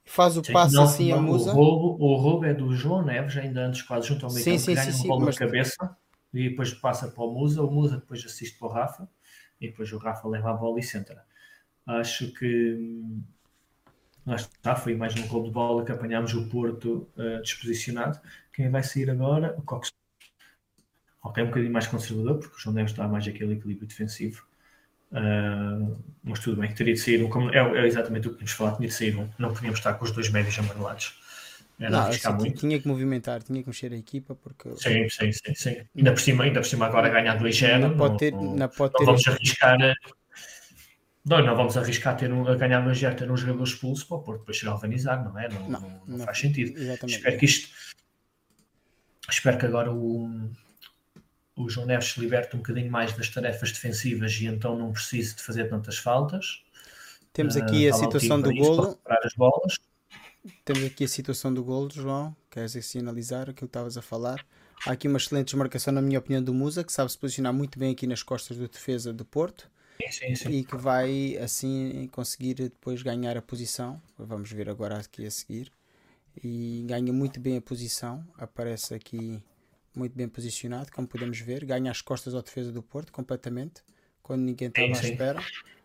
faz 0.04 0.36
o 0.36 0.44
sim, 0.44 0.52
passe 0.52 0.74
não, 0.74 0.84
assim 0.84 1.12
não, 1.12 1.20
a 1.20 1.22
Musa. 1.22 1.52
O 1.52 1.56
roubo, 1.56 2.04
o 2.04 2.16
roubo 2.16 2.46
é 2.46 2.54
do 2.56 2.76
João 2.76 3.06
Neves, 3.06 3.38
ainda 3.38 3.68
antes 3.68 3.84
quase 3.84 4.08
junto 4.08 4.26
ao 4.26 4.32
meio 4.32 4.44
sim, 4.44 4.58
sim, 4.58 4.74
ganha 4.74 4.92
sim, 4.92 5.12
um 5.12 5.20
mas... 5.20 5.36
na 5.36 5.46
cabeça 5.46 5.98
e 6.34 6.50
depois 6.50 6.74
passa 6.74 7.08
para 7.08 7.24
o 7.24 7.32
Musa, 7.32 7.64
o 7.64 7.70
Musa 7.70 7.98
depois 7.98 8.26
assiste 8.26 8.58
para 8.58 8.68
o 8.68 8.72
Rafa 8.72 9.10
e 9.62 9.68
depois 9.68 9.92
o 9.94 9.98
Rafa 9.98 10.28
leva 10.28 10.52
a 10.52 10.54
bola 10.54 10.80
e 10.80 10.84
centra. 10.84 11.24
Acho 11.86 12.32
que 12.34 13.04
lá 14.26 14.36
está, 14.36 14.76
foi 14.76 14.96
mais 14.96 15.16
um 15.16 15.26
roubo 15.28 15.48
de 15.48 15.54
bola 15.54 15.86
que 15.86 15.92
apanhámos 15.92 16.34
o 16.34 16.50
Porto 16.50 17.08
uh, 17.16 17.42
disposicionado. 17.44 18.20
Quem 18.52 18.70
vai 18.70 18.82
sair 18.82 19.10
agora? 19.12 19.56
O 19.58 19.62
Cox 19.62 19.92
ok, 21.26 21.44
um 21.44 21.48
bocadinho 21.48 21.74
mais 21.74 21.88
conservador, 21.88 22.38
porque 22.38 22.56
o 22.56 22.60
João 22.60 22.76
Neves 22.76 22.94
dá 22.94 23.08
mais 23.08 23.28
aquele 23.28 23.54
equilíbrio 23.54 23.88
defensivo. 23.88 24.46
Uh, 25.12 25.98
mas 26.24 26.40
tudo 26.40 26.62
bem, 26.62 26.74
teria 26.74 26.94
de 26.94 27.00
sair 27.00 27.24
um, 27.24 27.50
é, 27.50 27.58
é, 27.58 27.88
exatamente 27.88 28.28
o 28.28 28.32
que 28.32 28.38
tínhamos 28.38 28.52
falado, 28.52 28.78
tinha 28.78 28.88
de 28.88 28.94
sair 28.94 29.16
um, 29.16 29.30
não 29.38 29.54
podíamos 29.54 29.80
estar 29.80 29.94
com 29.94 30.06
os 30.06 30.12
dois 30.12 30.30
médios 30.30 30.58
amarelados. 30.60 31.20
Era 31.80 31.90
não, 31.90 32.08
assim, 32.08 32.34
muito. 32.34 32.60
Tinha 32.60 32.80
que 32.80 32.88
movimentar, 32.88 33.44
tinha 33.44 33.62
que 33.62 33.68
mexer 33.68 33.92
a 33.92 33.98
equipa 33.98 34.36
porque. 34.36 34.70
Sim, 34.78 35.10
sim, 35.10 35.32
sim, 35.32 35.56
sim. 35.56 35.78
Ainda 35.96 36.14
por 36.14 36.22
cima, 36.22 36.44
ainda 36.46 36.62
por 36.62 36.68
cima 36.68 36.86
agora 36.86 37.10
ganhar 37.10 37.38
2-0. 37.38 37.80
Não, 37.80 37.98
pode 37.98 38.18
ter, 38.18 38.32
não, 38.32 38.56
não, 38.56 38.70
pode 38.70 38.94
ter 38.94 39.06
vamos 39.06 39.28
arriscar. 39.28 39.78
Não, 41.26 41.44
não 41.44 41.56
vamos 41.56 41.76
arriscar 41.76 42.16
ter 42.16 42.32
um, 42.32 42.48
a 42.48 42.56
ganhar 42.56 42.86
2-0, 42.86 43.16
ter 43.16 43.30
um 43.30 43.36
jogador 43.36 43.64
expulso 43.64 44.08
para 44.08 44.18
o 44.18 44.22
Porto 44.22 44.40
depois 44.40 44.62
galvanizar, 44.64 45.24
não 45.24 45.38
é? 45.38 45.50
Não, 45.50 45.70
não, 45.70 46.02
não 46.08 46.26
faz 46.26 46.40
sentido. 46.40 46.80
Exatamente. 46.80 47.18
Espero 47.18 47.38
que 47.38 47.46
isto. 47.46 47.76
Espero 49.30 49.58
que 49.58 49.66
agora 49.66 49.92
o 49.92 50.30
o 51.56 51.70
João 51.70 51.88
Neves 51.88 52.12
se 52.12 52.20
liberta 52.20 52.56
um 52.56 52.60
bocadinho 52.60 52.92
mais 52.92 53.14
das 53.14 53.30
tarefas 53.30 53.72
defensivas 53.72 54.34
e 54.34 54.46
então 54.46 54.78
não 54.78 54.92
precisa 54.92 55.36
de 55.36 55.42
fazer 55.42 55.70
tantas 55.70 55.98
faltas. 55.98 56.64
Temos 57.32 57.56
aqui 57.56 57.88
uh, 57.88 57.94
a 57.94 57.98
situação 57.98 58.42
do 58.42 58.54
golo. 58.54 59.00
Temos 60.64 60.84
aqui 60.84 61.04
a 61.04 61.08
situação 61.08 61.54
do 61.54 61.64
golo, 61.64 61.90
João. 61.92 62.36
Queres 62.52 62.76
assim 62.76 63.00
analisar 63.00 63.44
aquilo 63.44 63.56
que 63.56 63.66
estavas 63.66 63.98
a 63.98 64.02
falar? 64.02 64.46
Há 64.86 64.92
aqui 64.92 65.08
uma 65.08 65.18
excelente 65.18 65.48
desmarcação, 65.48 65.94
na 65.94 66.02
minha 66.02 66.20
opinião, 66.20 66.44
do 66.44 66.54
Musa, 66.54 66.84
que 66.84 66.92
sabe 66.92 67.12
se 67.12 67.18
posicionar 67.18 67.54
muito 67.54 67.80
bem 67.80 67.92
aqui 67.92 68.06
nas 68.06 68.22
costas 68.22 68.58
do 68.58 68.68
defesa 68.68 69.12
do 69.12 69.26
Porto. 69.26 69.70
Sim, 70.12 70.36
sim, 70.36 70.50
E 70.50 70.64
que 70.64 70.76
vai 70.76 71.38
assim 71.38 72.08
conseguir 72.12 72.54
depois 72.56 73.02
ganhar 73.02 73.38
a 73.38 73.42
posição. 73.42 74.02
Vamos 74.18 74.52
ver 74.52 74.70
agora 74.70 74.98
aqui 74.98 75.26
a 75.26 75.32
seguir. 75.32 75.72
E 76.44 76.84
ganha 76.86 77.14
muito 77.14 77.40
bem 77.40 77.58
a 77.58 77.62
posição. 77.62 78.26
Aparece 78.38 78.94
aqui 78.94 79.42
muito 79.96 80.16
bem 80.16 80.28
posicionado, 80.28 80.92
como 80.92 81.08
podemos 81.08 81.40
ver, 81.40 81.66
ganha 81.66 81.92
as 81.92 82.02
costas 82.02 82.34
ao 82.34 82.42
defesa 82.42 82.72
do 82.72 82.84
Porto 82.84 83.12
completamente, 83.12 83.82
quando 84.22 84.42
ninguém 84.42 84.68
estava 84.68 84.88
à 84.88 84.92
espera. 84.92 85.44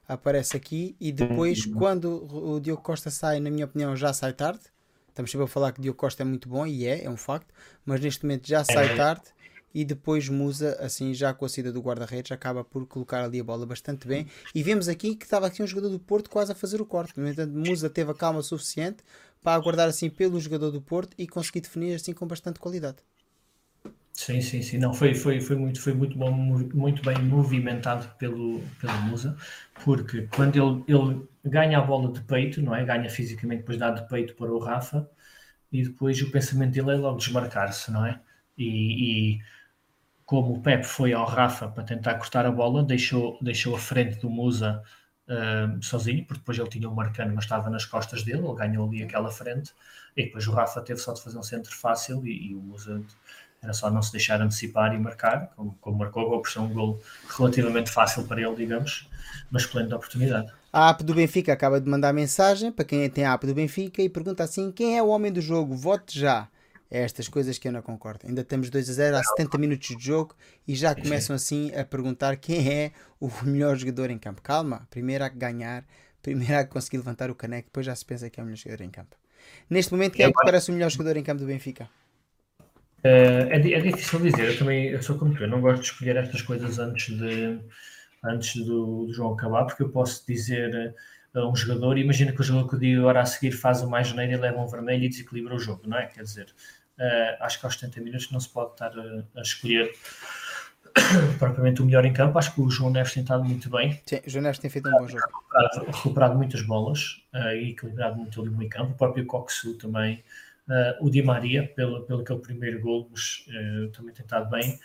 Aparece 0.09 0.57
aqui 0.57 0.97
e 1.01 1.13
depois, 1.13 1.65
quando 1.67 2.27
o 2.33 2.59
Diogo 2.59 2.83
Costa 2.83 3.11
sai, 3.11 3.39
na 3.39 3.51
minha 3.51 3.65
opinião, 3.65 3.95
já 3.95 4.13
sai 4.13 4.33
tarde. 4.33 4.61
Estamos 5.09 5.31
sempre 5.31 5.45
a 5.45 5.49
falar 5.49 5.73
que 5.73 5.81
o 5.81 5.83
Diogo 5.83 5.99
Costa 5.99 6.23
é 6.23 6.25
muito 6.25 6.49
bom 6.49 6.67
e 6.67 6.87
é, 6.87 7.05
é 7.05 7.11
um 7.11 7.17
facto, 7.17 7.53
mas 7.85 8.01
neste 8.01 8.25
momento 8.25 8.49
já 8.49 8.65
sai 8.65 8.93
é. 8.93 8.97
tarde 8.97 9.23
e 9.73 9.85
depois 9.85 10.29
Musa, 10.29 10.77
assim, 10.81 11.15
já 11.15 11.33
com 11.33 11.45
a 11.45 11.49
saída 11.49 11.73
do 11.73 11.81
guarda-redes, 11.81 12.33
acaba 12.33 12.65
por 12.65 12.87
colocar 12.87 13.23
ali 13.23 13.41
a 13.41 13.45
bola 13.45 13.65
bastante 13.65 14.07
bem. 14.07 14.27
E 14.55 14.63
vemos 14.63 14.89
aqui 14.89 15.15
que 15.15 15.25
estava 15.25 15.47
aqui 15.47 15.63
um 15.63 15.67
jogador 15.67 15.91
do 15.91 15.99
Porto 15.99 16.29
quase 16.29 16.53
a 16.53 16.55
fazer 16.55 16.81
o 16.81 16.87
corte. 16.87 17.19
No 17.19 17.29
entanto, 17.29 17.53
Musa 17.53 17.89
teve 17.89 18.11
a 18.11 18.15
calma 18.15 18.43
suficiente 18.43 18.99
para 19.43 19.55
aguardar 19.55 19.89
assim 19.89 20.11
pelo 20.11 20.41
jogador 20.41 20.71
do 20.71 20.83
Porto 20.83 21.15
e 21.17 21.27
conseguir 21.27 21.61
definir 21.61 21.95
assim 21.95 22.13
com 22.13 22.27
bastante 22.27 22.59
qualidade. 22.59 22.99
Sim, 24.21 24.43
sim, 24.43 24.61
sim. 24.61 24.77
Não, 24.77 24.93
foi, 24.93 25.15
foi, 25.15 25.41
foi, 25.41 25.57
muito, 25.57 25.81
foi 25.81 25.95
muito 25.95 26.17
bom, 26.19 26.31
muito 26.31 27.03
bem 27.03 27.19
movimentado 27.23 28.07
pelo, 28.19 28.61
pelo 28.79 28.93
Musa, 29.05 29.35
porque 29.83 30.29
quando 30.37 30.57
ele, 30.57 30.85
ele 30.87 31.27
ganha 31.43 31.79
a 31.79 31.81
bola 31.81 32.13
de 32.13 32.21
peito, 32.25 32.61
não 32.61 32.75
é? 32.75 32.85
Ganha 32.85 33.09
fisicamente, 33.09 33.61
depois 33.61 33.79
dá 33.79 33.91
de 33.91 34.07
peito 34.09 34.35
para 34.35 34.53
o 34.53 34.59
Rafa, 34.59 35.09
e 35.73 35.83
depois 35.85 36.21
o 36.21 36.31
pensamento 36.31 36.73
dele 36.73 36.91
é 36.93 36.95
logo 36.97 37.17
desmarcar-se, 37.17 37.91
não 37.91 38.05
é? 38.05 38.21
E, 38.59 39.37
e, 39.37 39.41
como 40.27 40.55
o 40.55 40.63
Pep 40.63 40.85
foi 40.85 41.15
ao 41.15 41.27
Rafa 41.27 41.69
para 41.69 41.85
tentar 41.85 42.17
cortar 42.17 42.47
a 42.47 42.53
bola, 42.53 42.85
deixou, 42.85 43.39
deixou 43.43 43.75
a 43.77 43.79
frente 43.79 44.19
do 44.21 44.29
Musa 44.31 44.83
uh, 45.29 45.83
sozinho, 45.83 46.27
porque 46.27 46.41
depois 46.41 46.59
ele 46.59 46.69
tinha 46.69 46.89
o 46.89 46.93
um 46.93 46.95
marcano, 46.95 47.35
mas 47.35 47.45
estava 47.45 47.71
nas 47.71 47.87
costas 47.87 48.23
dele, 48.23 48.47
ele 48.47 48.55
ganhou 48.57 48.87
ali 48.89 49.03
aquela 49.03 49.31
frente, 49.31 49.73
e 50.17 50.25
depois 50.25 50.47
o 50.47 50.53
Rafa 50.53 50.83
teve 50.83 51.01
só 51.01 51.15
de 51.15 51.23
fazer 51.23 51.39
um 51.39 51.43
centro 51.43 51.75
fácil 51.75 52.27
e, 52.27 52.51
e 52.51 52.55
o 52.55 52.61
Musa 52.61 53.03
era 53.63 53.73
só 53.73 53.91
não 53.91 54.03
se 54.03 54.13
deixar 54.13 54.41
antecipar 54.41 54.95
e 54.95 54.99
marcar, 54.99 55.53
como, 55.55 55.77
como 55.81 55.99
marcou 55.99 56.25
o 56.25 56.31
gol, 56.31 56.43
por 56.43 56.51
ser 56.51 56.61
um 56.61 56.73
gol 56.73 57.03
relativamente 57.37 57.91
fácil 57.91 58.25
para 58.25 58.41
ele, 58.41 58.55
digamos, 58.57 59.09
mas 59.51 59.65
excelente 59.65 59.95
oportunidade. 59.95 60.53
A 60.73 60.89
app 60.91 61.03
do 61.05 61.15
Benfica 61.15 61.53
acaba 61.53 61.81
de 61.81 61.91
mandar 61.91 62.13
mensagem 62.13 62.73
para 62.73 62.85
quem 62.85 63.09
tem 63.11 63.25
a 63.25 63.33
app 63.35 63.47
do 63.47 63.55
Benfica 63.55 64.01
e 64.01 64.09
pergunta 64.09 64.45
assim: 64.45 64.71
quem 64.71 64.97
é 64.97 65.03
o 65.03 65.09
homem 65.09 65.33
do 65.33 65.41
jogo? 65.41 65.75
Vote 65.75 66.19
já. 66.19 66.49
É 66.91 67.03
estas 67.03 67.29
coisas 67.29 67.57
que 67.57 67.69
eu 67.69 67.73
não 67.73 67.83
concordo. 67.83 68.27
Ainda 68.27 68.43
temos 68.43 68.69
2 68.69 68.91
a 68.91 68.93
0 68.93 69.17
há 69.17 69.23
70 69.23 69.59
minutos 69.59 69.97
de 69.97 70.05
jogo 70.05 70.35
e 70.67 70.75
já 70.75 70.93
começam 70.93 71.37
assim 71.37 71.73
a 71.73 71.85
perguntar 71.85 72.37
quem 72.37 72.69
é 72.69 72.93
o 73.21 73.31
melhor 73.45 73.77
jogador 73.77 74.11
em 74.11 74.19
campo. 74.19 74.43
Calma, 74.43 74.89
primeiro 74.91 75.23
há 75.23 75.31
que 75.31 75.37
ganhar, 75.37 75.85
primeiro 76.21 76.57
há 76.57 76.65
que 76.65 76.71
conseguir 76.71 76.97
levantar 76.97 77.31
o 77.31 77.35
caneco, 77.35 77.69
depois 77.69 77.87
já 77.87 77.95
se 77.95 78.05
pensa 78.05 78.29
que 78.29 78.41
é 78.41 78.43
o 78.43 78.47
melhor 78.47 78.57
jogador 78.57 78.83
em 78.83 78.91
campo. 78.91 79.17
Neste 79.69 79.93
momento, 79.93 80.15
quem 80.15 80.27
é 80.27 80.33
que 80.33 80.35
parece 80.35 80.71
o 80.71 80.75
melhor 80.75 80.91
jogador 80.91 81.17
em 81.17 81.23
campo 81.23 81.41
do 81.41 81.47
Benfica? 81.47 81.89
Uh, 83.05 83.49
é, 83.49 83.57
é, 83.57 83.81
difícil 83.81 84.21
dizer, 84.21 84.49
eu 84.49 84.59
também 84.59 84.89
eu 84.89 85.03
sou 85.03 85.19
como 85.19 85.35
tu, 85.35 85.43
eu 85.43 85.49
não 85.49 85.61
gosto 85.61 85.81
de 85.81 85.89
escolher 85.89 86.17
estas 86.17 86.43
coisas 86.43 86.79
antes, 86.79 87.17
de, 87.17 87.59
antes 88.23 88.63
do, 88.65 89.07
do 89.07 89.13
jogo 89.15 89.35
acabar, 89.35 89.65
porque 89.65 89.83
eu 89.83 89.89
posso 89.89 90.27
dizer 90.27 90.95
a 91.35 91.47
um 91.47 91.55
jogador, 91.55 91.97
imagina 91.97 92.33
que 92.33 92.41
o 92.41 92.45
jogador 92.45 92.69
que 92.69 92.75
eu 92.75 92.79
digo 92.79 93.01
agora 93.01 93.21
a 93.21 93.27
seguir 93.27 93.53
faz 93.53 93.83
uma 93.83 94.03
janeiro 94.03 94.33
e 94.33 94.37
leva 94.37 94.61
um 94.61 94.67
vermelho 94.67 95.05
e 95.05 95.09
desequilibra 95.09 95.55
o 95.55 95.59
jogo, 95.59 95.83
não 95.87 95.97
é? 95.97 96.07
Quer 96.07 96.23
dizer, 96.23 96.47
uh, 96.99 97.45
acho 97.45 97.61
que 97.61 97.67
aos 97.67 97.75
70 97.75 98.01
minutos 98.01 98.31
não 98.31 98.41
se 98.41 98.49
pode 98.49 98.73
estar 98.73 98.93
a, 98.99 99.25
a 99.37 99.43
escolher 99.43 99.93
propriamente 101.39 101.83
o 101.83 101.87
melhor 101.87 102.05
em 102.05 102.13
campo. 102.13 102.39
Acho 102.39 102.55
que 102.55 102.61
o 102.61 102.71
João 102.71 102.91
Neves 102.91 103.15
tem 103.15 103.23
estado 103.23 103.45
muito 103.45 103.71
bem. 103.71 104.01
Sim, 104.07 104.21
o 104.27 104.31
João 104.31 104.43
Neves 104.43 104.59
tem 104.59 104.71
feito 104.71 104.89
um 104.89 104.93
bom 104.93 105.07
jogo. 105.07 105.23
Recuperado, 105.25 105.87
recuperado 105.87 106.35
muitas 106.35 106.63
bolas 106.63 107.23
uh, 107.33 107.55
e 107.55 107.71
equilibrado 107.71 108.17
muito 108.17 108.41
ali 108.41 108.51
no 108.51 108.59
meio 108.59 108.71
campo. 108.71 108.93
O 108.93 108.97
próprio 108.97 109.25
Coxu 109.27 109.79
também 109.79 110.23
Uh, 110.71 111.05
o 111.05 111.11
Di 111.11 111.21
Maria, 111.21 111.67
pelo, 111.75 112.03
pelo 112.03 112.21
aquele 112.21 112.39
primeiro 112.39 112.81
gol, 112.81 113.09
mas, 113.11 113.45
uh, 113.49 113.89
também 113.91 114.15
tem 114.15 114.23
estado 114.25 114.49
bem. 114.49 114.79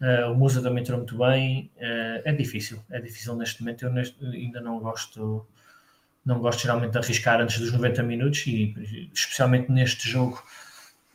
Uh, 0.00 0.32
o 0.32 0.34
Musa 0.34 0.60
também 0.60 0.82
entrou 0.82 0.98
muito 0.98 1.16
bem. 1.16 1.70
é 1.78 2.32
difícil, 2.32 2.82
é 2.90 3.00
difícil 3.00 3.36
neste 3.36 3.62
momento. 3.62 3.84
Eu 3.84 3.92
neste, 3.92 4.24
ainda 4.26 4.60
não 4.60 4.80
gosto, 4.80 5.46
não 6.26 6.40
gosto 6.40 6.62
geralmente 6.62 6.92
de 6.92 6.98
arriscar 6.98 7.40
antes 7.40 7.60
dos 7.60 7.72
90 7.72 8.02
minutos 8.02 8.44
e 8.48 8.74
especialmente 9.14 9.70
neste 9.70 10.08
jogo, 10.08 10.42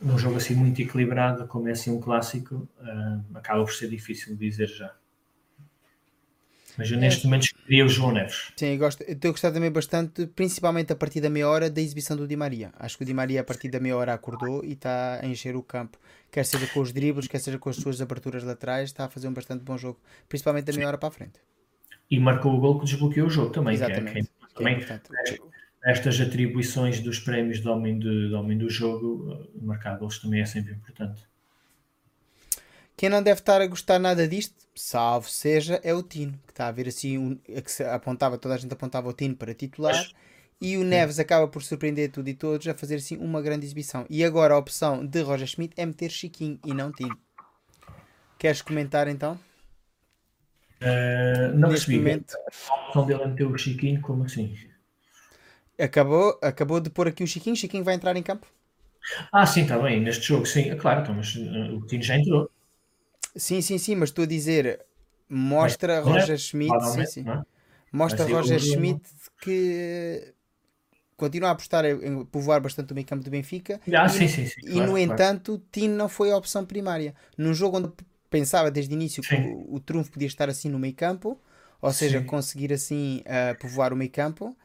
num 0.00 0.16
jogo 0.16 0.36
assim 0.36 0.54
muito 0.54 0.80
equilibrado, 0.80 1.46
como 1.46 1.68
é 1.68 1.72
assim 1.72 1.90
um 1.90 2.00
clássico, 2.00 2.66
acaba 3.34 3.64
por 3.64 3.72
ser 3.72 3.90
difícil 3.90 4.34
dizer 4.36 4.68
já. 4.68 4.94
Mas 6.76 6.90
eu 6.90 6.98
neste 6.98 7.22
é. 7.22 7.24
momento 7.24 7.44
escolheria 7.44 7.84
o 7.84 7.88
João 7.88 8.12
Neves. 8.12 8.52
Sim, 8.56 8.66
eu 8.66 8.78
gosto, 8.78 9.02
estou 9.02 9.30
a 9.30 9.32
gostar 9.32 9.52
também 9.52 9.70
bastante, 9.70 10.26
principalmente 10.26 10.92
a 10.92 10.96
partir 10.96 11.20
da 11.20 11.30
meia 11.30 11.48
hora, 11.48 11.70
da 11.70 11.80
exibição 11.80 12.16
do 12.16 12.26
Di 12.26 12.36
Maria. 12.36 12.72
Acho 12.78 12.96
que 12.96 13.02
o 13.02 13.06
Di 13.06 13.14
Maria, 13.14 13.40
a 13.40 13.44
partir 13.44 13.68
da 13.68 13.80
meia 13.80 13.96
hora, 13.96 14.12
acordou 14.12 14.64
e 14.64 14.72
está 14.72 15.20
a 15.22 15.26
encher 15.26 15.56
o 15.56 15.62
campo. 15.62 15.98
Quer 16.30 16.44
seja 16.44 16.66
com 16.66 16.80
os 16.80 16.92
dribles, 16.92 17.26
quer 17.26 17.38
seja 17.38 17.58
com 17.58 17.70
as 17.70 17.76
suas 17.76 18.00
aberturas 18.00 18.44
laterais, 18.44 18.90
está 18.90 19.06
a 19.06 19.08
fazer 19.08 19.28
um 19.28 19.32
bastante 19.32 19.62
bom 19.64 19.78
jogo, 19.78 19.98
principalmente 20.28 20.64
da 20.64 20.72
meia 20.72 20.88
hora 20.88 20.98
para 20.98 21.08
a 21.08 21.12
frente. 21.12 21.40
E 22.10 22.20
marcou 22.20 22.54
o 22.54 22.60
gol 22.60 22.78
que 22.78 22.84
desbloqueou 22.84 23.26
o 23.26 23.30
jogo 23.30 23.50
também. 23.50 23.74
Exatamente. 23.74 24.12
Que 24.12 24.18
é, 24.18 24.74
que 24.74 24.92
é, 24.92 24.98
também, 24.98 25.38
estas 25.86 26.20
atribuições 26.20 27.00
dos 27.00 27.20
prémios 27.20 27.60
de 27.60 27.68
homem, 27.68 27.98
de, 27.98 28.28
de 28.28 28.34
homem 28.34 28.58
do 28.58 28.68
jogo, 28.68 29.48
marcar 29.60 29.96
gols 29.98 30.18
também 30.18 30.40
é 30.40 30.44
sempre 30.44 30.72
importante. 30.72 31.22
Quem 32.96 33.08
não 33.10 33.22
deve 33.22 33.40
estar 33.40 33.60
a 33.60 33.66
gostar 33.66 33.98
nada 33.98 34.26
disto, 34.26 34.54
salvo 34.74 35.28
seja, 35.28 35.80
é 35.84 35.92
o 35.92 36.02
Tino, 36.02 36.32
que 36.46 36.52
está 36.52 36.68
a 36.68 36.72
ver 36.72 36.88
assim, 36.88 37.18
um, 37.18 37.38
a 37.56 37.60
que 37.60 37.82
apontava, 37.82 38.38
toda 38.38 38.54
a 38.54 38.58
gente 38.58 38.72
apontava 38.72 39.08
o 39.08 39.12
Tino 39.12 39.36
para 39.36 39.54
titular, 39.54 40.08
e 40.60 40.78
o 40.78 40.84
Neves 40.84 41.18
acaba 41.18 41.46
por 41.46 41.62
surpreender 41.62 42.10
tudo 42.10 42.28
e 42.28 42.34
todos 42.34 42.66
a 42.66 42.74
fazer 42.74 42.96
assim 42.96 43.18
uma 43.18 43.42
grande 43.42 43.66
exibição. 43.66 44.06
E 44.08 44.24
agora 44.24 44.54
a 44.54 44.58
opção 44.58 45.04
de 45.04 45.20
Roger 45.20 45.46
Schmidt 45.46 45.74
é 45.76 45.84
meter 45.84 46.10
Chiquinho 46.10 46.58
e 46.64 46.72
não 46.72 46.90
Tino. 46.90 47.18
Queres 48.38 48.62
comentar 48.62 49.08
então? 49.08 49.38
Uh, 50.80 51.54
não 51.54 51.70
Neste 51.70 51.86
percebi. 51.86 51.98
momento. 51.98 52.34
A 52.68 52.74
opção 52.86 53.06
dele 53.06 53.22
é 53.22 53.26
meter 53.28 53.46
o 53.46 53.58
Chiquinho, 53.58 54.00
como 54.00 54.24
assim? 54.24 54.54
Acabou, 55.78 56.38
acabou 56.42 56.80
de 56.80 56.90
pôr 56.90 57.08
aqui 57.08 57.22
o 57.22 57.26
Chiquinho. 57.26 57.56
Chiquinho 57.56 57.84
vai 57.84 57.94
entrar 57.94 58.16
em 58.16 58.22
campo? 58.22 58.46
Ah, 59.32 59.46
sim, 59.46 59.62
está 59.62 59.78
bem. 59.78 60.00
Neste 60.00 60.26
jogo, 60.26 60.46
sim. 60.46 60.70
É 60.70 60.76
claro, 60.76 61.02
então, 61.02 61.14
mas 61.14 61.34
uh, 61.36 61.74
o 61.76 61.80
Coutinho 61.80 62.02
já 62.02 62.16
entrou. 62.16 62.50
Sim, 63.36 63.60
sim, 63.60 63.78
sim, 63.78 63.94
mas 63.96 64.08
estou 64.10 64.24
a 64.24 64.26
dizer, 64.26 64.84
mostra 65.28 66.00
Mas, 66.02 66.04
Roger 66.04 66.38
Schmidt, 66.38 66.84
sim, 66.84 67.04
sim. 67.06 67.22
é? 67.30 67.42
Mostra 67.92 68.24
Mas 68.24 68.30
Roger 68.32 68.60
Schmidt 68.60 69.02
que 69.40 70.34
continua 71.16 71.50
a 71.50 71.52
apostar 71.52 71.84
em 71.84 72.24
povoar 72.26 72.60
bastante 72.60 72.92
o 72.92 72.94
meio 72.94 73.06
campo 73.06 73.24
do 73.24 73.30
Benfica 73.30 73.80
Ah, 73.94 74.08
e, 74.08 74.18
sim, 74.18 74.28
sim, 74.28 74.46
sim. 74.46 74.60
e 74.62 74.72
claro, 74.72 74.90
no 74.90 74.98
claro. 74.98 75.04
entanto 75.04 75.62
Tino 75.72 75.96
não 75.96 76.08
foi 76.08 76.30
a 76.32 76.36
opção 76.36 76.64
primária. 76.66 77.14
Num 77.38 77.54
jogo 77.54 77.78
onde 77.78 77.92
pensava 78.30 78.70
desde 78.70 78.94
o 78.94 78.96
início 78.96 79.24
que 79.24 79.34
o, 79.34 79.74
o 79.74 79.80
trunfo 79.80 80.12
podia 80.12 80.28
estar 80.28 80.48
assim 80.48 80.68
no 80.68 80.78
meio 80.78 80.94
campo, 80.94 81.40
ou 81.80 81.92
seja, 81.92 82.20
conseguir 82.22 82.72
assim 82.72 83.22
ah, 83.26 83.54
povoar 83.54 83.92
o 83.92 83.96
meio 83.96 84.10
campo, 84.10 84.56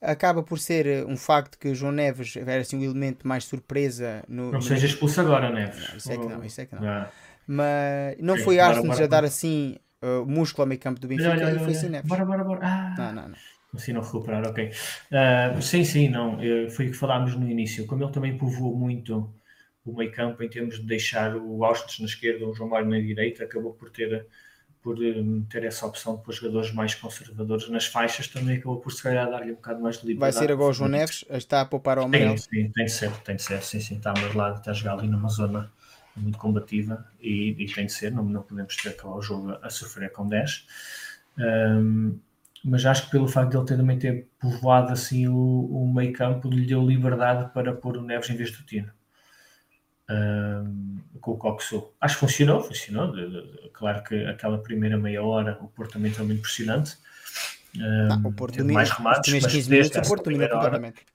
acaba 0.00 0.42
por 0.42 0.58
ser 0.58 0.86
eh, 0.86 1.04
um 1.06 1.16
facto 1.16 1.58
que 1.58 1.68
o 1.68 1.74
João 1.74 1.92
Neves 1.92 2.36
era 2.36 2.60
assim 2.62 2.78
o 2.78 2.84
elemento 2.84 3.26
mais 3.28 3.44
surpresa 3.44 4.24
no, 4.28 4.52
Não 4.52 4.60
no- 4.60 4.68
seja 4.68 4.86
expulso 4.86 5.20
agora, 5.20 5.50
Neves. 5.50 5.94
Isso 5.96 6.12
é 6.12 6.18
que 6.18 6.28
não, 6.28 6.44
isso 6.44 6.60
é 6.60 6.66
que 6.66 6.74
não. 6.74 6.82
Ah. 6.84 7.10
Mas 7.46 8.16
não 8.20 8.36
Sim, 8.36 8.44
foi 8.44 8.56
bora, 8.56 8.68
Arsenal 8.68 8.92
bora, 8.92 9.04
a 9.04 9.06
dar 9.08 9.24
assim 9.24 9.76
uh, 10.02 10.24
músculo 10.26 10.62
ao 10.62 10.68
meio 10.68 10.80
campo 10.80 11.00
do 11.00 11.08
Benfica 11.08 11.30
Olha, 11.30 11.46
olha, 11.46 11.56
e 11.56 11.58
foi 11.58 11.72
olha. 11.72 11.78
assim 11.78 11.88
Neves. 11.88 12.08
Bora, 12.08 12.24
bora, 12.24 12.44
bora. 12.44 12.60
Ah, 12.62 12.94
Não, 12.98 13.12
não, 13.12 13.28
não. 13.28 13.36
Assim 13.74 13.92
não 13.94 14.02
recuperar, 14.02 14.46
ok. 14.46 14.70
Ah, 15.12 15.58
sim, 15.62 15.84
sim, 15.84 16.08
não. 16.08 16.38
Foi 16.70 16.88
o 16.88 16.90
que 16.90 16.96
falámos 16.96 17.34
no 17.34 17.48
início. 17.48 17.86
Como 17.86 18.02
ele 18.04 18.12
também 18.12 18.36
povoou 18.36 18.76
muito 18.76 19.34
o 19.84 19.96
meio 19.96 20.12
campo 20.12 20.42
em 20.42 20.48
termos 20.48 20.78
de 20.78 20.86
deixar 20.86 21.34
o 21.36 21.64
Austin 21.64 22.02
na 22.02 22.08
esquerda, 22.08 22.46
o 22.46 22.54
João 22.54 22.68
Mário 22.70 22.88
na 22.88 22.98
direita, 23.00 23.44
acabou 23.44 23.72
por 23.74 23.90
ter, 23.90 24.26
por 24.82 25.02
eh, 25.04 25.14
ter 25.50 25.64
essa 25.64 25.86
opção 25.86 26.18
para 26.18 26.30
os 26.30 26.36
jogadores 26.36 26.72
mais 26.72 26.94
conservadores 26.94 27.68
nas 27.70 27.86
faixas, 27.86 28.28
também 28.28 28.58
acabou 28.58 28.80
por 28.80 28.92
se 28.92 29.02
calhar 29.02 29.28
dar-lhe 29.30 29.52
um 29.52 29.56
bocado 29.56 29.80
mais 29.82 29.98
de 29.98 30.06
Vai 30.06 30.08
liberdade. 30.08 30.46
ser 30.46 30.52
agora 30.52 30.70
o 30.70 30.72
João 30.72 30.88
Neves, 30.90 31.24
está 31.30 31.60
a 31.62 31.66
poupar 31.66 31.98
ao 31.98 32.04
amarelo. 32.04 32.36
Sim, 32.36 32.38
sim, 32.38 32.70
tem 32.72 32.84
de 32.84 32.90
ser, 32.92 33.10
tem 33.22 33.36
de 33.36 33.42
ser, 33.42 33.62
sim, 33.62 33.80
sim, 33.80 33.96
está 33.96 34.12
mais 34.12 34.34
lado, 34.34 34.58
está 34.58 34.70
a 34.72 34.74
jogar 34.74 34.94
ali 34.98 35.08
numa 35.08 35.28
zona 35.28 35.72
muito 36.16 36.38
combativa 36.38 37.06
e, 37.20 37.50
e 37.58 37.66
tem 37.72 37.86
de 37.86 37.92
ser, 37.92 38.12
não, 38.12 38.24
não 38.24 38.42
podemos 38.42 38.76
ter 38.76 38.90
acabar 38.90 39.14
o 39.16 39.22
jogo 39.22 39.52
a, 39.52 39.66
a 39.66 39.70
sofrer 39.70 40.10
com 40.12 40.26
10. 40.28 40.66
Ahm, 41.38 42.18
mas 42.64 42.84
acho 42.86 43.06
que 43.06 43.10
pelo 43.10 43.26
facto 43.28 43.50
de 43.50 43.56
ele 43.56 43.66
ter, 43.66 43.76
também 43.76 43.98
ter 43.98 44.28
povoado 44.38 44.92
assim 44.92 45.26
o, 45.28 45.34
o 45.36 45.92
meio 45.92 46.12
campo, 46.12 46.48
lhe 46.48 46.66
deu 46.66 46.84
liberdade 46.86 47.52
para 47.52 47.72
pôr 47.74 47.96
o 47.96 48.02
Neves 48.02 48.30
em 48.30 48.36
vez 48.36 48.50
do 48.52 48.62
Tino. 48.64 48.90
Ahm, 50.08 50.98
com 51.20 51.32
o 51.32 51.36
Coxo. 51.38 51.92
Acho 52.00 52.14
que 52.14 52.20
funcionou, 52.20 52.60
funcionou. 52.62 53.12
De- 53.12 53.28
de- 53.30 53.70
claro 53.72 54.02
que 54.04 54.14
aquela 54.26 54.58
primeira 54.58 54.98
meia 54.98 55.22
hora 55.22 55.58
o 55.60 55.68
Porto 55.68 55.92
também 55.92 56.12
foi 56.12 56.24
muito 56.26 56.40
impressionante. 56.40 56.98
Não, 57.74 58.16
Ahm, 58.16 58.26
o 58.26 58.32
Porto 58.32 58.64
mais 58.64 58.90
remates, 58.90 59.32
mas 59.32 59.46
15 59.46 59.68
desde 59.70 59.92
minutos 59.94 60.08
o 60.08 60.10
Porto 60.10 60.24
primeira 60.24 60.54
hora- 60.56 60.64
completamente. 60.70 61.06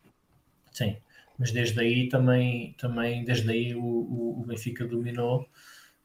Sim, 0.71 0.97
mas 1.38 1.51
desde 1.51 1.80
aí 1.80 2.09
também, 2.09 2.73
também 2.77 3.23
desde 3.23 3.49
aí 3.51 3.76
o, 3.76 3.81
o, 3.84 4.41
o 4.41 4.45
Benfica 4.45 4.85
dominou 4.85 5.47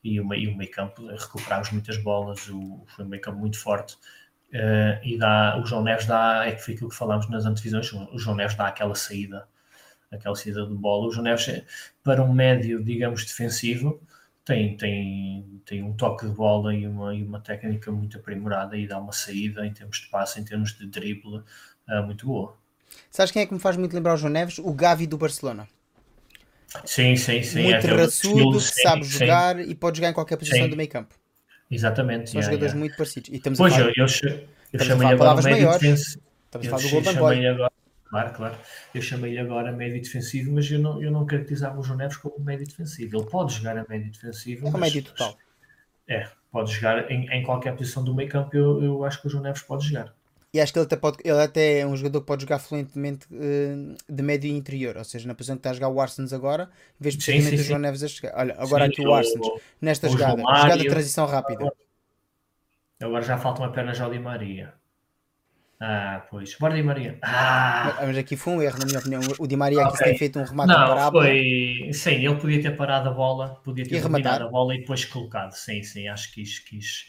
e 0.04 0.20
o, 0.20 0.34
e 0.34 0.48
o 0.48 0.56
meio 0.56 0.70
campo 0.70 1.06
recuperámos 1.06 1.70
muitas 1.70 1.96
bolas, 1.98 2.48
o, 2.48 2.84
foi 2.88 3.04
um 3.04 3.08
meio 3.08 3.22
campo 3.22 3.38
muito 3.38 3.58
forte. 3.58 3.96
Eh, 4.52 5.00
e 5.04 5.18
dá, 5.18 5.58
o 5.60 5.66
João 5.66 5.82
Neves 5.82 6.06
dá, 6.06 6.44
é 6.46 6.52
que 6.52 6.62
foi 6.62 6.74
aquilo 6.74 6.90
que 6.90 6.96
falámos 6.96 7.28
nas 7.30 7.46
antevisões, 7.46 7.90
o 7.92 8.18
João 8.18 8.36
Neves 8.36 8.56
dá 8.56 8.68
aquela 8.68 8.94
saída, 8.94 9.48
aquela 10.12 10.34
saída 10.36 10.66
de 10.66 10.74
bola. 10.74 11.08
O 11.08 11.12
João 11.12 11.24
Neves, 11.24 11.48
eh, 11.48 11.64
para 12.02 12.22
um 12.22 12.32
médio, 12.32 12.82
digamos, 12.84 13.24
defensivo, 13.24 14.00
tem, 14.44 14.76
tem, 14.76 15.62
tem 15.66 15.82
um 15.82 15.94
toque 15.96 16.26
de 16.26 16.32
bola 16.34 16.74
e 16.74 16.86
uma, 16.86 17.14
e 17.14 17.22
uma 17.24 17.40
técnica 17.40 17.90
muito 17.92 18.18
aprimorada 18.18 18.76
e 18.76 18.86
dá 18.86 18.98
uma 18.98 19.12
saída 19.12 19.66
em 19.66 19.72
termos 19.72 19.98
de 20.00 20.08
passe, 20.08 20.40
em 20.40 20.44
termos 20.44 20.74
de 20.76 20.86
drible, 20.86 21.42
eh, 21.88 22.02
muito 22.02 22.26
boa. 22.26 22.61
Sabes 23.10 23.30
quem 23.30 23.42
é 23.42 23.46
que 23.46 23.52
me 23.54 23.60
faz 23.60 23.76
muito 23.76 23.94
lembrar 23.94 24.14
o 24.14 24.16
João 24.16 24.32
Neves? 24.32 24.58
O 24.58 24.72
Gavi 24.72 25.06
do 25.06 25.18
Barcelona. 25.18 25.68
Sim, 26.84 27.16
sim, 27.16 27.42
sim. 27.42 27.60
é 27.60 27.62
muito 27.64 27.76
aquele 27.76 28.02
raçudo, 28.02 28.58
que 28.58 28.64
sim, 28.64 28.82
sabe 28.82 29.04
sim. 29.04 29.18
jogar 29.18 29.60
e 29.60 29.74
pode 29.74 29.98
jogar 29.98 30.10
em 30.10 30.14
qualquer 30.14 30.36
posição 30.36 30.64
Sim. 30.64 30.70
do 30.70 30.76
meio 30.76 30.88
campo. 30.88 31.14
Exatamente. 31.70 32.30
São 32.30 32.40
yeah, 32.40 32.50
jogadores 32.50 32.72
yeah. 32.72 32.78
muito 32.78 32.96
parecidos. 32.96 33.30
E 33.30 33.36
estamos 33.36 33.58
Pois, 33.58 33.72
a 33.74 33.76
eu, 33.80 33.84
falar, 33.84 33.94
eu, 33.96 34.48
eu 34.72 34.80
a 34.80 34.84
chamei 34.84 35.06
agora 35.08 35.18
palavras 35.18 35.44
médio 35.44 35.70
defensivo. 35.72 36.22
estamos 36.44 36.66
a 36.66 36.70
Eu 36.70 36.70
falar 36.70 36.82
do 36.82 36.90
Golden 36.90 37.14
Boy. 37.14 37.34
chamei 37.34 37.48
agora, 37.48 37.72
claro, 38.08 38.32
claro. 38.32 38.58
Eu 38.94 39.02
chamei-lhe 39.02 39.38
agora 39.38 39.72
médio 39.72 40.00
defensivo, 40.02 40.52
mas 40.52 40.70
eu 40.70 40.78
não, 40.78 41.02
eu 41.02 41.10
não 41.10 41.26
caracterizava 41.26 41.78
o 41.78 41.82
João 41.82 41.98
Neves 41.98 42.16
como 42.16 42.38
médio 42.40 42.66
defensivo. 42.66 43.16
Ele 43.16 43.26
pode 43.26 43.54
jogar 43.54 43.76
a 43.76 43.86
médio 43.88 44.10
defensivo. 44.10 44.66
É 44.66 44.70
mas- 44.70 44.80
médio 44.80 45.02
total. 45.02 45.36
É, 46.08 46.28
pode 46.50 46.72
jogar 46.72 47.10
em, 47.10 47.28
em 47.30 47.42
qualquer 47.42 47.76
posição 47.76 48.02
do 48.02 48.14
meio 48.14 48.28
campo. 48.28 48.56
Eu, 48.56 48.82
eu 48.82 49.04
acho 49.04 49.20
que 49.20 49.26
o 49.26 49.30
João 49.30 49.42
Neves 49.44 49.62
pode 49.62 49.86
jogar. 49.86 50.14
E 50.54 50.60
acho 50.60 50.70
que 50.70 50.78
ele 50.78 50.84
até, 50.84 50.96
pode, 50.96 51.16
ele 51.24 51.40
até 51.40 51.78
é 51.78 51.86
um 51.86 51.96
jogador 51.96 52.20
que 52.20 52.26
pode 52.26 52.42
jogar 52.42 52.58
fluentemente 52.58 53.26
eh, 53.32 53.94
de 54.06 54.22
médio 54.22 54.48
e 54.48 54.52
interior. 54.52 54.98
Ou 54.98 55.04
seja, 55.04 55.26
na 55.26 55.34
posição 55.34 55.56
que 55.56 55.60
está 55.60 55.70
a 55.70 55.72
jogar 55.72 55.88
o 55.88 55.98
Arsens 55.98 56.30
agora, 56.32 56.68
vejo 57.00 57.18
Sim, 57.18 57.32
perfeitamente 57.32 57.56
sim, 57.56 57.62
o 57.62 57.66
João 57.68 57.78
sim. 57.78 57.82
Neves 57.82 58.02
a 58.02 58.08
chegar. 58.08 58.34
Olha, 58.36 58.54
agora 58.58 58.84
aqui 58.84 59.00
o 59.00 59.14
Arsens, 59.14 59.46
nesta 59.80 60.08
jogada. 60.10 60.42
Mário. 60.42 60.62
Jogada 60.62 60.82
de 60.82 60.88
transição 60.90 61.26
rápida. 61.26 61.72
Agora 63.00 63.22
já 63.22 63.38
falta 63.38 63.62
uma 63.62 63.72
perna 63.72 63.94
já 63.94 64.08
Maria. 64.08 64.74
Ah, 65.80 66.24
pois. 66.30 66.54
Bora 66.58 66.76
Di 66.76 66.82
Maria. 66.82 67.18
Ah! 67.22 67.94
Mas 68.06 68.16
aqui 68.16 68.36
foi 68.36 68.52
um 68.52 68.62
erro, 68.62 68.78
na 68.78 68.84
minha 68.84 68.98
opinião. 69.00 69.20
O 69.38 69.46
Di 69.48 69.56
Maria 69.56 69.82
aqui 69.82 69.94
Ok. 69.94 70.06
tem 70.06 70.18
feito 70.18 70.38
um 70.38 70.44
remate 70.44 70.68
Não, 70.68 70.84
imparável. 70.84 71.20
foi. 71.20 71.90
Sim, 71.92 72.24
ele 72.24 72.36
podia 72.36 72.62
ter 72.62 72.76
parado 72.76 73.08
a 73.08 73.12
bola, 73.12 73.60
podia 73.64 73.84
ter 73.84 74.00
rematar. 74.00 74.42
a 74.42 74.48
bola 74.48 74.76
e 74.76 74.78
depois 74.78 75.04
colocado. 75.04 75.52
Sim, 75.54 75.82
sim, 75.82 76.06
acho 76.06 76.28
que 76.28 76.42
quis. 76.42 76.58
quis... 76.60 77.06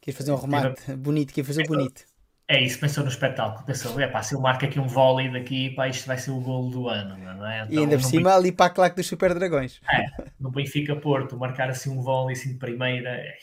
Quis 0.00 0.16
fazer 0.16 0.30
um 0.30 0.36
remate 0.36 0.94
bonito, 0.94 1.32
quis 1.32 1.44
fazer 1.46 1.66
bonito. 1.66 2.11
É 2.48 2.60
isso, 2.60 2.78
pensou 2.78 3.02
no 3.04 3.08
espetáculo. 3.10 3.64
Pensou, 3.64 3.98
é 4.00 4.06
pá, 4.06 4.22
se 4.22 4.34
eu 4.34 4.40
marco 4.40 4.64
aqui 4.64 4.78
um 4.78 4.86
vôlei 4.86 5.30
daqui, 5.30 5.70
pá, 5.70 5.88
isto 5.88 6.06
vai 6.06 6.18
ser 6.18 6.32
o 6.32 6.40
golo 6.40 6.70
do 6.70 6.88
ano, 6.88 7.16
não 7.16 7.46
é? 7.46 7.66
E 7.70 7.78
ainda 7.78 7.96
por 7.96 8.04
cima 8.04 8.34
ali 8.34 8.52
para 8.52 8.66
a 8.66 8.70
claque 8.70 8.96
dos 8.96 9.06
Super 9.06 9.32
Dragões. 9.34 9.80
Benfica- 9.80 10.32
no 10.40 10.50
Benfica 10.50 10.96
Porto, 10.96 11.36
marcar 11.38 11.70
assim 11.70 11.88
um 11.90 12.02
vôlei 12.02 12.36
assim 12.36 12.50
de 12.52 12.58
primeira. 12.58 13.08
é- 13.10 13.36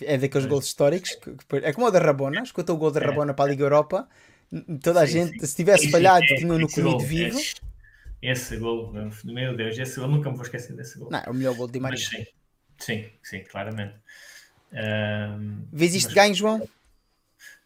É 0.00 0.18
daqueles 0.18 0.46
gols 0.46 0.64
históricos. 0.66 1.14
que- 1.14 1.56
é 1.58 1.72
como 1.72 1.86
o 1.86 1.90
da 1.90 2.00
Rabona. 2.00 2.42
Escuta 2.42 2.72
o 2.72 2.76
gol 2.76 2.90
da 2.90 3.00
É. 3.00 3.04
Rabona 3.06 3.32
para 3.34 3.44
a 3.44 3.48
Liga 3.48 3.62
Europa. 3.62 4.08
Toda 4.82 5.02
a 5.02 5.06
Sim, 5.06 5.12
gente, 5.26 5.40
sim. 5.40 5.46
se 5.46 5.54
tivesse 5.56 5.90
falhado, 5.90 6.24
é, 6.24 6.34
tinha 6.36 6.46
no 6.58 6.68
comido 6.68 6.90
gol, 6.92 7.00
vivo. 7.00 7.38
Esse, 8.20 8.56
gol, 8.56 8.92
meu 9.24 9.54
Deus, 9.56 9.78
esse 9.78 9.98
eu 9.98 10.08
nunca 10.08 10.28
me 10.30 10.34
vou 10.36 10.44
esquecer 10.44 10.74
desse 10.74 10.98
gol. 10.98 11.10
Não, 11.10 11.18
é 11.20 11.30
o 11.30 11.34
melhor 11.34 11.54
gol 11.54 11.68
de 11.68 11.78
Maria. 11.78 11.98
Mas 11.98 12.08
sim, 12.08 12.26
sim, 12.78 13.10
sim, 13.22 13.40
claramente. 13.44 13.94
Ahm, 14.72 15.62
Vês 15.72 15.94
isto 15.94 16.06
mas- 16.06 16.14
ganho, 16.14 16.34
João? 16.34 16.68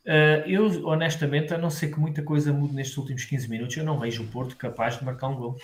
Uh, 0.05 0.41
eu, 0.47 0.87
honestamente, 0.87 1.53
a 1.53 1.59
não 1.59 1.69
ser 1.71 1.89
que 1.93 2.01
muita 2.01 2.23
coisa 2.23 2.53
mude 2.53 2.75
nestes 2.75 2.97
últimos 2.97 3.25
15 3.25 3.49
minutos, 3.49 3.77
eu 3.77 3.85
não 3.85 3.99
vejo 3.99 4.23
o 4.23 4.27
Porto 4.29 4.57
capaz 4.57 4.99
de 4.99 5.05
marcar 5.05 5.29
um 5.29 5.37
gol. 5.37 5.57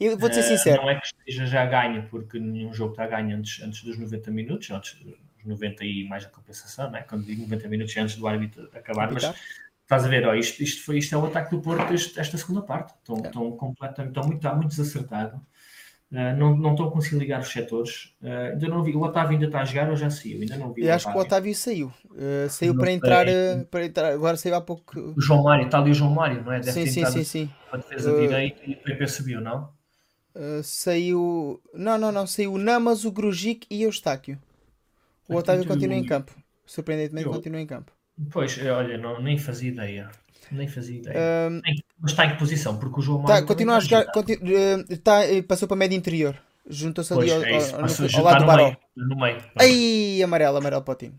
Eu 0.00 0.16
vou-te 0.18 0.34
ser 0.34 0.40
Uh, 0.40 0.56
sincero. 0.56 0.82
Não 0.82 0.90
é 0.90 0.96
que 1.00 1.06
esteja 1.06 1.46
já 1.46 1.64
ganho, 1.66 2.04
porque 2.10 2.38
nenhum 2.38 2.72
jogo 2.72 2.92
está 2.92 3.06
ganho 3.06 3.36
antes, 3.36 3.62
antes 3.62 3.82
dos 3.84 3.98
90 3.98 4.30
minutos, 4.30 4.70
antes 4.70 4.94
dos 4.94 5.14
90 5.44 5.84
e 5.84 6.04
mais 6.08 6.24
a 6.24 6.28
compensação, 6.28 6.90
né? 6.90 7.02
quando 7.08 7.24
digo 7.24 7.42
90 7.42 7.68
minutos 7.68 7.96
é 7.96 8.00
antes 8.00 8.16
do 8.16 8.26
árbitro 8.26 8.68
acabar, 8.74 9.10
mas 9.12 9.24
estás 9.82 10.04
a 10.04 10.08
ver, 10.08 10.26
ó, 10.26 10.34
isto, 10.34 10.62
isto, 10.62 10.84
foi, 10.84 10.98
isto 10.98 11.14
é 11.14 11.18
o 11.18 11.26
ataque 11.26 11.50
do 11.50 11.60
Porto 11.60 11.92
este- 11.94 12.18
esta 12.18 12.36
segunda 12.36 12.62
parte. 12.62 12.92
Estão, 12.98 13.16
É. 13.24 13.26
estão 13.28 13.50
completamente, 13.52 14.10
estão 14.10 14.24
muito, 14.24 14.36
está 14.38 14.54
muito 14.54 14.68
desacertado. 14.70 15.40
Uh, 16.10 16.34
não, 16.38 16.56
não 16.56 16.70
estão 16.70 16.88
a 16.88 16.90
conseguir 16.90 17.18
ligar 17.18 17.40
os 17.40 17.48
setores. 17.48 18.14
Uh, 18.22 18.52
ainda 18.52 18.66
não 18.68 18.82
vi. 18.82 18.96
O 18.96 19.02
Otávio 19.02 19.32
ainda 19.32 19.44
está 19.46 19.60
a 19.60 19.64
jogar 19.64 19.90
ou 19.90 19.96
já 19.96 20.08
saiu? 20.08 20.40
Ainda 20.40 20.56
não 20.56 20.72
vi. 20.72 20.86
Eu 20.86 20.94
acho 20.94 21.10
que 21.10 21.16
o 21.16 21.20
Otávio 21.20 21.54
saiu. 21.54 21.92
Uh, 22.06 22.48
saiu 22.48 22.72
Não 22.72 22.78
para 22.80 22.86
sei. 22.86 22.96
entrar, 22.96 23.26
para 23.70 23.84
entrar. 23.84 24.12
Agora 24.12 24.36
saiu 24.38 24.54
há 24.54 24.60
pouco. 24.60 24.98
O 25.16 25.20
João 25.20 25.42
Mário, 25.42 25.66
está 25.66 25.78
ali 25.78 25.90
o 25.90 25.94
João 25.94 26.10
Mário, 26.10 26.42
não 26.42 26.52
é? 26.52 26.60
Deve 26.60 26.72
Sim, 26.72 26.86
sim, 26.86 27.04
sim, 27.04 27.24
sim. 27.24 27.50
para 27.70 27.78
a 27.78 27.82
defesa 27.82 28.10
Uh, 28.12 28.20
direita 28.20 28.62
e 28.66 28.72
o 28.72 28.76
PP 28.78 29.06
subiu, 29.06 29.40
não? 29.40 29.68
Saiu. 30.62 31.60
Não, 31.74 31.98
não, 31.98 32.12
não. 32.12 32.26
Saiu 32.26 32.52
o 32.54 32.58
Namas, 32.58 33.04
o 33.04 33.10
Grujic 33.10 33.66
e 33.70 33.84
o 33.84 33.88
Eustáquio. 33.88 34.38
O 35.28 35.34
Otávio 35.36 35.66
continua 35.66 35.96
em 35.96 36.04
campo. 36.06 36.32
Surpreendentemente, 36.64 37.26
Eu- 37.26 37.32
continua 37.32 37.60
em 37.60 37.66
campo. 37.66 37.92
Pois, 38.32 38.58
eh, 38.58 38.70
olha, 38.72 38.98
não, 38.98 39.20
nem 39.22 39.38
fazia 39.38 39.70
ideia. 39.70 40.10
Nem 40.50 40.68
fazia 40.68 40.98
ideia. 40.98 41.16
Um, 41.50 41.60
Nem- 41.64 41.84
mas 42.00 42.10
está 42.12 42.26
em 42.26 42.30
que 42.30 42.38
posição? 42.38 42.76
Porque 42.78 43.00
o 43.00 43.02
João 43.02 43.22
tá, 43.24 43.32
Mário. 43.34 43.46
continua 43.46 43.76
a 43.76 43.80
jogar. 43.80 44.04
Conti, 44.12 44.34
uh, 44.34 44.96
tá, 44.98 45.20
uh, 45.24 45.42
passou 45.44 45.66
para 45.68 45.76
médio 45.76 45.96
interior. 45.96 46.36
Juntou-se 46.70 47.12
ali 47.12 47.30
ao, 47.32 47.42
é 47.42 47.56
isso. 47.56 47.74
ao- 47.74 48.18
ao 48.18 48.24
lado 48.24 48.40
do 48.40 48.46
Baró. 48.46 48.76
No 48.96 49.16
meio. 49.16 49.38
Ai, 49.58 50.22
amarelo, 50.22 50.56
amarelo 50.58 50.82
para 50.82 50.92
o 50.92 50.96
time. 50.96 51.14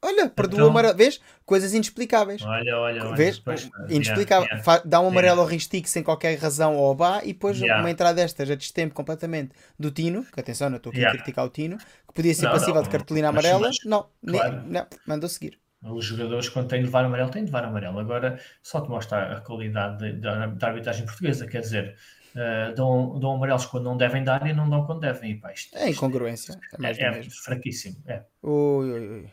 Olha, 0.00 0.28
perdoou 0.28 0.60
o 0.60 0.64
Então- 0.66 0.70
amarelo. 0.70 0.96
Vês? 0.96 1.20
Coisas 1.44 1.74
inexplicáveis. 1.74 2.40
Olha, 2.42 2.76
olha. 2.78 3.14
Vês? 3.16 3.38
Depois, 3.38 3.68
Inexplicável. 3.88 4.44
yeah, 4.46 4.62
yeah. 4.64 4.82
Dá 4.84 5.00
um 5.00 5.08
amarelo 5.08 5.40
ao 5.40 5.46
Ristic 5.46 5.88
sem 5.88 6.04
qualquer 6.04 6.38
razão 6.38 6.74
ao 6.74 6.84
Obá 6.84 7.20
e 7.24 7.32
depois 7.32 7.58
Yeah. 7.58 7.80
uma 7.82 7.90
entrada 7.90 8.14
destas 8.14 8.48
a 8.48 8.54
destempo 8.54 8.94
completamente 8.94 9.50
do 9.76 9.90
Tino, 9.90 10.24
que 10.32 10.38
atenção, 10.38 10.70
não 10.70 10.76
estou 10.76 10.90
aqui 10.90 10.98
a 11.00 11.02
Yeah. 11.02 11.18
criticar 11.18 11.44
o 11.44 11.48
Tino, 11.48 11.78
que 11.78 12.14
podia 12.14 12.32
ser 12.32 12.44
Não, 12.44 12.52
passível 12.52 12.74
não, 12.76 12.82
de 12.84 12.88
cartolina 12.90 13.28
amarela. 13.30 13.58
mas- 13.58 13.78
não, 13.84 14.06
nem- 14.22 14.40
claro. 14.40 14.62
não, 14.66 14.86
mandou 15.04 15.28
seguir. 15.28 15.58
Os 15.82 16.04
jogadores, 16.04 16.48
quando 16.48 16.68
têm 16.68 16.80
de 16.80 16.86
levar 16.86 17.04
amarelo, 17.04 17.30
têm 17.30 17.44
de 17.44 17.50
levar 17.52 17.64
amarelo. 17.64 17.98
Agora, 18.00 18.40
só 18.62 18.80
te 18.80 18.88
mostra 18.88 19.36
a 19.36 19.40
qualidade 19.40 19.98
de- 19.98 20.20
da, 20.20 20.66
arbitragem 20.66 21.06
portuguesa. 21.06 21.46
Quer 21.46 21.60
dizer, 21.60 21.96
Uh, 22.34 22.74
dão, 22.74 23.18
dão 23.18 23.32
amarelos 23.32 23.64
quando 23.64 23.84
não 23.84 23.96
devem 23.96 24.22
dar 24.22 24.46
e 24.46 24.52
não 24.52 24.68
dão 24.68 24.84
quando 24.84 25.00
devem. 25.00 25.32
E, 25.32 25.34
pá, 25.40 25.50
isto, 25.50 25.76
é 25.76 25.90
incongruência. 25.90 26.60
É, 26.80 26.90
é, 26.90 27.20
é 27.20 27.22
fraquíssimo. 27.22 27.96
É. 28.06 28.22
Ui, 28.42 28.92
ui, 28.92 29.08
ui. 29.08 29.32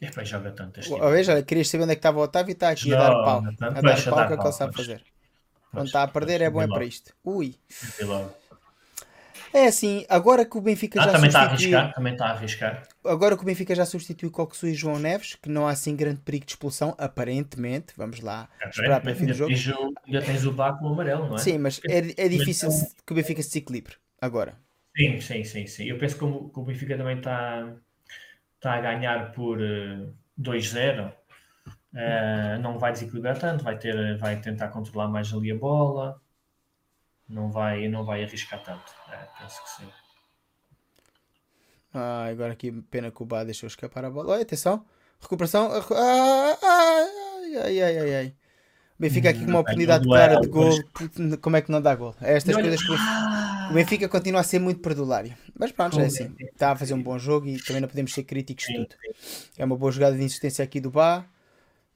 E 0.00 0.06
depois 0.06 0.28
joga 0.28 0.50
tanto 0.50 0.80
este 0.80 0.92
tipo. 0.92 1.08
Veja, 1.10 1.42
querias 1.42 1.68
saber 1.68 1.84
onde 1.84 1.92
é 1.92 1.94
que 1.94 2.00
estava 2.00 2.18
o 2.18 2.22
Otávio 2.22 2.50
e 2.50 2.54
está 2.54 2.70
aqui 2.70 2.90
não, 2.90 2.98
a 2.98 3.00
dar 3.00 3.10
pau. 3.10 3.38
a 3.38 3.70
dar 3.80 4.04
pau, 4.04 4.24
o 4.24 4.26
que 4.28 4.32
é 4.32 4.36
que 4.36 4.42
ele 4.42 4.52
sabe 4.52 4.76
fazer. 4.76 5.04
Quando 5.70 5.86
está 5.86 6.02
a 6.02 6.08
perder 6.08 6.40
é 6.40 6.50
bom 6.50 6.62
é 6.62 6.66
para 6.66 6.84
isto. 6.84 7.12
Ui. 7.22 7.54
É 9.56 9.68
assim, 9.68 10.04
agora 10.10 10.44
que 10.44 10.58
o 10.58 10.60
Benfica 10.60 11.00
ah, 11.00 11.04
já 11.04 11.12
também 11.12 11.30
substituiu... 11.30 11.68
Está 11.68 11.78
a 11.78 11.80
arriscar, 11.80 11.94
também 11.94 12.12
está 12.12 12.26
a 12.26 12.30
arriscar. 12.32 12.82
Agora 13.02 13.36
que 13.38 13.42
o 13.42 13.46
Benfica 13.46 13.74
já 13.74 13.86
substituiu 13.86 14.30
Coxu 14.30 14.66
e 14.66 14.74
João 14.74 14.98
Neves, 14.98 15.34
que 15.34 15.48
não 15.48 15.66
há 15.66 15.70
assim 15.70 15.96
grande 15.96 16.20
perigo 16.20 16.44
de 16.44 16.52
expulsão, 16.52 16.94
aparentemente, 16.98 17.94
vamos 17.96 18.20
lá 18.20 18.50
é, 18.60 18.68
esperar 18.68 19.00
para 19.00 19.12
o 19.12 19.14
fim 19.14 19.24
do 19.24 19.32
jogo. 19.32 19.54
Já 20.06 20.20
tens 20.20 20.44
o 20.44 20.52
Baco 20.52 20.86
amarelo, 20.86 21.26
não 21.28 21.36
é? 21.36 21.38
Sim, 21.38 21.56
mas 21.56 21.80
é, 21.88 22.26
é 22.26 22.28
difícil 22.28 22.68
que 23.06 23.12
o 23.14 23.16
Benfica 23.16 23.42
se 23.42 23.48
desequilibre 23.48 23.94
agora. 24.20 24.58
Sim, 24.94 25.22
sim, 25.22 25.42
sim, 25.42 25.66
sim. 25.66 25.84
Eu 25.84 25.96
penso 25.96 26.18
que 26.18 26.24
o, 26.24 26.50
que 26.50 26.60
o 26.60 26.62
Benfica 26.62 26.94
também 26.94 27.16
está, 27.16 27.72
está 28.56 28.74
a 28.74 28.80
ganhar 28.82 29.32
por 29.32 29.58
uh, 29.58 30.14
2-0. 30.38 31.10
Uh, 31.94 32.60
não 32.60 32.78
vai 32.78 32.92
desequilibrar 32.92 33.38
tanto, 33.38 33.64
vai, 33.64 33.78
ter, 33.78 34.18
vai 34.18 34.36
tentar 34.36 34.68
controlar 34.68 35.08
mais 35.08 35.32
ali 35.32 35.50
a 35.50 35.56
bola 35.56 36.20
não 37.28 37.50
vai, 37.50 37.88
não 37.88 38.04
vai 38.04 38.24
arriscar 38.24 38.62
tanto. 38.62 38.92
É, 39.10 39.28
penso 39.38 39.62
que 39.62 39.70
sim. 39.70 39.88
Ah, 41.92 42.26
agora 42.26 42.52
aqui 42.52 42.70
pena 42.70 43.10
que 43.10 43.22
o 43.22 43.26
Bá 43.26 43.42
deixou 43.42 43.66
escapar 43.66 44.04
a 44.04 44.10
bola. 44.10 44.32
Olha, 44.32 44.42
atenção. 44.42 44.84
Recuperação. 45.20 45.70
Ah, 45.72 46.58
ai, 46.62 47.56
ai, 47.56 47.82
ai, 47.82 47.98
ai, 47.98 48.14
ai. 48.14 48.34
Benfica 48.98 49.28
aqui 49.30 49.40
com 49.40 49.50
uma 49.50 49.58
hum, 49.58 49.60
oportunidade 49.60 50.04
clara 50.04 50.40
de 50.40 50.48
gol. 50.48 50.78
Como 51.40 51.56
é 51.56 51.62
que 51.62 51.70
não 51.70 51.82
dá 51.82 51.94
gol? 51.94 52.14
É 52.20 52.34
estas 52.34 52.54
coisas 52.54 52.82
que 52.82 52.92
o 53.70 53.74
Benfica 53.74 54.08
continua 54.08 54.40
a 54.40 54.44
ser 54.44 54.58
muito 54.58 54.80
perdulário. 54.80 55.34
Mas 55.58 55.72
pronto, 55.72 55.98
é 56.00 56.06
assim. 56.06 56.34
Está 56.40 56.72
a 56.72 56.76
fazer 56.76 56.94
um 56.94 57.02
bom 57.02 57.18
jogo 57.18 57.46
e 57.46 57.58
também 57.58 57.80
não 57.80 57.88
podemos 57.88 58.12
ser 58.12 58.24
críticos 58.24 58.64
de 58.66 58.74
tudo. 58.74 58.94
É 59.56 59.64
uma 59.64 59.76
boa 59.76 59.92
jogada 59.92 60.16
de 60.16 60.22
insistência 60.22 60.64
aqui 60.64 60.80
do 60.80 60.90
Bá. 60.90 61.26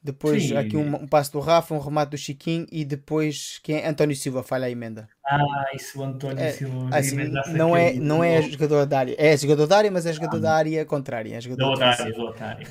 Depois 0.02 0.44
Sim. 0.44 0.56
aqui 0.56 0.76
um, 0.78 0.94
um, 0.94 1.06
passo 1.06 1.30
do 1.32 1.40
Rafa, 1.40 1.74
um 1.74 1.78
remate 1.78 2.12
do 2.12 2.16
Chiquinho 2.16 2.66
e 2.72 2.86
depois 2.86 3.60
quem 3.62 3.76
é? 3.76 3.86
António 3.86 4.16
Silva 4.16 4.42
falha 4.42 4.64
a 4.64 4.70
emenda. 4.70 5.06
Ah, 5.26 5.38
isso 5.74 6.00
o 6.00 6.02
António 6.02 6.42
é, 6.42 6.52
Silva. 6.52 6.88
Assim, 6.90 7.16
não, 7.54 7.76
é, 7.76 7.92
não 7.92 8.24
é 8.24 8.40
jogador 8.40 8.86
da 8.86 8.98
área. 8.98 9.14
É 9.18 9.36
jogador 9.36 9.66
da 9.66 9.76
área, 9.76 9.90
mas 9.90 10.06
é 10.06 10.12
jogador 10.14 10.38
ah, 10.38 10.40
da 10.40 10.54
área 10.54 10.84
contrária. 10.86 11.36
É 11.36 11.40
jogador 11.40 11.76
da 11.78 11.88
área, 11.88 12.12
da 12.14 12.46
área. 12.46 12.66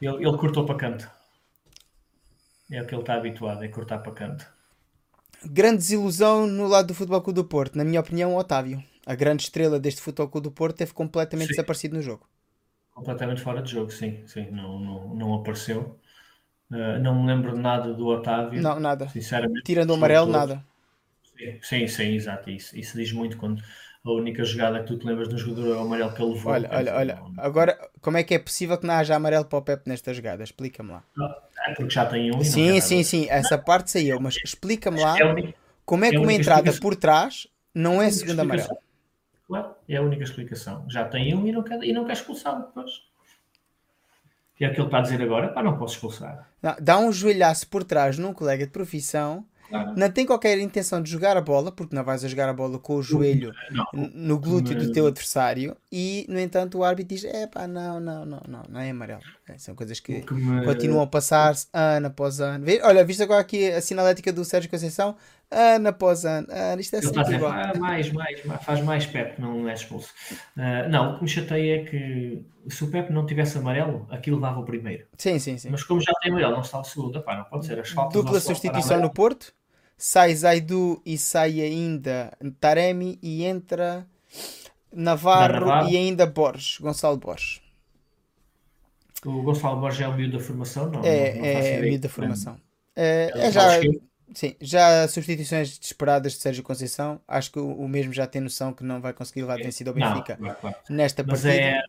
ele, 0.00 0.16
ele 0.16 0.36
cortou 0.36 0.66
para 0.66 0.74
canto. 0.74 1.10
É 2.70 2.82
o 2.82 2.86
que 2.86 2.94
ele 2.94 3.02
está 3.02 3.14
habituado, 3.14 3.64
é 3.64 3.68
cortar 3.68 3.98
para 3.98 4.12
canto. 4.12 4.46
Grande 5.46 5.78
desilusão 5.78 6.46
no 6.46 6.66
lado 6.66 6.88
do 6.88 6.94
Futebol 6.94 7.22
Clube 7.22 7.36
do 7.36 7.44
Porto. 7.44 7.76
Na 7.76 7.84
minha 7.84 8.00
opinião, 8.00 8.36
Otávio. 8.36 8.82
A 9.06 9.14
grande 9.14 9.44
estrela 9.44 9.80
deste 9.80 10.02
Futebol 10.02 10.28
Clube 10.28 10.48
do 10.48 10.50
Porto 10.50 10.76
teve 10.76 10.92
completamente 10.92 11.48
sim. 11.48 11.52
desaparecido 11.54 11.96
no 11.96 12.02
jogo. 12.02 12.26
Completamente 12.94 13.40
fora 13.40 13.60
de 13.60 13.72
jogo, 13.72 13.90
sim. 13.90 14.22
sim 14.26 14.50
não, 14.50 14.78
não, 14.78 15.14
não 15.14 15.34
apareceu. 15.34 15.98
Uh, 16.70 16.98
não 17.02 17.20
me 17.20 17.26
lembro 17.26 17.52
de 17.52 17.60
nada 17.60 17.92
do 17.92 18.06
Otávio. 18.06 18.62
Não, 18.62 18.78
nada. 18.78 19.08
Sinceramente. 19.08 19.62
Tirando 19.64 19.90
o 19.90 19.94
amarelo, 19.94 20.30
nada. 20.30 20.64
Sim, 21.36 21.58
sim, 21.60 21.86
sim, 21.88 22.14
exato. 22.14 22.48
Isso, 22.50 22.78
isso 22.78 22.96
diz 22.96 23.12
muito 23.12 23.36
quando 23.36 23.62
a 24.04 24.12
única 24.12 24.44
jogada 24.44 24.80
que 24.80 24.86
tu 24.86 24.98
te 24.98 25.06
lembras 25.06 25.28
do 25.28 25.36
jogador 25.36 25.74
é 25.74 25.76
o 25.76 25.80
amarelo 25.80 26.12
que 26.14 26.22
ele 26.22 26.32
levou. 26.34 26.52
Olha, 26.52 26.68
olha, 26.72 26.94
olha. 26.94 27.22
Agora, 27.38 27.90
como 28.00 28.16
é 28.16 28.22
que 28.22 28.34
é 28.34 28.38
possível 28.38 28.78
que 28.78 28.86
não 28.86 28.94
haja 28.94 29.16
amarelo 29.16 29.44
para 29.44 29.58
o 29.58 29.62
Pepe 29.62 29.88
nesta 29.88 30.14
jogada? 30.14 30.44
Explica-me 30.44 30.92
lá. 30.92 31.02
É 31.66 31.74
porque 31.74 31.92
já 31.92 32.06
tem 32.06 32.34
um. 32.34 32.44
Sim, 32.44 32.80
sim, 32.80 33.02
sim. 33.02 33.26
Essa 33.28 33.58
parte 33.58 33.90
saiu, 33.90 34.20
mas 34.20 34.36
explica-me 34.36 35.00
lá 35.00 35.18
é 35.18 35.54
como 35.84 36.04
é 36.04 36.10
que 36.10 36.16
é 36.16 36.20
uma 36.20 36.32
entrada 36.32 36.72
por 36.80 36.94
trás 36.94 37.48
não 37.74 38.00
é, 38.00 38.06
é 38.06 38.10
segunda 38.10 38.42
amarelo. 38.42 38.78
Claro, 39.46 39.74
é 39.88 39.96
a 39.96 40.02
única 40.02 40.24
explicação. 40.24 40.84
Já 40.88 41.04
tem 41.06 41.34
um 41.34 41.46
e 41.46 41.52
não 41.52 41.62
quer, 41.62 41.82
e 41.82 41.92
não 41.92 42.04
quer 42.04 42.14
expulsá-lo 42.14 42.66
depois. 42.66 42.90
E 44.58 44.64
é 44.64 44.68
o 44.68 44.72
que 44.72 44.80
ele 44.80 44.86
está 44.86 44.98
a 44.98 45.02
dizer 45.02 45.20
agora, 45.20 45.48
pá, 45.48 45.62
não 45.62 45.76
posso 45.76 45.94
expulsar. 45.94 46.48
Não, 46.62 46.76
dá 46.80 46.98
um 46.98 47.12
joelhaço 47.12 47.68
por 47.68 47.84
trás 47.84 48.18
num 48.18 48.32
colega 48.32 48.64
de 48.64 48.72
profissão. 48.72 49.44
Não 49.96 50.08
tem 50.08 50.24
qualquer 50.24 50.56
intenção 50.58 51.02
de 51.02 51.10
jogar 51.10 51.36
a 51.36 51.40
bola, 51.40 51.72
porque 51.72 51.96
não 51.96 52.04
vais 52.04 52.24
a 52.24 52.28
jogar 52.28 52.48
a 52.48 52.52
bola 52.52 52.78
com 52.78 52.96
o 52.96 53.02
joelho 53.02 53.52
não, 53.72 53.86
no 54.14 54.38
glúteo 54.38 54.76
mas... 54.76 54.86
do 54.86 54.92
teu 54.92 55.06
adversário, 55.06 55.76
e 55.90 56.24
no 56.28 56.38
entanto 56.38 56.78
o 56.78 56.84
árbitro 56.84 57.16
diz: 57.16 57.24
é 57.24 57.46
pá, 57.48 57.66
não, 57.66 57.98
não, 57.98 58.24
não, 58.24 58.42
não, 58.46 58.62
não 58.68 58.80
é 58.80 58.90
amarelo. 58.90 59.22
É, 59.48 59.58
são 59.58 59.74
coisas 59.74 59.98
que, 59.98 60.20
que 60.20 60.34
me... 60.34 60.64
continuam 60.64 61.02
a 61.02 61.06
passar-se 61.08 61.66
ano 61.72 62.06
após 62.06 62.40
ano. 62.40 62.64
Olha, 62.84 63.04
viste 63.04 63.22
agora 63.22 63.40
aqui 63.40 63.68
a 63.72 63.80
sinalética 63.80 64.32
do 64.32 64.44
Sérgio 64.44 64.70
Conceição, 64.70 65.16
ano 65.54 65.88
após 65.88 66.24
ano. 66.24 66.46
ano 66.50 66.80
isto 66.80 66.96
é 66.96 67.02
sempre 67.02 67.22
dizer, 67.22 67.36
igual. 67.36 67.52
Ah, 67.52 67.72
mais, 67.78 68.12
mais, 68.12 68.40
faz 68.62 68.80
mais 68.82 69.06
Pepe, 69.06 69.40
não 69.40 69.68
é 69.68 69.74
expulso. 69.74 70.10
Uh, 70.56 70.88
não, 70.90 71.12
o 71.12 71.16
que 71.16 71.22
me 71.22 71.28
chateia 71.28 71.76
é 71.76 71.84
que 71.84 72.44
se 72.68 72.84
o 72.84 72.90
Pepe 72.90 73.12
não 73.12 73.24
tivesse 73.26 73.58
amarelo, 73.58 74.06
aquilo 74.10 74.40
dava 74.40 74.60
o 74.60 74.64
primeiro. 74.64 75.06
Sim, 75.16 75.38
sim, 75.38 75.56
sim. 75.58 75.70
Mas 75.70 75.84
como 75.84 76.00
já 76.00 76.12
tem 76.20 76.30
amarelo, 76.32 76.52
não 76.52 76.60
está 76.60 76.80
o 76.80 76.84
segundo, 76.84 77.18
Epá, 77.18 77.36
não 77.36 77.44
pode 77.44 77.66
ser 77.66 77.78
as 77.78 77.88
faltas. 77.90 78.14
Dupla 78.14 78.40
substituição 78.40 79.00
no 79.00 79.10
Porto? 79.10 79.52
sai 79.96 80.34
Zaidu 80.34 81.00
e 81.04 81.16
sai 81.16 81.60
ainda 81.60 82.36
Taremi 82.60 83.18
e 83.22 83.44
entra 83.44 84.06
Navarro, 84.92 85.60
Navarro. 85.60 85.88
e 85.88 85.96
ainda 85.96 86.26
Borges, 86.26 86.78
Gonçalo 86.78 87.16
Borges. 87.16 87.60
O 89.24 89.42
Gonçalo 89.42 89.80
Borges 89.80 90.02
é 90.02 90.08
o 90.08 90.14
meio 90.14 90.30
da 90.30 90.38
formação? 90.38 90.90
Não, 90.90 91.04
é, 91.04 91.34
não, 91.34 91.44
é, 91.44 91.80
meio 91.80 91.98
da 91.98 92.08
formação. 92.08 92.56
É, 92.94 93.32
é 93.34 93.50
já, 93.50 93.80
sim, 94.34 94.56
já 94.60 95.06
substituições 95.08 95.78
desesperadas 95.78 96.32
de 96.32 96.38
Sérgio 96.38 96.62
Conceição. 96.62 97.20
Acho 97.26 97.52
que 97.52 97.58
o, 97.58 97.88
mesmo 97.88 98.12
já 98.12 98.26
tem 98.26 98.40
noção 98.40 98.72
que 98.72 98.84
não 98.84 99.00
vai 99.00 99.12
conseguir 99.12 99.42
levar 99.42 99.56
vencido 99.56 99.90
ao 99.90 99.94
Benfica 99.94 100.36
não, 100.38 100.54
claro, 100.54 100.76
nesta 100.90 101.22
mas 101.22 101.42
partida. 101.42 101.64
É, 101.64 101.82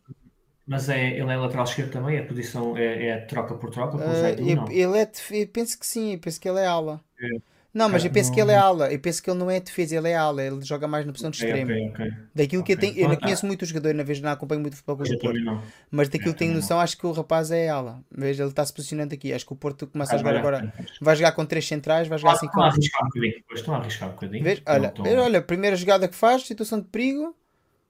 mas 0.67 0.89
é, 0.89 1.09
ele 1.19 1.31
é 1.31 1.35
lateral 1.35 1.65
esquerdo 1.65 1.91
também? 1.91 2.17
A 2.17 2.25
posição 2.25 2.77
é, 2.77 3.07
é 3.07 3.17
troca 3.17 3.55
por 3.55 3.69
troca? 3.69 3.97
Por 3.97 4.01
uh, 4.01 4.71
ele 4.71 4.97
é, 4.97 5.45
penso 5.45 5.79
que 5.79 5.85
sim, 5.85 6.17
penso 6.17 6.39
que 6.39 6.49
ele 6.49 6.59
é 6.59 6.65
ala. 6.65 7.01
É. 7.19 7.54
Não, 7.75 7.89
mas 7.89 8.05
eu 8.05 8.09
penso 8.09 8.31
que 8.31 8.39
ele 8.39 8.53
é 8.53 8.55
ala. 8.55 8.89
Eu 8.89 8.97
penso 8.97 9.21
que 9.21 9.29
ele 9.29 9.37
não 9.37 9.51
é 9.51 9.59
defesa, 9.59 9.97
ele 9.97 10.07
é 10.07 10.15
ala. 10.15 10.41
Ele 10.41 10.61
joga 10.61 10.87
mais 10.87 11.05
na 11.05 11.11
posição 11.11 11.29
de 11.29 11.43
extremo. 11.43 11.69
Okay, 11.69 11.89
okay. 11.89 12.13
Daquilo 12.33 12.63
que 12.63 12.71
eu 12.71 12.79
tenho. 12.79 12.97
Eu 12.97 13.09
não 13.09 13.17
conheço 13.17 13.45
muito 13.45 13.63
o 13.63 13.65
jogador, 13.65 13.93
na 13.93 14.01
vez 14.01 14.21
não 14.21 14.31
acompanho 14.31 14.61
muito 14.61 14.75
o 14.75 14.77
futebol 14.77 14.95
do 14.95 15.19
Porto. 15.19 15.61
Mas 15.91 16.07
daquilo 16.07 16.31
que 16.31 16.39
tenho 16.39 16.53
noção, 16.53 16.79
acho 16.79 16.97
que 16.97 17.05
o 17.05 17.11
rapaz 17.11 17.51
é 17.51 17.67
ala. 17.67 18.01
Veja, 18.09 18.43
ele 18.43 18.49
está 18.51 18.65
se 18.65 18.71
posicionando 18.71 19.13
aqui. 19.13 19.33
Acho 19.33 19.45
que 19.45 19.51
o 19.51 19.57
Porto 19.57 19.87
começa 19.87 20.15
a 20.15 20.17
jogar 20.17 20.37
agora. 20.37 20.73
Vai 21.01 21.17
jogar 21.17 21.33
com 21.33 21.45
três 21.45 21.67
centrais, 21.67 22.07
vai 22.07 22.17
jogar 22.17 22.35
assim 22.35 22.47
com. 22.47 22.53
Estão 22.53 22.63
a 22.63 22.67
arriscar 22.69 23.01
um 23.01 23.07
bocadinho. 23.07 23.43
Estão 23.51 23.75
a 23.75 23.77
arriscar 23.79 24.07
um 24.07 24.11
bocadinho. 24.13 24.43
Veja, 24.45 24.61
olha, 24.65 24.93
veja, 25.03 25.21
olha, 25.21 25.41
primeira 25.41 25.75
jogada 25.75 26.07
que 26.07 26.15
faz, 26.15 26.47
situação 26.47 26.79
de 26.79 26.87
perigo, 26.87 27.35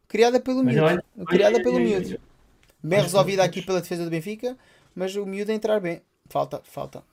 criada 0.08 0.40
pelo 0.40 0.64
miúdo. 0.64 1.04
Criada 1.28 1.62
pelo 1.62 1.80
miúdo. 1.80 2.20
Bem 2.84 3.02
resolvida 3.02 3.44
aqui 3.44 3.62
pela 3.62 3.82
defesa 3.82 4.04
do 4.04 4.10
Benfica, 4.10 4.58
mas 4.96 5.16
o 5.16 5.28
miúdo 5.28 5.52
a 5.52 5.54
entrar 5.54 5.80
bem. 5.80 6.02
Falta, 6.28 6.60
falta. 6.64 7.04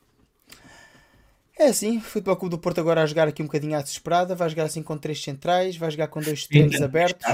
É 1.59 1.67
assim, 1.67 1.99
o 1.99 2.01
Futebol 2.01 2.37
Clube 2.37 2.57
do 2.57 2.59
Porto 2.59 2.81
agora 2.81 3.03
a 3.03 3.07
jogar 3.07 3.29
aqui 3.29 3.43
um 3.43 3.47
bocadinho 3.47 3.77
à 3.77 3.83
desesperada, 3.83 4.35
vai 4.35 4.49
jogar 4.49 4.65
assim 4.65 4.83
com 4.83 4.97
três 4.97 5.23
centrais, 5.23 5.77
vai 5.77 5.91
jogar 5.91 6.09
com 6.09 6.21
dois 6.21 6.41
extremos 6.41 6.81
abertos 6.81 7.27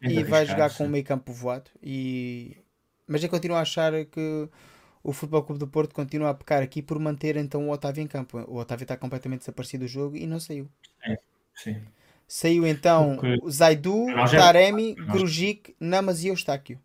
e 0.00 0.22
vai 0.24 0.46
jogar 0.46 0.74
com 0.74 0.84
um 0.84 0.88
meio 0.88 1.04
campo 1.04 1.32
voado. 1.32 1.70
E... 1.82 2.56
Mas 3.06 3.22
eu 3.22 3.28
continuo 3.28 3.56
a 3.56 3.60
achar 3.60 3.92
que 4.06 4.48
o 5.02 5.12
Futebol 5.12 5.42
Clube 5.42 5.58
do 5.58 5.68
Porto 5.68 5.94
continua 5.94 6.30
a 6.30 6.34
pecar 6.34 6.62
aqui 6.62 6.80
por 6.80 6.98
manter 6.98 7.36
então 7.36 7.68
o 7.68 7.70
Otávio 7.70 8.02
em 8.02 8.06
campo. 8.06 8.38
O 8.48 8.56
Otávio 8.56 8.84
está 8.84 8.96
completamente 8.96 9.40
desaparecido 9.40 9.84
do 9.84 9.88
jogo 9.88 10.16
e 10.16 10.26
não 10.26 10.40
saiu. 10.40 10.68
É, 11.04 11.18
sim. 11.54 11.76
Saiu 12.26 12.66
então 12.66 13.18
o 13.42 13.50
Zaidu, 13.50 14.06
Taremi, 14.30 14.94
Grujic, 14.94 15.76
Namas 15.78 16.24
e 16.24 16.28
Eustáquio. 16.28 16.80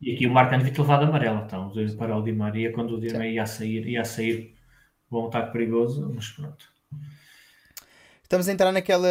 E 0.00 0.14
aqui 0.14 0.26
o 0.26 0.30
Marcano 0.30 0.58
devia 0.58 0.74
ter 0.74 0.80
levado 0.80 1.04
amarelo, 1.04 1.42
então, 1.44 1.72
para 1.96 2.16
o 2.16 2.22
Di 2.22 2.32
Maria, 2.32 2.72
quando 2.72 2.96
o 2.96 3.00
Di 3.00 3.12
Maria 3.12 3.30
ia 3.30 3.46
sair, 3.46 3.86
ia 3.86 4.04
sair 4.04 4.55
bom 5.10 5.26
ataque 5.28 5.52
perigoso, 5.52 6.10
mas 6.14 6.28
pronto. 6.28 6.76
Estamos 8.22 8.48
a 8.48 8.52
entrar 8.52 8.72
naquela, 8.72 9.08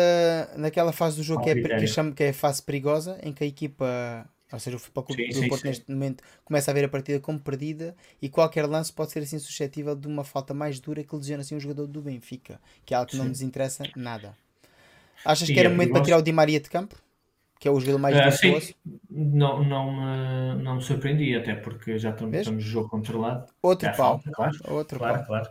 naquela 0.57 0.91
fase 0.91 1.15
do 1.15 1.23
jogo 1.23 1.41
que 1.41 1.49
é, 1.49 1.55
que, 1.55 1.87
chamo, 1.87 2.13
que 2.13 2.21
é 2.21 2.29
a 2.29 2.33
fase 2.33 2.61
perigosa, 2.61 3.17
em 3.23 3.31
que 3.31 3.45
a 3.45 3.47
equipa, 3.47 4.29
ou 4.51 4.59
seja, 4.59 4.75
o 4.75 4.79
Futebol 4.79 5.05
Clube 5.05 5.29
do 5.29 5.47
Porto 5.47 5.63
neste 5.63 5.89
momento 5.89 6.21
começa 6.43 6.69
a 6.69 6.73
ver 6.73 6.83
a 6.83 6.89
partida 6.89 7.19
como 7.21 7.39
perdida 7.39 7.95
e 8.21 8.27
qualquer 8.27 8.65
lance 8.65 8.91
pode 8.91 9.11
ser 9.11 9.19
assim 9.19 9.39
suscetível 9.39 9.95
de 9.95 10.05
uma 10.05 10.25
falta 10.25 10.53
mais 10.53 10.81
dura 10.81 11.01
que 11.01 11.15
lesiona 11.15 11.43
assim 11.43 11.55
um 11.55 11.61
jogador 11.61 11.87
do 11.87 12.01
Benfica, 12.01 12.59
que 12.85 12.93
é 12.93 12.97
algo 12.97 13.09
que 13.09 13.15
sim. 13.15 13.21
não 13.21 13.29
nos 13.29 13.41
interessa 13.41 13.85
nada. 13.95 14.35
Achas 15.23 15.47
sim, 15.47 15.53
que 15.53 15.59
era 15.61 15.69
é 15.69 15.71
momento 15.71 15.93
para 15.93 16.03
tirar 16.03 16.17
o 16.17 16.21
Di 16.21 16.33
Maria 16.33 16.59
de 16.59 16.69
campo? 16.69 16.97
Que 17.59 17.67
é 17.67 17.71
o 17.71 17.79
jogador 17.79 17.99
mais 17.99 18.15
Uh, 18.15 18.31
sim, 18.31 18.73
não, 19.09 19.63
não, 19.63 19.91
me, 19.91 20.63
não 20.63 20.75
me 20.75 20.81
surpreendi, 20.81 21.35
até 21.35 21.55
porque 21.55 21.97
já 21.97 22.11
estamos, 22.11 22.31
Vês? 22.31 22.41
estamos 22.41 22.63
o 22.65 22.67
jogo 22.67 22.89
controlado. 22.89 23.45
Outro 23.61 23.87
É, 23.87 23.91
pau. 23.91 24.19
falta, 24.19 24.31
claro. 24.31 24.57
Outro 24.65 24.99
Claro, 24.99 25.17
pau. 25.19 25.25
claro. 25.25 25.49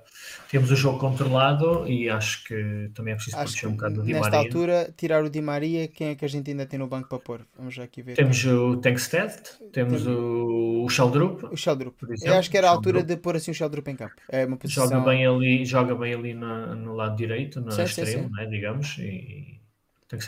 Temos 0.51 0.71
o 0.71 0.77
jogo 0.77 0.99
controlado 0.99 1.89
e 1.89 2.09
acho 2.09 2.45
que 2.45 2.91
também 2.95 3.13
é 3.13 3.17
preciso 3.17 3.37
Acho 3.37 3.45
proteger 3.47 3.69
um 3.69 3.73
bocado 3.73 3.95
do 3.97 4.03
Di 4.05 4.13
nesta 4.13 4.31
Maria. 4.31 4.39
altura, 4.39 4.95
tirar 4.97 5.25
o 5.25 5.31
Di 5.31 5.41
Maria, 5.41 5.89
quem 5.89 6.09
é 6.09 6.15
que 6.15 6.25
a 6.25 6.29
gente 6.29 6.51
ainda 6.51 6.67
tem 6.67 6.79
no 6.79 6.87
banco 6.87 7.09
para 7.09 7.19
pôr? 7.19 7.41
Vamos 7.57 7.75
já 7.75 7.85
aqui 7.85 8.03
ver. 8.03 8.15
Temos 8.15 8.45
o 8.45 8.77
Tankstead, 8.77 9.33
temos 9.73 10.07
o, 10.07 10.85
o 10.85 10.89
Sheldrup, 10.89 11.45
O 11.53 11.57
Sheldrup. 11.57 11.97
Eu 12.23 12.35
acho 12.35 12.51
que 12.51 12.57
era 12.57 12.69
a 12.69 12.71
altura 12.71 13.03
de 13.03 13.17
pôr 13.17 13.37
assim 13.37 13.51
o 13.51 13.55
Sheldrup 13.55 13.89
em 13.89 13.97
campo. 13.97 14.15
É 14.29 14.45
uma 14.47 14.57
posição. 14.57 14.85
Joga 14.85 15.01
bem 15.01 15.27
ali, 15.27 15.65
joga 15.65 15.95
bem 15.95 16.15
ali 16.15 16.35
na- 16.35 16.75
no 16.75 16.95
lado 16.95 17.17
direito, 17.17 17.61
no 17.61 17.71
Sim, 17.73 17.87
sim, 17.87 18.03
extremo, 18.03 18.29
sim. 18.29 18.35
né, 18.35 18.47
digamos, 18.47 18.97
e 18.99 19.01
tem 19.01 19.61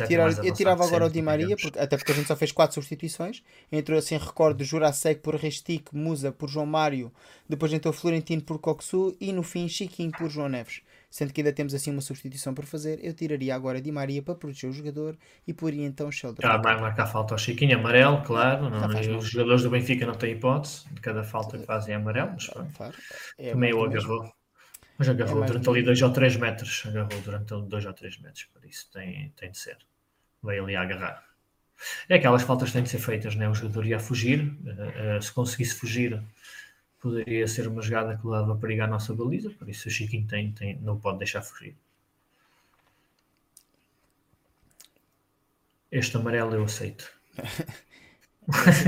Tirar- 0.06 0.32
eu 0.44 0.52
tirava 0.54 0.84
agora 0.84 1.06
o 1.06 1.10
Di 1.10 1.20
Maria, 1.22 1.46
digamos. 1.46 1.62
porque- 1.62 1.78
até 1.78 1.96
porque 1.96 2.12
a 2.12 2.14
gente 2.14 2.26
só 2.26 2.36
fez 2.36 2.50
quatro 2.50 2.74
substituições. 2.74 3.42
Entrou 3.70 3.98
assim, 3.98 4.16
recordo, 4.16 4.64
Jurasek 4.64 5.20
por 5.20 5.34
Restic, 5.36 5.88
Musa 5.92 6.32
por 6.32 6.48
João 6.48 6.66
Mário, 6.66 7.12
depois 7.48 7.72
entrou 7.72 7.92
Florentino 7.92 8.42
por 8.42 8.58
Coxu 8.58 9.16
e 9.20 9.32
no 9.32 9.42
fim 9.42 9.68
Chiquinho 9.68 10.10
por 10.12 10.28
João 10.30 10.48
Neves. 10.48 10.80
Sendo 11.08 11.32
que 11.32 11.40
ainda 11.40 11.52
temos 11.52 11.72
assim 11.72 11.90
uma 11.90 12.00
substituição 12.00 12.52
para 12.52 12.66
fazer, 12.66 12.98
eu 13.02 13.14
tiraria 13.14 13.54
agora 13.54 13.80
Di 13.80 13.92
Maria 13.92 14.22
para 14.22 14.34
proteger 14.34 14.68
o 14.70 14.72
jogador 14.72 15.16
e 15.46 15.52
poria 15.52 15.86
então 15.86 16.10
Sheldon. 16.10 16.42
Ah, 16.44 16.56
vai 16.56 16.78
marcar 16.80 17.06
falta 17.06 17.34
ao 17.34 17.38
Chiquinho, 17.38 17.78
amarelo, 17.78 18.22
claro. 18.22 18.68
Não, 18.68 18.70
Não 18.70 18.88
mal. 18.88 19.18
os 19.18 19.28
jogadores 19.30 19.62
do 19.62 19.70
Benfica 19.70 20.04
não 20.06 20.14
têm 20.14 20.32
hipótese, 20.32 20.84
de 20.92 21.00
cada 21.00 21.22
falta 21.22 21.58
que 21.58 21.64
fazem 21.64 21.94
é 21.94 21.96
amarelo, 21.96 22.32
mas 22.32 22.46
pronto. 22.48 22.72
Claro, 22.74 22.94
é 23.38 23.52
Também 23.52 23.72
o 23.72 23.84
agarrou. 23.84 24.30
Mas 24.98 25.08
agarrou 25.08 25.40
mais 25.40 25.50
durante 25.50 25.68
ali 25.68 25.82
2 25.82 26.02
ou 26.02 26.12
3 26.12 26.36
metros. 26.36 26.84
Agarrou 26.86 27.20
durante 27.20 27.52
ali 27.54 27.68
2 27.68 27.86
ou 27.86 27.92
3 27.92 28.18
metros, 28.18 28.44
por 28.44 28.64
isso 28.64 28.90
tem, 28.92 29.32
tem 29.36 29.50
de 29.50 29.58
ser. 29.58 29.78
Veio 30.42 30.64
ali 30.64 30.76
a 30.76 30.82
agarrar. 30.82 31.24
É 32.08 32.16
aquelas 32.16 32.42
faltas 32.42 32.68
que 32.70 32.74
têm 32.74 32.82
de 32.82 32.88
ser 32.88 32.98
feitas, 32.98 33.34
né? 33.34 33.48
O 33.48 33.54
jogador 33.54 33.86
ia 33.86 34.00
fugir. 34.00 34.56
eh, 34.66 35.16
eh, 35.16 35.20
se 35.20 35.32
conseguisse 35.32 35.74
fugir, 35.74 36.22
poderia 37.00 37.46
ser 37.46 37.68
uma 37.68 37.82
jogada 37.82 38.16
que 38.16 38.26
leva 38.26 38.54
a 38.54 38.56
perigar 38.56 38.88
a 38.88 38.90
nossa 38.90 39.14
baliza. 39.14 39.50
Por 39.50 39.68
isso 39.68 39.88
o 39.88 39.90
Chiquinho 39.90 40.26
tem, 40.26 40.52
tem, 40.52 40.78
não 40.80 40.98
pode 40.98 41.18
deixar 41.18 41.42
fugir. 41.42 41.76
Este 45.90 46.16
amarelo 46.16 46.54
eu 46.54 46.64
aceito. 46.64 47.12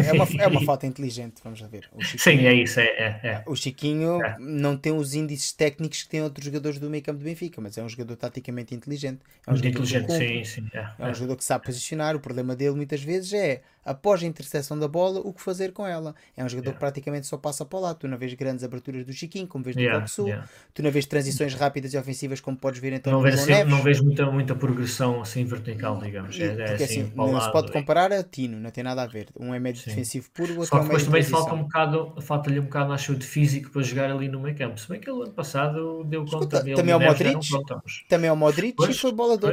É 0.06 0.12
uma, 0.12 0.24
é 0.40 0.47
uma 0.47 0.62
falta 0.64 0.86
inteligente, 0.86 1.40
vamos 1.43 1.60
ver. 1.62 1.89
O 1.93 2.02
Chiquinho, 2.02 2.39
Sim, 2.40 2.47
é 2.47 2.55
isso. 2.55 2.78
É, 2.78 2.85
é, 2.85 3.20
é. 3.24 3.43
o 3.47 3.56
Chiquinho 3.56 4.22
É. 4.22 4.36
não 4.39 4.76
tem 4.76 4.93
os 4.93 5.14
índices 5.14 5.52
técnicos 5.52 6.02
que 6.02 6.09
têm 6.09 6.22
outros 6.22 6.44
jogadores 6.44 6.78
do 6.78 6.89
meio 6.89 7.02
campo 7.02 7.18
do 7.18 7.24
Benfica, 7.24 7.60
mas 7.60 7.76
é 7.76 7.82
um 7.82 7.89
jogador 7.89 8.16
taticamente 8.16 8.74
inteligente. 8.74 9.20
É 9.47 9.51
um 9.51 9.55
Muito 9.55 9.85
jogador 9.85 10.14
inteligente, 10.14 10.48
sim, 10.48 10.62
sim. 10.62 10.68
É, 10.72 10.89
É 10.98 11.10
um 11.10 11.14
jogador 11.14 11.36
que 11.36 11.44
sabe 11.44 11.64
posicionar. 11.64 12.14
O 12.14 12.20
problema 12.20 12.55
dele 12.55 12.76
muitas 12.76 13.02
vezes 13.02 13.32
é, 13.32 13.62
após 13.89 14.23
a 14.23 14.27
interseção 14.27 14.78
da 14.78 14.86
bola, 14.86 15.20
o 15.20 15.32
que 15.32 15.40
fazer 15.40 15.73
com 15.73 15.86
ela. 15.86 16.15
É 16.36 16.44
um 16.44 16.48
jogador 16.48 16.69
Yeah. 16.70 16.77
que 16.77 16.81
praticamente 16.81 17.27
só 17.27 17.36
passa 17.36 17.65
para 17.65 17.78
o 17.78 17.82
lado. 17.82 17.98
Tu 17.98 18.09
não 18.09 18.19
vês 18.19 18.35
grandes 18.35 18.62
aberturas 18.65 19.05
do 19.05 19.12
Chiquinho, 19.12 19.47
como 19.47 19.65
vês 19.65 19.74
do 19.77 19.82
Yeah, 19.82 20.01
Coxu. 20.01 20.27
yeah. 20.27 20.48
Tu 20.74 20.82
não 20.82 20.90
vês 20.90 21.06
transições 21.06 21.55
rápidas 21.55 21.94
e 21.94 21.98
ofensivas, 21.98 22.40
como 22.40 22.56
podes 22.56 22.81
ver 22.81 22.93
então 22.93 23.12
Não 23.12 23.20
no 23.20 23.24
vejo, 23.24 23.36
João 23.36 23.44
assim, 23.48 23.52
Neves. 23.59 23.73
não 23.73 23.82
vejo 23.82 24.05
muita, 24.05 24.31
muita 24.31 24.55
progressão 24.55 25.20
assim 25.23 25.44
vertical, 25.44 25.98
digamos. 25.98 26.36
E- 26.36 26.43
É, 26.43 26.47
é 26.47 26.51
porque 26.69 26.82
assim, 26.85 26.85
assim, 27.02 27.12
o 27.15 27.16
não 27.16 27.27
se 27.28 27.32
lado 27.35 27.52
pode 27.52 27.69
e- 27.69 27.73
comparar 27.73 28.12
a 28.12 28.23
Tino, 28.23 28.59
não 28.60 28.70
tem 28.70 28.85
nada 28.85 29.02
a 29.02 29.06
ver. 29.06 29.28
Um 29.39 29.55
é 29.55 29.59
médio 29.59 29.81
Sim. 29.82 29.90
defensivo 29.90 30.31
puro, 30.32 30.52
o 30.55 30.59
outro 30.59 30.69
Só 30.70 30.78
é 30.78 30.81
um 30.81 30.89
médio 30.89 31.05
também 31.06 31.23
falta 31.23 31.55
um 31.55 31.62
bocado, 31.62 32.15
falta-lhe 32.20 32.60
um 32.60 32.65
bocado, 32.65 32.93
acho 32.93 33.15
de 33.15 33.27
físico 33.27 33.70
para 33.70 33.82
jogar 33.82 34.10
ali 34.10 34.28
no 34.28 34.40
meio 34.40 34.56
campo. 34.56 34.78
Se 34.78 34.89
bem 34.89 35.01
que 35.01 35.09
ele 35.09 35.23
ano 35.23 35.32
passado 35.32 36.05
deu 36.05 36.24
Escuta, 36.24 36.44
conta 36.44 36.62
dele. 36.62 36.77
também 36.77 36.93
é 36.93 36.97
o 36.97 36.98
Neves 36.98 37.19
deram 37.19 37.32
Modric? 37.35 38.06
Também 38.09 38.28
é 38.28 38.32
o 38.32 38.36
Modric 38.36 38.74
Pois, 38.77 38.94
e 38.97 38.98
foi 38.98 39.12
bola 39.12 39.36
de 39.39 39.47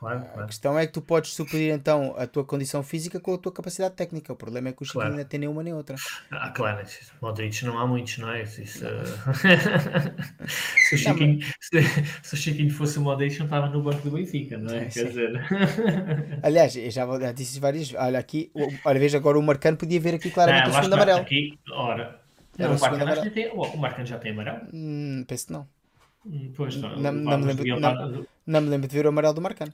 pois. 0.00 0.12
Claro, 0.14 0.18
A 0.20 0.32
claro. 0.32 0.46
questão 0.46 0.78
é 0.78 0.86
que 0.86 0.92
tu 0.92 1.02
podes 1.02 1.32
suprir 1.32 1.72
então 1.72 2.14
a 2.16 2.26
tua 2.26 2.44
condição 2.44 2.82
física 2.82 3.18
com 3.20 3.34
a 3.34 3.38
tua 3.38 3.52
capacidade 3.52 3.94
técnica. 3.96 4.32
O 4.32 4.36
problema 4.36 4.68
é 4.68 4.72
que 4.72 4.82
o 4.82 4.84
Chiquinho 4.84 5.02
Claro. 5.04 5.16
não 5.16 5.24
tem 5.24 5.40
nenhuma 5.40 5.62
nem 5.62 5.74
outra. 5.74 5.96
Ah, 6.30 6.50
claro, 6.50 6.86
Modric 7.20 7.64
não 7.64 7.78
há 7.78 7.86
muitos, 7.86 8.18
não 8.18 8.30
é? 8.30 8.42
Isso, 8.42 8.62
isso, 8.62 8.84
se, 10.88 10.94
o 10.94 10.98
Chiquinho, 10.98 11.38
se, 11.60 11.82
se 12.22 12.34
o 12.34 12.36
Chiquinho 12.36 12.70
fosse 12.70 12.98
o 12.98 13.02
Modric, 13.02 13.38
não 13.38 13.46
estava 13.46 13.68
no 13.68 13.82
banco 13.82 14.02
do 14.02 14.10
Benfica, 14.12 14.56
não 14.58 14.74
é? 14.74 14.86
Quer 14.86 15.08
dizer, 15.08 15.32
Aliás, 16.42 16.76
eu 16.76 16.90
já, 16.90 17.04
já 17.18 17.32
disse 17.32 17.60
várias 17.60 17.92
Olha 17.94 18.18
aqui, 18.18 18.50
o- 18.54 18.68
olha, 18.84 19.00
veja 19.00 19.18
agora 19.18 19.38
o 19.38 19.42
Marcano 19.42 19.76
podia 19.76 20.00
ver 20.00 20.14
aqui 20.14 20.30
claramente 20.30 20.68
o 20.68 20.72
lá 20.72 20.76
segundo 20.76 20.94
amarelo. 20.94 21.20
Aqui, 21.20 21.58
ora. 21.72 22.20
Não, 22.58 22.72
o 22.72 22.76
o, 22.76 22.80
Marcano, 22.80 23.30
tem, 23.30 23.48
o, 23.50 23.60
o 23.62 23.76
Marcano 23.78 24.06
já 24.06 24.18
tem 24.18 24.32
amarelo? 24.32 24.60
Hum, 24.72 25.24
penso 25.26 25.46
que 25.46 25.52
não. 25.52 25.68
Hum, 26.26 26.52
Pois, 26.56 26.76
não, 26.76 26.96
Não- 26.98 27.12
não 27.12 27.38
me 27.38 27.44
lembro- 27.46 27.80
não. 27.80 28.26
Não 28.46 28.60
me 28.60 28.68
lembro 28.68 28.88
de 28.88 28.94
ver 28.96 29.06
o 29.06 29.08
amarelo 29.10 29.34
do 29.34 29.40
Marcano. 29.40 29.72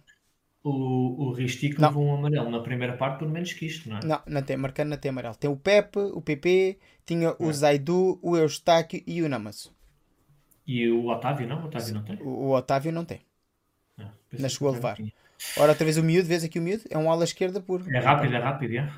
O, 0.66 1.26
o 1.26 1.32
Ristic 1.32 1.78
Não. 1.78 1.88
levou 1.88 2.04
um 2.06 2.14
amarelo 2.16 2.50
na 2.50 2.60
primeira 2.60 2.96
parte, 2.96 3.18
por 3.18 3.28
menos 3.28 3.52
que 3.52 3.66
isto, 3.66 3.86
não 3.88 3.98
é? 3.98 4.00
Não, 4.04 4.22
não 4.26 4.42
tem. 4.42 4.56
Marcano 4.56 4.90
não 4.90 4.96
tem 4.96 5.10
amarelo. 5.10 5.36
Tem 5.36 5.50
o 5.50 5.56
Pepe, 5.56 5.98
o 5.98 6.22
PP, 6.22 6.78
tinha 7.04 7.36
o 7.38 7.50
É. 7.50 7.52
Zaidu, 7.52 8.18
o 8.22 8.34
Eustáquio 8.34 9.02
e 9.06 9.22
o 9.22 9.28
Namazo. 9.28 9.74
E 10.66 10.88
o 10.88 11.06
Otávio 11.08 11.46
não? 11.46 11.60
O 11.62 11.66
Otávio 11.66 11.94
não 11.94 12.02
tem? 12.02 12.16
O, 12.22 12.28
o 12.28 12.50
Otávio 12.56 12.92
não 12.92 13.04
tem. 13.04 13.20
Não, 13.98 14.10
pensei 14.30 14.42
Não 14.42 14.48
chegou 14.48 14.70
a 14.70 14.72
levar. 14.72 14.98
Ora, 15.58 15.72
outra 15.72 15.84
vez 15.84 15.98
o 15.98 16.02
miúdo, 16.02 16.26
vês 16.26 16.42
aqui 16.42 16.58
o 16.58 16.62
miúdo? 16.62 16.84
É 16.88 16.96
um 16.96 17.12
ala 17.12 17.24
esquerda 17.24 17.60
puro. 17.60 17.84
É 17.94 17.98
rápido, 17.98 18.34
é 18.34 18.38
rápido, 18.38 18.74
é. 18.76 18.90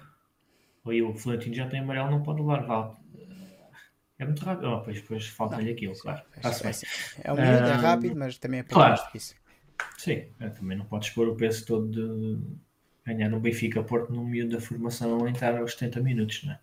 Oi, 0.85 1.03
o 1.03 1.13
Florentino 1.17 1.57
já 1.57 1.67
tem 1.67 1.81
amarelo, 1.81 2.13
não 2.13 2.23
pode 2.23 2.41
levar, 2.41 2.65
vale. 2.65 2.93
É 4.21 4.25
muito 4.25 4.45
rápido. 4.45 4.69
Oh, 4.71 4.81
pois, 4.83 5.01
pois 5.03 5.27
falta-lhe 5.27 5.73
aquilo, 5.73 5.99
claro. 5.99 6.23
Está-se 6.37 6.63
bem. 6.63 6.73
É 7.25 7.33
um 7.33 7.35
miúdo, 7.37 7.67
é 7.69 7.73
Ah, 7.73 7.77
rápido, 7.77 8.17
mas 8.17 8.39
também 8.39 8.61
é 8.61 8.63
pouco 8.63 8.75
claro. 8.77 8.91
mais 8.93 9.05
do 9.05 9.11
que 9.11 9.19
isso. 9.19 9.35
Sim, 9.97 10.27
é, 10.41 10.49
também 10.51 10.77
não 10.77 10.85
podes 10.85 11.11
pôr 11.11 11.29
o 11.29 11.37
peso 11.37 11.67
todo 11.67 11.89
de 11.91 12.39
ganhar 13.05 13.29
no 13.29 13.41
Benfica 13.41 13.83
Porto 13.83 14.13
num 14.13 14.25
miúdo 14.25 14.57
da 14.57 14.61
formação 14.61 15.27
em 15.29 15.33
estar 15.33 15.57
aos 15.57 15.73
70 15.73 16.01
minutos, 16.01 16.45
não 16.45 16.53
é? 16.53 16.61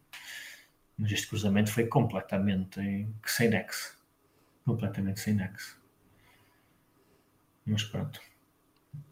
Mas 0.97 1.11
este 1.11 1.27
cruzamento 1.27 1.71
foi 1.71 1.87
completamente 1.87 2.79
sem 3.25 3.49
nexo. 3.49 3.97
Completamente 4.65 5.19
sem 5.19 5.33
nexo. 5.33 5.81
Mas 7.65 7.83
pronto. 7.83 8.21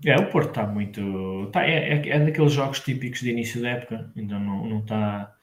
É, 0.06 0.16
o 0.16 0.30
Porto 0.30 0.50
está 0.50 0.68
muito. 0.68 1.50
Tá, 1.52 1.66
é, 1.66 1.94
é, 1.94 2.10
é 2.10 2.20
daqueles 2.20 2.54
jogos 2.54 2.80
típicos 2.82 3.22
de 3.22 3.32
início 3.32 3.62
da 3.62 3.70
época, 3.70 4.12
ainda 4.16 4.38
não, 4.38 4.66
não 4.68 4.80
está 4.80 5.36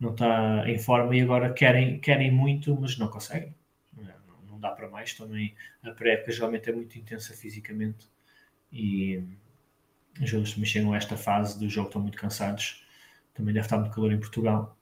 não 0.00 0.12
está 0.12 0.68
em 0.68 0.78
forma 0.78 1.14
e 1.14 1.20
agora 1.20 1.52
querem, 1.52 2.00
querem 2.00 2.30
muito, 2.30 2.76
mas 2.80 2.98
não 2.98 3.08
conseguem. 3.08 3.54
Não, 4.60 4.70
dá 4.70 4.70
para 4.70 4.88
mais 4.88 5.14
também. 5.14 5.54
A 5.82 5.90
pré-época 5.90 6.32
geralmente 6.32 6.70
é 6.70 6.72
muito 6.72 6.98
intensa 6.98 7.34
fisicamente 7.34 8.06
e 8.72 9.22
os 10.20 10.30
jogadores 10.30 10.54
também 10.54 10.70
chegam 10.70 10.92
a 10.92 10.96
esta 10.96 11.16
fase 11.16 11.58
do 11.58 11.68
jogo, 11.68 11.88
estão 11.88 12.02
muito 12.02 12.18
cansados. 12.18 12.84
Também 13.34 13.54
deve 13.54 13.66
estar 13.66 13.78
muito 13.78 13.94
calor 13.94 14.12
em 14.12 14.20
Portugal 14.20 14.76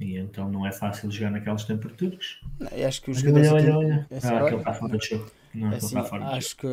e 0.00 0.16
então 0.18 0.50
não 0.50 0.66
é 0.66 0.72
fácil 0.72 1.10
jogar 1.10 1.30
naquelas 1.30 1.64
temperaturas. 1.64 2.40
Não, 2.58 2.68
acho 2.86 3.02
que 3.02 3.10
os 3.10 3.18
Olha, 3.18 3.30
jogadores 3.30 3.52
olha, 3.52 3.76
olha. 3.78 4.08
assim, 4.10 4.28
Ah, 4.28 4.36
olha, 4.36 4.46
aquele 4.46 4.60
está 4.60 4.74
fora 4.74 4.98
de 4.98 5.08
jogo. 5.08 5.30
Não, 5.54 5.70
assim, 5.70 5.96
acho 6.20 6.56
que, 6.56 6.66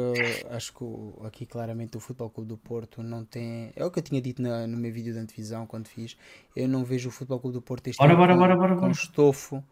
acho 0.49 0.73
que 0.73 0.85
aqui 1.25 1.45
claramente 1.45 1.97
o 1.97 1.99
Futebol 1.99 2.30
Clube 2.30 2.49
do 2.49 2.57
Porto 2.57 3.03
não 3.03 3.25
tem. 3.25 3.72
É 3.75 3.85
o 3.85 3.91
que 3.91 3.99
eu 3.99 4.03
tinha 4.03 4.22
dito 4.22 4.41
na- 4.41 4.67
no 4.67 4.77
meu 4.77 4.91
vídeo 4.91 5.14
de 5.14 5.19
antevisão 5.19 5.65
quando 5.67 5.88
fiz. 5.88 6.17
Eu 6.55 6.67
não 6.67 6.83
vejo 6.83 7.09
o 7.09 7.11
Futebol 7.11 7.39
Clube 7.39 7.55
do 7.55 7.61
Porto 7.61 7.88
este 7.88 7.99
Bora, 7.99 8.15
bora, 8.15 8.35
com, 8.35 8.39
bora, 8.39 8.55
bora, 8.61 8.75
com 8.75 8.91
estofo 8.91 9.64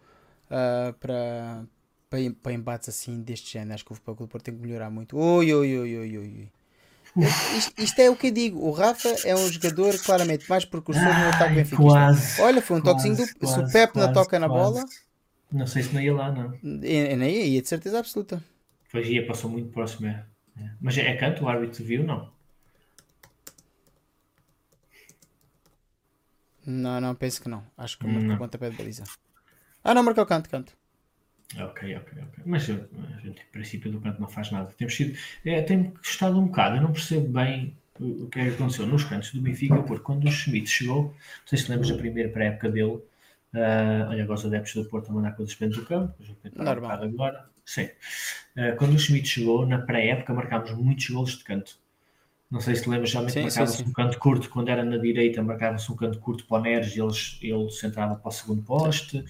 ah, 0.49 0.93
para, 0.99 1.65
para, 2.13 2.19
para 2.43 2.53
embates 2.53 2.89
assim 2.89 3.21
deste 3.21 3.51
género. 3.51 3.73
Acho 3.73 3.85
que 3.85 3.91
o 3.91 3.95
Futebol 3.95 4.15
Clube 4.15 4.31
Porto 4.31 4.45
tem 4.45 4.53
que 4.55 4.61
melhorar 4.61 4.91
muito. 4.91 5.17
Oi, 5.17 5.51
oi, 5.51 5.79
oi, 5.79 5.97
oi, 5.97 6.17
oi. 6.17 6.49
Isto, 7.57 7.81
isto 7.81 7.99
é 7.99 8.09
o 8.09 8.15
que 8.15 8.27
eu 8.27 8.31
digo. 8.31 8.59
O 8.59 8.71
Rafa 8.71 9.09
é 9.25 9.35
um 9.35 9.51
jogador 9.51 9.97
claramente 9.99 10.47
mais 10.49 10.63
precursor 10.65 11.03
no 11.03 11.09
ataque 11.29 11.55
benfiquista. 11.55 11.83
quase. 11.83 12.41
Olha, 12.41 12.61
foi 12.61 12.77
um 12.77 12.81
toquezinho 12.81 13.15
do. 13.15 13.23
Quase, 13.23 13.31
se 13.31 13.45
o 13.45 13.47
quase, 13.61 13.73
Pepe 13.73 13.95
não 13.97 14.03
quase, 14.03 14.13
toca 14.13 14.39
na 14.39 14.47
quase. 14.47 14.73
bola, 14.73 14.85
Não 15.51 15.67
sei 15.67 15.83
se 15.83 15.93
não 15.93 16.01
ia 16.01 16.13
lá, 16.13 16.31
não. 16.31 16.53
eu, 16.63 17.05
eu 17.07 17.17
nem 17.17 17.35
ia, 17.47 17.61
de 17.61 17.67
certeza 17.67 17.99
absoluta. 17.99 18.43
Pois 18.91 19.07
ia, 19.07 19.25
passou 19.25 19.49
muito 19.49 19.69
próximo. 19.71 20.07
É. 20.07 20.23
É. 20.59 20.69
Mas 20.79 20.97
é, 20.97 21.01
é 21.07 21.15
canto, 21.17 21.43
o 21.43 21.49
árbitro 21.49 21.83
viu, 21.83 22.03
não? 22.03 22.31
Não, 26.65 27.01
não, 27.01 27.13
penso 27.15 27.41
que 27.41 27.49
não. 27.49 27.63
Acho 27.77 27.97
que 27.97 28.05
marcou 28.05 28.23
não. 28.23 28.37
pontapé 28.37 28.69
de 28.69 28.77
baliza. 28.77 29.03
Ah, 29.83 29.93
não, 29.93 30.01
marcou 30.03 30.25
canto, 30.25 30.49
canto. 30.49 30.73
Ok, 31.59 31.83
ok, 31.95 32.09
ok. 32.23 32.43
Mas 32.45 32.67
eu- 32.67 32.87
a 33.15 33.19
gente, 33.19 33.41
em 33.41 33.51
princípio, 33.51 33.91
do 33.91 34.01
canto 34.01 34.19
não 34.19 34.27
faz 34.27 34.51
nada. 34.51 34.73
Temos 34.77 34.95
sido. 34.95 35.17
É, 35.45 35.61
tem 35.61 35.91
gostado 35.91 36.39
um 36.39 36.47
bocado. 36.47 36.77
Eu 36.77 36.81
não 36.81 36.91
percebo 36.91 37.27
bem 37.27 37.75
o, 37.99 38.27
que 38.27 38.39
é 38.39 38.45
que 38.49 38.55
aconteceu 38.55 38.87
nos 38.87 39.03
cantos 39.03 39.31
do 39.31 39.41
Benfica, 39.41 39.81
porque 39.83 40.03
quando 40.03 40.25
o 40.27 40.31
Schmidt 40.31 40.67
chegou, 40.69 41.03
não 41.05 41.13
sei 41.47 41.57
se 41.59 41.69
lembras 41.69 41.89
da 41.89 41.97
primeira 41.97 42.29
pré-época 42.29 42.69
dele. 42.69 42.99
ah, 43.53 44.07
olha, 44.09 44.23
agora 44.23 44.39
os 44.39 44.45
adeptos 44.45 44.73
do 44.73 44.85
Porto 44.89 45.11
a 45.11 45.13
mandar 45.13 45.33
coisas 45.33 45.53
para 45.55 45.67
dentro 45.67 45.81
do 45.83 45.87
campo. 45.87 46.13
Um 46.55 46.63
Normal. 46.63 46.81
bocado 46.81 47.03
agora. 47.05 47.49
Sim. 47.65 47.89
Ah, 48.57 48.71
quando 48.77 48.95
o 48.95 48.99
Schmidt 48.99 49.27
chegou, 49.27 49.65
na 49.67 49.79
pré-época, 49.79 50.33
marcámos 50.33 50.71
muitos 50.73 51.09
golos 51.09 51.37
de 51.37 51.43
canto. 51.43 51.77
Não 52.51 52.61
sei 52.61 52.75
se 52.75 52.87
lembras, 52.89 53.09
geralmente 53.09 53.33
Sim, 53.33 53.49
sim, 53.49 53.65
marcava-se 53.65 53.83
sim. 53.83 53.83
um 53.83 53.91
canto 53.93 54.19
curto, 54.19 54.49
quando 54.49 54.69
era 54.69 54.85
na 54.85 54.97
direita, 54.97 55.41
marcava-se 55.41 55.91
um 55.91 55.95
canto 55.95 56.19
curto 56.19 56.45
para 56.45 56.57
o 56.59 56.61
Neres 56.61 56.95
e 56.95 57.47
ele 57.51 57.69
centrava 57.71 58.15
para 58.15 58.29
o 58.29 58.31
segundo 58.31 58.61
poste. 58.63 59.25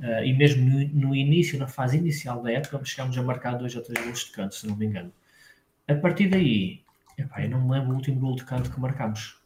Uh, 0.00 0.24
e 0.24 0.32
mesmo 0.32 0.64
no, 0.64 1.08
no 1.08 1.14
início, 1.14 1.58
na 1.58 1.66
fase 1.66 1.98
inicial 1.98 2.42
da 2.42 2.50
época, 2.50 2.82
chegámos 2.84 3.18
a 3.18 3.22
marcar 3.22 3.58
dois 3.58 3.76
ou 3.76 3.82
três 3.82 4.02
gols 4.02 4.24
de 4.24 4.30
canto, 4.32 4.54
se 4.54 4.66
não 4.66 4.74
me 4.74 4.86
engano. 4.86 5.12
A 5.86 5.94
partir 5.94 6.28
daí, 6.28 6.80
epá, 7.18 7.42
eu 7.44 7.50
não 7.50 7.60
me 7.60 7.72
lembro 7.72 7.92
o 7.92 7.96
último 7.96 8.18
gol 8.18 8.34
de 8.34 8.44
canto 8.44 8.70
que 8.70 8.80
marcámos. 8.80 9.38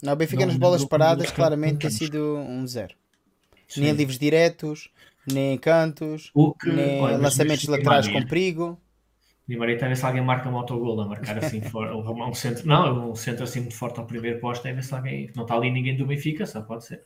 Não, 0.00 0.12
o 0.12 0.16
Benfica 0.16 0.42
Não- 0.42 0.48
nas 0.52 0.56
bolas 0.56 0.84
paradas 0.84 1.32
claramente 1.32 1.78
tem 1.78 1.90
sido 1.90 2.36
um 2.36 2.64
zero. 2.66 2.94
Sim. 3.66 3.80
Nem 3.80 3.92
livros 3.92 4.18
diretos, 4.18 4.88
nem 5.26 5.58
cantos, 5.58 6.30
que, 6.60 6.70
nem 6.70 7.00
olha, 7.00 7.16
lançamentos 7.16 7.66
mas- 7.66 7.78
laterais 7.78 8.08
com 8.08 8.24
perigo. 8.26 8.80
Di 9.48 9.56
Maria, 9.56 9.76
ver 9.76 9.96
se 9.96 10.06
alguém 10.06 10.22
marca 10.22 10.48
um 10.48 10.56
autogol 10.56 10.98
a 11.00 11.06
marcar 11.06 11.36
assim 11.38 11.60
fora, 11.70 11.94
um, 11.96 12.28
um 12.28 12.32
centro, 12.34 12.66
não, 12.66 13.10
um 13.10 13.14
centro 13.16 13.44
assim 13.44 13.60
muito 13.60 13.74
forte 13.74 13.98
ao 13.98 14.06
primeiro 14.06 14.38
posto, 14.40 14.66
é 14.68 14.72
ver 14.72 14.82
se 14.84 14.94
alguém, 14.94 15.30
não 15.34 15.42
está 15.42 15.54
ali 15.56 15.70
ninguém 15.70 15.96
do 15.96 16.06
Benfica, 16.06 16.46
só 16.46 16.62
pode 16.62 16.84
ser. 16.84 17.02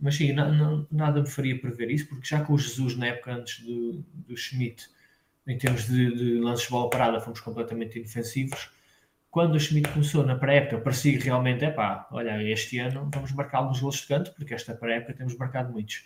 Mas 0.00 0.16
sim, 0.16 0.32
na- 0.32 0.48
na- 0.50 0.84
nada 0.90 1.20
me 1.20 1.28
faria 1.30 1.58
prever 1.60 1.90
isso, 1.90 2.08
porque 2.08 2.26
já 2.26 2.42
com 2.44 2.54
o 2.54 2.58
Jesus 2.58 2.96
na 2.96 3.06
época 3.06 3.32
antes 3.34 3.60
do, 3.64 4.02
do 4.12 4.36
Schmidt, 4.36 4.88
em 5.46 5.56
termos 5.58 5.86
de, 5.86 6.14
de 6.14 6.38
lances 6.40 6.64
de 6.66 6.70
bola 6.72 6.90
parada, 6.90 7.20
fomos 7.20 7.40
completamente 7.40 7.98
inofensivos. 7.98 8.70
Quando 9.30 9.54
o 9.54 9.60
Schmidt 9.60 9.88
começou 9.90 10.24
na 10.26 10.34
pré-época, 10.36 10.78
parecia 10.80 11.18
realmente, 11.20 11.64
é 11.64 11.70
pá, 11.70 12.06
olha, 12.10 12.42
este 12.42 12.78
ano 12.78 13.08
vamos 13.14 13.32
marcar 13.32 13.58
alguns 13.58 13.80
gols 13.80 13.96
de 13.96 14.06
canto, 14.06 14.32
porque 14.32 14.54
esta 14.54 14.74
pré-época 14.74 15.14
temos 15.14 15.36
marcado 15.36 15.72
muitos. 15.72 16.04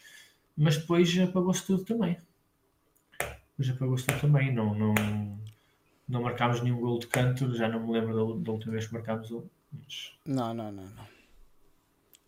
Mas 0.56 0.76
depois 0.76 1.18
apagou-se 1.18 1.66
tudo 1.66 1.84
também. 1.84 2.16
Depois 3.58 3.70
apagou-se 3.76 4.06
tudo 4.06 4.20
também. 4.20 4.54
Não, 4.54 4.74
não, 4.74 4.94
não 6.08 6.22
marcámos 6.22 6.62
nenhum 6.62 6.80
gol 6.80 6.98
de 6.98 7.06
canto, 7.08 7.54
já 7.54 7.68
não 7.68 7.84
me 7.86 7.92
lembro 7.92 8.14
da, 8.14 8.44
da 8.44 8.52
última 8.52 8.72
vez 8.72 8.86
que 8.86 8.92
marcámos 8.94 9.30
um. 9.30 9.42
Mas 9.72 10.12
Não, 10.24 10.54
não, 10.54 10.70
não, 10.70 10.84
não. 10.84 11.15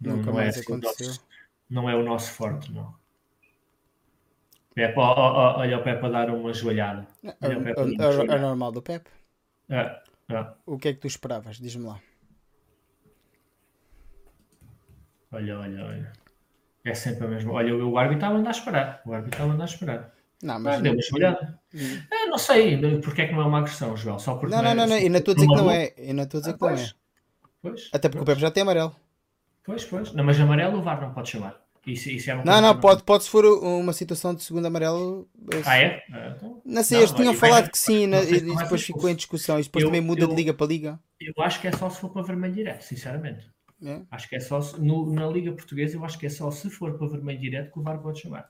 Não, 0.00 0.16
Nunca 0.16 0.30
não 0.30 0.40
é 0.40 0.44
mais 0.44 0.56
o 0.56 0.60
aconteceu. 0.60 1.06
nosso- 1.08 1.26
não 1.70 1.90
é 1.90 1.94
o 1.96 2.02
nosso 2.04 2.30
forte, 2.32 2.72
não. 2.72 2.94
Pepe, 4.74 4.94
olha 4.98 5.78
o 5.78 5.82
Pepe 5.82 6.06
a 6.06 6.08
dar 6.08 6.30
uma 6.30 6.52
joelhada. 6.52 7.06
É, 7.24 7.32
Pepe 7.32 7.80
é- 7.80 8.34
é 8.34 8.38
normal 8.38 8.70
do 8.72 8.80
Pep. 8.80 9.08
É, 9.68 10.00
é. 10.30 10.46
O 10.64 10.78
que 10.78 10.88
é 10.88 10.92
que 10.94 11.00
tu 11.00 11.06
esperavas? 11.08 11.56
Diz-me 11.56 11.84
lá. 11.86 12.00
Olha, 15.32 15.58
olha, 15.58 15.84
olha. 15.84 16.12
É 16.84 16.94
sempre 16.94 17.26
a 17.26 17.28
mesma. 17.28 17.52
Olha, 17.52 17.74
o 17.76 17.98
árbitro 17.98 18.18
estava 18.18 18.34
a 18.36 18.38
andar 18.38 18.50
a 18.50 18.52
esperar. 18.52 19.02
O 19.04 19.12
árbitro 19.12 19.34
estava 19.34 19.50
a 19.50 19.54
andar 19.54 19.64
a 19.64 19.66
esperar. 19.66 20.14
Não, 20.42 20.54
Mas 20.54 20.62
mas. 20.74 20.82
deu 20.82 20.92
uma 20.92 21.02
joelhada. 21.02 21.60
É, 22.10 22.26
não 22.26 22.38
sei 22.38 23.00
porque 23.00 23.22
é 23.22 23.26
que 23.26 23.32
não 23.34 23.42
é 23.42 23.44
uma 23.46 23.58
agressão, 23.58 23.96
João. 23.96 24.18
Só 24.18 24.36
porque 24.36 24.54
Não, 24.54 24.62
não, 24.62 24.74
não, 24.74 24.86
não. 24.86 24.94
é, 24.96 25.04
Eu 25.04 25.10
não 25.10 25.18
estou 25.18 25.32
a 25.32 25.34
dizer 25.34 25.48
que 25.48 25.54
não 25.56 25.70
é. 25.70 25.92
Eu 25.98 26.14
não 26.14 26.22
estou 26.22 26.38
a 26.38 26.40
dizer 26.40 26.54
Ah, 26.54 26.58
que 26.58 26.60
não 26.64 26.70
é. 26.70 26.90
pois. 27.60 27.90
Até 27.92 28.08
porque 28.08 28.22
o 28.22 28.24
Pepe 28.26 28.40
já 28.40 28.50
tem 28.50 28.62
amarelo. 28.62 28.94
Pois, 29.68 29.84
pois. 29.84 30.12
Não, 30.14 30.24
mas 30.24 30.40
amarelo 30.40 30.78
o 30.78 30.82
VAR 30.82 30.98
não 31.00 31.12
pode 31.12 31.28
chamar. 31.28 31.60
Isso, 31.86 32.08
isso 32.10 32.30
é 32.30 32.34
uma 32.34 32.44
Não, 32.44 32.60
não, 32.62 32.80
pode, 32.80 33.02
pode 33.02 33.24
se 33.24 33.30
for 33.30 33.44
uma 33.44 33.92
situação 33.92 34.34
de 34.34 34.42
segundo 34.42 34.64
amarelo. 34.66 35.28
eu- 35.52 35.62
Ah, 35.66 35.76
é? 35.78 36.02
Ah, 36.10 36.34
então, 36.36 36.62
Não 36.64 36.82
sei, 36.82 36.96
Não, 36.96 37.04
eles 37.04 37.14
tinham 37.14 37.34
falado 37.34 37.70
que 37.70 37.76
sim 37.78 38.06
não 38.06 38.18
né, 38.18 38.30
e 38.30 38.40
não 38.40 38.54
vai 38.54 38.64
depois 38.64 38.82
ficou 38.82 39.08
em 39.10 39.14
discussão. 39.14 39.58
Isso 39.58 39.68
depois 39.68 39.82
Eu- 39.84 39.88
também 39.90 40.00
muda 40.00 40.24
de 40.26 40.32
eu- 40.32 40.36
liga 40.36 40.54
para 40.54 40.66
liga. 40.66 40.98
Eu 41.20 41.34
acho 41.42 41.60
que 41.60 41.68
é 41.68 41.72
só 41.72 41.90
se 41.90 42.00
for 42.00 42.08
para 42.10 42.22
vermelho 42.22 42.54
direto, 42.54 42.82
sinceramente. 42.82 43.46
É? 43.84 44.00
Acho 44.10 44.26
que 44.28 44.36
é 44.36 44.40
só 44.40 44.60
se- 44.60 44.80
no- 44.80 45.12
na 45.12 45.26
Liga 45.28 45.52
Portuguesa, 45.52 45.96
eu 45.96 46.04
acho 46.04 46.18
que 46.18 46.24
é 46.26 46.30
só 46.30 46.50
se 46.50 46.68
for 46.70 46.96
para 46.98 47.06
vermelho 47.06 47.38
direto 47.40 47.70
que 47.72 47.78
o 47.78 47.82
VAR 47.82 47.98
pode 48.00 48.20
chamar. 48.20 48.48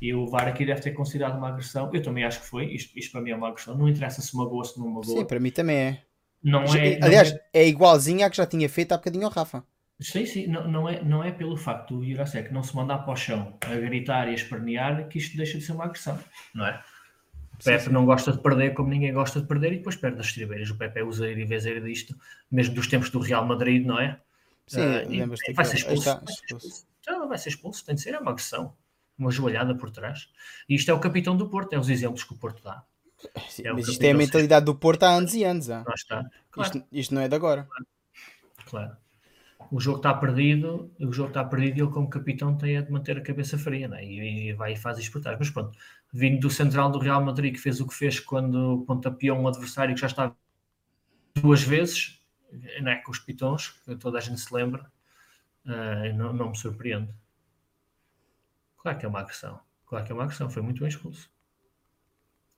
E 0.00 0.14
o 0.14 0.26
VAR 0.26 0.48
aqui 0.48 0.64
deve 0.64 0.80
ter 0.80 0.92
considerado 0.92 1.36
uma 1.36 1.48
agressão. 1.48 1.90
Eu 1.92 2.00
também 2.02 2.24
acho 2.24 2.40
que 2.40 2.46
foi. 2.46 2.66
Isto, 2.72 2.96
isto 2.98 3.12
para 3.12 3.20
mim 3.20 3.30
é 3.30 3.36
uma 3.36 3.48
agressão. 3.48 3.76
Não 3.76 3.88
interessa 3.88 4.22
se 4.22 4.34
magoa, 4.36 4.64
se 4.64 4.78
não 4.78 4.86
magoa. 4.88 5.04
Sim, 5.18 5.24
para 5.26 5.38
mim 5.40 5.50
também 5.50 5.76
é. 5.76 6.02
Não 6.42 6.62
é. 6.64 6.98
não 6.98 7.06
Aliás, 7.06 7.32
é- 7.32 7.40
é 7.52 7.68
igualzinho 7.68 8.24
à 8.24 8.30
que 8.30 8.36
já 8.38 8.46
tinha 8.46 8.68
feito 8.68 8.92
há 8.92 8.96
bocadinho 8.96 9.26
ao 9.26 9.30
Rafa. 9.32 9.62
Sim, 10.00 10.24
sim, 10.24 10.46
não, 10.46 10.66
não, 10.66 10.88
é, 10.88 11.02
não 11.04 11.22
é 11.22 11.30
pelo 11.30 11.56
facto 11.56 11.98
do 11.98 12.04
Jurasek 12.04 12.52
não 12.52 12.62
se 12.62 12.74
mandar 12.74 12.98
para 13.00 13.12
o 13.12 13.16
chão 13.16 13.58
a 13.60 13.74
gritar 13.76 14.28
e 14.28 14.30
a 14.30 14.34
espernear 14.34 15.08
que 15.08 15.18
isto 15.18 15.36
deixa 15.36 15.58
de 15.58 15.64
ser 15.64 15.72
uma 15.72 15.84
agressão, 15.84 16.18
não 16.54 16.66
é? 16.66 16.82
O 17.58 17.62
Sim, 17.62 17.72
Pepe 17.72 17.90
não 17.90 18.06
gosta 18.06 18.32
de 18.32 18.38
perder 18.38 18.72
como 18.72 18.88
ninguém 18.88 19.12
gosta 19.12 19.38
de 19.42 19.46
perder 19.46 19.74
e 19.74 19.76
depois 19.76 19.96
perde 19.96 20.18
as 20.18 20.26
estribeiras. 20.26 20.70
O 20.70 20.76
Pepe 20.78 21.00
é 21.00 21.04
useiro 21.04 21.38
e 21.38 21.44
vezeiro 21.44 21.84
disto, 21.84 22.18
mesmo 22.50 22.74
dos 22.74 22.86
tempos 22.86 23.10
do 23.10 23.18
Real 23.20 23.44
Madrid, 23.46 23.84
não 23.84 23.98
é? 24.00 24.18
Sim, 24.66 24.80
Ah, 24.80 25.02
e 25.04 25.52
vai 25.52 25.64
ser 25.66 25.76
expulso. 25.76 26.08
está, 26.08 26.14
vai 26.24 26.32
ser 26.34 26.44
expulso. 26.46 26.86
Então, 27.00 27.28
vai 27.28 27.38
ser 27.38 27.48
expulso, 27.50 27.84
tem 27.84 27.94
de 27.94 28.00
ser, 28.00 28.14
é 28.14 28.18
uma 28.18 28.30
agressão. 28.30 28.74
Uma 29.18 29.30
joelhada 29.30 29.74
por 29.74 29.90
trás. 29.90 30.30
E 30.66 30.74
isto 30.76 30.90
é 30.90 30.94
o 30.94 30.98
capitão 30.98 31.36
do 31.36 31.50
Porto, 31.50 31.74
é 31.74 31.78
os 31.78 31.90
exemplos 31.90 32.24
que 32.24 32.32
o 32.32 32.36
Porto 32.36 32.62
dá. 32.62 32.82
Sim, 33.50 33.66
É 33.66 33.72
mas 33.74 33.86
isto 33.86 34.02
é 34.02 34.12
a 34.12 34.14
mentalidade 34.14 34.64
do 34.64 34.74
Porto 34.74 35.02
há 35.02 35.10
anos 35.10 35.34
e 35.34 35.44
anos. 35.44 35.68
ah. 35.68 35.84
Lá 35.86 35.94
está. 35.94 36.30
Claro. 36.50 36.70
Isto, 36.78 36.86
isto 36.90 37.14
não 37.14 37.20
é 37.20 37.28
de 37.28 37.34
agora. 37.34 37.68
Claro. 38.64 38.96
O 39.70 39.78
jogo 39.78 39.98
está 39.98 40.12
perdido, 40.12 40.90
o 40.98 41.12
jogo 41.12 41.28
está 41.28 41.44
perdido 41.44 41.78
e 41.78 41.80
ele, 41.82 41.90
como 41.90 42.10
capitão, 42.10 42.56
tem 42.56 42.76
a 42.76 42.82
de 42.82 42.90
manter 42.90 43.16
a 43.16 43.20
cabeça 43.22 43.56
fria, 43.56 43.86
né? 43.88 44.04
e, 44.04 44.48
e 44.48 44.52
vai 44.52 44.72
e 44.72 44.76
faz 44.76 44.98
trás. 45.08 45.38
Mas 45.38 45.50
pronto, 45.50 45.78
vindo 46.12 46.40
do 46.40 46.50
central 46.50 46.90
do 46.90 46.98
Real 46.98 47.24
Madrid, 47.24 47.54
que 47.54 47.60
fez 47.60 47.80
o 47.80 47.86
que 47.86 47.94
fez 47.94 48.18
quando 48.18 48.84
pontapeou 48.86 49.38
um 49.38 49.46
adversário 49.46 49.94
que 49.94 50.00
já 50.00 50.08
estava 50.08 50.36
duas 51.34 51.62
vezes, 51.62 52.20
não 52.82 52.90
é? 52.90 52.96
Com 52.96 53.10
os 53.12 53.18
pitons, 53.18 53.70
que 53.84 53.96
toda 53.96 54.18
a 54.18 54.20
gente 54.20 54.40
se 54.40 54.52
lembra, 54.52 54.90
ah, 55.66 56.12
não, 56.14 56.32
não 56.32 56.50
me 56.50 56.56
surpreende. 56.56 57.12
Claro 58.78 58.98
que 58.98 59.06
é 59.06 59.08
uma 59.08 59.20
agressão, 59.20 59.60
claro 59.86 60.04
que 60.04 60.10
é 60.10 60.14
uma 60.14 60.24
agressão, 60.24 60.50
foi 60.50 60.62
muito 60.62 60.80
bem 60.80 60.88
expulso. 60.88 61.30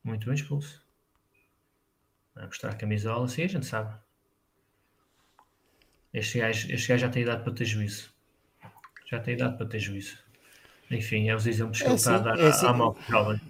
Muito 0.05 0.27
bem 0.27 0.35
expulso. 0.35 0.85
A 2.37 2.47
mostrar 2.47 2.71
a 2.71 2.77
camisola, 2.77 3.27
sim, 3.29 3.43
a 3.43 3.49
gente 3.49 3.67
sabe. 3.67 3.99
Este 6.13 6.39
gajo, 6.39 6.73
este 6.73 6.89
gajo 6.89 7.01
já 7.03 7.11
tem 7.11 7.23
idade 7.23 7.43
para 7.45 7.55
ter 7.55 7.65
juízo. 7.65 8.13
Já 9.11 9.21
tem 9.21 9.35
idade 9.35 9.57
para 9.57 9.67
ter 9.69 9.79
juízo. 9.79 10.19
Enfim, 10.91 11.29
é 11.29 11.35
os 11.37 11.47
exemplos 11.47 11.83
que 11.83 11.85
É 11.85 11.91
ele 11.91 11.97
está 11.97 12.13
a 12.13 12.17
assim, 12.17 12.25
dar 12.25 12.39
é 12.39 12.49
assim. 12.49 12.67
à 12.67 12.73
malta 12.73 13.01
jovem. 13.09 13.41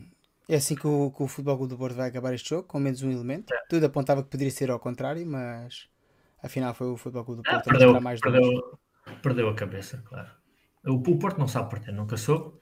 É 0.48 0.56
assim 0.56 0.74
que 0.76 0.86
o, 0.86 1.10
que 1.10 1.22
o 1.22 1.28
Futebol 1.28 1.56
Clube 1.56 1.70
do 1.74 1.78
Porto 1.78 1.94
vai 1.96 2.08
acabar 2.08 2.34
este 2.34 2.50
jogo, 2.50 2.68
com 2.68 2.78
menos 2.78 3.02
um 3.02 3.10
elemento. 3.10 3.52
É. 3.52 3.56
Tudo 3.68 3.86
apontava 3.86 4.22
que 4.22 4.30
poderia 4.30 4.50
ser 4.50 4.70
ao 4.70 4.80
contrário, 4.80 5.26
mas 5.26 5.88
afinal 6.42 6.74
foi 6.74 6.88
o 6.88 6.96
Futebol 6.96 7.24
Clube 7.24 7.42
do 7.42 7.46
Ah, 7.46 7.50
Porto 7.50 7.68
a 7.68 7.72
mostrar 7.72 8.00
perdeu, 8.00 8.00
mais 8.00 8.20
dois. 8.22 8.40
perdeu, 8.40 8.78
perdeu 9.22 9.48
a 9.48 9.54
cabeça, 9.54 10.02
claro. 10.04 10.30
O, 10.86 10.94
o 10.94 11.18
Porto 11.18 11.38
não 11.38 11.48
sabe 11.48 11.70
perder, 11.70 11.92
nunca 11.92 12.16
soube. 12.16 12.58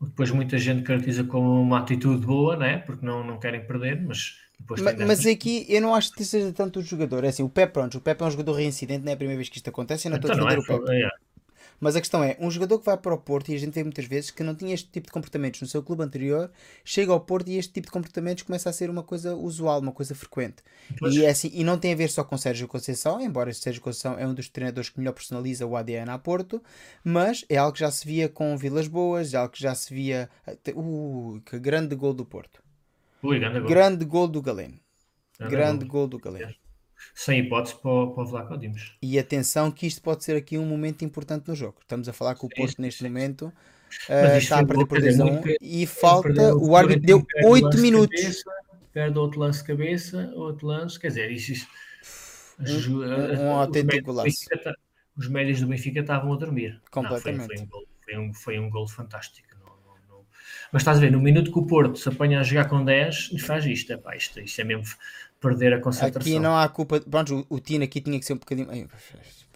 Depois 0.00 0.30
muita 0.30 0.58
gente 0.58 0.82
caracteriza 0.82 1.24
como 1.24 1.60
uma 1.60 1.78
atitude 1.80 2.26
boa, 2.26 2.56
né? 2.56 2.78
porque 2.78 3.04
não, 3.04 3.24
não 3.24 3.38
querem 3.38 3.66
perder, 3.66 4.02
mas 4.02 4.38
Mas, 5.06 5.26
aqui 5.26 5.66
eu 5.68 5.80
não 5.82 5.94
acho 5.94 6.12
que 6.12 6.24
seja 6.24 6.52
tanto 6.52 6.80
o 6.80 6.82
jogador. 6.82 7.24
É 7.24 7.28
assim, 7.28 7.42
o 7.42 7.48
Pepe, 7.48 7.74
pronto, 7.74 7.98
o 7.98 8.00
Pepe 8.00 8.22
é 8.22 8.26
um 8.26 8.30
jogador 8.30 8.52
reincidente, 8.52 9.04
não 9.04 9.10
é 9.10 9.14
a 9.14 9.16
primeira 9.16 9.36
vez 9.36 9.48
que 9.48 9.56
isto 9.56 9.68
acontece. 9.68 10.06
Eu 10.08 10.10
não 10.10 10.16
estou 10.16 10.30
Então 10.30 10.46
a 10.46 10.50
não 10.50 10.56
defender 10.56 10.72
é, 10.72 10.76
o 10.76 10.80
Pepe. 10.80 11.04
é, 11.04 11.10
Mas 11.80 11.96
a 11.96 12.00
questão 12.00 12.24
é, 12.24 12.36
um 12.40 12.50
jogador 12.50 12.78
que 12.78 12.86
vai 12.86 12.96
para 12.96 13.14
o 13.14 13.18
Porto, 13.18 13.50
e 13.50 13.54
a 13.54 13.58
gente 13.58 13.74
vê 13.74 13.82
muitas 13.82 14.06
vezes 14.06 14.30
que 14.30 14.42
não 14.42 14.54
tinha 14.54 14.72
este 14.72 14.88
tipo 14.88 15.06
de 15.08 15.12
comportamentos 15.12 15.60
no 15.60 15.66
seu 15.66 15.82
clube 15.82 16.02
anterior, 16.02 16.50
chega 16.84 17.12
ao 17.12 17.20
Porto 17.20 17.48
e 17.48 17.58
este 17.58 17.72
tipo 17.72 17.88
de 17.88 17.92
comportamentos 17.92 18.42
começa 18.44 18.70
a 18.70 18.72
ser 18.72 18.88
uma 18.88 19.02
coisa 19.02 19.34
usual, 19.34 19.80
uma 19.80 19.92
coisa 19.92 20.14
frequente. 20.14 20.62
Pois. 20.98 21.14
E, 21.14 21.24
é 21.24 21.30
assim, 21.30 21.50
e 21.52 21.62
não 21.62 21.76
tem 21.76 21.92
a 21.92 21.96
ver 21.96 22.08
só 22.08 22.24
com 22.24 22.38
Sérgio 22.38 22.66
Conceição, 22.68 23.20
embora 23.20 23.52
Sérgio 23.52 23.82
Conceição 23.82 24.18
é 24.18 24.26
um 24.26 24.32
dos 24.32 24.48
treinadores 24.48 24.88
que 24.88 24.98
melhor 24.98 25.12
personaliza 25.12 25.66
o 25.66 25.76
ADN 25.76 26.10
a 26.10 26.18
Porto, 26.18 26.62
mas 27.02 27.44
é 27.50 27.58
algo 27.58 27.74
que 27.74 27.80
já 27.80 27.90
se 27.90 28.06
via 28.06 28.30
com 28.30 28.56
Vilas 28.56 28.88
Boas, 28.88 29.34
é 29.34 29.36
algo 29.36 29.52
que 29.52 29.60
já 29.60 29.74
se 29.74 29.92
via... 29.92 30.30
Uh, 30.74 31.40
que 31.44 31.58
grande 31.58 31.94
gol 31.94 32.14
do 32.14 32.24
Porto. 32.24 32.63
Ui, 33.24 33.38
grande 33.38 33.60
gol. 33.60 33.68
Grande 33.68 34.04
gol 34.04 34.28
do 34.28 34.42
Galeno. 34.42 34.78
Grande 35.38 35.50
Grande 35.56 35.84
gol. 35.84 36.00
gol 36.00 36.08
do 36.08 36.18
Galeno. 36.18 36.54
Sem 37.14 37.40
hipótese 37.40 37.74
para, 37.76 37.90
o- 37.90 38.14
para 38.14 38.22
o 38.22 38.26
Vlaco 38.26 38.56
Dimos. 38.56 38.96
E 39.02 39.18
atenção 39.18 39.70
que 39.70 39.86
isto 39.86 40.00
pode 40.00 40.24
ser 40.24 40.36
aqui 40.36 40.56
um 40.56 40.64
momento 40.66 41.04
importante 41.04 41.48
no 41.48 41.54
jogo. 41.54 41.78
Estamos 41.80 42.08
a 42.08 42.12
falar 42.12 42.34
que 42.34 42.46
o 42.46 42.48
Porto 42.48 42.76
sim, 42.76 42.82
neste 42.82 42.98
sim, 43.02 43.08
momento 43.08 43.52
eh, 44.08 44.38
isto 44.38 44.44
está 44.44 44.56
a 44.56 44.58
foi 44.58 44.66
perder 44.68 44.86
por 44.86 45.00
quer 45.00 45.08
dizer, 45.08 45.18
2 45.18 45.20
a 45.20 45.24
1 45.24 45.32
muito- 45.42 45.58
e 45.60 45.86
falta, 45.86 46.22
Perdeu- 46.28 46.58
o 46.62 46.76
árbitro 46.76 47.02
deu 47.02 47.24
perde 47.24 47.46
o 47.46 47.50
8 47.50 47.64
lance 47.64 47.76
de 47.76 47.82
minutos. 47.82 48.20
cabeça, 48.20 48.50
perde 48.92 49.18
outro 49.18 49.40
lance 49.40 49.58
de 49.60 49.64
cabeça, 49.66 50.32
outro 50.34 50.66
lance, 50.66 50.98
quer 51.00 51.08
dizer, 51.08 51.30
isso, 51.30 51.52
isso- 51.52 51.68
um 52.98 53.02
a- 53.02 53.14
a- 53.14 53.32
os 53.32 53.38
autêntico 53.40 53.86
médios 53.86 54.02
do 54.02 54.04
golaço. 54.06 54.24
Benfica 54.28 54.58
ta- 54.62 54.74
Os 55.16 55.28
médios 55.28 55.60
do 55.60 55.66
Benfica 55.68 56.00
estavam 56.00 56.32
a 56.32 56.36
dormir. 56.36 56.80
Completamente. 56.90 57.40
Não, 57.40 57.46
foi, 57.46 57.56
foi 57.56 57.62
um 57.62 57.68
gol, 57.68 57.84
foi, 58.04 58.18
um, 58.18 58.34
foi 58.34 58.58
um 58.58 58.70
gol 58.70 58.88
fantástico. 58.88 59.48
Mas 60.74 60.82
estás 60.82 60.96
a 60.96 61.00
ver, 61.00 61.12
no 61.12 61.20
minuto 61.20 61.52
que 61.52 61.58
o 61.60 61.62
Porto 61.64 61.96
se 61.96 62.08
apanha 62.08 62.40
a 62.40 62.42
jogar 62.42 62.68
com 62.68 62.84
10 62.84 63.30
e 63.32 63.38
faz 63.38 63.64
isto, 63.64 63.92
epá, 63.92 64.16
isto, 64.16 64.40
isto 64.40 64.60
é 64.60 64.64
mesmo 64.64 64.82
perder 65.40 65.72
a 65.72 65.80
concentração. 65.80 66.20
Aqui 66.20 66.40
não 66.40 66.56
há 66.56 66.68
culpa. 66.68 67.00
Pronto, 67.00 67.46
o, 67.48 67.54
o 67.54 67.60
Tino 67.60 67.84
aqui 67.84 68.00
tinha 68.00 68.18
que 68.18 68.26
ser 68.26 68.32
um 68.32 68.38
bocadinho. 68.38 68.88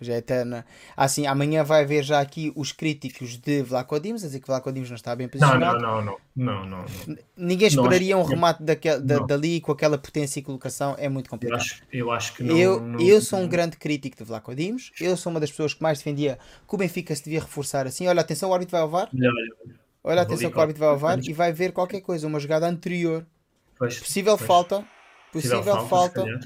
Já 0.00 0.12
é 0.14 0.18
eterna. 0.18 0.64
Assim, 0.96 1.26
amanhã 1.26 1.64
vai 1.64 1.82
haver 1.82 2.04
já 2.04 2.20
aqui 2.20 2.52
os 2.54 2.70
críticos 2.70 3.36
de 3.36 3.62
Vlaco 3.64 3.98
Dimos, 3.98 4.22
a 4.22 4.28
dizer 4.28 4.38
que 4.38 4.46
Vlaco 4.46 4.70
Dimos 4.70 4.90
não 4.90 4.94
está 4.94 5.16
bem 5.16 5.28
não, 5.34 5.40
não, 5.40 5.58
posicionado. 5.58 5.80
não, 5.82 6.02
não, 6.04 6.16
não, 6.36 6.66
não, 6.66 6.84
não. 6.84 7.16
Ninguém 7.36 7.66
esperaria 7.66 8.16
um 8.16 8.22
remate 8.22 8.62
daquele, 8.62 9.00
da, 9.00 9.18
dali 9.18 9.60
com 9.60 9.72
aquela 9.72 9.98
potência 9.98 10.38
e 10.38 10.42
colocação, 10.44 10.94
é 11.00 11.08
muito 11.08 11.26
Eu 11.26 11.30
complicado. 11.30 11.58
acho, 11.60 11.82
eu 11.92 12.12
acho 12.12 12.32
que 12.34 12.44
não. 12.44 12.56
Eu, 12.56 12.80
não- 12.80 13.00
eu 13.00 13.20
sou 13.20 13.40
um 13.40 13.48
grande 13.48 13.76
crítico 13.76 14.18
de 14.18 14.22
Vlaco 14.22 14.54
Dimos. 14.54 14.92
Eu 15.00 15.16
sou 15.16 15.32
uma 15.32 15.40
das 15.40 15.50
pessoas 15.50 15.74
que 15.74 15.82
mais 15.82 15.98
defendia 15.98 16.38
que 16.68 16.74
o 16.76 16.78
Benfica 16.78 17.12
se 17.16 17.24
devia 17.24 17.40
reforçar 17.40 17.88
assim. 17.88 18.06
Olha, 18.06 18.20
atenção, 18.20 18.50
o 18.50 18.54
árbitro 18.54 18.70
vai 18.70 18.82
ao 18.82 18.88
VAR. 18.88 19.08
Olha, 19.12 19.28
olha, 19.30 19.74
Olha, 20.08 20.16
Vou 20.16 20.22
atenção 20.22 20.50
que 20.50 20.56
o 20.56 20.60
árbitro 20.60 20.80
vai 20.80 20.88
ao 20.88 20.98
VAR 20.98 21.20
e 21.22 21.32
vai 21.32 21.52
ver 21.52 21.72
qualquer 21.72 22.00
coisa, 22.00 22.26
uma 22.26 22.40
jogada 22.40 22.66
anterior. 22.66 23.26
pois, 23.78 23.98
Possível 23.98 24.36
pois. 24.36 24.48
falta. 24.48 24.84
Possível 25.32 25.62
falta. 25.88 26.22
calhar. 26.24 26.40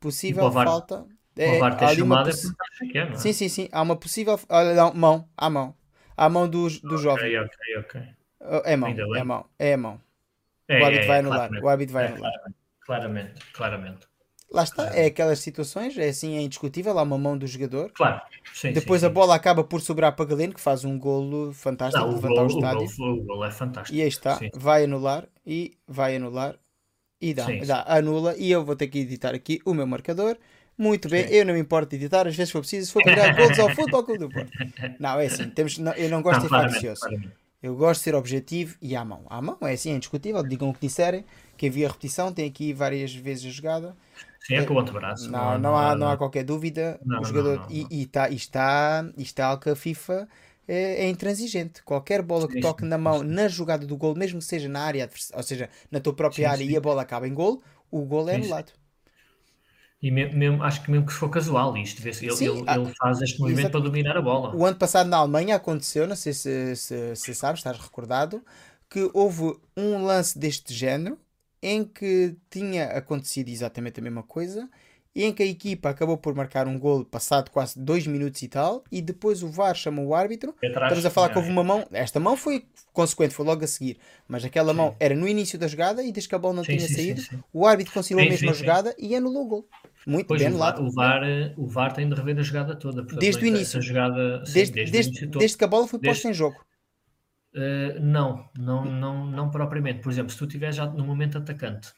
Possível 0.00 0.42
para 0.42 0.48
o 0.48 0.50
VAR- 0.50 0.66
falta. 0.66 1.06
É, 1.36 1.58
VAR 1.58 1.76
ter 1.76 1.88
chamado 1.94 2.30
é 2.30 2.32
é, 2.32 2.98
é? 2.98 3.14
Sim, 3.14 3.32
sim, 3.32 3.48
sim. 3.48 3.68
Há 3.72 3.82
uma 3.82 3.96
possível. 3.96 4.38
Olha, 4.48 4.74
não, 4.74 4.92
mão. 4.94 5.28
Há 5.36 5.48
mão. 5.48 5.74
Há 6.16 6.28
mão 6.28 6.48
do, 6.48 6.68
do 6.80 6.96
jovem. 6.98 7.36
Ok, 7.38 7.78
ok, 7.78 8.00
ok. 8.00 8.62
É 8.64 8.76
mão. 8.76 8.90
É 8.90 9.24
mão. 9.24 9.46
É 9.58 9.76
mão. 9.76 10.00
É, 10.68 10.80
O 10.80 10.84
árbitro 10.84 11.04
é, 11.04 11.08
vai 11.08 11.18
anular. 11.20 11.38
claramente. 11.38 11.64
O 11.64 11.68
árbitro 11.68 11.92
vai 11.94 12.04
É, 12.04 12.08
anular. 12.08 12.32
claramente, 12.80 13.44
claramente. 13.52 14.09
Lá 14.52 14.64
está, 14.64 14.86
é 14.96 15.06
aquelas 15.06 15.38
situações, 15.38 15.96
é 15.96 16.08
assim, 16.08 16.36
é 16.36 16.40
indiscutível, 16.42 16.98
há 16.98 17.02
uma 17.02 17.16
mão 17.16 17.38
do 17.38 17.46
jogador. 17.46 17.92
Claro. 17.94 18.20
Sim, 18.52 18.72
Depois 18.72 19.00
sim, 19.00 19.06
a 19.06 19.08
sim. 19.08 19.14
bola 19.14 19.34
acaba 19.36 19.62
por 19.62 19.80
sobrar 19.80 20.16
para 20.16 20.24
Galeno, 20.24 20.52
que 20.54 20.60
faz 20.60 20.84
um 20.84 20.98
golo 20.98 21.52
fantástico, 21.52 22.04
Não, 22.04 22.10
o 22.10 22.14
levantar 22.16 22.34
gol, 22.34 22.42
o 22.42 22.46
o, 22.46 22.48
estádio. 22.48 22.96
gol, 22.98 23.10
o 23.18 23.22
gol 23.24 23.44
é 23.44 23.50
fantástico. 23.52 23.96
E 23.96 24.02
aí 24.02 24.08
está, 24.08 24.36
Sim. 24.38 24.50
vai 24.54 24.84
anular 24.84 25.28
e 25.46 25.72
vai 25.86 26.16
anular 26.16 26.56
e 27.20 27.32
dá, 27.34 27.46
dá, 27.66 27.84
anula. 27.86 28.34
E 28.36 28.50
eu 28.50 28.64
vou 28.64 28.74
ter 28.74 28.88
que 28.88 28.98
editar 28.98 29.34
aqui 29.34 29.60
o 29.64 29.72
meu 29.74 29.86
marcador. 29.86 30.36
Muito 30.76 31.08
bem, 31.08 31.26
Sim. 31.28 31.34
eu 31.34 31.44
não 31.44 31.52
me 31.54 31.60
importo 31.60 31.90
de 31.90 31.96
editar, 31.96 32.26
às 32.26 32.34
vezes 32.34 32.50
for 32.50 32.60
preciso, 32.60 32.86
se 32.86 32.92
for 32.92 33.04
dar 33.04 33.36
gols 33.36 33.58
ao 33.58 33.68
Futebol 33.70 34.02
Clube 34.02 34.18
do 34.20 34.30
Porto. 34.30 34.50
Não, 34.98 35.20
é 35.20 35.26
assim, 35.26 35.50
temos, 35.50 35.76
não, 35.78 35.92
eu 35.92 36.08
não 36.08 36.22
gosto 36.22 36.38
Não, 36.38 36.42
de 36.44 36.48
claramente, 36.48 36.80
claramente. 36.98 37.39
Eu 37.62 37.76
gosto 37.76 38.00
de 38.00 38.04
ser 38.04 38.14
objetivo 38.14 38.76
e 38.80 38.96
à 38.96 39.04
mão. 39.04 39.22
À 39.28 39.40
mão 39.42 39.58
é 39.62 39.72
assim, 39.72 39.92
é 39.92 39.96
indiscutível, 39.96 40.42
digam 40.42 40.70
o 40.70 40.74
que 40.74 40.80
disserem. 40.80 41.24
Quem 41.56 41.68
viu 41.68 41.86
a 41.86 41.90
repetição 41.90 42.32
tem 42.32 42.48
aqui 42.48 42.72
várias 42.72 43.14
vezes 43.14 43.46
a 43.46 43.50
jogada. 43.50 43.96
Sim, 44.40 44.54
é 44.54 44.64
com 44.64 44.74
o 44.74 44.78
antebraço. 44.78 45.30
Não, 45.30 45.58
não, 45.58 45.76
há, 45.76 45.94
não 45.94 46.08
há 46.08 46.16
qualquer 46.16 46.42
dúvida. 46.44 46.98
Não, 47.04 47.18
o 47.18 47.20
não, 47.20 47.28
jogador, 47.28 47.58
não, 47.60 47.70
e, 47.70 47.82
não. 47.82 47.88
e, 47.90 48.06
tá, 48.06 48.30
e 48.30 48.34
está, 48.36 49.04
e 49.16 49.22
está 49.22 49.46
algo 49.46 49.62
que 49.62 49.68
a 49.68 49.76
FIFA 49.76 50.26
é, 50.66 51.04
é 51.04 51.08
intransigente. 51.10 51.82
Qualquer 51.82 52.22
bola 52.22 52.48
que 52.48 52.60
toque 52.60 52.84
na 52.84 52.96
mão 52.96 53.22
na 53.22 53.46
jogada 53.48 53.86
do 53.86 53.96
gol, 53.96 54.14
mesmo 54.14 54.38
que 54.38 54.44
seja 54.46 54.68
na 54.68 54.80
área 54.80 55.10
ou 55.34 55.42
seja, 55.42 55.68
na 55.90 56.00
tua 56.00 56.14
própria 56.14 56.48
Sim, 56.48 56.52
área 56.52 56.64
sim. 56.64 56.72
e 56.72 56.76
a 56.76 56.80
bola 56.80 57.02
acaba 57.02 57.28
em 57.28 57.34
gol, 57.34 57.62
o 57.90 58.02
gol 58.06 58.28
é 58.30 58.36
anulado. 58.36 58.72
E 60.02 60.10
mesmo, 60.10 60.38
mesmo- 60.38 60.62
acho 60.62 60.82
que 60.82 60.90
mesmo 60.90 61.06
que 61.06 61.12
se 61.12 61.18
for 61.18 61.30
casual, 61.30 61.76
isto, 61.76 62.00
vê-se, 62.02 62.26
ele, 62.26 62.34
Sim, 62.34 62.46
ele, 62.46 62.64
ah, 62.66 62.78
ele 62.78 62.92
faz 62.98 63.20
este 63.22 63.40
movimento 63.40 63.70
exato. 63.70 63.72
para 63.72 63.80
dominar 63.80 64.16
a 64.16 64.22
bola. 64.22 64.58
O 64.58 64.64
ano 64.66 64.76
passado 64.78 65.08
na 65.08 65.18
Alemanha 65.18 65.56
aconteceu, 65.56 66.06
não 66.06 66.16
sei 66.16 66.32
se, 66.32 66.76
se, 66.76 67.16
se 67.16 67.34
sabes, 67.34 67.60
estás 67.60 67.78
recordado, 67.78 68.44
que 68.88 69.10
houve 69.14 69.56
um 69.76 70.04
lance 70.04 70.38
deste 70.38 70.74
género 70.74 71.18
em 71.62 71.84
que 71.84 72.36
tinha 72.50 72.86
acontecido 72.86 73.48
exatamente 73.48 74.00
a 74.00 74.02
mesma 74.02 74.22
coisa 74.22 74.68
e 75.14 75.24
em 75.24 75.32
que 75.32 75.42
a 75.42 75.46
equipa 75.46 75.90
acabou 75.90 76.16
por 76.18 76.34
marcar 76.34 76.66
um 76.66 76.78
gol 76.78 77.04
passado 77.04 77.50
quase 77.50 77.78
dois 77.78 78.06
minutos 78.06 78.42
e 78.42 78.48
tal 78.48 78.84
e 78.90 79.02
depois 79.02 79.42
o 79.42 79.50
VAR 79.50 79.74
chamou 79.74 80.06
o 80.08 80.14
árbitro 80.14 80.54
Atrás, 80.62 80.92
Estamos 80.92 81.04
a 81.06 81.10
falar 81.10 81.30
que 81.30 81.38
é, 81.38 81.38
houve 81.38 81.50
uma 81.50 81.62
mão. 81.62 81.86
Esta 81.92 82.18
mão 82.18 82.36
foi 82.36 82.66
consequente, 82.92 83.32
foi 83.32 83.46
logo 83.46 83.64
a 83.64 83.68
seguir. 83.68 83.98
Mas 84.26 84.44
aquela 84.44 84.74
mão 84.74 84.96
era 84.98 85.14
no 85.14 85.28
início 85.28 85.56
da 85.56 85.68
jogada 85.68 86.02
e 86.02 86.10
desde 86.10 86.28
que 86.28 86.34
a 86.34 86.38
bola 86.38 86.54
não 86.54 86.64
Sim, 86.64 86.78
tinha 86.78 86.88
sim, 86.88 86.96
sim, 86.96 86.96
saído, 86.96 87.22
sim. 87.22 87.42
o 87.52 87.64
árbitro 87.64 88.02
Sim, 88.02 88.14
mesmo 88.28 88.50
a 88.50 88.52
sim, 88.52 88.54
sim. 88.54 88.66
jogada 88.66 88.92
e 88.98 89.14
anulou 89.14 89.44
o 89.44 89.48
gol. 89.48 89.68
Muito 90.06 90.26
Pois, 90.28 90.40
bem 90.42 90.52
o 90.52 90.56
VAR, 90.58 90.74
anulado. 90.76 90.86
o, 90.88 90.92
VAR, 90.92 91.22
o 91.56 91.66
VAR 91.66 91.92
tem 91.92 92.08
de 92.08 92.14
rever 92.14 92.38
a 92.38 92.42
jogada 92.42 92.74
toda. 92.74 93.02
portanto, 93.02 93.20
Desde 93.20 93.44
o 93.44 93.46
início. 93.46 93.82
Jogada, 93.82 94.44
sim, 94.46 94.52
Desde, 94.54 94.74
desde, 94.74 94.92
desde, 94.92 95.10
início 95.10 95.38
desde 95.38 95.58
que 95.58 95.64
a 95.64 95.68
bola 95.68 95.86
foi 95.86 95.98
posta 96.00 96.28
em 96.28 96.34
jogo. 96.34 96.56
Eh, 97.54 97.98
não, 98.00 98.44
não, 98.58 98.84
não, 98.84 99.26
não 99.26 99.50
propriamente. 99.50 100.00
Por 100.00 100.10
exemplo, 100.12 100.30
se 100.32 100.38
tu 100.38 100.44
estiveres 100.46 100.76
já 100.76 100.86
no 100.86 101.04
momento 101.04 101.36
atacante. 101.38 101.88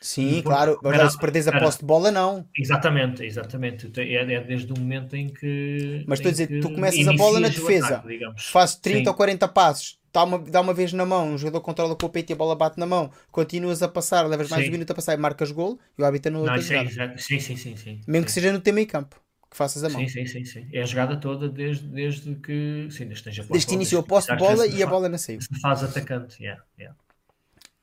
Sim, 0.00 0.36
depois- 0.36 0.42
claro. 0.44 0.72
Agora, 0.78 1.08
se 1.10 1.18
perdes 1.18 1.48
a 1.48 1.58
posse 1.58 1.78
de 1.80 1.84
bola, 1.84 2.10
não. 2.10 2.46
Exatamente, 2.56 3.24
exatamente. 3.24 3.88
Tu- 3.90 4.00
É, 4.00 4.14
é 4.34 4.40
desde 4.40 4.72
o 4.72 4.78
momento 4.78 5.14
em 5.16 5.28
que. 5.28 6.04
Mas 6.06 6.18
estou 6.18 6.28
a 6.30 6.32
dizer, 6.32 6.60
tu 6.60 6.70
começas 6.72 7.06
a 7.08 7.12
bola 7.12 7.40
na 7.40 7.48
defesa. 7.48 7.96
ataque. 7.98 8.18
Fazes 8.38 8.76
30 8.76 9.04
Sim. 9.04 9.08
ou 9.08 9.14
40 9.14 9.48
passos, 9.48 9.98
dá 10.16 10.24
uma, 10.24 10.38
dá 10.38 10.60
uma 10.62 10.72
vez 10.72 10.94
na 10.94 11.04
mão, 11.04 11.34
um 11.34 11.38
jogador 11.38 11.60
controla 11.60 11.94
com 11.94 12.06
o 12.06 12.08
peito 12.08 12.30
e 12.30 12.32
a 12.32 12.36
bola 12.36 12.56
bate 12.56 12.80
na 12.80 12.86
mão, 12.86 13.10
continuas 13.30 13.82
a 13.82 13.88
passar, 13.88 14.26
levas 14.26 14.48
mais 14.48 14.62
Sim. 14.62 14.70
um 14.70 14.72
minuto 14.72 14.90
a 14.90 14.94
passar 14.94 15.12
e 15.12 15.18
marcas 15.18 15.50
gol 15.50 15.78
e 15.98 16.00
o 16.00 16.06
árbitro 16.06 16.32
anula 16.32 16.52
a 16.52 16.56
é 16.56 16.60
jogada. 16.60 17.18
Sim, 17.18 17.38
sim, 17.38 17.54
sim. 17.54 17.76
sim 17.76 18.00
Mesmo 18.06 18.24
que 18.24 18.32
sim. 18.32 18.40
seja 18.40 18.50
no 18.50 18.60
teu 18.60 18.72
meio 18.72 18.86
campo, 18.86 19.20
que 19.50 19.56
faças 19.56 19.84
a 19.84 19.90
mão. 19.90 20.00
Sim, 20.00 20.08
sim, 20.08 20.26
sim, 20.26 20.44
sim. 20.46 20.66
É 20.72 20.80
a 20.80 20.86
jogada 20.86 21.18
toda 21.18 21.50
desde, 21.50 21.86
desde 21.86 22.34
que. 22.36 22.88
Sim, 22.90 23.08
desde 23.08 23.30
que 23.30 23.42
Desde 23.42 23.66
que 23.66 23.74
iniciou 23.74 24.00
a 24.00 24.04
posse 24.04 24.32
de 24.32 24.38
bola 24.38 24.66
e 24.66 24.82
a 24.82 24.86
bola 24.86 25.06
não 25.06 25.18
saiu. 25.18 25.40
Faz 25.60 25.82
atacante, 25.82 26.42
yeah, 26.42 26.62
yeah. 26.78 26.96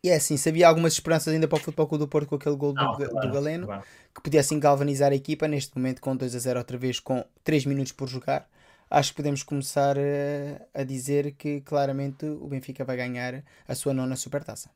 E 0.03 0.09
é 0.09 0.15
assim, 0.15 0.35
se 0.35 0.49
havia 0.49 0.67
algumas 0.67 0.93
esperanças 0.93 1.33
ainda 1.33 1.47
para 1.47 1.57
o 1.57 1.59
Futebol 1.61 1.87
Clube 1.87 2.03
do 2.03 2.07
Porto 2.07 2.27
com 2.27 2.35
aquele 2.35 2.55
gol 2.57 2.73
do, 2.73 2.81
Não, 2.81 2.95
claro, 2.95 3.27
do 3.27 3.31
Galeno, 3.31 3.67
claro. 3.67 3.83
que 4.13 4.21
podia 4.21 4.41
assim 4.41 4.59
galvanizar 4.59 5.11
a 5.13 5.15
equipa, 5.15 5.47
neste 5.47 5.77
momento 5.77 6.01
com 6.01 6.13
2 6.13 6.35
a 6.35 6.39
0 6.39 6.59
outra 6.59 6.77
vez, 6.77 6.99
com 6.99 7.23
3 7.43 7.65
minutos 7.65 7.93
por 7.93 8.09
jogar, 8.09 8.49
acho 8.93 9.09
que 9.09 9.17
podemos 9.17 9.41
começar 9.41 9.97
eh, 9.97 10.61
a 10.73 10.83
dizer 10.83 11.33
que 11.33 11.61
claramente 11.61 12.25
o 12.25 12.47
Benfica 12.47 12.85
vai 12.85 12.95
ganhar 12.95 13.43
a 13.67 13.73
sua 13.73 13.93
nona 13.93 14.15
supertaça. 14.15 14.69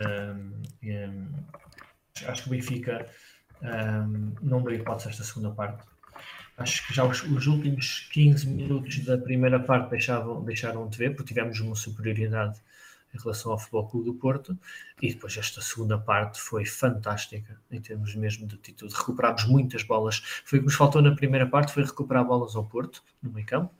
Um, 0.00 0.62
um, 0.82 1.28
acho 2.26 2.42
que 2.42 2.48
o 2.48 2.50
Benfica 2.52 3.06
um, 3.62 4.34
não 4.40 4.62
deu 4.62 4.74
hipótese 4.74 5.10
esta 5.10 5.22
segunda 5.22 5.50
parte. 5.50 5.86
Acho 6.56 6.86
que 6.86 6.94
já 6.94 7.04
os, 7.04 7.22
os 7.22 7.46
últimos 7.46 8.08
15 8.12 8.48
minutos 8.48 9.04
da 9.04 9.18
primeira 9.18 9.60
parte 9.60 9.90
deixavam, 9.90 10.42
deixaram 10.42 10.88
de 10.88 10.96
ver, 10.96 11.14
porque 11.14 11.28
tivemos 11.28 11.60
uma 11.60 11.76
superioridade 11.76 12.58
em 13.14 13.18
relação 13.18 13.52
ao 13.52 13.58
Futebol 13.58 13.88
Clube 13.88 14.06
do 14.06 14.14
Porto, 14.14 14.58
e 15.00 15.12
depois 15.12 15.36
esta 15.36 15.60
segunda 15.60 15.98
parte 15.98 16.40
foi 16.40 16.64
fantástica, 16.64 17.58
em 17.70 17.80
termos 17.80 18.14
mesmo 18.14 18.46
de 18.46 18.54
atitude. 18.54 18.94
Recuperámos 18.94 19.44
muitas 19.46 19.82
bolas. 19.82 20.22
Foi 20.44 20.58
o 20.58 20.62
que 20.62 20.66
nos 20.66 20.74
faltou 20.74 21.00
na 21.00 21.14
primeira 21.14 21.46
parte, 21.46 21.72
foi 21.72 21.84
recuperar 21.84 22.24
bolas 22.24 22.54
ao 22.54 22.64
Porto, 22.64 23.02
no 23.22 23.30
meio 23.30 23.46
campo, 23.46 23.72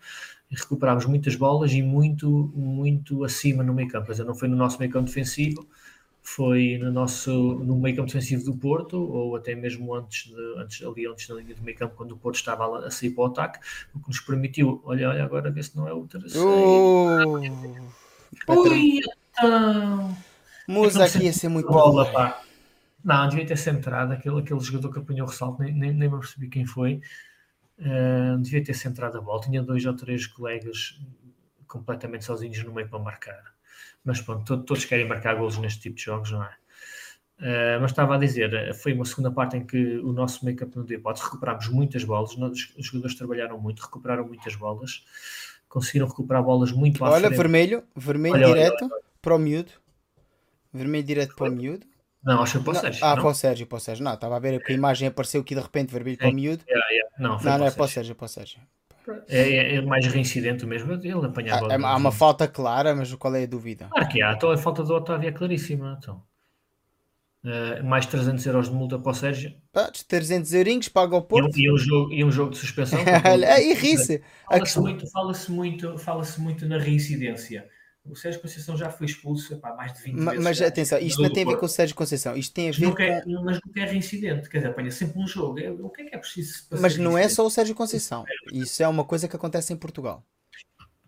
e 0.51 0.57
recuperámos 0.57 1.05
muitas 1.05 1.37
bolas 1.37 1.73
e 1.73 1.83
muito, 1.83 2.51
muito 2.55 3.25
acima 3.25 3.63
no 3.63 3.75
meio 3.75 3.89
campo. 3.89 4.07
Quer 4.07 4.13
dizer, 4.13 4.25
não 4.25 4.35
foi 4.35 4.49
no 4.49 4.57
nosso 4.57 4.79
meio 4.79 4.91
campo 4.91 5.07
defensivo, 5.07 5.69
foi 6.23 6.79
no 6.79 6.93
nosso 6.93 7.31
no 7.31 7.77
meio 7.77 7.97
campo 7.97 8.07
defensivo 8.07 8.45
do 8.45 8.55
Porto, 8.55 8.99
ou 8.99 9.37
até 9.37 9.55
mesmo 9.55 9.95
antes, 9.95 10.31
de, 10.31 10.55
antes 10.59 10.85
ali 10.87 11.07
antes 11.07 11.27
da 11.27 11.35
linha 11.35 11.55
do 11.55 11.63
meio 11.63 11.77
campo, 11.77 11.95
quando 11.97 12.13
o 12.13 12.17
Porto 12.17 12.37
estava 12.37 12.65
a, 12.65 12.87
a 12.87 12.91
sair 12.91 13.11
para 13.11 13.23
o 13.23 13.27
ataque, 13.27 13.59
o 13.95 14.01
que 14.01 14.09
nos 14.09 14.21
permitiu, 14.21 14.81
olha, 14.85 15.09
olha 15.09 15.25
agora 15.25 15.51
ver 15.51 15.65
se 15.65 15.77
não 15.77 15.89
é 15.89 15.93
o 15.93 16.07
terceiro. 16.07 16.47
Oh! 16.47 17.98
Ui, 18.49 19.01
então! 19.39 20.17
Musa 20.67 21.05
aqui 21.05 21.25
ia 21.25 21.33
ser 21.33 21.49
muito 21.49 21.69
bola, 21.69 22.05
bom. 22.05 22.13
pá. 22.13 22.43
Não, 23.05 23.29
devia 23.29 23.47
ter 23.47 23.57
centrado 23.57 24.13
aquele, 24.13 24.41
aquele 24.41 24.61
jogador 24.61 24.93
que 24.93 24.99
apanhou 24.99 25.27
o 25.27 25.31
ressalto, 25.31 25.63
nem, 25.63 25.73
nem, 25.73 25.93
nem 25.93 26.09
me 26.11 26.19
percebi 26.19 26.49
quem 26.49 26.67
foi. 26.67 27.01
Uh, 27.79 28.37
devia 28.39 28.63
ter 28.63 28.75
centrado 28.75 29.19
a 29.19 29.21
bola. 29.21 29.41
Tinha 29.41 29.63
dois 29.63 29.87
ou 29.87 29.95
três 29.95 30.27
colegas 30.27 31.01
completamente 31.67 32.25
sozinhos 32.25 32.63
no 32.65 32.73
meio 32.73 32.89
para 32.89 32.99
marcar. 32.99 33.55
Mas 34.05 34.21
pronto, 34.21 34.45
to- 34.45 34.63
todos 34.65 34.85
querem 34.85 35.07
marcar 35.07 35.37
golos 35.37 35.59
neste 35.59 35.81
tipo 35.81 35.97
de 35.97 36.03
jogos, 36.03 36.31
não 36.33 36.43
é? 36.43 36.51
Uh, 37.39 37.81
mas 37.81 37.93
estava 37.93 38.17
a 38.17 38.19
dizer, 38.19 38.75
foi 38.75 38.93
uma 38.93 39.05
segunda 39.05 39.31
parte 39.31 39.57
em 39.57 39.65
que 39.65 39.99
o 39.99 40.13
nosso 40.13 40.45
campo 40.57 40.81
não 40.81 40.85
deu 40.85 40.99
hipótese, 40.99 41.25
recuperámos 41.25 41.69
muitas 41.69 42.03
bolas, 42.03 42.37
nós- 42.37 42.75
os 42.77 42.87
jogadores 42.87 43.17
trabalharam 43.17 43.61
muito, 43.61 43.81
recuperaram 43.81 44.27
muitas 44.27 44.57
bolas, 44.57 45.05
conseguiram 45.69 46.07
recuperar 46.07 46.43
bolas 46.43 46.73
muito 46.73 47.05
à 47.05 47.11
Olha, 47.11 47.27
frente. 47.27 47.37
vermelho, 47.37 47.85
vermelho 47.95 48.35
Olha, 48.35 48.49
olha, 48.49 48.55
direto 48.55 48.89
para 49.21 49.35
o 49.35 49.39
miúdo. 49.39 49.73
Vermelho 50.73 51.05
direto 51.05 51.35
para 51.35 51.49
o 51.49 51.53
miúdo. 51.53 51.87
Não, 52.23 52.43
acho 52.43 52.59
que 52.59 52.65
foi 52.65 52.75
para 52.75 52.79
o 52.79 52.83
Sérgio. 52.83 53.05
ah, 53.05 53.15
não? 53.15 53.23
para 53.23 53.31
o 53.31 53.35
Sérgio, 53.35 53.67
para 53.67 53.77
o 53.77 53.81
Sérgio. 53.81 54.05
Não, 54.05 54.15
estava 54.15 54.37
a 54.37 54.39
ver 54.39 54.63
que 54.63 54.73
a 54.73 54.75
imagem 54.75 55.09
apareceu 55.09 55.41
aqui 55.41 55.55
de 55.55 55.61
repente, 55.61 55.93
vermelho 55.93 56.19
para 56.19 56.29
o 56.29 56.33
miúdo. 56.33 56.65
Não, 57.19 57.39
Não, 57.39 57.59
não 57.59 57.67
é 57.67 57.71
para 57.71 57.85
o 57.85 57.89
Sérgio. 57.89 58.13
É 58.13 58.15
para 58.15 58.27
o 58.27 58.29
Sérgio. 58.29 58.61
É, 59.29 59.41
é, 59.41 59.75
é 59.77 59.81
mais 59.81 60.07
reincidente 60.07 60.67
mesmo. 60.67 60.93
Ele 60.93 61.13
apanhava. 61.27 61.69
Há, 61.73 61.89
há 61.89 61.97
uma 61.97 62.13
falta 62.13 62.47
clara, 62.47 62.95
mas 62.95 63.13
qual 63.15 63.35
é 63.35 63.45
a 63.45 63.47
dúvida? 63.47 63.89
Claro 63.91 64.09
que 64.09 64.21
há. 64.23 64.33
Então 64.33 64.51
a 64.51 64.59
falta 64.59 64.83
do 64.83 64.95
Otávio 64.95 65.29
é 65.29 65.33
claríssima. 65.33 65.97
Então. 65.99 66.23
Uh, 67.49 67.83
mais 67.85 68.05
300 68.05 68.45
euros 68.45 68.69
de 68.69 68.75
multa 68.75 68.99
para 68.99 69.11
o 69.11 69.15
Sérgio. 69.15 69.55
Pá, 69.73 69.91
300 70.09 70.53
eurinhos, 70.53 70.89
paga 70.89 71.15
ao 71.15 71.21
E 71.23 71.25
um, 71.25 71.27
Porto. 71.27 71.59
e 71.59 71.73
um 71.73 71.79
jogo, 71.79 72.13
e 72.13 72.23
um 72.25 72.31
jogo 72.31 72.51
de 72.51 72.59
suspensão. 72.59 72.99
Aí 73.55 73.73
ri-se. 73.75 74.23
A 74.49 74.55
Fala-se 74.59 74.81
muito, 74.81 75.11
fala-se 75.11 75.51
muito, 75.53 75.99
fala-se 75.99 76.41
muito 76.41 76.67
na 76.67 76.77
reincidência. 76.79 77.67
O 78.05 78.15
Sérgio 78.17 78.41
Conceição 78.43 78.77
já 78.77 78.91
foi 78.91 79.07
expulso 79.07 79.55
epá, 79.55 79.75
mais 79.75 79.93
de 79.95 80.03
20 80.03 80.15
Ma- 80.17 80.31
vezes. 80.33 80.45
Mas 80.45 80.61
atenção, 80.63 80.99
isto 80.99 81.23
não 81.23 81.33
tem 81.33 81.45
a 81.45 81.47
ver 81.47 81.57
com 81.59 81.67
o 81.67 81.69
Sérgio 81.69 81.95
Conceição, 81.95 82.37
isto 82.37 82.53
tem 82.55 82.65
a 82.67 82.69
Mas 82.69 82.79
ver 82.79 82.87
nunca, 82.87 83.03
é, 83.05 83.21
com. 83.23 83.45
mas 83.45 83.59
nunca 83.65 83.81
é 83.81 83.85
reincidente. 83.85 84.49
Quer 84.51 84.59
dizer, 84.59 84.71
apanha 84.71 84.91
sempre 84.91 85.19
um 85.19 85.27
jogo. 85.27 85.59
É- 85.61 85.71
O 85.71 85.89
que 85.91 86.03
é 86.03 86.05
que 86.07 86.15
é 86.17 86.19
preciso 86.19 86.65
Mas 86.81 86.99
não 86.99 87.17
é 87.17 87.29
só 87.29 87.47
o 87.47 87.51
Sérgio 87.51 87.75
Conceição. 87.75 88.25
Isso 88.53 88.83
é 88.83 88.89
uma 88.89 89.05
coisa 89.05 89.29
que 89.29 89.37
acontece 89.37 89.73
em 89.73 89.77
Portugal. 89.77 90.23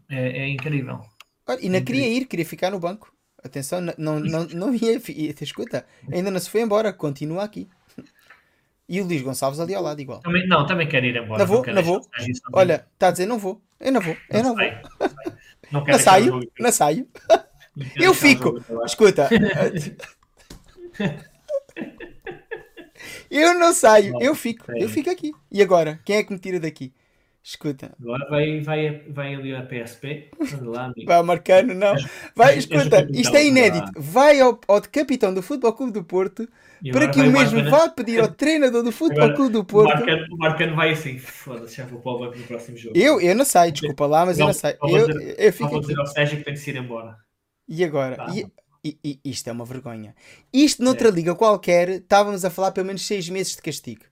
É, 0.09 0.43
é 0.43 0.49
incrível. 0.49 1.01
Olha, 1.47 1.59
e 1.61 1.69
não 1.69 1.83
queria 1.83 2.07
ir, 2.09 2.27
queria 2.27 2.47
ficar 2.47 2.71
no 2.71 2.79
banco. 2.79 3.13
Atenção, 3.43 3.81
não, 3.81 3.95
não, 3.97 4.21
não, 4.21 4.45
não 4.45 4.75
ia. 4.75 5.01
Escuta, 5.41 5.87
ainda 6.13 6.31
não 6.31 6.39
se 6.39 6.51
foi 6.51 6.61
embora, 6.61 6.93
continua 6.93 7.45
aqui. 7.45 7.69
E 8.89 9.01
o 9.01 9.05
Luís 9.05 9.23
Gonçalves 9.23 9.61
ali 9.61 9.75
ao 9.75 9.83
lado, 9.83 10.01
igual. 10.01 10.21
Também, 10.21 10.47
não, 10.49 10.67
também 10.67 10.89
quero 10.89 11.07
ir 11.07 11.17
embora. 11.17 11.39
Não 11.39 11.47
vou, 11.47 11.59
não 11.59 11.75
deixar 11.75 11.83
vou. 11.83 12.01
Olha, 12.53 12.87
está 12.93 13.09
a 13.09 13.11
dizer, 13.13 13.27
não 13.27 13.39
vou, 13.39 13.63
eu 13.79 13.93
não 13.93 14.01
vou, 14.01 14.17
eu 14.29 14.43
não 14.43 14.57
vou. 14.57 14.59
sei, 14.59 14.73
não 15.01 15.09
sei. 15.09 15.31
Não 15.71 15.85
Não 15.87 15.99
saio, 15.99 16.41
não 16.59 16.73
saio. 16.73 17.09
não 17.77 17.87
Eu 17.97 18.15
fico. 18.15 18.61
Escuta. 18.85 19.29
Eu 23.31 23.59
não 23.59 23.73
saio, 23.73 24.21
eu 24.21 24.35
fico, 24.35 24.71
eu 24.73 24.89
fico 24.89 25.09
aqui. 25.09 25.33
E 25.51 25.63
agora? 25.63 26.01
Quem 26.05 26.17
é 26.17 26.25
que 26.25 26.33
me 26.33 26.39
tira 26.39 26.59
daqui? 26.59 26.93
Escuta, 27.43 27.97
Agora 27.99 28.29
vai, 28.29 28.61
vai, 28.61 28.99
vai 29.09 29.35
ali 29.35 29.55
a 29.55 29.63
PSP. 29.63 30.31
Lá, 30.63 30.93
vai 31.07 31.17
ao 31.17 31.25
Marcano, 31.25 31.75
não. 31.75 31.95
Vai, 32.37 32.57
o 32.57 32.59
escuta, 32.59 33.09
isto 33.13 33.35
é 33.35 33.47
inédito. 33.47 33.91
Vai 33.97 34.39
ao, 34.41 34.61
ao 34.69 34.83
capitão 34.83 35.33
do 35.33 35.43
Futebol 35.43 35.73
Clube 35.73 35.93
do 35.93 36.05
Porto 36.05 36.47
para 36.93 37.09
que 37.09 37.19
o 37.19 37.25
mesmo 37.31 37.63
Marcano- 37.63 37.71
vá 37.71 37.89
pedir 37.89 38.21
ao 38.21 38.29
treinador 38.29 38.83
do 38.83 38.93
Futebol 38.93 39.23
Agora, 39.25 39.37
Clube 39.37 39.53
do 39.55 39.61
O 39.61 39.65
Porto. 39.65 39.89
Marcano, 39.89 40.27
o 40.31 40.37
Marcano 40.37 40.77
vai 40.77 40.91
assim. 40.91 41.19
Foda-se, 41.19 41.77
já 41.77 41.87
vou 41.87 42.01
para 42.01 42.13
o 42.13 42.19
banco 42.19 42.39
no 42.39 42.45
próximo 42.45 42.77
jogo. 42.77 42.97
Eu, 42.97 43.19
eu 43.21 43.35
não 43.35 43.45
saio, 43.47 43.73
desculpa 43.73 44.07
lá, 44.07 44.27
mas 44.27 44.39
eu 44.39 44.47
não 44.47 44.53
saio. 44.53 44.77
não 44.83 44.89
vou 44.91 44.99
Eu, 44.99 45.07
dizer- 45.09 45.35
eu 45.39 45.53
fico 45.53 45.71
vou 45.71 45.81
dizer 45.81 45.99
ao 45.99 46.07
Sérgio 46.07 46.39
que 46.39 46.45
tem 46.45 46.53
de 46.55 46.61
se 46.61 46.71
ir 46.71 46.77
embora. 46.77 47.17
E 47.67 47.83
agora? 47.85 48.17
Tá. 48.17 48.27
E, 48.35 48.47
I, 48.83 48.99
I, 49.05 49.21
isto 49.25 49.49
é 49.49 49.53
uma 49.53 49.65
vergonha. 49.65 50.15
Isto 50.53 50.83
noutra 50.83 51.09
é. 51.09 51.11
liga 51.11 51.35
qualquer, 51.35 51.89
estávamos 51.89 52.45
a 52.45 52.51
falar 52.51 52.73
pelo 52.73 52.87
menos 52.87 53.07
seis 53.07 53.29
meses 53.31 53.57
de 53.57 53.63
castigo. 53.63 54.05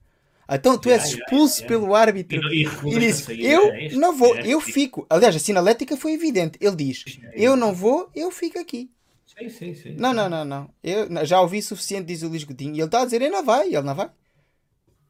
Então 0.50 0.78
tu 0.78 0.88
és 0.88 1.04
expulso 1.04 1.66
pelo 1.66 1.94
árbitro 1.94 2.40
e, 2.52 2.64
e, 2.64 2.66
e 2.66 2.98
diz: 2.98 3.28
Eu 3.28 3.70
é 3.70 3.90
não 3.90 4.16
vou, 4.16 4.34
é 4.36 4.46
eu 4.46 4.60
fico. 4.60 5.06
Aliás, 5.10 5.36
a 5.36 5.38
sinalética 5.38 5.96
foi 5.96 6.12
evidente. 6.12 6.58
Ele 6.60 6.76
diz: 6.76 7.04
Eu 7.34 7.54
não 7.54 7.74
vou, 7.74 8.08
eu 8.14 8.30
fico 8.30 8.58
aqui. 8.58 8.90
Sim, 9.26 9.50
sim, 9.50 9.74
sim. 9.74 9.96
Não, 9.98 10.12
não, 10.12 10.28
não, 10.28 10.44
não. 10.44 10.70
Eu 10.82 11.06
já 11.26 11.40
ouvi 11.40 11.60
suficiente, 11.60 12.06
diz 12.06 12.22
o 12.22 12.28
Luís 12.28 12.44
Godinho. 12.44 12.74
E 12.74 12.78
ele 12.78 12.86
está 12.86 13.02
a 13.02 13.04
dizer: 13.04 13.20
Ele 13.20 13.30
não 13.30 13.44
vai, 13.44 13.66
ele 13.66 13.82
não 13.82 13.94
vai. 13.94 14.10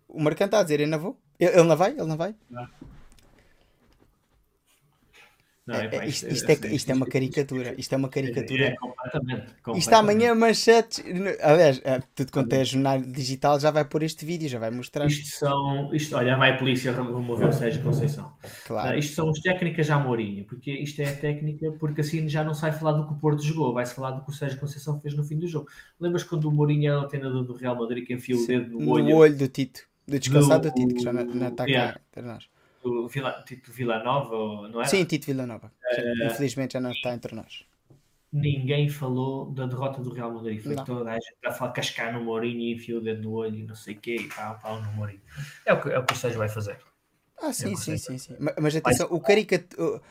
O 0.09 0.21
Marcão 0.21 0.47
está 0.47 0.59
a 0.59 0.63
dizer: 0.63 0.81
Ele 0.81 0.91
não 0.91 0.99
vou. 0.99 1.17
Ele, 1.39 1.53
ele 1.53 1.63
não 1.63 1.77
vai, 1.77 1.91
ele 1.93 2.05
não 2.05 2.17
vai. 2.17 2.35
Não. 2.51 2.69
Não, 5.69 5.75
é, 5.75 5.87
é, 5.93 6.07
isto, 6.09 6.27
isto, 6.27 6.49
é, 6.49 6.55
isto 6.73 6.91
é 6.91 6.95
uma 6.95 7.05
caricatura. 7.05 7.75
Isto 7.77 7.93
é 7.93 7.99
uma 7.99 8.09
caricatura. 8.09 8.65
É, 8.69 8.77
completamente, 8.77 9.41
completamente. 9.41 9.79
Isto 9.81 9.93
amanhã 9.93 10.35
manchetes. 10.35 11.05
Aliás, 11.43 11.79
é, 11.85 12.01
tudo 12.15 12.33
quanto 12.33 12.51
é 12.55 12.65
jornal 12.65 13.03
digital 13.03 13.61
já 13.61 13.71
vai 13.71 13.85
pôr 13.85 14.03
este 14.03 14.25
vídeo, 14.25 14.49
já 14.49 14.59
vai 14.59 14.71
mostrar. 14.71 15.07
Isto 15.07 15.29
são. 15.29 15.95
Isto, 15.95 16.17
olha, 16.17 16.39
vai 16.39 16.53
a 16.53 16.57
polícia 16.57 16.91
remover 16.91 17.51
o 17.51 17.53
Sérgio 17.53 17.83
Conceição. 17.83 18.33
Claro. 18.67 18.97
Uh, 18.97 18.99
isto 18.99 19.15
são 19.15 19.29
as 19.29 19.41
técnicas 19.41 19.87
já 19.87 19.99
Mourinho, 19.99 20.47
porque 20.47 20.73
isto 20.73 21.03
é 21.03 21.11
a 21.11 21.15
técnica, 21.15 21.71
porque 21.73 22.01
assim 22.01 22.27
já 22.31 22.43
não 22.43 22.55
sai 22.55 22.73
falar 22.73 22.93
do 22.93 23.07
que 23.07 23.13
o 23.13 23.17
Porto 23.17 23.43
jogou, 23.43 23.75
vai-se 23.75 23.95
falar 23.95 24.13
do 24.13 24.25
que 24.25 24.31
o 24.31 24.33
Sérgio 24.33 24.59
Conceição 24.59 24.99
fez 25.03 25.15
no 25.15 25.23
fim 25.23 25.39
do 25.39 25.47
jogo. 25.47 25.69
Lembras 26.01 26.25
quando 26.25 26.47
o 26.47 26.51
Mourinho 26.51 26.91
era 26.91 27.01
o 27.03 27.07
treinador 27.07 27.45
do 27.45 27.53
Real 27.53 27.77
Madrid 27.77 28.07
que 28.07 28.15
enfiou 28.15 28.41
o 28.41 28.47
dedo 28.47 28.71
no, 28.71 28.81
no 28.81 28.93
olho? 28.93 29.05
No 29.05 29.17
olho 29.17 29.37
do 29.37 29.49
Tito. 29.49 29.83
Do 30.07 30.19
descansado 30.19 30.63
do, 30.63 30.71
do 30.71 30.75
Tito, 30.75 30.95
que 30.95 31.03
já 31.03 31.13
não 31.13 31.49
está 31.49 31.67
cá 31.67 32.01
entre 32.11 32.23
nós 32.23 32.49
do 32.83 33.09
Vila, 33.09 33.43
Tito 33.47 33.73
Villanova, 33.73 34.69
não 34.69 34.81
é? 34.81 34.87
Sim, 34.87 35.05
Tito 35.05 35.27
Villanova. 35.27 35.73
Uh, 35.85 36.27
Infelizmente 36.27 36.75
já 36.75 36.81
não 36.81 36.93
está 36.93 37.15
entre 37.15 37.35
nós. 37.35 37.65
Ninguém 38.33 38.89
falou 38.89 39.51
da 39.51 39.67
derrota 39.67 40.03
do 40.03 40.13
Real 40.13 40.33
Madrid. 40.33 40.63
Foi 40.63 40.75
não. 40.75 40.85
toda 40.85 41.11
a 41.11 41.15
gente 41.15 41.37
a 41.47 41.53
falar 41.53 41.73
cascar 41.73 42.13
no 42.13 42.23
Mourinho 42.23 42.61
e 42.61 42.75
enfiou 42.75 43.01
o 43.01 43.03
dedo 43.03 43.23
no 43.23 43.33
olho 43.33 43.57
e 43.57 43.63
não 43.63 43.75
sei 43.75 43.95
o 43.95 43.99
quê, 43.99 44.17
e 44.17 44.29
pau, 44.29 44.59
pau 44.63 44.83
no 44.83 44.93
Mourinho. 44.93 45.21
É 45.65 45.73
o 45.73 45.81
que, 45.81 45.89
é 45.89 45.99
o 45.99 46.05
que 46.05 46.13
o 46.13 46.17
Sérgio 46.17 46.39
vai 46.39 46.49
fazer. 46.49 46.79
Ah, 47.41 47.53
sim, 47.53 47.73
é 47.73 47.77
sim, 47.77 47.97
sim, 47.97 48.19
sim. 48.19 48.37
Mas, 48.39 48.55
mas 48.61 48.77
atenção, 48.77 49.09
vai, 49.09 49.17
o 49.17 49.21
caricato. 49.21 50.03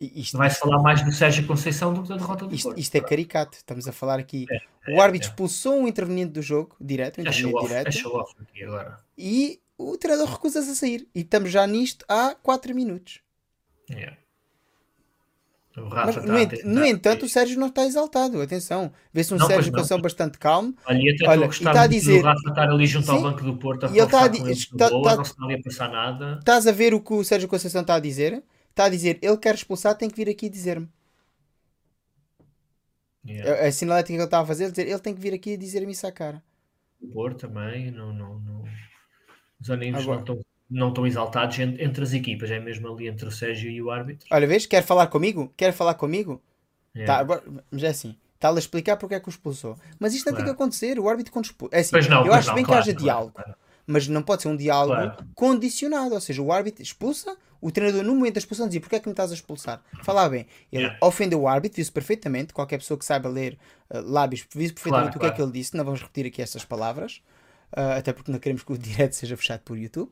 Isto, 0.00 0.36
vai-se 0.36 0.58
falar 0.60 0.80
mais 0.82 1.02
do 1.02 1.10
Sérgio 1.10 1.46
Conceição 1.46 1.92
do 1.92 2.02
que 2.02 2.08
da 2.08 2.16
derrota 2.16 2.46
do 2.46 2.54
isto, 2.54 2.64
Porto. 2.64 2.78
Isto 2.78 2.94
é 2.96 3.00
caricato, 3.00 3.56
estamos 3.56 3.88
a 3.88 3.92
falar 3.92 4.18
aqui. 4.18 4.46
É, 4.50 4.94
o 4.94 5.00
árbitro 5.00 5.28
é, 5.28 5.30
expulsou 5.30 5.74
um 5.74 5.88
interveniente 5.88 6.32
do 6.32 6.42
jogo, 6.42 6.76
direto, 6.80 7.18
um 7.18 7.22
interveniente 7.22 7.56
off, 7.56 7.68
direto. 7.68 8.08
Off 8.08 8.34
aqui 8.40 8.64
agora. 8.64 8.98
E 9.16 9.60
o 9.78 9.96
treinador 9.96 10.32
recusa-se 10.32 10.70
a 10.70 10.74
sair. 10.74 11.08
E 11.14 11.20
estamos 11.20 11.50
já 11.50 11.66
nisto 11.66 12.04
há 12.08 12.34
4 12.34 12.74
minutos. 12.74 13.20
Yeah. 13.90 14.16
Mas, 15.76 16.14
tá 16.14 16.22
no, 16.22 16.38
ent 16.38 16.64
no 16.64 16.84
entanto, 16.86 17.26
o 17.26 17.28
Sérgio 17.28 17.60
não 17.60 17.66
está 17.66 17.84
exaltado. 17.84 18.40
Atenção, 18.40 18.90
vê-se 19.12 19.34
um 19.34 19.36
não, 19.36 19.46
Sérgio 19.46 19.70
com 19.70 19.80
ação 19.80 20.00
bastante 20.00 20.38
calmo. 20.38 20.74
Olha, 20.86 20.98
Olha 21.28 21.44
e 21.44 21.48
está 21.48 21.82
a 21.82 21.86
dizer. 21.86 22.20
O 22.20 22.24
Rafa 22.24 22.48
estar 22.48 22.70
ali 22.70 22.86
junto 22.86 23.06
Sim, 23.06 23.12
ao 23.12 23.22
banco 23.22 23.42
do 23.42 23.56
Porto 23.58 23.84
a 23.84 23.88
e 23.90 23.92
ele 23.92 24.02
está 24.02 24.24
a 24.24 24.28
dizer. 24.28 24.76
Tá, 24.78 24.88
tá, 24.88 25.16
não 25.16 25.22
está 25.22 25.44
ali 25.44 25.54
a 25.54 25.62
passar 25.62 25.90
nada. 25.90 26.36
Estás 26.38 26.66
a 26.66 26.72
ver 26.72 26.94
o 26.94 27.00
que 27.00 27.12
o 27.12 27.22
Sérgio 27.22 27.46
Conceição 27.46 27.82
está 27.82 27.96
a 27.96 28.00
dizer? 28.00 28.42
Está 28.70 28.86
a 28.86 28.88
dizer, 28.88 29.18
ele 29.20 29.36
quer 29.36 29.54
expulsar, 29.54 29.94
tem 29.96 30.08
que 30.08 30.16
vir 30.16 30.30
aqui 30.30 30.48
dizer-me. 30.48 30.88
Yeah. 33.26 33.64
A, 33.64 33.68
a 33.68 33.72
sinalética 33.72 34.14
que 34.14 34.18
ele 34.18 34.24
estava 34.24 34.44
a 34.44 34.46
fazer, 34.46 34.70
dizer, 34.70 34.86
ele 34.88 34.98
tem 34.98 35.14
que 35.14 35.20
vir 35.20 35.34
aqui 35.34 35.56
dizer-me 35.58 35.92
isso 35.92 36.06
à 36.06 36.12
cara. 36.12 36.42
O 37.00 37.08
Porto 37.08 37.40
também, 37.40 37.90
não, 37.90 38.12
não, 38.12 38.38
não. 38.40 38.55
Os 39.60 39.70
ânimos 39.70 40.02
Agora. 40.02 40.16
não 40.16 40.20
estão 40.20 40.46
não 40.68 40.88
estão 40.88 41.06
exaltados 41.06 41.58
entre 41.60 42.02
as 42.02 42.12
equipas, 42.12 42.50
é 42.50 42.58
mesmo 42.58 42.92
ali 42.92 43.06
entre 43.06 43.26
o 43.26 43.30
Sérgio 43.30 43.70
e 43.70 43.80
o 43.80 43.90
árbitro. 43.90 44.26
Olha, 44.30 44.46
vês? 44.46 44.66
Quer 44.66 44.82
falar 44.82 45.06
comigo? 45.06 45.52
Quer 45.56 45.72
falar 45.72 45.94
comigo? 45.94 46.42
Yeah. 46.94 47.14
Tá, 47.14 47.20
agora, 47.20 47.42
mas 47.70 47.82
é 47.84 47.88
assim, 47.88 48.16
está-lhe 48.34 48.56
a 48.56 48.58
explicar 48.58 48.96
porque 48.96 49.14
é 49.14 49.20
que 49.20 49.28
o 49.28 49.30
expulsou. 49.30 49.76
Mas 49.98 50.14
isto 50.14 50.26
não 50.26 50.32
claro. 50.32 50.44
tem 50.44 50.54
que 50.54 50.62
acontecer, 50.62 50.98
o 50.98 51.08
árbitro 51.08 51.32
quando 51.32 51.44
expulsa. 51.44 51.76
É 51.76 51.80
assim, 51.80 52.08
não, 52.08 52.26
eu 52.26 52.32
acho 52.32 52.48
não, 52.48 52.54
bem 52.54 52.64
claro, 52.64 52.82
que 52.82 52.90
haja 52.90 52.98
claro, 52.98 53.30
diálogo, 53.32 53.56
mas 53.86 54.08
não 54.08 54.22
pode 54.22 54.42
ser 54.42 54.48
um 54.48 54.56
diálogo 54.56 55.24
condicionado, 55.34 56.14
ou 56.14 56.20
seja, 56.20 56.42
o 56.42 56.50
árbitro 56.50 56.82
expulsa, 56.82 57.36
o 57.60 57.70
treinador 57.70 58.02
no 58.02 58.14
momento 58.14 58.34
da 58.34 58.38
expulsão 58.38 58.66
dizia 58.66 58.80
porque 58.80 58.96
é 58.96 59.00
que 59.00 59.08
me 59.08 59.12
estás 59.12 59.30
a 59.30 59.34
expulsar? 59.34 59.82
Falar 60.02 60.28
bem, 60.28 60.46
ele 60.72 60.84
yeah. 60.84 60.98
ofendeu 61.00 61.42
o 61.42 61.48
árbitro, 61.48 61.76
viu-se 61.76 61.92
perfeitamente, 61.92 62.52
qualquer 62.52 62.78
pessoa 62.78 62.98
que 62.98 63.04
saiba 63.04 63.28
ler 63.28 63.58
uh, 63.90 64.00
lábios 64.00 64.46
viu 64.54 64.72
perfeitamente 64.72 65.16
o 65.16 65.20
que 65.20 65.26
é 65.26 65.30
que 65.30 65.40
ele 65.40 65.52
disse, 65.52 65.76
não 65.76 65.84
vamos 65.84 66.00
repetir 66.00 66.26
aqui 66.26 66.42
essas 66.42 66.64
palavras. 66.64 67.22
Uh, 67.76 67.98
até 67.98 68.12
porque 68.12 68.32
não 68.32 68.38
queremos 68.38 68.62
que 68.62 68.72
o 68.72 68.78
direto 68.78 69.12
seja 69.12 69.36
fechado 69.36 69.60
por 69.60 69.76
YouTube. 69.76 70.10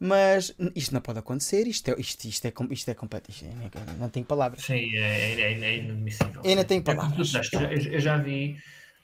Mas 0.00 0.52
isto 0.74 0.92
não 0.92 1.00
pode 1.00 1.20
acontecer, 1.20 1.64
isto 1.68 1.88
é, 1.88 1.94
isto, 1.96 2.24
isto 2.24 2.44
é, 2.46 2.52
isto 2.70 2.90
é 2.90 2.94
completo, 2.94 3.30
isto 3.30 3.44
é, 3.44 3.52
não 4.00 4.08
tem 4.08 4.24
palavras. 4.24 4.64
Sim, 4.64 4.96
é, 4.96 5.40
é, 5.40 5.52
é 5.52 5.76
inadmissível. 5.76 6.42
Ainda 6.44 6.64
tem 6.64 6.82
palavras. 6.82 7.32
Eu, 7.70 8.00
já 8.00 8.16
vi 8.16 8.56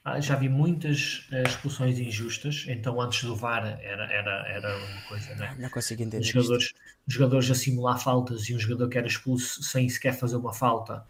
ah, 0.03 0.19
já 0.19 0.35
vi 0.35 0.49
muitas 0.49 1.27
uh, 1.31 1.47
expulsões 1.47 1.99
injustas, 1.99 2.65
então 2.67 2.99
antes 2.99 3.23
do 3.23 3.35
VAR 3.35 3.65
era, 3.81 4.11
era, 4.11 4.47
era 4.47 4.77
uma 4.77 5.01
coisa, 5.07 5.35
né? 5.35 5.55
Não 5.59 5.69
consigo 5.69 6.01
entender. 6.01 6.21
Os 6.21 6.27
jogadores, 6.29 6.73
os 7.07 7.13
jogadores 7.13 7.51
a 7.51 7.55
simular 7.55 8.01
faltas 8.01 8.49
e 8.49 8.55
um 8.55 8.59
jogador 8.59 8.89
que 8.89 8.97
era 8.97 9.07
expulso 9.07 9.61
sem 9.61 9.87
sequer 9.87 10.13
fazer 10.13 10.37
uma 10.37 10.53
falta 10.53 11.05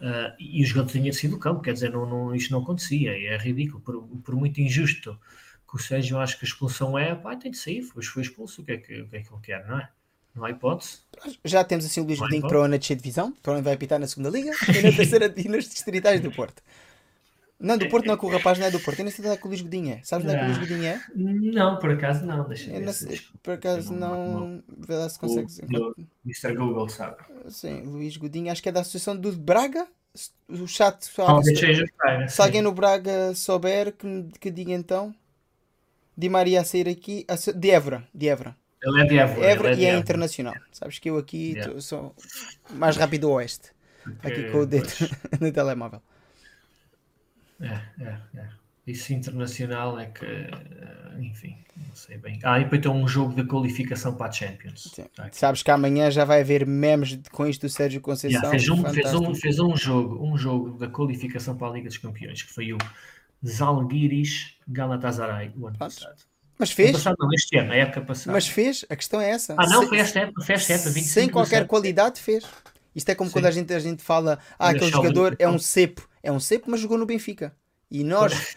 uh, 0.00 0.34
e 0.38 0.62
o 0.62 0.66
jogador 0.66 0.90
tinha 0.90 1.12
sido 1.12 1.32
do 1.32 1.38
campo, 1.38 1.60
quer 1.60 1.72
dizer, 1.72 1.90
não, 1.90 2.06
não, 2.06 2.34
isto 2.34 2.52
não 2.52 2.62
acontecia, 2.62 3.10
é 3.10 3.36
ridículo, 3.36 3.80
por, 3.80 4.02
por 4.24 4.34
muito 4.34 4.60
injusto 4.60 5.18
que 5.68 5.76
o 5.76 5.78
Sérgio 5.78 6.18
acha 6.18 6.36
que 6.36 6.44
a 6.44 6.48
expulsão 6.48 6.98
é, 6.98 7.14
pá, 7.14 7.36
tem 7.36 7.50
de 7.50 7.58
sair, 7.58 7.82
foi, 7.82 8.02
foi 8.02 8.22
expulso, 8.22 8.62
o 8.62 8.64
que, 8.64 8.72
é 8.72 8.76
que, 8.78 9.02
o 9.02 9.08
que 9.08 9.16
é 9.16 9.22
que 9.22 9.32
ele 9.32 9.42
quer, 9.42 9.66
não 9.66 9.78
é? 9.78 9.88
Não 10.34 10.44
há 10.44 10.50
hipótese. 10.50 11.00
Já 11.44 11.62
temos 11.64 11.84
assim 11.84 12.00
o 12.00 12.04
Luís 12.04 12.18
Godinho 12.18 12.46
para 12.46 12.58
o 12.58 12.62
ano 12.62 12.78
de 12.78 12.94
divisão, 12.94 13.32
para 13.42 13.54
onde 13.54 13.62
vai 13.62 13.74
apitar 13.74 13.98
na 13.98 14.06
segunda 14.06 14.30
liga 14.30 14.50
e 14.68 14.82
na 14.82 14.96
terceira 14.96 15.32
e 15.36 15.48
nos 15.48 15.68
distritais 15.68 16.20
do 16.20 16.30
Porto. 16.30 16.62
Não, 17.60 17.76
do 17.76 17.88
Porto 17.88 18.06
não, 18.06 18.16
que 18.16 18.24
o 18.24 18.28
rapaz 18.28 18.56
não 18.56 18.66
é 18.66 18.70
do 18.70 18.78
Porto. 18.78 19.00
Eu 19.00 19.04
nem 19.04 19.12
sei 19.12 19.24
onde 19.24 19.34
é 19.34 19.36
que 19.36 19.44
o 19.44 19.48
Luís 19.48 19.60
Godinho 19.60 19.94
é. 19.94 20.00
Sabes 20.04 20.24
onde 20.24 20.36
é 20.36 20.38
que 20.38 20.44
o 20.44 20.46
Luís 20.46 20.58
Godinho 20.58 20.86
é? 20.86 21.02
Não, 21.14 21.78
por 21.80 21.90
acaso 21.90 22.24
não. 22.24 22.46
Deixa 22.46 22.70
eu 22.70 22.78
ver. 22.78 22.92
Sei, 22.92 23.20
por 23.42 23.54
acaso 23.54 23.92
não. 23.92 24.62
Vê 24.68 24.94
lá 24.94 25.08
se 25.08 25.18
consegue. 25.18 25.48
O, 25.76 25.94
Mr. 26.24 26.54
Google 26.54 26.88
sabe. 26.88 27.16
Sim, 27.48 27.82
Luís 27.82 28.16
Godinho, 28.16 28.52
acho 28.52 28.62
que 28.62 28.68
é 28.68 28.72
da 28.72 28.82
Associação 28.82 29.16
do 29.16 29.32
Braga. 29.32 29.88
O 30.48 30.68
chat. 30.68 31.04
Se, 31.04 31.12
se 32.28 32.42
alguém 32.42 32.62
no 32.62 32.72
Braga 32.72 33.34
souber, 33.34 33.92
que, 33.92 34.28
que 34.38 34.50
diga 34.52 34.72
então. 34.72 35.12
Di 36.18 36.28
Maria 36.28 36.62
a 36.62 36.64
sair 36.64 36.88
aqui. 36.88 37.24
A, 37.28 37.36
de 37.52 37.70
Évora. 37.70 38.02
De 38.12 38.28
Évora. 38.28 38.56
Ele 38.82 39.00
é 39.00 39.04
de 39.04 39.18
Évora. 39.18 39.46
Évora 39.46 39.70
é 39.70 39.76
e 39.76 39.84
é 39.84 39.96
internacional. 39.96 40.54
Sabes 40.72 40.98
que 40.98 41.08
eu 41.08 41.16
aqui 41.16 41.52
yeah. 41.52 41.80
sou 41.80 42.12
mais 42.70 42.96
rápido 42.96 43.30
oeste. 43.30 43.70
Aqui 44.24 44.50
com 44.50 44.58
o 44.58 44.66
dedo 44.66 44.88
no 45.40 45.52
telemóvel. 45.52 46.02
É, 47.60 47.80
é, 48.00 48.18
é. 48.36 48.48
Isso 48.84 49.12
internacional 49.12 50.00
é 50.00 50.06
que, 50.06 50.24
enfim, 51.20 51.56
não 51.76 51.94
sei 51.94 52.16
bem. 52.16 52.40
Ah, 52.42 52.58
e 52.58 52.64
depois 52.64 52.80
tem 52.80 52.90
um 52.90 53.06
jogo 53.06 53.34
de 53.34 53.44
qualificação 53.44 54.14
para 54.14 54.28
a 54.28 54.32
Champions. 54.32 54.94
Tá 55.14 55.28
Sabes 55.30 55.62
que 55.62 55.70
amanhã 55.70 56.10
já 56.10 56.24
vai 56.24 56.40
haver 56.40 56.66
memes 56.66 57.20
com 57.30 57.46
isto 57.46 57.66
do 57.66 57.68
Sérgio 57.68 58.00
Conceição. 58.00 58.40
Yeah, 58.40 58.58
fez, 58.58 58.68
um, 58.70 58.84
fez, 58.84 59.14
um, 59.14 59.34
fez 59.34 59.60
um 59.60 59.76
jogo, 59.76 60.24
um 60.24 60.38
jogo 60.38 60.78
da 60.78 60.88
qualificação 60.88 61.56
para 61.56 61.68
a 61.68 61.72
Liga 61.72 61.88
dos 61.88 61.98
Campeões, 61.98 62.42
que 62.42 62.52
foi 62.52 62.72
o 62.72 62.78
Zalgiris 63.46 64.56
Galatasaray 64.66 65.52
o 65.56 65.66
ano 65.66 65.78
passado. 65.78 66.16
Mas 66.58 66.72
fez? 66.72 66.92
Passado, 66.92 67.16
não, 67.20 67.32
este 67.32 67.56
ano, 67.56 67.68
na 67.68 67.76
época 67.76 68.00
passada. 68.00 68.32
Mas 68.32 68.48
fez, 68.48 68.84
a 68.88 68.96
questão 68.96 69.20
é 69.20 69.30
essa. 69.30 69.54
Ah, 69.56 69.66
não, 69.68 69.86
foi 69.86 69.98
esta 69.98 70.20
época, 70.20 70.42
foi 70.42 70.54
esta 70.56 70.72
época, 70.72 70.90
25 70.90 71.14
Sem 71.14 71.28
qualquer 71.28 71.66
qualidade, 71.66 72.20
fez. 72.20 72.44
Isto 72.94 73.10
é 73.10 73.14
como 73.14 73.30
Sim. 73.30 73.34
quando 73.34 73.46
a 73.46 73.50
gente, 73.52 73.72
a 73.72 73.78
gente 73.78 74.02
fala, 74.02 74.40
ah, 74.58 74.70
aquele 74.70 74.90
jogador 74.90 75.36
é 75.38 75.48
um 75.48 75.58
cepo. 75.58 76.08
É 76.20 76.32
um 76.32 76.40
cepo, 76.40 76.68
mas 76.68 76.80
jogou 76.80 76.98
no 76.98 77.06
Benfica. 77.06 77.54
E 77.90 78.02
nós, 78.02 78.56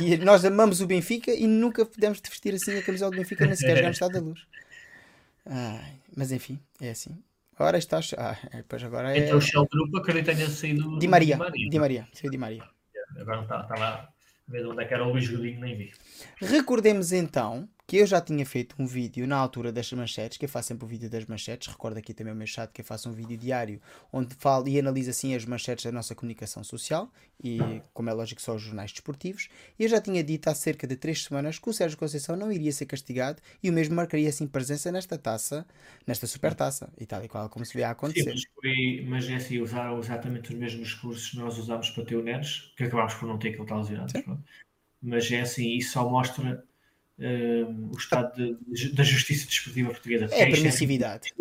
e 0.00 0.16
nós 0.16 0.44
amamos 0.44 0.80
o 0.80 0.86
Benfica 0.86 1.32
e 1.32 1.46
nunca 1.46 1.84
pudemos 1.84 2.20
vestir 2.20 2.54
assim 2.54 2.78
a 2.78 2.82
camisola 2.82 3.10
do 3.10 3.18
Benfica, 3.18 3.44
nem 3.46 3.54
sequer 3.54 3.76
jogamos 3.76 3.96
Estado 3.96 4.12
da 4.14 4.20
Luz. 4.20 4.40
Ai, 5.46 5.92
mas 6.16 6.32
enfim, 6.32 6.58
é 6.80 6.90
assim. 6.90 7.22
Agora 7.56 7.78
está. 7.78 8.00
Ah, 8.16 8.36
é, 8.50 8.56
depois 8.56 8.82
agora 8.82 9.16
é. 9.16 9.26
Então 9.26 9.38
o 9.38 9.40
Shell 9.40 9.68
Group 9.70 9.94
acredito 9.96 10.30
que 10.30 10.34
tenha 10.34 10.48
saído. 10.48 10.98
Di 10.98 11.06
Maria. 11.06 11.36
Di 11.36 11.42
Maria. 11.42 11.70
Di 11.70 11.78
Maria. 11.78 12.08
Saiu 12.12 12.30
Di 12.30 12.38
Maria. 12.38 12.68
Agora 13.16 13.36
não 13.36 13.44
está, 13.44 14.13
ver 14.46 14.66
onde 14.66 14.82
é 14.82 14.86
que 14.86 14.94
era 14.94 15.06
o 15.06 15.10
Luís 15.10 15.28
Godinho, 15.28 15.60
nem 15.60 15.76
vi. 15.76 15.92
Recordemos 16.40 17.12
então 17.12 17.68
que 17.86 17.98
eu 17.98 18.06
já 18.06 18.20
tinha 18.20 18.44
feito 18.46 18.74
um 18.78 18.86
vídeo 18.86 19.26
na 19.26 19.36
altura 19.36 19.70
das 19.70 19.92
manchetes, 19.92 20.38
que 20.38 20.46
eu 20.46 20.48
faço 20.48 20.68
sempre 20.68 20.84
o 20.86 20.88
vídeo 20.88 21.10
das 21.10 21.26
manchetes, 21.26 21.68
recordo 21.68 21.98
aqui 21.98 22.14
também 22.14 22.32
o 22.32 22.36
meu 22.36 22.46
chat 22.46 22.70
que 22.72 22.80
eu 22.80 22.84
faço 22.84 23.10
um 23.10 23.12
vídeo 23.12 23.36
diário 23.36 23.80
onde 24.12 24.34
falo 24.36 24.66
e 24.68 24.78
analiso 24.78 25.10
assim 25.10 25.34
as 25.34 25.44
manchetes 25.44 25.84
da 25.84 25.92
nossa 25.92 26.14
comunicação 26.14 26.64
social 26.64 27.12
e, 27.42 27.58
como 27.92 28.08
é 28.08 28.12
lógico, 28.12 28.40
só 28.40 28.54
os 28.54 28.62
jornais 28.62 28.90
desportivos. 28.90 29.48
E 29.78 29.84
eu 29.84 29.88
já 29.88 30.00
tinha 30.00 30.24
dito 30.24 30.48
há 30.48 30.54
cerca 30.54 30.86
de 30.86 30.96
três 30.96 31.24
semanas 31.24 31.58
que 31.58 31.68
o 31.68 31.72
Sérgio 31.72 31.98
Conceição 31.98 32.36
não 32.36 32.50
iria 32.50 32.72
ser 32.72 32.86
castigado 32.86 33.42
e 33.62 33.68
o 33.68 33.72
mesmo 33.72 33.94
marcaria 33.94 34.28
assim 34.28 34.46
presença 34.46 34.90
nesta 34.90 35.18
taça, 35.18 35.66
nesta 36.06 36.26
supertaça, 36.26 36.90
e 36.98 37.04
tal 37.04 37.22
e 37.22 37.28
qual 37.28 37.48
como 37.50 37.66
se 37.66 37.76
vê 37.76 37.84
a 37.84 37.90
acontecer. 37.90 38.22
Sim, 38.22 38.30
mas, 38.30 38.42
foi, 38.54 39.06
mas 39.06 39.28
é 39.28 39.34
assim, 39.34 39.60
usaram 39.60 39.98
exatamente 39.98 40.52
os 40.52 40.58
mesmos 40.58 40.94
recursos 40.94 41.30
que 41.30 41.36
nós 41.36 41.58
usámos 41.58 41.90
para 41.90 42.04
ter 42.04 42.16
o 42.16 42.22
Neres, 42.22 42.72
que 42.76 42.84
acabámos 42.84 43.14
por 43.14 43.28
não 43.28 43.38
ter 43.38 43.50
aquele 43.50 43.66
tal 43.66 43.84
mas 45.02 45.30
é 45.30 45.42
assim, 45.42 45.76
isso 45.76 45.92
só 45.92 46.08
mostra 46.08 46.64
uh, 47.18 47.90
o 47.92 47.96
estado 47.96 48.58
de, 48.68 48.92
da 48.92 49.02
justiça 49.02 49.46
desportiva 49.46 49.90
portuguesa. 49.90 50.26
É 50.32 50.44
a 50.44 50.50
permissividade. 50.50 51.32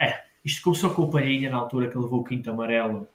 É, 0.00 0.22
isto 0.44 0.62
começou 0.62 0.90
com 0.90 1.02
o 1.02 1.10
Palhinha 1.10 1.50
na 1.50 1.56
altura 1.56 1.88
que 1.88 1.98
levou 1.98 2.20
o 2.20 2.24
quinto 2.24 2.50
amarelo 2.50 3.08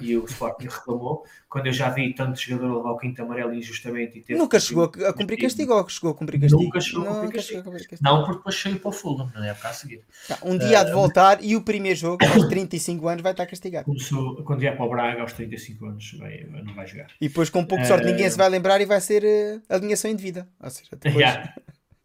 e 0.00 0.16
o 0.16 0.24
Sporting 0.24 0.68
reclamou. 0.68 1.24
Quando 1.48 1.66
eu 1.66 1.72
já 1.72 1.88
vi 1.88 2.12
tanto 2.14 2.40
jogador 2.40 2.76
levar 2.76 2.90
o 2.90 2.98
quinto 2.98 3.22
amarelo 3.22 3.54
injustamente 3.54 4.18
e 4.18 4.22
ter 4.22 4.36
Nunca 4.36 4.58
chegou 4.58 4.84
a 4.84 5.12
cumprir 5.12 5.38
castigo 5.38 5.72
ou 5.72 5.88
chegou 5.88 6.10
a 6.10 6.14
cumprir 6.14 6.40
castigo? 6.40 6.62
Nunca 6.62 6.80
chegou 6.80 7.08
a 7.08 7.14
cumprir 7.14 7.32
castigo. 7.32 8.00
Não, 8.02 8.24
porque 8.24 8.38
depois 8.38 8.60
saiu 8.60 8.80
para 8.80 8.88
o 8.88 8.92
Fulham 8.92 9.30
na 9.34 9.46
época 9.46 9.68
a 9.68 9.72
seguir. 9.72 10.02
Tá, 10.26 10.38
um 10.42 10.58
dia 10.58 10.78
uh, 10.78 10.80
há 10.80 10.84
de 10.84 10.92
voltar 10.92 11.44
e 11.44 11.54
o 11.54 11.62
primeiro 11.62 11.98
jogo, 11.98 12.24
aos 12.24 12.48
35 12.48 13.08
anos, 13.08 13.22
vai 13.22 13.32
estar 13.32 13.46
castigado. 13.46 13.84
Começou, 13.84 14.42
quando 14.44 14.60
vier 14.60 14.76
para 14.76 14.84
o 14.84 14.90
Braga, 14.90 15.20
aos 15.20 15.32
35 15.32 15.86
anos, 15.86 16.12
vai, 16.18 16.44
não 16.64 16.74
vai 16.74 16.86
jogar. 16.86 17.06
E 17.20 17.28
depois, 17.28 17.48
com 17.48 17.64
pouco 17.64 17.84
sorte, 17.84 18.04
uh, 18.04 18.10
ninguém 18.10 18.28
se 18.28 18.36
vai 18.36 18.48
lembrar 18.48 18.80
e 18.80 18.86
vai 18.86 19.00
ser 19.00 19.22
uh, 19.22 19.62
alinhação 19.68 20.10
indevida. 20.10 20.48
Ou 20.60 20.70
seja, 20.70 20.90
depois... 20.92 21.14
Yeah. 21.14 21.54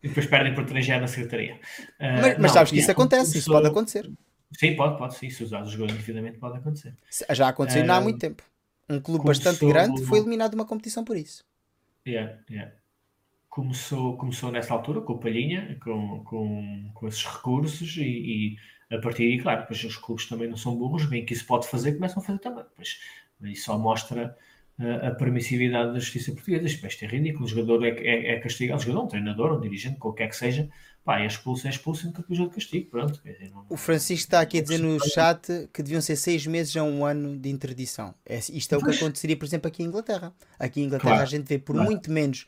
E 0.01 0.08
depois 0.08 0.27
perdem 0.27 0.56
por 0.56 0.66
3 0.66 0.88
na 0.88 1.08
secretaria. 1.08 1.56
Uh, 1.56 1.58
mas, 2.00 2.22
mas 2.22 2.38
não, 2.38 2.50
sabes 2.50 2.72
que 2.72 2.80
isso 2.80 2.92
acontece, 2.92 3.32
começou... 3.32 3.40
isso 3.40 3.51
pode 3.51 3.68
acontecer. 3.68 4.09
Sim, 4.52 4.76
pode, 4.76 4.98
pode, 4.98 5.16
sim. 5.16 5.30
Se 5.30 5.44
usar 5.44 5.61
os 5.64 5.72
jogadores 5.72 5.95
indevidamente, 5.95 6.38
pode 6.38 6.58
acontecer. 6.58 6.95
Já 7.32 7.50
aconteceu 7.50 7.84
uh, 7.84 7.86
não 7.86 7.95
há 7.95 8.02
muito 8.02 8.19
tempo. 8.19 8.44
Um 8.90 9.00
clube 9.00 9.22
começou... 9.22 9.45
bastante 9.45 9.66
grande 9.72 10.03
foi 10.03 10.19
eliminado 10.19 10.52
de 10.52 10.56
uma 10.56 10.66
competição 10.66 11.03
por 11.03 11.16
isso. 11.16 11.44
Yeah, 12.08 12.40
yeah. 12.50 12.74
Começou, 13.48 14.18
começou 14.18 14.52
nessa 14.52 14.74
altura 14.74 15.02
com 15.02 15.14
o 15.14 15.19
Palhinha, 15.19 15.78
com, 15.84 16.24
com, 16.24 16.92
com 16.94 17.08
esses 17.08 17.24
recursos 17.26 17.98
e, 17.98 18.58
e 18.90 18.95
a 18.95 19.00
partir 19.00 19.30
daí, 19.30 19.40
claro, 19.40 19.61
depois 19.61 19.84
os 19.84 19.98
clubes 19.98 20.26
também 20.26 20.48
não 20.48 20.58
são 20.58 20.76
burros, 20.76 21.06
bem 21.06 21.26
que 21.26 21.34
isso 21.34 21.45
pode 21.45 21.68
fazer, 21.68 21.94
começam 21.94 22.22
a 22.22 22.26
fazer 22.26 22.40
também. 22.40 22.66
Pois, 22.76 23.00
isso 23.44 23.66
só 23.66 23.78
mostra 23.78 24.36
a 24.80 25.11
permissividade 25.11 25.92
da 25.92 26.00
justiça 26.00 26.32
portuguesa. 26.32 26.66
Isto 26.66 27.06
é 27.06 27.08
ridículo. 27.08 27.45
O 27.45 27.48
jogador 27.48 27.86
é, 27.86 27.90
é, 27.90 28.36
é 28.36 28.40
castigado, 28.40 28.80
o 28.80 28.84
jogador, 28.84 29.06
um 29.06 29.08
treinador, 29.08 29.58
um 29.58 29.61
dirigente, 29.61 30.00
qualquer 30.00 30.30
que 30.30 30.36
seja, 30.36 30.69
pá, 31.09 31.21
é 31.21 31.25
expulso, 31.25 31.65
é 31.65 31.71
expulso 31.71 32.03
e 32.03 32.05
nunca 32.05 32.21
pediu 32.21 32.47
de 32.47 32.53
castigo. 32.53 32.91
Pronto. 32.91 33.19
O 33.67 33.75
Francisco 33.75 34.25
está 34.25 34.41
aqui 34.41 34.59
a 34.59 34.61
dizer 34.61 34.77
no 34.77 34.99
chat 35.03 35.67
que 35.73 35.81
deviam 35.81 36.01
ser 36.01 36.15
seis 36.15 36.45
meses 36.45 36.77
a 36.77 36.83
um 36.83 37.03
ano 37.03 37.35
de 37.35 37.49
interdição. 37.49 38.13
É, 38.23 38.38
isto 38.38 38.75
é 38.75 38.77
o 38.77 38.81
que 38.81 38.91
aconteceria, 38.91 39.35
por 39.35 39.45
exemplo, 39.45 39.67
aqui 39.67 39.81
em 39.81 39.88
Inglaterra. 39.88 40.31
Aqui 40.59 40.81
em 40.81 40.83
Inglaterra 40.83 41.15
claro. 41.15 41.23
a 41.23 41.25
gente 41.25 41.47
vê 41.47 41.57
por 41.57 41.73
claro. 41.73 41.89
muito 41.89 42.11
menos 42.11 42.45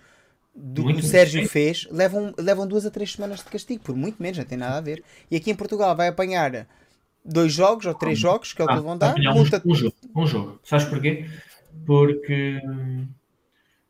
do 0.54 0.84
muito 0.84 1.00
que 1.00 1.06
o 1.06 1.10
Sérgio 1.10 1.48
fez, 1.50 1.88
levam, 1.90 2.36
levam 2.38 2.68
duas 2.68 2.86
a 2.86 2.92
três 2.92 3.14
semanas 3.14 3.40
de 3.40 3.46
castigo, 3.46 3.82
por 3.82 3.96
muito 3.96 4.22
menos, 4.22 4.38
não 4.38 4.46
tem 4.46 4.60
nada 4.60 4.78
a 4.78 4.82
ver. 4.82 5.04
E 5.32 5.36
aqui 5.36 5.50
em 5.50 5.56
Portugal 5.56 5.96
vai 5.96 6.10
apanhar 6.10 6.68
dois 7.26 7.52
jogos 7.52 7.88
ou 7.88 7.96
três 7.96 8.20
ah, 8.20 8.22
jogos, 8.22 8.54
que 8.54 8.62
é 8.62 8.66
o 8.66 8.68
que 8.68 8.74
ah, 8.76 8.80
vão 8.80 8.96
dar. 8.96 9.16
Um, 9.18 9.42
um, 9.42 9.76
jogo, 9.76 9.96
um 10.16 10.28
jogo. 10.28 10.60
Sabes 10.64 10.86
porquê? 10.86 11.26
porque 11.84 12.62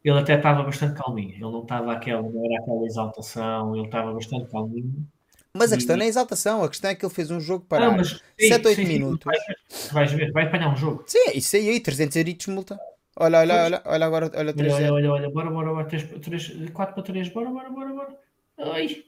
ele 0.03 0.19
até 0.19 0.35
estava 0.35 0.63
bastante 0.63 1.01
calminho. 1.01 1.33
Ele 1.33 1.41
não 1.41 1.61
estava 1.61 1.93
aquela, 1.93 2.21
não 2.21 2.45
era 2.45 2.61
aquela 2.61 2.85
exaltação, 2.85 3.75
ele 3.75 3.85
estava 3.85 4.13
bastante 4.13 4.49
calminho. 4.51 5.07
Mas 5.53 5.73
a 5.73 5.75
questão 5.75 5.97
não 5.97 6.03
é 6.03 6.05
a 6.05 6.09
exaltação, 6.09 6.63
a 6.63 6.69
questão 6.69 6.91
é 6.91 6.95
que 6.95 7.05
ele 7.05 7.13
fez 7.13 7.29
um 7.29 7.39
jogo 7.39 7.65
para 7.67 7.91
não, 7.91 8.03
7, 8.03 8.67
8 8.67 8.75
sim, 8.75 8.85
minutos. 8.85 9.33
Sim, 9.67 9.93
vais, 9.93 10.11
ver, 10.11 10.31
vai 10.31 10.45
apanhar 10.45 10.71
um 10.71 10.77
jogo. 10.77 11.03
Sim, 11.05 11.31
isso 11.35 11.55
aí, 11.57 11.79
300 11.79 12.15
euritos 12.15 12.47
multa. 12.47 12.79
Olha, 13.17 13.39
olha, 13.39 13.63
olha, 13.65 13.81
olha 13.85 14.05
agora, 14.05 14.31
olha 14.33 14.53
3 14.53 14.73
Olha, 14.73 14.93
olha, 14.93 15.11
olha, 15.11 15.29
bora, 15.29 15.51
bora, 15.51 15.73
bora, 15.73 15.85
3, 15.85 16.03
3, 16.21 16.69
4 16.71 16.95
para 16.95 17.03
3, 17.03 17.29
bora, 17.29 17.49
bora, 17.49 17.69
bora, 17.69 17.93
bora. 17.93 18.17
Ai. 18.59 19.03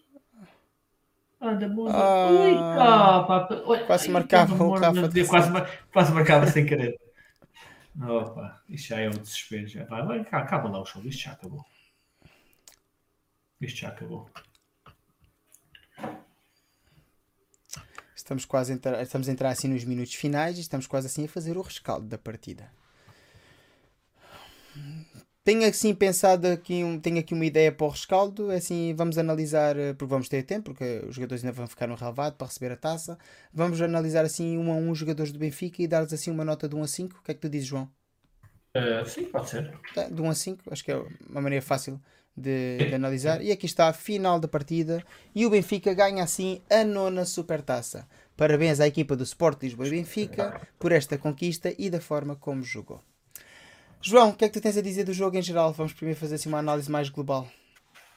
Anda, 1.39 1.67
bom. 1.67 1.87
Ah, 1.87 2.29
Ui, 2.29 2.55
ah, 2.57 3.25
pá, 3.27 3.61
olha, 3.65 3.85
quase 3.85 4.09
marcava 4.09 4.63
o 4.63 4.69
Rafa. 4.75 5.09
Quase, 5.27 5.51
quase 5.91 6.13
marcava 6.13 6.47
sem 6.47 6.65
querer. 6.65 6.97
Opa, 8.01 8.61
isto 8.67 8.89
já 8.89 8.99
é 8.99 9.07
um 9.07 9.11
desespero. 9.11 9.67
Já. 9.67 9.85
Vai, 9.85 10.05
vai, 10.05 10.19
acaba 10.19 10.69
lá 10.69 10.81
o 10.81 10.85
show, 10.85 11.01
isto 11.03 11.23
já 11.23 11.31
acabou. 11.33 11.65
Isto 13.61 13.79
já 13.79 13.89
acabou. 13.89 14.29
Estamos 18.15 18.45
quase 18.45 18.71
a 18.71 18.75
entrar, 18.75 19.01
estamos 19.01 19.27
a 19.27 19.31
entrar 19.31 19.49
assim 19.49 19.67
nos 19.67 19.83
minutos 19.83 20.13
finais 20.15 20.57
e 20.57 20.61
estamos 20.61 20.87
quase 20.87 21.07
assim 21.07 21.25
a 21.25 21.27
fazer 21.27 21.57
o 21.57 21.61
rescaldo 21.61 22.07
da 22.07 22.17
partida. 22.17 22.71
Tenho 25.43 25.67
assim 25.67 25.93
pensado 25.93 26.47
aqui, 26.47 26.85
um, 26.85 26.97
tenho 26.97 27.19
aqui 27.19 27.33
uma 27.33 27.45
ideia 27.45 27.69
para 27.69 27.85
o 27.85 27.89
rescaldo, 27.89 28.49
é 28.49 28.55
assim, 28.55 28.93
vamos 28.95 29.17
analisar, 29.17 29.77
eh, 29.77 29.93
porque 29.93 30.09
vamos 30.09 30.29
ter 30.29 30.43
tempo, 30.43 30.71
porque 30.71 31.03
os 31.05 31.15
jogadores 31.15 31.43
ainda 31.43 31.51
vão 31.51 31.67
ficar 31.67 31.85
no 31.85 31.95
relevado 31.95 32.35
para 32.37 32.47
receber 32.47 32.71
a 32.71 32.77
taça. 32.77 33.17
Vamos 33.53 33.81
analisar 33.81 34.23
assim 34.23 34.57
um 34.57 34.71
a 34.71 34.75
um 34.75 34.89
os 34.89 34.97
jogadores 34.97 35.33
do 35.33 35.39
Benfica 35.39 35.83
e 35.83 35.87
dar-lhes 35.87 36.13
assim 36.13 36.31
uma 36.31 36.45
nota 36.45 36.69
de 36.69 36.75
1 36.75 36.83
a 36.83 36.87
5. 36.87 37.17
O 37.17 37.21
que 37.23 37.31
é 37.31 37.33
que 37.33 37.41
tu 37.41 37.49
dizes, 37.49 37.67
João? 37.67 37.91
Uh, 38.73 39.05
sim, 39.05 39.25
pode 39.25 39.49
ser. 39.49 39.77
Tá, 39.93 40.07
de 40.07 40.21
1 40.21 40.29
a 40.29 40.33
5, 40.33 40.63
acho 40.71 40.83
que 40.83 40.91
é 40.93 41.03
uma 41.29 41.41
maneira 41.41 41.63
fácil 41.63 41.99
de, 42.37 42.77
de, 42.77 42.95
analisar. 42.95 43.41
E 43.41 43.51
aqui 43.51 43.65
está 43.65 43.89
a 43.89 43.93
final 43.93 44.39
da 44.39 44.47
partida 44.47 45.03
e 45.35 45.45
o 45.45 45.49
Benfica 45.49 45.93
ganha 45.93 46.23
assim 46.23 46.61
a 46.69 46.85
nona 46.85 47.25
supertaça. 47.25 48.07
Parabéns 48.37 48.79
à 48.79 48.87
equipa 48.87 49.13
do 49.13 49.23
Sport 49.23 49.61
Lisboa 49.63 49.87
e 49.87 49.91
Benfica 49.91 50.61
por 50.79 50.93
esta 50.93 51.17
conquista 51.17 51.73
e 51.77 51.89
da 51.89 51.99
forma 51.99 52.33
como 52.33 52.63
jogou. 52.63 53.01
João, 54.05 54.31
o 54.31 54.33
que 54.33 54.43
é 54.43 54.49
que 54.49 54.53
tu 54.53 54.61
tens 54.61 54.75
a 54.75 54.81
dizer 54.81 55.05
do 55.05 55.13
jogo 55.13 55.37
em 55.37 55.41
geral? 55.41 55.71
Vamos 55.71 55.93
primeiro 55.93 56.19
fazer 56.19 56.35
assim 56.35 56.49
uma 56.49 56.59
análise 56.59 56.91
mais 56.91 57.07
global. 57.07 57.49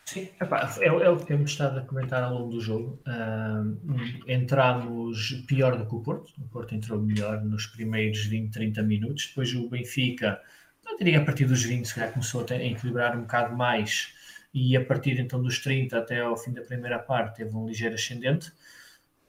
Sim, 0.04 0.28
epá, 0.40 0.68
é, 0.80 0.86
é, 0.86 1.10
o 1.10 1.16
que 1.16 1.26
temos 1.26 1.52
estado 1.52 1.78
a 1.78 1.82
comentar 1.82 2.24
ao 2.24 2.34
longo 2.34 2.50
do 2.50 2.60
jogo. 2.60 3.00
Uh, 3.06 4.26
entramos 4.26 5.44
pior 5.46 5.78
do 5.78 5.86
que 5.86 5.94
o 5.94 6.00
Porto. 6.00 6.32
O 6.38 6.48
Porto 6.48 6.74
entrou 6.74 7.00
melhor 7.00 7.40
nos 7.44 7.66
primeiros 7.66 8.24
20, 8.26 8.52
30 8.52 8.82
minutos. 8.82 9.28
Depois 9.28 9.54
o 9.54 9.68
Benfica, 9.68 10.40
não 10.84 10.96
diria 10.96 11.20
a 11.20 11.24
partir 11.24 11.44
dos 11.44 11.62
20, 11.62 11.86
se 11.86 11.94
calhar 11.94 12.12
começou 12.12 12.40
a, 12.40 12.44
ter, 12.44 12.54
a 12.54 12.64
equilibrar 12.64 13.16
um 13.16 13.20
bocado 13.20 13.56
mais. 13.56 14.12
E 14.52 14.76
a 14.76 14.84
partir 14.84 15.20
então 15.20 15.40
dos 15.40 15.60
30 15.60 15.96
até 15.96 16.20
ao 16.20 16.36
fim 16.36 16.52
da 16.52 16.62
primeira 16.62 16.98
parte 16.98 17.36
teve 17.36 17.56
um 17.56 17.64
ligeiro 17.64 17.94
ascendente. 17.94 18.52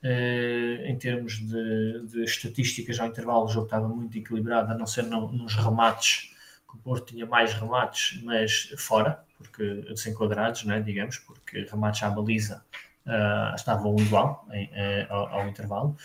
Uh, 0.03 0.85
em 0.85 0.97
termos 0.97 1.33
de, 1.37 2.07
de, 2.07 2.23
estatísticas 2.23 2.99
ao 2.99 3.07
intervalo, 3.07 3.45
o 3.45 3.47
jogo 3.47 3.65
estava 3.65 3.87
muito 3.87 4.17
equilibrado, 4.17 4.71
a 4.71 4.75
não 4.75 4.87
ser 4.87 5.03
no, 5.03 5.31
nos 5.31 5.53
remates 5.53 6.35
o 6.77 6.83
Porto 6.83 7.07
tinha 7.07 7.25
mais 7.25 7.53
remates, 7.53 8.21
mas 8.23 8.73
fora, 8.77 9.23
porque 9.37 9.85
desenquadrados, 9.89 10.63
né, 10.63 10.79
digamos, 10.79 11.17
porque 11.17 11.63
remates 11.69 12.03
à 12.03 12.09
baliza 12.09 12.63
uh, 13.05 13.55
estavam 13.55 13.95
igual 13.97 14.47
em, 14.51 14.65
uh, 14.67 15.07
ao, 15.09 15.27
ao, 15.27 15.47
intervalo. 15.47 15.95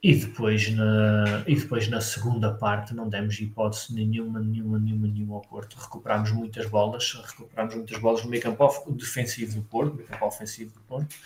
E 0.00 0.14
depois, 0.14 0.72
na, 0.72 1.42
e 1.44 1.56
depois 1.56 1.88
na 1.88 2.00
segunda 2.00 2.54
parte 2.54 2.94
não 2.94 3.08
demos 3.08 3.40
hipótese 3.40 3.92
nenhuma, 3.92 4.38
nenhuma, 4.38 4.78
nenhuma, 4.78 5.08
nenhuma 5.08 5.34
ao 5.36 5.40
Porto. 5.40 5.76
Recuperámos 5.76 6.30
muitas 6.30 6.66
bolas, 6.66 7.14
recuperámos 7.14 7.74
muitas 7.74 7.98
bolas 7.98 8.22
no 8.22 8.30
meio 8.30 8.40
campo 8.40 8.92
defensivo 8.92 9.56
do 9.56 9.62
Porto, 9.62 9.96
meio 9.96 10.06
campo 10.06 10.26
ofensivo 10.26 10.72
do 10.72 10.80
Porto. 10.82 11.16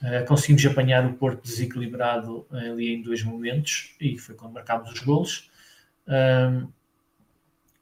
Uh, 0.00 0.24
conseguimos 0.26 0.64
apanhar 0.66 1.04
o 1.04 1.14
Porto 1.14 1.42
desequilibrado 1.42 2.46
ali 2.52 2.94
em 2.94 3.02
dois 3.02 3.24
momentos 3.24 3.96
e 4.00 4.16
foi 4.16 4.36
quando 4.36 4.52
marcámos 4.52 4.92
os 4.92 5.00
golos. 5.00 5.50
Uh, 6.06 6.72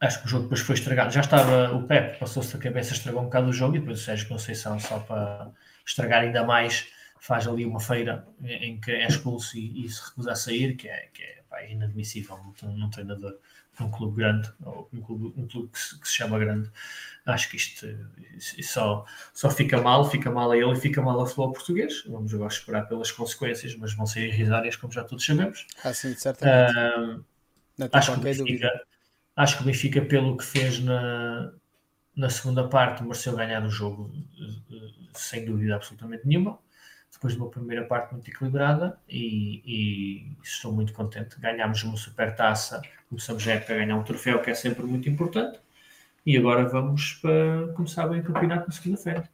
acho 0.00 0.20
que 0.20 0.26
o 0.26 0.28
jogo 0.28 0.44
depois 0.44 0.60
foi 0.60 0.74
estragado. 0.74 1.12
Já 1.12 1.20
estava, 1.20 1.74
o 1.74 1.86
Pep 1.86 2.18
passou-se 2.18 2.56
a 2.56 2.58
cabeça, 2.58 2.94
estragou 2.94 3.20
um 3.20 3.24
bocado 3.24 3.48
o 3.48 3.52
jogo 3.52 3.76
e 3.76 3.80
depois 3.80 4.00
o 4.00 4.02
Sérgio 4.02 4.28
Conceição, 4.28 4.78
só 4.80 4.98
para 4.98 5.50
estragar 5.86 6.22
ainda 6.22 6.42
mais, 6.42 6.88
faz 7.18 7.46
ali 7.46 7.66
uma 7.66 7.80
feira 7.80 8.26
em 8.42 8.80
que 8.80 8.90
é 8.90 9.06
expulso 9.06 9.58
e, 9.58 9.84
e 9.84 9.88
se 9.88 10.02
recusa 10.02 10.32
a 10.32 10.34
sair, 10.34 10.74
que 10.74 10.88
é, 10.88 11.08
que 11.12 11.22
é 11.22 11.42
pá, 11.48 11.62
inadmissível 11.64 12.38
num, 12.62 12.88
treinador 12.88 13.36
de 13.76 13.84
um 13.84 13.90
clube 13.90 14.16
grande, 14.16 14.50
ou 14.64 14.88
um 14.92 15.00
clube, 15.02 15.34
um 15.36 15.46
clube 15.46 15.68
que, 15.68 15.78
se, 15.78 16.00
que, 16.00 16.08
se, 16.08 16.14
chama 16.14 16.38
grande. 16.38 16.70
Acho 17.26 17.50
que 17.50 17.56
isto, 17.56 17.86
isto, 18.36 18.72
só, 18.72 19.04
só 19.34 19.50
fica 19.50 19.80
mal, 19.80 20.08
fica 20.10 20.30
mal 20.30 20.50
a 20.50 20.56
ele 20.56 20.72
e 20.72 20.76
fica 20.76 21.02
mal 21.02 21.20
a 21.20 21.26
futebol 21.26 21.52
português. 21.52 22.02
Vamos 22.06 22.32
agora 22.32 22.50
esperar 22.50 22.88
pelas 22.88 23.12
consequências, 23.12 23.76
mas 23.76 23.92
vão 23.94 24.06
ser 24.06 24.28
irrisárias, 24.28 24.76
como 24.76 24.92
já 24.92 25.04
todos 25.04 25.24
sabemos. 25.24 25.66
Ah, 25.84 25.92
sim, 25.92 26.14
certamente. 26.14 26.74
Uh, 26.76 27.88
acho 27.92 28.18
que 28.20 28.34
fica, 28.34 28.82
Acho 29.40 29.56
que 29.56 29.62
o 29.62 29.64
Benfica, 29.64 30.02
pelo 30.02 30.36
que 30.36 30.44
fez 30.44 30.80
na, 30.80 31.50
na 32.14 32.28
segunda 32.28 32.68
parte, 32.68 33.02
mereceu 33.02 33.34
ganhar 33.34 33.64
o 33.64 33.70
jogo 33.70 34.12
sem 35.14 35.46
dúvida 35.46 35.76
absolutamente 35.76 36.26
nenhuma. 36.26 36.58
Depois 37.10 37.32
de 37.32 37.40
uma 37.40 37.48
primeira 37.48 37.86
parte 37.86 38.12
muito 38.12 38.30
equilibrada 38.30 39.00
e, 39.08 39.62
e 39.64 40.36
estou 40.42 40.70
muito 40.74 40.92
contente. 40.92 41.40
Ganhámos 41.40 41.82
uma 41.84 41.96
super 41.96 42.36
taça, 42.36 42.82
começamos 43.08 43.42
já 43.42 43.54
a 43.54 43.60
ganhar 43.60 43.96
um 43.96 44.04
troféu 44.04 44.42
que 44.42 44.50
é 44.50 44.54
sempre 44.54 44.84
muito 44.84 45.08
importante. 45.08 45.58
E 46.26 46.36
agora 46.36 46.68
vamos 46.68 47.14
para 47.14 47.72
começar 47.72 48.06
bem 48.08 48.20
o 48.20 48.24
campeonato 48.24 48.66
na 48.66 48.74
segunda-feira. 48.74 49.26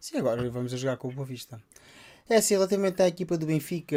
Sim, 0.00 0.18
agora 0.18 0.50
vamos 0.50 0.74
a 0.74 0.76
jogar 0.76 0.96
com 0.96 1.06
o 1.06 1.12
Boa 1.12 1.24
Vista. 1.24 1.62
É 2.28 2.38
assim, 2.38 2.54
relativamente 2.54 3.00
à 3.00 3.06
equipa 3.06 3.38
do 3.38 3.46
Benfica, 3.46 3.96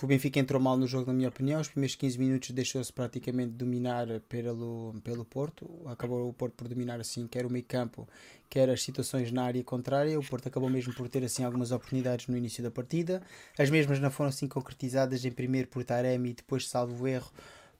o 0.00 0.06
Benfica 0.06 0.38
entrou 0.38 0.62
mal 0.62 0.76
no 0.76 0.86
jogo, 0.86 1.08
na 1.08 1.12
minha 1.12 1.28
opinião. 1.28 1.60
Os 1.60 1.66
primeiros 1.66 1.96
15 1.96 2.16
minutos 2.16 2.50
deixou-se 2.52 2.92
praticamente 2.92 3.54
dominar 3.54 4.06
pelo, 4.28 4.94
pelo 5.02 5.24
Porto. 5.24 5.68
Acabou 5.84 6.28
o 6.28 6.32
Porto 6.32 6.54
por 6.54 6.68
dominar 6.68 7.00
assim, 7.00 7.26
quer 7.26 7.44
o 7.44 7.50
meio 7.50 7.64
campo, 7.64 8.08
quer 8.48 8.70
as 8.70 8.84
situações 8.84 9.32
na 9.32 9.42
área 9.42 9.64
contrária. 9.64 10.16
O 10.16 10.24
Porto 10.24 10.46
acabou 10.46 10.70
mesmo 10.70 10.94
por 10.94 11.08
ter 11.08 11.24
assim 11.24 11.42
algumas 11.42 11.72
oportunidades 11.72 12.28
no 12.28 12.36
início 12.36 12.62
da 12.62 12.70
partida. 12.70 13.20
As 13.58 13.68
mesmas 13.68 13.98
não 13.98 14.12
foram 14.12 14.28
assim 14.28 14.46
concretizadas 14.46 15.24
em 15.24 15.32
primeiro 15.32 15.66
por 15.66 15.82
Taremi 15.82 16.30
e 16.30 16.34
depois, 16.34 16.68
salvo 16.68 17.08
erro, 17.08 17.32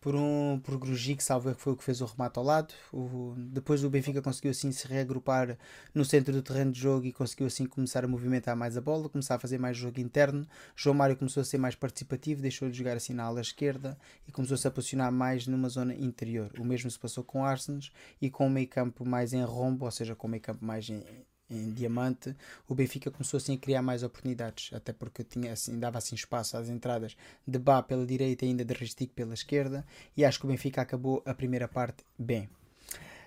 por 0.06 0.14
um 0.14 0.60
por 0.62 0.78
Grujic, 0.78 1.20
salvo 1.20 1.52
que 1.52 1.60
foi 1.60 1.72
o 1.72 1.76
que 1.76 1.82
fez 1.82 2.00
o 2.00 2.04
remate 2.04 2.38
ao 2.38 2.44
lado. 2.44 2.72
O, 2.92 3.34
depois 3.36 3.82
o 3.82 3.90
Benfica 3.90 4.22
conseguiu 4.22 4.52
assim 4.52 4.70
se 4.70 4.86
reagrupar 4.86 5.58
no 5.92 6.04
centro 6.04 6.32
do 6.32 6.42
terreno 6.42 6.70
de 6.70 6.78
jogo 6.78 7.06
e 7.06 7.12
conseguiu 7.12 7.48
assim 7.48 7.66
começar 7.66 8.04
a 8.04 8.06
movimentar 8.06 8.54
mais 8.54 8.76
a 8.76 8.80
bola, 8.80 9.08
começar 9.08 9.34
a 9.34 9.38
fazer 9.40 9.58
mais 9.58 9.76
jogo 9.76 9.98
interno. 9.98 10.46
João 10.76 10.94
Mário 10.94 11.16
começou 11.16 11.40
a 11.40 11.44
ser 11.44 11.58
mais 11.58 11.74
participativo, 11.74 12.40
deixou 12.40 12.70
de 12.70 12.78
jogar 12.78 12.96
assim 12.96 13.14
na 13.14 13.24
ala 13.24 13.40
esquerda 13.40 13.98
e 14.28 14.30
começou-se 14.30 14.68
a 14.68 14.70
posicionar 14.70 15.10
mais 15.10 15.48
numa 15.48 15.68
zona 15.68 15.92
interior. 15.92 16.52
O 16.56 16.64
mesmo 16.64 16.88
se 16.88 17.00
passou 17.00 17.24
com 17.24 17.44
Arsenes 17.44 17.90
e 18.22 18.30
com 18.30 18.46
o 18.46 18.50
meio 18.50 18.68
campo 18.68 19.04
mais 19.04 19.32
em 19.32 19.42
rombo, 19.42 19.86
ou 19.86 19.90
seja, 19.90 20.14
com 20.14 20.28
o 20.28 20.30
meio 20.30 20.40
campo 20.40 20.64
mais 20.64 20.88
em, 20.88 21.02
em 21.50 21.70
diamante, 21.72 22.34
o 22.68 22.74
Benfica 22.74 23.10
começou 23.10 23.38
assim 23.38 23.54
a 23.54 23.58
criar 23.58 23.82
mais 23.82 24.02
oportunidades, 24.02 24.72
até 24.72 24.92
porque 24.92 25.22
tinha 25.22 25.52
assim, 25.52 25.78
dava 25.78 25.98
assim 25.98 26.14
espaço 26.14 26.56
às 26.56 26.68
entradas 26.68 27.16
de 27.46 27.58
Bá 27.58 27.82
pela 27.82 28.06
direita 28.06 28.44
e 28.44 28.48
ainda 28.48 28.64
de 28.64 28.74
Ristic 28.74 29.12
pela 29.14 29.34
esquerda, 29.34 29.84
e 30.16 30.24
acho 30.24 30.38
que 30.38 30.46
o 30.46 30.48
Benfica 30.48 30.82
acabou 30.82 31.22
a 31.24 31.34
primeira 31.34 31.68
parte 31.68 32.04
bem. 32.18 32.48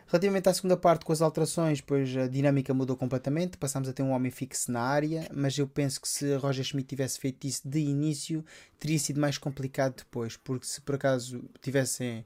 Relativamente 0.07 0.49
à 0.49 0.53
segunda 0.55 0.75
parte, 0.75 1.05
com 1.05 1.13
as 1.13 1.21
alterações, 1.21 1.81
pois 1.81 2.17
a 2.17 2.27
dinâmica 2.27 2.73
mudou 2.73 2.97
completamente, 2.97 3.57
passámos 3.57 3.87
a 3.87 3.93
ter 3.93 4.01
um 4.01 4.09
homem 4.09 4.31
fixo 4.31 4.71
na 4.71 4.81
área, 4.81 5.29
mas 5.31 5.55
eu 5.55 5.67
penso 5.67 6.01
que 6.01 6.07
se 6.07 6.35
Roger 6.35 6.65
Schmidt 6.65 6.87
tivesse 6.87 7.19
feito 7.19 7.45
isso 7.45 7.61
de 7.63 7.79
início, 7.79 8.43
teria 8.79 8.97
sido 8.97 9.21
mais 9.21 9.37
complicado 9.37 9.97
depois, 9.97 10.35
porque 10.35 10.65
se 10.65 10.81
por 10.81 10.95
acaso 10.95 11.43
tivessem 11.61 12.25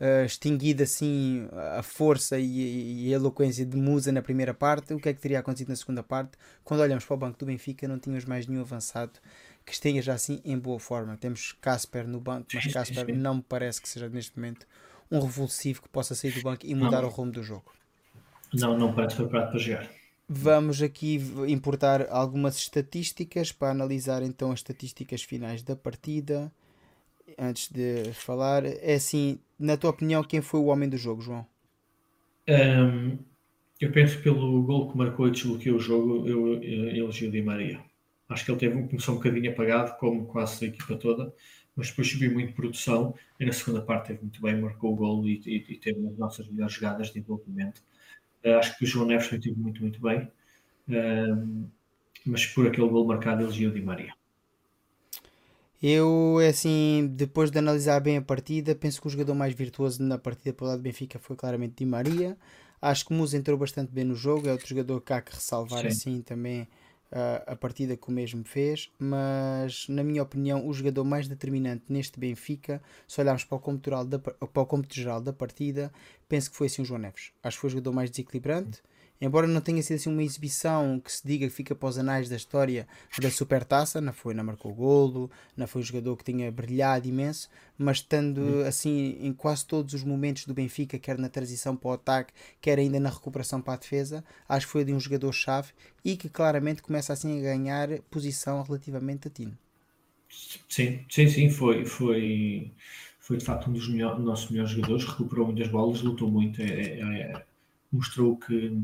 uh, 0.00 0.24
extinguido 0.24 0.82
assim 0.82 1.48
a 1.76 1.82
força 1.82 2.38
e, 2.38 3.06
e, 3.06 3.12
a 3.12 3.16
eloquência 3.16 3.64
de 3.64 3.76
Musa 3.76 4.12
na 4.12 4.22
primeira 4.22 4.54
parte, 4.54 4.94
o 4.94 5.00
que 5.00 5.08
é 5.08 5.14
que 5.14 5.20
teria 5.20 5.40
acontecido 5.40 5.68
na 5.68 5.76
segunda 5.76 6.02
parte? 6.02 6.32
Quando 6.64 6.80
olhamos 6.80 7.04
para 7.04 7.14
o 7.14 7.18
banco 7.18 7.38
do 7.38 7.46
Benfica, 7.46 7.86
não 7.88 7.98
tínhamos 7.98 8.24
mais 8.24 8.46
nenhum 8.46 8.62
avançado 8.62 9.18
que 9.64 9.72
esteja 9.72 10.14
assim 10.14 10.40
em 10.44 10.58
boa 10.58 10.78
forma. 10.78 11.16
Temos 11.16 11.52
Casper 11.60 12.08
no 12.08 12.20
banco, 12.20 12.48
mas 12.54 12.72
Casper 12.72 13.14
não 13.14 13.36
me 13.36 13.42
parece 13.42 13.82
que 13.82 13.88
seja 13.88 14.08
neste 14.08 14.36
momento 14.36 14.66
um 15.10 15.20
revulsivo 15.20 15.82
que 15.82 15.88
possa 15.88 16.14
sair 16.14 16.32
do 16.32 16.42
banco 16.42 16.66
e 16.66 16.74
mudar 16.74 17.02
não. 17.02 17.08
o 17.08 17.10
rumo 17.10 17.32
do 17.32 17.42
jogo. 17.42 17.72
Não, 18.54 18.76
não 18.76 18.94
parece 18.94 19.16
preparado 19.16 19.50
para 19.50 19.58
jogar. 19.58 19.90
Vamos 20.30 20.82
aqui 20.82 21.16
importar 21.46 22.06
algumas 22.10 22.56
estatísticas 22.56 23.50
para 23.50 23.70
analisar 23.70 24.22
então 24.22 24.52
as 24.52 24.58
estatísticas 24.58 25.22
finais 25.22 25.62
da 25.62 25.74
partida 25.74 26.52
antes 27.36 27.68
de 27.70 28.12
falar, 28.12 28.64
é 28.64 28.94
assim, 28.94 29.38
na 29.58 29.76
tua 29.76 29.90
opinião, 29.90 30.22
quem 30.22 30.40
foi 30.40 30.60
o 30.60 30.66
homem 30.66 30.88
do 30.88 30.96
jogo, 30.96 31.20
João? 31.20 31.46
Um, 32.48 33.18
eu 33.80 33.92
penso 33.92 34.20
pelo 34.22 34.62
gol 34.62 34.90
que 34.90 34.96
marcou 34.96 35.28
e 35.28 35.30
desbloqueou 35.30 35.76
o 35.76 35.80
jogo, 35.80 36.28
eu, 36.28 36.62
eu 36.62 36.88
elogio 36.96 37.30
Di 37.30 37.42
Maria. 37.42 37.80
Acho 38.28 38.44
que 38.44 38.50
ele 38.50 38.58
teve, 38.58 38.88
começou 38.88 39.14
um 39.14 39.18
bocadinho 39.18 39.50
apagado, 39.50 39.96
como 39.98 40.26
quase 40.26 40.64
a 40.64 40.68
equipa 40.68 40.96
toda, 40.96 41.32
mas 41.74 41.90
depois 41.90 42.10
subiu 42.10 42.32
muito 42.32 42.54
produção 42.54 43.14
e 43.38 43.46
na 43.46 43.52
segunda 43.52 43.80
parte 43.80 44.08
teve 44.08 44.22
muito 44.22 44.42
bem, 44.42 44.60
marcou 44.60 44.92
o 44.92 44.96
gol 44.96 45.26
e, 45.26 45.40
e, 45.46 45.56
e 45.56 45.76
teve 45.76 46.06
as 46.06 46.18
nossas 46.18 46.48
melhores 46.48 46.74
jogadas 46.74 47.12
de 47.12 47.18
envolvimento. 47.18 47.82
Uh, 48.44 48.58
acho 48.58 48.76
que 48.76 48.84
o 48.84 48.86
João 48.86 49.06
Neves 49.06 49.26
foi 49.28 49.40
muito, 49.56 49.80
muito 49.80 50.00
bem, 50.00 50.30
uh, 50.88 51.70
mas 52.26 52.46
por 52.46 52.66
aquele 52.66 52.88
gol 52.88 53.06
marcado 53.06 53.42
elogio 53.42 53.70
Di 53.70 53.80
Maria. 53.80 54.17
Eu, 55.82 56.40
é 56.40 56.48
assim, 56.48 57.08
depois 57.12 57.50
de 57.50 57.58
analisar 57.58 58.00
bem 58.00 58.16
a 58.16 58.22
partida, 58.22 58.74
penso 58.74 59.00
que 59.00 59.06
o 59.06 59.10
jogador 59.10 59.34
mais 59.34 59.54
virtuoso 59.54 60.02
na 60.02 60.18
partida 60.18 60.52
pelo 60.52 60.70
lado 60.70 60.80
do 60.80 60.82
Benfica 60.82 61.18
foi 61.18 61.36
claramente 61.36 61.74
Di 61.76 61.86
Maria. 61.86 62.36
Acho 62.82 63.06
que 63.06 63.12
Musa 63.12 63.36
entrou 63.36 63.56
bastante 63.56 63.92
bem 63.92 64.04
no 64.04 64.14
jogo, 64.14 64.48
é 64.48 64.52
outro 64.52 64.66
jogador 64.66 65.00
que 65.00 65.12
há 65.12 65.20
que 65.20 65.34
ressalvar 65.34 65.82
Sim. 65.82 65.86
assim 65.88 66.22
também 66.22 66.62
uh, 67.12 67.42
a 67.46 67.56
partida 67.56 67.96
que 67.96 68.08
o 68.08 68.12
mesmo 68.12 68.44
fez, 68.44 68.90
mas 68.98 69.86
na 69.88 70.02
minha 70.02 70.22
opinião 70.22 70.66
o 70.66 70.72
jogador 70.72 71.04
mais 71.04 71.28
determinante 71.28 71.84
neste 71.88 72.18
Benfica, 72.18 72.82
se 73.06 73.20
olharmos 73.20 73.44
para 73.44 73.56
o 73.56 73.60
cômputo 73.60 73.90
geral 73.90 74.04
da, 74.04 74.18
para 74.18 74.34
o 74.62 74.66
cômputo 74.66 74.94
geral 74.94 75.20
da 75.20 75.32
partida, 75.32 75.92
penso 76.28 76.50
que 76.50 76.56
foi 76.56 76.66
assim 76.66 76.82
o 76.82 76.84
João 76.84 77.00
Neves. 77.00 77.30
Acho 77.42 77.56
que 77.56 77.60
foi 77.60 77.68
o 77.68 77.70
jogador 77.70 77.92
mais 77.92 78.10
desequilibrante. 78.10 78.78
Sim 78.78 78.97
embora 79.20 79.46
não 79.46 79.60
tenha 79.60 79.82
sido 79.82 79.96
assim 79.96 80.10
uma 80.10 80.22
exibição 80.22 81.00
que 81.00 81.10
se 81.10 81.26
diga 81.26 81.46
que 81.46 81.52
fica 81.52 81.74
para 81.74 81.88
os 81.88 81.98
anais 81.98 82.28
da 82.28 82.36
história 82.36 82.86
da 83.20 83.30
Supertaça, 83.30 84.00
não 84.00 84.12
foi, 84.12 84.34
não 84.34 84.44
marcou 84.44 84.72
golo, 84.72 85.30
não 85.56 85.66
foi 85.66 85.82
um 85.82 85.84
jogador 85.84 86.16
que 86.16 86.24
tinha 86.24 86.50
brilhado 86.50 87.08
imenso, 87.08 87.48
mas 87.76 87.98
estando 87.98 88.38
uhum. 88.38 88.66
assim 88.66 89.16
em 89.20 89.32
quase 89.32 89.66
todos 89.66 89.94
os 89.94 90.04
momentos 90.04 90.44
do 90.46 90.54
Benfica, 90.54 90.98
quer 90.98 91.18
na 91.18 91.28
transição 91.28 91.76
para 91.76 91.88
o 91.88 91.92
ataque, 91.92 92.32
quer 92.60 92.78
ainda 92.78 93.00
na 93.00 93.10
recuperação 93.10 93.60
para 93.60 93.74
a 93.74 93.78
defesa, 93.78 94.24
acho 94.48 94.66
que 94.66 94.72
foi 94.72 94.84
de 94.84 94.92
um 94.92 95.00
jogador-chave 95.00 95.72
e 96.04 96.16
que 96.16 96.28
claramente 96.28 96.82
começa 96.82 97.12
assim 97.12 97.38
a 97.38 97.42
ganhar 97.42 97.88
posição 98.10 98.62
relativamente 98.62 99.28
a 99.28 99.30
Tino. 99.30 99.58
Sim, 100.68 101.04
sim, 101.08 101.28
sim, 101.28 101.50
foi, 101.50 101.84
foi, 101.84 102.72
foi 103.18 103.38
de 103.38 103.44
facto 103.44 103.70
um 103.70 103.72
dos 103.72 103.88
melhor, 103.88 104.18
nossos 104.20 104.50
melhores 104.50 104.72
jogadores, 104.72 105.04
recuperou 105.04 105.46
muitas 105.46 105.68
bolas, 105.68 106.02
lutou 106.02 106.30
muito, 106.30 106.60
é, 106.60 106.66
é, 106.66 107.00
é 107.00 107.46
mostrou 107.90 108.36
que 108.36 108.82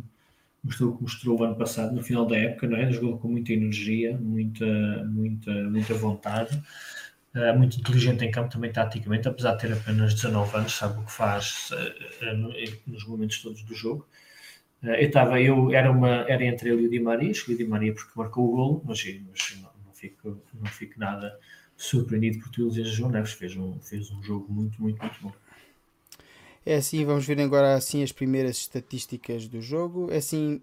mostrou 0.65 0.91
o 0.91 0.97
que 0.97 1.03
mostrou 1.03 1.39
o 1.39 1.45
ano 1.45 1.55
passado, 1.55 1.95
no 1.95 2.03
final 2.03 2.27
da 2.27 2.37
época, 2.37 2.67
não 2.67 2.77
é? 2.77 2.91
Jogou 2.91 3.19
com 3.19 3.29
muita 3.29 3.53
energia, 3.53 4.17
muita, 4.17 4.65
muita, 5.05 5.53
muita 5.65 5.95
vontade, 5.95 6.61
uh, 7.35 7.57
muito 7.57 7.79
inteligente 7.79 8.25
em 8.25 8.31
campo 8.31 8.51
também 8.51 8.73
taticamente, 8.73 9.29
apesar 9.29 9.55
de 9.55 9.61
ter 9.61 9.73
apenas 9.73 10.15
19 10.15 10.57
anos, 10.57 10.73
sabe 10.73 10.99
o 11.01 11.05
que 11.05 11.13
faz 11.13 11.71
uh, 11.73 12.91
nos 12.91 13.07
momentos 13.07 13.43
todos 13.43 13.63
do 13.63 13.75
jogo. 13.75 14.09
Uh, 14.83 14.89
eu 14.89 15.07
estava, 15.07 15.41
eu 15.41 15.71
era, 15.73 15.91
uma, 15.91 16.25
era 16.29 16.43
entre 16.45 16.71
ele 16.71 16.85
e 16.85 16.87
o 16.87 16.91
Di 16.91 17.01
Maria, 17.01 17.31
escolhi 17.31 17.57
o 17.57 17.59
Di 17.59 17.65
Maria 17.67 17.95
porque 17.95 18.13
marcou 18.17 18.49
o 18.49 18.57
golo, 18.57 18.83
mas, 18.87 19.05
mas 19.05 19.61
não, 19.61 19.71
não, 19.85 19.93
fico, 19.93 20.43
não 20.55 20.67
fico 20.67 20.99
nada 20.99 21.39
surpreendido 21.77 22.39
por 22.39 22.49
tu 22.51 22.69
dizer 22.69 22.85
João 22.85 23.11
Neves, 23.11 23.33
fez 23.33 23.57
um, 23.57 23.79
fez 23.81 24.11
um 24.11 24.23
jogo 24.23 24.51
muito, 24.51 24.81
muito, 24.81 25.01
muito 25.01 25.19
bom. 25.21 25.33
É 26.67 26.77
assim, 26.77 27.05
vamos 27.05 27.27
ver 27.27 27.39
agora 27.41 27.75
assim 27.75 28.03
as 28.03 28.11
primeiras 28.11 28.57
estatísticas 28.57 29.47
do 29.47 29.61
jogo. 29.61 30.11
É 30.11 30.17
assim, 30.17 30.61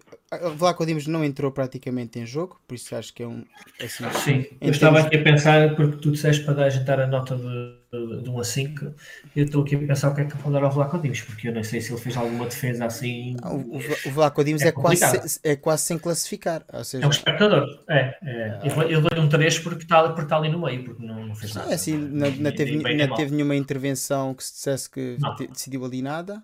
Vlaco 0.56 0.84
Dimos 0.84 1.06
não 1.06 1.24
entrou 1.24 1.52
praticamente 1.52 2.18
em 2.18 2.26
jogo, 2.26 2.60
por 2.66 2.74
isso 2.74 2.94
acho 2.96 3.14
que 3.14 3.22
é 3.22 3.26
um. 3.26 3.44
É 3.78 3.84
assim, 3.84 4.04
Sim, 4.24 4.46
eu 4.60 4.70
estava 4.70 5.00
aqui 5.00 5.16
a 5.16 5.22
pensar, 5.22 5.76
porque 5.76 5.98
tu 5.98 6.10
disseste 6.10 6.44
para 6.44 6.54
dar, 6.54 6.64
a 6.64 6.70
gente 6.70 6.90
a 6.90 7.06
nota 7.06 7.36
de 7.36 7.81
de 7.92 8.30
1 8.30 8.40
a 8.40 8.44
5, 8.44 8.94
eu 9.36 9.44
estou 9.44 9.62
aqui 9.62 9.76
a 9.76 9.78
pensar 9.78 10.10
o 10.10 10.14
que 10.14 10.22
é 10.22 10.24
que 10.24 10.32
eu 10.32 10.38
vou 10.38 10.50
dar 10.50 10.62
ao 10.62 10.70
Vlaco 10.70 10.98
Dimos, 10.98 11.20
porque 11.20 11.48
eu 11.48 11.52
não 11.52 11.62
sei 11.62 11.78
se 11.78 11.92
ele 11.92 12.00
fez 12.00 12.16
alguma 12.16 12.46
defesa 12.46 12.86
assim. 12.86 13.36
Ah, 13.42 13.52
o, 13.52 13.76
o 13.76 14.10
Vlaco 14.10 14.40
é, 14.40 14.50
é 14.50 14.72
quase, 14.72 15.40
é 15.44 15.56
quase 15.56 15.82
sem 15.82 15.98
classificar. 15.98 16.64
Seja... 16.84 17.04
É 17.04 17.06
um 17.06 17.10
espectador, 17.10 17.84
é. 17.90 18.16
é. 18.22 18.60
Eu 18.88 19.02
dou-lhe 19.02 19.20
um 19.20 19.28
3 19.28 19.58
porque 19.58 19.82
está, 19.82 20.04
porque 20.04 20.22
está 20.22 20.38
ali 20.38 20.48
no 20.48 20.62
meio, 20.62 20.84
porque 20.84 21.04
não, 21.04 21.26
não 21.26 21.34
fez 21.34 21.54
nada. 21.54 21.70
É 21.70 21.74
assim, 21.74 21.98
não, 21.98 22.30
não, 22.30 22.52
teve, 22.52 22.76
não 22.78 23.14
teve 23.14 23.34
nenhuma 23.34 23.56
intervenção 23.56 24.32
que 24.32 24.42
se 24.42 24.54
dissesse 24.54 24.88
que 24.88 25.18
decidiu 25.50 25.84
ali 25.84 26.00
nada. 26.00 26.42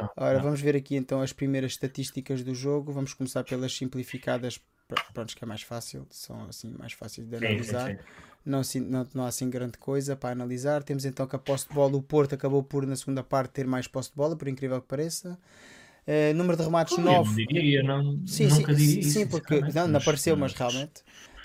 Não, 0.00 0.08
Ora, 0.16 0.38
vamos 0.38 0.60
ver 0.60 0.76
aqui 0.76 0.94
então 0.94 1.20
as 1.20 1.32
primeiras 1.32 1.72
estatísticas 1.72 2.44
do 2.44 2.54
jogo. 2.54 2.92
Vamos 2.92 3.12
começar 3.14 3.42
pelas 3.42 3.76
simplificadas, 3.76 4.60
pronto, 5.12 5.34
que 5.34 5.42
é 5.42 5.46
mais 5.46 5.62
fácil, 5.62 6.06
são 6.10 6.46
assim 6.48 6.72
mais 6.78 6.92
fáceis 6.92 7.26
de 7.26 7.34
analisar. 7.34 7.90
Sim, 7.90 7.96
sim, 7.96 8.02
sim 8.02 8.33
não, 8.44 8.62
não, 8.82 9.06
não 9.14 9.24
há 9.24 9.28
assim 9.28 9.48
grande 9.48 9.78
coisa 9.78 10.14
para 10.14 10.30
analisar. 10.30 10.82
Temos 10.82 11.04
então 11.04 11.26
que 11.26 11.36
a 11.36 11.38
posse 11.38 11.68
de 11.68 11.74
bola, 11.74 11.96
o 11.96 12.02
Porto 12.02 12.34
acabou 12.34 12.62
por, 12.62 12.86
na 12.86 12.96
segunda 12.96 13.22
parte, 13.22 13.52
ter 13.52 13.66
mais 13.66 13.86
posse 13.86 14.10
de 14.10 14.16
bola, 14.16 14.36
por 14.36 14.48
incrível 14.48 14.80
que 14.80 14.88
pareça. 14.88 15.38
Uh, 16.06 16.34
número 16.34 16.56
de 16.56 16.64
remates 16.64 16.98
9. 16.98 17.30
Não 17.30 17.34
diria, 17.34 17.82
não, 17.82 18.26
sim, 18.26 18.46
nunca 18.46 18.74
sim, 18.74 19.02
sim, 19.02 19.20
isso, 19.22 19.28
porque 19.28 19.60
não, 19.72 19.88
não 19.88 19.98
apareceu, 19.98 20.36
mas, 20.36 20.52
mas 20.52 20.60
realmente. 20.60 21.02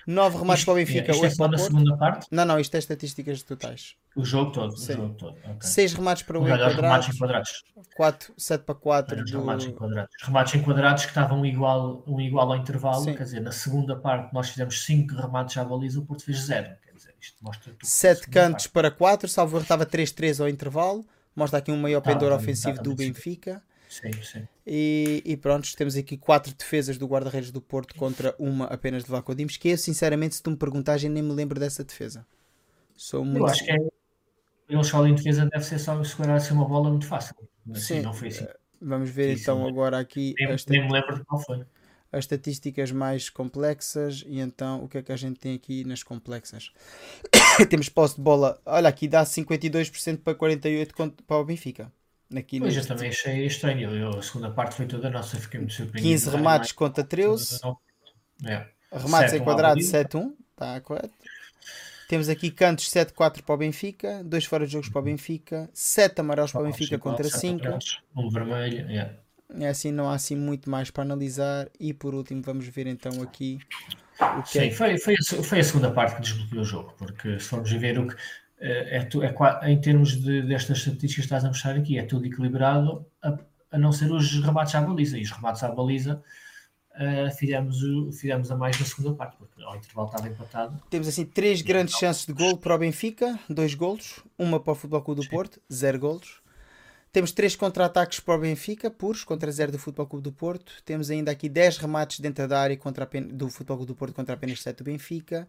9 0.09 0.39
remates 0.39 0.65
para 0.65 0.71
o 0.71 0.75
Benfica, 0.75 1.11
8 1.11 1.25
é, 1.25 1.35
para 1.35 1.45
o 1.45 1.49
Porto. 1.49 1.59
segunda 1.59 1.97
parte? 1.97 2.27
Não, 2.31 2.43
não, 2.43 2.59
isto 2.59 2.73
é 2.75 2.79
estatísticas 2.79 3.43
totais. 3.43 3.95
O 4.15 4.25
jogo 4.25 4.51
todo, 4.51 4.75
Sim. 4.75 4.93
o 4.93 4.95
jogo 4.95 5.13
todo. 5.13 5.37
Okay. 5.37 5.55
6 5.61 5.93
remates 5.93 6.23
para 6.23 6.39
o 6.39 6.41
quadrados. 6.41 7.15
Enquadrados. 7.15 7.63
4, 7.95 8.33
7 8.35 8.63
para 8.63 8.75
4. 8.75 9.23
Do... 9.23 9.39
Remates 9.39 9.67
enquadrados. 9.67 10.15
Remates 10.23 10.55
enquadrados 10.55 11.03
que 11.03 11.11
estavam 11.11 11.45
igual, 11.45 12.03
um 12.07 12.19
igual 12.19 12.51
ao 12.51 12.57
intervalo, 12.57 13.03
Sim. 13.03 13.13
quer 13.13 13.23
dizer, 13.23 13.39
na 13.39 13.51
segunda 13.51 13.95
parte 13.95 14.33
nós 14.33 14.49
fizemos 14.49 14.83
5 14.83 15.15
remates 15.15 15.55
à 15.57 15.63
baliza, 15.63 15.99
o 15.99 16.05
Porto 16.05 16.25
fez 16.25 16.39
0. 16.39 16.69
Isto 17.19 17.43
mostra 17.43 17.73
7 17.81 18.29
cantos 18.29 18.67
parte. 18.67 18.73
para 18.73 18.91
4, 18.91 19.27
salvo 19.27 19.59
estava 19.59 19.85
3-3 19.85 20.41
ao 20.41 20.49
intervalo. 20.49 21.05
Mostra 21.35 21.59
aqui 21.59 21.71
um 21.71 21.77
maior 21.77 22.01
pendor 22.01 22.31
ofensivo 22.31 22.81
do 22.81 22.95
Benfica. 22.95 23.61
Sim, 23.89 24.11
sim. 24.21 24.47
E, 24.65 25.23
e 25.25 25.35
pronto, 25.35 25.67
temos 25.75 25.95
aqui 25.95 26.15
quatro 26.15 26.53
defesas 26.53 26.97
do 26.97 27.07
guarda-redes 27.07 27.51
do 27.51 27.59
Porto 27.59 27.95
contra 27.95 28.35
uma 28.37 28.65
apenas 28.65 29.03
de 29.03 29.11
Dimos, 29.35 29.57
que 29.57 29.69
eu 29.69 29.77
sinceramente, 29.77 30.35
se 30.35 30.43
tu 30.43 30.51
me 30.51 30.57
perguntares, 30.57 31.03
nem 31.03 31.23
me 31.23 31.33
lembro 31.33 31.59
dessa 31.59 31.83
defesa. 31.83 32.25
Sou 32.95 33.25
muito... 33.25 33.39
Eu 33.39 33.47
acho 33.47 33.65
que 33.65 33.71
é, 33.71 33.77
eles 34.69 34.87
só 34.87 35.05
em 35.07 35.15
defesa 35.15 35.47
deve 35.47 35.65
ser 35.65 35.79
só 35.79 36.03
segurar 36.03 36.35
assim 36.35 36.53
uma 36.53 36.67
bola 36.67 36.89
muito 36.89 37.07
fácil. 37.07 37.35
Mas 37.65 37.83
Sim, 37.83 38.01
não 38.01 38.13
foi 38.13 38.27
assim. 38.27 38.45
Vamos 38.79 39.09
ver 39.09 39.35
então 39.35 39.67
agora 39.67 39.97
aqui. 39.97 40.35
Nem, 40.37 40.51
esta... 40.51 40.71
nem 40.71 40.85
me 40.85 40.93
lembro 40.93 41.15
de 41.15 41.25
qual 41.25 41.41
foi 41.41 41.65
as 42.11 42.25
estatísticas 42.25 42.91
mais 42.91 43.29
complexas 43.29 44.23
e 44.25 44.39
então 44.39 44.83
o 44.83 44.87
que 44.87 44.97
é 44.97 45.01
que 45.01 45.11
a 45.11 45.15
gente 45.15 45.39
tem 45.39 45.55
aqui 45.55 45.83
nas 45.83 46.03
complexas? 46.03 46.71
Temos 47.69 47.89
posse 47.89 48.15
de 48.15 48.21
bola, 48.21 48.59
olha 48.65 48.89
aqui 48.89 49.07
dá 49.07 49.23
52% 49.23 50.19
para 50.23 50.35
48% 50.35 51.13
para 51.25 51.37
o 51.37 51.45
Benfica. 51.45 51.91
Aqui 52.35 52.59
pois 52.59 52.75
eu 52.75 52.85
também 52.85 53.09
achei 53.09 53.45
estranho. 53.45 53.95
Eu, 53.95 54.19
a 54.19 54.21
segunda 54.21 54.51
parte 54.51 54.75
foi 54.75 54.85
toda 54.85 55.09
nossa, 55.09 55.37
fiquei 55.37 55.59
muito 55.59 55.73
surpreendido. 55.73 56.13
15 56.13 56.29
remates 56.29 56.71
contra 56.71 57.03
13. 57.03 57.59
É. 58.45 58.67
Remates 58.91 59.33
em 59.33 59.43
quadrado 59.43 59.79
7-1, 59.79 60.33
está 60.51 60.79
correto? 60.81 61.13
Temos 62.07 62.27
aqui 62.27 62.49
cantos 62.49 62.89
7-4 62.89 63.43
para 63.43 63.53
o 63.53 63.57
Benfica, 63.57 64.23
dois 64.23 64.45
fora 64.45 64.65
de 64.65 64.73
jogos 64.73 64.89
para 64.89 64.99
o 64.99 65.03
Benfica, 65.03 65.69
7 65.73 66.21
amarelos 66.21 66.51
para 66.51 66.61
o 66.61 66.63
Benfica 66.63 66.97
contra 66.97 67.29
5. 67.29 67.63
Um 68.15 68.29
vermelho, 68.29 68.89
yeah. 68.89 69.13
É 69.57 69.69
assim, 69.69 69.91
não 69.91 70.09
há 70.09 70.15
assim 70.15 70.35
muito 70.35 70.69
mais 70.69 70.91
para 70.91 71.03
analisar. 71.03 71.69
E 71.79 71.93
por 71.93 72.13
último, 72.13 72.41
vamos 72.41 72.67
ver 72.67 72.87
então 72.87 73.21
aqui 73.21 73.59
o 74.37 74.43
que 74.43 74.49
Sim, 74.49 74.67
é... 74.67 74.71
foi, 74.71 74.97
foi, 74.97 75.15
a, 75.15 75.43
foi 75.43 75.59
a 75.59 75.63
segunda 75.63 75.91
parte 75.91 76.15
que 76.15 76.21
desbloqueou 76.21 76.61
o 76.61 76.65
jogo, 76.65 76.93
porque 76.97 77.39
se 77.39 77.47
formos 77.47 77.71
ver 77.71 77.97
o 77.97 78.07
que 78.07 78.15
eh, 78.59 78.97
é, 78.97 79.65
é, 79.65 79.71
em 79.71 79.79
termos 79.79 80.21
de, 80.21 80.41
destas 80.41 80.79
estatísticas 80.79 81.15
que 81.15 81.21
estás 81.21 81.45
a 81.45 81.47
mostrar 81.47 81.75
aqui, 81.75 81.97
é 81.97 82.03
tudo 82.03 82.25
equilibrado, 82.25 83.05
a, 83.21 83.37
a 83.71 83.77
não 83.77 83.91
ser 83.91 84.11
os 84.11 84.43
remates 84.43 84.75
à 84.75 84.81
baliza. 84.81 85.17
E 85.17 85.21
os 85.21 85.31
remates 85.31 85.63
à 85.63 85.69
baliza 85.71 86.21
uh, 86.95 87.37
fizemos, 87.37 87.77
fizemos 88.19 88.51
a 88.51 88.57
mais 88.57 88.79
na 88.79 88.85
segunda 88.85 89.13
parte, 89.13 89.37
porque 89.37 89.61
ao 89.63 89.75
intervalo 89.75 90.07
estava 90.07 90.27
empatado. 90.27 90.83
Temos 90.89 91.07
assim 91.07 91.25
três 91.25 91.61
grandes 91.61 91.95
chances 91.95 92.25
de 92.25 92.33
gol 92.33 92.57
para 92.57 92.75
o 92.75 92.77
Benfica, 92.77 93.39
dois 93.49 93.73
golos, 93.73 94.21
uma 94.37 94.59
para 94.59 94.73
o 94.73 94.75
Futebol 94.75 95.01
Clube 95.01 95.21
do 95.21 95.23
Sim. 95.23 95.29
Porto, 95.29 95.61
zero 95.71 95.99
golos. 95.99 96.41
Temos 97.11 97.31
três 97.31 97.55
contra-ataques 97.55 98.19
para 98.19 98.35
o 98.35 98.39
Benfica, 98.39 98.91
puros, 98.91 99.23
contra 99.23 99.51
zero 99.51 99.71
do 99.71 99.79
Futebol 99.79 100.05
Clube 100.05 100.23
do 100.23 100.31
Porto. 100.31 100.71
Temos 100.85 101.09
ainda 101.09 101.31
aqui 101.31 101.49
10 101.49 101.77
remates 101.77 102.19
dentro 102.19 102.47
da 102.47 102.59
área 102.59 102.77
contra 102.77 103.09
do 103.31 103.49
Futebol 103.49 103.77
Clube 103.77 103.93
do 103.93 103.95
Porto 103.95 104.13
contra 104.13 104.35
apenas 104.35 104.61
7 104.61 104.77
do 104.77 104.83
Benfica. 104.83 105.47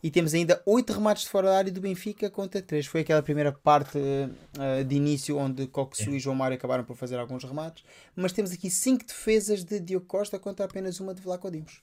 E 0.00 0.12
temos 0.12 0.32
ainda 0.32 0.62
8 0.64 0.92
remates 0.92 1.24
de 1.24 1.28
fora 1.28 1.48
da 1.48 1.56
área 1.58 1.72
do 1.72 1.80
Benfica 1.80 2.30
contra 2.30 2.62
3. 2.62 2.86
Foi 2.86 3.00
aquela 3.00 3.20
primeira 3.20 3.50
parte 3.50 3.98
uh, 3.98 4.84
de 4.84 4.94
início 4.94 5.36
onde 5.36 5.66
Coxu 5.66 6.10
e 6.10 6.20
João 6.20 6.36
Mário 6.36 6.56
acabaram 6.56 6.84
por 6.84 6.96
fazer 6.96 7.18
alguns 7.18 7.42
remates. 7.42 7.84
Mas 8.14 8.32
temos 8.32 8.52
aqui 8.52 8.70
5 8.70 9.04
defesas 9.04 9.64
de 9.64 9.80
Diogo 9.80 10.06
Costa 10.06 10.38
contra 10.38 10.66
apenas 10.66 11.00
uma 11.00 11.12
de 11.12 11.20
Vlaco 11.20 11.50
Dimos. 11.50 11.82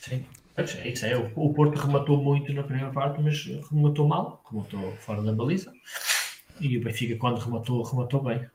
Sim, 0.00 0.24
é 0.56 0.88
isso 0.88 1.04
é. 1.04 1.14
O 1.34 1.52
Porto 1.52 1.78
rematou 1.78 2.22
muito 2.22 2.50
na 2.54 2.62
primeira 2.62 2.90
parte, 2.90 3.20
mas 3.20 3.44
rematou 3.70 4.08
mal, 4.08 4.42
rematou 4.50 4.96
fora 4.96 5.22
da 5.22 5.32
baliza. 5.32 5.70
E 6.60 6.76
o 6.78 6.82
Benfica, 6.82 7.16
quando 7.16 7.38
rematou, 7.38 7.82
rematou 7.82 8.22
bem. 8.22 8.46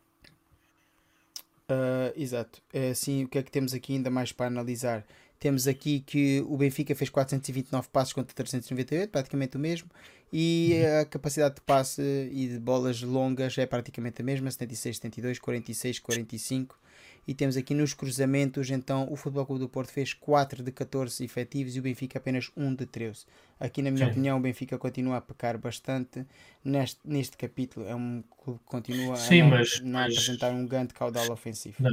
Uh, 1.69 2.11
exato. 2.15 2.61
É 2.73 2.89
assim, 2.89 3.23
o 3.23 3.27
que 3.27 3.37
é 3.37 3.43
que 3.43 3.51
temos 3.51 3.73
aqui 3.73 3.93
ainda 3.93 4.09
mais 4.09 4.31
para 4.31 4.47
analisar? 4.47 5.05
Temos 5.39 5.67
aqui 5.67 6.01
que 6.01 6.43
o 6.47 6.57
Benfica 6.57 6.93
fez 6.93 7.09
429 7.09 7.87
passos 7.89 8.13
contra 8.13 8.35
398, 8.35 9.09
praticamente 9.09 9.57
o 9.57 9.59
mesmo, 9.59 9.89
e 10.31 10.73
uhum. 10.73 11.01
a 11.01 11.05
capacidade 11.05 11.55
de 11.55 11.61
passe 11.61 12.29
e 12.31 12.47
de 12.47 12.59
bolas 12.59 13.01
longas 13.01 13.57
é 13.57 13.65
praticamente 13.65 14.21
a 14.21 14.25
mesma, 14.25 14.51
76, 14.51 14.97
72, 14.97 15.39
46, 15.39 15.99
45. 15.99 16.79
E 17.27 17.33
temos 17.33 17.55
aqui 17.55 17.73
nos 17.73 17.93
cruzamentos, 17.93 18.69
então 18.69 19.07
o 19.11 19.15
Futebol 19.15 19.45
Clube 19.45 19.61
do 19.61 19.69
Porto 19.69 19.91
fez 19.91 20.13
4 20.13 20.63
de 20.63 20.71
14 20.71 21.23
efetivos 21.23 21.75
e 21.75 21.79
o 21.79 21.83
Benfica 21.83 22.17
apenas 22.17 22.51
1 22.57 22.75
de 22.75 22.85
13. 22.85 23.25
Aqui, 23.59 23.81
na 23.81 23.91
minha 23.91 24.05
Sim. 24.05 24.11
opinião, 24.11 24.37
o 24.37 24.41
Benfica 24.41 24.77
continua 24.77 25.17
a 25.17 25.21
pecar 25.21 25.57
bastante 25.57 26.25
neste, 26.63 26.99
neste 27.05 27.37
capítulo. 27.37 27.87
É 27.87 27.95
um 27.95 28.23
clube 28.43 28.59
que 28.59 28.65
continua 28.65 29.15
Sim, 29.15 29.41
a 29.41 29.43
não, 29.43 29.51
mas, 29.51 29.79
não 29.81 29.91
mas... 29.91 30.13
apresentar 30.13 30.51
um 30.51 30.65
grande 30.65 30.93
caudal 30.93 31.31
ofensivo. 31.31 31.75
Não 31.79 31.91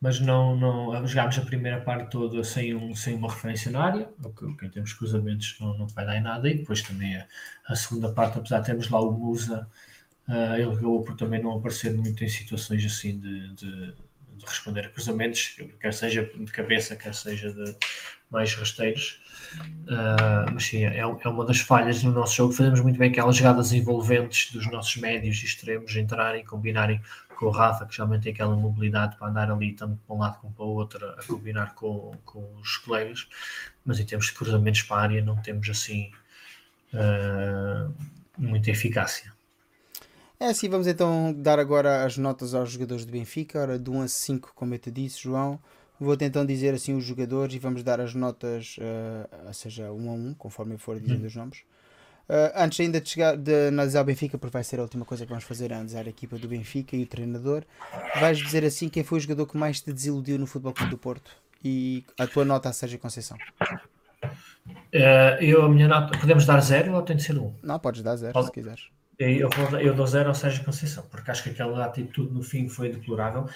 mas 0.00 0.20
não, 0.20 0.56
não 0.56 1.06
jogámos 1.06 1.38
a 1.38 1.42
primeira 1.42 1.80
parte 1.80 2.10
toda 2.10 2.42
sem, 2.44 2.74
um, 2.74 2.94
sem 2.94 3.16
uma 3.16 3.28
referência 3.28 3.70
na 3.70 3.82
área, 3.82 4.08
o 4.22 4.30
que, 4.30 4.56
que 4.56 4.66
em 4.66 4.70
termos 4.70 4.90
de 4.90 4.96
cruzamentos 4.96 5.56
não, 5.60 5.76
não 5.76 5.86
vai 5.88 6.06
dar 6.06 6.16
em 6.16 6.22
nada, 6.22 6.48
e 6.48 6.54
depois 6.54 6.82
também 6.82 7.16
a, 7.16 7.26
a 7.66 7.74
segunda 7.74 8.12
parte, 8.12 8.38
apesar 8.38 8.60
de 8.60 8.66
termos 8.66 8.88
lá 8.88 9.00
o 9.00 9.10
Musa, 9.10 9.68
uh, 10.28 10.54
ele 10.54 10.72
acabou 10.72 11.02
por 11.02 11.16
também 11.16 11.42
não 11.42 11.56
aparecer 11.56 11.92
muito 11.94 12.22
em 12.22 12.28
situações 12.28 12.84
assim 12.84 13.18
de, 13.18 13.54
de, 13.54 13.94
responder 14.48 14.86
a 14.86 14.88
cruzamentos, 14.88 15.56
quer 15.80 15.94
seja 15.94 16.30
de 16.34 16.52
cabeça, 16.52 16.96
quer 16.96 17.14
seja 17.14 17.52
de 17.52 17.76
mais 18.30 18.54
rasteiros. 18.54 19.20
Uh, 19.84 20.52
mas 20.52 20.64
sim, 20.64 20.84
é, 20.84 20.98
é 20.98 21.28
uma 21.28 21.44
das 21.44 21.60
falhas 21.60 22.02
no 22.02 22.12
nosso 22.12 22.36
jogo. 22.36 22.52
Fazemos 22.52 22.80
muito 22.80 22.98
bem 22.98 23.10
aquelas 23.10 23.36
jogadas 23.36 23.72
envolventes 23.72 24.52
dos 24.52 24.70
nossos 24.70 24.96
médios 24.96 25.42
e 25.42 25.46
extremos 25.46 25.96
entrarem, 25.96 26.44
combinarem 26.44 27.00
com 27.38 27.46
o 27.46 27.50
Rafa, 27.50 27.86
que 27.86 27.94
geralmente 27.94 28.24
tem 28.24 28.32
aquela 28.32 28.56
mobilidade 28.56 29.16
para 29.16 29.28
andar 29.28 29.50
ali 29.50 29.72
tanto 29.72 29.96
para 30.06 30.16
um 30.16 30.18
lado 30.18 30.38
como 30.40 30.52
para 30.52 30.64
o 30.64 30.68
outro, 30.68 31.08
a 31.08 31.22
combinar 31.24 31.74
com, 31.74 32.12
com 32.24 32.56
os 32.56 32.76
colegas, 32.78 33.28
mas 33.84 34.00
em 34.00 34.04
termos 34.04 34.26
de 34.26 34.32
cruzamentos 34.32 34.82
para 34.82 34.96
a 34.96 35.02
área 35.02 35.24
não 35.24 35.36
temos 35.36 35.68
assim 35.70 36.10
uh, 36.92 37.94
muita 38.36 38.70
eficácia. 38.70 39.32
É 40.40 40.46
assim, 40.46 40.68
vamos 40.68 40.86
então 40.86 41.34
dar 41.36 41.58
agora 41.58 42.04
as 42.04 42.16
notas 42.16 42.54
aos 42.54 42.70
jogadores 42.70 43.04
do 43.04 43.10
Benfica, 43.10 43.58
ora 43.60 43.78
de 43.78 43.90
1 43.90 44.02
a 44.02 44.08
5, 44.08 44.52
como 44.54 44.72
eu 44.72 44.78
te 44.78 44.88
disse, 44.88 45.20
João. 45.22 45.58
Vou-te 45.98 46.24
então 46.24 46.46
dizer 46.46 46.72
assim 46.74 46.94
os 46.94 47.04
jogadores 47.04 47.56
e 47.56 47.58
vamos 47.58 47.82
dar 47.82 48.00
as 48.00 48.14
notas, 48.14 48.76
uh, 48.78 49.46
ou 49.48 49.52
seja, 49.52 49.90
1 49.90 50.10
a 50.10 50.12
1, 50.12 50.34
conforme 50.34 50.74
eu 50.74 50.78
for 50.78 51.00
dizendo 51.00 51.24
hum. 51.24 51.26
os 51.26 51.34
nomes. 51.34 51.58
Uh, 52.28 52.54
antes 52.54 52.78
ainda 52.78 53.00
de, 53.00 53.08
chegar, 53.08 53.36
de 53.36 53.68
analisar 53.68 54.02
o 54.02 54.04
Benfica, 54.04 54.38
porque 54.38 54.52
vai 54.52 54.62
ser 54.62 54.78
a 54.78 54.82
última 54.82 55.04
coisa 55.04 55.24
que 55.24 55.30
vamos 55.30 55.44
fazer, 55.44 55.72
analisar 55.72 56.06
a 56.06 56.10
equipa 56.10 56.38
do 56.38 56.46
Benfica 56.46 56.94
e 56.94 57.02
o 57.02 57.06
treinador, 57.06 57.64
vais 58.20 58.38
dizer 58.38 58.64
assim 58.64 58.88
quem 58.88 59.02
foi 59.02 59.18
o 59.18 59.20
jogador 59.20 59.46
que 59.46 59.56
mais 59.56 59.80
te 59.80 59.92
desiludiu 59.92 60.38
no 60.38 60.46
Futebol 60.46 60.72
Clube 60.72 60.90
do 60.90 60.98
Porto 60.98 61.32
e 61.64 62.04
a 62.16 62.28
tua 62.28 62.44
nota 62.44 62.68
a 62.68 62.72
Sérgio 62.72 62.98
Conceição. 63.00 63.36
Uh, 64.22 65.40
eu, 65.40 65.64
a 65.64 65.68
minha 65.68 65.88
nota, 65.88 66.16
podemos 66.16 66.46
dar 66.46 66.60
zero 66.60 66.94
ou 66.94 67.02
tem 67.02 67.16
de 67.16 67.24
ser 67.24 67.36
um? 67.36 67.52
Não, 67.60 67.78
podes 67.80 68.02
dar 68.02 68.14
zero 68.14 68.34
Pode. 68.34 68.46
se 68.46 68.52
quiseres. 68.52 68.97
Eu, 69.18 69.50
eu 69.80 69.94
dou 69.94 70.06
zero 70.06 70.28
ao 70.28 70.34
Sérgio 70.34 70.64
Conceição, 70.64 71.04
porque 71.10 71.30
acho 71.30 71.42
que 71.42 71.50
aquela 71.50 71.84
atitude 71.84 72.32
no 72.32 72.42
fim 72.42 72.68
foi 72.68 72.90
deplorável. 72.90 73.48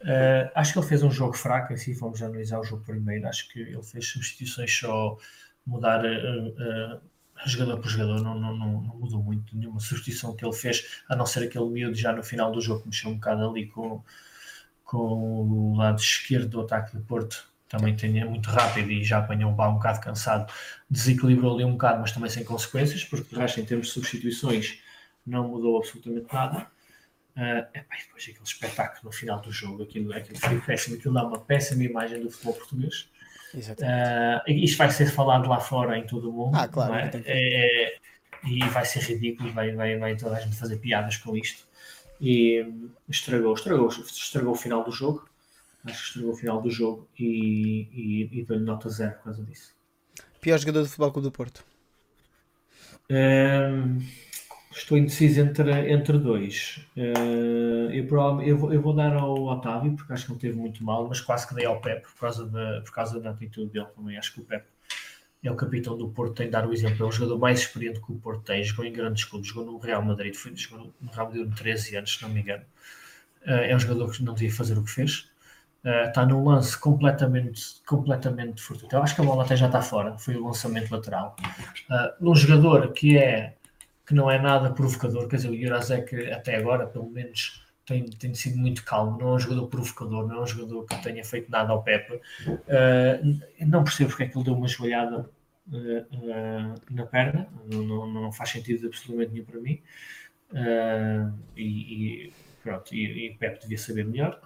Uh, 0.00 0.50
acho 0.54 0.72
que 0.72 0.78
ele 0.78 0.86
fez 0.86 1.02
um 1.02 1.10
jogo 1.10 1.34
fraco, 1.34 1.72
assim 1.72 1.94
vamos 1.94 2.20
analisar 2.20 2.58
o 2.58 2.64
jogo 2.64 2.84
primeiro. 2.84 3.28
Acho 3.28 3.48
que 3.48 3.60
ele 3.60 3.82
fez 3.82 4.08
substituições 4.08 4.76
só 4.76 5.16
mudar 5.64 6.04
uh, 6.04 7.00
jogador 7.44 7.78
por 7.78 7.88
jogador, 7.88 8.22
não, 8.22 8.38
não, 8.38 8.56
não, 8.56 8.80
não, 8.80 8.96
mudou 8.96 9.22
muito 9.22 9.56
nenhuma 9.56 9.80
substituição 9.80 10.34
que 10.34 10.44
ele 10.44 10.54
fez, 10.54 11.02
a 11.08 11.14
não 11.14 11.26
ser 11.26 11.44
aquele 11.44 11.66
miúdo 11.66 11.94
já 11.94 12.12
no 12.12 12.22
final 12.22 12.50
do 12.50 12.60
jogo 12.60 12.82
que 12.82 12.88
mexeu 12.88 13.10
um 13.10 13.14
bocado 13.14 13.48
ali 13.48 13.66
com, 13.66 14.02
com 14.84 14.96
o 14.96 15.76
lado 15.76 16.00
esquerdo 16.00 16.48
do 16.48 16.60
ataque 16.62 16.96
do 16.96 17.02
Porto. 17.02 17.48
Também 17.68 17.96
tem, 17.96 18.20
é 18.20 18.24
muito 18.24 18.48
rápido 18.48 18.90
e 18.90 19.02
já 19.02 19.18
apanhou 19.18 19.50
um, 19.50 19.54
um 19.54 19.74
bocado 19.74 20.00
cansado, 20.00 20.52
desequilibrou 20.88 21.54
ali 21.54 21.64
um 21.64 21.72
bocado, 21.72 22.00
mas 22.00 22.12
também 22.12 22.30
sem 22.30 22.44
consequências, 22.44 23.04
porque 23.04 23.34
o 23.34 23.38
resto, 23.38 23.60
em 23.60 23.64
termos 23.64 23.88
de 23.88 23.92
substituições, 23.92 24.80
não 25.26 25.48
mudou 25.48 25.78
absolutamente 25.78 26.32
nada. 26.32 26.66
Uh, 27.36 27.66
epá, 27.74 27.96
depois 28.02 28.22
aquele 28.22 28.44
espetáculo 28.44 29.00
no 29.04 29.12
final 29.12 29.40
do 29.40 29.52
jogo, 29.52 29.82
aquilo, 29.82 30.12
aquilo 30.14 30.38
foi 30.38 30.58
péssimo, 30.60 30.96
aquilo 30.96 31.12
dá 31.12 31.24
uma 31.26 31.38
péssima 31.38 31.84
imagem 31.84 32.20
do 32.20 32.30
futebol 32.30 32.54
português. 32.54 33.10
Uh, 33.54 34.50
isto 34.50 34.78
vai 34.78 34.90
ser 34.90 35.06
falado 35.06 35.48
lá 35.48 35.60
fora 35.60 35.98
em 35.98 36.06
todo 36.06 36.30
o 36.30 36.32
mundo. 36.32 36.56
Ah, 36.56 36.68
claro. 36.68 36.94
É? 36.94 37.10
É, 37.24 37.98
e 38.44 38.60
vai 38.68 38.84
ser 38.84 39.00
ridículo, 39.00 39.52
vai, 39.52 39.72
vai, 39.72 39.98
vai 39.98 40.16
toda 40.16 40.36
a 40.36 40.40
gente 40.40 40.56
fazer 40.56 40.76
piadas 40.76 41.16
com 41.16 41.36
isto. 41.36 41.66
E 42.20 42.66
estragou, 43.08 43.54
estragou, 43.54 43.88
estragou 43.88 44.52
o 44.52 44.56
final 44.56 44.84
do 44.84 44.90
jogo. 44.90 45.28
Acho 45.84 45.98
que 45.98 46.08
estragou 46.08 46.32
o 46.32 46.36
final 46.36 46.60
do 46.60 46.70
jogo 46.70 47.08
e, 47.18 47.88
e, 47.92 48.40
e 48.40 48.44
dou-lhe 48.44 48.64
nota 48.64 48.88
zero 48.88 49.14
por 49.16 49.24
causa 49.24 49.42
disso. 49.44 49.74
Pior 50.40 50.58
jogador 50.58 50.82
do 50.82 50.88
Futebol 50.88 51.12
Clube 51.12 51.28
do 51.28 51.32
Porto? 51.32 51.64
Um, 53.08 54.00
Estou 54.76 54.98
indeciso 54.98 55.40
entre, 55.40 55.90
entre 55.90 56.18
dois. 56.18 56.86
Uh, 56.94 57.90
eu, 57.90 58.06
eu, 58.42 58.58
vou, 58.58 58.72
eu 58.74 58.82
vou 58.82 58.92
dar 58.92 59.14
ao 59.14 59.42
Otávio, 59.44 59.96
porque 59.96 60.12
acho 60.12 60.26
que 60.26 60.32
ele 60.32 60.38
teve 60.38 60.54
muito 60.54 60.84
mal, 60.84 61.08
mas 61.08 61.18
quase 61.18 61.48
que 61.48 61.54
dei 61.54 61.64
ao 61.64 61.80
Pep 61.80 62.02
por 62.02 62.20
causa 62.20 62.46
da, 62.46 62.82
por 62.82 62.92
causa 62.92 63.18
da 63.18 63.30
atitude 63.30 63.72
dele 63.72 63.86
também. 63.96 64.18
Acho 64.18 64.34
que 64.34 64.40
o 64.40 64.44
Pep 64.44 64.66
é 65.42 65.50
o 65.50 65.56
capitão 65.56 65.96
do 65.96 66.08
Porto, 66.08 66.34
tem 66.34 66.46
de 66.46 66.52
dar 66.52 66.66
o 66.66 66.74
exemplo. 66.74 67.06
É 67.06 67.08
o 67.08 67.10
jogador 67.10 67.38
mais 67.38 67.60
experiente 67.60 68.00
que 68.00 68.12
o 68.12 68.16
Porto 68.16 68.42
tem. 68.42 68.62
Jogou 68.62 68.84
em 68.84 68.92
grandes 68.92 69.24
clubes, 69.24 69.48
jogou 69.48 69.64
no 69.64 69.78
Real 69.78 70.02
Madrid, 70.02 70.34
foi, 70.34 70.54
jogou 70.54 70.92
no 71.00 71.10
Real 71.10 71.26
Madrid 71.26 71.54
13 71.54 71.96
anos, 71.96 72.14
se 72.14 72.22
não 72.22 72.28
me 72.28 72.40
engano. 72.40 72.64
Uh, 73.46 73.50
é 73.50 73.74
um 73.74 73.78
jogador 73.78 74.12
que 74.12 74.22
não 74.22 74.34
devia 74.34 74.52
fazer 74.52 74.76
o 74.76 74.84
que 74.84 74.90
fez. 74.90 75.30
Uh, 75.82 76.08
está 76.08 76.26
num 76.26 76.44
lance 76.44 76.78
completamente, 76.78 77.62
completamente 77.86 78.60
fortuito. 78.60 78.94
Eu 78.94 79.02
acho 79.02 79.14
que 79.14 79.22
a 79.22 79.24
bola 79.24 79.42
até 79.42 79.56
já 79.56 79.66
está 79.66 79.80
fora, 79.80 80.18
foi 80.18 80.36
o 80.36 80.44
lançamento 80.44 80.90
lateral. 80.90 81.34
Num 82.20 82.34
jogador 82.34 82.92
que 82.92 83.16
é 83.16 83.55
que 84.06 84.14
não 84.14 84.30
é 84.30 84.38
nada 84.38 84.70
provocador. 84.72 85.28
Quer 85.28 85.36
dizer, 85.36 85.50
o 85.50 85.60
Jurasek 85.60 86.30
até 86.30 86.56
agora, 86.56 86.86
pelo 86.86 87.10
menos, 87.10 87.66
tem, 87.84 88.04
tem 88.04 88.34
sido 88.34 88.56
muito 88.56 88.84
calmo. 88.84 89.18
Não 89.18 89.30
é 89.30 89.34
um 89.34 89.38
jogador 89.38 89.66
provocador, 89.66 90.26
não 90.28 90.36
é 90.36 90.42
um 90.42 90.46
jogador 90.46 90.86
que 90.86 91.02
tenha 91.02 91.24
feito 91.24 91.50
nada 91.50 91.72
ao 91.72 91.82
Pepe. 91.82 92.20
Uh, 92.46 93.40
não 93.66 93.82
percebo 93.82 94.10
porque 94.10 94.24
é 94.24 94.28
que 94.28 94.38
ele 94.38 94.44
deu 94.44 94.54
uma 94.54 94.68
joelhada 94.68 95.28
uh, 95.68 95.72
uh, 95.72 96.74
na 96.90 97.06
perna. 97.06 97.48
Não, 97.70 97.82
não, 97.82 98.06
não, 98.06 98.32
faz 98.32 98.50
sentido 98.50 98.86
absolutamente 98.86 99.32
nenhum 99.32 99.44
para 99.44 99.60
mim. 99.60 99.82
e, 101.56 101.62
e, 102.26 102.32
pronto, 102.62 102.94
e, 102.94 103.26
e 103.26 103.34
Pepe 103.34 103.60
devia 103.60 103.78
saber 103.78 104.04
melhor. 104.04 104.40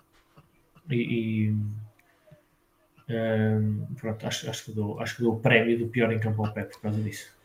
E, 0.91 1.51
e 1.51 1.55
pronto, 3.97 4.27
acho, 4.27 4.49
acho, 4.49 4.65
que 4.65 4.73
dou, 4.73 5.01
acho 5.01 5.17
que 5.17 5.23
dou 5.23 5.35
o 5.35 5.41
prémio 5.41 5.79
do 5.79 5.89
pior 5.89 6.11
em 6.13 6.19
campo 6.19 6.45
ao 6.45 6.53
Pepe 6.53 6.73
por 6.73 6.81
causa 6.83 7.03
disso. 7.03 7.40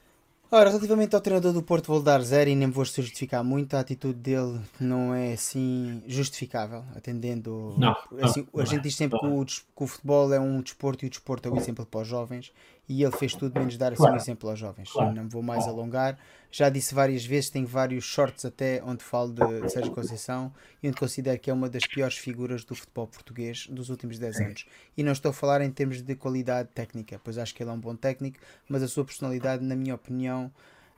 Ora, 0.55 0.69
relativamente 0.69 1.13
ao 1.13 1.19
treinador 1.19 1.51
do 1.51 1.61
Porto, 1.61 1.87
vou 1.87 2.01
dar 2.01 2.21
zero 2.21 2.49
e 2.49 2.55
nem 2.55 2.69
vou 2.69 2.85
justificar 2.85 3.43
muito. 3.43 3.75
A 3.75 3.81
atitude 3.81 4.17
dele 4.17 4.57
não 4.79 5.13
é 5.13 5.33
assim 5.33 6.01
justificável, 6.07 6.81
atendendo. 6.95 7.75
Não, 7.77 7.93
assim, 8.21 8.47
não, 8.53 8.63
a 8.63 8.65
gente 8.65 8.83
diz 8.83 8.95
sempre 8.95 9.19
que 9.19 9.25
o, 9.25 9.45
que 9.45 9.83
o, 9.83 9.85
futebol 9.85 10.33
é 10.33 10.39
um 10.39 10.61
desporto 10.61 11.03
e 11.03 11.07
o 11.07 11.09
desporto 11.09 11.49
é 11.49 11.51
o 11.51 11.57
exemplo 11.57 11.85
para 11.85 11.99
os 11.99 12.07
jovens. 12.07 12.53
E 12.87 13.03
ele 13.03 13.11
fez 13.11 13.33
tudo 13.33 13.57
menos 13.57 13.77
dar 13.77 13.93
assim 13.93 13.97
claro. 13.97 14.13
um 14.13 14.17
exemplo 14.17 14.49
aos 14.49 14.59
jovens. 14.59 14.91
Claro. 14.91 15.13
Não 15.13 15.27
vou 15.27 15.41
mais 15.41 15.67
alongar. 15.67 16.17
Já 16.51 16.69
disse 16.69 16.93
várias 16.93 17.25
vezes, 17.25 17.49
tenho 17.49 17.67
vários 17.67 18.05
shorts 18.05 18.45
até 18.45 18.81
onde 18.85 19.03
falo 19.03 19.33
de, 19.33 19.69
Sérgio 19.69 19.91
Conceição 19.91 20.53
e 20.81 20.87
onde 20.87 20.97
considero 20.97 21.39
que 21.39 21.49
é 21.49 21.53
uma 21.53 21.67
das 21.67 21.85
piores 21.85 22.17
figuras 22.17 22.63
do 22.63 22.75
futebol 22.75 23.07
português 23.07 23.67
dos 23.67 23.89
últimos 23.89 24.17
10 24.19 24.39
anos. 24.39 24.65
E 24.95 25.03
não 25.03 25.11
estou 25.11 25.31
a 25.31 25.33
falar 25.33 25.61
em 25.61 25.71
termos 25.71 26.01
de 26.01 26.15
qualidade 26.15 26.69
técnica, 26.73 27.19
pois 27.23 27.37
acho 27.37 27.53
que 27.53 27.61
ele 27.61 27.71
é 27.71 27.73
um 27.73 27.79
bom 27.79 27.95
técnico, 27.95 28.37
mas 28.69 28.83
a 28.83 28.87
sua 28.87 29.03
personalidade, 29.03 29.63
na 29.63 29.75
minha 29.75 29.95
opinião, 29.95 30.51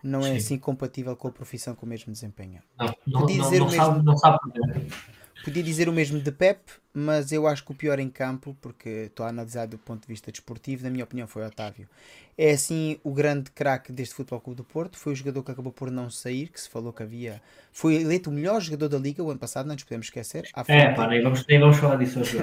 não 0.04 0.20
é 0.20 0.32
Sim. 0.32 0.38
assim 0.38 0.60
compatível 0.60 1.16
com 1.16 1.28
a 1.30 1.32
profissão 1.32 1.74
que 1.74 1.84
o 1.84 1.88
mesmo 1.88 2.12
desempenha. 2.12 2.62
Não, 2.78 2.86
não, 3.08 3.22
não, 3.22 3.48
o 3.48 3.52
mesmo... 3.52 3.70
sabe, 3.72 4.06
não 4.06 4.18
sabe 4.18 4.38
Podia 5.44 5.64
dizer 5.64 5.88
o 5.88 5.94
mesmo 5.94 6.20
de 6.20 6.32
Pep, 6.32 6.60
mas 6.94 7.32
eu 7.32 7.48
acho 7.48 7.64
que 7.64 7.72
o 7.72 7.76
pior 7.76 8.00
em 8.00 8.10
campo, 8.10 8.56
porque 8.62 8.90
estou 9.08 9.26
a 9.26 9.30
analisar 9.30 9.66
do 9.66 9.78
ponto 9.78 10.02
de 10.02 10.08
vista 10.08 10.32
desportivo, 10.32 10.84
na 10.84 10.90
minha 10.90 11.04
opinião 11.04 11.28
foi 11.28 11.46
Otávio. 11.46 11.88
É 12.38 12.52
assim 12.52 12.98
o 13.04 13.12
grande 13.12 13.50
craque 13.50 13.92
deste 13.92 14.14
Futebol 14.14 14.40
Clube 14.40 14.58
do 14.58 14.64
Porto, 14.64 14.98
foi 14.98 15.14
o 15.14 15.16
jogador 15.16 15.42
que 15.42 15.50
acabou 15.50 15.72
por 15.72 15.90
não 15.90 16.08
sair, 16.08 16.50
que 16.50 16.62
se 16.62 16.70
falou 16.70 16.94
que 16.94 17.02
havia. 17.02 17.42
Foi 17.72 17.96
eleito 17.96 18.30
o 18.30 18.34
melhor 18.34 18.62
jogador 18.62 18.90
da 18.90 19.00
Liga 19.00 19.24
o 19.24 19.32
ano 19.32 19.40
passado, 19.40 19.66
não 19.66 19.74
nos 19.74 19.84
podemos 19.84 20.06
esquecer. 20.06 20.48
é, 20.68 20.94
pá, 20.94 21.08
nem 21.08 21.24
vamos, 21.24 21.44
nem 21.48 21.60
vamos 21.60 21.78
falar 21.78 21.96
disso 21.96 22.20
hoje. 22.20 22.38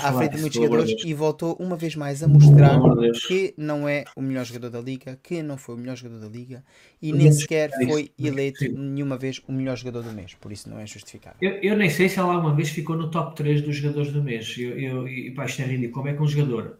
À 0.00 0.12
frente 0.12 0.36
de 0.36 0.40
muitos 0.40 0.54
jogadores 0.54 1.04
e 1.04 1.12
voltou 1.14 1.56
uma 1.58 1.76
vez 1.76 1.96
mais 1.96 2.22
a 2.22 2.28
mostrar 2.28 2.78
que 3.26 3.52
não 3.56 3.88
é 3.88 4.04
o 4.14 4.22
melhor 4.22 4.44
jogador 4.44 4.70
da 4.70 4.80
Liga, 4.80 5.18
que 5.20 5.42
não 5.42 5.56
foi 5.56 5.74
o 5.74 5.78
melhor 5.78 5.96
jogador 5.96 6.20
da 6.20 6.28
Liga 6.28 6.62
e 7.00 7.12
nem 7.12 7.32
sequer 7.32 7.70
foi 7.86 8.12
eleito 8.16 8.64
nenhuma 8.72 9.16
vez 9.16 9.42
o 9.48 9.52
melhor 9.52 9.76
jogador 9.76 10.02
do 10.02 10.12
mês, 10.12 10.34
por 10.34 10.52
isso 10.52 10.70
não 10.70 10.78
é 10.78 10.86
justificável. 10.86 11.38
Eu, 11.40 11.54
eu 11.62 11.76
nem 11.76 11.90
sei 11.90 12.08
se 12.08 12.18
ela 12.18 12.32
alguma 12.32 12.54
vez 12.54 12.70
ficou 12.70 12.96
no 12.96 13.10
top 13.10 13.34
3 13.34 13.62
dos 13.62 13.74
jogadores 13.74 14.12
do 14.12 14.22
mês. 14.22 14.54
Eu, 14.56 14.78
eu, 14.78 15.08
e 15.08 15.32
pá, 15.32 15.46
isto 15.46 15.62
é 15.62 15.64
ridículo. 15.64 15.92
Como 15.94 16.08
é 16.08 16.14
que 16.14 16.22
um 16.22 16.28
jogador. 16.28 16.78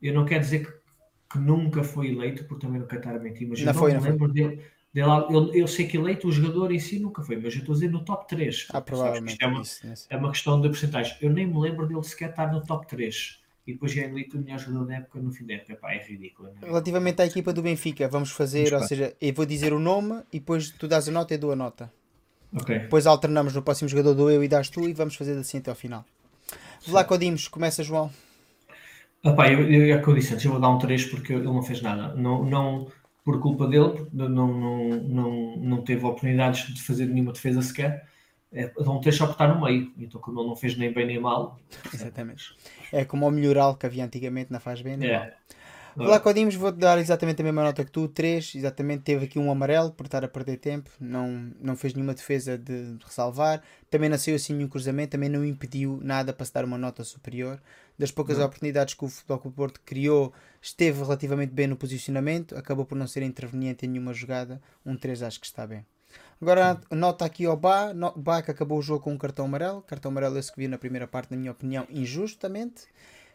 Eu 0.00 0.14
não 0.14 0.24
quero 0.24 0.40
dizer 0.40 0.66
que 0.66 0.81
que 1.32 1.38
nunca 1.38 1.82
foi 1.82 2.08
eleito, 2.08 2.44
porque 2.44 2.66
também 2.66 2.82
estar 2.82 3.16
a 3.16 3.18
mentir, 3.18 3.48
mas 3.48 3.62
não 3.62 3.72
foi, 3.72 3.94
não, 3.94 4.00
lembro 4.00 4.26
foi. 4.26 4.32
dele. 4.32 4.60
dele 4.92 5.08
eu, 5.30 5.54
eu, 5.54 5.66
sei 5.66 5.86
que 5.86 5.96
eleito 5.96 6.28
o 6.28 6.32
jogador 6.32 6.70
em 6.70 6.78
si 6.78 6.98
nunca 6.98 7.22
foi, 7.22 7.36
mas 7.36 7.54
eu 7.54 7.60
estou 7.60 7.72
a 7.72 7.76
dizer 7.76 7.90
no 7.90 8.04
top 8.04 8.28
3. 8.28 8.68
Ah, 8.70 8.80
provavelmente. 8.80 9.42
É 9.42 9.46
uma, 9.46 9.62
isso, 9.62 10.06
é 10.10 10.16
uma 10.16 10.30
questão 10.30 10.60
de 10.60 10.68
porcentagem. 10.68 11.16
Eu 11.22 11.30
nem 11.30 11.46
me 11.46 11.58
lembro 11.58 11.86
dele 11.86 12.02
sequer 12.02 12.30
estar 12.30 12.52
no 12.52 12.60
top 12.62 12.86
3 12.86 13.40
e 13.66 13.72
depois 13.72 13.96
é 13.96 14.04
eleito 14.04 14.36
o 14.36 14.40
melhor 14.40 14.58
jogador 14.58 14.86
da 14.86 14.96
época 14.96 15.20
no 15.20 15.32
fim 15.32 15.46
da 15.46 15.54
época. 15.54 15.76
Pá, 15.76 15.94
é 15.94 16.04
ridículo. 16.04 16.50
É? 16.60 16.66
Relativamente 16.66 17.22
à 17.22 17.26
equipa 17.26 17.52
do 17.52 17.62
Benfica, 17.62 18.06
vamos 18.08 18.30
fazer, 18.30 18.68
vamos 18.68 18.82
ou 18.82 18.88
seja, 18.88 19.16
eu 19.20 19.32
vou 19.32 19.46
dizer 19.46 19.72
o 19.72 19.78
nome 19.78 20.22
e 20.32 20.38
depois 20.38 20.70
tu 20.70 20.86
dás 20.86 21.08
a 21.08 21.12
nota 21.12 21.32
e 21.32 21.38
dou 21.38 21.52
a 21.52 21.56
nota. 21.56 21.90
Ok. 22.54 22.78
Depois 22.78 23.06
alternamos 23.06 23.54
no 23.54 23.62
próximo 23.62 23.88
jogador 23.88 24.12
do 24.12 24.30
eu 24.30 24.44
e 24.44 24.48
das 24.48 24.68
tu 24.68 24.86
e 24.86 24.92
vamos 24.92 25.14
fazer 25.14 25.38
assim 25.38 25.58
até 25.58 25.70
ao 25.70 25.76
final. 25.76 26.04
Vlaco 26.86 27.16
Dimos, 27.16 27.48
começa 27.48 27.82
João. 27.82 28.10
Epá, 29.24 29.50
eu, 29.50 29.70
eu, 29.70 29.94
é 29.94 30.02
que 30.02 30.08
eu 30.08 30.14
disse 30.14 30.34
antes, 30.34 30.44
eu 30.44 30.52
vou 30.52 30.60
dar 30.60 30.68
um 30.68 30.78
3 30.78 31.06
porque 31.06 31.32
ele 31.32 31.44
não 31.44 31.62
fez 31.62 31.80
nada. 31.80 32.14
Não, 32.14 32.44
não 32.44 32.88
por 33.24 33.40
culpa 33.40 33.68
dele, 33.68 34.06
não, 34.12 34.28
não, 34.28 34.88
não, 34.88 35.56
não 35.56 35.82
teve 35.82 36.04
oportunidades 36.04 36.74
de 36.74 36.82
fazer 36.82 37.06
nenhuma 37.06 37.32
defesa 37.32 37.62
sequer. 37.62 38.08
É, 38.52 38.68
dá 38.68 38.90
um 38.90 39.00
3 39.00 39.16
só 39.16 39.26
por 39.26 39.32
estar 39.32 39.48
no 39.48 39.64
meio. 39.64 39.92
Então, 39.96 40.20
como 40.20 40.40
ele 40.40 40.48
não 40.48 40.56
fez 40.56 40.76
nem 40.76 40.92
bem 40.92 41.06
nem 41.06 41.20
mal. 41.20 41.58
Exatamente. 41.94 42.54
É 42.92 43.04
como 43.04 43.26
o 43.26 43.30
melhoral 43.30 43.76
que 43.76 43.86
havia 43.86 44.04
antigamente, 44.04 44.52
não 44.52 44.60
faz 44.60 44.82
bem 44.82 44.96
nem 44.96 45.10
é. 45.10 45.18
mal. 45.18 45.28
Lá 45.94 46.18
Codimos, 46.18 46.54
vou-te 46.54 46.78
dar 46.78 46.98
exatamente 46.98 47.42
a 47.42 47.44
mesma 47.44 47.62
nota 47.62 47.84
que 47.84 47.90
tu, 47.90 48.08
3, 48.08 48.54
exatamente, 48.54 49.02
teve 49.02 49.26
aqui 49.26 49.38
um 49.38 49.50
amarelo 49.50 49.90
por 49.90 50.06
estar 50.06 50.24
a 50.24 50.28
perder 50.28 50.56
tempo, 50.56 50.90
não, 50.98 51.52
não 51.60 51.76
fez 51.76 51.92
nenhuma 51.92 52.14
defesa 52.14 52.56
de, 52.56 52.96
de 52.96 53.04
ressalvar, 53.04 53.62
também 53.90 54.08
nasceu 54.08 54.34
assim 54.34 54.54
nenhum 54.54 54.68
cruzamento, 54.68 55.10
também 55.10 55.28
não 55.28 55.44
impediu 55.44 56.00
nada 56.02 56.32
para 56.32 56.46
se 56.46 56.52
dar 56.52 56.64
uma 56.64 56.78
nota 56.78 57.04
superior. 57.04 57.60
Das 57.98 58.10
poucas 58.10 58.38
não. 58.38 58.46
oportunidades 58.46 58.94
que 58.94 59.04
o 59.04 59.08
Futebol 59.08 59.38
Clube 59.38 59.56
Porto 59.56 59.80
criou, 59.84 60.32
esteve 60.60 61.02
relativamente 61.02 61.52
bem 61.52 61.66
no 61.66 61.76
posicionamento, 61.76 62.56
acabou 62.56 62.84
por 62.84 62.96
não 62.96 63.06
ser 63.06 63.22
interveniente 63.22 63.86
em 63.86 63.88
nenhuma 63.88 64.12
jogada, 64.12 64.60
um 64.84 64.96
3 64.96 65.22
acho 65.22 65.40
que 65.40 65.46
está 65.46 65.66
bem. 65.66 65.84
Agora, 66.40 66.80
nota 66.90 67.24
aqui 67.24 67.46
ao 67.46 67.56
Bá, 67.56 67.92
Bá 68.16 68.42
que 68.42 68.50
acabou 68.50 68.78
o 68.78 68.82
jogo 68.82 69.04
com 69.04 69.12
um 69.12 69.18
cartão 69.18 69.44
amarelo, 69.44 69.82
cartão 69.82 70.10
amarelo 70.10 70.38
esse 70.38 70.50
que 70.50 70.58
viu 70.58 70.68
na 70.68 70.78
primeira 70.78 71.06
parte, 71.06 71.30
na 71.30 71.36
minha 71.36 71.52
opinião, 71.52 71.86
injustamente 71.88 72.86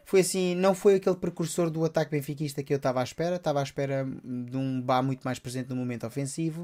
foi 0.08 0.20
assim, 0.20 0.54
não 0.54 0.74
foi 0.74 0.94
aquele 0.94 1.16
precursor 1.16 1.68
do 1.68 1.84
ataque 1.84 2.10
benfiquista 2.10 2.62
que 2.62 2.72
eu 2.72 2.78
estava 2.78 3.00
à 3.00 3.04
espera, 3.04 3.36
estava 3.36 3.60
à 3.60 3.62
espera 3.62 4.06
de 4.24 4.56
um 4.56 4.80
Bá 4.80 5.02
muito 5.02 5.20
mais 5.22 5.38
presente 5.38 5.68
no 5.68 5.76
momento 5.76 6.06
ofensivo. 6.06 6.62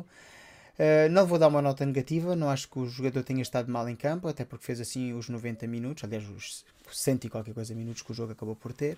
Uh, 0.78 1.10
não 1.10 1.26
vou 1.26 1.38
dar 1.38 1.48
uma 1.48 1.60
nota 1.60 1.84
negativa, 1.84 2.34
não 2.34 2.48
acho 2.48 2.70
que 2.70 2.78
o 2.78 2.86
jogador 2.86 3.22
tenha 3.22 3.42
estado 3.42 3.70
mal 3.70 3.86
em 3.86 3.94
campo, 3.94 4.28
até 4.28 4.46
porque 4.46 4.64
fez 4.64 4.80
assim 4.80 5.12
os 5.12 5.28
90 5.28 5.66
minutos, 5.66 6.04
aliás, 6.04 6.26
os 6.26 6.64
100 6.90 7.20
e 7.24 7.28
qualquer 7.28 7.54
coisa 7.54 7.74
minutos 7.74 8.02
que 8.02 8.10
o 8.10 8.14
jogo 8.14 8.32
acabou 8.32 8.56
por 8.56 8.72
ter. 8.72 8.96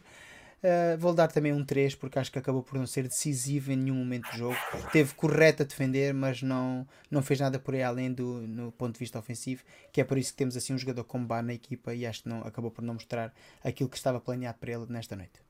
Uh, 0.57 0.97
vou 0.99 1.13
dar 1.13 1.29
também 1.29 1.53
um 1.53 1.63
3 1.63 1.95
porque 1.95 2.19
acho 2.19 2.33
que 2.33 2.39
acabou 2.39 2.63
por 2.63 2.79
não 2.79 2.87
ser 2.87 3.03
decisivo 3.03 3.71
em 3.71 3.77
nenhum 3.77 3.97
momento 3.97 4.31
do 4.31 4.37
jogo. 4.37 4.57
Teve 4.91 5.15
correto 5.15 5.63
a 5.63 5.67
defender, 5.67 6.15
mas 6.15 6.43
não, 6.43 6.87
não 7.11 7.23
fez 7.23 7.41
nada 7.41 7.59
por 7.59 7.75
aí 7.75 7.83
além 7.83 8.13
do 8.13 8.41
no 8.47 8.73
ponto 8.73 8.95
de 8.95 8.99
vista 8.99 9.19
ofensivo, 9.19 9.63
que 9.93 10.01
é 10.01 10.05
por 10.05 10.17
isso 10.17 10.33
que 10.33 10.39
temos 10.39 10.57
assim 10.57 10.73
um 10.73 10.79
jogador 10.79 11.05
como 11.05 11.27
Bar 11.27 11.43
na 11.43 11.53
equipa 11.53 11.95
e 11.95 12.07
acho 12.07 12.23
que 12.23 12.29
não, 12.29 12.41
acabou 12.41 12.71
por 12.71 12.83
não 12.83 12.95
mostrar 12.95 13.35
aquilo 13.63 13.89
que 13.89 13.97
estava 13.97 14.19
planeado 14.19 14.59
para 14.59 14.73
ele 14.73 14.87
nesta 14.89 15.15
noite. 15.15 15.47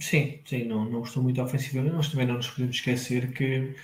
Sim, 0.00 0.38
sim, 0.46 0.64
não, 0.64 0.84
não 0.88 1.00
gostou 1.00 1.22
muito 1.22 1.42
ofensivamente, 1.42 1.94
mas 1.94 2.08
também 2.08 2.26
não 2.26 2.36
nos 2.36 2.48
podemos 2.48 2.76
esquecer 2.76 3.32
que 3.32 3.74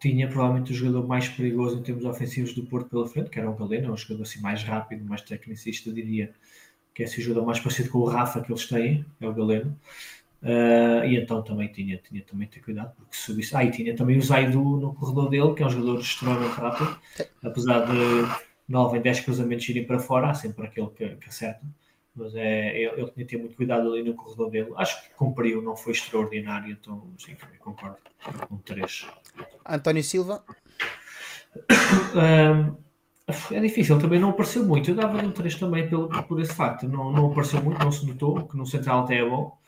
tinha 0.00 0.26
provavelmente 0.26 0.72
o 0.72 0.74
jogador 0.74 1.06
mais 1.06 1.28
perigoso 1.28 1.78
em 1.78 1.82
termos 1.82 2.04
ofensivos 2.04 2.54
do 2.54 2.64
Porto 2.64 2.88
pela 2.88 3.06
frente, 3.06 3.28
que 3.28 3.38
era 3.38 3.50
o 3.50 3.54
Galeno, 3.54 3.92
um 3.92 3.96
jogador 3.96 4.22
assim 4.22 4.40
mais 4.40 4.62
rápido, 4.64 5.04
mais 5.04 5.20
tecnicista, 5.20 5.92
diria, 5.92 6.32
que 6.94 7.02
é 7.02 7.06
esse 7.06 7.20
jogador 7.20 7.46
mais 7.46 7.58
parecido 7.60 7.90
com 7.90 7.98
o 7.98 8.04
Rafa 8.04 8.40
que 8.40 8.52
eles 8.52 8.66
têm, 8.66 9.04
é 9.20 9.26
o 9.26 9.34
Galeno. 9.34 9.78
Uh, 10.42 11.04
e 11.06 11.16
então 11.16 11.40
também 11.40 11.68
tinha, 11.68 11.96
tinha 11.98 12.20
também 12.22 12.48
ter 12.48 12.60
cuidado, 12.60 12.92
porque 12.96 13.14
subisse. 13.16 13.56
Ah, 13.56 13.64
e 13.64 13.70
tinha 13.70 13.94
também 13.94 14.18
o 14.18 14.22
Zaidu 14.22 14.60
no 14.60 14.92
corredor 14.94 15.30
dele, 15.30 15.54
que 15.54 15.62
é 15.62 15.66
um 15.66 15.70
jogador 15.70 16.00
extremamente 16.00 16.54
rápido, 16.54 16.98
apesar 17.44 17.86
de 17.86 18.42
9 18.68 18.98
em 18.98 19.02
10 19.02 19.20
cruzamentos 19.20 19.68
irem 19.68 19.86
para 19.86 20.00
fora, 20.00 20.30
há 20.30 20.34
sempre 20.34 20.66
aquele 20.66 20.88
que, 20.88 21.08
que 21.16 21.28
acerta. 21.28 21.62
Mas 22.14 22.34
é, 22.34 22.76
ele, 22.76 23.00
ele 23.00 23.10
tinha 23.10 23.24
que 23.24 23.24
ter 23.24 23.36
muito 23.38 23.56
cuidado 23.56 23.90
ali 23.90 24.02
no 24.02 24.14
corredor 24.14 24.50
dele. 24.50 24.72
Acho 24.76 25.02
que 25.02 25.14
cumpriu, 25.14 25.62
não 25.62 25.76
foi 25.76 25.92
extraordinário, 25.92 26.72
então 26.72 27.10
sim, 27.18 27.36
concordo. 27.58 27.96
Um 28.50 28.58
3. 28.58 29.06
António 29.66 30.02
Silva. 30.02 30.44
Um, 32.14 32.76
é 33.26 33.60
difícil, 33.60 33.98
também 33.98 34.18
não 34.18 34.30
apareceu 34.30 34.64
muito. 34.64 34.90
Eu 34.90 34.94
dava 34.94 35.18
um 35.18 35.30
3 35.30 35.54
também 35.56 35.88
pelo, 35.88 36.08
por 36.08 36.40
esse 36.40 36.54
facto. 36.54 36.88
Não, 36.88 37.12
não 37.12 37.30
apareceu 37.30 37.62
muito, 37.62 37.78
não 37.78 37.92
se 37.92 38.06
notou, 38.06 38.46
que 38.46 38.56
no 38.56 38.66
central 38.66 39.04
até 39.04 39.18
é 39.18 39.28
bom. 39.28 39.58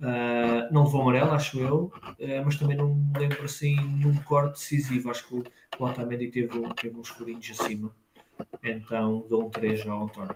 Uh, 0.00 0.72
não 0.72 0.84
levou 0.84 1.02
amarelo, 1.02 1.32
acho 1.32 1.60
eu, 1.60 1.92
uh, 2.04 2.42
mas 2.44 2.56
também 2.56 2.74
não 2.74 2.94
me 2.94 3.18
lembro 3.18 3.44
assim 3.44 3.76
num 3.76 4.14
corte 4.22 4.58
decisivo. 4.58 5.10
Acho 5.10 5.28
que 5.28 5.34
o, 5.34 5.44
o 5.78 5.84
Otamendi 5.84 6.28
teve, 6.28 6.48
teve 6.74 6.96
uns 6.96 7.08
furinhos 7.08 7.50
acima. 7.58 7.94
Então 8.62 9.26
dou 9.28 9.46
um 9.46 9.50
3 9.50 9.86
ao 9.86 10.04
António. 10.04 10.34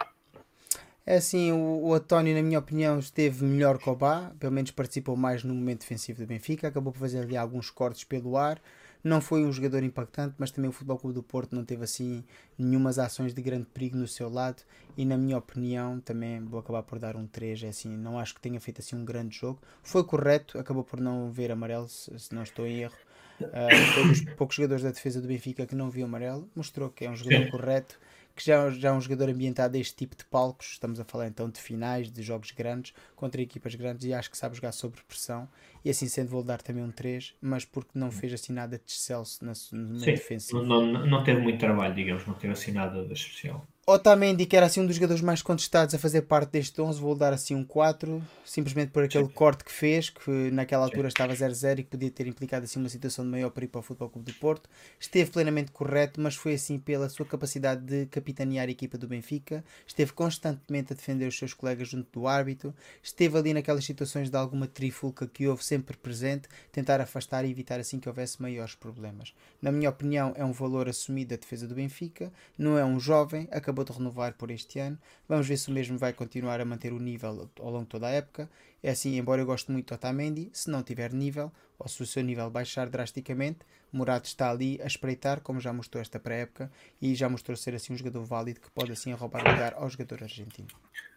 É 1.07 1.17
assim, 1.17 1.53
o, 1.53 1.87
o 1.87 1.95
António, 1.95 2.35
na 2.35 2.43
minha 2.43 2.59
opinião, 2.59 2.99
esteve 2.99 3.45
melhor 3.45 3.79
que 3.79 3.89
o 3.89 3.95
Bá, 3.95 4.33
pelo 4.39 4.53
menos 4.53 4.71
participou 4.71 5.17
mais 5.17 5.45
no 5.45 5.55
momento 5.55 5.81
defensivo 5.81 6.21
do 6.21 6.27
Benfica, 6.27 6.69
acabou 6.69 6.93
por 6.93 7.01
fazer 7.01 7.21
ali 7.21 7.37
alguns 7.37 7.71
cortes 7.71 8.05
pelo 8.05 8.37
ar. 8.37 8.61
Não 9.05 9.21
foi 9.21 9.45
um 9.45 9.53
jogador 9.53 9.83
impactante, 9.83 10.35
mas 10.39 10.51
também 10.51 10.71
o 10.71 10.73
Futebol 10.73 10.99
Clube 10.99 11.15
do 11.15 11.23
Porto 11.23 11.55
não 11.55 11.63
teve 11.63 11.85
assim 11.85 12.25
nenhumas 12.59 12.99
ações 12.99 13.35
de 13.35 13.43
grande 13.43 13.67
perigo 13.67 13.99
no 13.99 14.09
seu 14.09 14.31
lado. 14.31 14.63
E 14.97 15.05
na 15.05 15.19
minha 15.19 15.37
opinião 15.37 16.01
também 16.01 16.43
vou 16.43 16.59
acabar 16.59 16.83
por 16.83 16.99
dar 16.99 17.15
um 17.15 17.27
3, 17.27 17.65
é 17.65 17.69
assim, 17.69 17.95
não 17.95 18.19
acho 18.19 18.35
que 18.35 18.41
tenha 18.41 18.59
feito 18.59 18.81
assim 18.81 18.97
um 18.97 19.05
grande 19.05 19.37
jogo. 19.37 19.61
Foi 19.83 20.03
correto, 20.03 20.59
acabou 20.59 20.83
por 20.83 21.01
não 21.01 21.31
ver 21.31 21.51
amarelo, 21.51 21.87
se, 21.87 22.19
se 22.19 22.35
não 22.35 22.43
estou 22.43 22.67
em 22.67 22.81
erro. 22.81 22.97
Uh, 23.41 23.93
foi 23.93 24.05
um 24.05 24.09
dos 24.09 24.21
poucos 24.37 24.57
jogadores 24.57 24.83
da 24.83 24.91
defesa 24.91 25.21
do 25.21 25.29
Benfica 25.29 25.67
que 25.67 25.75
não 25.75 25.91
viu 25.91 26.07
amarelo, 26.07 26.49
mostrou 26.57 26.89
que 26.89 27.05
é 27.05 27.11
um 27.11 27.17
jogador 27.17 27.51
correto 27.51 27.99
que 28.35 28.45
já, 28.45 28.71
já 28.71 28.89
é 28.89 28.93
um 28.93 29.01
jogador 29.01 29.29
ambientado 29.29 29.77
a 29.77 29.81
este 29.81 29.95
tipo 29.95 30.17
de 30.17 30.25
palcos. 30.25 30.73
Estamos 30.73 30.99
a 30.99 31.05
falar 31.05 31.29
então 31.29 31.49
de 31.49 31.61
finais, 31.61 32.11
de 32.11 32.23
jogos 32.23 32.51
grandes, 32.51 32.93
contra 33.15 33.41
equipas 33.41 33.75
grandes, 33.75 34.05
e 34.07 34.13
acho 34.13 34.31
que 34.31 34.37
sabe 34.37 34.57
jogar 34.57 34.73
sob 34.73 34.97
pressão. 35.07 35.49
E 35.85 35.91
assim 35.91 36.09
sendo, 36.09 36.31
vou 36.31 36.43
dar 36.43 36.61
também 36.61 36.83
um 36.83 36.91
3, 36.91 37.35
mas 37.41 37.65
porque 37.65 37.99
não 37.99 38.11
fez 38.11 38.33
assim 38.33 38.53
nada 38.53 38.77
de 38.77 38.91
excelso 38.91 39.45
no 39.45 39.53
meio 39.73 40.01
Sim, 40.01 40.07
defensivo. 40.07 40.63
Não, 40.63 40.85
não, 40.85 41.07
não 41.07 41.25
teve 41.25 41.41
muito 41.41 41.59
trabalho, 41.59 41.95
digamos, 41.95 42.27
não 42.27 42.35
teve 42.35 42.53
assim 42.53 42.73
nada 42.73 43.05
de 43.05 43.13
especial. 43.13 43.67
Otamendi, 43.87 44.47
que 44.47 44.57
era 44.57 44.65
assim 44.65 44.81
um 44.81 44.87
dos 44.87 44.97
jogadores 44.97 45.21
mais 45.21 45.43
contestados 45.43 45.95
a 45.95 45.99
fazer 45.99 46.23
parte 46.23 46.53
deste 46.53 46.81
11, 46.81 46.99
vou 46.99 47.15
dar 47.15 47.35
assim 47.35 47.55
um 47.55 47.63
4, 47.63 48.23
simplesmente 48.43 48.91
por 48.91 49.05
aquele 49.05 49.27
Sim. 49.27 49.33
corte 49.33 49.63
que 49.63 49.71
fez, 49.71 50.09
que 50.09 50.31
naquela 50.51 50.85
altura 50.85 51.03
Sim. 51.03 51.09
estava 51.09 51.35
0-0 51.35 51.81
e 51.81 51.83
que 51.83 51.91
podia 51.91 52.11
ter 52.11 52.27
implicado 52.27 52.65
assim 52.65 52.81
uma 52.81 52.89
situação 52.89 53.27
de 53.27 53.31
maior 53.31 53.51
perigo 53.51 53.73
para 53.73 53.81
o 53.81 53.83
Futebol 53.83 54.09
Clube 54.09 54.33
do 54.33 54.39
Porto. 54.39 54.71
Esteve 54.99 55.31
plenamente 55.31 55.71
correto, 55.71 56.19
mas 56.19 56.35
foi 56.35 56.55
assim 56.55 56.79
pela 56.79 57.11
sua 57.11 57.27
capacidade 57.27 57.83
de 57.83 58.07
capitanear 58.07 58.69
a 58.69 58.71
equipa 58.71 58.97
do 58.97 59.07
Benfica, 59.07 59.63
esteve 59.87 60.15
constantemente 60.15 60.95
a 60.95 60.97
defender 60.97 61.27
os 61.27 61.37
seus 61.37 61.53
colegas 61.53 61.87
junto 61.87 62.09
do 62.11 62.27
árbitro, 62.27 62.75
esteve 63.03 63.37
ali 63.37 63.53
naquelas 63.53 63.85
situações 63.85 64.31
de 64.31 64.37
alguma 64.39 64.67
trifulca 64.67 65.27
que 65.27 65.47
houve 65.47 65.63
sempre 65.63 65.95
presente, 65.95 66.49
tentar 66.73 67.03
afastar 67.03 67.45
e 67.45 67.51
evitar 67.51 67.79
assim 67.79 68.01
que 68.01 68.09
houvesse 68.09 68.41
maiores 68.41 68.75
problemas. 68.75 69.35
Na 69.61 69.71
minha 69.71 69.91
opinião, 69.91 70.33
é 70.37 70.45
um 70.45 70.53
valor 70.53 70.89
assumido 70.89 71.31
da 71.31 71.37
defesa 71.37 71.69
do 71.69 71.75
Benfica, 71.75 72.33
não 72.57 72.79
é 72.79 72.85
um 72.85 72.99
jovem, 72.99 73.47
acabou 73.51 73.74
acabou 73.75 73.85
de 73.85 73.93
renovar 73.93 74.35
por 74.35 74.51
este 74.51 74.79
ano. 74.79 74.97
Vamos 75.29 75.49
ver 75.49 75.57
se 75.57 75.69
o 75.69 75.73
mesmo 75.73 75.99
vai 75.99 76.13
continuar 76.13 76.61
a 76.61 76.65
manter 76.65 76.93
o 76.93 77.01
nível 77.01 77.51
ao 77.59 77.71
longo 77.71 77.85
de 77.85 77.91
toda 77.91 78.07
a 78.07 78.11
época. 78.11 78.49
É 78.83 78.91
assim, 78.91 79.19
embora 79.19 79.43
eu 79.43 79.47
goste 79.47 79.71
muito 79.73 79.89
do 79.89 79.95
Otamendi, 79.95 80.49
se 80.53 80.71
não 80.71 80.83
tiver 80.83 81.13
nível, 81.13 81.51
ou 81.79 81.89
se 81.89 82.03
o 82.03 82.07
seu 82.07 82.23
nível 82.23 82.49
baixar 82.49 82.89
drasticamente, 82.89 83.59
Morato 83.93 84.29
está 84.29 84.51
ali 84.51 84.81
a 84.83 84.87
espreitar, 84.87 85.41
como 85.41 85.61
já 85.61 85.73
mostrou 85.73 86.01
esta 86.01 86.21
pré-época, 86.21 86.71
e 87.03 87.15
já 87.15 87.29
mostrou 87.29 87.57
ser 87.57 87.75
assim 87.75 87.93
um 87.93 87.97
jogador 87.97 88.25
válido 88.25 88.61
que 88.61 88.71
pode 88.71 88.93
assim 88.93 89.13
roubar 89.13 89.45
lugar 89.49 89.75
ao 89.77 89.91
jogador 89.91 90.23
argentino. 90.23 90.69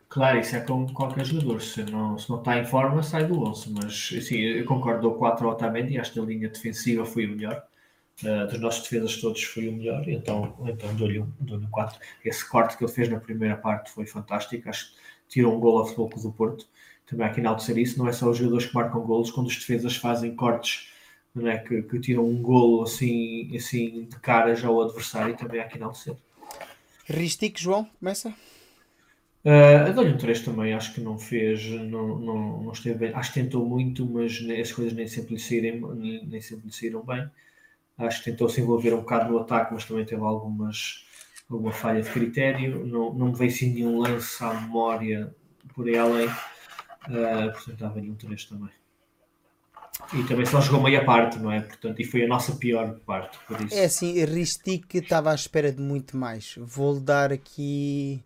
Claro, 0.10 0.40
isso 0.40 0.56
é 0.56 0.61
como 0.61 0.92
qualquer 0.94 1.26
jogador. 1.26 1.61
Se 1.61 1.84
não, 1.84 2.18
se 2.18 2.30
não 2.30 2.40
está 2.40 2.58
em 2.58 2.66
forma, 2.66 3.03
sai 3.03 3.26
do 3.26 3.44
11. 3.44 3.72
Mas, 3.72 4.14
assim, 4.18 4.38
eu 4.38 4.66
concordo, 4.66 5.02
dou 5.02 5.16
4 5.16 5.45
ao 5.45 5.53
Otamendi. 5.53 6.00
Acho 6.00 6.14
que 6.14 6.19
a 6.19 6.24
linha 6.24 6.48
defensiva 6.48 7.06
foi 7.06 7.26
o 7.26 7.30
melhor. 7.36 7.61
Uh, 8.24 8.48
dos 8.48 8.60
nossos 8.60 8.82
defesas 8.84 9.18
todos 9.18 9.44
foi 9.44 9.68
o 9.68 9.74
melhor. 9.74 10.08
Então, 10.08 10.56
então 10.66 10.96
dou-lhe 10.96 11.20
um, 11.20 11.32
dou 11.40 11.62
4. 11.70 12.00
Esse 12.26 12.48
corte 12.50 12.78
que 12.78 12.84
ele 12.84 12.92
fez 12.92 13.10
na 13.10 13.20
primeira 13.20 13.56
parte 13.56 13.92
foi 13.92 14.06
fantástico. 14.06 14.68
Acho 14.70 14.92
que 14.92 14.98
tirou 15.30 15.56
um 15.56 15.60
gol 15.60 15.80
a 15.80 15.86
futebol 15.86 16.10
do 16.10 16.32
Porto. 16.32 16.68
Também 17.06 17.28
aqui 17.28 17.40
enaltecer 17.40 17.78
isso. 17.78 18.00
Não 18.00 18.08
é 18.08 18.12
só 18.12 18.30
os 18.30 18.38
jogadores 18.38 18.66
que 18.66 18.74
marcam 18.74 19.02
golos, 19.02 19.32
quando 19.32 19.48
os 19.48 19.56
defesas 19.56 19.96
fazem 19.96 20.36
cortes 20.36 20.92
não 21.38 21.48
é, 21.48 21.58
que, 21.58 21.84
que 21.84 22.00
tiram 22.00 22.28
um 22.28 22.42
golo 22.42 22.84
assim, 22.84 23.56
assim 23.56 24.08
de 24.10 24.20
cara 24.20 24.56
já 24.56 24.68
ao 24.68 24.82
adversário. 24.82 25.38
Também 25.38 25.62
aqui 25.62 25.78
enaltecer. 25.78 26.16
Ristic, 27.06 27.62
João, 27.62 27.88
começa. 28.00 28.34
Uh, 29.46 29.94
dou-lhe 29.94 30.12
um 30.12 30.18
3 30.18 30.42
também, 30.42 30.74
acho 30.74 30.94
que 30.94 31.00
não 31.00 31.18
fez, 31.18 31.66
não, 31.70 32.20
não, 32.20 32.64
não 32.64 32.72
esteve 32.72 32.98
bem. 32.98 33.14
Acho 33.14 33.32
que 33.32 33.42
tentou 33.42 33.66
muito, 33.66 34.06
mas 34.06 34.44
as 34.60 34.74
coisas 34.74 34.94
nem 34.94 35.08
sempre 35.08 35.36
lhe 35.36 35.40
saíram, 35.40 35.96
nem, 35.96 36.26
nem 36.26 36.42
sempre 36.42 36.66
lhe 36.66 36.74
saíram 36.74 37.02
bem. 37.02 37.30
Acho 37.98 38.24
que 38.24 38.32
tentou 38.32 38.48
se 38.48 38.61
envolver 38.61 38.93
um 38.93 39.00
bocado 39.00 39.32
no 39.32 39.40
ataque, 39.40 39.74
mas 39.74 39.85
também 39.85 40.06
teve 40.06 40.22
algumas, 40.22 41.06
alguma 41.50 41.72
falha 41.72 42.01
de 42.01 42.09
critério. 42.09 42.85
Não, 42.85 43.14
não 43.14 43.27
me 43.27 43.35
veio 43.35 43.51
sim 43.51 43.74
nenhum 43.74 44.00
lance 44.00 44.43
à 44.43 44.53
memória 44.53 45.35
por 45.74 45.88
além. 45.90 46.27
Uh, 46.27 47.51
portanto, 47.53 47.77
dava-lhe 47.77 48.09
um 48.09 48.16
3 48.16 48.45
também. 48.45 48.69
E 50.14 50.24
também 50.24 50.45
só 50.45 50.61
jogou 50.61 50.82
meia 50.82 51.03
parte, 51.03 51.40
não 51.40 51.51
é? 51.51 51.61
Portanto, 51.61 52.00
e 52.00 52.06
foi 52.06 52.24
a 52.24 52.27
nossa 52.27 52.56
pior 52.56 53.00
parte. 53.00 53.38
Por 53.48 53.59
isso. 53.61 53.76
É 53.76 53.85
assim, 53.85 54.24
Ristic 54.26 54.95
estava 54.95 55.32
à 55.32 55.35
espera 55.35 55.72
de 55.72 55.82
muito 55.82 56.16
mais. 56.16 56.56
Vou-lhe 56.58 57.00
dar 57.00 57.34
aqui 57.34 58.24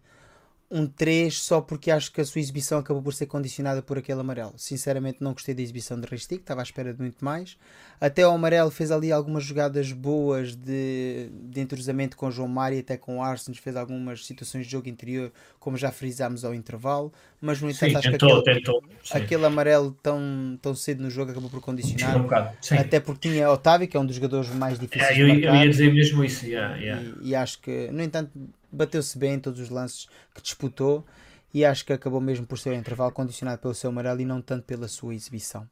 um 0.71 0.87
3 0.87 1.37
só 1.37 1.59
porque 1.59 1.91
acho 1.91 2.11
que 2.13 2.21
a 2.21 2.25
sua 2.25 2.39
exibição 2.39 2.79
acabou 2.79 3.03
por 3.03 3.13
ser 3.13 3.25
condicionada 3.25 3.81
por 3.81 3.97
aquele 3.97 4.21
amarelo. 4.21 4.53
Sinceramente 4.55 5.17
não 5.19 5.33
gostei 5.33 5.53
da 5.53 5.61
exibição 5.61 5.99
de 5.99 6.07
Ristic, 6.07 6.39
estava 6.39 6.61
à 6.61 6.63
espera 6.63 6.93
de 6.93 7.01
muito 7.01 7.23
mais. 7.23 7.57
Até 7.99 8.25
o 8.25 8.31
amarelo 8.31 8.71
fez 8.71 8.89
ali 8.89 9.11
algumas 9.11 9.43
jogadas 9.43 9.91
boas 9.91 10.55
de, 10.55 11.29
de 11.43 11.59
entrosamento 11.59 12.15
com 12.15 12.31
João 12.31 12.47
Mário, 12.47 12.79
até 12.79 12.95
com 12.95 13.17
o 13.17 13.21
Arsenal, 13.21 13.59
fez 13.61 13.75
algumas 13.75 14.25
situações 14.25 14.65
de 14.65 14.71
jogo 14.71 14.87
interior, 14.87 15.31
como 15.59 15.75
já 15.75 15.91
frisámos 15.91 16.45
ao 16.45 16.55
intervalo. 16.55 17.11
Mas 17.41 17.59
no 17.59 17.69
entanto 17.69 17.89
sim, 17.89 17.95
acho 17.97 18.11
tentou, 18.11 18.41
que 18.41 18.49
aquele, 18.49 18.63
tentou, 18.63 18.83
aquele 19.11 19.45
amarelo 19.45 19.91
tão, 20.01 20.57
tão 20.61 20.73
cedo 20.73 21.03
no 21.03 21.09
jogo 21.09 21.31
acabou 21.31 21.49
por 21.49 21.59
condicionar. 21.59 22.17
Um 22.17 22.23
bocado, 22.23 22.55
até 22.79 22.99
porque 22.99 23.29
tinha 23.29 23.51
Otávio, 23.51 23.89
que 23.89 23.97
é 23.97 23.99
um 23.99 24.05
dos 24.05 24.15
jogadores 24.15 24.49
mais 24.49 24.79
difíceis 24.79 25.17
é, 25.17 25.21
eu. 25.21 25.27
Eu 25.27 25.55
ia 25.55 25.69
dizer 25.69 25.93
mesmo 25.93 26.23
isso, 26.23 26.45
yeah, 26.45 26.75
yeah. 26.77 27.03
E, 27.21 27.29
e 27.29 27.35
acho 27.35 27.59
que, 27.59 27.89
no 27.91 28.01
entanto, 28.01 28.31
bateu-se 28.71 29.17
bem 29.17 29.33
em 29.33 29.39
todos 29.39 29.59
os 29.59 29.69
lances 29.69 30.07
que 30.33 30.41
disputou 30.41 31.05
e 31.53 31.65
acho 31.65 31.85
que 31.85 31.93
acabou 31.93 32.21
mesmo 32.21 32.45
por 32.45 32.57
ser 32.57 32.71
um 32.71 32.79
intervalo 32.79 33.11
condicionado 33.11 33.61
pelo 33.61 33.73
seu 33.73 33.89
amarelo 33.89 34.21
e 34.21 34.25
não 34.25 34.41
tanto 34.41 34.63
pela 34.63 34.87
sua 34.87 35.13
exibição. 35.13 35.67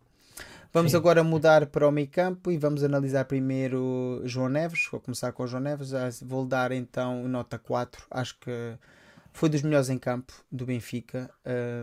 Vamos 0.72 0.92
Sim. 0.92 0.98
agora 0.98 1.24
mudar 1.24 1.66
para 1.66 1.88
o 1.88 1.92
meio 1.92 2.08
campo 2.08 2.52
e 2.52 2.58
vamos 2.58 2.84
analisar 2.84 3.26
primeiro 3.26 4.22
João 4.24 4.50
Neves. 4.50 4.88
Vou 4.92 5.00
começar 5.00 5.32
com 5.32 5.44
o 5.44 5.48
João 5.48 5.64
Neves. 5.64 5.92
Vou 6.22 6.46
dar 6.46 6.72
então 6.72 7.28
nota 7.28 7.58
4. 7.58 8.06
Acho 8.12 8.38
que 8.40 8.78
foi 9.34 9.50
dos 9.50 9.64
melhores 9.64 9.90
em 9.90 9.98
campo 9.98 10.32
do 10.52 10.68
Benfica. 10.68 11.30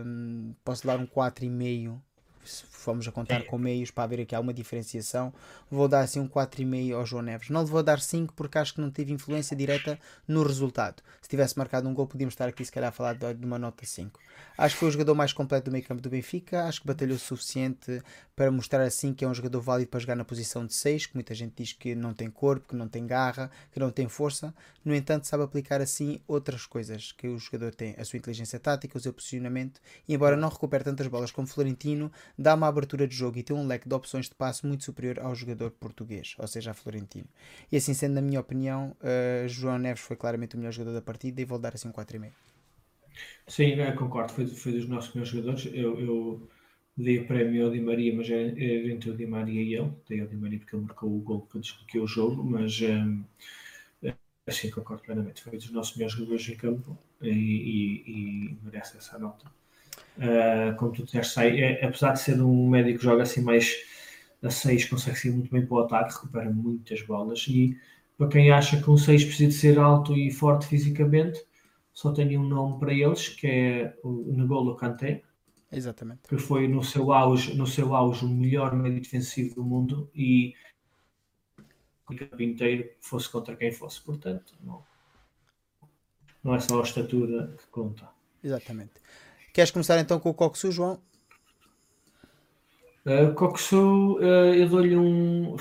Um, 0.05 0.53
posso 0.63 0.87
dar 0.87 0.99
um 0.99 1.05
4,5 1.05 1.99
se 2.47 2.63
formos 2.65 3.07
a 3.07 3.11
contar 3.11 3.43
com 3.45 3.57
meios 3.57 3.91
para 3.91 4.05
haver 4.05 4.21
aqui 4.21 4.35
alguma 4.35 4.53
diferenciação, 4.53 5.33
vou 5.69 5.87
dar 5.87 6.01
assim 6.01 6.19
um 6.19 6.27
4,5 6.27 6.95
ao 6.95 7.05
João 7.05 7.21
Neves. 7.21 7.49
Não 7.49 7.61
lhe 7.61 7.69
vou 7.69 7.83
dar 7.83 7.99
5 7.99 8.33
porque 8.33 8.57
acho 8.57 8.73
que 8.73 8.81
não 8.81 8.89
teve 8.89 9.11
influência 9.13 9.55
direta 9.55 9.99
no 10.27 10.43
resultado. 10.43 11.03
Se 11.21 11.29
tivesse 11.29 11.57
marcado 11.57 11.87
um 11.87 11.93
gol, 11.93 12.07
podíamos 12.07 12.33
estar 12.33 12.47
aqui 12.47 12.63
se 12.63 12.71
calhar 12.71 12.89
a 12.89 12.91
falar 12.91 13.13
de 13.13 13.45
uma 13.45 13.59
nota 13.59 13.85
5. 13.85 14.19
Acho 14.57 14.75
que 14.75 14.79
foi 14.79 14.89
o 14.89 14.91
jogador 14.91 15.13
mais 15.13 15.33
completo 15.33 15.65
do 15.65 15.71
meio 15.71 15.83
campo 15.83 16.01
do 16.01 16.09
Benfica, 16.09 16.65
acho 16.65 16.81
que 16.81 16.87
batalhou 16.87 17.15
o 17.15 17.19
suficiente 17.19 18.01
para 18.35 18.51
mostrar 18.51 18.83
assim 18.83 19.13
que 19.13 19.25
é 19.25 19.27
um 19.27 19.33
jogador 19.33 19.61
válido 19.61 19.89
para 19.89 19.99
jogar 19.99 20.15
na 20.15 20.23
posição 20.23 20.65
de 20.65 20.73
6, 20.73 21.07
que 21.07 21.15
muita 21.15 21.33
gente 21.33 21.53
diz 21.57 21.73
que 21.73 21.95
não 21.95 22.13
tem 22.13 22.29
corpo, 22.29 22.69
que 22.69 22.75
não 22.75 22.87
tem 22.87 23.05
garra, 23.05 23.51
que 23.71 23.79
não 23.79 23.89
tem 23.89 24.07
força. 24.07 24.53
No 24.85 24.95
entanto, 24.95 25.27
sabe 25.27 25.43
aplicar 25.43 25.81
assim 25.81 26.21
outras 26.27 26.65
coisas 26.65 27.11
que 27.11 27.27
o 27.27 27.37
jogador 27.37 27.73
tem, 27.73 27.95
a 27.97 28.05
sua 28.05 28.17
inteligência 28.17 28.59
tática, 28.59 28.97
o 28.97 29.01
seu 29.01 29.11
posicionamento, 29.11 29.81
e 30.07 30.13
embora 30.13 30.37
não 30.37 30.49
recupere 30.49 30.83
tantas 30.83 31.07
bolas 31.07 31.31
como 31.31 31.47
Florentino, 31.47 32.11
dá 32.37 32.53
uma 32.55 32.67
abertura 32.67 33.07
de 33.07 33.15
jogo 33.15 33.37
e 33.37 33.43
tem 33.43 33.55
um 33.55 33.65
leque 33.67 33.87
de 33.89 33.95
opções 33.95 34.27
de 34.29 34.35
passe 34.35 34.65
muito 34.65 34.83
superior 34.83 35.19
ao 35.19 35.33
jogador 35.35 35.71
português, 35.71 36.35
ou 36.37 36.47
seja, 36.47 36.71
a 36.71 36.73
Florentino. 36.73 37.27
E 37.71 37.77
assim 37.77 37.93
sendo, 37.93 38.13
na 38.15 38.21
minha 38.21 38.39
opinião, 38.39 38.95
uh, 39.01 39.47
João 39.47 39.77
Neves 39.79 40.01
foi 40.01 40.15
claramente 40.15 40.55
o 40.55 40.57
melhor 40.59 40.71
jogador 40.71 40.93
da 40.95 41.01
partida 41.01 41.41
e 41.41 41.45
vou 41.45 41.59
dar 41.59 41.73
assim 41.75 41.87
um 41.89 41.91
4,5. 41.91 42.33
Sim, 43.47 43.75
concordo, 43.97 44.33
foi, 44.33 44.47
foi 44.47 44.71
dos 44.73 44.87
nossos 44.87 45.13
melhores 45.13 45.31
jogadores. 45.31 45.65
Eu, 45.73 45.99
eu 45.99 46.49
dei 46.95 47.19
o 47.19 47.27
prémio 47.27 47.65
ao 47.65 47.71
Di 47.71 47.79
Maria, 47.79 48.13
mas 48.15 48.29
era, 48.29 48.41
era 48.51 48.91
entre 48.91 49.09
o 49.11 49.17
Di 49.17 49.25
Maria 49.25 49.61
e 49.61 49.75
ele. 49.75 49.91
Dei 50.07 50.21
ao 50.21 50.27
Di 50.27 50.35
Maria 50.35 50.59
porque 50.59 50.75
ele 50.75 50.85
marcou 50.85 51.15
o 51.15 51.19
gol 51.21 51.41
que 51.51 51.59
desbloqueou 51.59 52.05
o 52.05 52.07
jogo, 52.07 52.43
mas 52.43 52.79
um, 52.81 53.23
assim 54.47 54.69
concordo 54.71 55.03
plenamente. 55.03 55.43
Foi 55.43 55.53
dos 55.57 55.71
nossos 55.71 55.95
melhores 55.95 56.15
jogadores 56.17 56.49
em 56.49 56.55
campo 56.55 56.97
e, 57.21 57.29
e, 57.29 58.51
e 58.51 58.57
merece 58.63 58.97
essa 58.97 59.17
nota. 59.19 59.51
Uh, 60.17 60.75
como 60.77 60.91
tu 60.91 61.03
disseste, 61.03 61.33
sai, 61.33 61.59
é, 61.59 61.85
apesar 61.85 62.13
de 62.13 62.21
ser 62.21 62.41
um 62.41 62.67
médico 62.67 62.97
que 62.97 63.05
joga 63.05 63.21
assim 63.23 63.41
mais 63.41 63.75
a 64.41 64.49
6, 64.49 64.85
consegue 64.85 65.17
ser 65.17 65.31
muito 65.31 65.51
bem 65.51 65.65
para 65.65 65.75
o 65.75 65.79
ataque, 65.79 66.13
recupera 66.15 66.49
muitas 66.49 67.01
bolas 67.03 67.45
e 67.47 67.77
para 68.17 68.27
quem 68.27 68.51
acha 68.51 68.81
que 68.81 68.89
um 68.89 68.97
6 68.97 69.25
precisa 69.25 69.49
de 69.49 69.55
ser 69.55 69.77
alto 69.77 70.15
e 70.15 70.31
forte 70.31 70.65
fisicamente, 70.65 71.39
só 71.93 72.11
tenho 72.11 72.41
um 72.41 72.47
nome 72.47 72.79
para 72.79 72.93
eles, 72.93 73.29
que 73.29 73.47
é 73.47 73.97
o 74.03 74.33
Negolo 74.35 74.75
Kanté. 74.75 75.23
Exatamente. 75.71 76.27
Que 76.27 76.37
foi 76.37 76.67
no 76.67 76.83
seu 76.83 77.11
auge, 77.11 77.55
no 77.55 77.67
seu 77.67 77.95
auge 77.95 78.25
o 78.25 78.29
melhor 78.29 78.75
meio 78.75 78.99
defensivo 78.99 79.55
do 79.55 79.63
mundo 79.63 80.09
e 80.15 80.53
o 82.09 82.15
campo 82.15 82.41
inteiro 82.41 82.89
fosse 83.01 83.29
contra 83.29 83.55
quem 83.55 83.71
fosse. 83.71 84.01
Portanto, 84.01 84.55
não, 84.63 84.83
não 86.43 86.55
é 86.55 86.59
só 86.59 86.79
a 86.79 86.83
estatura 86.83 87.55
que 87.57 87.67
conta. 87.67 88.09
Exatamente. 88.43 88.93
Queres 89.57 89.71
começar 89.71 89.99
então 89.99 90.19
com 90.19 90.29
o 90.29 90.35
Coxu, 90.35 90.71
João? 90.71 91.01
Uh, 93.03 93.33
Coxu, 93.33 94.19
uh, 94.19 94.53
eu 94.53 94.69
dou-lhe 94.69 94.95
um. 94.95 95.57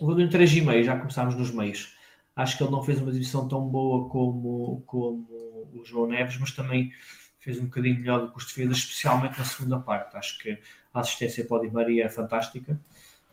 Dou-lhe 0.00 0.24
um 0.24 0.28
3,5, 0.28 0.84
já 0.84 0.96
começámos 0.96 1.34
nos 1.34 1.50
meios. 1.50 1.96
Acho 2.36 2.56
que 2.56 2.62
ele 2.62 2.70
não 2.70 2.80
fez 2.80 3.00
uma 3.00 3.10
exibição 3.10 3.48
tão 3.48 3.66
boa 3.66 4.08
como, 4.08 4.84
como 4.86 5.26
o 5.74 5.82
João 5.84 6.06
Neves, 6.06 6.38
mas 6.38 6.52
também 6.52 6.92
fez 7.40 7.58
um 7.58 7.64
bocadinho 7.64 7.98
melhor 7.98 8.20
do 8.20 8.30
que 8.30 8.38
os 8.38 8.44
defesas, 8.44 8.76
especialmente 8.76 9.36
na 9.36 9.44
segunda 9.44 9.80
parte. 9.80 10.16
Acho 10.16 10.38
que 10.38 10.56
a 10.94 11.00
assistência 11.00 11.44
para 11.44 11.56
o 11.56 11.60
Di 11.62 11.72
Maria 11.72 12.04
é 12.04 12.08
fantástica. 12.08 12.80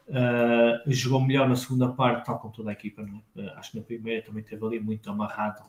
Uh, 0.08 0.92
jogou 0.92 1.22
melhor 1.22 1.48
na 1.48 1.56
segunda 1.56 1.90
parte, 1.90 2.26
tal 2.26 2.40
como 2.40 2.52
toda 2.52 2.72
a 2.72 2.74
equipa. 2.74 3.04
Uh, 3.04 3.50
acho 3.56 3.70
que 3.70 3.78
na 3.78 3.84
primeira 3.84 4.24
também 4.24 4.44
teve 4.44 4.66
ali 4.66 4.80
muito 4.80 5.08
amarrado, 5.12 5.62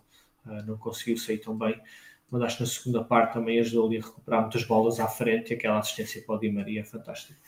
uh, 0.47 0.63
não 0.67 0.79
conseguiu 0.79 1.19
sair 1.19 1.37
tão 1.37 1.55
bem. 1.55 1.79
Mas 2.31 2.43
acho 2.43 2.57
que 2.57 2.63
na 2.63 2.69
segunda 2.69 3.05
parte 3.05 3.35
também 3.35 3.61
ajudou 3.61 3.87
ali 3.87 3.99
a 3.99 4.03
recuperar 4.03 4.41
muitas 4.43 4.65
bolas 4.65 4.99
à 4.99 5.07
frente 5.07 5.51
e 5.51 5.55
aquela 5.55 5.79
assistência 5.79 6.23
para 6.23 6.35
o 6.35 6.39
Di 6.39 6.51
Maria 6.51 6.81
é 6.81 6.85
fantástica. 6.85 7.39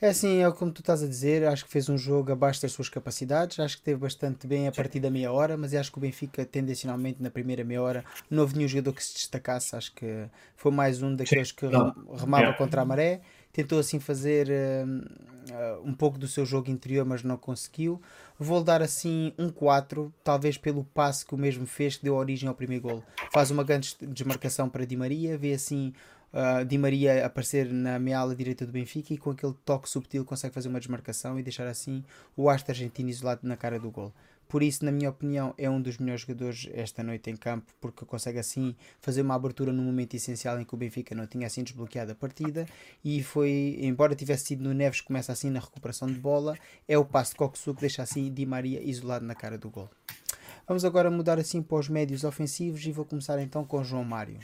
É 0.00 0.08
assim, 0.08 0.42
é 0.42 0.50
como 0.50 0.72
tu 0.72 0.80
estás 0.80 1.02
a 1.02 1.06
dizer, 1.06 1.46
acho 1.46 1.64
que 1.64 1.70
fez 1.70 1.88
um 1.88 1.96
jogo 1.96 2.32
abaixo 2.32 2.60
das 2.60 2.72
suas 2.72 2.88
capacidades, 2.88 3.58
acho 3.58 3.78
que 3.78 3.82
teve 3.82 4.00
bastante 4.00 4.46
bem 4.46 4.66
a 4.66 4.72
partir 4.72 5.00
da 5.00 5.10
meia 5.10 5.32
hora, 5.32 5.56
mas 5.56 5.72
acho 5.72 5.90
que 5.90 5.98
o 5.98 6.00
Benfica 6.00 6.44
tendencionalmente 6.44 7.22
na 7.22 7.30
primeira 7.30 7.64
meia 7.64 7.80
hora 7.80 8.04
não 8.28 8.42
houve 8.42 8.56
nenhum 8.56 8.68
jogador 8.68 8.92
que 8.92 9.02
se 9.02 9.14
destacasse, 9.14 9.74
acho 9.74 9.94
que 9.94 10.26
foi 10.56 10.72
mais 10.72 11.02
um 11.02 11.14
daqueles 11.14 11.52
que 11.52 11.66
remava 12.18 12.52
contra 12.54 12.82
a 12.82 12.84
maré, 12.84 13.22
tentou 13.54 13.78
assim 13.78 14.00
fazer 14.00 14.48
uh, 14.50 15.80
um 15.84 15.94
pouco 15.94 16.18
do 16.18 16.26
seu 16.26 16.44
jogo 16.44 16.70
interior, 16.70 17.06
mas 17.06 17.22
não 17.22 17.36
conseguiu. 17.36 18.02
Vou 18.36 18.62
dar 18.62 18.82
assim 18.82 19.32
um 19.38 19.48
4, 19.48 20.12
talvez 20.24 20.58
pelo 20.58 20.84
passe 20.84 21.24
que 21.24 21.34
o 21.34 21.38
mesmo 21.38 21.64
fez, 21.64 21.96
que 21.96 22.04
deu 22.04 22.16
origem 22.16 22.48
ao 22.48 22.54
primeiro 22.54 22.82
gol. 22.82 23.02
Faz 23.32 23.52
uma 23.52 23.62
grande 23.62 23.96
desmarcação 24.02 24.68
para 24.68 24.84
Di 24.84 24.96
Maria, 24.96 25.38
vê 25.38 25.52
assim 25.52 25.92
uh, 26.32 26.64
Di 26.64 26.76
Maria 26.76 27.24
aparecer 27.24 27.72
na 27.72 27.96
meia 27.96 28.18
ala 28.18 28.34
direita 28.34 28.66
do 28.66 28.72
Benfica 28.72 29.14
e 29.14 29.16
com 29.16 29.30
aquele 29.30 29.54
toque 29.64 29.88
subtil 29.88 30.24
consegue 30.24 30.52
fazer 30.52 30.68
uma 30.68 30.80
desmarcação 30.80 31.38
e 31.38 31.42
deixar 31.42 31.68
assim 31.68 32.04
o 32.36 32.50
astro 32.50 32.72
argentino 32.72 33.08
isolado 33.08 33.42
na 33.44 33.56
cara 33.56 33.78
do 33.78 33.88
gol. 33.88 34.12
Por 34.54 34.62
isso, 34.62 34.84
na 34.84 34.92
minha 34.92 35.10
opinião, 35.10 35.52
é 35.58 35.68
um 35.68 35.82
dos 35.82 35.98
melhores 35.98 36.20
jogadores 36.20 36.68
esta 36.72 37.02
noite 37.02 37.28
em 37.28 37.34
campo, 37.34 37.74
porque 37.80 38.04
consegue 38.04 38.38
assim 38.38 38.76
fazer 39.00 39.22
uma 39.22 39.34
abertura 39.34 39.72
no 39.72 39.82
momento 39.82 40.14
essencial 40.14 40.60
em 40.60 40.64
que 40.64 40.72
o 40.72 40.76
Benfica 40.76 41.12
não 41.12 41.26
tinha 41.26 41.48
assim 41.48 41.64
desbloqueado 41.64 42.12
a 42.12 42.14
partida. 42.14 42.64
E 43.04 43.20
foi, 43.20 43.76
embora 43.80 44.14
tivesse 44.14 44.44
sido 44.44 44.62
no 44.62 44.72
Neves, 44.72 45.00
começa 45.00 45.32
assim 45.32 45.50
na 45.50 45.58
recuperação 45.58 46.06
de 46.06 46.20
bola, 46.20 46.56
é 46.86 46.96
o 46.96 47.04
passo 47.04 47.32
de 47.32 47.38
Coxu 47.38 47.74
que 47.74 47.80
deixa 47.80 48.04
assim 48.04 48.32
Di 48.32 48.46
Maria 48.46 48.80
isolado 48.80 49.24
na 49.24 49.34
cara 49.34 49.58
do 49.58 49.68
gol. 49.68 49.90
Vamos 50.68 50.84
agora 50.84 51.10
mudar 51.10 51.36
assim 51.36 51.60
para 51.60 51.76
os 51.76 51.88
médios 51.88 52.22
ofensivos 52.22 52.86
e 52.86 52.92
vou 52.92 53.04
começar 53.04 53.40
então 53.40 53.64
com 53.64 53.82
João 53.82 54.04
Mário. 54.04 54.38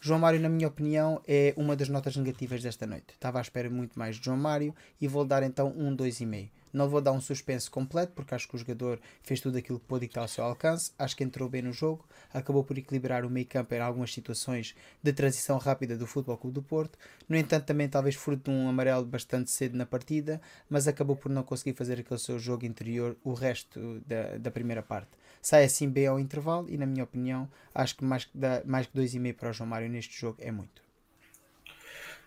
João 0.00 0.20
Mário, 0.20 0.38
na 0.38 0.48
minha 0.48 0.68
opinião, 0.68 1.20
é 1.26 1.52
uma 1.56 1.74
das 1.74 1.88
notas 1.88 2.16
negativas 2.16 2.62
desta 2.62 2.86
noite. 2.86 3.06
Estava 3.14 3.38
à 3.38 3.42
espera 3.42 3.68
muito 3.68 3.98
mais 3.98 4.14
de 4.14 4.26
João 4.26 4.36
Mário 4.36 4.72
e 5.00 5.08
vou 5.08 5.24
dar 5.24 5.42
então 5.42 5.74
um 5.76 5.96
2,5. 5.96 6.50
Não 6.76 6.90
vou 6.90 7.00
dar 7.00 7.12
um 7.12 7.22
suspense 7.22 7.70
completo, 7.70 8.12
porque 8.14 8.34
acho 8.34 8.46
que 8.46 8.54
o 8.54 8.58
jogador 8.58 9.00
fez 9.22 9.40
tudo 9.40 9.56
aquilo 9.56 9.80
que 9.80 9.86
pôde 9.86 10.04
e 10.04 10.08
que 10.08 10.12
está 10.12 10.20
ao 10.20 10.28
seu 10.28 10.44
alcance. 10.44 10.92
Acho 10.98 11.16
que 11.16 11.24
entrou 11.24 11.48
bem 11.48 11.62
no 11.62 11.72
jogo, 11.72 12.04
acabou 12.34 12.62
por 12.62 12.76
equilibrar 12.76 13.24
o 13.24 13.30
meio 13.30 13.46
campo 13.46 13.74
em 13.74 13.80
algumas 13.80 14.12
situações 14.12 14.76
de 15.02 15.10
transição 15.10 15.56
rápida 15.56 15.96
do 15.96 16.06
Futebol 16.06 16.36
Clube 16.36 16.52
do 16.56 16.62
Porto. 16.62 16.98
No 17.26 17.34
entanto, 17.34 17.64
também 17.64 17.88
talvez 17.88 18.14
fruto 18.14 18.50
de 18.50 18.54
um 18.54 18.68
amarelo 18.68 19.06
bastante 19.06 19.50
cedo 19.50 19.74
na 19.74 19.86
partida, 19.86 20.38
mas 20.68 20.86
acabou 20.86 21.16
por 21.16 21.30
não 21.30 21.42
conseguir 21.42 21.72
fazer 21.72 21.98
aquele 21.98 22.20
seu 22.20 22.38
jogo 22.38 22.66
interior 22.66 23.16
o 23.24 23.32
resto 23.32 24.02
da, 24.06 24.36
da 24.36 24.50
primeira 24.50 24.82
parte. 24.82 25.08
Sai 25.40 25.64
assim 25.64 25.88
bem 25.88 26.08
ao 26.08 26.20
intervalo 26.20 26.68
e, 26.68 26.76
na 26.76 26.84
minha 26.84 27.04
opinião, 27.04 27.48
acho 27.74 27.96
que 27.96 28.04
mais, 28.04 28.28
mais 28.66 28.86
que 28.86 28.98
2,5 28.98 29.32
para 29.32 29.48
o 29.48 29.52
João 29.54 29.70
Mário 29.70 29.88
neste 29.88 30.20
jogo 30.20 30.36
é 30.40 30.52
muito. 30.52 30.85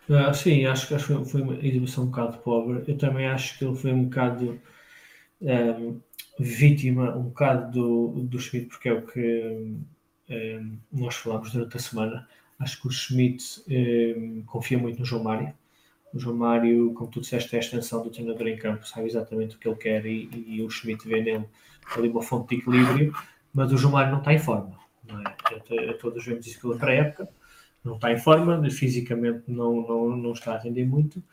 Uh, 0.09 0.33
sim, 0.33 0.65
acho 0.65 0.87
que, 0.87 0.95
acho 0.95 1.05
que 1.05 1.29
foi 1.29 1.41
uma 1.41 1.53
exibição 1.63 2.05
um 2.05 2.07
bocado 2.07 2.39
pobre. 2.39 2.83
Eu 2.87 2.97
também 2.97 3.27
acho 3.27 3.57
que 3.59 3.63
ele 3.63 3.75
foi 3.75 3.93
um 3.93 4.05
bocado 4.05 4.59
um, 5.39 6.01
vítima, 6.39 7.15
um 7.15 7.25
bocado 7.25 7.71
do, 7.71 8.23
do 8.23 8.39
Schmidt, 8.39 8.69
porque 8.69 8.89
é 8.89 8.93
o 8.93 9.05
que 9.05 9.77
um, 10.31 10.77
nós 10.91 11.15
falámos 11.15 11.51
durante 11.51 11.77
a 11.77 11.79
semana. 11.79 12.27
Acho 12.57 12.81
que 12.81 12.87
o 12.87 12.91
Schmidt 12.91 13.63
confia 14.47 14.79
muito 14.79 14.97
no 14.97 15.05
João 15.05 15.23
Mário. 15.23 15.53
O 16.11 16.17
João 16.17 16.35
Mário, 16.35 16.91
como 16.93 17.11
tu 17.11 17.21
disseste, 17.21 17.55
é 17.55 17.59
a 17.59 17.61
extensão 17.61 18.03
do 18.03 18.09
treinador 18.09 18.47
em 18.47 18.57
campo, 18.57 18.87
sabe 18.87 19.05
exatamente 19.05 19.55
o 19.55 19.59
que 19.59 19.67
ele 19.67 19.77
quer 19.77 20.05
e, 20.07 20.27
e 20.47 20.61
o 20.63 20.69
Schmidt 20.71 21.07
vê 21.07 21.21
nele 21.21 21.45
ali 21.95 22.09
uma 22.09 22.23
fonte 22.23 22.55
de 22.55 22.61
equilíbrio, 22.61 23.13
mas 23.53 23.71
o 23.71 23.77
João 23.77 23.93
Mário 23.93 24.11
não 24.11 24.19
está 24.19 24.33
em 24.33 24.39
forma. 24.39 24.75
Não 25.07 25.21
é? 25.21 25.93
Todos 25.93 26.25
vemos 26.25 26.47
isso 26.47 26.59
pela 26.61 26.77
pré-época 26.77 27.29
não 27.83 27.95
está 27.95 28.11
em 28.11 28.17
forma, 28.17 28.69
fisicamente 28.69 29.43
não, 29.47 29.87
não, 29.87 30.17
não 30.17 30.31
está 30.33 30.55
a 30.55 30.59
render 30.59 30.85
muito 30.85 31.23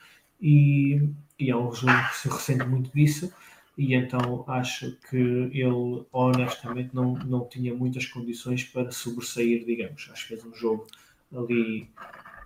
e, 0.40 1.08
e 1.38 1.50
é 1.50 1.56
um 1.56 1.72
jogo 1.72 1.92
que 2.10 2.16
se 2.16 2.28
ressente 2.28 2.64
muito 2.64 2.90
disso 2.92 3.32
e 3.76 3.94
então 3.94 4.44
acho 4.48 4.96
que 5.10 5.16
ele 5.16 6.04
honestamente 6.10 6.94
não, 6.94 7.12
não 7.14 7.46
tinha 7.46 7.74
muitas 7.74 8.06
condições 8.06 8.64
para 8.64 8.90
sobressair, 8.90 9.66
digamos. 9.66 10.08
Acho 10.10 10.22
que 10.22 10.28
fez 10.28 10.44
um 10.46 10.54
jogo 10.54 10.86
ali 11.34 11.90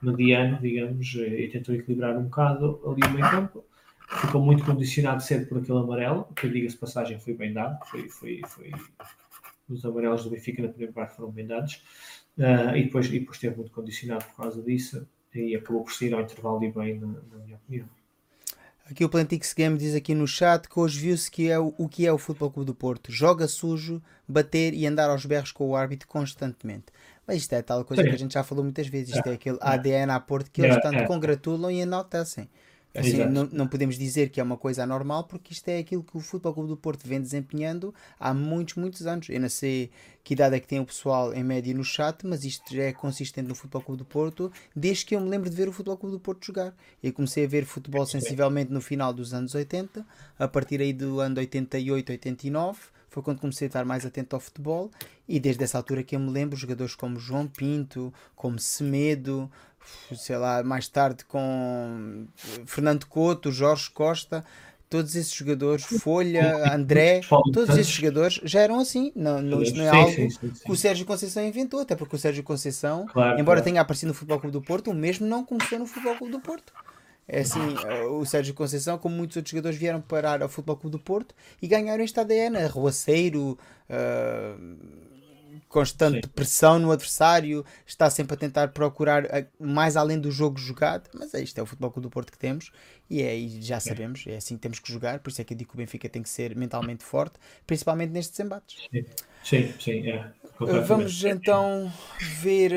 mediano, 0.03 0.59
digamos, 0.61 1.15
e 1.15 1.49
tentou 1.49 1.75
equilibrar 1.75 2.19
um 2.19 2.25
bocado 2.25 2.81
ali 2.85 3.01
o 3.07 3.11
meio 3.11 3.31
campo. 3.31 3.65
Ficou 4.09 4.45
muito 4.45 4.65
condicionado 4.65 5.23
cedo 5.23 5.47
por 5.47 5.59
aquele 5.59 5.79
amarelo, 5.79 6.25
que 6.35 6.49
diga-se 6.49 6.77
passagem 6.77 7.21
foi 7.21 7.35
bem 7.35 7.53
dado, 7.53 7.79
foi, 7.87 8.09
foi, 8.09 8.41
foi, 8.49 8.73
os 9.69 9.85
amarelos 9.85 10.25
do 10.25 10.31
Benfica 10.31 10.63
na 10.63 10.69
primeira 10.69 10.93
parte 10.93 11.15
foram 11.15 11.31
bem 11.31 11.47
dados. 11.47 11.81
Uh, 12.41 12.75
e, 12.75 12.85
depois, 12.85 13.07
e 13.07 13.19
depois 13.19 13.37
esteve 13.37 13.57
muito 13.57 13.71
condicionado 13.71 14.25
por 14.25 14.45
causa 14.45 14.63
disso 14.63 15.07
e 15.35 15.55
acabou 15.55 15.85
por 15.85 15.93
sair 15.93 16.15
ao 16.15 16.23
intervalo 16.23 16.65
e 16.65 16.73
bem, 16.73 16.99
na, 16.99 17.07
na 17.07 17.45
minha 17.45 17.57
opinião. 17.57 17.87
Aqui 18.91 19.05
o 19.05 19.11
Plantix 19.11 19.53
Game 19.53 19.77
diz 19.77 19.95
aqui 19.95 20.15
no 20.15 20.27
chat 20.27 20.67
que 20.67 20.81
hoje 20.81 20.99
viu-se 20.99 21.31
que 21.31 21.51
é 21.51 21.59
o, 21.59 21.75
o 21.77 21.87
que 21.87 22.07
é 22.07 22.13
o 22.13 22.17
Futebol 22.17 22.51
Clube 22.51 22.67
do 22.67 22.75
Porto. 22.75 23.13
Joga 23.13 23.47
sujo, 23.47 24.03
bater 24.27 24.73
e 24.73 24.87
andar 24.87 25.11
aos 25.11 25.27
berros 25.27 25.53
com 25.53 25.69
o 25.69 25.77
árbitro 25.77 26.09
constantemente. 26.09 26.87
Mas 27.27 27.37
isto 27.37 27.53
é 27.53 27.61
tal 27.61 27.85
coisa 27.85 28.03
Sim. 28.03 28.09
que 28.09 28.15
a 28.15 28.19
gente 28.19 28.35
já 28.35 28.43
falou 28.43 28.65
muitas 28.65 28.89
vezes. 28.89 29.15
Isto 29.15 29.29
é, 29.29 29.33
é 29.33 29.35
aquele 29.35 29.59
ADN 29.61 30.11
a 30.11 30.19
Porto 30.19 30.51
que 30.51 30.63
eles 30.63 30.77
é, 30.77 30.81
tanto 30.81 30.97
é. 30.97 31.07
congratulam 31.07 31.71
e 31.71 31.81
enaltecem. 31.81 32.49
Assim, 32.95 33.25
não, 33.27 33.49
não, 33.53 33.69
podemos 33.69 33.97
dizer 33.97 34.31
que 34.31 34.41
é 34.41 34.43
uma 34.43 34.57
coisa 34.57 34.83
anormal 34.83 35.25
porque 35.25 35.53
isto 35.53 35.69
é 35.69 35.79
aquilo 35.79 36.03
que 36.03 36.17
o 36.17 36.21
Futebol 36.21 36.55
Clube 36.55 36.69
do 36.71 36.77
Porto 36.77 37.07
vem 37.07 37.21
desempenhando 37.21 37.95
há 38.19 38.35
muitos, 38.35 38.75
muitos 38.75 39.07
anos. 39.07 39.29
Eu 39.29 39.41
não 39.41 39.49
sei 39.49 39.91
que 40.25 40.35
idade 40.35 40.57
é 40.57 40.61
que 40.61 40.67
tem 40.67 40.81
o 40.81 40.85
pessoal 40.85 41.33
em 41.33 41.45
média 41.45 41.73
no 41.73 41.85
chat, 41.85 42.27
mas 42.27 42.45
isto 42.45 42.75
já 42.75 42.85
é 42.85 42.93
consistente 42.93 43.49
no 43.49 43.55
Futebol 43.55 43.83
Clube 43.83 43.99
do 43.99 44.05
Porto 44.05 44.53
desde 44.75 45.05
que 45.07 45.15
eu 45.15 45.21
me 45.21 45.29
lembro 45.29 45.49
de 45.49 45.55
ver 45.55 45.69
o 45.69 45.73
Futebol 45.73 45.97
Clube 45.97 46.17
do 46.17 46.21
Porto 46.21 46.45
jogar. 46.45 46.75
Eu 47.01 47.13
comecei 47.13 47.45
a 47.45 47.49
ver 47.49 47.65
futebol 47.65 48.05
sensivelmente 48.05 48.73
no 48.73 48.81
final 48.81 49.13
dos 49.13 49.33
anos 49.33 49.55
80, 49.55 50.05
a 50.39 50.49
partir 50.49 50.81
aí 50.81 50.93
do 50.93 51.21
ano 51.21 51.39
88, 51.39 52.11
89 52.11 52.81
foi 53.11 53.25
quando 53.25 53.41
comecei 53.41 53.67
a 53.67 53.69
estar 53.69 53.85
mais 53.85 54.07
atento 54.07 54.37
ao 54.37 54.41
futebol 54.41 54.89
e 55.29 55.41
desde 55.41 55.65
essa 55.65 55.77
altura 55.77 56.05
que 56.05 56.15
eu 56.15 56.21
me 56.21 56.31
lembro 56.31 56.57
jogadores 56.57 56.95
como 56.95 57.19
João 57.19 57.47
Pinto, 57.47 58.15
como 58.37 58.57
Semedo, 58.59 59.51
sei 60.17 60.37
lá, 60.37 60.63
mais 60.63 60.89
tarde 60.89 61.25
com 61.25 62.27
Fernando 62.67 63.07
Couto, 63.07 63.51
Jorge 63.51 63.91
Costa, 63.91 64.45
todos 64.91 65.15
esses 65.15 65.33
jogadores, 65.33 65.85
Folha, 65.85 66.75
André, 66.75 67.21
todos 67.53 67.79
esses 67.79 67.93
jogadores 67.93 68.41
já 68.43 68.61
eram 68.61 68.81
assim. 68.81 69.13
Não, 69.15 69.41
não, 69.41 69.63
isto 69.63 69.79
não 69.79 69.85
é 69.85 69.89
algo 69.89 70.13
que 70.13 70.73
o 70.73 70.77
Sérgio 70.77 71.07
Conceição 71.07 71.47
inventou, 71.47 71.81
até 71.81 71.95
porque 71.95 72.17
o 72.17 72.19
Sérgio 72.19 72.43
Conceição, 72.43 73.07
embora 73.39 73.63
tenha 73.63 73.81
aparecido 73.81 74.09
no 74.09 74.15
Futebol 74.15 74.41
Clube 74.41 74.53
do 74.53 74.63
Porto, 74.63 74.91
o 74.91 74.95
mesmo 74.95 75.27
não 75.27 75.45
começou 75.45 75.79
no 75.79 75.87
Futebol 75.87 76.17
Clube 76.17 76.33
do 76.33 76.41
Porto. 76.41 76.73
É 77.33 77.43
assim, 77.43 77.61
o 78.11 78.25
Sérgio 78.27 78.53
Conceição, 78.53 78.99
como 78.99 79.15
muitos 79.15 79.37
outros 79.37 79.53
jogadores, 79.53 79.79
vieram 79.79 80.01
parar 80.01 80.43
ao 80.43 80.49
Futebol 80.49 80.77
Clube 80.77 80.97
do 80.97 81.03
Porto 81.03 81.33
e 81.63 81.69
ganharam 81.69 82.03
este 82.03 82.19
ADN, 82.19 82.57
arruaceiro, 82.57 83.57
uh, 83.89 84.77
constante 85.69 86.27
Sim. 86.27 86.33
pressão 86.35 86.79
no 86.79 86.91
adversário, 86.91 87.65
está 87.87 88.09
sempre 88.11 88.35
a 88.35 88.37
tentar 88.37 88.69
procurar 88.69 89.25
mais 89.59 89.97
além 89.97 90.19
do 90.19 90.31
jogo 90.31 90.59
jogado, 90.59 91.09
mas 91.15 91.35
é 91.35 91.43
isto, 91.43 91.59
é 91.59 91.63
o 91.63 91.67
futebol 91.67 91.91
do 91.91 92.11
Porto 92.11 92.33
que 92.33 92.39
temos 92.39 92.71
e 93.09 93.23
é 93.23 93.37
e 93.37 93.61
já 93.63 93.81
sabemos, 93.81 94.25
é 94.27 94.37
assim 94.37 94.57
que 94.57 94.61
temos 94.61 94.79
que 94.79 94.93
jogar, 94.93 95.19
por 95.21 95.31
isso 95.31 95.41
é 95.41 95.45
que 95.45 95.55
eu 95.55 95.59
digo 95.59 95.71
que 95.71 95.77
o 95.77 95.79
Benfica 95.79 96.09
tem 96.09 96.23
que 96.23 96.29
ser 96.29 96.57
mentalmente 96.57 97.05
forte, 97.05 97.39
principalmente 97.67 98.11
nestes 98.11 98.39
embates. 98.41 98.89
Sim, 99.43 99.73
sim, 99.79 100.11
é. 100.11 100.31
Vamos 100.87 101.25
então 101.25 101.91
ver, 102.41 102.73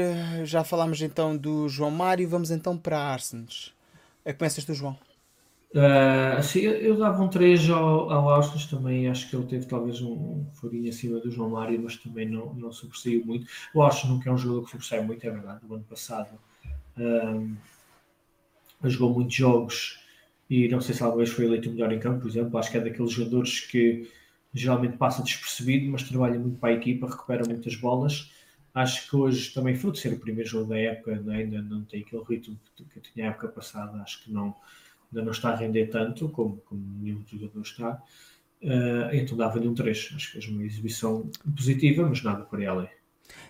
já 0.46 0.64
falámos 0.64 1.02
então 1.02 1.36
do 1.36 1.68
João 1.68 1.92
Mário, 1.92 2.28
vamos 2.28 2.50
então 2.50 2.78
para 2.78 2.98
Arsenal. 2.98 3.48
É, 4.24 4.32
começas 4.32 4.64
tu, 4.64 4.74
João. 4.74 4.98
Uh, 5.74 6.38
assim, 6.38 6.60
eu, 6.60 6.96
dava 6.96 7.24
um 7.24 7.28
3 7.28 7.68
ao, 7.72 8.12
ao 8.12 8.30
Austin 8.30 8.68
também, 8.70 9.10
acho 9.10 9.28
que 9.28 9.36
ele 9.36 9.48
teve 9.48 9.66
talvez 9.66 10.02
um, 10.02 10.12
um 10.12 10.48
foguinho 10.54 10.88
acima 10.88 11.20
do 11.20 11.32
João 11.32 11.50
Mário, 11.50 11.82
mas 11.82 11.98
também 11.98 12.30
não, 12.30 12.54
não 12.54 12.72
sobressaiu 12.72 13.26
muito. 13.26 13.48
O 13.74 13.82
Austin 13.82 14.10
nunca 14.10 14.30
é 14.30 14.34
um 14.34 14.38
jogador 14.38 14.66
que 14.66 14.72
sobressai 14.72 15.02
muito, 15.02 15.26
é 15.26 15.32
verdade. 15.32 15.62
O 15.68 15.74
ano 15.74 15.84
passado 15.84 16.38
um, 16.96 17.56
jogou 18.84 19.16
muitos 19.16 19.36
jogos 19.36 20.00
e 20.48 20.68
não 20.68 20.80
sei 20.80 20.94
se 20.94 21.02
alguma 21.02 21.24
vez 21.24 21.36
foi 21.36 21.46
eleito 21.46 21.70
o 21.70 21.74
melhor 21.74 21.92
em 21.92 22.00
campo, 22.00 22.22
por 22.22 22.30
exemplo. 22.30 22.56
Acho 22.60 22.70
que 22.70 22.78
é 22.78 22.82
daqueles 22.82 23.12
jogadores 23.12 23.62
que 23.62 24.08
geralmente 24.54 24.98
passa 24.98 25.24
despercebido, 25.24 25.92
mas 25.92 26.04
trabalha 26.04 26.40
muito 26.40 26.60
para 26.60 26.70
a 26.70 26.74
equipa, 26.74 27.08
recupera 27.08 27.44
muitas 27.48 27.76
bolas. 27.76 28.32
Acho 28.76 29.10
que 29.10 29.16
hoje 29.16 29.52
também, 29.52 29.76
fruto 29.76 29.96
de 29.96 30.02
ser 30.02 30.14
o 30.14 30.20
primeiro 30.20 30.48
jogo 30.48 30.70
da 30.70 30.78
época, 30.78 31.20
né, 31.20 31.38
ainda 31.38 31.64
não 31.64 31.84
tem 31.84 32.02
aquele 32.02 32.24
ritmo 32.24 32.60
que, 32.76 32.84
que 32.86 33.00
tinha 33.00 33.28
a 33.28 33.30
época 33.30 33.48
passada, 33.48 34.00
acho 34.04 34.24
que 34.24 34.32
não 34.32 34.56
ainda 35.14 35.22
não 35.22 35.32
está 35.32 35.52
a 35.52 35.56
render 35.56 35.88
tanto 35.88 36.28
como, 36.30 36.58
como 36.66 36.82
nenhum 37.00 37.24
jogador 37.26 37.62
está. 37.62 38.02
Uh, 38.62 39.14
então 39.14 39.38
dava-lhe 39.38 39.68
um 39.68 39.74
3. 39.76 40.14
Acho 40.16 40.28
que 40.28 40.34
fez 40.34 40.48
uma 40.48 40.64
exibição 40.64 41.30
positiva, 41.56 42.08
mas 42.08 42.24
nada 42.24 42.44
por 42.44 42.62
ela. 42.62 42.90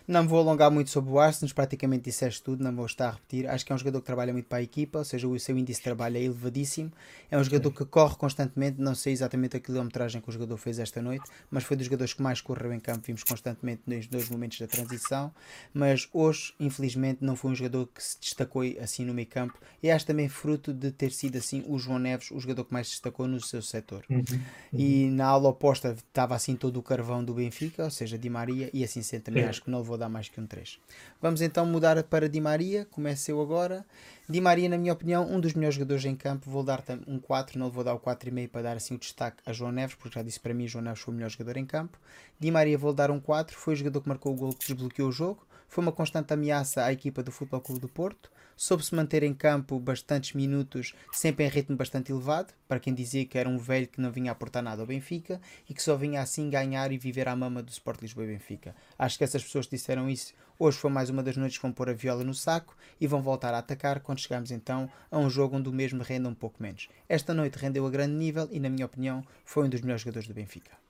Não 0.08 0.28
vou 0.28 0.40
alongar 0.40 0.70
muito 0.70 0.90
sobre 0.90 1.12
o 1.12 1.20
Arsenal, 1.20 1.54
praticamente 1.56 2.04
disseste 2.04 2.42
tudo, 2.42 2.64
não 2.64 2.76
vou 2.76 2.86
estar 2.86 3.08
a 3.08 3.12
repetir. 3.12 3.48
Acho 3.48 3.66
que 3.66 3.72
é 3.72 3.76
um 3.76 3.78
jogador 3.78 4.00
que 4.02 4.06
trabalha 4.06 4.34
muito 4.34 4.48
para 4.48 4.58
a 4.58 4.62
equipa, 4.62 5.00
ou 5.00 5.06
seja, 5.06 5.28
o 5.28 5.40
seu 5.40 5.58
índice 5.58 5.80
de 5.80 5.84
trabalho 5.84 6.18
é 6.18 6.22
elevadíssimo. 6.22 6.92
É 7.32 7.38
um 7.38 7.44
jogador 7.44 7.72
que 7.72 7.86
corre 7.86 8.16
constantemente, 8.16 8.82
não 8.82 8.96
sei 8.96 9.14
exatamente 9.14 9.56
a 9.56 9.60
quilometragem 9.60 10.22
que 10.22 10.30
o 10.30 10.32
jogador 10.32 10.58
fez 10.58 10.78
esta 10.80 11.02
noite, 11.02 11.24
mas 11.50 11.64
foi 11.64 11.78
dos 11.78 11.86
jogadores 11.86 12.14
que 12.14 12.22
mais 12.22 12.42
correu 12.42 12.74
em 12.74 12.80
campo, 12.80 13.02
vimos 13.06 13.24
constantemente 13.24 13.82
nos 13.88 14.08
dois 14.08 14.30
momentos 14.30 14.60
da 14.60 14.68
transição. 14.68 15.34
Mas 15.74 16.10
hoje, 16.12 16.54
infelizmente, 16.60 17.20
não 17.22 17.36
foi 17.36 17.52
um 17.52 17.56
jogador 17.56 17.88
que 17.88 18.04
se 18.04 18.20
destacou 18.20 18.64
assim 18.82 19.06
no 19.06 19.14
meio 19.14 19.28
campo, 19.28 19.58
e 19.82 19.90
acho 19.90 20.06
também 20.06 20.28
fruto 20.28 20.74
de 20.74 20.92
ter 20.92 21.12
sido 21.12 21.38
assim 21.38 21.64
o 21.68 21.80
João 21.80 22.00
Neves, 22.00 22.30
o 22.32 22.40
jogador 22.40 22.66
que 22.66 22.74
mais 22.74 22.88
se 22.88 22.94
destacou 22.94 23.28
no 23.28 23.40
seu 23.42 23.62
setor. 23.62 24.04
Uhum. 24.10 24.18
Uhum. 24.18 24.80
E 24.80 25.10
na 25.10 25.28
aula 25.28 25.50
oposta 25.50 25.96
estava 25.98 26.36
assim 26.36 26.56
todo 26.56 26.78
o 26.78 26.84
carvão 26.84 27.24
do 27.24 27.34
Benfica, 27.34 27.86
ou 27.86 27.92
seja, 27.92 28.18
Di 28.18 28.30
Maria, 28.30 28.70
e 28.74 28.84
assim 28.84 29.02
sendo 29.02 29.24
também 29.24 29.46
acho 29.46 29.64
que 29.64 29.72
não 29.72 29.84
vou 29.94 29.98
dar 29.98 30.10
mais 30.10 30.28
que 30.28 30.42
um 30.42 30.48
3. 30.48 30.80
Vamos 31.22 31.42
então 31.42 31.66
mudar 31.66 32.02
para 32.04 32.28
Di 32.28 32.42
Maria, 32.42 32.86
comece 32.90 33.32
eu 33.32 33.42
agora. 33.42 33.86
Di 34.28 34.42
Maria, 34.42 34.68
na 34.68 34.78
minha 34.78 34.92
opinião, 34.92 35.30
um 35.30 35.40
dos 35.40 35.54
melhores 35.54 35.76
jogadores 35.76 36.04
em 36.06 36.16
campo. 36.16 36.50
Vou 36.50 36.64
dar 36.64 36.84
um 37.08 37.20
4, 37.20 37.60
não 37.60 37.70
vou 37.70 37.84
dar 37.84 37.94
o 37.94 38.00
4,5 38.00 38.50
para 38.50 38.62
dar 38.64 38.78
assim 38.78 38.96
o 38.96 38.98
destaque 38.98 39.38
a 39.46 39.54
João 39.54 39.72
Neves, 39.72 39.96
porque 39.96 40.16
já 40.16 40.24
disse 40.24 40.40
para 40.40 40.54
mim 40.54 40.68
João 40.68 40.84
Neves 40.84 41.02
foi 41.02 41.14
o 41.14 41.18
melhor 41.18 41.30
jogador 41.30 41.58
em 41.58 41.66
campo. 41.66 41.98
Di 42.40 42.50
Maria 42.50 42.78
vou 42.78 42.94
dar 42.94 43.12
um 43.12 43.20
4, 43.20 43.56
foi 43.56 43.74
o 43.74 43.78
jogador 43.78 44.02
que 44.02 44.10
marcou 44.10 44.34
o 44.34 44.36
gol 44.36 44.54
que 44.54 44.66
desbloqueou 44.66 45.10
o 45.10 45.12
jogo. 45.12 45.46
Foi 45.74 45.84
uma 45.84 45.92
constante 45.92 46.32
ameaça 46.32 46.86
à 46.86 46.94
equipa 46.94 47.24
do 47.24 47.32
Futebol 47.32 47.60
Clube 47.60 47.82
do 47.82 47.90
Porto 47.90 48.30
soube-se 48.56 48.94
manter 48.94 49.24
em 49.24 49.34
campo 49.34 49.80
bastantes 49.80 50.34
minutos, 50.34 50.94
sempre 51.12 51.46
em 51.46 51.50
ritmo 51.50 51.76
bastante 51.76 52.12
elevado, 52.12 52.54
para 52.68 52.80
quem 52.80 52.94
dizia 52.94 53.26
que 53.26 53.38
era 53.38 53.50
um 53.50 53.58
velho 53.58 53.88
que 53.88 54.00
não 54.00 54.12
vinha 54.12 54.32
aportar 54.32 54.62
nada 54.62 54.82
ao 54.82 54.88
Benfica 54.88 55.42
e 55.68 55.74
que 55.74 55.82
só 55.82 55.96
vinha 55.96 56.22
assim 56.22 56.50
ganhar 56.50 56.92
e 56.92 56.98
viver 56.98 57.28
à 57.28 57.36
mama 57.36 57.64
do 57.64 57.72
Sport 57.72 58.02
Lisboa 58.02 58.26
e 58.26 58.34
Benfica. 58.34 58.76
Acho 58.98 59.18
que 59.18 59.24
essas 59.24 59.44
pessoas 59.44 59.68
disseram 59.68 60.10
isso. 60.10 60.34
Hoje 60.60 60.78
foi 60.78 60.92
mais 60.92 61.10
uma 61.10 61.24
das 61.24 61.36
noites 61.36 61.58
que 61.58 61.64
vão 61.64 61.72
pôr 61.72 61.90
a 61.90 61.94
viola 61.94 62.24
no 62.24 62.34
saco 62.34 62.76
e 63.02 63.08
vão 63.08 63.22
voltar 63.22 63.54
a 63.54 63.58
atacar 63.58 64.00
quando 64.02 64.20
chegamos 64.20 64.52
então 64.52 64.88
a 65.10 65.18
um 65.18 65.30
jogo 65.30 65.58
onde 65.58 65.70
o 65.70 65.74
mesmo 65.74 66.04
renda 66.04 66.30
um 66.30 66.36
pouco 66.36 66.62
menos. 66.62 66.88
Esta 67.10 67.34
noite 67.34 67.58
rendeu 67.58 67.86
a 67.86 67.90
grande 67.90 68.14
nível 68.14 68.48
e, 68.52 68.60
na 68.60 68.70
minha 68.70 68.86
opinião, 68.86 69.26
foi 69.44 69.66
um 69.66 69.70
dos 69.70 69.82
melhores 69.82 70.04
jogadores 70.04 70.28
do 70.28 70.34
Benfica. 70.34 70.83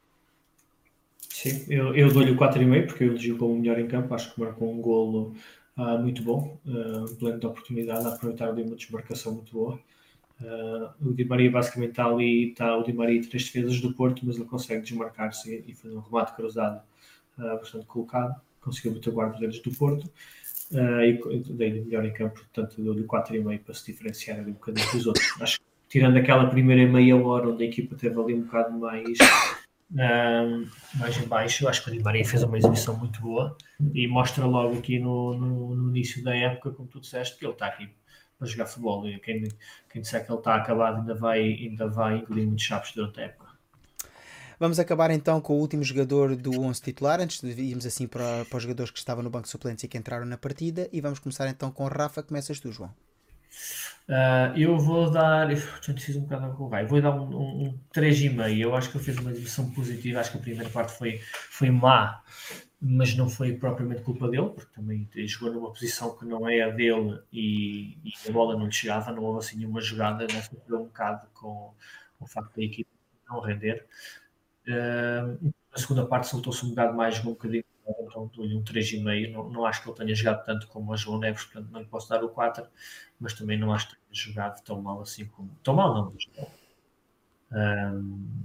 Sim, 1.33 1.65
eu, 1.67 1.95
eu 1.95 2.13
dou-lhe 2.13 2.29
o 2.29 2.37
4,5 2.37 2.85
porque 2.85 3.03
eu 3.03 3.07
elegi 3.07 3.33
como 3.33 3.57
melhor 3.57 3.79
em 3.79 3.87
campo, 3.87 4.13
acho 4.13 4.31
que 4.31 4.39
marcou 4.39 4.71
um 4.71 4.79
golo 4.79 5.33
uh, 5.75 5.97
muito 5.97 6.21
bom, 6.21 6.59
uh, 6.63 7.25
um 7.25 7.39
de 7.39 7.47
oportunidade, 7.47 8.05
a 8.05 8.09
aproveitar 8.09 8.49
ali 8.49 8.61
uma 8.61 8.75
desmarcação 8.75 9.33
muito 9.33 9.51
boa. 9.51 9.79
Uh, 10.39 11.09
o 11.09 11.11
Di 11.11 11.25
Maria 11.25 11.49
basicamente 11.49 11.89
está 11.89 12.05
ali, 12.05 12.51
está 12.51 12.77
o 12.77 12.83
Di 12.83 12.93
Maria 12.93 13.19
três 13.27 13.45
defesas 13.45 13.81
do 13.81 13.95
Porto, 13.95 14.23
mas 14.23 14.35
ele 14.35 14.45
consegue 14.45 14.83
desmarcar-se 14.83 15.63
e 15.67 15.73
fazer 15.73 15.95
um 15.95 16.01
remate 16.01 16.35
cruzado 16.35 16.83
uh, 17.39 17.57
bastante 17.57 17.87
colocado, 17.87 18.39
conseguiu 18.61 18.93
bater 18.93 19.09
o 19.09 19.13
guarda-redes 19.13 19.59
do 19.59 19.71
Porto 19.71 20.03
uh, 20.71 21.01
e 21.01 21.39
dei-lhe 21.49 21.81
melhor 21.81 22.05
em 22.05 22.13
campo, 22.13 22.41
portanto 22.41 22.79
deu-lhe 22.79 23.05
4,5 23.05 23.59
para 23.63 23.73
se 23.73 23.91
diferenciar 23.91 24.37
ali 24.37 24.51
um 24.51 24.53
bocadinho 24.53 24.91
dos 24.91 25.07
outros. 25.07 25.41
Acho 25.41 25.57
que 25.57 25.65
tirando 25.89 26.15
aquela 26.15 26.45
primeira 26.45 26.87
meia 26.87 27.17
hora 27.17 27.49
onde 27.49 27.63
a 27.63 27.67
equipa 27.67 27.95
teve 27.95 28.21
ali 28.21 28.35
um 28.35 28.41
bocado 28.41 28.77
mais 28.77 29.17
mais 29.93 31.17
em 31.17 31.27
baixo. 31.27 31.63
Eu 31.63 31.69
acho 31.69 31.83
que 31.83 31.89
o 31.89 31.93
Di 31.93 32.01
Maria 32.01 32.25
fez 32.25 32.43
uma 32.43 32.57
exibição 32.57 32.97
muito 32.97 33.21
boa 33.21 33.55
e 33.93 34.07
mostra 34.07 34.45
logo 34.45 34.77
aqui 34.77 34.99
no, 34.99 35.37
no, 35.37 35.75
no 35.75 35.89
início 35.89 36.23
da 36.23 36.35
época, 36.35 36.71
como 36.71 36.87
tu 36.87 36.99
disseste, 36.99 37.37
que 37.37 37.45
ele 37.45 37.53
está 37.53 37.67
aqui 37.67 37.89
para 38.37 38.47
jogar 38.47 38.65
futebol. 38.65 39.07
E 39.07 39.19
quem, 39.19 39.47
quem 39.91 40.01
disser 40.01 40.25
que 40.25 40.31
ele 40.31 40.39
está 40.39 40.55
acabado 40.55 40.99
ainda 40.99 41.15
vai, 41.15 41.39
ainda 41.41 41.87
vai 41.87 42.17
engolir 42.17 42.45
muitos 42.47 42.65
chapos 42.65 42.91
durante 42.93 43.19
a 43.19 43.23
época. 43.23 43.53
Vamos 44.59 44.79
acabar 44.79 45.11
então 45.11 45.41
com 45.41 45.53
o 45.53 45.59
último 45.59 45.83
jogador 45.83 46.35
do 46.35 46.61
11 46.61 46.81
titular, 46.81 47.19
antes 47.19 47.41
de 47.41 47.61
irmos 47.61 47.85
assim 47.85 48.07
para, 48.07 48.45
para 48.45 48.57
os 48.57 48.63
jogadores 48.63 48.91
que 48.91 48.99
estavam 48.99 49.23
no 49.23 49.29
banco 49.29 49.43
de 49.43 49.49
suplentes 49.49 49.83
e 49.83 49.87
que 49.87 49.97
entraram 49.97 50.25
na 50.25 50.37
partida. 50.37 50.87
E 50.91 51.01
vamos 51.01 51.19
começar 51.19 51.47
então 51.49 51.71
com 51.71 51.85
o 51.85 51.87
Rafa. 51.87 52.23
Começas 52.23 52.59
tu, 52.59 52.71
João. 52.71 52.93
Uh, 54.07 54.57
eu 54.57 54.77
vou 54.77 55.09
dar. 55.09 55.49
Já 55.55 55.93
fiz 55.93 56.15
um 56.15 56.21
bocado 56.21 56.55
com 56.55 56.67
vai. 56.67 56.85
Vou 56.85 57.01
dar 57.01 57.11
um, 57.11 57.23
um, 57.23 57.67
um 57.67 57.79
3,5. 57.93 58.57
Eu 58.57 58.75
acho 58.75 58.89
que 58.91 58.97
ele 58.97 59.03
fez 59.03 59.17
uma 59.17 59.31
exibição 59.31 59.71
positiva. 59.71 60.19
Acho 60.19 60.31
que 60.31 60.37
a 60.37 60.41
primeira 60.41 60.69
parte 60.69 60.91
foi, 60.93 61.19
foi 61.49 61.69
má, 61.69 62.21
mas 62.81 63.15
não 63.15 63.29
foi 63.29 63.53
propriamente 63.53 64.01
culpa 64.01 64.27
dele, 64.27 64.49
porque 64.49 64.73
também 64.75 65.09
jogou 65.25 65.53
numa 65.53 65.71
posição 65.71 66.17
que 66.17 66.25
não 66.25 66.47
é 66.49 66.61
a 66.61 66.69
dele 66.69 67.19
e, 67.31 67.97
e 68.03 68.13
a 68.27 68.31
bola 68.31 68.57
não 68.57 68.65
lhe 68.65 68.71
chegava. 68.71 69.11
Não 69.11 69.23
houve 69.23 69.39
assim 69.39 69.57
nenhuma 69.57 69.79
jogada, 69.79 70.27
né? 70.27 70.41
sofreu 70.41 70.81
um 70.81 70.85
bocado 70.85 71.27
com 71.33 71.73
o 72.19 72.27
facto 72.27 72.55
da 72.55 72.63
equipe 72.63 72.89
não 73.29 73.39
render. 73.39 73.85
Uh, 74.67 75.53
a 75.73 75.79
segunda 75.79 76.05
parte 76.05 76.27
soltou-se 76.27 76.65
um 76.65 76.69
bocado 76.69 76.95
mais, 76.95 77.19
um 77.19 77.29
bocadinho 77.29 77.63
então 77.87 78.29
dou-lhe 78.33 78.55
um 78.55 78.63
3,5. 78.63 79.31
Não, 79.31 79.49
não 79.49 79.65
acho 79.65 79.81
que 79.81 79.89
ele 79.89 79.97
tenha 79.97 80.15
jogado 80.15 80.45
tanto 80.45 80.67
como 80.67 80.93
a 80.93 80.95
João 80.95 81.19
Neves, 81.19 81.43
portanto 81.45 81.71
não 81.71 81.81
lhe 81.81 81.87
posso 81.87 82.09
dar 82.09 82.23
o 82.23 82.29
4, 82.29 82.65
mas 83.19 83.33
também 83.33 83.57
não 83.57 83.73
acho 83.73 83.89
que 83.89 83.95
tenha 83.95 84.03
jogado 84.11 84.63
tão 84.63 84.81
mal 84.81 85.01
assim 85.01 85.25
como. 85.25 85.49
Tão 85.63 85.73
mal 85.73 85.93
não, 85.93 86.13
mas 86.13 86.27
um, 87.51 88.43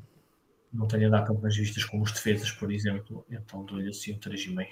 não 0.73 0.86
tenha 0.86 1.08
dado 1.08 1.26
campanhas 1.26 1.57
vistas 1.57 1.84
como 1.84 2.05
os 2.05 2.12
defesas, 2.12 2.50
por 2.52 2.70
exemplo, 2.70 3.25
então 3.31 3.65
dou-lhe 3.65 3.89
assim 3.89 4.12
um 4.12 4.18
3,5. 4.18 4.68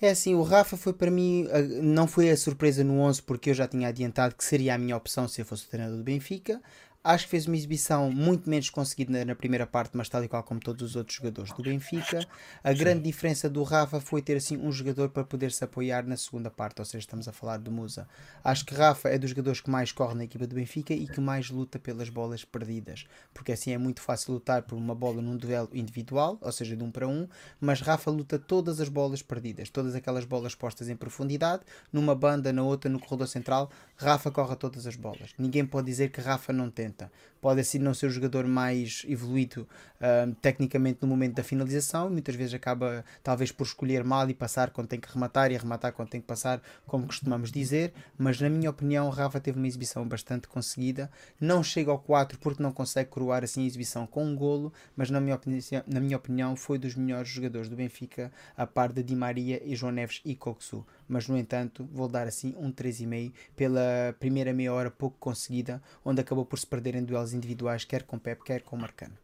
É 0.00 0.10
assim, 0.10 0.34
o 0.34 0.42
Rafa 0.42 0.76
foi 0.76 0.92
para 0.92 1.10
mim, 1.10 1.46
não 1.82 2.06
foi 2.06 2.28
a 2.28 2.36
surpresa 2.36 2.84
no 2.84 3.00
11 3.00 3.22
porque 3.22 3.50
eu 3.50 3.54
já 3.54 3.66
tinha 3.66 3.88
adiantado 3.88 4.34
que 4.34 4.44
seria 4.44 4.74
a 4.74 4.78
minha 4.78 4.96
opção 4.96 5.26
se 5.26 5.40
eu 5.40 5.46
fosse 5.46 5.66
o 5.66 5.70
treinador 5.70 5.96
do 5.96 6.04
Benfica. 6.04 6.60
Acho 7.06 7.24
que 7.24 7.32
fez 7.32 7.46
uma 7.46 7.54
exibição 7.54 8.10
muito 8.10 8.48
menos 8.48 8.70
conseguida 8.70 9.22
na 9.26 9.34
primeira 9.34 9.66
parte, 9.66 9.94
mas 9.94 10.08
tal 10.08 10.24
e 10.24 10.28
qual 10.28 10.42
como 10.42 10.58
todos 10.58 10.82
os 10.88 10.96
outros 10.96 11.18
jogadores 11.18 11.52
do 11.52 11.62
Benfica. 11.62 12.26
A 12.62 12.72
grande 12.72 13.02
diferença 13.02 13.46
do 13.46 13.62
Rafa 13.62 14.00
foi 14.00 14.22
ter 14.22 14.38
assim 14.38 14.56
um 14.56 14.72
jogador 14.72 15.10
para 15.10 15.22
poder 15.22 15.52
se 15.52 15.62
apoiar 15.62 16.06
na 16.06 16.16
segunda 16.16 16.50
parte, 16.50 16.78
ou 16.78 16.84
seja, 16.86 17.00
estamos 17.00 17.28
a 17.28 17.32
falar 17.32 17.58
do 17.58 17.70
Musa. 17.70 18.08
Acho 18.42 18.64
que 18.64 18.74
Rafa 18.74 19.10
é 19.10 19.18
dos 19.18 19.28
jogadores 19.28 19.60
que 19.60 19.68
mais 19.68 19.92
corre 19.92 20.14
na 20.14 20.24
equipa 20.24 20.46
do 20.46 20.54
Benfica 20.54 20.94
e 20.94 21.06
que 21.06 21.20
mais 21.20 21.50
luta 21.50 21.78
pelas 21.78 22.08
bolas 22.08 22.42
perdidas, 22.42 23.04
porque 23.34 23.52
assim 23.52 23.72
é 23.72 23.76
muito 23.76 24.00
fácil 24.00 24.32
lutar 24.32 24.62
por 24.62 24.76
uma 24.76 24.94
bola 24.94 25.20
num 25.20 25.36
duelo 25.36 25.68
individual, 25.74 26.38
ou 26.40 26.52
seja, 26.52 26.74
de 26.74 26.82
um 26.82 26.90
para 26.90 27.06
um, 27.06 27.28
mas 27.60 27.82
Rafa 27.82 28.10
luta 28.10 28.38
todas 28.38 28.80
as 28.80 28.88
bolas 28.88 29.20
perdidas, 29.20 29.68
todas 29.68 29.94
aquelas 29.94 30.24
bolas 30.24 30.54
postas 30.54 30.88
em 30.88 30.96
profundidade, 30.96 31.64
numa 31.92 32.14
banda, 32.14 32.50
na 32.50 32.62
outra, 32.62 32.90
no 32.90 32.98
corredor 32.98 33.28
central, 33.28 33.70
Rafa 33.94 34.30
corre 34.30 34.56
todas 34.56 34.86
as 34.86 34.96
bolas. 34.96 35.34
Ninguém 35.38 35.66
pode 35.66 35.86
dizer 35.86 36.10
que 36.10 36.22
Rafa 36.22 36.50
não 36.50 36.70
tenta. 36.70 36.93
момента, 36.94 37.10
Pode 37.44 37.60
assim 37.60 37.78
não 37.78 37.92
ser 37.92 38.06
o 38.06 38.10
jogador 38.10 38.46
mais 38.46 39.04
evoluído 39.06 39.68
uh, 40.00 40.34
tecnicamente 40.36 41.00
no 41.02 41.08
momento 41.08 41.34
da 41.34 41.42
finalização, 41.42 42.08
muitas 42.08 42.34
vezes 42.34 42.54
acaba 42.54 43.04
talvez 43.22 43.52
por 43.52 43.64
escolher 43.64 44.02
mal 44.02 44.30
e 44.30 44.32
passar 44.32 44.70
quando 44.70 44.88
tem 44.88 44.98
que 44.98 45.12
rematar 45.12 45.52
e 45.52 45.54
arrematar 45.54 45.92
quando 45.92 46.08
tem 46.08 46.22
que 46.22 46.26
passar, 46.26 46.62
como 46.86 47.06
costumamos 47.06 47.52
dizer, 47.52 47.92
mas 48.16 48.40
na 48.40 48.48
minha 48.48 48.70
opinião 48.70 49.10
Rafa 49.10 49.38
teve 49.40 49.58
uma 49.58 49.66
exibição 49.66 50.08
bastante 50.08 50.48
conseguida, 50.48 51.10
não 51.38 51.62
chega 51.62 51.90
ao 51.90 51.98
4 51.98 52.38
porque 52.38 52.62
não 52.62 52.72
consegue 52.72 53.10
coroar 53.10 53.44
assim 53.44 53.64
a 53.64 53.66
exibição 53.66 54.06
com 54.06 54.24
um 54.24 54.34
golo, 54.34 54.72
mas 54.96 55.10
na 55.10 55.20
minha, 55.20 55.36
opinião, 55.36 55.60
na 55.86 56.00
minha 56.00 56.16
opinião 56.16 56.56
foi 56.56 56.78
dos 56.78 56.94
melhores 56.94 57.28
jogadores 57.28 57.68
do 57.68 57.76
Benfica, 57.76 58.32
a 58.56 58.66
par 58.66 58.90
de 58.90 59.02
Di 59.02 59.14
Maria 59.14 59.60
e 59.62 59.76
João 59.76 59.92
Neves 59.92 60.22
e 60.24 60.34
Coxu 60.34 60.82
mas 61.08 61.28
no 61.28 61.36
entanto 61.36 61.88
vou 61.92 62.08
dar 62.08 62.26
assim 62.26 62.54
um 62.56 62.72
3,5 62.72 63.32
pela 63.56 64.14
primeira 64.18 64.52
meia 64.52 64.72
hora 64.72 64.90
pouco 64.90 65.16
conseguida, 65.18 65.82
onde 66.04 66.20
acabou 66.20 66.44
por 66.44 66.58
se 66.58 66.66
perder 66.66 66.94
em 66.94 67.04
duelos 67.04 67.33
individuais, 67.34 67.84
quer 67.84 68.04
com 68.04 68.18
Pep, 68.18 68.42
quer 68.42 68.62
com 68.62 68.76
Marcano. 68.76 69.16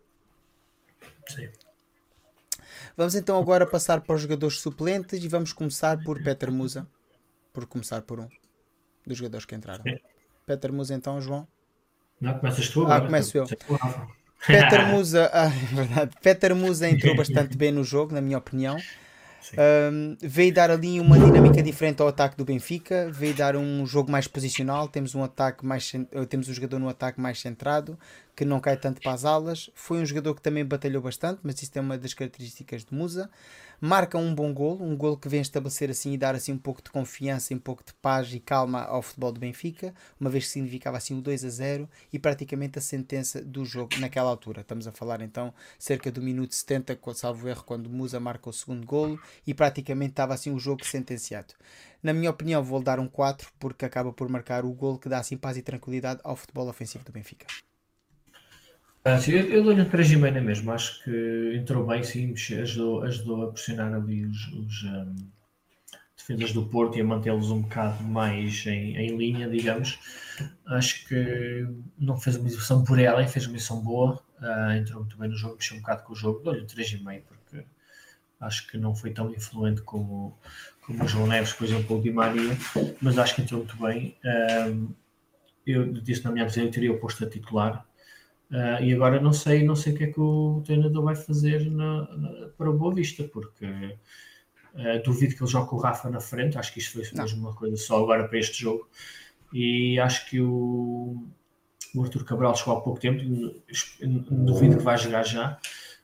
Sim. 1.29 1.49
Vamos 2.97 3.15
então 3.15 3.39
agora 3.39 3.67
passar 3.67 4.01
para 4.01 4.15
os 4.15 4.23
jogadores 4.23 4.61
suplentes 4.61 5.23
e 5.23 5.29
vamos 5.29 5.53
começar 5.53 6.03
por 6.03 6.23
Peter 6.23 6.51
Musa, 6.51 6.87
por 7.53 7.67
começar 7.67 8.03
por 8.03 8.21
um 8.21 8.29
dos 9.07 9.17
jogadores 9.17 9.47
que 9.47 9.55
entraram. 9.55 9.83
Sim. 9.83 9.99
Peter 10.47 10.73
Musa 10.73 10.95
então, 10.95 11.21
João? 11.21 11.47
Não, 12.21 12.39
começas 12.39 12.69
tu 12.69 12.83
agora. 12.83 13.05
Ah, 13.05 13.07
começo 13.07 13.39
eu. 13.39 13.47
Peter 14.47 14.87
Musa, 14.89 15.31
ah, 15.33 15.47
é 15.47 15.75
verdade. 15.75 16.17
Peter 16.23 16.55
Musa 16.55 16.89
entrou 16.89 17.17
bastante 17.17 17.57
bem 17.57 17.73
no 17.73 17.85
jogo, 17.85 18.13
na 18.13 18.21
minha 18.21 18.39
opinião. 18.39 18.77
Um, 19.93 20.17
veio 20.21 20.53
dar 20.53 20.71
ali 20.71 21.01
uma 21.01 21.19
dinâmica 21.19 21.63
diferente 21.63 22.01
ao 22.03 22.09
ataque 22.09 22.37
do 22.37 22.45
Benfica, 22.45 23.11
veio 23.11 23.35
dar 23.35 23.57
um 23.57 23.87
jogo 23.87 24.11
mais 24.11 24.27
posicional, 24.27 24.87
temos 24.87 25.15
um 25.15 25.23
ataque 25.23 25.65
mais 25.65 25.93
temos 26.29 26.49
um 26.49 26.53
jogador 26.53 26.79
no 26.79 26.89
ataque 26.89 27.21
mais 27.21 27.41
centrado, 27.41 27.99
que 28.37 28.45
não 28.45 28.61
cai 28.61 28.77
tanto 28.77 29.01
para 29.01 29.13
as 29.13 29.25
alas. 29.25 29.71
Foi 29.75 29.99
um 29.99 30.07
jogador 30.07 30.35
que 30.35 30.43
também 30.43 30.65
batalhou 30.65 31.03
bastante, 31.03 31.41
mas 31.43 31.61
isso 31.63 31.73
é 31.75 31.81
uma 31.81 31.99
das 31.99 32.15
características 32.15 32.85
de 32.85 32.95
Musa 32.95 33.31
marca 33.81 34.19
um 34.19 34.35
bom 34.35 34.53
golo, 34.53 34.85
um 34.85 34.95
golo 34.95 35.17
que 35.17 35.29
vem 35.29 35.41
estabelecer 35.41 35.89
assim 35.91 36.13
e 36.13 36.19
dar 36.19 36.35
assim 36.35 36.53
um 36.53 36.59
pouco 36.59 36.83
de 36.83 36.91
confiança, 36.91 37.55
um 37.55 37.59
pouco 37.59 37.83
de 37.83 37.95
paz 37.95 38.33
e 38.35 38.39
calma 38.39 38.83
ao 38.83 39.01
futebol 39.01 39.33
do 39.33 39.41
Benfica, 39.41 39.95
uma 40.21 40.29
vez 40.29 40.45
que 40.45 40.51
significava 40.51 40.99
assim 40.99 41.17
o 41.17 41.23
2 41.23 41.45
a 41.45 41.49
0 41.49 41.89
e 42.13 42.19
praticamente 42.19 42.79
a 42.79 42.83
sentença 42.83 43.43
do 43.43 43.65
jogo 43.65 43.99
naquela 43.99 44.29
altura. 44.29 44.61
Estamos 44.61 44.87
a 44.87 44.93
falar 44.93 45.23
então 45.23 45.55
cerca 45.79 46.13
do 46.13 46.21
minuto 46.21 46.55
70, 46.55 46.99
salvo 47.15 47.49
erro, 47.49 47.65
quando 47.65 47.89
Musa 47.89 48.21
marca 48.21 48.51
o 48.51 48.53
segundo 48.53 48.87
golo 48.87 49.19
e 49.47 49.55
praticamente 49.55 50.11
estava 50.11 50.35
assim 50.35 50.53
o 50.53 50.59
jogo 50.59 50.85
sentenciado. 50.85 51.55
Na 52.03 52.13
minha 52.13 52.31
opinião, 52.31 52.63
vou 52.63 52.83
dar 52.83 53.01
um 53.01 53.09
4 53.09 53.51
porque 53.59 53.85
acaba 53.85 54.13
por 54.13 54.29
marcar 54.29 54.65
o 54.65 54.73
golo 54.73 54.99
que 54.99 55.09
dá 55.09 55.19
assim 55.19 55.37
paz 55.37 55.57
e 55.57 55.63
tranquilidade 55.63 56.21
ao 56.23 56.37
futebol 56.37 56.69
ofensivo 56.69 57.05
do 57.05 57.13
Benfica. 57.13 57.47
Ah, 59.03 59.19
eu, 59.29 59.47
eu 59.47 59.65
dou-lhe 59.65 59.81
um 59.81 59.89
3,5 59.89 60.43
mesmo. 60.43 60.71
Acho 60.73 61.03
que 61.03 61.55
entrou 61.57 61.87
bem, 61.87 62.03
sim, 62.03 62.35
ajudou, 62.61 63.03
ajudou 63.03 63.45
a 63.45 63.53
pressionar 63.53 63.95
ali 63.95 64.27
os, 64.27 64.49
os 64.49 64.83
um, 64.85 65.15
defesas 66.17 66.53
do 66.53 66.67
Porto 66.67 66.99
e 66.99 67.01
a 67.01 67.05
mantê-los 67.05 67.51
um 67.51 67.63
bocado 67.63 68.05
mais 68.05 68.67
em, 68.67 68.97
em, 68.97 69.17
linha, 69.17 69.49
digamos. 69.49 69.99
Acho 70.67 71.07
que 71.09 71.67
não 71.99 72.19
fez 72.19 72.37
uma 72.37 72.47
exibição 72.47 72.85
por 72.85 72.99
ela, 72.99 73.27
fez 73.27 73.47
uma 73.47 73.57
exibição 73.57 73.81
boa. 73.81 74.23
Uh, 74.39 74.73
entrou 74.73 75.01
muito 75.01 75.17
bem 75.17 75.31
no 75.31 75.37
jogo, 75.37 75.57
mexeu 75.57 75.79
um 75.79 75.81
bocado 75.81 76.03
com 76.03 76.13
o 76.13 76.17
jogo. 76.17 76.41
Dou-lhe 76.41 76.63
um 76.63 76.67
3,5 76.67 77.23
porque 77.27 77.65
acho 78.39 78.67
que 78.69 78.77
não 78.77 78.95
foi 78.95 79.13
tão 79.13 79.31
influente 79.31 79.81
como, 79.81 80.39
como 80.83 81.05
o 81.05 81.09
João 81.09 81.27
Neves, 81.27 81.55
por 81.55 81.65
exemplo, 81.67 81.99
o 81.99 82.03
Di 82.03 82.11
Maria, 82.11 82.57
mas 83.01 83.19
acho 83.19 83.35
que 83.35 83.43
entrou 83.43 83.61
muito 83.61 83.77
bem. 83.79 84.17
Eu 85.67 85.91
disse 85.93 86.25
na 86.25 86.33
minha 86.33 86.47
visão, 86.47 86.65
eu 86.65 86.71
teria 86.71 86.93
o 86.93 86.99
posto 86.99 87.25
a 87.25 87.29
titular 87.29 87.87
Uh, 88.51 88.83
e 88.83 88.93
agora 88.93 89.21
não 89.21 89.33
sei, 89.33 89.63
não 89.63 89.77
sei 89.77 89.93
o 89.93 89.97
que 89.97 90.05
é 90.05 90.07
que 90.09 90.21
o 90.21 90.61
treinador 90.65 91.05
vai 91.05 91.15
fazer 91.15 91.71
na, 91.71 92.17
na, 92.17 92.49
para 92.59 92.69
o 92.69 92.77
Boa 92.77 92.93
Vista, 92.93 93.23
porque 93.23 93.65
uh, 93.65 95.03
duvido 95.05 95.37
que 95.37 95.43
ele 95.43 95.51
jogue 95.51 95.69
com 95.69 95.77
o 95.77 95.79
Rafa 95.79 96.11
na 96.11 96.21
frente. 96.21 96.59
Acho 96.59 96.73
que 96.73 96.81
isto 96.81 96.95
foi 96.95 97.09
não. 97.15 97.23
mesmo 97.23 97.41
uma 97.41 97.55
coisa 97.55 97.77
só 97.77 98.03
agora 98.03 98.27
para 98.27 98.39
este 98.39 98.61
jogo. 98.61 98.89
E 99.53 100.01
acho 100.01 100.29
que 100.29 100.41
o, 100.41 101.29
o 101.95 102.03
Arthur 102.03 102.25
Cabral 102.25 102.57
chegou 102.57 102.77
há 102.77 102.81
pouco 102.81 102.99
tempo. 102.99 103.23
Duvido 104.29 104.79
que 104.79 104.83
vai 104.83 104.99
jogar 104.99 105.25
já. 105.25 105.57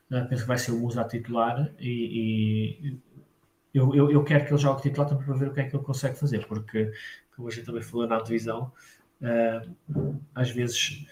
Uh, 0.09 0.25
penso 0.29 0.43
que 0.43 0.47
vai 0.47 0.57
ser 0.57 0.71
o 0.71 0.79
Musa 0.79 1.01
a 1.01 1.05
titular. 1.05 1.69
E, 1.77 2.79
e 2.81 2.99
eu, 3.73 3.93
eu, 3.93 4.09
eu, 4.09 4.23
quero 4.23 4.45
que 4.45 4.53
ele 4.53 4.61
jogue 4.61 4.83
titular 4.83 5.09
também 5.09 5.25
para 5.25 5.35
ver 5.35 5.49
o 5.49 5.53
que 5.53 5.59
é 5.59 5.63
que 5.65 5.75
ele 5.75 5.83
consegue 5.83 6.17
fazer, 6.17 6.47
porque, 6.47 6.93
como 7.35 7.49
a 7.49 7.51
gente 7.51 7.65
também 7.65 7.83
falou 7.83 8.07
na 8.07 8.21
divisão, 8.21 8.71
às 10.33 10.49
vezes 10.49 11.05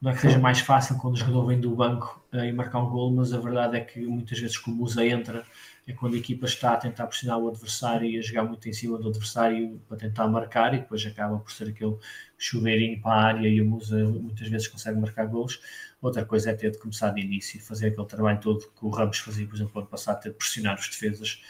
não 0.00 0.10
é 0.10 0.14
que 0.14 0.20
seja 0.20 0.38
mais 0.38 0.60
fácil 0.60 0.96
quando 0.98 1.14
o 1.14 1.16
jogador 1.16 1.46
vem 1.46 1.60
do 1.60 1.74
banco 1.74 2.22
uh, 2.32 2.38
e 2.38 2.52
marcar 2.52 2.80
um 2.80 2.90
gol, 2.90 3.10
mas 3.12 3.32
a 3.32 3.38
verdade 3.38 3.76
é 3.76 3.80
que 3.80 4.00
muitas 4.06 4.38
vezes 4.38 4.58
como 4.58 4.76
o 4.76 4.78
Musa 4.80 5.04
entra 5.04 5.44
é 5.86 5.92
quando 5.92 6.14
a 6.14 6.18
equipa 6.18 6.46
está 6.46 6.74
a 6.74 6.76
tentar 6.76 7.06
pressionar 7.06 7.38
o 7.38 7.48
adversário 7.48 8.08
e 8.08 8.18
a 8.18 8.22
jogar 8.22 8.44
muito 8.44 8.68
em 8.68 8.72
cima 8.72 8.98
do 8.98 9.08
adversário 9.08 9.80
para 9.88 9.96
tentar 9.96 10.26
marcar 10.28 10.74
e 10.74 10.78
depois 10.78 11.04
acaba 11.06 11.38
por 11.38 11.50
ser 11.50 11.68
aquele 11.68 11.96
chuveirinho 12.36 13.00
para 13.00 13.12
a 13.12 13.24
área 13.24 13.48
e 13.48 13.60
o 13.60 13.64
Musa 13.64 13.96
muitas 14.04 14.48
vezes 14.48 14.68
consegue 14.68 14.98
marcar 14.98 15.26
gols. 15.26 15.60
Outra 16.02 16.24
coisa 16.24 16.50
é 16.50 16.54
ter 16.54 16.72
de 16.72 16.78
começar 16.78 17.10
de 17.10 17.20
início 17.20 17.56
e 17.56 17.60
fazer 17.60 17.88
aquele 17.88 18.06
trabalho 18.06 18.40
todo 18.40 18.60
que 18.60 18.84
o 18.84 18.90
Ramos 18.90 19.18
fazia, 19.18 19.46
por 19.46 19.54
exemplo, 19.54 19.80
ano 19.80 19.88
passado, 19.88 20.20
ter 20.20 20.30
de 20.30 20.36
pressionar 20.36 20.78
os 20.78 20.88
defesas, 20.88 21.40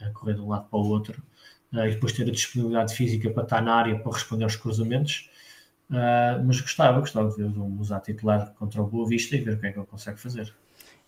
uh, 0.00 0.12
correr 0.12 0.34
de 0.34 0.40
um 0.40 0.48
lado 0.48 0.68
para 0.68 0.78
o 0.78 0.86
outro 0.86 1.20
uh, 1.72 1.80
e 1.80 1.90
depois 1.90 2.12
ter 2.12 2.22
a 2.22 2.30
disponibilidade 2.30 2.94
física 2.94 3.30
para 3.30 3.42
estar 3.42 3.62
na 3.62 3.74
área 3.74 3.98
para 3.98 4.12
responder 4.12 4.44
aos 4.44 4.56
cruzamentos 4.56 5.28
Uh, 5.88 6.42
mas 6.44 6.60
gostava, 6.60 6.98
gostava 6.98 7.30
de 7.30 7.36
ver 7.36 7.44
o 7.44 7.68
Musa 7.68 8.00
titular 8.00 8.52
contra 8.54 8.82
o 8.82 8.86
Boa 8.86 9.08
Vista 9.08 9.36
e 9.36 9.40
ver 9.40 9.54
o 9.54 9.60
que 9.60 9.66
é 9.66 9.72
que 9.72 9.78
ele 9.78 9.86
consegue 9.86 10.18
fazer. 10.18 10.52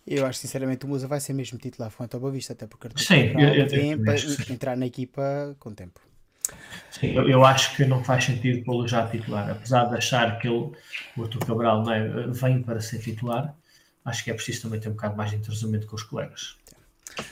Eu 0.07 0.25
acho 0.25 0.39
sinceramente 0.39 0.85
o 0.85 0.87
Musa 0.87 1.07
vai 1.07 1.19
ser 1.19 1.33
mesmo 1.33 1.57
titular 1.57 1.91
contra 1.91 2.17
o 2.17 2.19
Boa 2.21 2.31
Vista, 2.31 2.53
até 2.53 2.65
porque 2.65 2.87
sim, 2.95 3.33
eu, 3.37 3.49
eu, 3.49 3.67
vem 3.67 4.01
para 4.01 4.15
entrar 4.49 4.77
na 4.77 4.85
equipa 4.85 5.55
com 5.59 5.73
tempo. 5.73 5.99
Sim, 6.89 7.13
eu, 7.13 7.29
eu, 7.29 7.45
acho 7.45 7.75
que 7.75 7.85
não 7.85 8.03
faz 8.03 8.23
sentido 8.23 8.63
pô-lo 8.63 8.87
já 8.87 9.07
titular, 9.07 9.49
apesar 9.51 9.85
de 9.85 9.97
achar 9.97 10.39
que 10.39 10.47
ele, 10.47 10.71
o 11.15 11.23
Arthur 11.23 11.45
Cabral 11.45 11.83
não 11.83 11.93
é, 11.93 12.27
vem 12.27 12.63
para 12.63 12.79
ser 12.79 12.99
titular, 12.99 13.53
acho 14.03 14.23
que 14.23 14.31
é 14.31 14.33
preciso 14.33 14.63
também 14.63 14.79
ter 14.79 14.89
um 14.89 14.93
bocado 14.93 15.15
mais 15.15 15.29
de 15.29 15.35
entrosamento 15.35 15.85
com 15.85 15.95
os 15.95 16.03
colegas. 16.03 16.57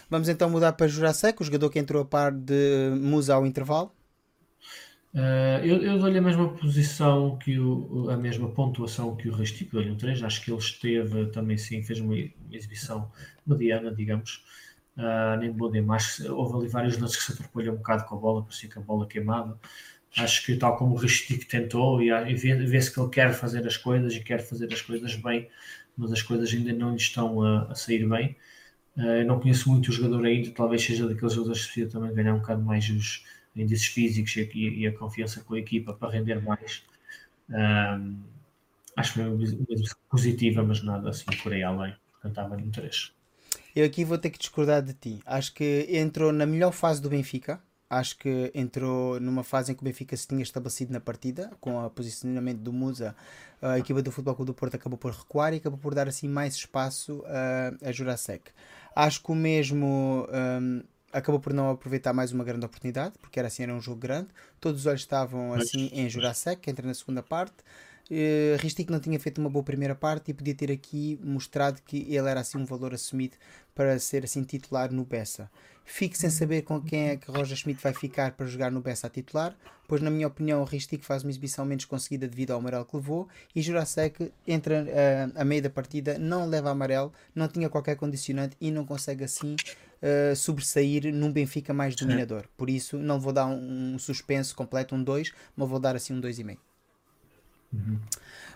Vamos 0.09 0.29
então 0.29 0.49
mudar 0.49 0.73
para 0.73 0.87
Jurassic, 0.87 1.41
o 1.41 1.45
jogador 1.45 1.69
que 1.69 1.79
entrou 1.79 2.01
a 2.01 2.05
par 2.05 2.31
de 2.31 2.91
Musa 2.99 3.33
ao 3.33 3.45
intervalo. 3.45 3.91
Uh, 5.13 5.63
eu, 5.65 5.81
eu 5.81 5.97
dou-lhe 5.97 6.17
a 6.17 6.21
mesma 6.21 6.49
posição 6.49 7.37
que 7.37 7.59
o, 7.59 8.09
a 8.09 8.17
mesma 8.17 8.49
pontuação 8.49 9.15
que 9.15 9.29
o 9.29 9.31
Rastico, 9.31 9.71
dou-lhe 9.73 9.89
um 9.91 9.97
3. 9.97 10.23
Acho 10.23 10.43
que 10.43 10.51
ele 10.51 10.59
esteve 10.59 11.27
também 11.27 11.57
sim, 11.57 11.81
fez 11.81 11.99
uma, 11.99 12.15
exibição 12.51 13.11
mediana, 13.45 13.93
digamos. 13.93 14.43
Uh, 14.97 15.37
nem 15.39 15.51
vou 15.51 15.71
demais. 15.71 16.19
Houve 16.29 16.57
ali 16.57 16.67
vários 16.67 16.97
lances 16.97 17.17
que 17.17 17.23
se 17.23 17.33
atrapalhou 17.33 17.73
um 17.75 17.77
bocado 17.77 18.05
com 18.05 18.15
a 18.15 18.19
bola, 18.19 18.43
parecia 18.43 18.69
que 18.69 18.77
a 18.77 18.81
bola 18.81 19.07
queimava. 19.07 19.59
Acho 20.17 20.45
que 20.45 20.55
tal 20.55 20.77
como 20.77 20.95
o 20.95 20.97
Rastico 20.97 21.45
tentou, 21.47 22.01
e, 22.01 22.09
e 22.09 22.33
vê-se 22.35 22.93
que 22.93 22.99
ele 22.99 23.09
quer 23.09 23.33
fazer 23.33 23.65
as 23.67 23.77
coisas 23.77 24.13
e 24.15 24.19
quer 24.23 24.39
fazer 24.39 24.71
as 24.73 24.81
coisas 24.81 25.15
bem, 25.15 25.49
mas 25.95 26.11
as 26.11 26.21
coisas 26.21 26.51
ainda 26.53 26.73
não 26.73 26.91
lhe 26.91 26.97
estão 26.97 27.41
a, 27.41 27.71
a 27.71 27.75
sair 27.75 28.07
bem. 28.07 28.35
Uh, 28.97 29.21
eu 29.21 29.25
não 29.25 29.39
conheço 29.39 29.69
muito 29.69 29.89
o 29.89 29.91
jogador 29.91 30.25
ainda, 30.25 30.51
talvez 30.51 30.83
seja 30.83 31.07
daqueles 31.07 31.33
jogadores 31.33 31.65
que 31.65 31.73
precisa 31.73 31.91
também 31.91 32.13
ganhar 32.15 32.33
um 32.33 32.39
bocado 32.39 32.63
mais 32.63 32.89
os 32.89 33.23
índices 33.57 33.87
físicos 33.87 34.35
e, 34.35 34.49
e, 34.53 34.87
a 34.87 34.93
confiança 34.93 35.41
com 35.41 35.55
a 35.55 35.59
equipa 35.59 35.93
para 35.93 36.11
render 36.11 36.41
mais. 36.41 36.83
Um, 37.49 38.17
acho 38.95 39.13
que 39.13 39.19
foi 39.19 39.29
uma 39.29 39.37
positiva, 40.09 40.63
mas 40.63 40.83
nada 40.83 41.09
assim 41.09 41.25
por 41.43 41.53
aí 41.53 41.63
além. 41.63 41.95
Cantava 42.21 42.57
no 42.57 42.71
3. 42.71 43.13
Eu 43.75 43.85
aqui 43.85 44.03
vou 44.03 44.17
ter 44.17 44.29
que 44.29 44.39
discordar 44.39 44.81
de 44.81 44.93
ti. 44.93 45.19
Acho 45.25 45.53
que 45.53 45.87
entrou 45.89 46.31
na 46.31 46.45
melhor 46.45 46.71
fase 46.71 47.01
do 47.01 47.09
Benfica. 47.09 47.61
Acho 47.89 48.17
que 48.17 48.51
entrou 48.53 49.19
numa 49.19 49.43
fase 49.43 49.71
em 49.71 49.75
que 49.75 49.81
o 49.81 49.85
Benfica 49.85 50.17
se 50.17 50.27
tinha 50.27 50.43
estabelecido 50.43 50.91
na 50.91 50.99
partida, 50.99 51.51
com 51.61 51.77
o 51.77 51.89
posicionamento 51.89 52.59
do 52.59 52.73
Musa. 52.73 53.15
A 53.61 53.79
equipa 53.79 54.01
do 54.01 54.11
Futebol 54.11 54.35
Clube 54.35 54.51
do 54.51 54.53
Porto 54.53 54.75
acabou 54.75 54.97
por 54.97 55.13
recuar 55.13 55.53
e 55.53 55.57
acabou 55.57 55.79
por 55.79 55.95
dar 55.95 56.07
assim 56.07 56.27
mais 56.27 56.55
espaço 56.55 57.23
a, 57.25 57.87
a 57.87 57.91
Jurasek. 57.91 58.51
Acho 58.95 59.23
que 59.23 59.31
o 59.31 59.35
mesmo 59.35 60.27
um, 60.61 60.83
acabou 61.11 61.39
por 61.39 61.53
não 61.53 61.69
aproveitar 61.69 62.13
mais 62.13 62.31
uma 62.31 62.43
grande 62.43 62.65
oportunidade, 62.65 63.15
porque 63.19 63.39
era 63.39 63.47
assim, 63.47 63.63
era 63.63 63.73
um 63.73 63.81
jogo 63.81 63.99
grande. 63.99 64.29
Todos 64.59 64.81
os 64.81 64.85
olhos 64.85 65.01
estavam 65.01 65.53
assim 65.53 65.89
em 65.93 66.09
Jurassic, 66.09 66.61
que 66.61 66.69
entra 66.69 66.85
na 66.85 66.93
segunda 66.93 67.23
parte. 67.23 67.55
Uh, 68.09 68.55
Ristic 68.61 68.89
não 68.89 69.01
tinha 69.01 69.19
feito 69.19 69.39
uma 69.39 69.49
boa 69.49 69.63
primeira 69.63 69.93
parte 69.93 70.31
e 70.31 70.33
podia 70.33 70.55
ter 70.55 70.71
aqui 70.71 71.19
mostrado 71.21 71.81
que 71.85 72.05
ele 72.07 72.29
era 72.29 72.39
assim 72.39 72.57
um 72.57 72.63
valor 72.63 72.93
assumido 72.93 73.35
para 73.75 73.99
ser 73.99 74.23
assim 74.23 74.43
titular 74.43 74.93
no 74.93 75.03
Bessa. 75.03 75.51
Fique 75.83 76.17
sem 76.17 76.29
saber 76.29 76.63
com 76.63 76.81
quem 76.81 77.09
é 77.09 77.17
que 77.17 77.29
Roger 77.31 77.55
Schmidt 77.55 77.81
vai 77.81 77.93
ficar 77.93 78.31
para 78.31 78.45
jogar 78.45 78.71
no 78.71 78.81
Bessa 78.81 79.07
a 79.07 79.09
titular, 79.09 79.55
pois 79.87 80.01
na 80.01 80.09
minha 80.09 80.27
opinião 80.27 80.61
o 80.61 80.65
Ristic 80.65 81.03
faz 81.03 81.23
uma 81.23 81.29
exibição 81.29 81.65
menos 81.65 81.85
conseguida 81.85 82.27
devido 82.27 82.51
ao 82.51 82.59
amarelo 82.59 82.85
que 82.85 82.95
levou 82.95 83.27
e 83.55 83.61
Jurasek 83.61 84.31
entra 84.45 84.83
uh, 84.83 85.39
a 85.39 85.45
meio 85.45 85.61
da 85.61 85.69
partida, 85.69 86.17
não 86.17 86.45
leva 86.45 86.69
amarelo, 86.69 87.11
não 87.35 87.47
tinha 87.47 87.69
qualquer 87.69 87.95
condicionante 87.95 88.55
e 88.59 88.71
não 88.71 88.85
consegue 88.85 89.23
assim 89.23 89.55
uh, 90.01 90.35
sobressair 90.35 91.13
num 91.13 91.31
Benfica 91.31 91.73
mais 91.73 91.95
dominador. 91.95 92.45
Por 92.55 92.69
isso, 92.69 92.97
não 92.97 93.19
vou 93.19 93.33
dar 93.33 93.45
um, 93.47 93.93
um 93.95 93.99
suspenso 93.99 94.55
completo, 94.55 94.95
um 94.95 95.03
2, 95.03 95.31
mas 95.55 95.69
vou 95.69 95.79
dar 95.79 95.95
assim 95.95 96.13
um 96.13 96.21
2,5. 96.21 96.57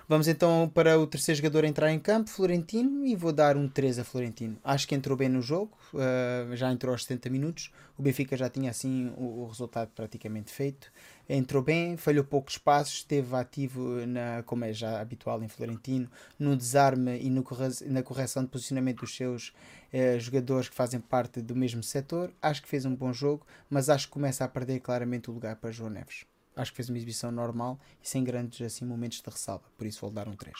Vamos 0.08 0.28
então 0.28 0.70
para 0.74 1.00
o 1.00 1.08
terceiro 1.08 1.38
jogador 1.38 1.64
entrar 1.64 1.90
em 1.92 1.98
campo, 2.00 2.30
Florentino, 2.30 3.06
e 3.06 3.16
vou 3.16 3.32
dar 3.32 3.56
um 3.56 3.68
3 3.68 4.00
a 4.00 4.04
Florentino. 4.04 4.58
Acho 4.62 4.86
que 4.86 4.94
entrou 4.94 5.16
bem 5.16 5.30
no 5.30 5.42
jogo, 5.42 5.72
uh, 5.94 6.54
já 6.56 6.70
entrou 6.70 6.92
aos 6.92 7.06
70 7.06 7.30
minutos. 7.30 7.72
O 7.98 8.02
Benfica 8.02 8.36
já 8.36 8.50
tinha 8.50 8.70
assim 8.72 9.14
o, 9.16 9.44
o, 9.44 9.48
resultado 9.48 9.90
praticamente 9.96 10.52
feito. 10.52 10.92
Entrou 11.30 11.64
bem, 11.64 11.96
falhou 11.96 12.26
poucos 12.26 12.58
passos, 12.58 12.96
esteve 12.96 13.34
ativo, 13.36 14.06
na, 14.06 14.44
como 14.44 14.66
é 14.66 14.74
já 14.74 15.00
habitual 15.00 15.42
em 15.44 15.48
Florentino, 15.48 16.10
no 16.38 16.58
desarme 16.58 17.18
e 17.22 17.30
no, 17.30 17.46
na 17.86 18.04
correção 18.04 18.44
de 18.44 18.50
posicionamento 18.50 19.02
dos 19.02 19.16
seus 19.16 19.54
uh, 19.94 20.20
jogadores 20.20 20.68
que 20.68 20.76
fazem 20.76 21.00
parte 21.00 21.42
do 21.42 21.56
mesmo 21.56 21.84
setor. 21.84 22.34
Acho 22.42 22.62
que 22.62 22.68
fez 22.68 22.86
um 22.86 22.94
bom 22.94 23.14
jogo, 23.14 23.46
mas 23.70 23.90
acho 23.90 24.08
que 24.08 24.14
começa 24.14 24.44
a 24.44 24.48
perder 24.50 24.82
claramente 24.82 25.30
o 25.30 25.34
lugar 25.34 25.56
para 25.56 25.72
João 25.72 25.90
Neves 25.90 26.31
acho 26.56 26.72
que 26.72 26.78
fez 26.78 26.90
uma 26.90 26.98
exibição 26.98 27.32
normal 27.32 27.80
e 28.04 28.08
sem 28.08 28.24
grandes 28.24 28.62
assim, 28.62 28.86
momentos 28.86 29.22
de 29.22 29.30
ressalva, 29.30 29.66
por 29.78 29.88
isso 29.88 30.02
vou 30.02 30.12
dar 30.12 30.28
um 30.28 30.36
3. 30.36 30.56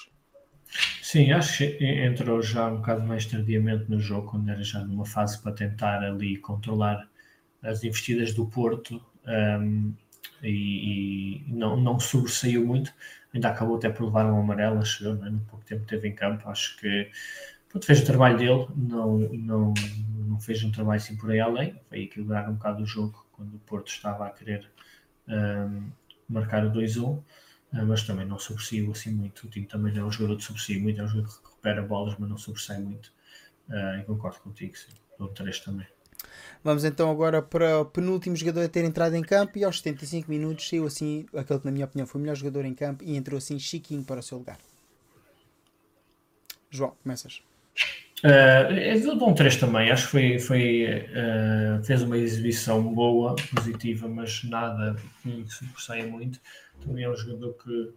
Sim, 1.02 1.32
acho 1.32 1.58
que 1.58 1.84
entrou 1.84 2.42
já 2.42 2.68
um 2.68 2.78
bocado 2.78 3.06
mais 3.06 3.26
tardiamente 3.26 3.90
no 3.90 4.00
jogo, 4.00 4.32
quando 4.32 4.50
era 4.50 4.64
já 4.64 4.80
numa 4.80 5.06
fase 5.06 5.42
para 5.42 5.52
tentar 5.52 6.02
ali 6.02 6.38
controlar 6.38 7.10
as 7.62 7.84
investidas 7.84 8.34
do 8.34 8.46
Porto 8.46 9.04
um, 9.28 9.94
e, 10.42 11.44
e, 11.48 11.54
não, 11.54 11.76
não 11.76 12.00
sobressaiu 12.00 12.66
muito, 12.66 12.94
ainda 13.34 13.50
acabou 13.50 13.76
até 13.76 13.90
por 13.90 14.06
levar 14.06 14.26
um 14.26 14.40
amarelo, 14.40 14.82
não 15.02 15.26
é? 15.26 15.30
no 15.30 15.40
pouco 15.42 15.66
tempo 15.66 15.82
que 15.82 15.90
teve 15.90 16.08
em 16.08 16.16
campo, 16.16 16.50
acho 16.50 16.78
que 16.78 17.12
pronto, 17.70 17.86
fez 17.86 18.02
o 18.02 18.06
trabalho 18.06 18.38
dele, 18.38 18.68
não, 18.76 19.20
não, 19.20 19.74
não 20.28 20.40
fez 20.40 20.64
um 20.64 20.72
trabalho 20.72 20.98
assim 21.02 21.18
por 21.18 21.32
aí 21.32 21.40
além, 21.40 21.80
foi 21.90 22.04
equilibrar 22.04 22.50
um 22.50 22.54
bocado 22.54 22.84
o 22.84 22.86
jogo 22.86 23.26
quando 23.32 23.56
o 23.56 23.60
Porto 23.60 23.90
estava 23.90 24.26
a 24.26 24.30
querer 24.30 24.70
um, 25.28 25.92
marcar 26.30 26.66
o 26.66 26.72
2-1, 26.72 27.04
uh, 27.04 27.24
mas 27.86 28.04
também 28.04 28.26
não 28.26 28.40
sobressaiu 28.40 28.92
assim 28.92 29.12
muito. 29.12 29.48
O 29.48 29.50
time 29.50 29.66
também 29.66 29.94
não 29.94 30.04
é 30.04 30.06
um 30.06 30.12
jogador 30.12 30.38
de 30.38 30.44
sobressair 30.44 30.82
muito, 30.82 31.02
é 31.02 31.04
um 31.04 31.08
jogador 31.08 31.30
que 31.30 31.48
recupera 31.48 31.82
bolas, 31.82 32.16
mas 32.18 32.30
não 32.30 32.38
sobressai 32.38 32.80
muito. 32.80 33.12
Uh, 33.70 34.00
e 34.00 34.04
concordo 34.04 34.40
contigo, 34.40 34.78
sim. 34.78 34.92
Dou 35.18 35.30
3 35.30 35.60
também. 35.60 35.88
Vamos 36.64 36.84
então 36.84 37.10
agora 37.10 37.42
para 37.42 37.80
o 37.80 37.86
penúltimo 37.86 38.36
jogador 38.36 38.66
a 38.66 38.70
ter 38.70 38.86
entrado 38.86 39.16
em 39.16 39.24
campo 39.24 39.58
e 39.58 39.64
aos 39.64 39.78
75 39.78 40.30
minutos 40.30 40.70
saiu 40.70 40.86
assim 40.86 41.26
aquele 41.36 41.60
que 41.60 41.66
na 41.66 41.72
minha 41.72 41.86
opinião 41.86 42.06
foi 42.06 42.20
o 42.20 42.22
melhor 42.22 42.36
jogador 42.36 42.66
em 42.66 42.76
campo 42.76 43.04
e 43.04 43.16
entrou 43.16 43.38
assim 43.38 43.58
Chiquinho 43.58 44.04
para 44.04 44.20
o 44.20 44.24
seu 44.24 44.38
lugar. 44.38 44.60
João, 46.70 46.96
começas. 47.02 47.42
Uh, 48.24 49.26
um 49.26 49.34
3 49.34 49.56
também, 49.56 49.90
acho 49.90 50.06
que 50.06 50.12
foi, 50.12 50.40
foi 50.40 50.86
uh, 50.86 51.84
fez 51.84 52.04
uma 52.04 52.18
exibição 52.18 52.94
boa, 52.94 53.36
positiva, 53.56 54.08
mas 54.08 54.44
nada 54.44 54.96
que 55.24 55.44
se 55.50 55.66
sobressaia 55.66 56.06
muito. 56.06 56.40
Também 56.80 57.06
é 57.06 57.10
um 57.10 57.16
jogador 57.16 57.54
que 57.54 57.92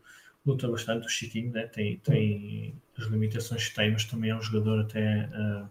luta 0.47 0.69
bastante, 0.69 1.07
o 1.07 1.11
Chiquinho, 1.11 1.53
né? 1.53 1.67
tem, 1.67 1.99
tem 1.99 2.75
as 2.99 3.05
limitações 3.07 3.69
que 3.69 3.75
tem, 3.75 3.93
mas 3.93 4.05
também 4.05 4.31
é 4.31 4.37
um 4.37 4.43
jogador 4.43 4.81
até 4.81 5.29
uh, 5.35 5.69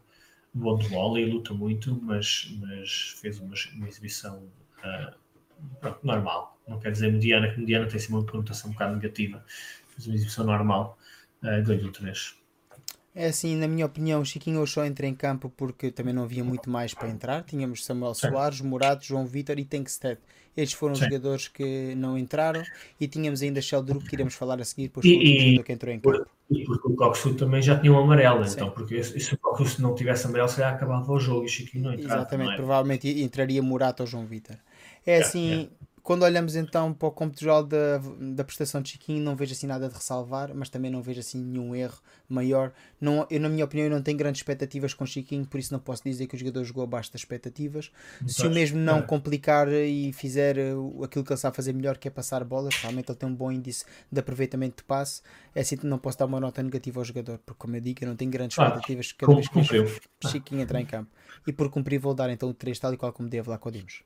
bom 0.54 0.78
de 0.78 0.90
bola 0.90 1.20
e 1.20 1.26
luta 1.26 1.54
muito, 1.54 2.00
mas, 2.02 2.56
mas 2.60 3.16
fez 3.22 3.40
uma, 3.40 3.56
uma 3.76 3.88
exibição 3.88 4.44
uh, 4.84 5.96
normal. 6.04 6.60
Não 6.68 6.80
quer 6.80 6.92
dizer 6.92 7.12
mediana, 7.12 7.52
que 7.52 7.60
mediana 7.60 7.88
tem 7.88 8.00
sempre 8.00 8.16
uma 8.16 8.26
conotação 8.26 8.70
um 8.70 8.74
bocado 8.74 8.96
negativa. 8.96 9.44
Fez 9.90 10.08
uma 10.08 10.16
exibição 10.16 10.46
normal, 10.46 10.98
uh, 11.44 11.88
um 11.88 11.92
3. 11.92 12.43
É 13.16 13.28
assim, 13.28 13.56
na 13.56 13.68
minha 13.68 13.86
opinião, 13.86 14.22
o 14.22 14.26
Chiquinho 14.26 14.66
só 14.66 14.84
entra 14.84 15.06
em 15.06 15.14
campo 15.14 15.52
porque 15.56 15.92
também 15.92 16.14
não 16.14 16.24
havia 16.24 16.44
muito 16.44 16.70
mais 16.70 16.94
para 16.94 17.10
entrar. 17.10 17.44
Tínhamos 17.44 17.86
Samuel. 17.86 18.16
Soares, 18.16 18.60
Morato, 18.62 19.06
João 19.06 19.26
Vitor 19.26 19.60
e 19.60 19.66
Tenkstead. 19.66 20.20
Estes 20.56 20.78
foram 20.78 20.94
os 20.94 21.00
jogadores 21.00 21.48
que 21.48 21.96
não 21.96 22.18
entraram 22.18 22.62
e 23.00 23.08
tínhamos 23.08 23.42
ainda 23.42 23.60
Sheldrup 23.60 24.04
que 24.08 24.16
iremos 24.16 24.36
falar 24.36 24.62
a 24.62 24.64
seguir, 24.64 24.90
pois 24.90 25.06
foi 25.06 25.18
o 25.18 25.40
jogador 25.40 25.64
que 25.64 25.72
entrou 25.72 25.94
em 25.94 26.00
campo. 26.00 26.26
E 26.52 26.64
porque 26.64 26.88
o 26.88 26.96
Coxu 26.96 27.34
também 27.36 27.62
já 27.62 27.80
tinha 27.80 27.92
um 27.92 27.98
amarelo, 27.98 28.46
Sim. 28.46 28.56
então, 28.56 28.70
porque 28.70 29.04
se 29.04 29.34
o 29.34 29.38
Coxu 29.38 29.82
não 29.82 29.96
tivesse 29.96 30.28
amarelo, 30.28 30.50
se 30.50 30.62
acabava 30.62 31.12
o 31.12 31.20
jogo 31.20 31.44
e 31.44 31.46
o 31.46 31.50
Chiquinho 31.50 31.86
não 31.86 31.94
entrava. 31.94 32.22
Exatamente, 32.22 32.56
provavelmente 32.56 33.24
entraria 33.24 33.64
Morato 33.64 34.04
ou 34.04 34.08
João 34.08 34.26
Vitor. 34.26 34.58
É 35.06 35.18
assim, 35.18 35.70
quando 36.04 36.24
olhamos 36.24 36.58
então 36.58 36.94
para 36.94 37.08
o 37.08 37.32
geral 37.34 37.64
da, 37.64 37.98
da 38.36 38.44
prestação 38.44 38.82
de 38.82 38.90
Chiquinho, 38.90 39.24
não 39.24 39.38
vejo 39.38 39.54
assim 39.54 39.66
nada 39.66 39.88
de 39.88 39.94
ressalvar, 39.94 40.54
mas 40.54 40.70
também 40.70 40.92
não 40.92 41.02
vejo 41.02 41.22
assim 41.22 41.42
nenhum 41.42 41.74
erro 41.74 41.98
maior. 42.28 42.74
Não, 43.00 43.26
eu, 43.30 43.40
na 43.40 43.48
minha 43.48 43.64
opinião, 43.64 43.90
não 43.90 44.02
tenho 44.02 44.18
grandes 44.18 44.40
expectativas 44.40 44.94
com 44.94 45.06
Chiquinho, 45.06 45.46
por 45.46 45.58
isso 45.62 45.72
não 45.72 45.80
posso 45.80 46.04
dizer 46.04 46.28
que 46.28 46.36
o 46.36 46.38
jogador 46.38 46.62
jogou 46.66 46.84
abaixo 46.84 47.10
das 47.10 47.22
expectativas. 47.22 47.90
Se 48.28 48.46
o 48.46 48.52
mesmo 48.52 48.78
não 48.78 48.98
é. 48.98 49.02
complicar 49.02 49.70
e 49.72 50.12
fizer 50.12 50.58
aquilo 51.02 51.24
que 51.24 51.32
ele 51.32 51.40
sabe 51.40 51.56
fazer 51.56 51.72
melhor, 51.72 51.98
que 51.98 52.10
é 52.10 52.12
passar 52.12 52.44
bolas, 52.44 52.76
realmente 52.76 53.10
ele 53.10 53.18
tem 53.18 53.30
um 53.30 53.36
bom 53.36 53.50
índice 53.50 53.86
de 54.12 54.20
aproveitamento 54.20 54.78
de 54.78 54.84
passe, 54.84 55.22
é 55.56 55.62
assim 55.62 55.78
que 55.78 55.86
não 55.88 55.98
posso 55.98 56.18
dar 56.18 56.26
uma 56.26 56.40
nota 56.40 56.62
negativa 56.62 57.00
ao 57.00 57.06
jogador, 57.06 57.40
porque 57.46 57.60
como 57.60 57.78
eu 57.78 57.82
digo, 57.82 58.04
eu 58.04 58.10
não 58.10 58.18
tenho 58.18 58.30
grandes 58.30 58.58
expectativas 58.58 59.14
cada 59.14 59.34
vez 59.36 59.48
que 59.48 60.28
Chiquinho 60.28 60.62
entrar 60.62 60.82
em 60.82 60.86
campo. 60.86 61.10
E 61.48 61.54
por 61.54 61.70
cumprir, 61.70 61.98
vou 61.98 62.14
dar 62.14 62.30
então 62.30 62.50
o 62.50 62.54
3, 62.54 62.78
tal 62.78 62.94
e 62.94 62.98
qual 62.98 63.14
como 63.14 63.30
devo 63.30 63.50
lá 63.50 63.58
com 63.58 63.70
o 63.70 63.72
Dimos. 63.72 64.04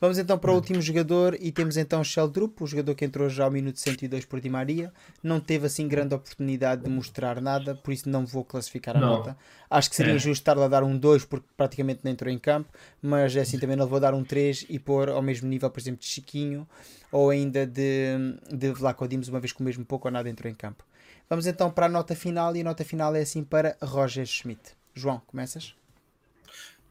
Vamos 0.00 0.18
então 0.18 0.36
para 0.36 0.50
o 0.50 0.54
último 0.54 0.80
jogador 0.80 1.36
e 1.40 1.52
temos 1.52 1.76
então 1.76 2.02
Sheldrup, 2.02 2.60
o 2.60 2.66
jogador 2.66 2.94
que 2.96 3.04
entrou 3.04 3.28
já 3.28 3.44
ao 3.44 3.50
minuto 3.50 3.78
102 3.78 4.24
por 4.24 4.40
Di 4.40 4.50
Maria. 4.50 4.92
Não 5.22 5.38
teve 5.38 5.66
assim 5.66 5.86
grande 5.86 6.14
oportunidade 6.14 6.82
de 6.82 6.90
mostrar 6.90 7.40
nada, 7.40 7.74
por 7.76 7.92
isso 7.92 8.08
não 8.08 8.26
vou 8.26 8.44
classificar 8.44 8.96
a 8.96 9.00
não. 9.00 9.08
nota. 9.08 9.36
Acho 9.70 9.88
que 9.88 9.94
seria 9.94 10.12
é. 10.12 10.16
injusto 10.16 10.42
estar 10.42 10.58
a 10.58 10.66
dar 10.66 10.82
um 10.82 10.98
2 10.98 11.24
porque 11.26 11.46
praticamente 11.56 12.00
não 12.02 12.10
entrou 12.10 12.32
em 12.32 12.38
campo, 12.38 12.68
mas 13.00 13.36
é 13.36 13.40
assim 13.40 13.58
também 13.58 13.76
não 13.76 13.86
vou 13.86 14.00
dar 14.00 14.12
um 14.12 14.24
3 14.24 14.66
e 14.68 14.78
pôr 14.78 15.08
ao 15.08 15.22
mesmo 15.22 15.48
nível, 15.48 15.70
por 15.70 15.78
exemplo, 15.78 16.00
de 16.00 16.06
Chiquinho 16.06 16.66
ou 17.12 17.30
ainda 17.30 17.64
de, 17.64 18.16
de 18.52 18.72
Vlaco 18.72 19.06
Dimos, 19.06 19.28
uma 19.28 19.38
vez 19.38 19.52
que 19.52 19.60
o 19.60 19.64
mesmo 19.64 19.84
pouco 19.84 20.08
ou 20.08 20.12
nada 20.12 20.28
entrou 20.28 20.50
em 20.50 20.54
campo. 20.54 20.84
Vamos 21.30 21.46
então 21.46 21.70
para 21.70 21.86
a 21.86 21.88
nota 21.88 22.16
final 22.16 22.56
e 22.56 22.60
a 22.60 22.64
nota 22.64 22.84
final 22.84 23.14
é 23.14 23.20
assim 23.20 23.44
para 23.44 23.76
Roger 23.80 24.26
Schmidt. 24.26 24.74
João, 24.94 25.22
começas? 25.26 25.74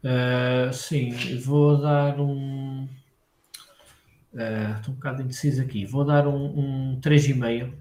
Uh, 0.02 0.72
sim, 0.72 1.38
vou 1.38 1.80
dar 1.80 2.18
um. 2.20 2.88
Uh, 4.32 4.78
estou 4.78 4.94
um 4.94 4.96
bocado 4.96 5.22
indeciso 5.22 5.62
aqui. 5.62 5.86
Vou 5.86 6.04
dar 6.04 6.26
um, 6.26 6.94
um 6.94 7.00
3,5. 7.00 7.72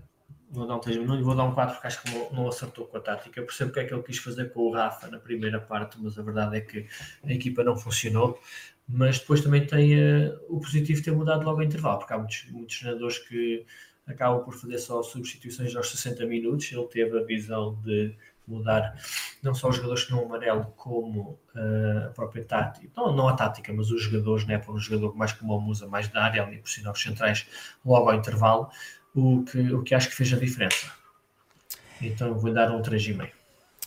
Vou 0.51 0.67
dar 0.67 0.75
um 0.75 0.79
3,5. 0.79 1.05
Não 1.05 1.23
vou 1.23 1.35
dar 1.35 1.45
um 1.45 1.53
4 1.53 1.75
porque 1.75 1.87
acho 1.87 2.03
que 2.03 2.11
não, 2.11 2.31
não 2.31 2.47
acertou 2.47 2.85
com 2.85 2.97
a 2.97 2.99
tática. 2.99 3.39
Eu 3.39 3.45
percebo 3.45 3.71
o 3.71 3.73
que 3.73 3.79
é 3.79 3.85
que 3.85 3.93
ele 3.93 4.03
quis 4.03 4.17
fazer 4.17 4.51
com 4.51 4.61
o 4.61 4.71
Rafa 4.71 5.07
na 5.07 5.17
primeira 5.17 5.59
parte, 5.59 5.97
mas 5.99 6.17
a 6.19 6.21
verdade 6.21 6.57
é 6.57 6.61
que 6.61 6.85
a 7.23 7.33
equipa 7.33 7.63
não 7.63 7.75
funcionou. 7.75 8.39
Mas 8.87 9.19
depois 9.19 9.41
também 9.41 9.65
tem 9.65 9.95
uh, 9.95 10.37
o 10.49 10.59
positivo 10.59 10.99
de 10.99 11.05
ter 11.05 11.11
mudado 11.11 11.43
logo 11.45 11.59
o 11.59 11.63
intervalo, 11.63 11.99
porque 11.99 12.13
há 12.13 12.17
muitos, 12.17 12.45
muitos 12.51 12.77
treinadores 12.77 13.17
que 13.19 13.65
acabam 14.05 14.43
por 14.43 14.53
fazer 14.53 14.77
só 14.79 15.01
substituições 15.01 15.75
aos 15.75 15.89
60 15.89 16.25
minutos. 16.25 16.71
Ele 16.71 16.85
teve 16.87 17.17
a 17.17 17.23
visão 17.23 17.79
de 17.83 18.13
mudar 18.51 18.95
não 19.41 19.53
só 19.53 19.69
os 19.69 19.75
jogadores 19.75 20.03
que 20.03 20.11
não 20.11 20.25
amarelo, 20.25 20.65
como 20.75 21.39
uh, 21.55 22.07
a 22.07 22.09
própria 22.09 22.43
tática, 22.43 22.87
não, 22.95 23.15
não 23.15 23.27
a 23.27 23.33
tática, 23.33 23.73
mas 23.73 23.89
os 23.89 24.03
jogadores, 24.03 24.45
né, 24.45 24.57
para 24.57 24.71
um 24.71 24.77
jogador 24.77 25.15
mais 25.15 25.31
como 25.33 25.55
o 25.55 25.61
Musa, 25.61 25.87
mais 25.87 26.07
da 26.07 26.23
área, 26.23 26.43
ali 26.43 26.57
por 26.57 26.69
sinal 26.69 26.93
os 26.93 27.01
centrais, 27.01 27.47
logo 27.83 28.09
ao 28.09 28.15
intervalo, 28.15 28.69
o 29.15 29.43
que, 29.43 29.59
o 29.73 29.81
que 29.81 29.95
acho 29.95 30.09
que 30.09 30.15
fez 30.15 30.31
a 30.33 30.37
diferença. 30.37 30.91
Então 32.01 32.37
vou 32.37 32.53
dar 32.53 32.71
um 32.71 32.81
3,5. 32.81 33.29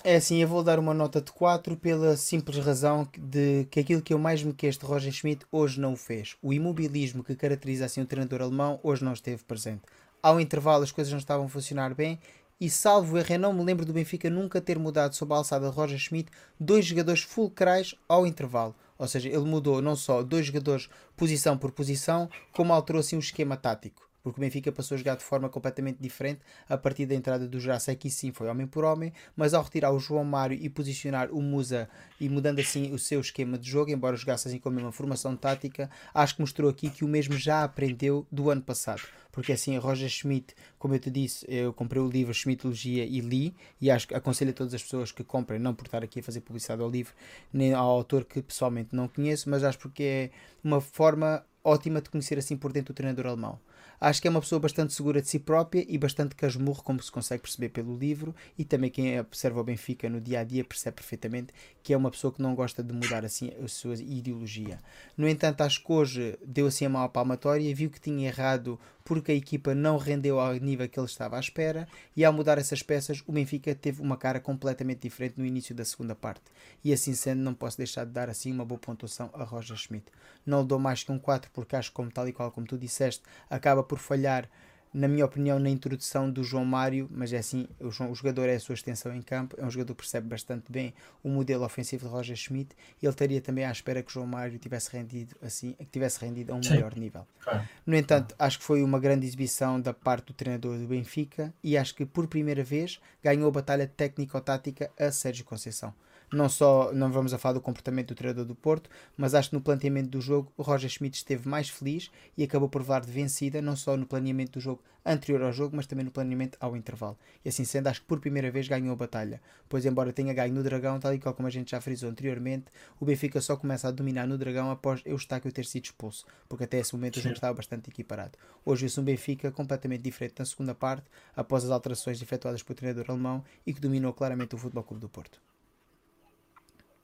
É 0.06 0.16
assim, 0.16 0.36
eu 0.36 0.46
vou 0.46 0.62
dar 0.62 0.78
uma 0.78 0.92
nota 0.92 1.18
de 1.18 1.32
4 1.32 1.78
pela 1.78 2.14
simples 2.14 2.58
razão 2.58 3.08
de 3.16 3.64
que 3.70 3.80
aquilo 3.80 4.02
que 4.02 4.12
eu 4.12 4.18
mais 4.18 4.42
me 4.42 4.52
queixo 4.52 4.80
de 4.80 4.84
Roger 4.84 5.10
Schmidt 5.10 5.46
hoje 5.50 5.80
não 5.80 5.94
o 5.94 5.96
fez. 5.96 6.36
O 6.42 6.52
imobilismo 6.52 7.24
que 7.24 7.34
caracteriza 7.34 7.86
assim 7.86 8.02
o 8.02 8.06
treinador 8.06 8.42
alemão 8.42 8.78
hoje 8.82 9.02
não 9.02 9.14
esteve 9.14 9.42
presente. 9.44 9.80
Ao 10.22 10.38
intervalo 10.38 10.84
as 10.84 10.92
coisas 10.92 11.10
não 11.10 11.18
estavam 11.18 11.46
a 11.46 11.48
funcionar 11.48 11.94
bem 11.94 12.20
e 12.60 12.70
salvo 12.70 13.18
erro, 13.18 13.34
eu 13.34 13.38
não 13.38 13.52
me 13.52 13.64
lembro 13.64 13.84
do 13.84 13.92
Benfica 13.92 14.30
nunca 14.30 14.60
ter 14.60 14.78
mudado 14.78 15.14
sob 15.14 15.32
a 15.34 15.36
alçada 15.36 15.68
de 15.68 15.74
Roger 15.74 15.98
Schmidt 15.98 16.30
dois 16.58 16.86
jogadores 16.86 17.22
fulcrais 17.22 17.94
ao 18.08 18.26
intervalo. 18.26 18.74
Ou 18.96 19.08
seja, 19.08 19.28
ele 19.28 19.38
mudou 19.38 19.82
não 19.82 19.96
só 19.96 20.22
dois 20.22 20.46
jogadores 20.46 20.88
posição 21.16 21.58
por 21.58 21.72
posição, 21.72 22.30
como 22.52 22.72
alterou 22.72 23.00
assim 23.00 23.16
o 23.16 23.18
esquema 23.18 23.56
tático. 23.56 24.08
Porque 24.24 24.40
o 24.40 24.42
Benfica 24.42 24.72
passou 24.72 24.94
a 24.94 24.98
jogar 24.98 25.16
de 25.16 25.22
forma 25.22 25.50
completamente 25.50 25.98
diferente 26.00 26.40
a 26.66 26.78
partir 26.78 27.04
da 27.04 27.14
entrada 27.14 27.46
do 27.46 27.60
Jurasek, 27.60 28.08
e 28.08 28.10
sim 28.10 28.32
foi 28.32 28.48
homem 28.48 28.66
por 28.66 28.82
homem, 28.82 29.12
mas 29.36 29.52
ao 29.52 29.62
retirar 29.62 29.92
o 29.92 30.00
João 30.00 30.24
Mário 30.24 30.58
e 30.58 30.68
posicionar 30.70 31.30
o 31.30 31.42
Musa 31.42 31.88
e 32.18 32.28
mudando 32.28 32.58
assim 32.58 32.90
o 32.92 32.98
seu 32.98 33.20
esquema 33.20 33.58
de 33.58 33.70
jogo, 33.70 33.90
embora 33.90 34.16
jogasse 34.16 34.48
assim 34.48 34.58
com 34.58 34.70
a 34.70 34.72
mesma 34.72 34.90
formação 34.90 35.36
tática, 35.36 35.90
acho 36.14 36.36
que 36.36 36.40
mostrou 36.40 36.70
aqui 36.70 36.88
que 36.88 37.04
o 37.04 37.08
mesmo 37.08 37.36
já 37.36 37.62
aprendeu 37.62 38.26
do 38.32 38.48
ano 38.48 38.62
passado 38.62 39.02
porque 39.34 39.50
assim, 39.50 39.76
a 39.76 39.80
Roger 39.80 40.08
Schmidt, 40.08 40.54
como 40.78 40.94
eu 40.94 41.00
te 41.00 41.10
disse, 41.10 41.44
eu 41.48 41.72
comprei 41.72 42.00
o 42.00 42.08
livro 42.08 42.32
Schmidtologia 42.32 43.04
e 43.04 43.18
li, 43.18 43.52
e 43.80 43.90
acho 43.90 44.06
que 44.06 44.14
aconselho 44.14 44.52
a 44.52 44.54
todas 44.54 44.72
as 44.72 44.80
pessoas 44.80 45.10
que 45.10 45.24
comprem, 45.24 45.58
não 45.58 45.74
por 45.74 45.86
estar 45.86 46.04
aqui 46.04 46.20
a 46.20 46.22
fazer 46.22 46.40
publicidade 46.40 46.80
ao 46.80 46.88
livro, 46.88 47.12
nem 47.52 47.74
ao 47.74 47.90
autor 47.90 48.24
que 48.24 48.40
pessoalmente 48.40 48.94
não 48.94 49.08
conheço, 49.08 49.50
mas 49.50 49.64
acho 49.64 49.76
porque 49.80 50.04
é 50.04 50.30
uma 50.62 50.80
forma 50.80 51.44
ótima 51.64 52.00
de 52.00 52.10
conhecer 52.10 52.38
assim 52.38 52.56
por 52.56 52.72
dentro 52.72 52.92
o 52.92 52.94
treinador 52.94 53.26
alemão. 53.26 53.58
Acho 54.00 54.20
que 54.20 54.28
é 54.28 54.30
uma 54.30 54.40
pessoa 54.40 54.60
bastante 54.60 54.92
segura 54.92 55.20
de 55.20 55.28
si 55.28 55.38
própria 55.38 55.84
e 55.88 55.96
bastante 55.96 56.34
casmurro, 56.34 56.82
como 56.82 57.02
se 57.02 57.10
consegue 57.10 57.42
perceber 57.42 57.70
pelo 57.70 57.96
livro, 57.96 58.34
e 58.58 58.64
também 58.64 58.90
quem 58.90 59.18
observa 59.18 59.60
o 59.60 59.64
Benfica 59.64 60.08
no 60.08 60.20
dia 60.20 60.40
a 60.40 60.44
dia 60.44 60.64
percebe 60.64 60.96
perfeitamente 60.96 61.52
que 61.82 61.92
é 61.92 61.96
uma 61.96 62.10
pessoa 62.10 62.32
que 62.32 62.40
não 62.40 62.54
gosta 62.54 62.82
de 62.82 62.92
mudar 62.92 63.24
assim 63.24 63.52
a 63.62 63.68
sua 63.68 63.94
ideologia. 63.94 64.78
No 65.16 65.28
entanto, 65.28 65.60
acho 65.60 65.84
que 65.84 65.92
hoje 65.92 66.38
deu 66.44 66.66
assim 66.66 66.86
a 66.86 66.88
mal 66.88 67.08
palmatória, 67.08 67.74
viu 67.74 67.90
que 67.90 68.00
tinha 68.00 68.26
errado 68.26 68.78
porque 69.04 69.32
a 69.32 69.34
equipa 69.34 69.74
não 69.74 69.98
rendeu 69.98 70.40
ao 70.40 70.54
nível 70.54 70.88
que 70.88 70.98
ele 70.98 71.06
estava 71.06 71.36
à 71.36 71.40
espera, 71.40 71.86
e 72.16 72.24
ao 72.24 72.32
mudar 72.32 72.56
essas 72.58 72.82
peças, 72.82 73.22
o 73.26 73.32
Benfica 73.32 73.74
teve 73.74 74.00
uma 74.00 74.16
cara 74.16 74.40
completamente 74.40 75.02
diferente 75.02 75.34
no 75.36 75.44
início 75.44 75.74
da 75.74 75.84
segunda 75.84 76.14
parte. 76.14 76.42
E 76.82 76.92
assim 76.92 77.14
sendo, 77.14 77.42
não 77.42 77.54
posso 77.54 77.76
deixar 77.76 78.04
de 78.06 78.12
dar 78.12 78.30
assim 78.30 78.50
uma 78.50 78.64
boa 78.64 78.78
pontuação 78.78 79.30
a 79.34 79.44
Roger 79.44 79.76
Schmidt. 79.76 80.06
Não 80.46 80.62
lhe 80.62 80.66
dou 80.66 80.78
mais 80.78 81.04
que 81.04 81.12
um 81.12 81.18
4 81.18 81.50
porque 81.52 81.76
acho 81.76 81.92
como 81.92 82.10
tal 82.10 82.26
e 82.26 82.32
qual 82.32 82.50
como 82.50 82.66
tu 82.66 82.78
disseste, 82.78 83.22
acaba 83.50 83.82
por 83.82 83.98
falhar 83.98 84.48
na 84.94 85.08
minha 85.08 85.24
opinião, 85.24 85.58
na 85.58 85.68
introdução 85.68 86.30
do 86.30 86.44
João 86.44 86.64
Mário, 86.64 87.08
mas 87.10 87.32
é 87.32 87.38
assim, 87.38 87.66
o, 87.80 87.90
João, 87.90 88.12
o, 88.12 88.14
jogador 88.14 88.48
é 88.48 88.54
a 88.54 88.60
sua 88.60 88.74
extensão 88.74 89.12
em 89.12 89.20
campo, 89.20 89.56
é 89.58 89.66
um 89.66 89.70
jogador 89.70 89.92
que 89.92 90.02
percebe 90.02 90.28
bastante 90.28 90.70
bem 90.70 90.94
o 91.22 91.28
modelo 91.28 91.64
ofensivo 91.64 92.06
de 92.06 92.12
Roger 92.12 92.36
Schmidt 92.36 92.76
e 93.02 93.04
ele 93.04 93.12
estaria 93.12 93.40
também 93.40 93.64
à 93.64 93.72
espera 93.72 94.04
que 94.04 94.10
o 94.10 94.12
João 94.12 94.26
Mário 94.26 94.56
tivesse 94.56 94.92
rendido 94.92 95.34
assim, 95.42 95.72
que 95.72 95.86
tivesse 95.86 96.24
rendido 96.24 96.52
a 96.52 96.54
um 96.54 96.62
Sim. 96.62 96.74
melhor 96.74 96.94
nível. 96.94 97.26
Claro. 97.42 97.68
No 97.84 97.96
entanto, 97.96 98.36
acho 98.38 98.60
que 98.60 98.64
foi 98.64 98.84
uma 98.84 99.00
grande 99.00 99.26
exibição 99.26 99.80
da 99.80 99.92
parte 99.92 100.26
do 100.26 100.32
treinador 100.32 100.78
do 100.78 100.86
Benfica 100.86 101.52
e 101.60 101.76
acho 101.76 101.92
que 101.92 102.06
por 102.06 102.28
primeira 102.28 102.62
vez 102.62 103.00
ganhou 103.20 103.48
a 103.48 103.50
batalha 103.50 103.88
técnico-tática 103.88 104.92
a 104.96 105.10
Sérgio 105.10 105.44
Conceição 105.44 105.92
não 106.34 106.48
só 106.48 106.92
não 106.92 107.10
vamos 107.10 107.32
a 107.32 107.38
falar 107.38 107.54
do 107.54 107.60
comportamento 107.60 108.08
do 108.08 108.14
treinador 108.14 108.44
do 108.44 108.54
Porto, 108.54 108.90
mas 109.16 109.34
acho 109.34 109.50
que 109.50 109.56
no 109.56 109.62
planeamento 109.62 110.10
do 110.10 110.20
jogo 110.20 110.52
o 110.56 110.62
Roger 110.62 110.90
Schmidt 110.90 111.16
esteve 111.16 111.48
mais 111.48 111.68
feliz 111.68 112.10
e 112.36 112.42
acabou 112.42 112.68
por 112.68 112.80
levar 112.80 113.00
de 113.00 113.10
vencida, 113.10 113.62
não 113.62 113.76
só 113.76 113.96
no 113.96 114.06
planeamento 114.06 114.52
do 114.52 114.60
jogo 114.60 114.82
anterior 115.04 115.42
ao 115.42 115.52
jogo, 115.52 115.76
mas 115.76 115.86
também 115.86 116.04
no 116.04 116.10
planeamento 116.10 116.56
ao 116.60 116.76
intervalo. 116.76 117.18
E 117.44 117.48
assim 117.48 117.64
sendo, 117.64 117.88
acho 117.88 118.00
que 118.00 118.06
por 118.06 118.20
primeira 118.20 118.50
vez 118.50 118.66
ganhou 118.66 118.92
a 118.92 118.96
batalha. 118.96 119.40
Pois, 119.68 119.84
embora 119.84 120.12
tenha 120.12 120.32
ganho 120.32 120.54
no 120.54 120.62
Dragão, 120.62 120.98
tal 120.98 121.14
e 121.14 121.18
qual 121.18 121.34
como 121.34 121.46
a 121.46 121.50
gente 121.50 121.72
já 121.72 121.80
frisou 121.80 122.08
anteriormente, 122.08 122.66
o 122.98 123.04
Benfica 123.04 123.40
só 123.40 123.56
começa 123.56 123.88
a 123.88 123.90
dominar 123.90 124.26
no 124.26 124.38
Dragão 124.38 124.70
após 124.70 125.02
Eustáquio 125.04 125.52
ter 125.52 125.66
sido 125.66 125.84
expulso, 125.84 126.24
porque 126.48 126.64
até 126.64 126.78
esse 126.78 126.94
momento 126.94 127.18
o 127.18 127.20
jogo 127.20 127.34
estava 127.34 127.54
bastante 127.54 127.90
equiparado. 127.90 128.38
Hoje, 128.64 128.86
isso 128.86 129.00
um 129.00 129.04
Benfica 129.04 129.50
completamente 129.52 130.02
diferente 130.02 130.36
na 130.38 130.46
segunda 130.46 130.74
parte, 130.74 131.04
após 131.36 131.64
as 131.64 131.70
alterações 131.70 132.22
efetuadas 132.22 132.62
pelo 132.62 132.76
treinador 132.76 133.10
alemão 133.10 133.44
e 133.66 133.74
que 133.74 133.80
dominou 133.80 134.12
claramente 134.12 134.54
o 134.54 134.58
Futebol 134.58 134.84
Clube 134.84 135.00
do 135.00 135.08
Porto. 135.08 135.40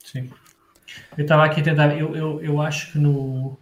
Sim. 0.03 0.29
Eu 1.17 1.23
estava 1.23 1.45
aqui 1.45 1.61
a 1.61 1.63
tentar, 1.63 1.97
eu, 1.97 2.15
eu, 2.15 2.41
eu 2.41 2.61
acho 2.61 2.91
que 2.91 2.97
no 2.97 3.57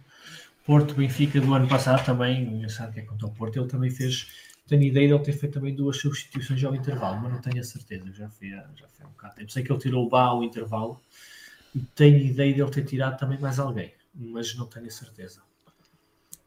Porto 0.64 0.94
Benfica 0.94 1.40
do 1.40 1.52
ano 1.54 1.68
passado 1.68 2.04
também, 2.04 2.68
sabe 2.68 2.94
que 2.94 3.00
é 3.00 3.02
contra 3.02 3.26
o 3.26 3.30
Porto, 3.30 3.58
ele 3.58 3.68
também 3.68 3.90
fez, 3.90 4.28
tenho 4.66 4.82
ideia 4.82 5.08
de 5.08 5.14
ele 5.14 5.22
ter 5.24 5.32
feito 5.32 5.54
também 5.54 5.74
duas 5.74 5.96
substituições 5.96 6.62
ao 6.64 6.74
intervalo, 6.74 7.20
mas 7.20 7.32
não 7.32 7.40
tenho 7.40 7.60
a 7.60 7.64
certeza, 7.64 8.12
já 8.12 8.28
foi, 8.28 8.50
já 8.50 8.88
foi 8.88 9.06
um 9.06 9.10
bocado 9.10 9.34
tempo. 9.34 9.52
Sei 9.52 9.62
que 9.62 9.72
ele 9.72 9.80
tirou 9.80 10.06
o 10.06 10.08
Bá 10.08 10.24
ao 10.24 10.42
intervalo 10.42 11.00
e 11.74 11.80
tenho 11.94 12.18
ideia 12.18 12.52
de 12.52 12.60
ele 12.60 12.70
ter 12.70 12.84
tirado 12.84 13.18
também 13.18 13.38
mais 13.38 13.58
alguém, 13.58 13.92
mas 14.14 14.54
não 14.56 14.66
tenho 14.66 14.86
a 14.86 14.90
certeza. 14.90 15.42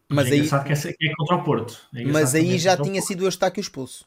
Mas, 0.09 0.30
mas 0.30 0.53
é 0.53 0.57
aí... 0.57 0.65
que 0.65 0.73
é, 0.73 0.93
que 0.93 1.07
é 1.07 1.15
contra 1.15 1.35
o 1.35 1.43
Porto. 1.43 1.81
É 1.95 2.03
mas 2.05 2.35
aí 2.35 2.57
já 2.57 2.77
tinha 2.77 3.01
sido 3.01 3.22
o 3.22 3.25
Eustáquio 3.25 3.61
expulso. 3.61 4.05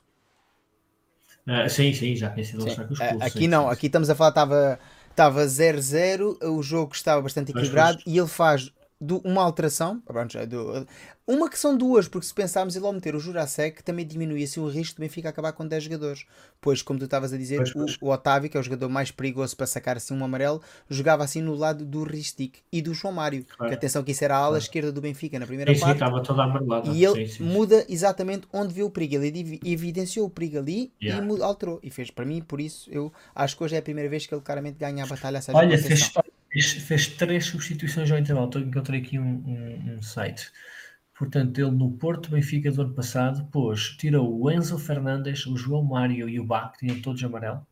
Uh, 1.46 1.68
sim, 1.70 1.92
sim, 1.92 2.16
já 2.16 2.30
tinha 2.30 2.44
sido 2.44 2.64
o 2.64 2.68
Eustáquio 2.68 2.92
expulso. 2.92 3.24
Aqui 3.24 3.38
sim, 3.40 3.48
não, 3.48 3.64
sim, 3.64 3.72
aqui 3.72 3.86
estamos 3.86 4.10
a 4.10 4.14
falar, 4.14 4.30
estava 4.30 4.78
estava 5.16 5.46
0-0, 5.46 6.36
o 6.44 6.62
jogo 6.62 6.94
estava 6.94 7.22
bastante 7.22 7.50
equilibrado 7.50 8.02
e 8.06 8.18
ele 8.18 8.28
faz 8.28 8.70
do, 9.00 9.18
uma 9.18 9.42
alteração, 9.42 10.02
do, 10.48 10.86
uma 11.26 11.50
que 11.50 11.58
são 11.58 11.76
duas, 11.76 12.08
porque 12.08 12.26
se 12.26 12.32
pensarmos 12.32 12.76
em 12.76 12.78
logo 12.78 12.94
meter 12.94 13.14
o 13.14 13.20
Jurasek, 13.20 13.82
também 13.82 14.06
diminui 14.06 14.44
assim 14.44 14.60
o 14.60 14.68
risco 14.68 14.94
de 14.94 15.00
Benfica 15.00 15.28
acabar 15.28 15.52
com 15.52 15.66
10 15.66 15.84
jogadores. 15.84 16.24
Pois, 16.60 16.80
como 16.80 16.98
tu 16.98 17.04
estavas 17.04 17.32
a 17.32 17.36
dizer, 17.36 17.56
pois, 17.56 17.72
pois. 17.72 17.96
O, 18.00 18.06
o, 18.06 18.10
Otávio, 18.10 18.48
que 18.48 18.56
é 18.56 18.60
o 18.60 18.62
jogador 18.62 18.88
mais 18.88 19.10
perigoso 19.10 19.56
para 19.56 19.66
sacar 19.66 19.96
assim 19.96 20.14
um 20.14 20.24
amarelo, 20.24 20.62
jogava 20.88 21.24
assim 21.24 21.42
no 21.42 21.54
lado 21.54 21.84
do 21.84 22.04
Ristic 22.04 22.60
e 22.72 22.80
do 22.80 22.94
João 22.94 23.12
Mário. 23.12 23.44
Claro. 23.44 23.70
Que 23.70 23.76
atenção 23.76 24.02
que 24.02 24.12
isso 24.12 24.24
era 24.24 24.34
a 24.34 24.38
ala 24.38 24.48
claro. 24.50 24.62
esquerda 24.62 24.92
do 24.92 25.00
Benfica 25.00 25.38
na 25.38 25.46
primeira 25.46 25.74
sim, 25.74 25.80
parte. 25.80 25.94
Estava 25.94 26.22
toda 26.22 26.44
amarelada. 26.44 26.90
E 26.90 27.04
ele 27.04 27.26
sim, 27.26 27.38
sim, 27.38 27.42
muda 27.42 27.84
exatamente 27.88 28.46
onde 28.52 28.72
viu 28.72 28.86
o 28.86 28.90
perigo. 28.90 29.16
Ele 29.16 29.60
evidenciou 29.64 30.26
o 30.26 30.30
perigo 30.30 30.58
ali 30.58 30.92
yeah. 31.02 31.22
e 31.22 31.42
alterou. 31.42 31.80
E 31.82 31.90
fez 31.90 32.10
para 32.10 32.24
mim, 32.24 32.40
por 32.40 32.60
isso, 32.60 32.88
eu 32.90 33.12
acho 33.34 33.56
que 33.56 33.64
hoje 33.64 33.74
é 33.74 33.78
a 33.78 33.82
primeira 33.82 34.08
vez 34.08 34.26
que 34.26 34.34
ele 34.34 34.42
claramente 34.42 34.78
ganha 34.78 35.04
a 35.04 35.06
batalha. 35.06 35.40
Olha, 35.52 35.76
fez, 35.76 36.04
fez, 36.04 36.24
fez, 36.62 37.06
três 37.08 37.46
substituições 37.46 38.10
ao 38.10 38.18
intervalo. 38.18 38.50
Encontrei 38.58 39.00
aqui 39.00 39.18
um, 39.18 39.24
um, 39.24 39.94
um 39.96 40.02
site 40.02 40.50
Portanto, 41.18 41.58
ele 41.58 41.70
no 41.70 41.92
Porto 41.92 42.30
Benfica 42.30 42.70
do 42.70 42.82
ano 42.82 42.94
passado 42.94 43.48
pôs, 43.50 43.96
tirou 43.96 44.38
o 44.38 44.50
Enzo 44.50 44.78
Fernandes, 44.78 45.46
o 45.46 45.56
João 45.56 45.82
Mário 45.82 46.28
e 46.28 46.38
o 46.38 46.44
Bach, 46.44 46.72
que 46.72 46.80
tinham 46.80 47.00
todos 47.00 47.24
amarelo, 47.24 47.66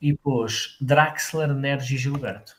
e 0.00 0.14
pôs 0.14 0.76
Draxler, 0.80 1.52
Nergi 1.52 1.94
e 1.94 1.98
Gilberto. 1.98 2.56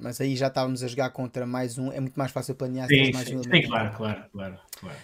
Mas 0.00 0.20
aí 0.20 0.34
já 0.34 0.48
estávamos 0.48 0.82
a 0.82 0.88
jogar 0.88 1.10
contra 1.10 1.46
mais 1.46 1.78
um, 1.78 1.92
é 1.92 2.00
muito 2.00 2.16
mais 2.16 2.32
fácil 2.32 2.56
planear 2.56 2.88
sim, 2.88 3.12
mais 3.12 3.28
sim, 3.28 3.36
um. 3.36 3.42
Sim, 3.44 3.62
claro, 3.68 3.96
claro, 3.96 4.24
claro, 4.32 4.58
claro. 4.80 4.98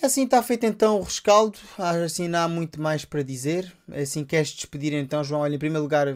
É 0.00 0.06
assim 0.06 0.24
está 0.24 0.42
feito 0.42 0.64
então 0.64 1.00
o 1.00 1.02
rescaldo, 1.02 1.58
assim 1.76 2.28
não 2.28 2.38
há 2.38 2.48
muito 2.48 2.80
mais 2.80 3.04
para 3.04 3.22
dizer. 3.22 3.70
É 3.90 4.02
assim, 4.02 4.24
queres 4.24 4.52
despedir 4.52 4.94
então, 4.94 5.22
João? 5.22 5.42
Olha, 5.42 5.56
em 5.56 5.58
primeiro 5.58 5.82
lugar, 5.82 6.06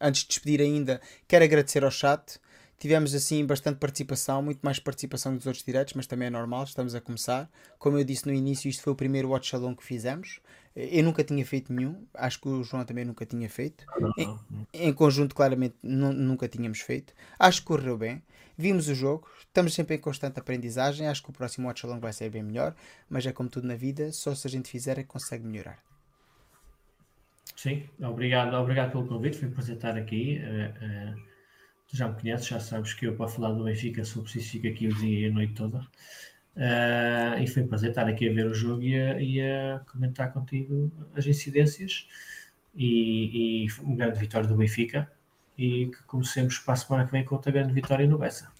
antes 0.00 0.22
de 0.22 0.28
despedir 0.28 0.60
ainda, 0.60 1.00
quero 1.26 1.44
agradecer 1.44 1.84
ao 1.84 1.90
chat. 1.90 2.38
Tivemos 2.78 3.14
assim 3.14 3.44
bastante 3.46 3.78
participação, 3.78 4.42
muito 4.42 4.60
mais 4.60 4.78
participação 4.78 5.34
dos 5.34 5.46
outros 5.46 5.64
diretos, 5.64 5.94
mas 5.94 6.06
também 6.06 6.28
é 6.28 6.30
normal, 6.30 6.64
estamos 6.64 6.94
a 6.94 7.00
começar. 7.00 7.50
Como 7.78 7.98
eu 7.98 8.04
disse 8.04 8.26
no 8.26 8.34
início, 8.34 8.68
isto 8.68 8.82
foi 8.82 8.92
o 8.92 8.96
primeiro 8.96 9.30
watch 9.30 9.54
along 9.56 9.74
que 9.74 9.84
fizemos. 9.84 10.40
Eu 10.74 11.02
nunca 11.02 11.24
tinha 11.24 11.44
feito 11.44 11.72
nenhum, 11.72 12.04
acho 12.12 12.38
que 12.38 12.48
o 12.48 12.62
João 12.62 12.84
também 12.84 13.06
nunca 13.06 13.24
tinha 13.24 13.48
feito. 13.48 13.86
Em, 14.18 14.38
em 14.74 14.92
conjunto, 14.92 15.34
claramente, 15.34 15.74
nunca 15.82 16.46
tínhamos 16.48 16.80
feito. 16.80 17.14
Acho 17.38 17.62
que 17.62 17.66
correu 17.66 17.96
bem. 17.96 18.22
Vimos 18.58 18.86
o 18.88 18.94
jogo, 18.94 19.26
estamos 19.38 19.72
sempre 19.72 19.96
em 19.96 19.98
constante 19.98 20.38
aprendizagem. 20.38 21.08
Acho 21.08 21.22
que 21.22 21.30
o 21.30 21.32
próximo 21.32 21.68
watch 21.68 21.86
along 21.86 22.00
vai 22.00 22.12
ser 22.12 22.28
bem 22.28 22.42
melhor, 22.42 22.74
mas 23.08 23.24
é 23.24 23.32
como 23.32 23.48
tudo 23.48 23.66
na 23.66 23.74
vida, 23.74 24.12
só 24.12 24.34
se 24.34 24.46
a 24.46 24.50
gente 24.50 24.68
fizer 24.68 24.98
é 24.98 25.02
que 25.02 25.08
consegue 25.08 25.46
melhorar. 25.46 25.85
Sim, 27.54 27.88
obrigado, 28.00 28.54
obrigado 28.54 28.92
pelo 28.92 29.06
convite. 29.06 29.38
Foi 29.38 29.48
um 29.48 29.52
prazer 29.52 29.76
estar 29.76 29.96
aqui. 29.96 30.40
Uh, 30.40 31.14
uh, 31.14 31.22
tu 31.88 31.96
já 31.96 32.08
me 32.08 32.20
conheces, 32.20 32.46
já 32.46 32.60
sabes 32.60 32.94
que 32.94 33.06
eu, 33.06 33.14
para 33.16 33.28
falar 33.28 33.52
do 33.52 33.64
Benfica, 33.64 34.04
sou 34.04 34.22
preciso 34.22 34.50
ficar 34.50 34.68
aqui 34.68 34.88
o 34.88 34.94
dia 34.94 35.26
e 35.26 35.30
a 35.30 35.32
noite 35.32 35.54
toda. 35.54 35.78
Uh, 36.56 37.38
e 37.42 37.46
foi 37.46 37.62
um 37.62 37.68
prazer 37.68 37.90
estar 37.90 38.08
aqui 38.08 38.28
a 38.28 38.32
ver 38.32 38.46
o 38.46 38.54
jogo 38.54 38.82
e 38.82 38.98
a, 38.98 39.20
e 39.20 39.40
a 39.40 39.80
comentar 39.90 40.32
contigo 40.32 40.90
as 41.14 41.26
incidências 41.26 42.08
e, 42.74 43.64
e 43.64 43.68
uma 43.82 43.96
grande 43.96 44.18
vitória 44.18 44.48
do 44.48 44.56
Benfica 44.56 45.10
e 45.58 45.86
que 45.86 46.02
comecemos 46.04 46.58
para 46.58 46.74
a 46.74 46.76
semana 46.76 47.06
que 47.06 47.12
vem 47.12 47.24
com 47.24 47.34
outra 47.34 47.52
grande 47.52 47.72
vitória 47.72 48.06
no 48.06 48.18
Bessa. 48.18 48.50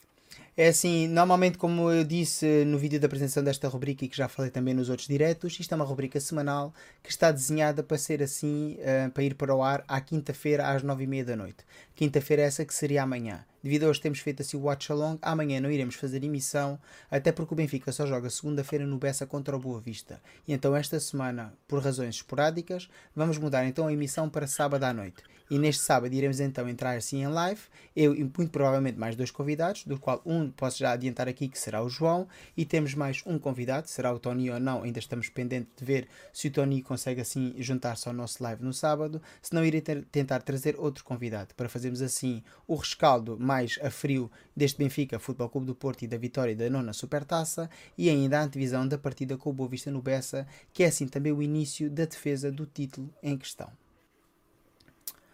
É 0.59 0.69
assim, 0.69 1.07
normalmente, 1.07 1.59
como 1.59 1.91
eu 1.91 2.03
disse 2.03 2.65
no 2.65 2.79
vídeo 2.79 2.99
da 2.99 3.07
apresentação 3.07 3.45
desta 3.45 3.69
rubrica 3.69 4.07
e 4.07 4.09
que 4.09 4.17
já 4.17 4.27
falei 4.27 4.51
também 4.51 4.73
nos 4.73 4.89
outros 4.89 5.07
diretos, 5.07 5.61
isto 5.61 5.73
é 5.73 5.75
uma 5.75 5.85
rubrica 5.85 6.19
semanal 6.19 6.73
que 7.03 7.11
está 7.11 7.31
desenhada 7.31 7.83
para 7.83 7.99
ser 7.99 8.23
assim, 8.23 8.79
uh, 8.81 9.11
para 9.11 9.23
ir 9.23 9.35
para 9.35 9.55
o 9.55 9.63
ar 9.63 9.85
à 9.87 10.01
quinta-feira 10.01 10.67
às 10.69 10.83
nove 10.83 11.05
e 11.05 11.07
meia 11.07 11.27
da 11.27 11.37
noite. 11.37 11.59
Quinta-feira 11.95 12.43
é 12.43 12.47
essa 12.47 12.65
que 12.65 12.73
seria 12.73 13.03
amanhã. 13.03 13.45
Devido 13.67 13.83
a 13.83 13.89
hoje 13.89 14.01
termos 14.01 14.21
feito 14.21 14.43
assim 14.43 14.57
o 14.57 14.61
watch 14.61 14.93
along, 14.93 15.19
amanhã 15.21 15.61
não 15.61 15.69
iremos 15.69 15.97
fazer 15.97 16.23
emissão, 16.23 16.79
até 17.11 17.33
porque 17.33 17.53
o 17.53 17.57
Benfica 17.57 17.91
só 17.91 18.07
joga 18.07 18.31
segunda-feira 18.31 18.87
no 18.87 18.97
Bessa 18.97 19.27
contra 19.27 19.57
o 19.57 19.59
Boa 19.59 19.81
Vista. 19.81 20.23
E 20.47 20.53
então 20.53 20.77
esta 20.77 21.01
semana, 21.01 21.53
por 21.67 21.83
razões 21.83 22.15
esporádicas, 22.15 22.89
vamos 23.13 23.39
mudar 23.39 23.67
então 23.67 23.89
a 23.89 23.93
emissão 23.93 24.31
para 24.31 24.47
sábado 24.47 24.85
à 24.85 24.93
noite. 24.93 25.21
E 25.49 25.59
neste 25.59 25.83
sábado 25.83 26.13
iremos 26.13 26.41
então 26.41 26.69
entrar 26.69 26.97
assim 26.97 27.23
em 27.23 27.29
live, 27.29 27.61
eu 27.95 28.15
e 28.15 28.23
muito 28.23 28.51
provavelmente 28.51 28.99
mais 28.99 29.15
dois 29.15 29.31
convidados, 29.31 29.85
do 29.85 29.99
qual 29.99 30.21
um 30.27 30.51
posso 30.51 30.79
já 30.79 30.93
adiantar 30.93 31.29
aqui 31.29 31.49
que 31.49 31.59
será 31.59 31.83
o 31.83 31.89
João, 31.89 32.27
e 32.57 32.65
temos 32.65 32.95
mais 32.95 33.23
um 33.25 33.39
convidado, 33.39 33.89
será 33.89 34.13
o 34.13 34.19
Tony 34.19 34.51
ou 34.51 34.59
não, 34.59 34.83
ainda 34.83 34.99
estamos 34.99 35.29
pendentes 35.29 35.73
de 35.77 35.85
ver 35.85 36.09
se 36.33 36.49
o 36.49 36.51
Tony 36.51 36.83
consegue 36.83 37.21
assim 37.21 37.55
juntar-se 37.59 38.09
ao 38.09 38.15
nosso 38.15 38.43
live 38.43 38.65
no 38.65 38.73
sábado, 38.73 39.23
se 39.41 39.55
não 39.55 39.65
irei 39.65 39.81
ter, 39.81 40.05
tentar 40.07 40.43
trazer 40.43 40.75
outro 40.79 41.05
convidado, 41.05 41.55
para 41.55 41.69
fazermos 41.69 42.03
assim 42.03 42.43
o 42.67 42.75
rescaldo 42.75 43.39
mais 43.39 43.56
a 43.83 43.91
frio 43.91 44.31
deste 44.57 44.79
Benfica 44.79 45.19
Futebol 45.19 45.49
Clube 45.49 45.67
do 45.67 45.75
Porto 45.75 46.03
e 46.03 46.07
da 46.07 46.17
vitória 46.17 46.55
da 46.55 46.69
nona 46.69 46.93
Supertaça, 46.93 47.69
e 47.97 48.09
ainda 48.09 48.39
a 48.39 48.43
antevisão 48.43 48.87
da 48.87 48.99
partida 48.99 49.37
com 49.37 49.51
o 49.51 49.53
Boa 49.53 49.69
Vista 49.69 49.91
no 49.91 50.03
Bessa, 50.03 50.47
que 50.73 50.83
é 50.83 50.87
assim 50.87 51.07
também 51.07 51.33
o 51.33 51.43
início 51.43 51.91
da 51.91 52.05
defesa 52.05 52.51
do 52.51 52.67
título 52.67 53.13
em 53.23 53.37
questão. 53.37 53.71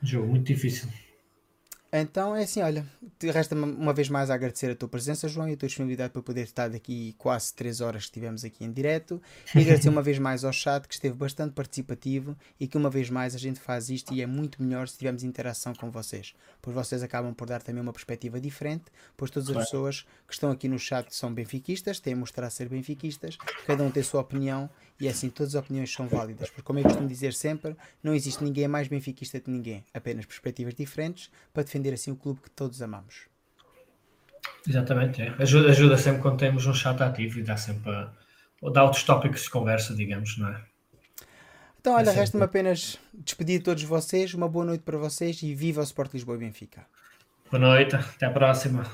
Jogo 0.03 0.29
muito 0.29 0.47
difícil. 0.47 0.89
Então 1.95 2.35
é 2.35 2.45
assim, 2.45 2.63
olha, 2.63 2.87
resta-me 3.23 3.65
uma 3.65 3.93
vez 3.93 4.09
mais 4.09 4.31
a 4.31 4.35
agradecer 4.35 4.71
a 4.71 4.75
tua 4.75 4.89
presença, 4.89 5.29
João, 5.29 5.47
e 5.47 5.53
a 5.53 5.57
tua 5.59 5.67
disponibilidade 5.67 6.11
para 6.11 6.23
poder 6.23 6.41
estar 6.41 6.71
daqui 6.71 7.15
quase 7.19 7.53
3 7.53 7.83
horas 7.83 8.05
que 8.05 8.09
estivemos 8.09 8.47
aqui 8.47 8.65
em 8.65 8.73
direto. 8.73 9.21
E 9.55 9.59
agradecer 9.59 9.91
uma 9.91 10.01
vez 10.01 10.19
mais 10.19 10.43
ao 10.43 10.53
chat 10.55 10.89
que 10.89 10.95
esteve 10.95 11.15
bastante 11.15 11.53
participativo 11.53 12.35
e 12.59 12.67
que 12.67 12.79
uma 12.79 12.89
vez 12.89 13.11
mais 13.11 13.35
a 13.35 13.39
gente 13.39 13.61
faz 13.61 13.91
isto 13.91 14.15
e 14.15 14.23
é 14.23 14.27
muito 14.27 14.63
melhor 14.63 14.89
se 14.89 14.97
tivermos 14.97 15.23
interação 15.23 15.75
com 15.75 15.91
vocês. 15.91 16.35
Pois 16.63 16.75
vocês 16.75 17.03
acabam 17.03 17.35
por 17.35 17.47
dar 17.47 17.61
também 17.61 17.83
uma 17.83 17.93
perspectiva 17.93 18.41
diferente, 18.41 18.85
pois 19.15 19.31
todas 19.31 19.51
as 19.51 19.57
pessoas 19.57 20.07
que 20.27 20.33
estão 20.33 20.51
aqui 20.51 20.69
no 20.69 20.79
chat 20.79 21.15
são 21.15 21.35
benfiquistas, 21.35 22.01
têm 22.01 22.15
a 22.15 22.17
mostrar 22.17 22.49
ser 22.49 22.71
benfiquistas, 22.71 23.37
cada 23.67 23.85
um 23.85 23.91
tem 23.91 24.01
a 24.01 24.05
sua 24.05 24.23
opinião 24.23 24.71
e 25.01 25.07
é 25.07 25.11
assim 25.11 25.31
todas 25.31 25.55
as 25.55 25.63
opiniões 25.63 25.93
são 25.93 26.07
válidas. 26.07 26.49
Porque 26.51 26.63
como 26.63 26.79
eu 26.79 26.85
costumo 26.85 27.09
dizer 27.09 27.33
sempre, 27.33 27.77
não 28.03 28.15
existe 28.15 28.43
ninguém 28.43 28.69
mais 28.69 28.89
benfiquista 28.89 29.41
que 29.41 29.51
ninguém, 29.51 29.85
apenas 29.93 30.27
perspectivas 30.27 30.75
diferentes 30.75 31.31
para 31.53 31.63
defender 31.63 31.93
assim 31.93 32.11
o 32.11 32.17
clube 32.17 32.41
que 32.41 32.51
todos 32.51 32.81
amamos. 32.83 33.27
Exatamente, 34.69 35.23
é. 35.23 35.35
ajuda, 35.39 35.71
ajuda 35.71 35.97
sempre 35.97 36.23
quando 36.23 36.39
temos 36.39 36.67
um 36.67 36.75
chat 36.75 37.01
ativo 37.03 37.41
e 37.41 37.43
dá 37.43 37.57
sempre 37.57 37.91
a, 37.91 38.13
dá 38.73 38.85
outros 38.85 39.03
tópicos 39.03 39.43
de 39.43 39.51
conversa, 39.51 39.95
digamos, 39.95 40.39
não 40.39 40.49
é? 40.49 40.61
Então, 41.81 41.95
olha, 41.95 42.11
é 42.11 42.13
resta-me 42.13 42.45
apenas 42.45 42.97
despedir 43.13 43.59
de 43.59 43.65
todos 43.65 43.83
vocês, 43.83 44.35
uma 44.35 44.49
boa 44.49 44.65
noite 44.65 44.83
para 44.83 44.97
vocês 44.97 45.43
e 45.43 45.53
viva 45.53 45.81
o 45.81 45.85
Sport 45.85 46.15
Lisboa 46.15 46.37
e 46.37 46.41
Benfica. 46.41 46.87
Boa 47.51 47.61
noite, 47.61 47.97
até 47.97 48.27
a 48.27 48.31
próxima. 48.31 48.89